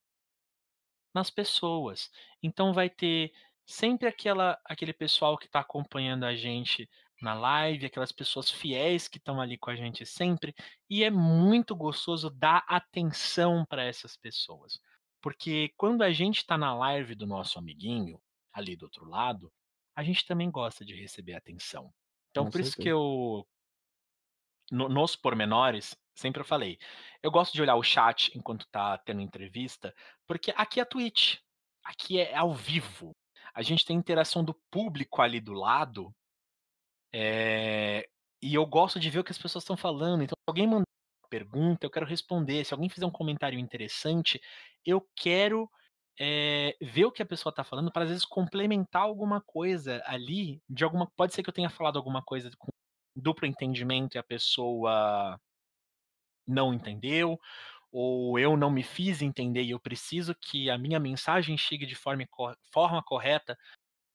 nas 1.12 1.28
pessoas. 1.28 2.10
Então 2.42 2.72
vai 2.72 2.88
ter 2.88 3.34
sempre 3.66 4.08
aquela 4.08 4.58
aquele 4.64 4.94
pessoal 4.94 5.36
que 5.36 5.44
está 5.44 5.60
acompanhando 5.60 6.24
a 6.24 6.34
gente 6.34 6.88
na 7.20 7.34
live, 7.34 7.86
aquelas 7.86 8.12
pessoas 8.12 8.50
fiéis 8.50 9.08
que 9.08 9.18
estão 9.18 9.40
ali 9.40 9.56
com 9.56 9.70
a 9.70 9.76
gente 9.76 10.04
sempre, 10.04 10.54
e 10.88 11.02
é 11.02 11.10
muito 11.10 11.74
gostoso 11.74 12.30
dar 12.30 12.64
atenção 12.68 13.64
para 13.64 13.82
essas 13.84 14.16
pessoas. 14.16 14.78
Porque 15.20 15.72
quando 15.76 16.02
a 16.02 16.12
gente 16.12 16.38
está 16.38 16.56
na 16.58 16.74
live 16.74 17.14
do 17.14 17.26
nosso 17.26 17.58
amiguinho, 17.58 18.20
ali 18.52 18.76
do 18.76 18.84
outro 18.84 19.04
lado, 19.06 19.52
a 19.94 20.02
gente 20.02 20.26
também 20.26 20.50
gosta 20.50 20.84
de 20.84 20.94
receber 20.94 21.34
atenção. 21.34 21.92
Então, 22.30 22.44
Com 22.44 22.50
por 22.50 22.60
isso 22.60 22.76
que 22.76 22.84
certeza. 22.84 22.90
eu, 22.90 23.48
no- 24.70 24.88
nos 24.88 25.16
pormenores, 25.16 25.96
sempre 26.14 26.40
eu 26.40 26.44
falei, 26.44 26.78
eu 27.22 27.30
gosto 27.30 27.54
de 27.54 27.62
olhar 27.62 27.76
o 27.76 27.82
chat 27.82 28.30
enquanto 28.36 28.66
tá 28.68 28.98
tendo 28.98 29.20
entrevista, 29.20 29.94
porque 30.26 30.52
aqui 30.56 30.80
é 30.80 30.82
a 30.82 30.86
Twitch, 30.86 31.38
aqui 31.84 32.18
é 32.18 32.34
ao 32.34 32.54
vivo. 32.54 33.16
A 33.54 33.62
gente 33.62 33.84
tem 33.84 33.96
interação 33.96 34.44
do 34.44 34.54
público 34.70 35.22
ali 35.22 35.40
do 35.40 35.52
lado, 35.52 36.14
é, 37.18 38.06
e 38.42 38.54
eu 38.54 38.66
gosto 38.66 39.00
de 39.00 39.08
ver 39.08 39.20
o 39.20 39.24
que 39.24 39.32
as 39.32 39.38
pessoas 39.38 39.64
estão 39.64 39.76
falando. 39.76 40.22
Então, 40.22 40.36
se 40.36 40.44
alguém 40.46 40.66
mandar 40.66 40.84
uma 41.22 41.28
pergunta, 41.30 41.86
eu 41.86 41.90
quero 41.90 42.04
responder. 42.04 42.62
Se 42.62 42.74
alguém 42.74 42.90
fizer 42.90 43.06
um 43.06 43.10
comentário 43.10 43.58
interessante, 43.58 44.38
eu 44.84 45.00
quero 45.16 45.66
é, 46.20 46.76
ver 46.78 47.06
o 47.06 47.12
que 47.12 47.22
a 47.22 47.26
pessoa 47.26 47.50
está 47.50 47.64
falando 47.64 47.90
para 47.90 48.02
às 48.04 48.10
vezes 48.10 48.24
complementar 48.26 49.00
alguma 49.00 49.40
coisa 49.40 50.02
ali. 50.04 50.60
De 50.68 50.84
alguma, 50.84 51.10
pode 51.16 51.32
ser 51.32 51.42
que 51.42 51.48
eu 51.48 51.54
tenha 51.54 51.70
falado 51.70 51.96
alguma 51.96 52.22
coisa 52.22 52.50
com 52.58 52.68
duplo 53.16 53.46
entendimento 53.46 54.16
e 54.16 54.18
a 54.18 54.22
pessoa 54.22 55.40
não 56.46 56.74
entendeu, 56.74 57.40
ou 57.90 58.38
eu 58.38 58.58
não 58.58 58.70
me 58.70 58.82
fiz 58.82 59.22
entender 59.22 59.62
e 59.62 59.70
eu 59.70 59.80
preciso 59.80 60.34
que 60.34 60.68
a 60.68 60.76
minha 60.76 61.00
mensagem 61.00 61.56
chegue 61.56 61.86
de 61.86 61.94
forma, 61.94 62.26
forma 62.70 63.02
correta 63.02 63.58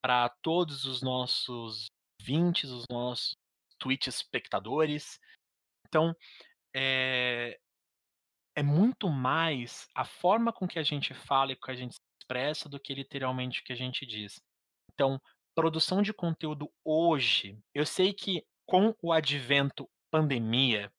para 0.04 0.30
todos 0.44 0.86
os 0.86 1.02
nossos 1.02 1.88
ouvintes, 2.22 2.70
os 2.70 2.86
nossos 2.90 3.36
Twitch 3.80 4.08
espectadores. 4.08 5.20
Então, 5.88 6.16
é, 6.74 7.60
é 8.56 8.64
muito 8.64 9.10
mais 9.10 9.88
a 9.96 10.06
forma 10.06 10.54
com 10.54 10.68
que 10.68 10.78
a 10.78 10.84
gente 10.84 11.14
fala 11.14 11.52
e 11.52 11.56
com 11.56 11.66
que 11.66 11.72
a 11.72 11.76
gente 11.76 11.96
se 11.96 12.00
expressa 12.22 12.70
do 12.70 12.80
que 12.80 12.94
literalmente 12.94 13.62
o 13.62 13.64
que 13.64 13.74
a 13.74 13.76
gente 13.76 14.06
diz. 14.06 14.40
Então, 14.94 15.20
produção 15.56 16.02
de 16.02 16.14
conteúdo 16.14 16.72
hoje, 16.86 17.58
eu 17.74 17.86
sei 17.86 18.14
que 18.14 18.46
com 18.66 18.96
o 19.02 19.12
advento 19.12 19.90
pandemia, 20.12 20.94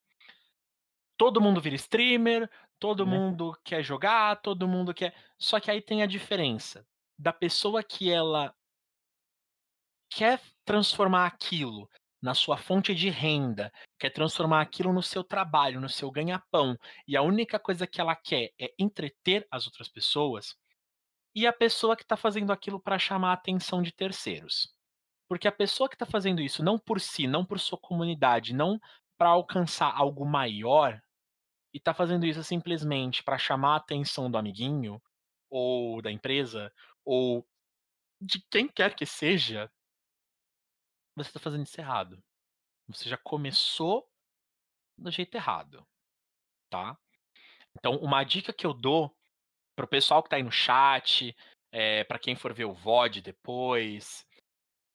todo 1.16 1.40
mundo 1.40 1.60
vira 1.60 1.76
streamer, 1.76 2.50
todo 2.78 3.06
Né? 3.06 3.16
mundo 3.16 3.56
quer 3.64 3.82
jogar, 3.82 4.40
todo 4.42 4.68
mundo 4.68 4.92
quer. 4.92 5.14
Só 5.38 5.60
que 5.60 5.70
aí 5.70 5.80
tem 5.80 6.02
a 6.02 6.06
diferença 6.06 6.84
da 7.18 7.32
pessoa 7.32 7.82
que 7.82 8.10
ela 8.10 8.54
quer 10.14 10.40
transformar 10.64 11.26
aquilo 11.26 11.88
na 12.20 12.34
sua 12.34 12.56
fonte 12.56 12.94
de 12.94 13.10
renda, 13.10 13.72
quer 13.98 14.10
transformar 14.10 14.60
aquilo 14.60 14.92
no 14.92 15.02
seu 15.02 15.24
trabalho, 15.24 15.80
no 15.80 15.88
seu 15.88 16.10
ganha-pão, 16.10 16.78
e 17.06 17.16
a 17.16 17.22
única 17.22 17.58
coisa 17.58 17.86
que 17.86 18.00
ela 18.00 18.14
quer 18.14 18.52
é 18.60 18.72
entreter 18.78 19.46
as 19.50 19.66
outras 19.66 19.88
pessoas, 19.88 20.56
e 21.34 21.46
a 21.46 21.52
pessoa 21.52 21.96
que 21.96 22.02
está 22.02 22.16
fazendo 22.16 22.52
aquilo 22.52 22.78
para 22.78 22.98
chamar 22.98 23.30
a 23.30 23.34
atenção 23.34 23.82
de 23.82 23.90
terceiros. 23.90 24.72
Porque 25.28 25.48
a 25.48 25.52
pessoa 25.52 25.88
que 25.88 25.94
está 25.94 26.06
fazendo 26.06 26.42
isso 26.42 26.62
não 26.62 26.78
por 26.78 27.00
si, 27.00 27.26
não 27.26 27.44
por 27.44 27.58
sua 27.58 27.78
comunidade, 27.78 28.54
não 28.54 28.78
para 29.18 29.30
alcançar 29.30 29.92
algo 29.96 30.24
maior, 30.24 31.00
e 31.72 31.78
está 31.78 31.94
fazendo 31.94 32.26
isso 32.26 32.44
simplesmente 32.44 33.24
para 33.24 33.38
chamar 33.38 33.74
a 33.74 33.76
atenção 33.76 34.30
do 34.30 34.38
amiguinho, 34.38 35.02
ou 35.50 36.00
da 36.02 36.12
empresa, 36.12 36.72
ou 37.04 37.44
de 38.20 38.44
quem 38.50 38.68
quer 38.68 38.94
que 38.94 39.06
seja, 39.06 39.70
você 41.14 41.28
está 41.28 41.40
fazendo 41.40 41.66
isso 41.66 41.80
errado. 41.80 42.22
Você 42.88 43.08
já 43.08 43.16
começou 43.16 44.08
do 44.98 45.10
jeito 45.10 45.34
errado, 45.34 45.86
tá? 46.70 46.98
Então, 47.78 47.96
uma 47.96 48.22
dica 48.24 48.52
que 48.52 48.66
eu 48.66 48.74
dou 48.74 49.14
pro 49.74 49.88
pessoal 49.88 50.22
que 50.22 50.28
tá 50.28 50.36
aí 50.36 50.42
no 50.42 50.52
chat, 50.52 51.34
é, 51.70 52.04
para 52.04 52.18
quem 52.18 52.36
for 52.36 52.52
ver 52.52 52.66
o 52.66 52.74
VOD 52.74 53.22
depois, 53.22 54.26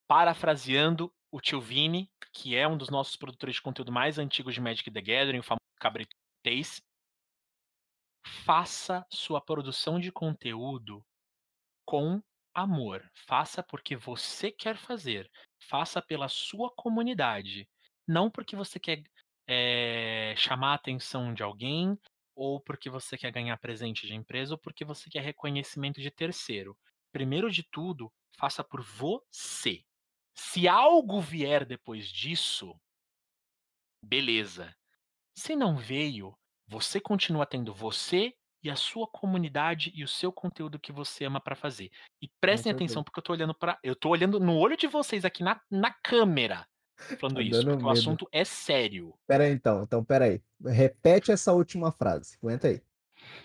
parafraseando 0.07 1.11
o 1.31 1.41
tio 1.41 1.59
Vini, 1.59 2.09
que 2.31 2.55
é 2.55 2.67
um 2.67 2.77
dos 2.77 2.89
nossos 2.89 3.15
produtores 3.15 3.55
de 3.55 3.61
conteúdo 3.61 3.91
mais 3.91 4.19
antigos 4.19 4.53
de 4.53 4.61
Magic 4.61 4.89
the 4.91 5.01
Gathering, 5.01 5.39
o 5.39 5.43
famoso 5.43 5.61
Cabrito 5.79 6.15
Tace, 6.43 6.81
faça 8.45 9.05
sua 9.09 9.41
produção 9.41 9.99
de 9.99 10.11
conteúdo 10.11 11.03
com 11.85 12.21
amor. 12.53 13.09
Faça 13.27 13.63
porque 13.63 13.95
você 13.95 14.51
quer 14.51 14.77
fazer. 14.77 15.29
Faça 15.59 16.01
pela 16.01 16.27
sua 16.29 16.71
comunidade. 16.75 17.67
Não 18.07 18.29
porque 18.29 18.55
você 18.55 18.79
quer 18.79 19.03
eh, 19.47 20.33
chamar 20.37 20.71
a 20.71 20.75
atenção 20.75 21.33
de 21.33 21.43
alguém, 21.43 21.97
ou 22.35 22.61
porque 22.61 22.89
você 22.89 23.17
quer 23.17 23.31
ganhar 23.31 23.57
presente 23.57 24.05
de 24.05 24.13
empresa, 24.13 24.53
ou 24.53 24.57
porque 24.57 24.85
você 24.85 25.09
quer 25.09 25.21
reconhecimento 25.21 25.99
de 25.99 26.11
terceiro. 26.11 26.77
Primeiro 27.11 27.51
de 27.51 27.63
tudo, 27.63 28.13
faça 28.37 28.63
por 28.63 28.81
você. 28.81 29.83
Se 30.35 30.67
algo 30.67 31.19
vier 31.19 31.65
depois 31.65 32.07
disso, 32.07 32.79
beleza. 34.03 34.75
Se 35.35 35.55
não 35.55 35.77
veio, 35.77 36.37
você 36.67 36.99
continua 36.99 37.45
tendo 37.45 37.73
você 37.73 38.35
e 38.63 38.69
a 38.69 38.75
sua 38.75 39.07
comunidade 39.07 39.91
e 39.95 40.03
o 40.03 40.07
seu 40.07 40.31
conteúdo 40.31 40.79
que 40.79 40.91
você 40.91 41.25
ama 41.25 41.39
para 41.39 41.55
fazer. 41.55 41.91
E 42.21 42.29
prestem 42.41 42.71
atenção 42.71 43.03
porque 43.03 43.19
eu 43.19 43.23
tô 43.23 43.33
olhando 43.33 43.53
para, 43.53 43.77
eu 43.83 43.95
tô 43.95 44.09
olhando 44.09 44.39
no 44.39 44.57
olho 44.57 44.75
de 44.75 44.87
vocês 44.87 45.23
aqui 45.25 45.43
na, 45.43 45.61
na 45.69 45.91
câmera 45.91 46.67
falando 47.19 47.35
Tá 47.35 47.41
isso, 47.41 47.61
porque 47.61 47.83
o 47.83 47.87
medo. 47.87 47.89
assunto 47.89 48.27
é 48.31 48.43
sério. 48.43 49.13
Pera 49.27 49.43
aí, 49.43 49.51
então. 49.51 49.83
Então, 49.83 50.03
pera 50.03 50.25
aí. 50.25 50.41
Repete 50.65 51.31
essa 51.31 51.53
última 51.53 51.91
frase. 51.91 52.37
Aguenta 52.41 52.67
aí. 52.67 52.81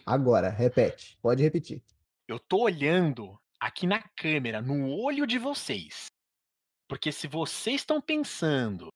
Agora, 0.07 0.49
repete. 0.49 1.19
Pode 1.21 1.43
repetir. 1.43 1.83
Eu 2.27 2.39
tô 2.39 2.63
olhando 2.63 3.39
aqui 3.61 3.87
na 3.87 4.03
câmera, 4.17 4.63
no 4.63 4.91
olho 4.91 5.27
de 5.27 5.39
vocês. 5.39 6.07
Porque 6.89 7.13
se 7.13 7.27
vocês 7.27 7.83
estão 7.83 8.01
pensando 8.01 8.89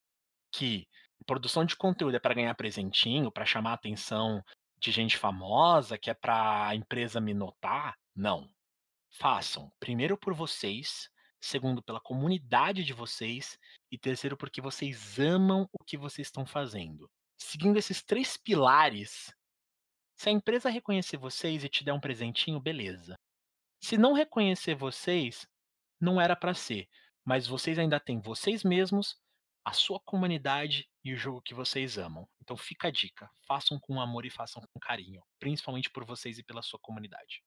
que 0.53 0.87
produção 1.27 1.65
de 1.65 1.77
conteúdo 1.77 2.17
é 2.17 2.21
para 2.21 2.35
ganhar 2.35 2.55
presentinho, 2.55 3.33
para 3.33 3.45
chamar 3.45 3.71
a 3.73 3.75
atenção 3.75 4.43
de 4.79 4.91
gente 4.91 5.17
famosa, 5.17 5.99
que 5.99 6.11
é 6.11 6.15
para 6.15 6.69
a 6.69 6.75
empresa 6.75 7.21
me 7.21 7.35
notar, 7.35 7.97
não. 8.15 8.51
Façam 9.11 9.73
primeiro 9.81 10.17
por 10.17 10.35
vocês, 10.35 11.11
segundo 11.41 11.83
pela 11.83 12.01
comunidade 12.01 12.85
de 12.85 12.93
vocês 12.93 13.59
e 13.91 13.99
terceiro 13.99 14.37
porque 14.37 14.61
vocês 14.61 15.19
amam 15.19 15.69
o 15.73 15.83
que 15.85 15.97
vocês 15.97 16.27
estão 16.29 16.45
fazendo. 16.45 17.11
Seguindo 17.39 17.79
esses 17.79 18.03
três 18.03 18.37
pilares, 18.37 19.33
se 20.17 20.29
a 20.29 20.33
empresa 20.33 20.71
reconhecer 20.71 21.17
vocês 21.17 21.63
e 21.63 21.69
te 21.69 21.85
der 21.85 21.93
um 21.93 22.01
presentinho, 22.01 22.61
beleza. 22.61 23.19
Se 23.81 23.97
não 23.97 24.15
reconhecer 24.15 24.75
vocês, 24.75 25.47
não 26.01 26.21
era 26.21 26.35
para 26.35 26.55
ser, 26.55 26.89
mas 27.25 27.47
vocês 27.47 27.79
ainda 27.79 28.01
têm 28.01 28.21
vocês 28.21 28.65
mesmos, 28.65 29.17
a 29.65 29.73
sua 29.73 30.01
comunidade 30.01 30.89
e 31.07 31.15
o 31.15 31.17
jogo 31.17 31.41
que 31.41 31.55
vocês 31.55 31.97
amam. 31.97 32.29
Então 32.43 32.57
fica 32.57 32.89
a 32.89 32.91
dica, 32.91 33.31
façam 33.47 33.79
com 33.79 34.01
amor 34.01 34.27
e 34.27 34.31
façam 34.31 34.61
com 34.61 34.81
carinho, 34.81 35.23
principalmente 35.39 35.89
por 35.89 36.05
vocês 36.05 36.37
e 36.37 36.43
pela 36.43 36.63
sua 36.63 36.81
comunidade. 36.81 37.45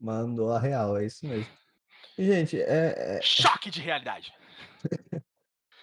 Mandou 0.00 0.50
a 0.50 0.58
real, 0.58 0.96
é 0.96 1.04
isso 1.04 1.26
mesmo. 1.26 1.52
E, 2.16 2.24
gente, 2.24 2.58
é, 2.58 3.18
é- 3.18 3.22
Choque 3.22 3.70
de 3.70 3.82
realidade. 3.82 4.32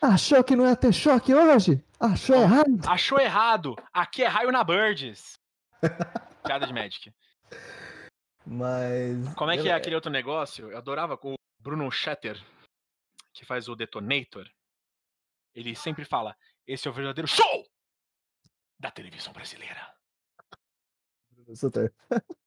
Achou 0.01 0.43
que 0.43 0.55
não 0.55 0.65
ia 0.65 0.75
ter 0.75 0.91
choque 0.91 1.31
hoje? 1.31 1.83
Achou 1.99 2.35
errado? 2.35 2.79
Achou 2.88 3.19
errado. 3.19 3.75
Aqui 3.93 4.23
é 4.23 4.27
raio 4.27 4.51
na 4.51 4.63
Birds. 4.63 5.38
Piada 6.43 6.65
de 6.65 6.73
Magic. 6.73 7.13
Mas. 8.43 9.31
Como 9.35 9.51
é 9.51 9.57
que 9.59 9.69
é 9.69 9.73
aquele 9.73 9.93
outro 9.93 10.09
negócio? 10.09 10.71
Eu 10.71 10.77
adorava 10.79 11.15
com 11.15 11.33
o 11.33 11.38
Bruno 11.59 11.91
Shatter, 11.91 12.43
que 13.33 13.45
faz 13.45 13.67
o 13.67 13.75
Detonator. 13.75 14.49
Ele 15.53 15.75
sempre 15.75 16.05
fala: 16.05 16.35
esse 16.67 16.87
é 16.87 16.91
o 16.91 16.93
verdadeiro 16.93 17.27
show 17.27 17.67
da 18.79 18.91
televisão 18.91 19.33
brasileira. 19.33 19.93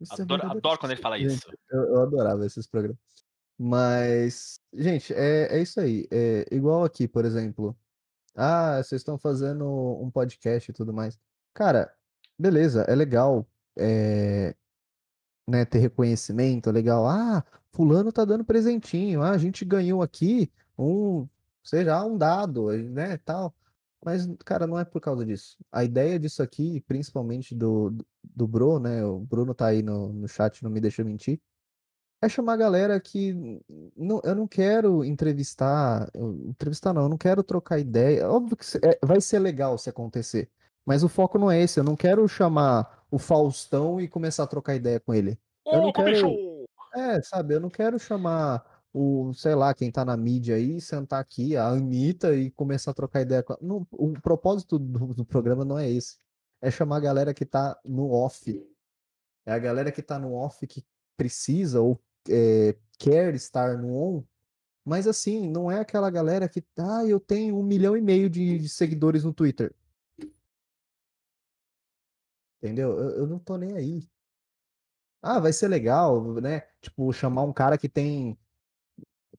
É 0.00 0.22
Adoro, 0.22 0.46
adoro 0.46 0.78
quando 0.78 0.92
ele 0.92 1.00
fala 1.00 1.18
Gente, 1.18 1.32
isso. 1.32 1.50
Eu, 1.68 1.82
eu 1.82 2.02
adorava 2.02 2.46
esses 2.46 2.68
programas. 2.68 3.00
Mas, 3.58 4.60
gente, 4.72 5.12
é, 5.12 5.56
é 5.56 5.60
isso 5.60 5.80
aí. 5.80 6.06
É 6.08 6.46
igual 6.52 6.84
aqui, 6.84 7.08
por 7.08 7.24
exemplo. 7.24 7.76
Ah, 8.36 8.80
vocês 8.80 9.00
estão 9.00 9.18
fazendo 9.18 9.66
um 10.00 10.08
podcast 10.08 10.70
e 10.70 10.72
tudo 10.72 10.92
mais. 10.92 11.18
Cara, 11.52 11.92
beleza, 12.38 12.82
é 12.82 12.94
legal 12.94 13.44
é, 13.76 14.54
né, 15.48 15.64
ter 15.64 15.78
reconhecimento, 15.78 16.68
é 16.68 16.72
legal. 16.72 17.04
Ah, 17.04 17.44
fulano 17.78 18.10
tá 18.10 18.24
dando 18.24 18.44
presentinho. 18.44 19.22
Ah, 19.22 19.30
a 19.30 19.38
gente 19.38 19.64
ganhou 19.64 20.02
aqui 20.02 20.50
um, 20.76 21.28
seja 21.62 22.04
um 22.04 22.18
dado, 22.18 22.72
né, 22.72 23.16
tal. 23.18 23.54
Mas, 24.04 24.28
cara, 24.44 24.66
não 24.66 24.76
é 24.78 24.84
por 24.84 25.00
causa 25.00 25.24
disso. 25.24 25.56
A 25.70 25.84
ideia 25.84 26.18
disso 26.18 26.42
aqui, 26.42 26.80
principalmente 26.88 27.54
do, 27.54 27.94
do, 28.24 28.48
Bro, 28.48 28.80
né? 28.80 29.04
O 29.04 29.20
Bruno 29.20 29.54
tá 29.54 29.66
aí 29.66 29.80
no, 29.80 30.12
no 30.12 30.26
chat, 30.26 30.62
não 30.62 30.70
me 30.70 30.80
deixa 30.80 31.04
mentir. 31.04 31.40
É 32.20 32.28
chamar 32.28 32.54
a 32.54 32.56
galera 32.56 33.00
que. 33.00 33.32
Não, 33.96 34.20
eu 34.24 34.34
não 34.34 34.48
quero 34.48 35.04
entrevistar. 35.04 36.10
entrevistar 36.46 36.92
não, 36.92 37.02
eu 37.02 37.08
não 37.08 37.18
quero 37.18 37.44
trocar 37.44 37.78
ideia. 37.78 38.28
Óbvio 38.28 38.56
que 38.56 38.64
é- 38.84 38.98
vai 39.04 39.20
ser 39.20 39.38
legal 39.38 39.78
se 39.78 39.88
acontecer. 39.88 40.50
Mas 40.84 41.04
o 41.04 41.08
foco 41.08 41.38
não 41.38 41.50
é 41.50 41.60
esse. 41.60 41.78
Eu 41.78 41.84
não 41.84 41.94
quero 41.94 42.26
chamar 42.28 43.04
o 43.10 43.18
Faustão 43.18 44.00
e 44.00 44.08
começar 44.08 44.44
a 44.44 44.48
trocar 44.48 44.74
ideia 44.74 44.98
com 44.98 45.14
ele. 45.14 45.38
Eu 45.66 45.80
não 45.80 45.88
Ô, 45.88 45.92
quero. 45.92 46.10
bicho! 46.10 46.47
É, 46.94 47.22
sabe, 47.22 47.54
eu 47.54 47.60
não 47.60 47.70
quero 47.70 47.98
chamar 47.98 48.64
o, 48.92 49.32
sei 49.34 49.54
lá, 49.54 49.74
quem 49.74 49.90
tá 49.90 50.04
na 50.04 50.16
mídia 50.16 50.56
aí, 50.56 50.80
sentar 50.80 51.20
aqui, 51.20 51.56
a 51.56 51.68
Anitta, 51.68 52.34
e 52.34 52.50
começar 52.50 52.90
a 52.92 52.94
trocar 52.94 53.20
ideia 53.22 53.42
com. 53.42 53.56
Não, 53.60 53.86
o 53.92 54.12
propósito 54.20 54.78
do, 54.78 55.14
do 55.14 55.24
programa 55.24 55.64
não 55.64 55.78
é 55.78 55.90
esse. 55.90 56.18
É 56.60 56.70
chamar 56.70 56.96
a 56.96 57.00
galera 57.00 57.34
que 57.34 57.44
tá 57.44 57.78
no 57.84 58.10
off. 58.10 58.66
É 59.46 59.52
a 59.52 59.58
galera 59.58 59.92
que 59.92 60.02
tá 60.02 60.18
no 60.18 60.34
off 60.34 60.66
que 60.66 60.84
precisa 61.16 61.80
ou 61.80 62.00
é, 62.28 62.76
quer 62.98 63.34
estar 63.34 63.78
no 63.78 63.94
on. 63.94 64.24
Mas 64.84 65.06
assim, 65.06 65.48
não 65.50 65.70
é 65.70 65.80
aquela 65.80 66.10
galera 66.10 66.48
que, 66.48 66.64
ah, 66.78 67.04
eu 67.06 67.20
tenho 67.20 67.58
um 67.58 67.62
milhão 67.62 67.96
e 67.96 68.00
meio 68.00 68.30
de, 68.30 68.58
de 68.58 68.68
seguidores 68.68 69.24
no 69.24 69.32
Twitter. 69.34 69.74
Entendeu? 72.62 72.90
Eu, 72.98 73.10
eu 73.20 73.26
não 73.26 73.38
tô 73.38 73.56
nem 73.56 73.76
aí. 73.76 74.08
Ah, 75.22 75.40
vai 75.40 75.52
ser 75.52 75.68
legal, 75.68 76.34
né? 76.40 76.62
Tipo, 76.80 77.12
chamar 77.12 77.42
um 77.42 77.52
cara 77.52 77.76
que 77.76 77.88
tem. 77.88 78.38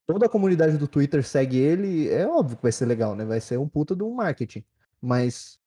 Toda 0.05 0.25
a 0.25 0.29
comunidade 0.29 0.77
do 0.77 0.87
Twitter 0.87 1.23
segue 1.23 1.57
ele, 1.57 2.09
é 2.09 2.27
óbvio 2.27 2.57
que 2.57 2.63
vai 2.63 2.71
ser 2.71 2.85
legal, 2.85 3.15
né? 3.15 3.23
Vai 3.25 3.39
ser 3.39 3.57
um 3.57 3.69
puta 3.69 3.95
de 3.95 4.03
um 4.03 4.13
marketing. 4.13 4.65
Mas 5.01 5.59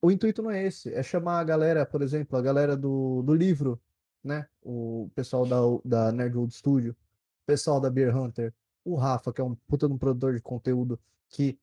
o 0.00 0.10
intuito 0.10 0.42
não 0.42 0.50
é 0.50 0.64
esse. 0.66 0.92
É 0.94 1.02
chamar 1.02 1.40
a 1.40 1.44
galera, 1.44 1.84
por 1.84 2.02
exemplo, 2.02 2.38
a 2.38 2.42
galera 2.42 2.76
do, 2.76 3.22
do 3.22 3.34
livro, 3.34 3.80
né? 4.24 4.46
O 4.62 5.10
pessoal 5.14 5.46
da, 5.46 5.58
da 5.84 6.12
Nerdwood 6.12 6.54
Studio, 6.54 6.92
o 6.92 7.46
pessoal 7.46 7.80
da 7.80 7.90
Beer 7.90 8.16
Hunter, 8.16 8.54
o 8.84 8.96
Rafa, 8.96 9.32
que 9.32 9.40
é 9.40 9.44
um 9.44 9.54
puta 9.54 9.86
de 9.86 9.92
um 9.94 9.98
produtor 9.98 10.34
de 10.34 10.40
conteúdo 10.40 10.98
que, 11.28 11.58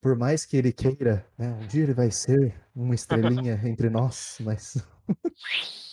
por 0.00 0.16
mais 0.16 0.44
que 0.44 0.56
ele 0.56 0.72
queira, 0.72 1.26
né? 1.38 1.52
Um 1.52 1.66
dia 1.66 1.84
ele 1.84 1.94
vai 1.94 2.10
ser 2.10 2.60
uma 2.74 2.94
estrelinha 2.94 3.60
entre 3.64 3.88
nós, 3.90 4.38
mas. 4.40 4.76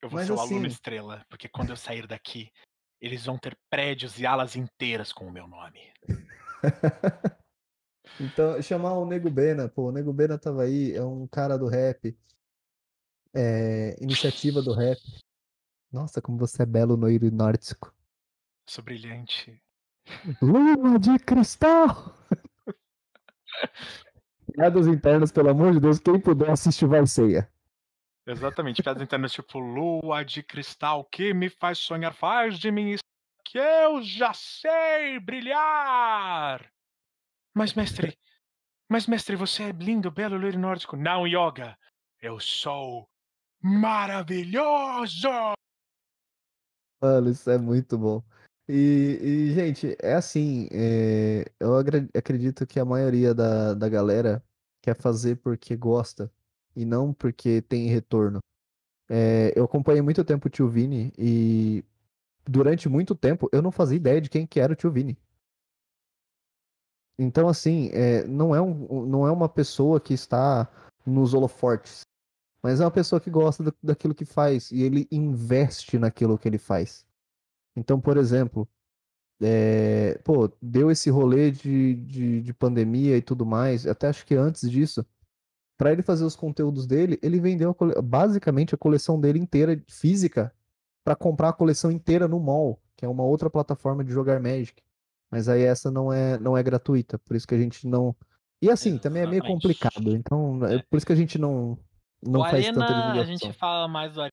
Eu 0.00 0.08
vou 0.08 0.18
Mas 0.18 0.26
ser 0.26 0.32
o 0.32 0.40
aluno 0.40 0.66
assim- 0.66 0.68
estrela, 0.68 1.24
porque 1.28 1.48
quando 1.48 1.70
eu 1.70 1.76
sair 1.76 2.06
daqui, 2.06 2.50
eles 3.00 3.24
vão 3.24 3.38
ter 3.38 3.56
prédios 3.70 4.18
e 4.18 4.26
alas 4.26 4.56
inteiras 4.56 5.12
com 5.12 5.26
o 5.26 5.32
meu 5.32 5.46
nome. 5.46 5.80
Então, 8.20 8.60
chamar 8.60 8.94
o 8.94 9.06
Nego 9.06 9.30
Bena, 9.30 9.68
pô, 9.68 9.90
o 9.90 9.92
Nego 9.92 10.12
Bena 10.12 10.36
tava 10.36 10.62
aí, 10.62 10.92
é 10.92 11.04
um 11.04 11.24
cara 11.28 11.56
do 11.56 11.68
rap, 11.68 12.18
é, 13.32 13.96
iniciativa 14.02 14.60
do 14.60 14.74
rap. 14.74 14.98
Nossa, 15.92 16.20
como 16.20 16.36
você 16.36 16.64
é 16.64 16.66
belo 16.66 16.96
no 16.96 17.08
e 17.08 17.30
nórdico. 17.30 17.94
Sou 18.68 18.82
brilhante. 18.82 19.62
Lua 20.42 20.98
de 20.98 21.16
cristal! 21.20 22.12
Piadas 24.52 24.88
internas, 24.88 25.30
pelo 25.30 25.50
amor 25.50 25.72
de 25.72 25.80
Deus, 25.80 26.00
quem 26.00 26.18
puder 26.18 26.50
assistir 26.50 26.86
vai 26.86 27.06
ceia. 27.06 27.48
Exatamente, 28.30 28.82
piadas 28.82 29.02
internas 29.02 29.32
tipo 29.32 29.58
lua 29.58 30.22
de 30.22 30.42
cristal 30.42 31.02
que 31.02 31.32
me 31.32 31.48
faz 31.48 31.78
sonhar, 31.78 32.12
faz 32.12 32.58
de 32.58 32.70
mim 32.70 32.96
que 33.42 33.56
eu 33.56 34.02
já 34.02 34.34
sei 34.34 35.18
brilhar. 35.18 36.70
Mas 37.54 37.72
mestre, 37.72 38.18
mas 38.86 39.06
mestre, 39.06 39.34
você 39.34 39.62
é 39.62 39.72
lindo, 39.72 40.10
belo, 40.10 40.36
loiro 40.36 40.58
nórdico. 40.58 40.94
Não, 40.94 41.26
yoga. 41.26 41.74
Eu 42.20 42.38
sou 42.38 43.08
maravilhoso. 43.62 45.30
Mano, 47.00 47.30
isso 47.30 47.48
é 47.48 47.56
muito 47.56 47.96
bom. 47.96 48.22
E, 48.68 49.18
e, 49.22 49.54
gente, 49.54 49.96
é 50.02 50.12
assim, 50.12 50.68
é, 50.70 51.50
eu 51.58 51.78
acredito 52.14 52.66
que 52.66 52.78
a 52.78 52.84
maioria 52.84 53.34
da, 53.34 53.72
da 53.72 53.88
galera 53.88 54.44
quer 54.82 54.94
fazer 54.94 55.36
porque 55.36 55.74
gosta 55.74 56.30
e 56.78 56.84
não 56.84 57.12
porque 57.12 57.60
tem 57.62 57.88
retorno. 57.88 58.38
É, 59.08 59.52
eu 59.56 59.64
acompanhei 59.64 60.00
muito 60.00 60.24
tempo 60.24 60.46
o 60.46 60.50
Tio 60.50 60.68
Vini 60.68 61.12
e 61.18 61.84
durante 62.46 62.88
muito 62.88 63.14
tempo 63.14 63.48
eu 63.52 63.60
não 63.60 63.72
fazia 63.72 63.96
ideia 63.96 64.20
de 64.20 64.30
quem 64.30 64.46
que 64.46 64.60
era 64.60 64.72
o 64.72 64.76
Tio 64.76 64.90
Vini. 64.92 65.18
Então, 67.18 67.48
assim, 67.48 67.90
é, 67.92 68.24
não 68.28 68.54
é 68.54 68.62
um, 68.62 69.04
não 69.06 69.26
é 69.26 69.32
uma 69.32 69.48
pessoa 69.48 70.00
que 70.00 70.14
está 70.14 70.70
nos 71.04 71.34
holofortes, 71.34 72.02
mas 72.62 72.80
é 72.80 72.84
uma 72.84 72.92
pessoa 72.92 73.20
que 73.20 73.30
gosta 73.30 73.64
da- 73.64 73.72
daquilo 73.82 74.14
que 74.14 74.24
faz 74.24 74.70
e 74.70 74.82
ele 74.82 75.08
investe 75.10 75.98
naquilo 75.98 76.38
que 76.38 76.46
ele 76.46 76.58
faz. 76.58 77.04
Então, 77.74 78.00
por 78.00 78.16
exemplo, 78.16 78.68
é, 79.40 80.18
pô, 80.24 80.50
deu 80.62 80.90
esse 80.90 81.10
rolê 81.10 81.50
de, 81.50 81.94
de, 81.94 82.42
de 82.42 82.54
pandemia 82.54 83.16
e 83.16 83.22
tudo 83.22 83.46
mais, 83.46 83.86
até 83.86 84.08
acho 84.08 84.26
que 84.26 84.34
antes 84.34 84.70
disso, 84.70 85.04
para 85.78 85.92
ele 85.92 86.02
fazer 86.02 86.24
os 86.24 86.36
conteúdos 86.36 86.86
dele, 86.86 87.18
ele 87.22 87.40
vendeu 87.40 87.70
a 87.70 87.74
cole- 87.74 87.94
basicamente 88.02 88.74
a 88.74 88.78
coleção 88.78 89.18
dele 89.18 89.38
inteira 89.38 89.80
física 89.88 90.52
para 91.04 91.14
comprar 91.16 91.48
a 91.50 91.52
coleção 91.54 91.90
inteira 91.90 92.28
no 92.28 92.38
mall, 92.40 92.82
que 92.96 93.04
é 93.04 93.08
uma 93.08 93.22
outra 93.22 93.48
plataforma 93.48 94.04
de 94.04 94.12
jogar 94.12 94.38
Magic. 94.40 94.82
Mas 95.30 95.48
aí 95.48 95.62
essa 95.62 95.90
não 95.90 96.12
é 96.12 96.36
não 96.38 96.56
é 96.58 96.62
gratuita, 96.62 97.18
por 97.18 97.36
isso 97.36 97.46
que 97.46 97.54
a 97.54 97.58
gente 97.58 97.86
não. 97.86 98.14
E 98.60 98.68
assim, 98.70 98.98
também 98.98 99.22
é 99.22 99.26
meio 99.26 99.42
complicado, 99.44 100.10
então 100.16 100.66
é 100.66 100.76
É. 100.76 100.82
por 100.82 100.96
isso 100.96 101.06
que 101.06 101.12
a 101.12 101.16
gente 101.16 101.38
não 101.38 101.78
não 102.20 102.40
o 102.40 102.44
faz 102.44 102.66
tanta 102.66 102.82
Arena, 102.84 102.98
a 102.98 103.12
divulgação. 103.12 103.36
gente 103.36 103.52
fala 103.56 103.86
mais 103.86 104.12
do. 104.14 104.28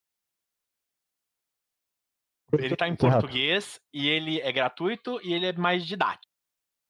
Ele 2.57 2.75
tá 2.75 2.87
em 2.87 2.95
português 2.95 3.79
e 3.93 4.07
ele 4.07 4.39
é 4.39 4.51
gratuito 4.51 5.19
e 5.23 5.33
ele 5.33 5.47
é 5.47 5.53
mais 5.53 5.85
didático. 5.85 6.31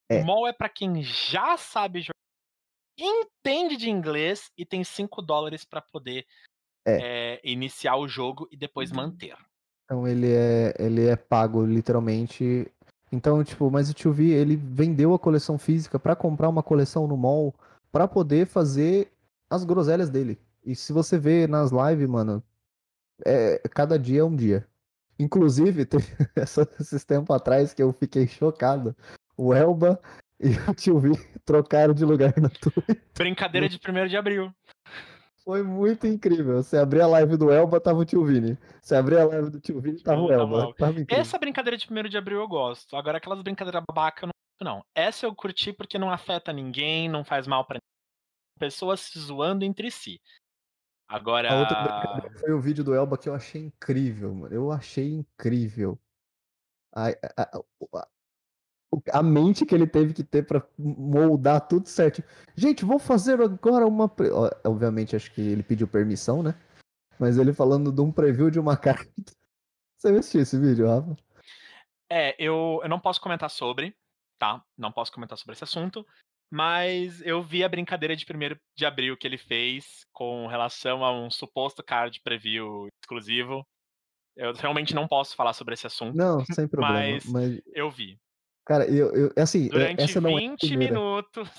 É. 0.09 0.21
O 0.21 0.25
mall 0.25 0.47
é 0.47 0.53
pra 0.53 0.69
quem 0.69 1.01
já 1.03 1.57
sabe 1.57 2.01
jogar, 2.01 2.13
entende 2.97 3.77
de 3.77 3.89
inglês 3.89 4.51
e 4.57 4.65
tem 4.65 4.83
5 4.83 5.21
dólares 5.21 5.63
pra 5.65 5.81
poder 5.81 6.25
É. 6.85 7.33
é, 7.33 7.41
iniciar 7.43 7.97
o 7.97 8.07
jogo 8.07 8.47
e 8.51 8.57
depois 8.57 8.91
manter. 8.91 9.35
Então 9.85 10.07
ele 10.07 10.31
é, 10.31 10.73
ele 10.79 11.05
é 11.07 11.15
pago 11.15 11.65
literalmente. 11.65 12.71
Então, 13.11 13.43
tipo, 13.43 13.69
mas 13.69 13.89
o 13.89 13.93
Tio 13.93 14.11
V, 14.11 14.31
ele 14.31 14.55
vendeu 14.55 15.13
a 15.13 15.19
coleção 15.19 15.57
física 15.57 15.99
pra 15.99 16.15
comprar 16.15 16.49
uma 16.49 16.63
coleção 16.63 17.07
no 17.07 17.15
mall 17.15 17.53
pra 17.91 18.07
poder 18.07 18.47
fazer 18.47 19.11
as 19.49 19.63
groselhas 19.63 20.09
dele. 20.09 20.39
E 20.63 20.75
se 20.75 20.91
você 20.91 21.17
vê 21.17 21.47
nas 21.47 21.71
lives, 21.71 22.09
mano, 22.09 22.43
é, 23.25 23.59
cada 23.69 23.97
dia 23.97 24.21
é 24.21 24.23
um 24.23 24.35
dia. 24.35 24.67
Inclusive, 25.17 25.85
teve 25.85 26.07
esses 26.79 27.05
tempos 27.05 27.35
atrás 27.35 27.73
que 27.73 27.81
eu 27.81 27.93
fiquei 27.93 28.27
chocado. 28.27 28.95
O 29.37 29.53
Elba 29.53 30.01
e 30.39 30.49
o 30.69 30.73
Tio 30.75 30.99
V 30.99 31.11
trocaram 31.45 31.93
de 31.93 32.03
lugar 32.05 32.33
na 32.39 32.49
Twitch. 32.49 32.99
Brincadeira 33.17 33.69
de 33.69 33.77
1 33.77 34.07
de 34.07 34.17
abril. 34.17 34.53
Foi 35.43 35.61
muito 35.61 36.07
incrível. 36.07 36.55
Você 36.63 36.75
abrir 36.77 37.01
a 37.01 37.07
live 37.07 37.37
do 37.37 37.51
Elba, 37.51 37.79
tava 37.79 37.99
o 37.99 38.05
Tio 38.05 38.25
Vini. 38.25 38.57
Você 38.81 38.95
abrir 38.95 39.19
a 39.19 39.25
live 39.25 39.49
do 39.51 39.59
Tio 39.59 39.79
Vini, 39.79 40.01
tava 40.01 40.21
o 40.21 40.27
Tava 40.27 40.41
Elba. 40.41 40.73
Tava. 40.73 41.05
Essa 41.07 41.37
brincadeira 41.37 41.77
de 41.77 41.87
1 41.91 42.09
de 42.09 42.17
abril 42.17 42.39
eu 42.39 42.47
gosto. 42.47 42.95
Agora, 42.95 43.17
aquelas 43.19 43.41
brincadeiras 43.41 43.83
babaca, 43.87 44.25
eu 44.25 44.27
não 44.27 44.33
não. 44.61 44.85
Essa 44.95 45.25
eu 45.25 45.35
curti 45.35 45.73
porque 45.73 45.99
não 45.99 46.09
afeta 46.09 46.51
ninguém, 46.53 47.09
não 47.09 47.23
faz 47.25 47.45
mal 47.45 47.65
pra 47.65 47.75
ninguém. 47.75 47.85
Pessoas 48.57 49.01
se 49.01 49.19
zoando 49.19 49.65
entre 49.65 49.91
si. 49.91 50.19
Agora. 51.07 51.51
A 51.51 51.59
outra 51.59 52.39
foi 52.39 52.51
o 52.53 52.59
vídeo 52.61 52.83
do 52.83 52.95
Elba 52.95 53.17
que 53.17 53.29
eu 53.29 53.35
achei 53.35 53.61
incrível, 53.61 54.33
mano. 54.33 54.55
Eu 54.55 54.71
achei 54.71 55.11
incrível. 55.11 55.99
A, 56.95 57.09
a, 57.09 57.57
a- 57.57 58.07
a- 59.11 59.23
mente 59.23 59.65
que 59.65 59.73
ele 59.75 59.87
teve 59.87 60.13
que 60.13 60.23
ter 60.23 60.45
pra 60.45 60.65
moldar 60.77 61.67
tudo 61.67 61.87
certo. 61.87 62.23
Gente, 62.55 62.85
vou 62.85 62.99
fazer 62.99 63.41
agora 63.41 63.85
uma. 63.87 64.07
pre- 64.09 64.31
Obviamente, 64.63 65.15
acho 65.15 65.31
que 65.33 65.41
ele 65.41 65.63
pediu 65.63 65.87
permissão, 65.87 66.41
né? 66.43 66.55
Mas 67.19 67.37
ele 67.37 67.53
falando 67.53 67.91
de 67.91 68.01
um 68.01 68.11
preview 68.11 68.49
de 68.49 68.59
uma 68.59 68.75
carta. 69.07 69.09
Você 69.97 70.09
viu 70.11 70.19
assistir 70.19 70.39
esse 70.39 70.59
vídeo, 70.59 70.87
Rafa? 70.87 71.15
É, 72.11 72.35
eu, 72.37 72.79
eu 72.83 72.89
não 72.89 72.99
posso 72.99 73.19
comentar 73.21 73.49
sobre, 73.49 73.95
tá? 74.37 74.63
Não 74.77 74.91
posso 74.91 75.11
comentar 75.11 75.37
sobre 75.37 75.53
esse 75.53 75.63
assunto. 75.63 76.05
Mas 76.51 77.21
eu 77.21 77.41
vi 77.41 77.63
a 77.63 77.69
brincadeira 77.69 78.15
de 78.15 78.23
1 78.23 78.55
de 78.77 78.85
abril 78.85 79.17
que 79.17 79.25
ele 79.25 79.37
fez 79.37 80.05
com 80.13 80.45
relação 80.45 81.03
a 81.03 81.11
um 81.11 81.29
suposto 81.31 81.83
card 81.83 82.21
preview 82.21 82.87
exclusivo. 83.01 83.65
Eu 84.37 84.53
realmente 84.53 84.93
não 84.93 85.07
posso 85.07 85.35
falar 85.35 85.53
sobre 85.53 85.73
esse 85.73 85.87
assunto. 85.87 86.15
Não, 86.15 86.45
sem 86.45 86.67
problema. 86.69 86.99
Mas- 86.99 87.25
Mas, 87.25 87.61
Eu 87.73 87.89
vi. 87.89 88.19
Cara, 88.65 88.85
eu, 88.87 89.13
eu 89.15 89.31
assim, 89.37 89.67
é- 89.67 89.69
Durante 89.69 90.01
essa 90.03 90.19
não 90.21 90.29
é 90.31 90.33
a 90.33 90.49
20 90.49 90.67
primeira. 90.67 90.93
minutos. 90.93 91.49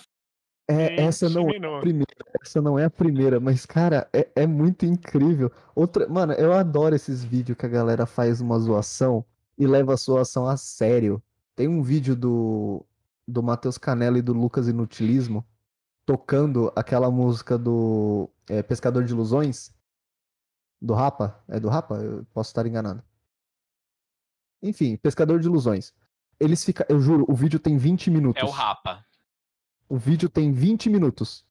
É, 0.68 1.00
essa 1.02 1.28
20 1.28 1.34
não 1.36 1.42
é 1.42 1.50
a 1.50 1.52
minutos. 1.60 1.80
primeira, 1.80 2.14
essa 2.42 2.60
não 2.62 2.78
é 2.78 2.84
a 2.84 2.90
primeira, 2.90 3.40
mas 3.40 3.64
cara, 3.64 4.08
é, 4.12 4.28
é 4.34 4.46
muito 4.46 4.84
incrível. 4.84 5.50
Outra, 5.74 6.08
mano, 6.08 6.32
eu 6.32 6.52
adoro 6.52 6.94
esses 6.96 7.22
vídeos 7.24 7.56
que 7.56 7.64
a 7.66 7.68
galera 7.68 8.04
faz 8.04 8.40
uma 8.40 8.58
zoação 8.58 9.24
e 9.56 9.66
leva 9.66 9.92
a 9.92 9.96
zoação 9.96 10.46
a 10.46 10.56
sério. 10.56 11.22
Tem 11.54 11.68
um 11.68 11.82
vídeo 11.82 12.14
do 12.16 12.84
do 13.28 13.42
Matheus 13.42 13.76
Canella 13.78 14.18
e 14.18 14.22
do 14.22 14.32
Lucas 14.32 14.68
Inutilismo 14.68 15.44
tocando 16.04 16.72
aquela 16.76 17.10
música 17.10 17.58
do 17.58 18.30
é, 18.48 18.62
Pescador 18.62 19.02
de 19.04 19.12
Ilusões, 19.12 19.74
do 20.80 20.94
Rapa. 20.94 21.42
É 21.48 21.58
do 21.58 21.68
Rapa? 21.68 21.96
Eu 21.96 22.24
posso 22.32 22.50
estar 22.50 22.64
enganado. 22.66 23.02
Enfim, 24.62 24.96
Pescador 24.96 25.40
de 25.40 25.46
Ilusões. 25.46 25.92
Eles 26.38 26.64
ficam. 26.64 26.86
Eu 26.88 27.00
juro, 27.00 27.24
o 27.28 27.34
vídeo 27.34 27.58
tem 27.58 27.76
20 27.76 28.10
minutos. 28.10 28.42
É 28.42 28.46
o 28.46 28.50
Rapa. 28.50 29.04
O 29.88 29.96
vídeo 29.96 30.28
tem 30.28 30.52
20 30.52 30.90
minutos. 30.90 31.44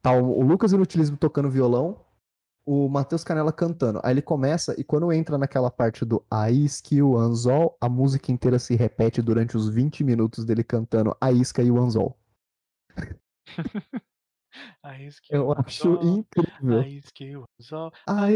Tá 0.00 0.12
o, 0.12 0.38
o 0.38 0.42
Lucas 0.42 0.72
Inutilismo 0.72 1.16
tocando 1.16 1.50
violão, 1.50 2.04
o 2.64 2.88
Matheus 2.88 3.24
Canela 3.24 3.52
cantando. 3.52 4.00
Aí 4.02 4.12
ele 4.12 4.22
começa 4.22 4.74
e 4.78 4.84
quando 4.84 5.12
entra 5.12 5.36
naquela 5.36 5.70
parte 5.70 6.04
do 6.04 6.24
A 6.30 6.50
isca 6.50 6.94
e 6.94 7.02
o 7.02 7.16
anzol, 7.16 7.76
a 7.80 7.88
música 7.88 8.30
inteira 8.32 8.58
se 8.58 8.74
repete 8.76 9.20
durante 9.20 9.56
os 9.56 9.68
20 9.68 10.04
minutos 10.04 10.44
dele 10.44 10.64
cantando 10.64 11.16
A 11.20 11.32
isca 11.32 11.62
e 11.62 11.70
o 11.70 11.78
anzol. 11.78 12.16
A 14.82 14.98
e 15.00 15.10
Eu 15.30 15.52
acho 15.52 15.94
incrível. 16.02 16.80
A 16.80 16.86
o 17.38 17.44
anzol, 17.60 17.92
A 18.06 18.26
o 18.26 18.28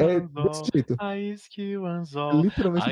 É 0.00 0.20
desse 0.20 0.70
jeito. 0.74 0.96
A 0.98 1.08
o 1.08 1.86
É 1.86 1.90
anzol, 1.90 2.42
literalmente 2.42 2.86
A 2.86 2.90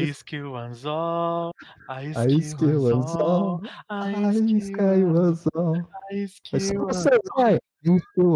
anzol, 0.57 1.53
A 1.87 1.95
A 1.97 2.05
isca 2.07 2.33
isca 2.33 2.65
o 2.65 2.71
o 2.71 2.87
anzol, 2.87 2.99
anzol, 2.99 3.61
A 3.89 4.05
a 4.05 4.13
isca 4.35 4.57
isca 4.57 4.83
o 4.83 4.87
o 4.87 5.17
anzol, 5.19 5.21
anzol. 5.21 5.89
A 6.53 6.59
você, 6.79 7.11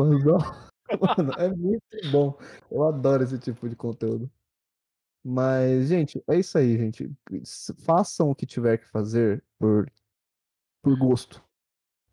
anzol. 0.02 0.38
Mano, 1.00 1.32
é 1.38 1.48
muito 1.50 1.82
bom. 2.12 2.38
Eu 2.70 2.84
adoro 2.84 3.24
esse 3.24 3.38
tipo 3.38 3.68
de 3.68 3.74
conteúdo. 3.74 4.30
Mas, 5.24 5.88
gente, 5.88 6.22
é 6.28 6.38
isso 6.38 6.58
aí, 6.58 6.76
gente. 6.76 7.10
Façam 7.78 8.30
o 8.30 8.34
que 8.34 8.44
tiver 8.44 8.76
que 8.76 8.86
fazer 8.86 9.42
por, 9.58 9.90
por 10.82 10.98
gosto. 10.98 11.42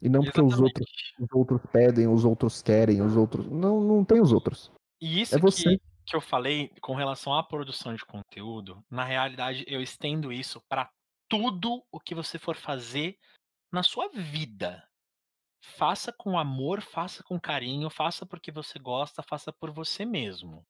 E 0.02 0.10
não 0.10 0.24
porque 0.24 0.42
os 0.42 0.60
outros, 0.60 0.88
os 1.20 1.28
outros 1.34 1.62
pedem, 1.72 2.08
os 2.08 2.26
outros 2.26 2.62
querem, 2.62 3.02
os 3.02 3.16
outros. 3.16 3.46
Não, 3.48 3.80
não 3.82 4.04
tem 4.04 4.20
os 4.22 4.32
outros. 4.32 4.72
E 5.00 5.22
isso 5.22 5.36
É 5.36 5.40
você. 5.40 5.78
que, 5.78 5.82
que 6.08 6.16
eu 6.16 6.22
falei 6.22 6.70
com 6.82 6.96
relação 6.96 7.34
à 7.34 7.44
produção 7.44 7.94
de 7.94 8.04
conteúdo, 8.06 8.84
na 8.90 9.04
realidade 9.04 9.64
eu 9.68 9.82
estendo 9.82 10.32
isso 10.34 10.60
para 10.68 10.90
tudo 11.30 11.84
o 11.92 12.00
que 12.00 12.16
você 12.16 12.40
for 12.40 12.56
fazer 12.56 13.16
na 13.72 13.84
sua 13.84 14.10
vida. 14.10 14.84
Faça 15.64 16.12
com 16.12 16.38
amor, 16.40 16.82
faça 16.82 17.24
com 17.24 17.40
carinho, 17.40 17.90
faça 17.90 18.26
porque 18.26 18.52
você 18.52 18.80
gosta, 18.80 19.22
faça 19.22 19.54
por 19.54 19.72
você 19.72 20.04
mesmo. 20.06 20.64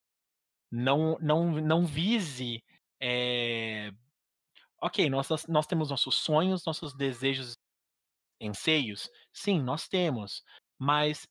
Não, 0.72 1.18
não, 1.22 1.52
não 1.62 1.86
vise. 1.86 2.62
eh, 3.02 3.92
Ok, 4.82 5.10
nós- 5.10 5.48
nós 5.48 5.68
temos 5.68 5.90
nossos 5.90 6.16
sonhos, 6.16 6.66
nossos 6.66 6.94
desejos, 6.96 7.54
anseios. 8.42 9.10
Sim, 9.34 9.62
nós 9.62 9.88
temos. 9.88 10.44
Mas 10.78 11.28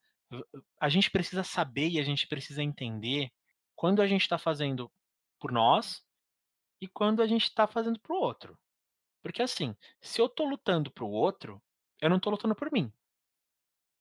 a 0.80 0.88
gente 0.88 1.10
precisa 1.10 1.42
saber 1.42 1.88
e 1.88 1.98
a 1.98 2.02
gente 2.02 2.26
precisa 2.26 2.62
entender 2.62 3.30
quando 3.74 4.00
a 4.00 4.06
gente 4.06 4.22
está 4.22 4.38
fazendo 4.38 4.90
por 5.38 5.50
nós 5.50 6.04
e 6.80 6.88
quando 6.88 7.22
a 7.22 7.26
gente 7.26 7.44
está 7.44 7.66
fazendo 7.66 7.98
para 8.00 8.14
o 8.14 8.20
outro. 8.20 8.58
Porque 9.22 9.42
assim, 9.42 9.76
se 10.00 10.20
eu 10.20 10.26
estou 10.26 10.46
lutando 10.46 10.90
para 10.90 11.04
o 11.04 11.10
outro, 11.10 11.62
eu 12.00 12.08
não 12.08 12.16
estou 12.16 12.30
lutando 12.30 12.54
por 12.54 12.70
mim. 12.72 12.92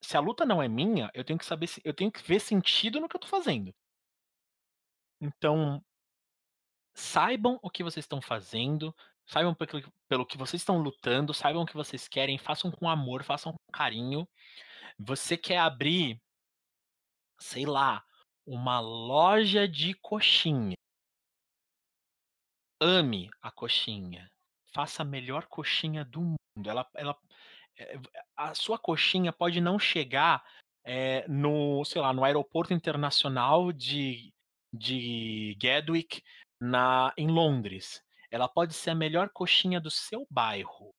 Se 0.02 0.16
a 0.16 0.20
luta 0.20 0.46
não 0.46 0.62
é 0.62 0.68
minha, 0.68 1.10
eu 1.14 1.26
tenho 1.26 1.38
que 1.38 1.46
saber 1.46 1.68
eu 1.84 1.94
tenho 1.94 2.12
que 2.12 2.22
ver 2.24 2.40
sentido 2.40 3.00
no 3.00 3.10
que 3.10 3.16
eu 3.16 3.20
estou 3.20 3.30
fazendo. 3.30 3.74
Então, 5.22 5.84
saibam 6.94 7.60
o 7.62 7.70
que 7.70 7.84
vocês 7.84 8.06
estão 8.06 8.22
fazendo, 8.22 8.96
saibam 9.30 9.54
pelo, 9.54 10.26
que 10.26 10.38
vocês 10.38 10.60
estão 10.60 10.80
lutando, 10.80 11.34
saibam 11.36 11.62
o 11.62 11.66
que 11.66 11.76
vocês 11.76 12.08
querem, 12.08 12.40
façam 12.40 12.72
com 12.72 12.90
amor, 12.90 13.24
façam 13.24 13.54
com 13.54 13.72
carinho. 13.72 14.28
Você 14.98 15.38
quer 15.38 15.60
abrir, 15.60 16.20
sei 17.40 17.66
lá, 17.66 18.04
uma 18.46 18.80
loja 18.80 19.68
de 19.68 19.94
coxinha. 19.94 20.74
Ame 22.82 23.30
a 23.42 23.52
coxinha. 23.52 24.32
Faça 24.74 25.04
a 25.04 25.06
melhor 25.06 25.46
coxinha 25.46 26.04
do 26.04 26.22
mundo. 26.22 26.38
Ela, 26.70 26.90
ela, 26.96 27.18
eh, 27.78 27.98
v- 27.98 28.10
a 28.36 28.56
sua 28.56 28.80
coxinha 28.80 29.32
pode 29.32 29.62
não 29.62 29.78
chegar 29.78 30.44
eh, 30.84 31.28
no, 31.28 31.86
sei 31.86 32.02
lá, 32.02 32.12
no 32.14 32.24
aeroporto 32.24 32.74
internacional 32.74 33.72
de, 33.72 34.34
de 34.74 35.56
Gatwick, 35.62 36.24
na, 36.60 37.14
em 37.16 37.28
Londres. 37.28 38.04
Ela 38.32 38.48
pode 38.48 38.74
ser 38.74 38.92
a 38.92 38.96
melhor 38.96 39.30
coxinha 39.34 39.80
do 39.82 39.92
seu 39.92 40.26
bairro. 40.30 40.94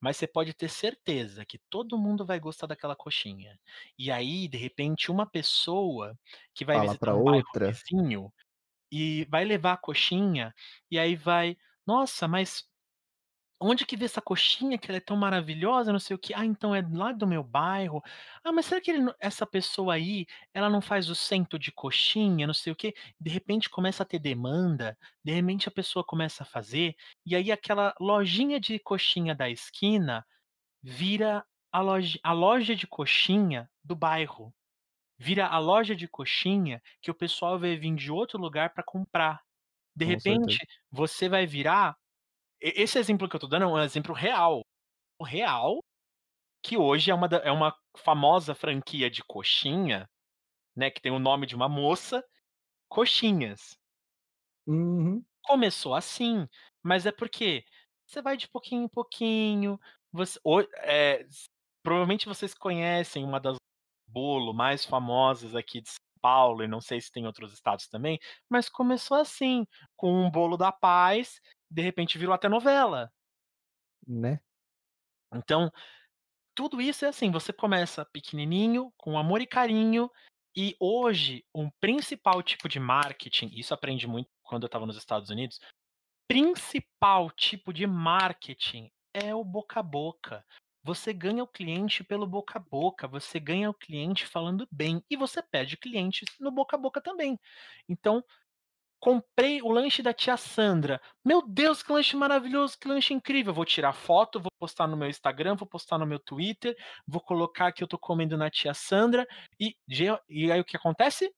Mas 0.00 0.16
você 0.16 0.26
pode 0.26 0.52
ter 0.54 0.68
certeza 0.68 1.44
que 1.46 1.58
todo 1.70 1.98
mundo 1.98 2.26
vai 2.26 2.40
gostar 2.40 2.66
daquela 2.66 2.96
coxinha. 2.96 3.58
E 3.98 4.10
aí, 4.10 4.48
de 4.48 4.58
repente, 4.58 5.10
uma 5.10 5.26
pessoa 5.30 6.18
que 6.54 6.64
vai 6.64 6.78
Fala 6.78 6.80
visitar 6.80 7.14
um 7.14 7.22
bairro 7.22 7.44
outra. 7.46 7.78
vizinho 7.92 8.32
e 8.92 9.26
vai 9.26 9.44
levar 9.44 9.74
a 9.74 9.76
coxinha, 9.78 10.54
e 10.90 10.98
aí 10.98 11.16
vai, 11.16 11.56
nossa, 11.86 12.28
mas 12.28 12.64
onde 13.62 13.86
que 13.86 13.96
vê 13.96 14.04
essa 14.06 14.20
coxinha 14.22 14.78
que 14.78 14.90
ela 14.90 14.98
é 14.98 15.00
tão 15.00 15.16
maravilhosa, 15.16 15.92
não 15.92 15.98
sei 16.00 16.16
o 16.16 16.18
quê? 16.18 16.34
Ah, 16.36 16.44
então 16.44 16.74
é 16.74 16.82
lá 16.92 17.12
do 17.12 17.26
meu 17.26 17.42
bairro. 17.44 18.02
Ah, 18.44 18.52
mas 18.52 18.66
será 18.66 18.80
que 18.80 18.90
ele 18.90 19.12
essa 19.20 19.46
pessoa 19.46 19.94
aí, 19.94 20.26
ela 20.54 20.68
não 20.70 20.80
faz 20.80 21.08
o 21.08 21.14
centro 21.14 21.58
de 21.58 21.72
coxinha, 21.72 22.46
não 22.46 22.54
sei 22.54 22.72
o 22.72 22.76
quê? 22.76 22.94
De 23.20 23.30
repente 23.30 23.70
começa 23.70 24.02
a 24.02 24.06
ter 24.06 24.18
demanda, 24.18 24.98
de 25.24 25.32
repente 25.32 25.68
a 25.68 25.72
pessoa 25.72 26.04
começa 26.04 26.42
a 26.42 26.46
fazer, 26.46 26.94
e 27.24 27.36
aí 27.36 27.52
aquela 27.52 27.94
lojinha 28.00 28.60
de 28.60 28.78
coxinha 28.80 29.34
da 29.34 29.48
esquina 29.50 30.26
vira 30.82 31.44
a 31.72 31.80
loja, 31.80 32.18
a 32.24 32.32
loja 32.32 32.74
de 32.76 32.86
coxinha 32.86 33.70
do 33.84 33.96
bairro. 33.96 34.54
Vira 35.18 35.46
a 35.46 35.58
loja 35.58 35.94
de 35.96 36.08
coxinha 36.08 36.82
que 37.00 37.10
o 37.10 37.14
pessoal 37.14 37.58
vai 37.58 37.76
vir 37.76 37.94
de 37.94 38.10
outro 38.12 38.38
lugar 38.38 38.74
para 38.74 38.84
comprar. 38.84 39.40
De 39.96 40.04
Com 40.04 40.18
certeza. 40.20 40.58
repente, 40.58 40.66
você 40.90 41.28
vai 41.28 41.46
virar. 41.46 41.96
Esse 42.62 42.98
exemplo 42.98 43.28
que 43.28 43.36
eu 43.36 43.40
tô 43.40 43.46
dando 43.46 43.64
é 43.64 43.68
um 43.68 43.78
exemplo 43.80 44.14
real. 44.14 44.62
O 45.18 45.24
real, 45.24 45.80
que 46.62 46.76
hoje 46.76 47.10
é 47.10 47.14
uma, 47.14 47.26
é 47.26 47.50
uma 47.52 47.76
famosa 47.98 48.54
franquia 48.54 49.10
de 49.10 49.22
coxinha, 49.24 50.08
né? 50.76 50.90
Que 50.90 51.00
tem 51.00 51.12
o 51.12 51.18
nome 51.18 51.46
de 51.46 51.56
uma 51.56 51.68
moça, 51.68 52.24
Coxinhas. 52.88 53.74
Uhum. 54.66 55.24
Começou 55.44 55.94
assim, 55.94 56.46
mas 56.82 57.06
é 57.06 57.12
porque 57.12 57.64
você 58.06 58.20
vai 58.20 58.36
de 58.36 58.48
pouquinho 58.48 58.84
em 58.84 58.88
pouquinho. 58.88 59.80
Você, 60.12 60.38
ho- 60.44 60.60
é, 60.78 61.26
provavelmente 61.82 62.26
vocês 62.26 62.54
conhecem 62.54 63.24
uma 63.24 63.40
das 63.40 63.56
bolo 64.06 64.52
mais 64.52 64.84
famosas 64.84 65.54
aqui 65.54 65.80
de 65.80 65.88
São 65.88 65.96
Paulo, 66.20 66.62
e 66.62 66.68
não 66.68 66.80
sei 66.82 67.00
se 67.00 67.10
tem 67.10 67.24
em 67.24 67.26
outros 67.26 67.52
estados 67.54 67.88
também, 67.88 68.18
mas 68.48 68.68
começou 68.68 69.16
assim, 69.16 69.66
com 69.96 70.12
um 70.26 70.30
bolo 70.30 70.56
da 70.58 70.70
paz, 70.70 71.40
de 71.72 71.82
repente 71.82 72.18
virou 72.18 72.34
até 72.34 72.48
novela. 72.48 73.12
Né? 74.06 74.40
Então, 75.34 75.72
tudo 76.54 76.80
isso 76.80 77.04
é 77.04 77.08
assim, 77.08 77.30
você 77.30 77.52
começa 77.52 78.04
pequenininho, 78.04 78.92
com 78.96 79.16
amor 79.16 79.40
e 79.40 79.46
carinho, 79.46 80.10
e 80.54 80.76
hoje, 80.78 81.44
um 81.54 81.70
principal 81.80 82.42
tipo 82.42 82.68
de 82.68 82.78
marketing, 82.78 83.50
isso 83.54 83.72
aprendi 83.72 84.06
muito 84.06 84.28
quando 84.42 84.64
eu 84.64 84.66
estava 84.66 84.84
nos 84.84 84.98
Estados 84.98 85.30
Unidos, 85.30 85.58
principal 86.28 87.30
tipo 87.30 87.72
de 87.72 87.86
marketing 87.86 88.90
é 89.14 89.34
o 89.34 89.42
boca 89.42 89.80
a 89.80 89.82
boca. 89.82 90.44
Você 90.84 91.12
ganha 91.12 91.42
o 91.42 91.48
cliente 91.48 92.02
pelo 92.02 92.26
boca 92.26 92.58
a 92.58 92.62
boca, 92.62 93.06
você 93.06 93.38
ganha 93.38 93.70
o 93.70 93.74
cliente 93.74 94.26
falando 94.26 94.68
bem 94.70 95.02
e 95.08 95.16
você 95.16 95.40
perde 95.40 95.76
clientes 95.76 96.28
no 96.40 96.50
boca 96.50 96.76
a 96.76 96.78
boca 96.78 97.00
também. 97.00 97.38
Então, 97.88 98.22
comprei 99.02 99.62
o 99.62 99.68
lanche 99.70 100.02
da 100.02 100.14
tia 100.14 100.36
Sandra. 100.38 101.00
Meu 101.24 101.42
Deus, 101.46 101.82
que 101.82 101.92
lanche 101.92 102.16
maravilhoso, 102.16 102.78
que 102.78 102.88
lanche 102.88 103.12
incrível. 103.14 103.52
Vou 103.54 103.64
tirar 103.64 103.92
foto, 103.94 104.40
vou 104.40 104.50
postar 104.60 104.86
no 104.86 104.96
meu 104.96 105.08
Instagram, 105.08 105.56
vou 105.56 105.68
postar 105.68 105.98
no 105.98 106.06
meu 106.06 106.20
Twitter, 106.20 106.76
vou 107.06 107.20
colocar 107.20 107.72
que 107.72 107.82
eu 107.84 107.88
tô 107.88 107.98
comendo 107.98 108.36
na 108.38 108.50
tia 108.50 108.74
Sandra 108.74 109.26
e, 109.60 109.76
e 110.28 110.52
aí 110.52 110.60
o 110.60 110.64
que 110.64 110.76
acontece? 110.76 111.32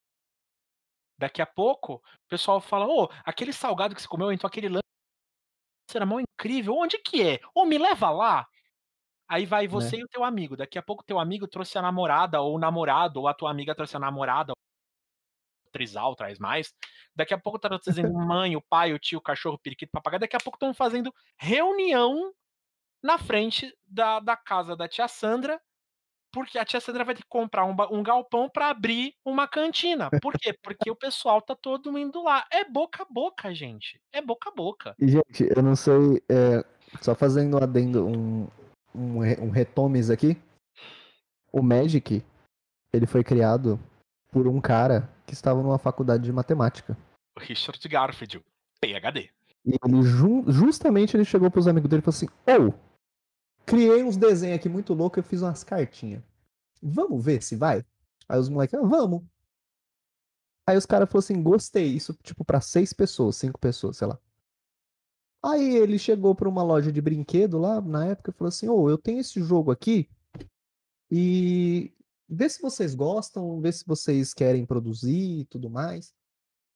Daqui 1.19 1.41
a 1.43 1.47
pouco, 1.47 1.95
o 1.97 2.29
pessoal 2.29 2.61
fala: 2.61 2.87
"Ô, 2.87 3.09
aquele 3.25 3.53
salgado 3.53 3.95
que 3.95 4.03
você 4.03 4.09
comeu, 4.09 4.33
então 4.33 4.49
aquele 4.49 4.69
lanche 4.69 4.83
era 5.95 6.07
mó 6.07 6.21
incrível. 6.21 6.75
Onde 6.77 6.99
que 6.99 7.23
é? 7.23 7.41
Ô, 7.55 7.65
me 7.65 7.79
leva 7.79 8.11
lá". 8.11 8.47
Aí 9.29 9.47
vai 9.47 9.69
você 9.69 9.97
Né? 9.97 9.99
e 9.99 10.05
o 10.05 10.09
teu 10.09 10.25
amigo. 10.25 10.57
Daqui 10.57 10.79
a 10.79 10.83
pouco 10.83 11.05
teu 11.05 11.19
amigo 11.21 11.49
trouxe 11.49 11.79
a 11.79 11.83
namorada 11.83 12.41
ou 12.43 12.57
o 12.57 12.61
namorado, 12.61 13.21
ou 13.21 13.29
a 13.29 13.35
tua 13.35 13.51
amiga 13.51 13.75
trouxe 13.75 13.97
a 13.97 14.01
namorada, 14.01 14.53
trisal 15.75 16.15
traz 16.15 16.39
mais. 16.39 16.73
Daqui 17.15 17.35
a 17.35 17.39
pouco 17.39 17.59
tá 17.59 17.69
trazendo 17.69 18.15
mãe, 18.15 18.55
o 18.57 18.63
pai, 18.63 18.93
o 18.93 18.99
tio, 18.99 19.19
o 19.19 19.23
cachorro, 19.23 19.57
o 19.57 19.59
periquito, 19.59 19.91
o 19.91 19.93
papagaio. 19.93 20.21
Daqui 20.21 20.37
a 20.37 20.41
pouco 20.41 20.57
estão 20.57 20.73
fazendo 20.73 21.13
reunião 21.37 22.33
na 23.03 23.19
frente 23.19 23.77
da, 23.87 24.21
da 24.21 24.37
casa 24.37 24.77
da 24.77 24.89
tia 24.89 25.09
Sandra, 25.09 25.61
porque 26.33 26.59
a 26.59 26.65
tia 26.65 26.81
Sandra 26.81 27.05
vai 27.05 27.15
ter 27.15 27.23
que 27.23 27.29
comprar 27.29 27.65
um, 27.65 27.77
um 27.91 28.03
galpão 28.03 28.49
para 28.49 28.69
abrir 28.69 29.15
uma 29.25 29.47
cantina. 29.47 30.09
Por 30.23 30.33
quê? 30.39 30.53
Porque 30.63 30.91
o 30.91 30.97
pessoal 30.97 31.43
tá 31.43 31.55
todo 31.55 31.97
indo 31.99 32.23
lá. 32.23 32.45
É 32.51 32.65
boca 32.65 33.03
a 33.03 33.07
boca, 33.09 33.55
gente. 33.55 34.01
É 34.13 34.23
boca 34.23 34.51
a 34.51 34.55
boca. 34.55 34.95
E, 34.99 35.09
gente, 35.09 35.49
eu 35.55 35.63
não 35.63 35.77
sei. 35.77 35.95
é, 36.29 36.65
só 37.01 37.15
fazendo 37.15 37.57
um 37.57 37.63
adendo, 37.63 38.07
um, 38.07 38.49
um, 38.95 39.19
um 39.19 39.51
retomes 39.51 40.11
aqui. 40.11 40.37
o 41.53 41.63
Magic, 41.63 42.25
ele 42.93 43.07
foi 43.07 43.23
criado 43.23 43.79
por 44.35 44.49
um 44.49 44.61
cara 44.61 45.09
que 45.25 45.33
estava 45.33 45.63
numa 45.63 45.79
faculdade 45.79 46.25
de 46.25 46.33
matemática. 46.33 46.99
Richard 47.39 47.89
Garfield, 47.89 48.43
PhD. 48.81 49.31
E 49.65 49.77
ele 49.85 50.03
ju- 50.03 50.45
justamente 50.49 51.17
ele 51.17 51.25
chegou 51.25 51.49
pros 51.53 51.69
amigos 51.69 51.89
dele 51.89 52.03
e 52.03 52.05
falou 52.05 52.17
assim: 52.17 52.27
Ô, 52.27 52.75
criei 53.65 54.03
uns 54.03 54.17
desenhos 54.17 54.57
aqui 54.57 54.69
muito 54.69 54.93
loucos, 54.93 55.19
eu 55.19 55.23
fiz 55.23 55.41
umas 55.41 55.63
cartinhas. 55.63 56.21
Vamos 56.83 57.25
ver 57.25 57.43
se 57.45 57.55
vai? 57.55 57.85
Aí 58.29 58.39
os 58.41 58.49
moleques, 58.49 58.75
ah, 58.75 58.83
vamos. 58.83 59.23
Aí 60.69 60.77
os 60.77 60.85
caras 60.85 61.09
falaram 61.09 61.25
assim, 61.25 61.41
gostei. 61.43 61.87
Isso, 61.87 62.13
tipo, 62.23 62.45
pra 62.45 62.61
seis 62.61 62.93
pessoas, 62.93 63.37
cinco 63.37 63.61
pessoas, 63.61 63.97
sei 63.97 64.09
lá. 64.09 64.19
Aí 65.45 65.77
ele 65.77 65.97
chegou 65.99 66.35
pra 66.35 66.49
uma 66.49 66.63
loja 66.65 66.91
de 66.91 67.01
brinquedo 67.01 67.57
lá, 67.59 67.81
na 67.81 68.07
época, 68.07 68.31
e 68.31 68.35
falou 68.35 68.49
assim, 68.49 68.69
ô, 68.69 68.91
eu 68.91 68.99
tenho 68.99 69.21
esse 69.21 69.41
jogo 69.43 69.71
aqui 69.71 70.09
e 71.11 71.93
vê 72.29 72.49
se 72.49 72.61
vocês 72.61 72.95
gostam, 72.95 73.61
vê 73.61 73.73
se 73.73 73.85
vocês 73.87 74.35
querem 74.35 74.67
produzir 74.67 75.41
e 75.41 75.45
tudo 75.47 75.71
mais. 75.71 76.15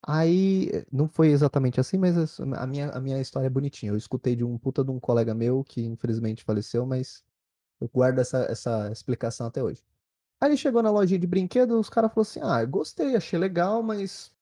Aí, 0.07 0.71
eh, 0.73 0.87
não 0.93 1.09
foi 1.09 1.29
exatamente 1.29 1.81
assim, 1.81 1.99
mas 1.99 2.39
a 2.41 2.67
minha, 2.67 2.91
a 2.91 3.01
minha 3.01 3.21
história 3.21 3.47
é 3.49 3.51
bonitinha. 3.51 3.93
Eu 3.93 3.97
escutei 3.97 4.37
de 4.37 4.45
um 4.45 4.59
puta 4.59 4.85
de 4.85 4.91
um 4.91 5.01
colega 5.01 5.35
meu 5.35 5.65
que 5.65 5.83
infelizmente 5.85 6.45
faleceu, 6.45 6.87
mas 6.87 7.25
eu 7.81 7.89
guardo 7.89 8.21
essa, 8.21 8.39
essa 8.51 8.91
explicação 8.93 9.47
até 9.47 9.63
hoje. 9.63 9.85
Aí 10.41 10.51
ele 10.51 10.57
chegou 10.57 10.83
na 10.83 10.91
lojinha 10.91 11.19
de 11.19 11.27
brinquedo, 11.27 11.79
os 11.81 11.91
caras 11.91 12.13
falaram 12.13 12.31
assim: 12.31 12.41
Ah, 12.43 12.65
gostei, 12.65 13.17
achei 13.17 13.39
legal, 13.39 13.83
mas 13.83 14.33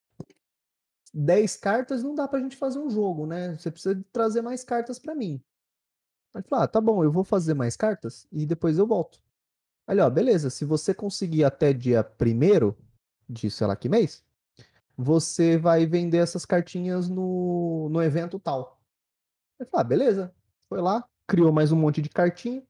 10 1.14 1.56
cartas 1.56 2.02
não 2.02 2.14
dá 2.14 2.28
pra 2.28 2.40
gente 2.40 2.56
fazer 2.56 2.78
um 2.78 2.90
jogo, 2.90 3.26
né? 3.26 3.56
Você 3.56 3.70
precisa 3.70 4.04
trazer 4.12 4.42
mais 4.42 4.62
cartas 4.64 4.98
pra 4.98 5.14
mim. 5.14 5.42
Aí 6.34 6.40
ele 6.40 6.48
falou: 6.48 6.64
Ah, 6.64 6.68
tá 6.68 6.80
bom, 6.80 7.02
eu 7.02 7.10
vou 7.10 7.24
fazer 7.24 7.54
mais 7.54 7.76
cartas 7.76 8.28
e 8.30 8.46
depois 8.46 8.78
eu 8.78 8.86
volto. 8.86 9.20
Ele, 9.88 10.00
ó, 10.00 10.10
beleza, 10.10 10.50
se 10.50 10.64
você 10.64 10.92
conseguir 10.92 11.44
até 11.44 11.72
dia 11.72 12.02
primeiro 12.02 12.76
de 13.28 13.50
sei 13.50 13.66
lá 13.66 13.76
que 13.76 13.88
mês, 13.88 14.24
você 14.96 15.56
vai 15.56 15.86
vender 15.86 16.18
essas 16.18 16.44
cartinhas 16.44 17.08
no, 17.08 17.88
no 17.90 18.02
evento 18.02 18.38
tal. 18.38 18.80
Ele 19.60 19.68
falou: 19.68 19.80
Ah, 19.80 19.84
beleza. 19.84 20.34
Foi 20.68 20.80
lá, 20.80 21.04
criou 21.26 21.52
mais 21.52 21.70
um 21.70 21.76
monte 21.76 22.02
de 22.02 22.08
cartinha, 22.08 22.62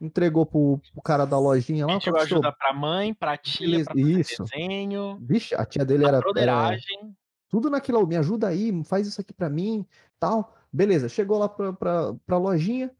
entregou 0.00 0.46
pro, 0.46 0.80
pro 0.92 1.02
cara 1.02 1.26
da 1.26 1.38
lojinha 1.38 1.86
lá. 1.86 1.94
Pediu 1.98 2.12
falou, 2.12 2.26
"Seu, 2.26 2.36
ajuda 2.38 2.52
pra 2.52 2.72
mãe, 2.72 3.12
pra 3.12 3.36
tia, 3.36 3.66
Beleza, 3.66 3.90
pra 3.90 4.00
isso. 4.00 4.44
desenho, 4.44 5.18
Vixe, 5.20 5.54
a 5.54 5.64
tia 5.66 5.84
dele 5.84 6.04
era, 6.04 6.16
era 6.16 6.20
broderagem. 6.22 7.14
tudo 7.50 7.68
naquilo, 7.68 8.00
"Ô, 8.02 8.06
me 8.06 8.16
ajuda 8.16 8.48
aí, 8.48 8.82
faz 8.84 9.06
isso 9.06 9.20
aqui 9.20 9.32
pra 9.34 9.50
mim, 9.50 9.86
tal. 10.18 10.54
Beleza, 10.72 11.08
chegou 11.08 11.38
lá 11.38 11.48
pra, 11.48 11.72
pra, 11.74 12.14
pra 12.26 12.38
lojinha, 12.38 12.90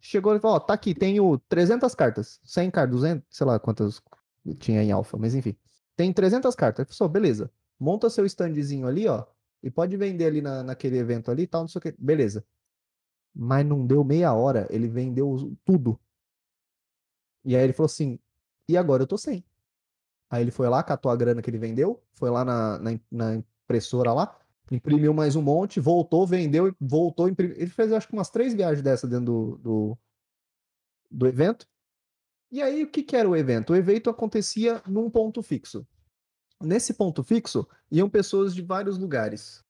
chegou 0.00 0.34
e 0.34 0.40
falou, 0.40 0.56
ó, 0.56 0.60
tá 0.60 0.74
aqui, 0.74 0.94
tenho 0.94 1.38
300 1.48 1.94
cartas, 1.94 2.40
100 2.44 2.70
cartas, 2.70 2.96
200, 2.96 3.24
sei 3.30 3.46
lá 3.46 3.58
quantas 3.58 4.02
tinha 4.58 4.82
em 4.82 4.92
alfa, 4.92 5.16
mas 5.16 5.34
enfim. 5.34 5.56
Tem 5.96 6.12
300 6.12 6.54
cartas. 6.54 6.96
Falou, 6.96 7.12
beleza, 7.12 7.50
monta 7.78 8.08
seu 8.08 8.24
standzinho 8.24 8.86
ali, 8.86 9.06
ó, 9.08 9.24
e 9.62 9.70
pode 9.70 9.96
vender 9.96 10.26
ali 10.26 10.40
na, 10.40 10.62
naquele 10.62 10.98
evento 10.98 11.30
ali 11.30 11.42
e 11.42 11.46
tal, 11.46 11.62
não 11.62 11.68
sei 11.68 11.78
o 11.78 11.82
que. 11.82 11.94
Beleza. 11.98 12.44
Mas 13.34 13.66
não 13.66 13.86
deu 13.86 14.04
meia 14.04 14.32
hora, 14.32 14.66
ele 14.70 14.88
vendeu 14.88 15.56
tudo. 15.64 15.98
E 17.44 17.56
aí 17.56 17.62
ele 17.62 17.72
falou 17.72 17.86
assim, 17.86 18.18
e 18.68 18.76
agora 18.76 19.02
eu 19.02 19.06
tô 19.06 19.16
sem. 19.18 19.44
Aí 20.30 20.42
ele 20.42 20.50
foi 20.50 20.68
lá, 20.68 20.82
catou 20.82 21.10
a 21.10 21.16
grana 21.16 21.40
que 21.40 21.50
ele 21.50 21.58
vendeu, 21.58 22.02
foi 22.14 22.30
lá 22.30 22.44
na, 22.44 22.78
na, 22.78 23.00
na 23.10 23.34
impressora 23.36 24.12
lá, 24.12 24.38
imprimiu 24.70 25.14
mais 25.14 25.36
um 25.36 25.42
monte, 25.42 25.80
voltou, 25.80 26.26
vendeu, 26.26 26.74
voltou, 26.80 27.28
imprimiu. 27.28 27.56
Ele 27.56 27.70
fez 27.70 27.92
acho 27.92 28.06
que 28.06 28.12
umas 28.12 28.30
três 28.30 28.54
viagens 28.54 28.82
dessa 28.82 29.06
dentro 29.06 29.24
do, 29.24 29.58
do, 29.58 29.98
do 31.10 31.26
evento. 31.26 31.66
E 32.50 32.62
aí, 32.62 32.84
o 32.84 32.90
que, 32.90 33.02
que 33.02 33.16
era 33.16 33.28
o 33.28 33.36
evento? 33.36 33.72
O 33.72 33.76
evento 33.76 34.08
acontecia 34.08 34.82
num 34.86 35.10
ponto 35.10 35.42
fixo. 35.42 35.86
Nesse 36.60 36.94
ponto 36.94 37.22
fixo, 37.22 37.68
iam 37.90 38.08
pessoas 38.08 38.54
de 38.54 38.62
vários 38.62 38.98
lugares. 38.98 39.62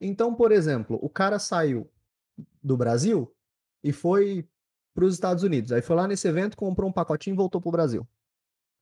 Então, 0.00 0.34
por 0.34 0.50
exemplo, 0.50 0.98
o 1.00 1.08
cara 1.08 1.38
saiu 1.38 1.90
do 2.62 2.76
Brasil 2.76 3.32
e 3.82 3.92
foi 3.92 4.48
para 4.94 5.04
os 5.04 5.14
Estados 5.14 5.42
Unidos. 5.42 5.72
Aí 5.72 5.82
foi 5.82 5.96
lá 5.96 6.08
nesse 6.08 6.26
evento, 6.26 6.56
comprou 6.56 6.88
um 6.88 6.92
pacotinho 6.92 7.34
e 7.34 7.36
voltou 7.36 7.60
para 7.60 7.68
o 7.68 7.72
Brasil. 7.72 8.08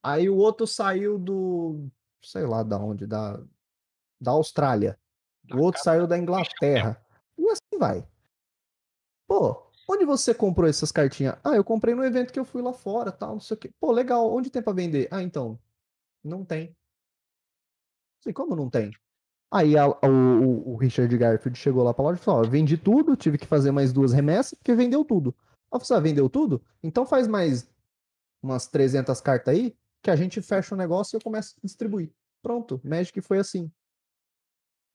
Aí 0.02 0.28
o 0.28 0.36
outro 0.36 0.66
saiu 0.66 1.18
do, 1.18 1.88
sei 2.22 2.46
lá 2.46 2.62
da 2.62 2.78
onde, 2.78 3.06
da, 3.06 3.42
da 4.20 4.30
Austrália. 4.32 4.98
O 5.52 5.58
outro 5.60 5.82
saiu 5.82 6.06
da 6.06 6.18
Inglaterra. 6.18 7.00
E 7.38 7.48
assim 7.50 7.78
vai. 7.78 8.06
Pô, 9.26 9.62
onde 9.88 10.04
você 10.04 10.34
comprou 10.34 10.68
essas 10.68 10.92
cartinhas? 10.92 11.36
Ah, 11.42 11.54
eu 11.56 11.64
comprei 11.64 11.94
no 11.94 12.04
evento 12.04 12.32
que 12.32 12.38
eu 12.38 12.44
fui 12.44 12.62
lá 12.62 12.72
fora, 12.72 13.10
tal, 13.10 13.32
não 13.34 13.40
sei 13.40 13.56
o 13.56 13.60
quê. 13.60 13.70
Pô, 13.80 13.92
legal. 13.92 14.32
Onde 14.32 14.50
tem 14.50 14.62
pra 14.62 14.72
vender? 14.72 15.08
Ah, 15.10 15.22
então, 15.22 15.58
não 16.22 16.44
tem. 16.44 16.76
Sei 18.22 18.32
como 18.32 18.54
não 18.54 18.70
tem. 18.70 18.92
Aí 19.52 19.76
a- 19.76 19.88
o, 19.88 20.72
o- 20.72 20.76
Richard 20.76 21.16
Garfield 21.16 21.58
chegou 21.58 21.82
lá 21.82 21.92
pra 21.94 22.04
loja 22.04 22.20
e 22.20 22.24
falou: 22.24 22.42
ó, 22.44 22.48
vendi 22.48 22.76
tudo, 22.78 23.16
tive 23.16 23.38
que 23.38 23.46
fazer 23.46 23.70
mais 23.70 23.92
duas 23.92 24.12
remessas, 24.12 24.54
porque 24.58 24.74
vendeu 24.74 25.04
tudo. 25.04 25.34
Aí 25.72 25.78
eu 25.78 25.80
falei, 25.80 25.98
ah, 26.00 26.02
vendeu 26.02 26.28
tudo? 26.30 26.62
Então 26.82 27.06
faz 27.06 27.26
mais 27.28 27.68
umas 28.42 28.66
300 28.66 29.20
cartas 29.20 29.54
aí, 29.54 29.76
que 30.02 30.10
a 30.10 30.16
gente 30.16 30.40
fecha 30.42 30.74
o 30.74 30.78
negócio 30.78 31.16
e 31.16 31.18
eu 31.18 31.22
começo 31.22 31.54
a 31.58 31.60
distribuir. 31.66 32.12
Pronto, 32.42 32.80
Magic 32.84 33.20
foi 33.20 33.38
assim. 33.38 33.70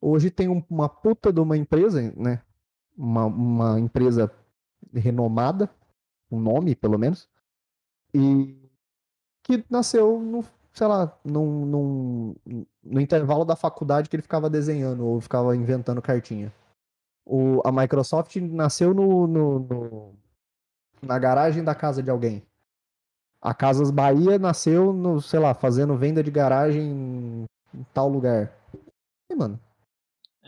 Hoje 0.01 0.29
tem 0.31 0.47
um- 0.47 0.63
uma 0.69 0.87
puta 0.89 1.31
de 1.33 1.39
uma 1.39 1.57
empresa, 1.57 2.13
né? 2.15 2.41
Uma, 2.97 3.25
uma 3.25 3.79
empresa 3.79 4.31
renomada, 4.93 5.69
um 6.31 6.39
nome 6.39 6.75
pelo 6.75 6.97
menos, 6.97 7.29
e 8.13 8.57
que 9.43 9.63
nasceu 9.69 10.19
no, 10.21 10.43
sei 10.73 10.87
lá, 10.87 11.17
num, 11.23 11.65
num- 11.65 12.35
no 12.83 13.01
intervalo 13.01 13.45
da 13.45 13.55
faculdade 13.55 14.09
que 14.09 14.15
ele 14.15 14.23
ficava 14.23 14.49
desenhando 14.49 15.05
ou 15.05 15.21
ficava 15.21 15.55
inventando 15.55 16.01
cartinha. 16.01 16.53
O, 17.25 17.61
a 17.65 17.71
Microsoft 17.71 18.35
nasceu 18.37 18.93
no, 18.93 19.27
no- 19.27 19.59
no- 19.59 20.13
na 21.01 21.19
garagem 21.19 21.63
da 21.63 21.75
casa 21.75 22.03
de 22.03 22.09
alguém. 22.11 22.43
A 23.41 23.53
Casas 23.53 23.91
Bahia 23.91 24.37
nasceu 24.39 24.91
no, 24.93 25.21
sei 25.21 25.39
lá, 25.39 25.53
fazendo 25.53 25.95
venda 25.97 26.23
de 26.23 26.31
garagem 26.31 26.81
em, 26.83 27.45
em 27.73 27.83
tal 27.93 28.09
lugar. 28.09 28.51
E, 29.31 29.35
mano, 29.35 29.59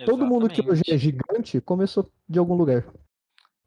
todo 0.05 0.25
mundo 0.25 0.49
que 0.49 0.61
hoje 0.61 0.83
é 0.87 0.97
gigante 0.97 1.59
começou 1.61 2.11
de 2.27 2.39
algum 2.39 2.55
lugar. 2.55 2.83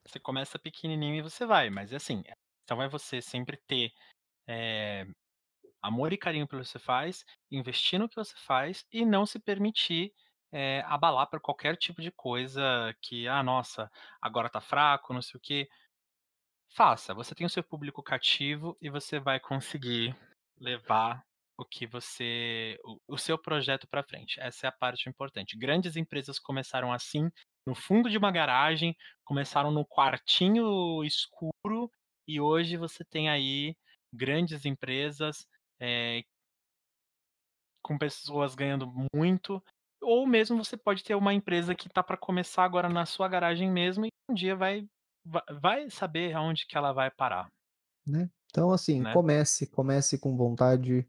Você 0.07 0.19
começa 0.19 0.59
pequenininho 0.59 1.17
e 1.17 1.23
você 1.23 1.47
vai, 1.47 1.71
mas 1.71 1.93
assim, 1.93 2.23
então 2.65 2.83
é 2.83 2.89
você 2.89 3.23
sempre 3.23 3.57
ter 3.67 3.93
eh, 4.47 5.07
amor 5.81 6.13
e 6.13 6.19
carinho 6.19 6.47
pelo 6.47 6.63
que 6.63 6.69
você 6.69 6.79
faz, 6.79 7.25
investir 7.51 7.99
no 7.99 8.09
que 8.09 8.17
você 8.17 8.35
faz 8.37 8.85
e 8.93 9.05
não 9.05 9.27
se 9.27 9.39
permitir 9.39 10.13
eh, 10.53 10.83
abalar 10.87 11.29
por 11.29 11.41
qualquer 11.41 11.77
tipo 11.77 12.03
de 12.03 12.11
coisa 12.11 12.95
que, 13.01 13.27
ah, 13.27 13.43
nossa, 13.43 13.91
agora 14.21 14.49
tá 14.49 14.61
fraco, 14.61 15.15
não 15.15 15.23
sei 15.23 15.39
o 15.39 15.41
quê. 15.41 15.69
Faça, 16.75 17.15
você 17.15 17.35
tem 17.35 17.47
o 17.47 17.51
seu 17.51 17.63
público 17.63 18.03
cativo 18.03 18.77
e 18.81 18.89
você 18.89 19.19
vai 19.19 19.39
conseguir 19.39 20.17
levar 20.59 21.25
o 21.63 21.67
que 21.67 21.87
você, 21.87 22.77
o, 22.85 23.15
o 23.15 23.19
seu 23.19 23.39
projeto 23.39 23.87
para 23.89 24.03
frente. 24.03 24.41
Essa 24.41 24.67
é 24.67 24.69
a 24.69 24.73
parte 24.73 25.09
importante. 25.09 25.57
Grandes 25.59 25.97
empresas 25.97 26.39
começaram 26.39 26.93
assim, 26.93 27.31
no 27.67 27.75
fundo 27.75 28.11
de 28.11 28.19
uma 28.19 28.31
garagem, 28.33 28.97
começaram 29.25 29.71
no 29.71 29.87
quartinho 29.87 31.03
escuro 31.05 31.91
e 32.27 32.41
hoje 32.41 32.77
você 32.77 33.05
tem 33.05 33.29
aí 33.31 33.77
grandes 34.13 34.65
empresas 34.67 35.47
eh, 35.81 36.23
com 37.83 37.99
pessoas 37.99 38.55
ganhando 38.55 38.91
muito, 39.15 39.63
ou 40.01 40.27
mesmo 40.27 40.65
você 40.65 40.77
pode 40.77 41.03
ter 41.03 41.15
uma 41.15 41.35
empresa 41.35 41.75
que 41.75 41.89
está 41.89 42.03
para 42.03 42.17
começar 42.17 42.65
agora 42.65 42.89
na 42.89 43.07
sua 43.07 43.29
garagem 43.29 43.71
mesmo 43.71 44.07
e 44.07 44.09
um 44.31 44.35
dia 44.35 44.55
vai 44.57 44.87
va- 45.25 45.45
vai 45.61 45.89
saber 45.91 46.35
aonde 46.35 46.67
que 46.67 46.77
ela 46.77 46.93
vai 46.93 47.11
parar, 47.11 47.49
né? 48.07 48.31
Então, 48.51 48.71
assim, 48.71 49.05
né? 49.05 49.13
comece, 49.13 49.67
comece 49.67 50.19
com 50.19 50.37
vontade, 50.37 51.09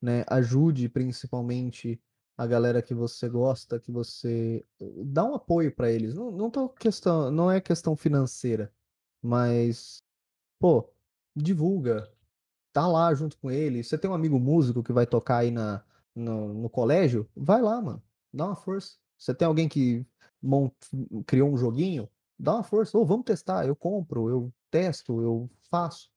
né? 0.00 0.24
Ajude 0.28 0.88
principalmente 0.88 2.00
a 2.36 2.46
galera 2.46 2.82
que 2.82 2.94
você 2.94 3.28
gosta, 3.28 3.78
que 3.80 3.92
você 3.92 4.64
dá 5.04 5.24
um 5.24 5.34
apoio 5.34 5.74
pra 5.74 5.90
eles. 5.90 6.14
Não, 6.14 6.30
não 6.30 6.50
tô 6.50 6.68
questão, 6.70 7.30
não 7.30 7.50
é 7.50 7.60
questão 7.60 7.96
financeira, 7.96 8.72
mas 9.22 10.02
pô, 10.58 10.88
divulga, 11.36 12.10
tá 12.72 12.86
lá 12.86 13.12
junto 13.14 13.38
com 13.38 13.50
ele. 13.50 13.82
Você 13.82 13.98
tem 13.98 14.10
um 14.10 14.14
amigo 14.14 14.38
músico 14.38 14.82
que 14.82 14.92
vai 14.92 15.06
tocar 15.06 15.38
aí 15.38 15.50
na, 15.50 15.84
no, 16.14 16.54
no 16.54 16.70
colégio? 16.70 17.28
Vai 17.36 17.60
lá, 17.62 17.80
mano. 17.80 18.02
Dá 18.32 18.46
uma 18.46 18.56
força. 18.56 18.96
Você 19.18 19.34
tem 19.34 19.46
alguém 19.46 19.68
que 19.68 20.06
mon- 20.42 20.70
criou 21.26 21.50
um 21.52 21.56
joguinho? 21.56 22.08
Dá 22.38 22.54
uma 22.54 22.62
força. 22.64 22.96
Ô, 22.98 23.04
vamos 23.04 23.24
testar. 23.24 23.66
Eu 23.66 23.76
compro, 23.76 24.28
eu 24.28 24.52
testo, 24.70 25.20
eu 25.20 25.50
faço. 25.70 26.10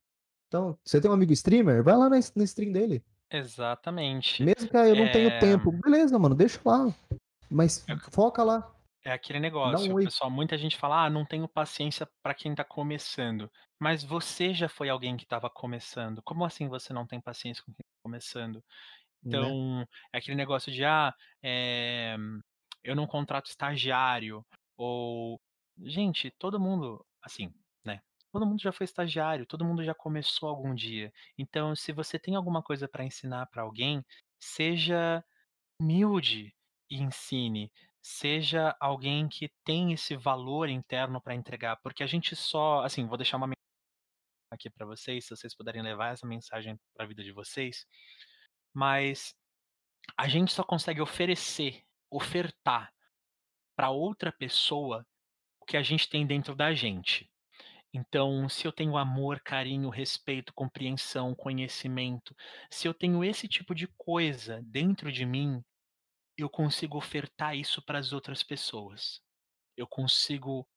Então, 0.47 0.77
você 0.85 1.01
tem 1.01 1.09
um 1.09 1.13
amigo 1.13 1.33
streamer? 1.33 1.83
Vai 1.83 1.97
lá 1.97 2.09
na 2.09 2.19
stream 2.19 2.71
dele. 2.71 3.03
Exatamente. 3.33 4.39
Mesmo 4.39 4.67
que 4.69 4.77
ah, 4.77 4.87
eu 4.87 4.95
não 4.95 5.07
tenho 5.07 5.29
É, 5.29 5.37
tempo. 5.37 5.71
Beleza, 5.71 6.17
mano, 6.17 6.35
deixa 6.35 6.59
lá. 6.65 6.93
Mas 7.49 7.87
É 7.87 7.95
que- 7.95 8.11
foca 8.11 8.43
lá. 8.43 8.71
É 9.05 9.11
aquele 9.13 9.39
negócio, 9.39 9.93
um 9.93 9.97
pessoal 9.97 10.31
muita 10.31 10.57
gente 10.57 10.77
fala: 10.77 11.05
"Ah, 11.05 11.09
não 11.09 11.25
tenho 11.25 11.47
paciência 11.49 12.07
pra 12.23 12.33
quem 12.35 12.55
tá 12.55 12.63
começando", 12.65 13.51
mas 13.79 14.03
você 14.03 14.53
já 14.53 14.69
foi 14.69 14.89
alguém 14.89 15.17
que 15.17 15.23
estava 15.25 15.49
começando, 15.49 16.21
como 16.23 16.45
assim 16.45 16.69
você 16.69 16.93
não 16.93 17.07
tem 17.07 17.21
paciência 17.21 17.63
com 17.65 17.73
quem 17.73 17.83
tá 17.85 17.97
começando? 18.03 18.63
Né. 19.23 19.53
Então, 19.53 19.85
é 20.13 20.19
aquele 20.19 20.37
negócio 20.37 20.71
de: 20.71 20.85
"Ah, 20.85 21.13
eh, 21.43 22.17
eu 22.83 22.95
não 22.95 23.07
contrato 23.07 23.47
estagiário", 23.47 24.45
ou 24.77 25.41
gente, 25.79 26.31
todo 26.39 26.59
mundo 26.59 27.05
assim, 27.23 27.47
né, 27.47 27.53
todo 28.33 28.47
mundo 28.47 28.61
já 28.61 28.71
foi 28.71 28.85
estagiário, 28.85 29.45
todo 29.45 29.63
mundo 29.63 29.83
já 29.83 29.93
começou 29.93 30.49
algum 30.49 30.73
dia. 30.73 31.13
Então, 31.37 31.75
se 31.75 31.93
você 31.93 32.17
tem 32.19 32.35
alguma 32.35 32.63
coisa 32.63 32.87
pra 32.87 33.05
ensinar 33.05 33.45
pra 33.47 33.61
alguém, 33.61 34.03
seja 34.39 35.23
humilde 35.79 36.55
e 36.89 36.97
ensine, 37.01 37.71
seja 38.01 38.75
alguém 38.79 39.29
que 39.29 39.51
tem 39.63 39.93
esse 39.93 40.15
valor 40.17 40.69
interno 40.69 41.21
pra 41.21 41.35
entregar, 41.35 41.77
porque 41.83 42.03
a 42.03 42.07
gente 42.07 42.35
só 42.35 42.83
assim, 42.83 43.07
vou 43.07 43.17
deixar 43.17 43.37
uma 43.37 43.47
men 43.47 43.55
aqui 44.51 44.69
pra 44.69 44.85
vocês, 44.85 45.25
se 45.25 45.35
vocês 45.35 45.55
puderem 45.55 45.81
levar 45.83 46.13
essa 46.13 46.27
mensagem 46.27 46.79
pra 46.95 47.05
vida 47.05 47.23
de 47.23 47.31
vocês, 47.31 47.85
mas 48.73 49.35
a 50.17 50.27
gente 50.27 50.53
só 50.53 50.63
consegue 50.63 51.01
oferecer, 51.01 51.83
ofertar 52.11 52.93
pra 53.75 53.89
outra 53.91 54.31
pessoa 54.31 55.05
o 55.61 55.65
que 55.65 55.77
a 55.77 55.83
gente 55.83 56.09
tem 56.09 56.27
dentro 56.27 56.55
da 56.55 56.73
gente. 56.73 57.32
Então, 57.93 58.49
se 58.49 58.65
eu 58.65 58.71
tenho 58.71 58.97
amor, 58.97 59.39
carinho, 59.41 59.89
respeito, 59.89 60.51
compreensão, 60.53 61.35
conhecimento, 61.35 62.35
se 62.69 62.87
eu 62.87 62.93
tenho 62.93 63.23
esse 63.23 63.47
tipo 63.47 63.75
de 63.75 63.87
coisa 63.97 64.61
dentro 64.63 65.11
de 65.11 65.25
mim, 65.25 65.61
eu 66.37 66.49
consigo 66.49 66.97
ofertar 66.97 67.55
isso 67.55 67.83
para 67.85 67.99
as 67.99 68.13
outras 68.13 68.43
pessoas. 68.43 69.21
Eu 69.77 69.87
consigo 69.87 70.67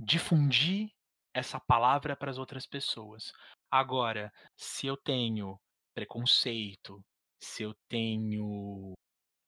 difundir 0.00 0.90
essa 1.34 1.60
palavra 1.60 2.16
para 2.16 2.30
as 2.30 2.38
outras 2.38 2.66
pessoas. 2.66 3.32
Agora, 3.70 4.32
se 4.56 4.86
eu 4.86 4.96
tenho 4.96 5.60
preconceito, 5.94 7.04
se 7.42 7.62
eu 7.62 7.74
tenho, 7.88 8.94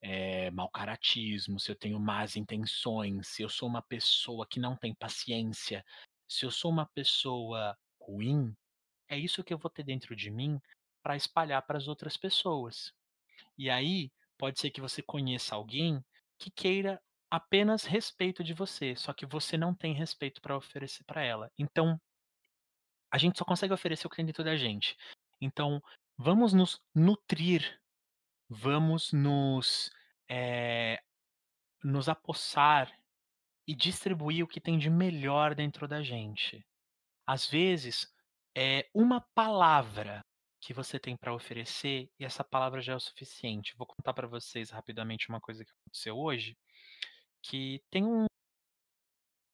eh, 0.02 0.50
mau 0.52 0.70
caratismo, 0.70 1.60
se 1.60 1.70
eu 1.72 1.76
tenho 1.76 2.00
más 2.00 2.36
intenções, 2.36 3.28
se 3.28 3.42
eu 3.42 3.48
sou 3.48 3.68
uma 3.68 3.82
pessoa 3.82 4.46
que 4.48 4.60
não 4.60 4.76
tem 4.76 4.94
paciência, 4.94 5.84
se 6.32 6.44
eu 6.46 6.50
sou 6.50 6.70
uma 6.70 6.86
pessoa 6.86 7.76
ruim, 8.00 8.54
é 9.08 9.18
isso 9.18 9.44
que 9.44 9.54
eu 9.54 9.58
vou 9.58 9.70
ter 9.70 9.84
dentro 9.84 10.16
de 10.16 10.30
mim 10.30 10.60
pra 11.02 11.16
espalhar 11.16 11.62
para 11.62 11.78
as 11.78 11.88
outras 11.88 12.16
pessoas. 12.16 12.92
E 13.58 13.70
aí, 13.70 14.12
pode 14.38 14.60
ser 14.60 14.70
que 14.70 14.80
você 14.80 15.02
conheça 15.02 15.54
alguém 15.54 16.04
que 16.38 16.50
queira 16.50 17.00
apenas 17.30 17.84
respeito 17.84 18.44
de 18.44 18.54
você, 18.54 18.96
só 18.96 19.12
que 19.12 19.26
você 19.26 19.56
não 19.56 19.74
tem 19.74 19.94
respeito 19.94 20.40
pra 20.42 20.56
oferecer 20.56 21.04
pra 21.04 21.22
ela. 21.22 21.50
Então 21.58 22.00
a 23.10 23.18
gente 23.18 23.38
só 23.38 23.44
consegue 23.44 23.74
oferecer 23.74 24.06
o 24.06 24.10
que 24.10 24.16
tem 24.16 24.24
dentro 24.24 24.42
da 24.42 24.56
gente. 24.56 24.96
Então, 25.40 25.82
vamos 26.16 26.54
nos 26.54 26.80
nutrir, 26.94 27.78
vamos 28.48 29.12
nos, 29.12 29.90
eh, 30.30 31.00
nos 31.84 32.08
apossar 32.08 32.92
e 33.72 33.74
distribuir 33.74 34.44
o 34.44 34.46
que 34.46 34.60
tem 34.60 34.78
de 34.78 34.90
melhor 34.90 35.54
dentro 35.54 35.88
da 35.88 36.02
gente. 36.02 36.62
Às 37.26 37.46
vezes, 37.46 38.06
é 38.54 38.86
uma 38.94 39.22
palavra 39.34 40.20
que 40.60 40.74
você 40.74 40.98
tem 40.98 41.16
pra 41.16 41.34
oferecer 41.34 42.10
e 42.20 42.24
essa 42.26 42.44
palavra 42.44 42.82
já 42.82 42.92
é 42.92 42.96
o 42.96 43.00
suficiente. 43.00 43.74
Vou 43.78 43.86
contar 43.86 44.12
pra 44.12 44.26
vocês 44.26 44.68
rapidamente 44.68 45.30
uma 45.30 45.40
coisa 45.40 45.64
que 45.64 45.70
aconteceu 45.70 46.18
hoje, 46.18 46.54
que 47.42 47.82
tem 47.90 48.04
um 48.04 48.26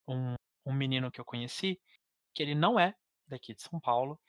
um 0.05 0.35
um 0.65 0.73
menino 0.73 1.09
que 1.09 1.21
eu 1.21 1.25
conheci, 1.25 1.81
que 2.35 2.43
ele 2.43 2.53
não 2.55 2.77
é 2.77 2.93
daqui 3.25 3.53
de 3.55 3.61
São 3.61 3.79
Paulo, 3.79 4.19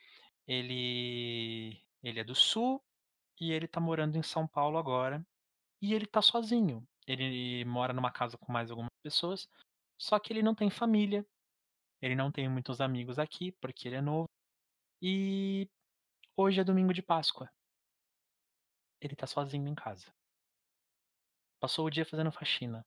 ele 0.46 1.82
ele 2.00 2.20
é 2.20 2.24
do 2.24 2.34
sul 2.36 2.80
e 3.40 3.50
ele 3.50 3.66
tá 3.66 3.80
morando 3.80 4.16
em 4.16 4.22
São 4.22 4.46
Paulo 4.46 4.78
agora, 4.78 5.26
e 5.82 5.94
ele 5.94 6.06
tá 6.06 6.22
sozinho. 6.22 6.86
Ele 7.08 7.64
mora 7.64 7.92
numa 7.92 8.12
casa 8.12 8.38
com 8.38 8.52
mais 8.52 8.70
algumas 8.70 8.90
pessoas, 9.02 9.48
só 10.00 10.18
que 10.18 10.32
ele 10.32 10.42
não 10.42 10.54
tem 10.54 10.70
família, 10.70 11.24
ele 12.02 12.16
não 12.16 12.32
tem 12.32 12.48
muitos 12.48 12.80
amigos 12.80 13.18
aqui, 13.18 13.52
porque 13.60 13.88
ele 13.88 13.96
é 13.96 14.02
novo, 14.02 14.28
e 15.02 15.68
hoje 16.36 16.60
é 16.60 16.64
domingo 16.64 16.94
de 16.94 17.02
Páscoa. 17.02 17.50
Ele 19.00 19.14
tá 19.14 19.26
sozinho 19.26 19.68
em 19.68 19.74
casa. 19.74 20.10
Passou 21.60 21.86
o 21.86 21.90
dia 21.90 22.04
fazendo 22.06 22.32
faxina. 22.32 22.84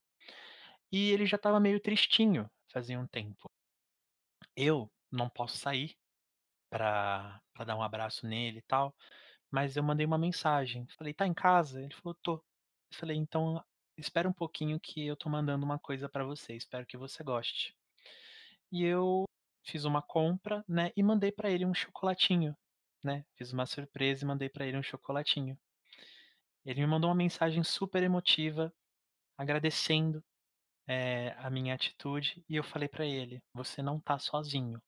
E 0.92 1.12
ele 1.12 1.26
já 1.26 1.38
estava 1.38 1.60
meio 1.60 1.80
tristinho, 1.80 2.50
fazia 2.72 3.00
um 3.00 3.08
tempo. 3.08 3.50
Eu 4.56 4.92
não 5.12 5.30
posso 5.30 5.58
sair 5.58 5.96
pra 6.70 7.42
pra 7.54 7.66
dar 7.66 7.78
um 7.78 7.84
abraço 7.84 8.28
nele 8.28 8.60
e 8.60 8.64
tal, 8.64 8.96
mas 9.52 9.78
eu 9.78 9.84
mandei 9.84 10.06
uma 10.06 10.18
mensagem, 10.18 10.88
falei: 10.98 11.14
"Tá 11.14 11.28
em 11.28 11.34
casa?", 11.34 11.82
ele 11.82 11.94
falou: 11.96 12.16
"Tô". 12.24 12.36
Eu 12.38 12.98
falei: 13.00 13.18
"Então 13.18 13.64
espera 13.98 14.28
um 14.30 14.34
pouquinho 14.34 14.80
que 14.80 15.06
eu 15.06 15.16
tô 15.18 15.30
mandando 15.30 15.66
uma 15.66 15.80
coisa 15.80 16.10
pra 16.10 16.24
você, 16.26 16.56
espero 16.56 16.86
que 16.86 16.98
você 16.98 17.24
goste". 17.24 17.76
E 18.72 18.84
eu 18.86 19.26
fiz 19.64 19.86
uma 19.86 20.02
compra, 20.02 20.64
né, 20.68 20.92
e 20.98 21.04
mandei 21.04 21.32
pra 21.32 21.50
ele 21.52 21.66
um 21.66 21.74
chocolatinho, 21.74 22.56
né, 23.04 23.26
fiz 23.38 23.54
uma 23.54 23.66
surpresa 23.66 24.26
e 24.26 24.28
mandei 24.28 24.50
pra 24.50 24.66
ele 24.68 24.78
um 24.78 24.84
chocolatinho. 24.84 25.58
Ele 26.66 26.80
me 26.82 26.88
mandou 26.88 27.10
uma 27.10 27.16
mensagem 27.16 27.62
super 27.64 28.02
emotiva, 28.04 28.74
agradecendo, 29.38 30.24
eh, 30.88 31.36
a 31.38 31.50
minha 31.50 31.76
atitude, 31.76 32.44
e 32.50 32.56
eu 32.58 32.64
falei 32.64 32.90
pra 32.90 33.06
ele: 33.06 33.42
"Você 33.56 33.82
não 33.82 34.00
tá 34.00 34.20
sozinho". 34.20 34.82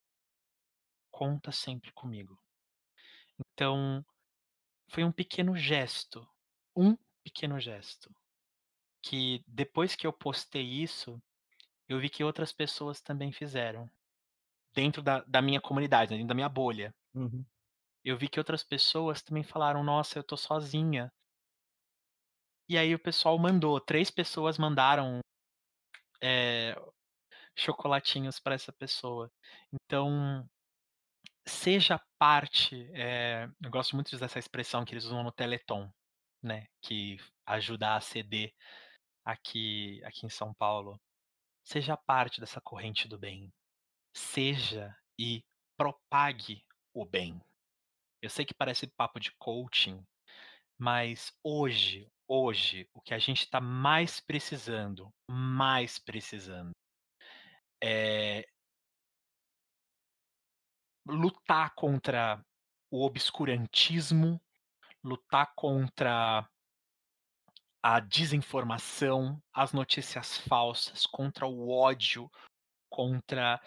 "Conta 1.14 1.52
sempre 1.52 1.92
comigo". 1.94 2.38
Então, 3.54 4.06
foi 4.90 5.04
um 5.04 5.12
pequeno 5.12 5.58
gesto, 5.58 6.28
um 6.76 6.98
pequeno 7.24 7.60
gesto, 7.60 8.14
que 9.06 9.44
depois 9.48 9.96
que 9.96 10.08
eu 10.08 10.14
postei 10.14 10.64
isso, 10.66 11.22
eu 11.90 12.00
vi 12.00 12.10
que 12.10 12.24
outras 12.24 12.54
pessoas 12.54 13.02
também 13.02 13.32
fizeram, 13.34 13.90
dentro 14.76 15.02
da 15.04 15.22
da 15.28 15.42
minha 15.42 15.62
comunidade, 15.62 16.12
dentro 16.12 16.28
da 16.28 16.36
minha 16.36 16.50
bolha. 16.50 16.94
Uhum. 17.14 17.46
Eu 18.06 18.18
vi 18.18 18.30
que 18.30 18.40
outras 18.40 18.64
pessoas 18.64 19.22
também 19.22 19.44
falaram: 19.44 19.84
"Nossa, 19.84 20.18
eu 20.18 20.24
tô 20.24 20.38
sozinha". 20.38 21.12
E 22.70 22.78
aí 22.78 22.96
o 22.96 23.00
pessoal 23.00 23.38
mandou, 23.38 23.80
3 23.80 24.10
pessoas 24.10 24.58
mandaram, 24.58 25.20
eh, 26.22 26.76
chocolatinhos 27.58 28.40
pra 28.40 28.56
essa 28.56 28.74
pessoa. 28.74 29.32
Então, 29.74 30.48
seja 31.48 32.00
parte, 32.20 32.90
eh, 32.94 33.48
eu 33.64 33.72
gosto 33.72 33.96
muito 33.96 34.10
de 34.10 34.16
usar 34.18 34.26
essa 34.28 34.40
expressão 34.40 34.86
que 34.86 34.94
eles 34.94 35.06
usam 35.06 35.24
no 35.24 35.32
Teleton, 35.32 35.92
né, 36.44 36.68
que 36.82 37.18
ajuda 37.46 37.90
a 37.92 37.98
aceder 37.98 38.54
aqui 39.26 40.02
aqui 40.04 40.26
em 40.26 40.30
São 40.30 40.54
Paulo. 40.54 41.00
Seja 41.64 41.98
parte 41.98 42.40
dessa 42.40 42.62
corrente 42.62 43.08
do 43.08 43.18
bem. 43.18 43.52
Seja 44.16 44.96
e 45.20 45.44
propague 45.76 46.64
o 46.94 47.04
bem. 47.06 47.42
Eu 48.22 48.30
sei 48.30 48.46
que 48.46 48.54
parece 48.54 48.88
papo 48.88 49.20
de 49.20 49.32
coaching, 49.38 50.06
mas 50.78 51.34
hoje, 51.44 52.08
hoje, 52.28 52.88
o 52.94 53.02
que 53.02 53.14
a 53.14 53.20
gente 53.20 53.50
tá 53.50 53.60
mais 53.60 54.20
precisando, 54.20 55.12
mais 55.30 56.00
precisando 56.00 56.72
é 57.84 58.48
lutar 61.06 61.74
contra 61.76 62.44
o 62.90 63.06
obscurantismo, 63.06 64.42
lutar 65.04 65.54
contra 65.56 66.50
a 67.88 68.00
desinformação, 68.00 69.40
as 69.54 69.72
notícias 69.72 70.40
falsas, 70.40 71.06
contra 71.06 71.46
o 71.46 71.70
ódio, 71.70 72.28
contra 72.90 73.62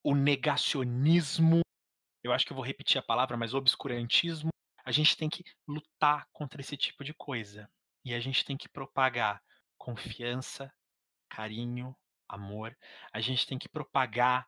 o 0.00 0.14
negacionismo. 0.14 1.62
Eu 2.22 2.32
acho 2.32 2.46
que 2.46 2.52
eu 2.52 2.54
vou 2.54 2.64
repetir 2.64 3.00
a 3.00 3.02
palavra, 3.02 3.36
mas 3.36 3.54
obscurantismo. 3.54 4.50
A 4.84 4.92
gente 4.92 5.16
tem 5.16 5.28
que 5.28 5.42
lutar 5.66 6.28
contra 6.32 6.60
esse 6.60 6.76
tipo 6.76 7.02
de 7.02 7.12
coisa. 7.12 7.68
E 8.04 8.14
a 8.14 8.20
gente 8.20 8.44
tem 8.44 8.56
que 8.56 8.68
propagar 8.68 9.42
confiança, 9.76 10.72
carinho, 11.28 11.96
amor. 12.28 12.78
A 13.12 13.20
gente 13.20 13.44
tem 13.44 13.58
que 13.58 13.68
propagar 13.68 14.46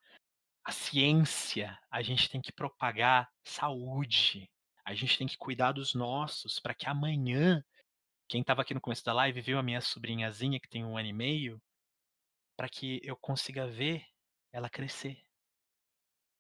a 0.65 0.71
ciência, 0.71 1.77
a 1.91 2.01
gente 2.01 2.31
tem 2.31 2.41
que 2.41 2.53
propagar 2.53 3.29
saúde, 3.43 4.49
a 4.85 4.95
gente 4.95 5.19
tem 5.19 5.27
que 5.27 5.37
cuidar 5.37 5.73
dos 5.73 5.95
nossos 5.95 6.61
pra 6.61 6.75
que 6.75 6.89
amanhã 6.89 7.61
quem 8.31 8.42
estava 8.42 8.62
aqui 8.62 8.73
no 8.73 8.81
começo 8.81 9.05
da 9.05 9.12
live 9.12 9.41
viu 9.41 9.59
a 9.59 9.62
minha 9.62 9.81
sobrinhazinha 9.81 10.60
que 10.60 10.68
tem 10.68 10.84
1 10.84 10.97
ano 10.97 11.09
e 11.09 11.12
meio, 11.12 11.60
pra 12.57 12.68
que 12.68 13.00
eu 13.02 13.17
consiga 13.17 13.67
ver 13.67 14.07
ela 14.52 14.70
crescer. 14.70 15.20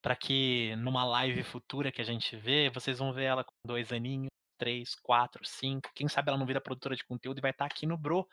Pra 0.00 0.14
que 0.14 0.76
numa 0.76 1.04
live 1.04 1.42
futura 1.42 1.90
que 1.90 2.00
a 2.00 2.04
gente 2.04 2.36
vê, 2.36 2.70
vocês 2.70 3.00
vão 3.00 3.12
ver 3.12 3.24
ela 3.24 3.42
com 3.42 3.52
2 3.66 3.92
aninhos, 3.92 4.28
3, 4.56 4.94
4, 4.94 5.44
5, 5.44 5.90
quem 5.92 6.06
sabe 6.06 6.28
ela 6.28 6.38
não 6.38 6.46
vira 6.46 6.60
produtora 6.60 6.94
de 6.94 7.04
conteúdo 7.04 7.38
e 7.38 7.42
vai 7.42 7.50
estar 7.50 7.64
aqui 7.66 7.86
no 7.86 7.98
Bro 7.98 8.24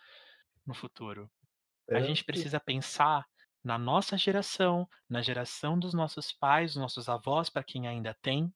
no 0.63 0.75
futuro. 0.75 1.27
A 1.91 1.97
É, 1.97 2.03
gente 2.03 2.23
precisa 2.23 2.59
pensar 2.59 3.25
na 3.63 3.79
nossa 3.79 4.17
geração, 4.17 4.87
na 5.09 5.23
geração 5.23 5.79
dos 5.79 5.95
nossos 5.95 6.31
pais, 6.31 6.73
dos 6.73 6.81
nossos 6.81 7.09
avós, 7.09 7.49
para 7.49 7.63
quem 7.63 7.87
ainda 7.87 8.13
tem, 8.21 8.53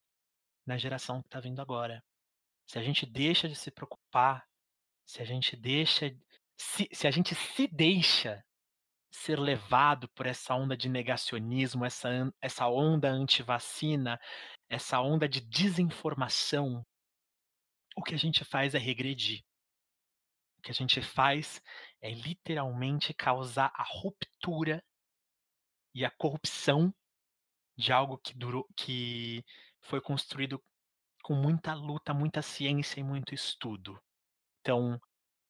na 0.65 0.77
geração 0.77 1.21
que 1.21 1.27
está 1.27 1.39
vindo 1.39 1.59
agora. 1.59 2.03
Se 2.67 2.77
a 2.77 2.83
gente 2.83 3.05
deixa 3.05 3.49
de 3.49 3.55
se 3.55 3.71
preocupar, 3.71 4.45
se 5.05 5.21
a 5.21 5.25
gente 5.25 5.55
deixa, 5.55 6.15
se, 6.57 6.87
se 6.91 7.07
a 7.07 7.11
gente 7.11 7.35
se 7.35 7.67
deixa 7.67 8.43
ser 9.11 9.37
levado 9.37 10.07
por 10.09 10.25
essa 10.25 10.55
onda 10.55 10.75
de 10.75 10.87
negacionismo, 10.87 11.83
essa, 11.83 12.09
essa 12.41 12.67
onda 12.67 13.09
anti-vacina, 13.09 14.19
essa 14.69 15.01
onda 15.01 15.27
de 15.27 15.41
desinformação, 15.41 16.85
o 17.95 18.01
que 18.01 18.15
a 18.15 18.17
gente 18.17 18.45
faz 18.45 18.73
é 18.73 18.77
regredir. 18.77 19.43
O 20.57 20.61
que 20.61 20.71
a 20.71 20.73
gente 20.73 21.01
faz 21.01 21.61
é 22.01 22.11
literalmente 22.11 23.13
causar 23.13 23.71
a 23.75 23.83
ruptura 23.83 24.83
e 25.93 26.05
a 26.05 26.11
corrupção 26.11 26.93
de 27.75 27.91
algo 27.91 28.17
que 28.17 28.33
durou, 28.33 28.65
que 28.77 29.43
foi 29.81 29.99
construído 29.99 30.63
com 31.23 31.33
muita 31.33 31.73
luta, 31.73 32.13
muita 32.13 32.41
ciência 32.41 32.99
e 32.99 33.03
muito 33.03 33.33
estudo. 33.33 34.01
Então, 34.61 34.99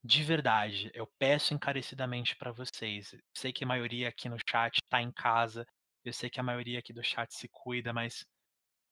de 0.04 0.24
verdade, 0.24 0.90
eu 0.94 1.06
peço 1.20 1.54
encarecidamente 1.54 2.36
para 2.36 2.52
vocês. 2.52 3.14
Sei 3.36 3.54
que 3.54 3.64
a 3.64 3.68
maioria 3.68 4.10
aqui 4.10 4.28
no 4.30 4.38
chat 4.50 4.78
está 4.78 5.02
em 5.02 5.12
casa, 5.12 5.66
eu 6.04 6.14
sei 6.14 6.30
que 6.30 6.40
a 6.40 6.44
maioria 6.44 6.80
aqui 6.80 6.92
do 6.94 7.04
chat 7.04 7.32
se 7.34 7.48
cuida, 7.50 7.94
mas, 7.94 8.26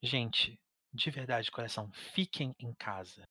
gente, 0.04 0.60
de 0.94 1.10
verdade, 1.10 1.50
coração, 1.52 1.90
fiquem 2.14 2.54
em 2.60 2.74
casa. 2.76 3.28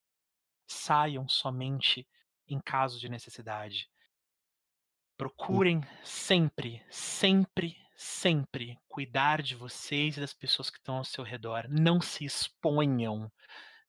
Saiam 0.66 1.28
somente 1.28 2.06
em 2.48 2.60
caso 2.60 2.98
de 2.98 3.08
necessidade. 3.08 3.88
Procurem 5.16 5.80
sempre, 6.02 6.84
sempre, 6.90 7.76
sempre 7.96 8.78
cuidar 8.88 9.42
de 9.42 9.54
vocês 9.54 10.16
e 10.16 10.20
das 10.20 10.32
pessoas 10.32 10.70
que 10.70 10.78
estão 10.78 10.96
ao 10.96 11.04
seu 11.04 11.24
redor. 11.24 11.66
Não 11.68 12.00
se 12.00 12.24
exponham. 12.24 13.30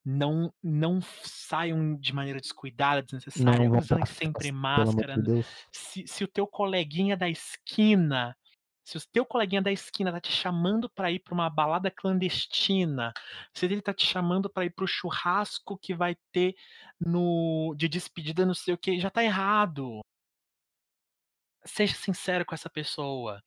Não, 0.04 0.52
não 0.62 1.00
saiam 1.22 1.96
de 1.96 2.12
maneira 2.14 2.40
descuidada, 2.40 3.02
desnecessária. 3.02 3.70
Usem 3.70 3.98
pra 3.98 4.06
sempre 4.06 4.50
máscara. 4.50 5.14
Amor 5.14 5.24
de. 5.24 5.46
Se, 5.70 6.06
se 6.06 6.24
o 6.24 6.28
teu 6.28 6.46
coleguinha 6.46 7.16
da 7.16 7.28
esquina, 7.28 8.34
se 8.82 8.96
o 8.96 9.00
teu 9.12 9.26
coleguinha 9.26 9.60
da 9.60 9.70
esquina 9.70 10.10
tá 10.10 10.20
te 10.20 10.32
chamando 10.32 10.88
para 10.88 11.10
ir 11.10 11.18
para 11.18 11.34
uma 11.34 11.50
balada 11.50 11.90
clandestina, 11.90 13.12
se 13.52 13.66
ele 13.66 13.82
tá 13.82 13.92
te 13.92 14.06
chamando 14.06 14.48
para 14.48 14.64
ir 14.64 14.70
para 14.70 14.84
o 14.84 14.88
churrasco 14.88 15.78
que 15.78 15.94
vai 15.94 16.16
ter 16.32 16.54
no 16.98 17.74
de 17.76 17.88
despedida, 17.88 18.46
não 18.46 18.54
sei 18.54 18.74
o 18.74 18.78
que, 18.78 18.98
já 18.98 19.10
tá 19.10 19.22
errado 19.22 20.00
seja 21.64 21.94
sincero 21.94 22.44
com 22.44 22.54
essa 22.54 22.70
pessoa. 22.70 23.42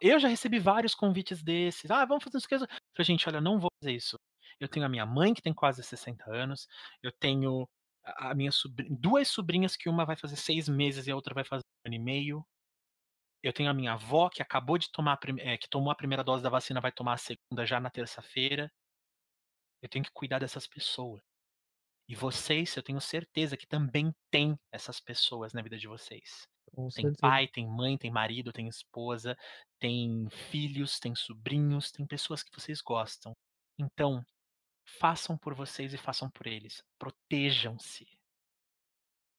Eu 0.00 0.18
já 0.18 0.28
recebi 0.28 0.58
vários 0.58 0.94
convites 0.94 1.42
desses. 1.42 1.90
Ah, 1.90 2.04
vamos 2.04 2.24
fazer 2.24 2.38
isso. 2.38 2.48
Falei, 2.48 3.04
gente, 3.04 3.28
olha, 3.28 3.40
não 3.40 3.58
vou 3.58 3.70
fazer 3.82 3.94
isso. 3.94 4.18
Eu 4.60 4.68
tenho 4.68 4.86
a 4.86 4.88
minha 4.88 5.06
mãe, 5.06 5.34
que 5.34 5.42
tem 5.42 5.54
quase 5.54 5.82
60 5.82 6.30
anos. 6.32 6.68
Eu 7.02 7.12
tenho 7.12 7.68
a 8.04 8.34
minha 8.34 8.52
sobrinha, 8.52 8.96
duas 9.00 9.28
sobrinhas, 9.28 9.76
que 9.76 9.88
uma 9.88 10.04
vai 10.06 10.16
fazer 10.16 10.36
seis 10.36 10.68
meses 10.68 11.06
e 11.06 11.10
a 11.10 11.16
outra 11.16 11.34
vai 11.34 11.44
fazer 11.44 11.62
um 11.84 11.88
ano 11.88 11.94
e 11.96 11.98
meio. 11.98 12.46
Eu 13.42 13.52
tenho 13.52 13.70
a 13.70 13.74
minha 13.74 13.94
avó, 13.94 14.28
que 14.30 14.42
acabou 14.42 14.78
de 14.78 14.90
tomar, 14.92 15.14
a 15.14 15.16
prim- 15.16 15.40
eh, 15.40 15.58
que 15.58 15.68
tomou 15.68 15.90
a 15.92 15.96
primeira 15.96 16.24
dose 16.24 16.42
da 16.42 16.50
vacina, 16.50 16.80
vai 16.80 16.92
tomar 16.92 17.14
a 17.14 17.18
segunda 17.18 17.66
já 17.66 17.80
na 17.80 17.90
terça-feira. 17.90 18.70
Eu 19.82 19.88
tenho 19.88 20.04
que 20.04 20.10
cuidar 20.12 20.38
dessas 20.38 20.66
pessoas. 20.66 21.20
E 22.08 22.14
vocês, 22.16 22.76
eu 22.76 22.82
tenho 22.82 23.00
certeza 23.00 23.56
que 23.56 23.66
também 23.66 24.12
tem 24.30 24.56
essas 24.72 25.00
pessoas 25.00 25.52
na 25.54 25.62
vida 25.62 25.78
de 25.78 25.88
vocês. 25.88 26.44
Com 26.74 26.90
Tem 26.94 27.10
certeza. 27.10 27.20
pai, 27.20 27.48
tem 27.48 27.66
mãe, 27.68 27.98
tem 27.98 28.10
marido, 28.10 28.52
tem 28.52 28.68
esposa, 28.68 29.36
tem 29.80 30.28
filhos, 30.30 30.98
tem 31.00 31.14
sobrinhos, 31.14 31.92
tem 31.92 32.06
pessoas 32.06 32.42
que 32.42 32.50
vocês 32.54 32.80
gostam. 32.82 33.34
Então, 33.78 34.24
façam 34.98 35.36
por 35.36 35.54
vocês 35.54 35.92
e 35.92 35.98
façam 35.98 36.30
por 36.30 36.46
eles. 36.46 36.82
Protejam-se. 36.98 38.06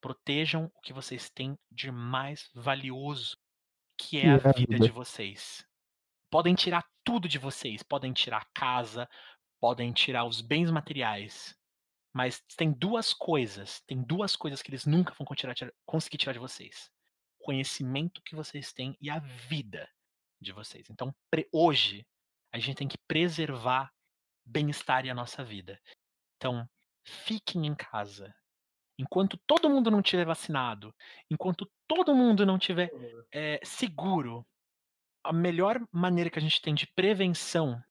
Protejam 0.01 0.71
o 0.75 0.81
que 0.81 0.93
vocês 0.93 1.29
têm 1.29 1.57
de 1.71 1.91
mais 1.91 2.49
valioso, 2.53 3.37
que 3.97 4.19
é 4.19 4.29
a 4.29 4.37
é 4.37 4.47
a 4.47 4.51
vida 4.51 4.79
de 4.79 4.91
vocês. 4.91 5.65
Podem 6.29 6.55
tirar 6.55 6.85
tudo 7.03 7.27
de 7.27 7.37
vocês, 7.37 7.83
podem 7.83 8.13
tirar 8.13 8.41
a 8.41 8.49
casa, 8.53 9.09
podem 9.59 9.91
tirar 9.91 10.25
os 10.25 10.41
bens 10.41 10.71
materiais, 10.71 11.55
mas 12.13 12.41
tem 12.55 12.71
duas 12.71 13.13
coisas, 13.13 13.81
tem 13.81 14.01
duas 14.01 14.35
coisas 14.35 14.61
que 14.61 14.69
eles 14.69 14.85
nunca 14.85 15.13
vão 15.15 15.25
conseguir 15.85 16.17
tirar 16.17 16.33
de 16.33 16.39
vocês. 16.39 16.89
O 17.39 17.45
conhecimento 17.45 18.21
que 18.23 18.35
vocês 18.35 18.71
têm 18.71 18.95
e 19.01 19.09
a 19.09 19.19
vida 19.19 19.89
de 20.39 20.51
vocês. 20.51 20.89
Então, 20.89 21.13
hoje, 21.51 22.05
a 22.53 22.59
gente 22.59 22.77
tem 22.77 22.87
que 22.87 22.97
preservar 23.07 23.91
bem-estar 24.49 25.05
e 25.05 25.09
a 25.09 25.15
nossa 25.15 25.43
vida. 25.43 25.79
Então, 26.37 26.67
fiquem 27.05 27.65
em 27.65 27.75
casa. 27.75 28.33
Enquanto 28.97 29.37
todo 29.47 29.69
mundo 29.69 29.89
não 29.89 30.01
tiver 30.01 30.25
vacinado, 30.25 30.93
enquanto 31.31 31.69
todo 31.87 32.13
mundo 32.13 32.45
não 32.45 32.59
tiver 32.59 32.91
eh, 33.31 33.59
seguro, 33.63 34.45
a 35.23 35.31
melhor 35.31 35.79
maneira 35.91 36.29
que 36.29 36.39
a 36.39 36.41
gente 36.41 36.61
tem 36.61 36.73
de 36.73 36.87
prevenção 36.87 37.81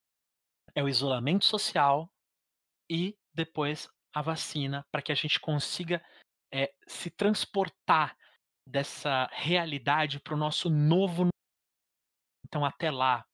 é 0.75 0.83
o 0.83 0.89
isolamento 0.89 1.45
social 1.45 2.11
e 2.89 3.17
depois 3.33 3.89
a 4.13 4.21
vacina, 4.21 4.85
para 4.91 5.01
que 5.01 5.11
a 5.11 5.15
gente 5.15 5.39
consiga 5.39 6.03
eh, 6.51 6.71
se 6.87 7.09
transportar 7.09 8.15
dessa 8.65 9.27
realidade 9.31 10.19
para 10.19 10.33
o 10.33 10.37
nosso 10.37 10.69
novo. 10.69 11.29
Então, 12.45 12.63
até 12.63 12.91
lá, 12.91 13.25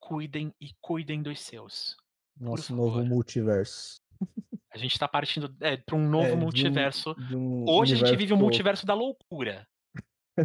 cuidem 0.00 0.54
e 0.60 0.74
cuidem 0.80 1.22
dos 1.22 1.40
seus. 1.40 1.96
Nosso 2.38 2.74
novo 2.74 3.04
multiverso. 3.04 4.00
A 4.72 4.78
gente 4.78 4.92
está 4.92 5.08
partindo 5.08 5.54
para 5.84 5.96
um 5.96 6.08
novo 6.08 6.26
É, 6.26 6.30
de 6.30 6.36
um- 6.36 6.40
multiverso. 6.40 7.14
de 7.14 7.36
um 7.36 7.64
Hoje 7.68 7.94
a 7.94 7.96
gente 7.96 8.10
vive 8.10 8.32
o 8.32 8.36
universo- 8.36 8.42
multiverso 8.42 8.86
da 8.86 8.94
loucura. 8.94 9.66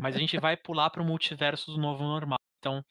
Mas 0.02 0.16
a 0.16 0.20
gente 0.20 0.38
vai 0.40 0.56
pular 0.64 0.90
para 0.90 1.02
o 1.02 1.06
multiverso 1.06 1.72
do 1.72 1.78
novo 1.78 2.04
normal. 2.04 2.40
Então, 2.60 2.84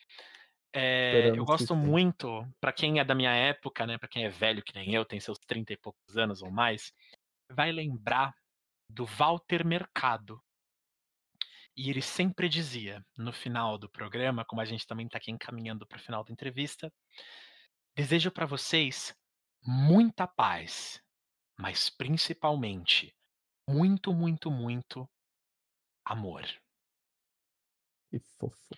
é, 0.75 1.31
eu 1.31 1.45
gosto 1.45 1.75
muito, 1.75 2.47
para 2.61 2.73
quem 2.73 2.99
é 3.01 3.05
da 3.05 3.15
minha 3.15 3.33
época, 3.35 3.87
né, 3.87 3.97
para 3.97 4.09
quem 4.09 4.25
é 4.25 4.29
velho 4.29 4.63
que 4.63 4.75
nem 4.75 4.93
eu, 4.95 5.05
tem 5.05 5.19
seus 5.19 5.39
30 5.47 5.73
e 5.73 5.77
poucos 5.79 6.17
anos 6.17 6.43
ou 6.43 6.51
mais, 6.51 6.93
vai 7.51 7.73
lembrar 7.73 8.35
do 8.91 9.05
Walter 9.07 9.65
Mercado. 9.65 10.41
E 11.77 11.89
ele 11.89 12.03
sempre 12.03 12.49
dizia, 12.49 13.03
no 13.17 13.33
final 13.33 13.79
do 13.79 13.89
programa, 13.89 14.45
como 14.45 14.61
a 14.61 14.65
gente 14.65 14.87
também 14.87 15.07
está 15.07 15.17
aqui 15.19 15.31
encaminhando 15.31 15.87
para 15.87 15.97
o 15.97 16.01
final 16.03 16.23
da 16.23 16.33
entrevista, 16.33 16.93
desejo 17.95 18.31
para 18.31 18.47
vocês 18.47 19.15
muita 19.67 20.27
paz, 20.27 21.01
mas 21.59 21.91
principalmente 21.91 23.15
muito, 23.69 24.13
muito, 24.13 24.51
muito 24.51 25.09
amor. 26.05 26.43
Que 28.11 28.19
fofo. 28.39 28.75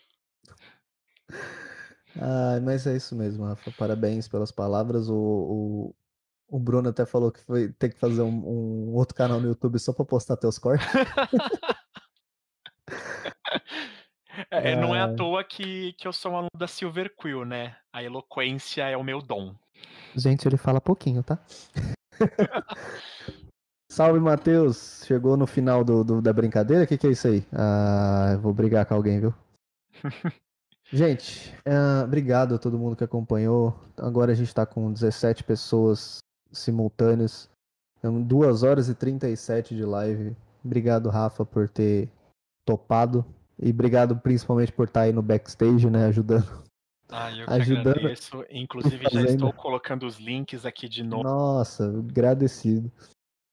Ai, 2.16 2.60
mas 2.60 2.86
é 2.86 2.96
isso 2.96 3.16
mesmo, 3.16 3.44
Rafa. 3.44 3.72
Parabéns 3.72 4.28
pelas 4.28 4.52
palavras. 4.52 5.08
O, 5.08 5.14
o, 5.16 5.94
o 6.48 6.58
Bruno 6.58 6.90
até 6.90 7.06
falou 7.06 7.32
que 7.32 7.40
foi 7.40 7.72
ter 7.72 7.90
que 7.90 7.98
fazer 7.98 8.20
um, 8.20 8.46
um 8.46 8.94
outro 8.94 9.14
canal 9.14 9.40
no 9.40 9.48
YouTube 9.48 9.78
só 9.78 9.92
pra 9.92 10.04
postar 10.04 10.36
teus 10.36 10.58
cortes. 10.58 10.86
É, 14.50 14.74
não 14.76 14.94
é 14.94 15.00
à 15.00 15.06
Ai. 15.06 15.14
toa 15.14 15.44
que, 15.44 15.92
que 15.94 16.06
eu 16.08 16.12
sou 16.12 16.32
um 16.32 16.36
aluno 16.36 16.50
da 16.56 16.66
Silver 16.66 17.12
Quill, 17.20 17.44
né? 17.44 17.76
A 17.92 18.02
eloquência 18.02 18.82
é 18.88 18.96
o 18.96 19.02
meu 19.04 19.20
dom. 19.20 19.54
Gente, 20.14 20.46
ele 20.48 20.56
fala 20.56 20.80
pouquinho, 20.80 21.22
tá? 21.22 21.38
Salve, 23.90 24.20
Matheus. 24.20 25.02
Chegou 25.06 25.36
no 25.36 25.46
final 25.46 25.84
do, 25.84 26.02
do- 26.02 26.22
da 26.22 26.32
brincadeira? 26.32 26.84
O 26.84 26.86
que, 26.86 26.96
que 26.96 27.06
é 27.06 27.10
isso 27.10 27.28
aí? 27.28 27.44
Ah, 27.52 28.36
vou 28.40 28.52
brigar 28.54 28.86
com 28.86 28.94
alguém, 28.94 29.20
viu? 29.20 29.34
Gente, 30.90 31.54
ah, 31.66 32.02
obrigado 32.04 32.54
a 32.54 32.58
todo 32.58 32.78
mundo 32.78 32.96
que 32.96 33.04
acompanhou. 33.04 33.78
Agora 33.96 34.32
a 34.32 34.34
gente 34.34 34.54
tá 34.54 34.64
com 34.64 34.92
17 34.92 35.44
pessoas 35.44 36.18
simultâneas. 36.50 37.50
Então, 37.98 38.20
2 38.22 38.62
horas 38.62 38.88
e 38.88 38.94
37 38.94 39.74
de 39.76 39.84
live. 39.84 40.36
Obrigado, 40.64 41.08
Rafa, 41.08 41.44
por 41.44 41.68
ter 41.68 42.10
topado. 42.66 43.24
E 43.58 43.70
obrigado 43.70 44.16
principalmente 44.16 44.72
por 44.72 44.86
estar 44.88 45.02
aí 45.02 45.12
no 45.12 45.22
backstage, 45.22 45.88
né? 45.88 46.06
Ajudando. 46.06 46.62
Ah, 47.10 47.30
eu 47.30 47.46
que 47.46 47.52
Ajudando- 47.52 47.88
agradeço. 47.98 48.44
Inclusive, 48.50 49.04
já 49.12 49.22
estou 49.22 49.52
colocando 49.52 50.06
os 50.06 50.18
links 50.18 50.64
aqui 50.64 50.88
de 50.88 51.02
novo. 51.02 51.22
Nossa, 51.24 51.84
agradecido. 51.86 52.90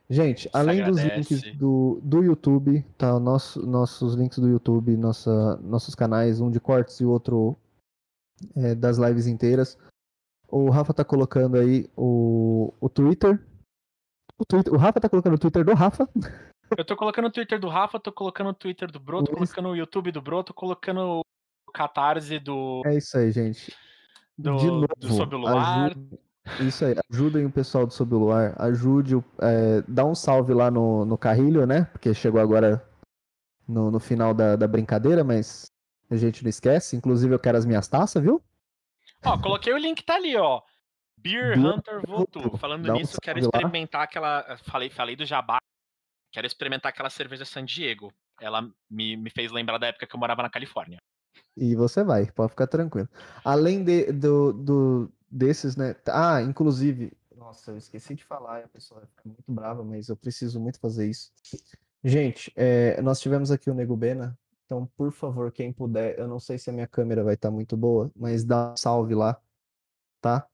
Gente, 0.10 0.44
Se 0.44 0.50
além 0.54 0.84
dos 0.84 0.98
agradece. 0.98 1.36
links 1.36 1.58
do, 1.58 2.00
do 2.02 2.24
YouTube, 2.24 2.84
tá? 2.98 3.20
Nosso, 3.20 3.64
nossos 3.66 4.16
links 4.16 4.40
do 4.40 4.48
YouTube, 4.48 4.96
nossa, 4.98 5.58
nossos 5.58 5.94
canais, 5.94 6.40
um 6.42 6.50
de 6.50 6.60
cortes 6.60 7.00
e 7.00 7.06
o 7.06 7.12
outro 7.12 7.56
é, 8.56 8.74
das 8.74 8.98
lives 8.98 9.28
inteiras. 9.28 9.78
O 10.48 10.70
Rafa 10.72 10.94
tá 10.94 11.06
colocando 11.06 11.58
aí 11.58 11.88
o, 11.96 12.74
o 12.80 12.90
Twitter. 12.90 13.40
O, 14.38 14.46
Twitter. 14.46 14.74
o 14.74 14.78
Rafa 14.78 15.00
tá 15.00 15.10
colocando 15.10 15.36
o 15.36 15.38
Twitter 15.38 15.64
do 15.64 15.74
Rafa. 15.76 16.10
Eu 16.78 16.86
tô 16.86 16.96
colocando 16.96 17.26
o 17.28 17.32
Twitter 17.32 17.60
do 17.60 17.68
Rafa, 17.68 18.00
tô 18.00 18.12
colocando 18.12 18.50
o 18.50 18.54
Twitter 18.54 18.92
do 18.92 19.00
Bro, 19.00 19.24
tô 19.24 19.32
Luiz- 19.32 19.52
colocando 19.54 19.74
o 19.74 19.76
YouTube 19.76 20.12
do 20.12 20.22
Bro, 20.22 20.44
tô 20.44 20.54
colocando 20.54 21.22
o 21.68 21.72
Catarse 21.72 22.40
do, 22.40 22.82
É 22.86 22.98
isso 22.98 23.18
aí, 23.18 23.32
gente. 23.32 23.76
do, 24.38 24.56
De 24.58 24.68
novo, 24.68 24.88
do 24.98 25.08
Sob 25.14 25.36
o 25.36 25.38
Luar. 25.40 25.92
Isso 26.60 26.86
aí, 26.86 26.96
ajudem 27.12 27.46
o 27.46 27.52
pessoal 27.52 27.86
do 27.86 27.94
Sob 27.94 28.14
Luar, 28.16 28.56
ajude, 28.62 29.16
é, 29.40 29.84
dá 29.88 30.04
um 30.06 30.16
salve 30.16 30.54
lá 30.54 30.72
no, 30.72 31.06
no 31.06 31.18
Carrilho, 31.18 31.66
né? 31.66 31.86
Porque 31.92 32.14
chegou 32.14 32.42
agora 32.42 32.84
no, 33.68 33.92
no 33.92 34.00
final 34.00 34.34
da, 34.34 34.56
da 34.56 34.68
brincadeira, 34.68 35.24
mas 35.24 35.72
a 36.10 36.16
gente 36.16 36.44
não 36.44 36.50
esquece. 36.50 36.96
Inclusive, 36.96 37.34
eu 37.36 37.40
quero 37.40 37.58
as 37.58 37.66
minhas 37.66 37.88
taças, 37.88 38.22
viu? 38.24 38.42
Ó, 39.24 39.38
coloquei 39.38 39.74
o 39.74 39.78
link, 39.78 40.04
tá 40.04 40.16
ali, 40.16 40.36
ó. 40.36 40.62
Beer 41.18 41.60
Hunter 41.60 42.02
votou. 42.08 42.58
Falando 42.58 42.86
Dá 42.88 42.94
um 42.94 42.98
nisso, 42.98 43.18
quero 43.22 43.40
salve 43.42 43.56
lá. 43.56 43.60
experimentar 43.60 44.04
aquela. 44.04 44.58
Falei, 44.64 44.90
falei 44.90 45.16
do 45.16 45.26
Jabá. 45.26 45.60
Quero 46.32 46.48
experimentar 46.48 46.92
aquela 46.92 47.10
cerveja 47.10 47.46
San 47.46 47.66
Diego. 47.66 48.14
Ela 48.40 48.62
me, 48.90 49.18
me 49.18 49.30
fez 49.30 49.52
lembrar 49.52 49.78
da 49.78 49.88
época 49.88 50.08
que 50.08 50.16
eu 50.16 50.20
morava 50.20 50.42
na 50.44 50.50
Califórnia. 50.50 51.00
E 51.56 51.76
você 51.76 52.04
vai, 52.04 52.32
pode 52.32 52.52
ficar 52.52 52.68
tranquilo. 52.68 53.10
Além 53.44 53.84
de, 53.84 54.12
do, 54.12 54.54
do- 54.54 55.12
desses, 55.30 55.76
né? 55.76 55.96
Ah, 56.08 56.42
inclusive, 56.42 57.12
nossa, 57.36 57.72
eu 57.72 57.78
esqueci 57.78 58.16
de 58.16 58.24
falar, 58.24 58.64
a 58.64 58.68
pessoa 58.68 59.02
vai 59.02 59.10
ficar 59.10 59.24
muito 59.26 59.52
brava, 59.52 59.84
mas 59.84 60.10
eu 60.10 60.16
preciso 60.16 60.60
muito 60.60 60.80
fazer 60.80 61.10
isso. 61.10 61.32
Gente, 62.04 62.52
é, 62.56 63.02
nós 63.02 63.20
tivemos 63.20 63.52
aqui 63.52 63.70
o 63.70 63.74
Nego 63.74 63.96
Bena, 63.96 64.38
então, 64.66 64.86
por 64.96 65.12
favor, 65.12 65.52
quem 65.52 65.74
puder, 65.74 66.18
eu 66.20 66.28
não 66.28 66.40
sei 66.40 66.58
se 66.58 66.70
a 66.70 66.74
minha 66.74 66.88
câmera 66.88 67.24
vai 67.24 67.34
estar 67.34 67.50
muito 67.52 67.76
boa, 67.76 68.12
mas 68.16 68.44
dá 68.46 68.72
um 68.74 68.78
salve 68.78 69.16
lá, 69.16 69.40
tá? 70.22 70.48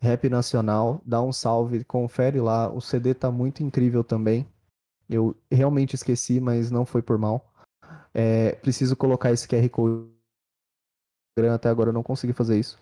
Rap 0.00 0.28
Nacional, 0.28 1.02
dá 1.06 1.22
um 1.22 1.32
salve, 1.32 1.84
confere 1.84 2.40
lá, 2.40 2.70
o 2.72 2.80
CD 2.80 3.14
tá 3.14 3.30
muito 3.30 3.62
incrível 3.62 4.04
também. 4.04 4.48
Eu 5.12 5.36
realmente 5.50 5.94
esqueci, 5.94 6.40
mas 6.40 6.70
não 6.70 6.84
foi 6.84 7.02
por 7.02 7.18
mal. 7.18 7.52
É, 8.14 8.52
preciso 8.56 8.96
colocar 8.96 9.32
esse 9.32 9.46
QR 9.46 9.68
Code 9.68 10.12
Instagram, 11.32 11.54
até 11.54 11.68
agora 11.68 11.88
eu 11.88 11.94
não 11.94 12.02
consegui 12.02 12.32
fazer 12.32 12.58
isso. 12.58 12.78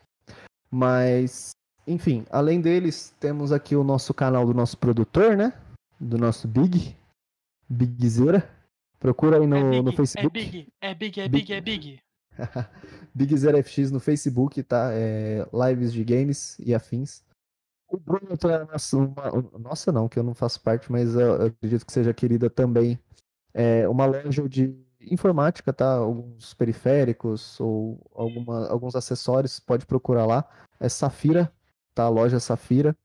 Mas, 0.71 1.51
enfim, 1.87 2.25
além 2.31 2.61
deles, 2.61 3.15
temos 3.21 3.53
aqui 3.53 3.77
o 3.77 3.85
nosso 3.85 4.13
canal 4.13 4.47
do 4.47 4.55
nosso 4.55 4.77
produtor, 4.77 5.37
né? 5.37 5.53
Do 5.99 6.19
nosso 6.19 6.49
Big, 6.49 6.97
Bigzeira. 7.69 8.49
Procura 8.99 9.39
aí 9.39 9.47
no, 9.47 9.57
é 9.57 9.71
big, 9.71 9.83
no 9.83 9.93
Facebook. 9.93 10.39
é 10.39 10.45
big, 10.45 10.69
é 10.81 10.95
big, 10.95 11.21
é 11.21 11.29
Big. 11.29 11.45
big, 11.47 11.53
é 11.53 11.61
big. 11.61 12.01
Bigzera 13.15 13.63
FX 13.63 13.91
no 13.91 14.01
Facebook, 14.01 14.63
tá? 14.63 14.91
É, 14.93 15.47
lives 15.53 15.93
de 15.93 16.05
games 16.05 16.59
e 16.59 16.75
afins. 16.75 17.23
O 17.91 17.99
Bruno 17.99 18.39
nossa, 18.71 18.97
uma- 18.97 19.59
nossa 19.59 19.93
não, 19.93 20.09
que 20.09 20.19
eu 20.19 20.23
não 20.23 20.35
faço 20.35 20.61
parte, 20.61 20.91
mas 20.91 21.15
eu, 21.15 21.47
acredito 21.47 21.85
que 21.85 21.93
seja 21.93 22.15
querida 22.15 22.49
também. 22.49 22.99
É 23.53 23.89
uma 23.89 24.07
loja 24.07 24.49
de 24.49 24.77
informática, 25.01 25.73
tá? 25.73 25.95
Alguns 25.95 26.55
periféricos 26.55 27.59
ou 27.59 27.99
alguma, 28.15 28.69
alguns 28.69 28.95
acessórios, 28.95 29.59
pode 29.59 29.87
procurar 29.87 30.25
lá. 30.27 30.49
É 30.79 30.89
Safira, 30.89 31.53
tá? 31.95 32.05
A 32.05 32.09
loja 32.09 32.39
Safira. 32.39 32.97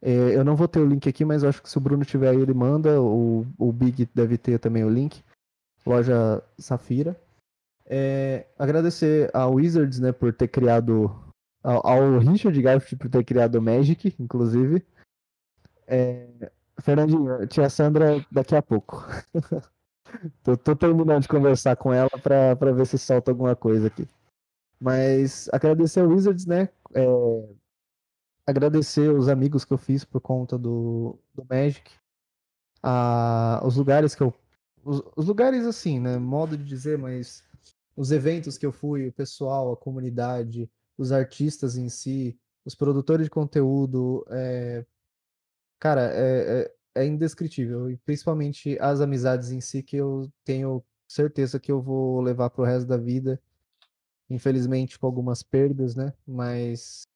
É, 0.00 0.10
eu 0.36 0.44
não 0.44 0.54
vou 0.54 0.68
ter 0.68 0.78
o 0.80 0.86
link 0.86 1.08
aqui, 1.08 1.24
mas 1.24 1.42
acho 1.42 1.62
que 1.62 1.70
se 1.70 1.78
o 1.78 1.80
Bruno 1.80 2.04
tiver 2.04 2.28
aí, 2.30 2.40
ele 2.40 2.54
manda. 2.54 3.00
O, 3.00 3.46
o 3.58 3.72
Big 3.72 4.08
deve 4.14 4.36
ter 4.36 4.58
também 4.58 4.84
o 4.84 4.90
link. 4.90 5.22
Loja 5.86 6.42
Safira. 6.58 7.18
É, 7.86 8.46
agradecer 8.58 9.30
ao 9.34 9.54
Wizards, 9.54 9.98
né, 9.98 10.12
por 10.12 10.32
ter 10.34 10.48
criado. 10.48 11.10
Ao, 11.62 11.86
ao 11.86 12.18
Richard 12.18 12.60
Garfield 12.60 12.96
por 12.96 13.10
ter 13.10 13.24
criado 13.24 13.56
o 13.56 13.62
Magic, 13.62 14.14
inclusive. 14.18 14.84
É, 15.86 16.50
Fernandinho, 16.80 17.46
tia 17.46 17.68
Sandra 17.68 18.24
daqui 18.30 18.54
a 18.54 18.62
pouco. 18.62 19.04
tô, 20.42 20.56
tô 20.56 20.76
terminando 20.76 21.22
de 21.22 21.28
conversar 21.28 21.76
com 21.76 21.92
ela 21.92 22.10
pra 22.10 22.54
ver 22.72 22.86
se 22.86 22.98
solta 22.98 23.30
alguma 23.30 23.56
coisa 23.56 23.88
aqui. 23.88 24.06
Mas 24.80 25.48
agradecer 25.52 26.00
ao 26.00 26.08
Wizards, 26.08 26.46
né? 26.46 26.68
é, 26.94 27.04
agradecer 28.46 29.10
os 29.10 29.28
amigos 29.28 29.64
que 29.64 29.72
eu 29.72 29.78
fiz 29.78 30.04
por 30.04 30.20
conta 30.20 30.56
do, 30.56 31.18
do 31.34 31.44
Magic. 31.48 31.90
a- 32.82 33.60
os 33.64 33.76
lugares 33.76 34.14
que 34.14 34.22
eu. 34.22 34.32
Os, 34.84 35.02
os 35.16 35.26
lugares 35.26 35.66
assim, 35.66 35.98
né? 35.98 36.16
Modo 36.18 36.56
de 36.56 36.64
dizer, 36.64 36.96
mas 36.96 37.44
os 37.96 38.12
eventos 38.12 38.56
que 38.56 38.64
eu 38.64 38.72
fui, 38.72 39.08
o 39.08 39.12
pessoal, 39.12 39.72
a 39.72 39.76
comunidade, 39.76 40.70
os 40.98 41.12
artistas 41.12 41.76
em 41.76 41.88
si, 41.88 42.38
os 42.64 42.74
produtores 42.74 43.26
de 43.26 43.30
conteúdo, 43.30 44.26
é, 44.30 44.84
cara, 45.78 46.02
é, 46.12 46.72
é, 46.94 47.02
é 47.02 47.06
indescritível. 47.06 47.90
E 47.90 47.96
principalmente 47.98 48.76
as 48.80 49.00
amizades 49.00 49.50
em 49.50 49.60
si 49.60 49.82
que 49.82 49.96
eu 49.96 50.30
tenho 50.44 50.84
certeza 51.06 51.60
que 51.60 51.72
eu 51.72 51.80
vou 51.80 52.20
levar 52.20 52.50
pro 52.50 52.64
resto 52.64 52.86
da 52.86 52.96
vida. 52.96 53.40
Infelizmente 54.28 54.98
com 54.98 55.06
algumas 55.06 55.42
perdas, 55.42 55.94
né? 55.94 56.12
Mas, 56.26 57.08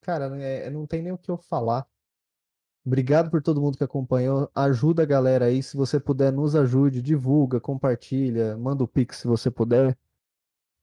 cara, 0.00 0.26
é, 0.42 0.68
não 0.70 0.86
tem 0.86 1.02
nem 1.02 1.12
o 1.12 1.18
que 1.18 1.30
eu 1.30 1.38
falar. 1.38 1.86
Obrigado 2.84 3.30
por 3.30 3.42
todo 3.42 3.60
mundo 3.60 3.76
que 3.76 3.84
acompanhou. 3.84 4.50
Ajuda 4.54 5.02
a 5.02 5.06
galera 5.06 5.44
aí. 5.44 5.62
Se 5.62 5.76
você 5.76 6.00
puder, 6.00 6.32
nos 6.32 6.56
ajude. 6.56 7.02
Divulga, 7.02 7.60
compartilha, 7.60 8.56
manda 8.56 8.82
o 8.82 8.88
Pix 8.88 9.18
se 9.18 9.26
você 9.28 9.50
puder. 9.50 9.96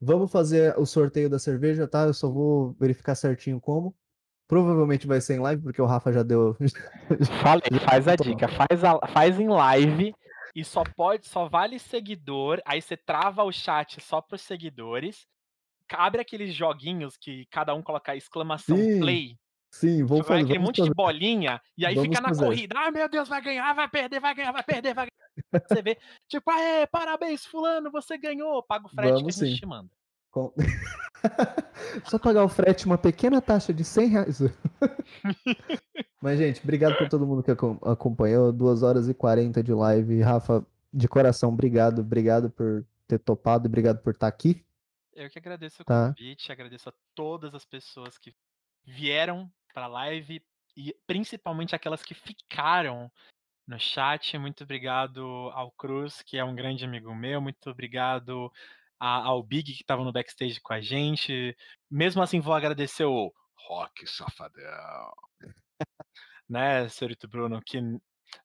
Vamos 0.02 0.32
fazer 0.32 0.78
o 0.78 0.86
sorteio 0.86 1.30
da 1.30 1.40
cerveja, 1.40 1.88
tá? 1.88 2.04
Eu 2.04 2.14
só 2.14 2.30
vou 2.30 2.74
verificar 2.80 3.16
certinho 3.16 3.60
como. 3.60 3.96
Provavelmente 4.48 5.08
vai 5.08 5.20
ser 5.20 5.36
em 5.36 5.40
live, 5.40 5.64
porque 5.64 5.82
o 5.82 5.86
Rafa 5.86 6.12
já 6.14 6.22
deu. 6.22 6.56
Falei, 7.42 7.80
faz 7.84 8.08
a 8.08 8.16
dica, 8.16 8.48
faz, 8.48 8.84
a- 8.84 9.08
faz 9.08 9.40
em 9.40 9.48
live 9.48 10.14
e 10.56 10.64
só 10.64 10.84
pode, 10.96 11.28
só 11.28 11.50
vale 11.50 11.80
seguidor. 11.80 12.62
Aí 12.66 12.82
você 12.82 12.96
trava 12.96 13.44
o 13.44 13.52
chat 13.52 14.00
só 14.02 14.22
pros 14.22 14.42
seguidores. 14.42 15.26
Abre 15.92 16.22
aqueles 16.22 16.54
joguinhos 16.54 17.18
que 17.18 17.46
cada 17.52 17.74
um 17.74 17.82
coloca 17.82 18.16
exclamação 18.16 18.78
Sim, 18.78 19.00
play. 19.00 19.36
Sim, 19.80 20.04
vou 20.06 20.20
Vai 20.20 20.28
fazer. 20.28 20.40
aquele 20.44 20.54
Vamos 20.60 20.68
monte 20.70 20.76
de 20.76 20.82
fazer. 20.84 20.94
bolinha 20.94 21.62
e 21.78 21.86
aí 21.86 21.96
Vamos 21.96 22.10
fica 22.10 22.22
na 22.22 22.30
fazer. 22.30 22.46
corrida. 22.46 22.76
Ah, 22.80 22.92
meu 22.92 23.10
Deus, 23.10 23.28
vai 23.28 23.42
ganhar, 23.42 23.74
vai 23.74 23.90
perder, 23.90 24.20
vai 24.22 24.34
ganhar, 24.36 24.52
vai 24.54 24.64
perder, 24.64 24.94
vai 24.94 25.08
ganhar. 25.08 25.66
Você 25.68 25.82
vê, 25.82 25.98
tipo, 26.30 26.50
aê, 26.50 26.88
parabéns, 26.88 27.46
fulano, 27.46 27.92
você 27.92 28.18
ganhou. 28.18 28.64
Paga 28.64 28.86
o 28.86 28.90
frete 28.90 29.12
Vamos 29.20 29.36
que 29.38 29.44
a 29.44 29.48
gente 29.48 29.60
te 29.60 29.66
manda. 29.66 29.90
Com- 30.32 30.54
Só 32.06 32.18
pagar 32.20 32.44
o 32.44 32.50
frete, 32.50 32.86
uma 32.86 32.98
pequena 32.98 33.42
taxa 33.42 33.74
de 33.74 33.84
100 33.84 34.08
reais. 34.08 34.40
Mas, 36.22 36.38
gente, 36.40 36.62
obrigado 36.64 36.98
por 36.98 37.10
todo 37.10 37.26
mundo 37.28 37.44
que 37.44 37.52
acom- 37.52 37.80
acompanhou. 37.84 38.52
2 38.52 38.84
horas 38.84 39.08
e 39.10 39.14
40 39.14 39.62
de 39.64 39.74
live. 39.74 40.22
Rafa, 40.22 40.66
de 40.94 41.08
coração, 41.08 41.50
obrigado. 41.50 42.00
Obrigado 42.00 42.50
por 42.50 42.86
ter 43.08 43.20
topado, 43.20 43.68
obrigado 43.68 44.00
por 44.02 44.14
estar 44.14 44.28
aqui. 44.28 44.64
Eu 45.14 45.30
que 45.30 45.40
agradeço 45.40 45.82
o 45.82 45.86
Tá. 45.86 46.08
convite, 46.10 46.52
agradeço 46.52 46.90
a 46.90 46.94
todas 47.14 47.54
as 47.54 47.66
pessoas 47.66 48.18
que 48.18 48.34
vieram 48.84 49.50
para 49.76 49.86
a 49.86 49.90
live 49.90 50.42
e 50.78 50.96
principalmente 51.06 51.76
aquelas 51.76 52.02
que 52.02 52.14
ficaram 52.14 53.12
no 53.68 53.78
chat. 53.78 54.38
Muito 54.38 54.64
obrigado 54.64 55.22
ao 55.54 55.70
Cruz, 55.72 56.22
que 56.22 56.38
é 56.38 56.44
um 56.46 56.56
grande 56.56 56.86
amigo 56.86 57.14
meu. 57.14 57.42
Muito 57.42 57.70
obrigado 57.70 58.50
a- 58.98 59.24
ao 59.26 59.44
Big, 59.44 59.74
que 59.74 59.82
estava 59.82 60.04
no 60.04 60.14
backstage 60.14 60.62
com 60.62 60.74
a 60.74 60.80
gente. 60.80 61.56
Mesmo 61.92 62.22
assim, 62.24 62.40
vou 62.40 62.54
agradecer 62.54 63.04
o 63.04 63.34
Rock 63.68 64.08
Safadão, 64.08 65.12
né, 66.48 66.88
senhorito 66.88 67.28
Bruno, 67.28 67.62
que 67.62 67.80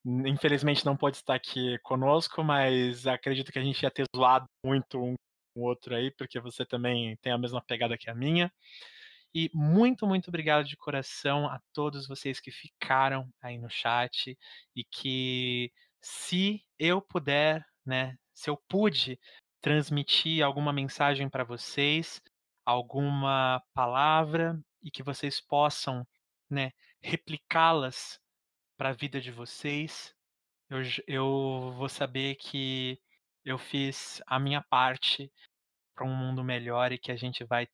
infelizmente 0.05 0.85
não 0.85 0.97
pode 0.97 1.19
estar 1.19 1.35
aqui 1.35 1.79
conosco, 1.83 2.43
mas 2.43 3.07
acredito 3.07 3.53
que 3.53 3.59
a 3.59 3.63
gente 3.63 3.83
ia 3.83 3.91
ter 3.91 4.05
zoado 4.17 4.47
muito 4.65 4.99
um 4.99 5.15
com 5.55 5.61
o 5.61 5.65
outro 5.65 5.95
aí, 5.95 6.11
porque 6.13 6.41
você 6.41 6.65
também 6.65 7.17
tem 7.19 7.33
a 7.33 7.39
mesma 7.39 7.63
pegada 7.63 7.99
que 7.99 8.11
a 8.11 8.15
minha. 8.15 8.53
E 9.35 9.51
muito, 9.55 10.07
muito 10.07 10.29
obrigado 10.29 10.67
de 10.67 10.77
coração 10.77 11.47
a 11.47 11.61
todos 11.73 12.09
vocês 12.09 12.41
que 12.41 12.51
ficaram 12.51 13.33
aí 13.41 13.59
no 13.59 13.71
chat 13.71 14.37
e 14.75 14.85
que 14.85 15.73
se 16.01 16.65
eu 16.79 17.01
puder, 17.01 17.65
né, 17.85 18.19
se 18.35 18.51
eu 18.51 18.57
pude 18.69 19.21
transmitir 19.61 20.45
alguma 20.45 20.73
mensagem 20.73 21.29
para 21.29 21.45
vocês, 21.45 22.21
alguma 22.65 23.63
palavra 23.73 24.61
e 24.83 24.91
que 24.91 25.03
vocês 25.03 25.41
possam, 25.41 26.07
né, 26.49 26.73
replicá-las 27.01 28.21
para 28.77 28.91
a 28.91 28.95
vida 28.95 29.21
de 29.21 29.31
vocês, 29.31 30.15
eu, 30.69 30.79
eu 31.07 31.73
vou 31.77 31.89
saber 31.89 32.37
que 32.37 33.01
eu 33.45 33.59
fiz 33.59 34.23
a 34.27 34.39
minha 34.39 34.63
parte 34.63 35.31
para 35.95 36.07
um 36.07 36.15
mundo 36.15 36.43
melhor 36.43 36.93
e 36.93 36.99
que 36.99 37.13
a 37.13 37.17
gente 37.17 37.45
vai 37.45 37.69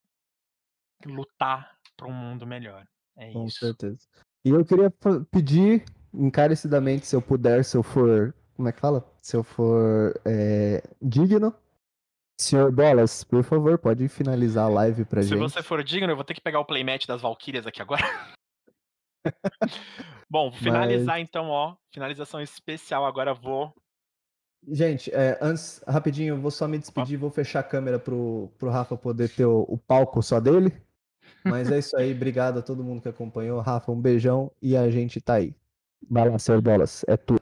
lutar 1.05 1.77
para 1.97 2.07
um 2.09 2.13
mundo 2.13 2.47
melhor. 2.47 2.87
É 3.17 3.33
Com 3.33 3.47
isso. 3.47 3.59
certeza. 3.59 4.07
E 4.45 4.51
eu 4.51 4.65
queria 4.65 4.93
pedir 5.31 5.85
encarecidamente, 6.13 7.07
se 7.07 7.17
eu 7.17 7.23
puder, 7.23 7.65
se 7.65 7.77
eu 7.77 7.83
for. 7.83 8.35
Como 8.55 8.69
é 8.69 8.73
que 8.73 8.81
fala? 8.81 9.05
Se 9.21 9.37
eu 9.37 9.43
for 9.43 10.19
é, 10.25 10.83
digno. 11.03 11.55
Senhor 12.39 12.71
Bolas, 12.71 13.25
por 13.25 13.43
favor, 13.43 13.79
pode 13.79 14.09
finalizar 14.09 14.67
a 14.67 14.69
live 14.69 15.07
pra 15.07 15.23
Se 15.23 15.31
gente. 15.31 15.39
você 15.39 15.63
for 15.63 15.83
digno, 15.83 16.13
eu 16.13 16.17
vou 16.17 16.25
ter 16.25 16.35
que 16.35 16.41
pegar 16.41 16.61
o 16.61 16.67
playmat 16.67 17.07
das 17.07 17.23
Valkyrias 17.23 17.67
aqui 17.67 17.81
agora. 17.81 18.03
Bom, 20.31 20.51
vou 20.51 20.59
finalizar 20.59 21.21
então, 21.21 21.49
ó. 21.49 21.77
Finalização 21.93 22.41
especial. 22.41 23.05
Agora 23.05 23.35
vou. 23.35 23.73
Gente, 24.69 25.13
é, 25.15 25.39
antes, 25.41 25.83
rapidinho, 25.87 26.35
eu 26.35 26.41
vou 26.41 26.51
só 26.51 26.67
me 26.67 26.79
despedir, 26.79 27.19
vou 27.19 27.31
fechar 27.31 27.61
a 27.61 27.65
câmera 27.65 27.99
pro, 27.99 28.51
pro 28.59 28.71
Rafa 28.71 28.97
poder 28.97 29.29
ter 29.29 29.45
o, 29.45 29.63
o 29.69 29.79
palco 29.79 30.23
só 30.23 30.41
dele. 30.41 30.73
Mas 31.45 31.71
é 31.71 31.79
isso 31.79 31.97
aí, 31.97 32.13
obrigado 32.13 32.59
a 32.59 32.63
todo 32.63 32.83
mundo 32.83 33.03
que 33.03 33.09
acompanhou. 33.09 33.61
Rafa, 33.61 33.93
um 33.93 34.01
beijão 34.01 34.51
e 34.61 34.77
a 34.77 34.91
gente 34.91 35.21
tá 35.21 35.35
aí. 35.35 35.55
Vai 36.09 36.29
Bolas, 36.63 37.05
é 37.09 37.17
tu. 37.17 37.37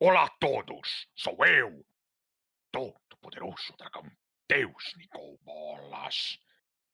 Olá 0.00 0.24
a 0.24 0.28
todos, 0.38 1.06
sou 1.14 1.36
eu, 1.46 1.84
todo 2.70 2.94
poderoso 3.20 3.74
dragão 3.78 4.04
Deus 4.48 4.94
Nicol 4.98 5.38
Bolas. 5.42 6.38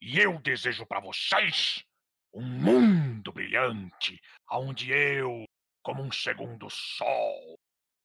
E 0.00 0.18
eu 0.18 0.39
desejo 0.39 0.86
para 0.86 1.00
vocês 1.00 1.84
um 2.32 2.42
mundo 2.42 3.32
brilhante, 3.32 4.20
onde 4.50 4.92
eu, 4.92 5.44
como 5.82 6.02
um 6.02 6.12
segundo 6.12 6.70
sol, 6.70 7.58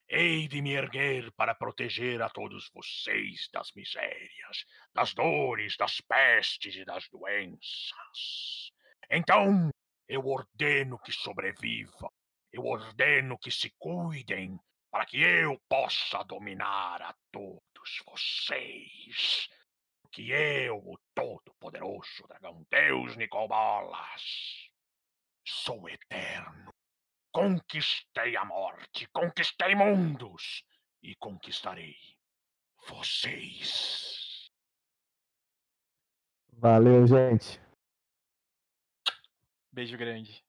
hei 0.07 0.47
de 0.47 0.61
me 0.61 0.73
erguer 0.73 1.31
para 1.33 1.55
proteger 1.55 2.21
a 2.21 2.29
todos 2.29 2.69
vocês 2.73 3.49
das 3.51 3.71
misérias, 3.73 4.65
das 4.93 5.13
dores, 5.13 5.75
das 5.77 6.01
pestes 6.01 6.75
e 6.75 6.85
das 6.85 7.07
doenças. 7.09 8.71
Então, 9.09 9.69
eu 10.07 10.25
ordeno 10.27 10.99
que 10.99 11.11
sobrevivam, 11.11 12.11
eu 12.51 12.65
ordeno 12.65 13.37
que 13.37 13.51
se 13.51 13.71
cuidem, 13.77 14.59
para 14.91 15.05
que 15.05 15.21
eu 15.21 15.59
possa 15.67 16.23
dominar 16.23 17.01
a 17.01 17.15
todos 17.31 18.01
vocês 18.05 19.49
que 20.15 20.31
eu, 20.31 20.77
o 20.77 20.97
todo-poderoso 21.13 22.25
dragão 22.29 22.65
Deus 22.71 23.17
Nicobolas, 23.17 24.69
sou 25.45 25.89
eterno. 25.89 26.74
Conquistei 27.35 28.37
a 28.37 28.45
morte, 28.45 29.09
conquistei 29.11 29.75
mundos 29.75 30.63
e 31.03 31.13
conquistarei 31.15 31.97
vocês. 32.87 34.49
Valeu, 36.53 37.05
gente. 37.05 37.59
Beijo 39.69 39.97
grande. 39.97 40.44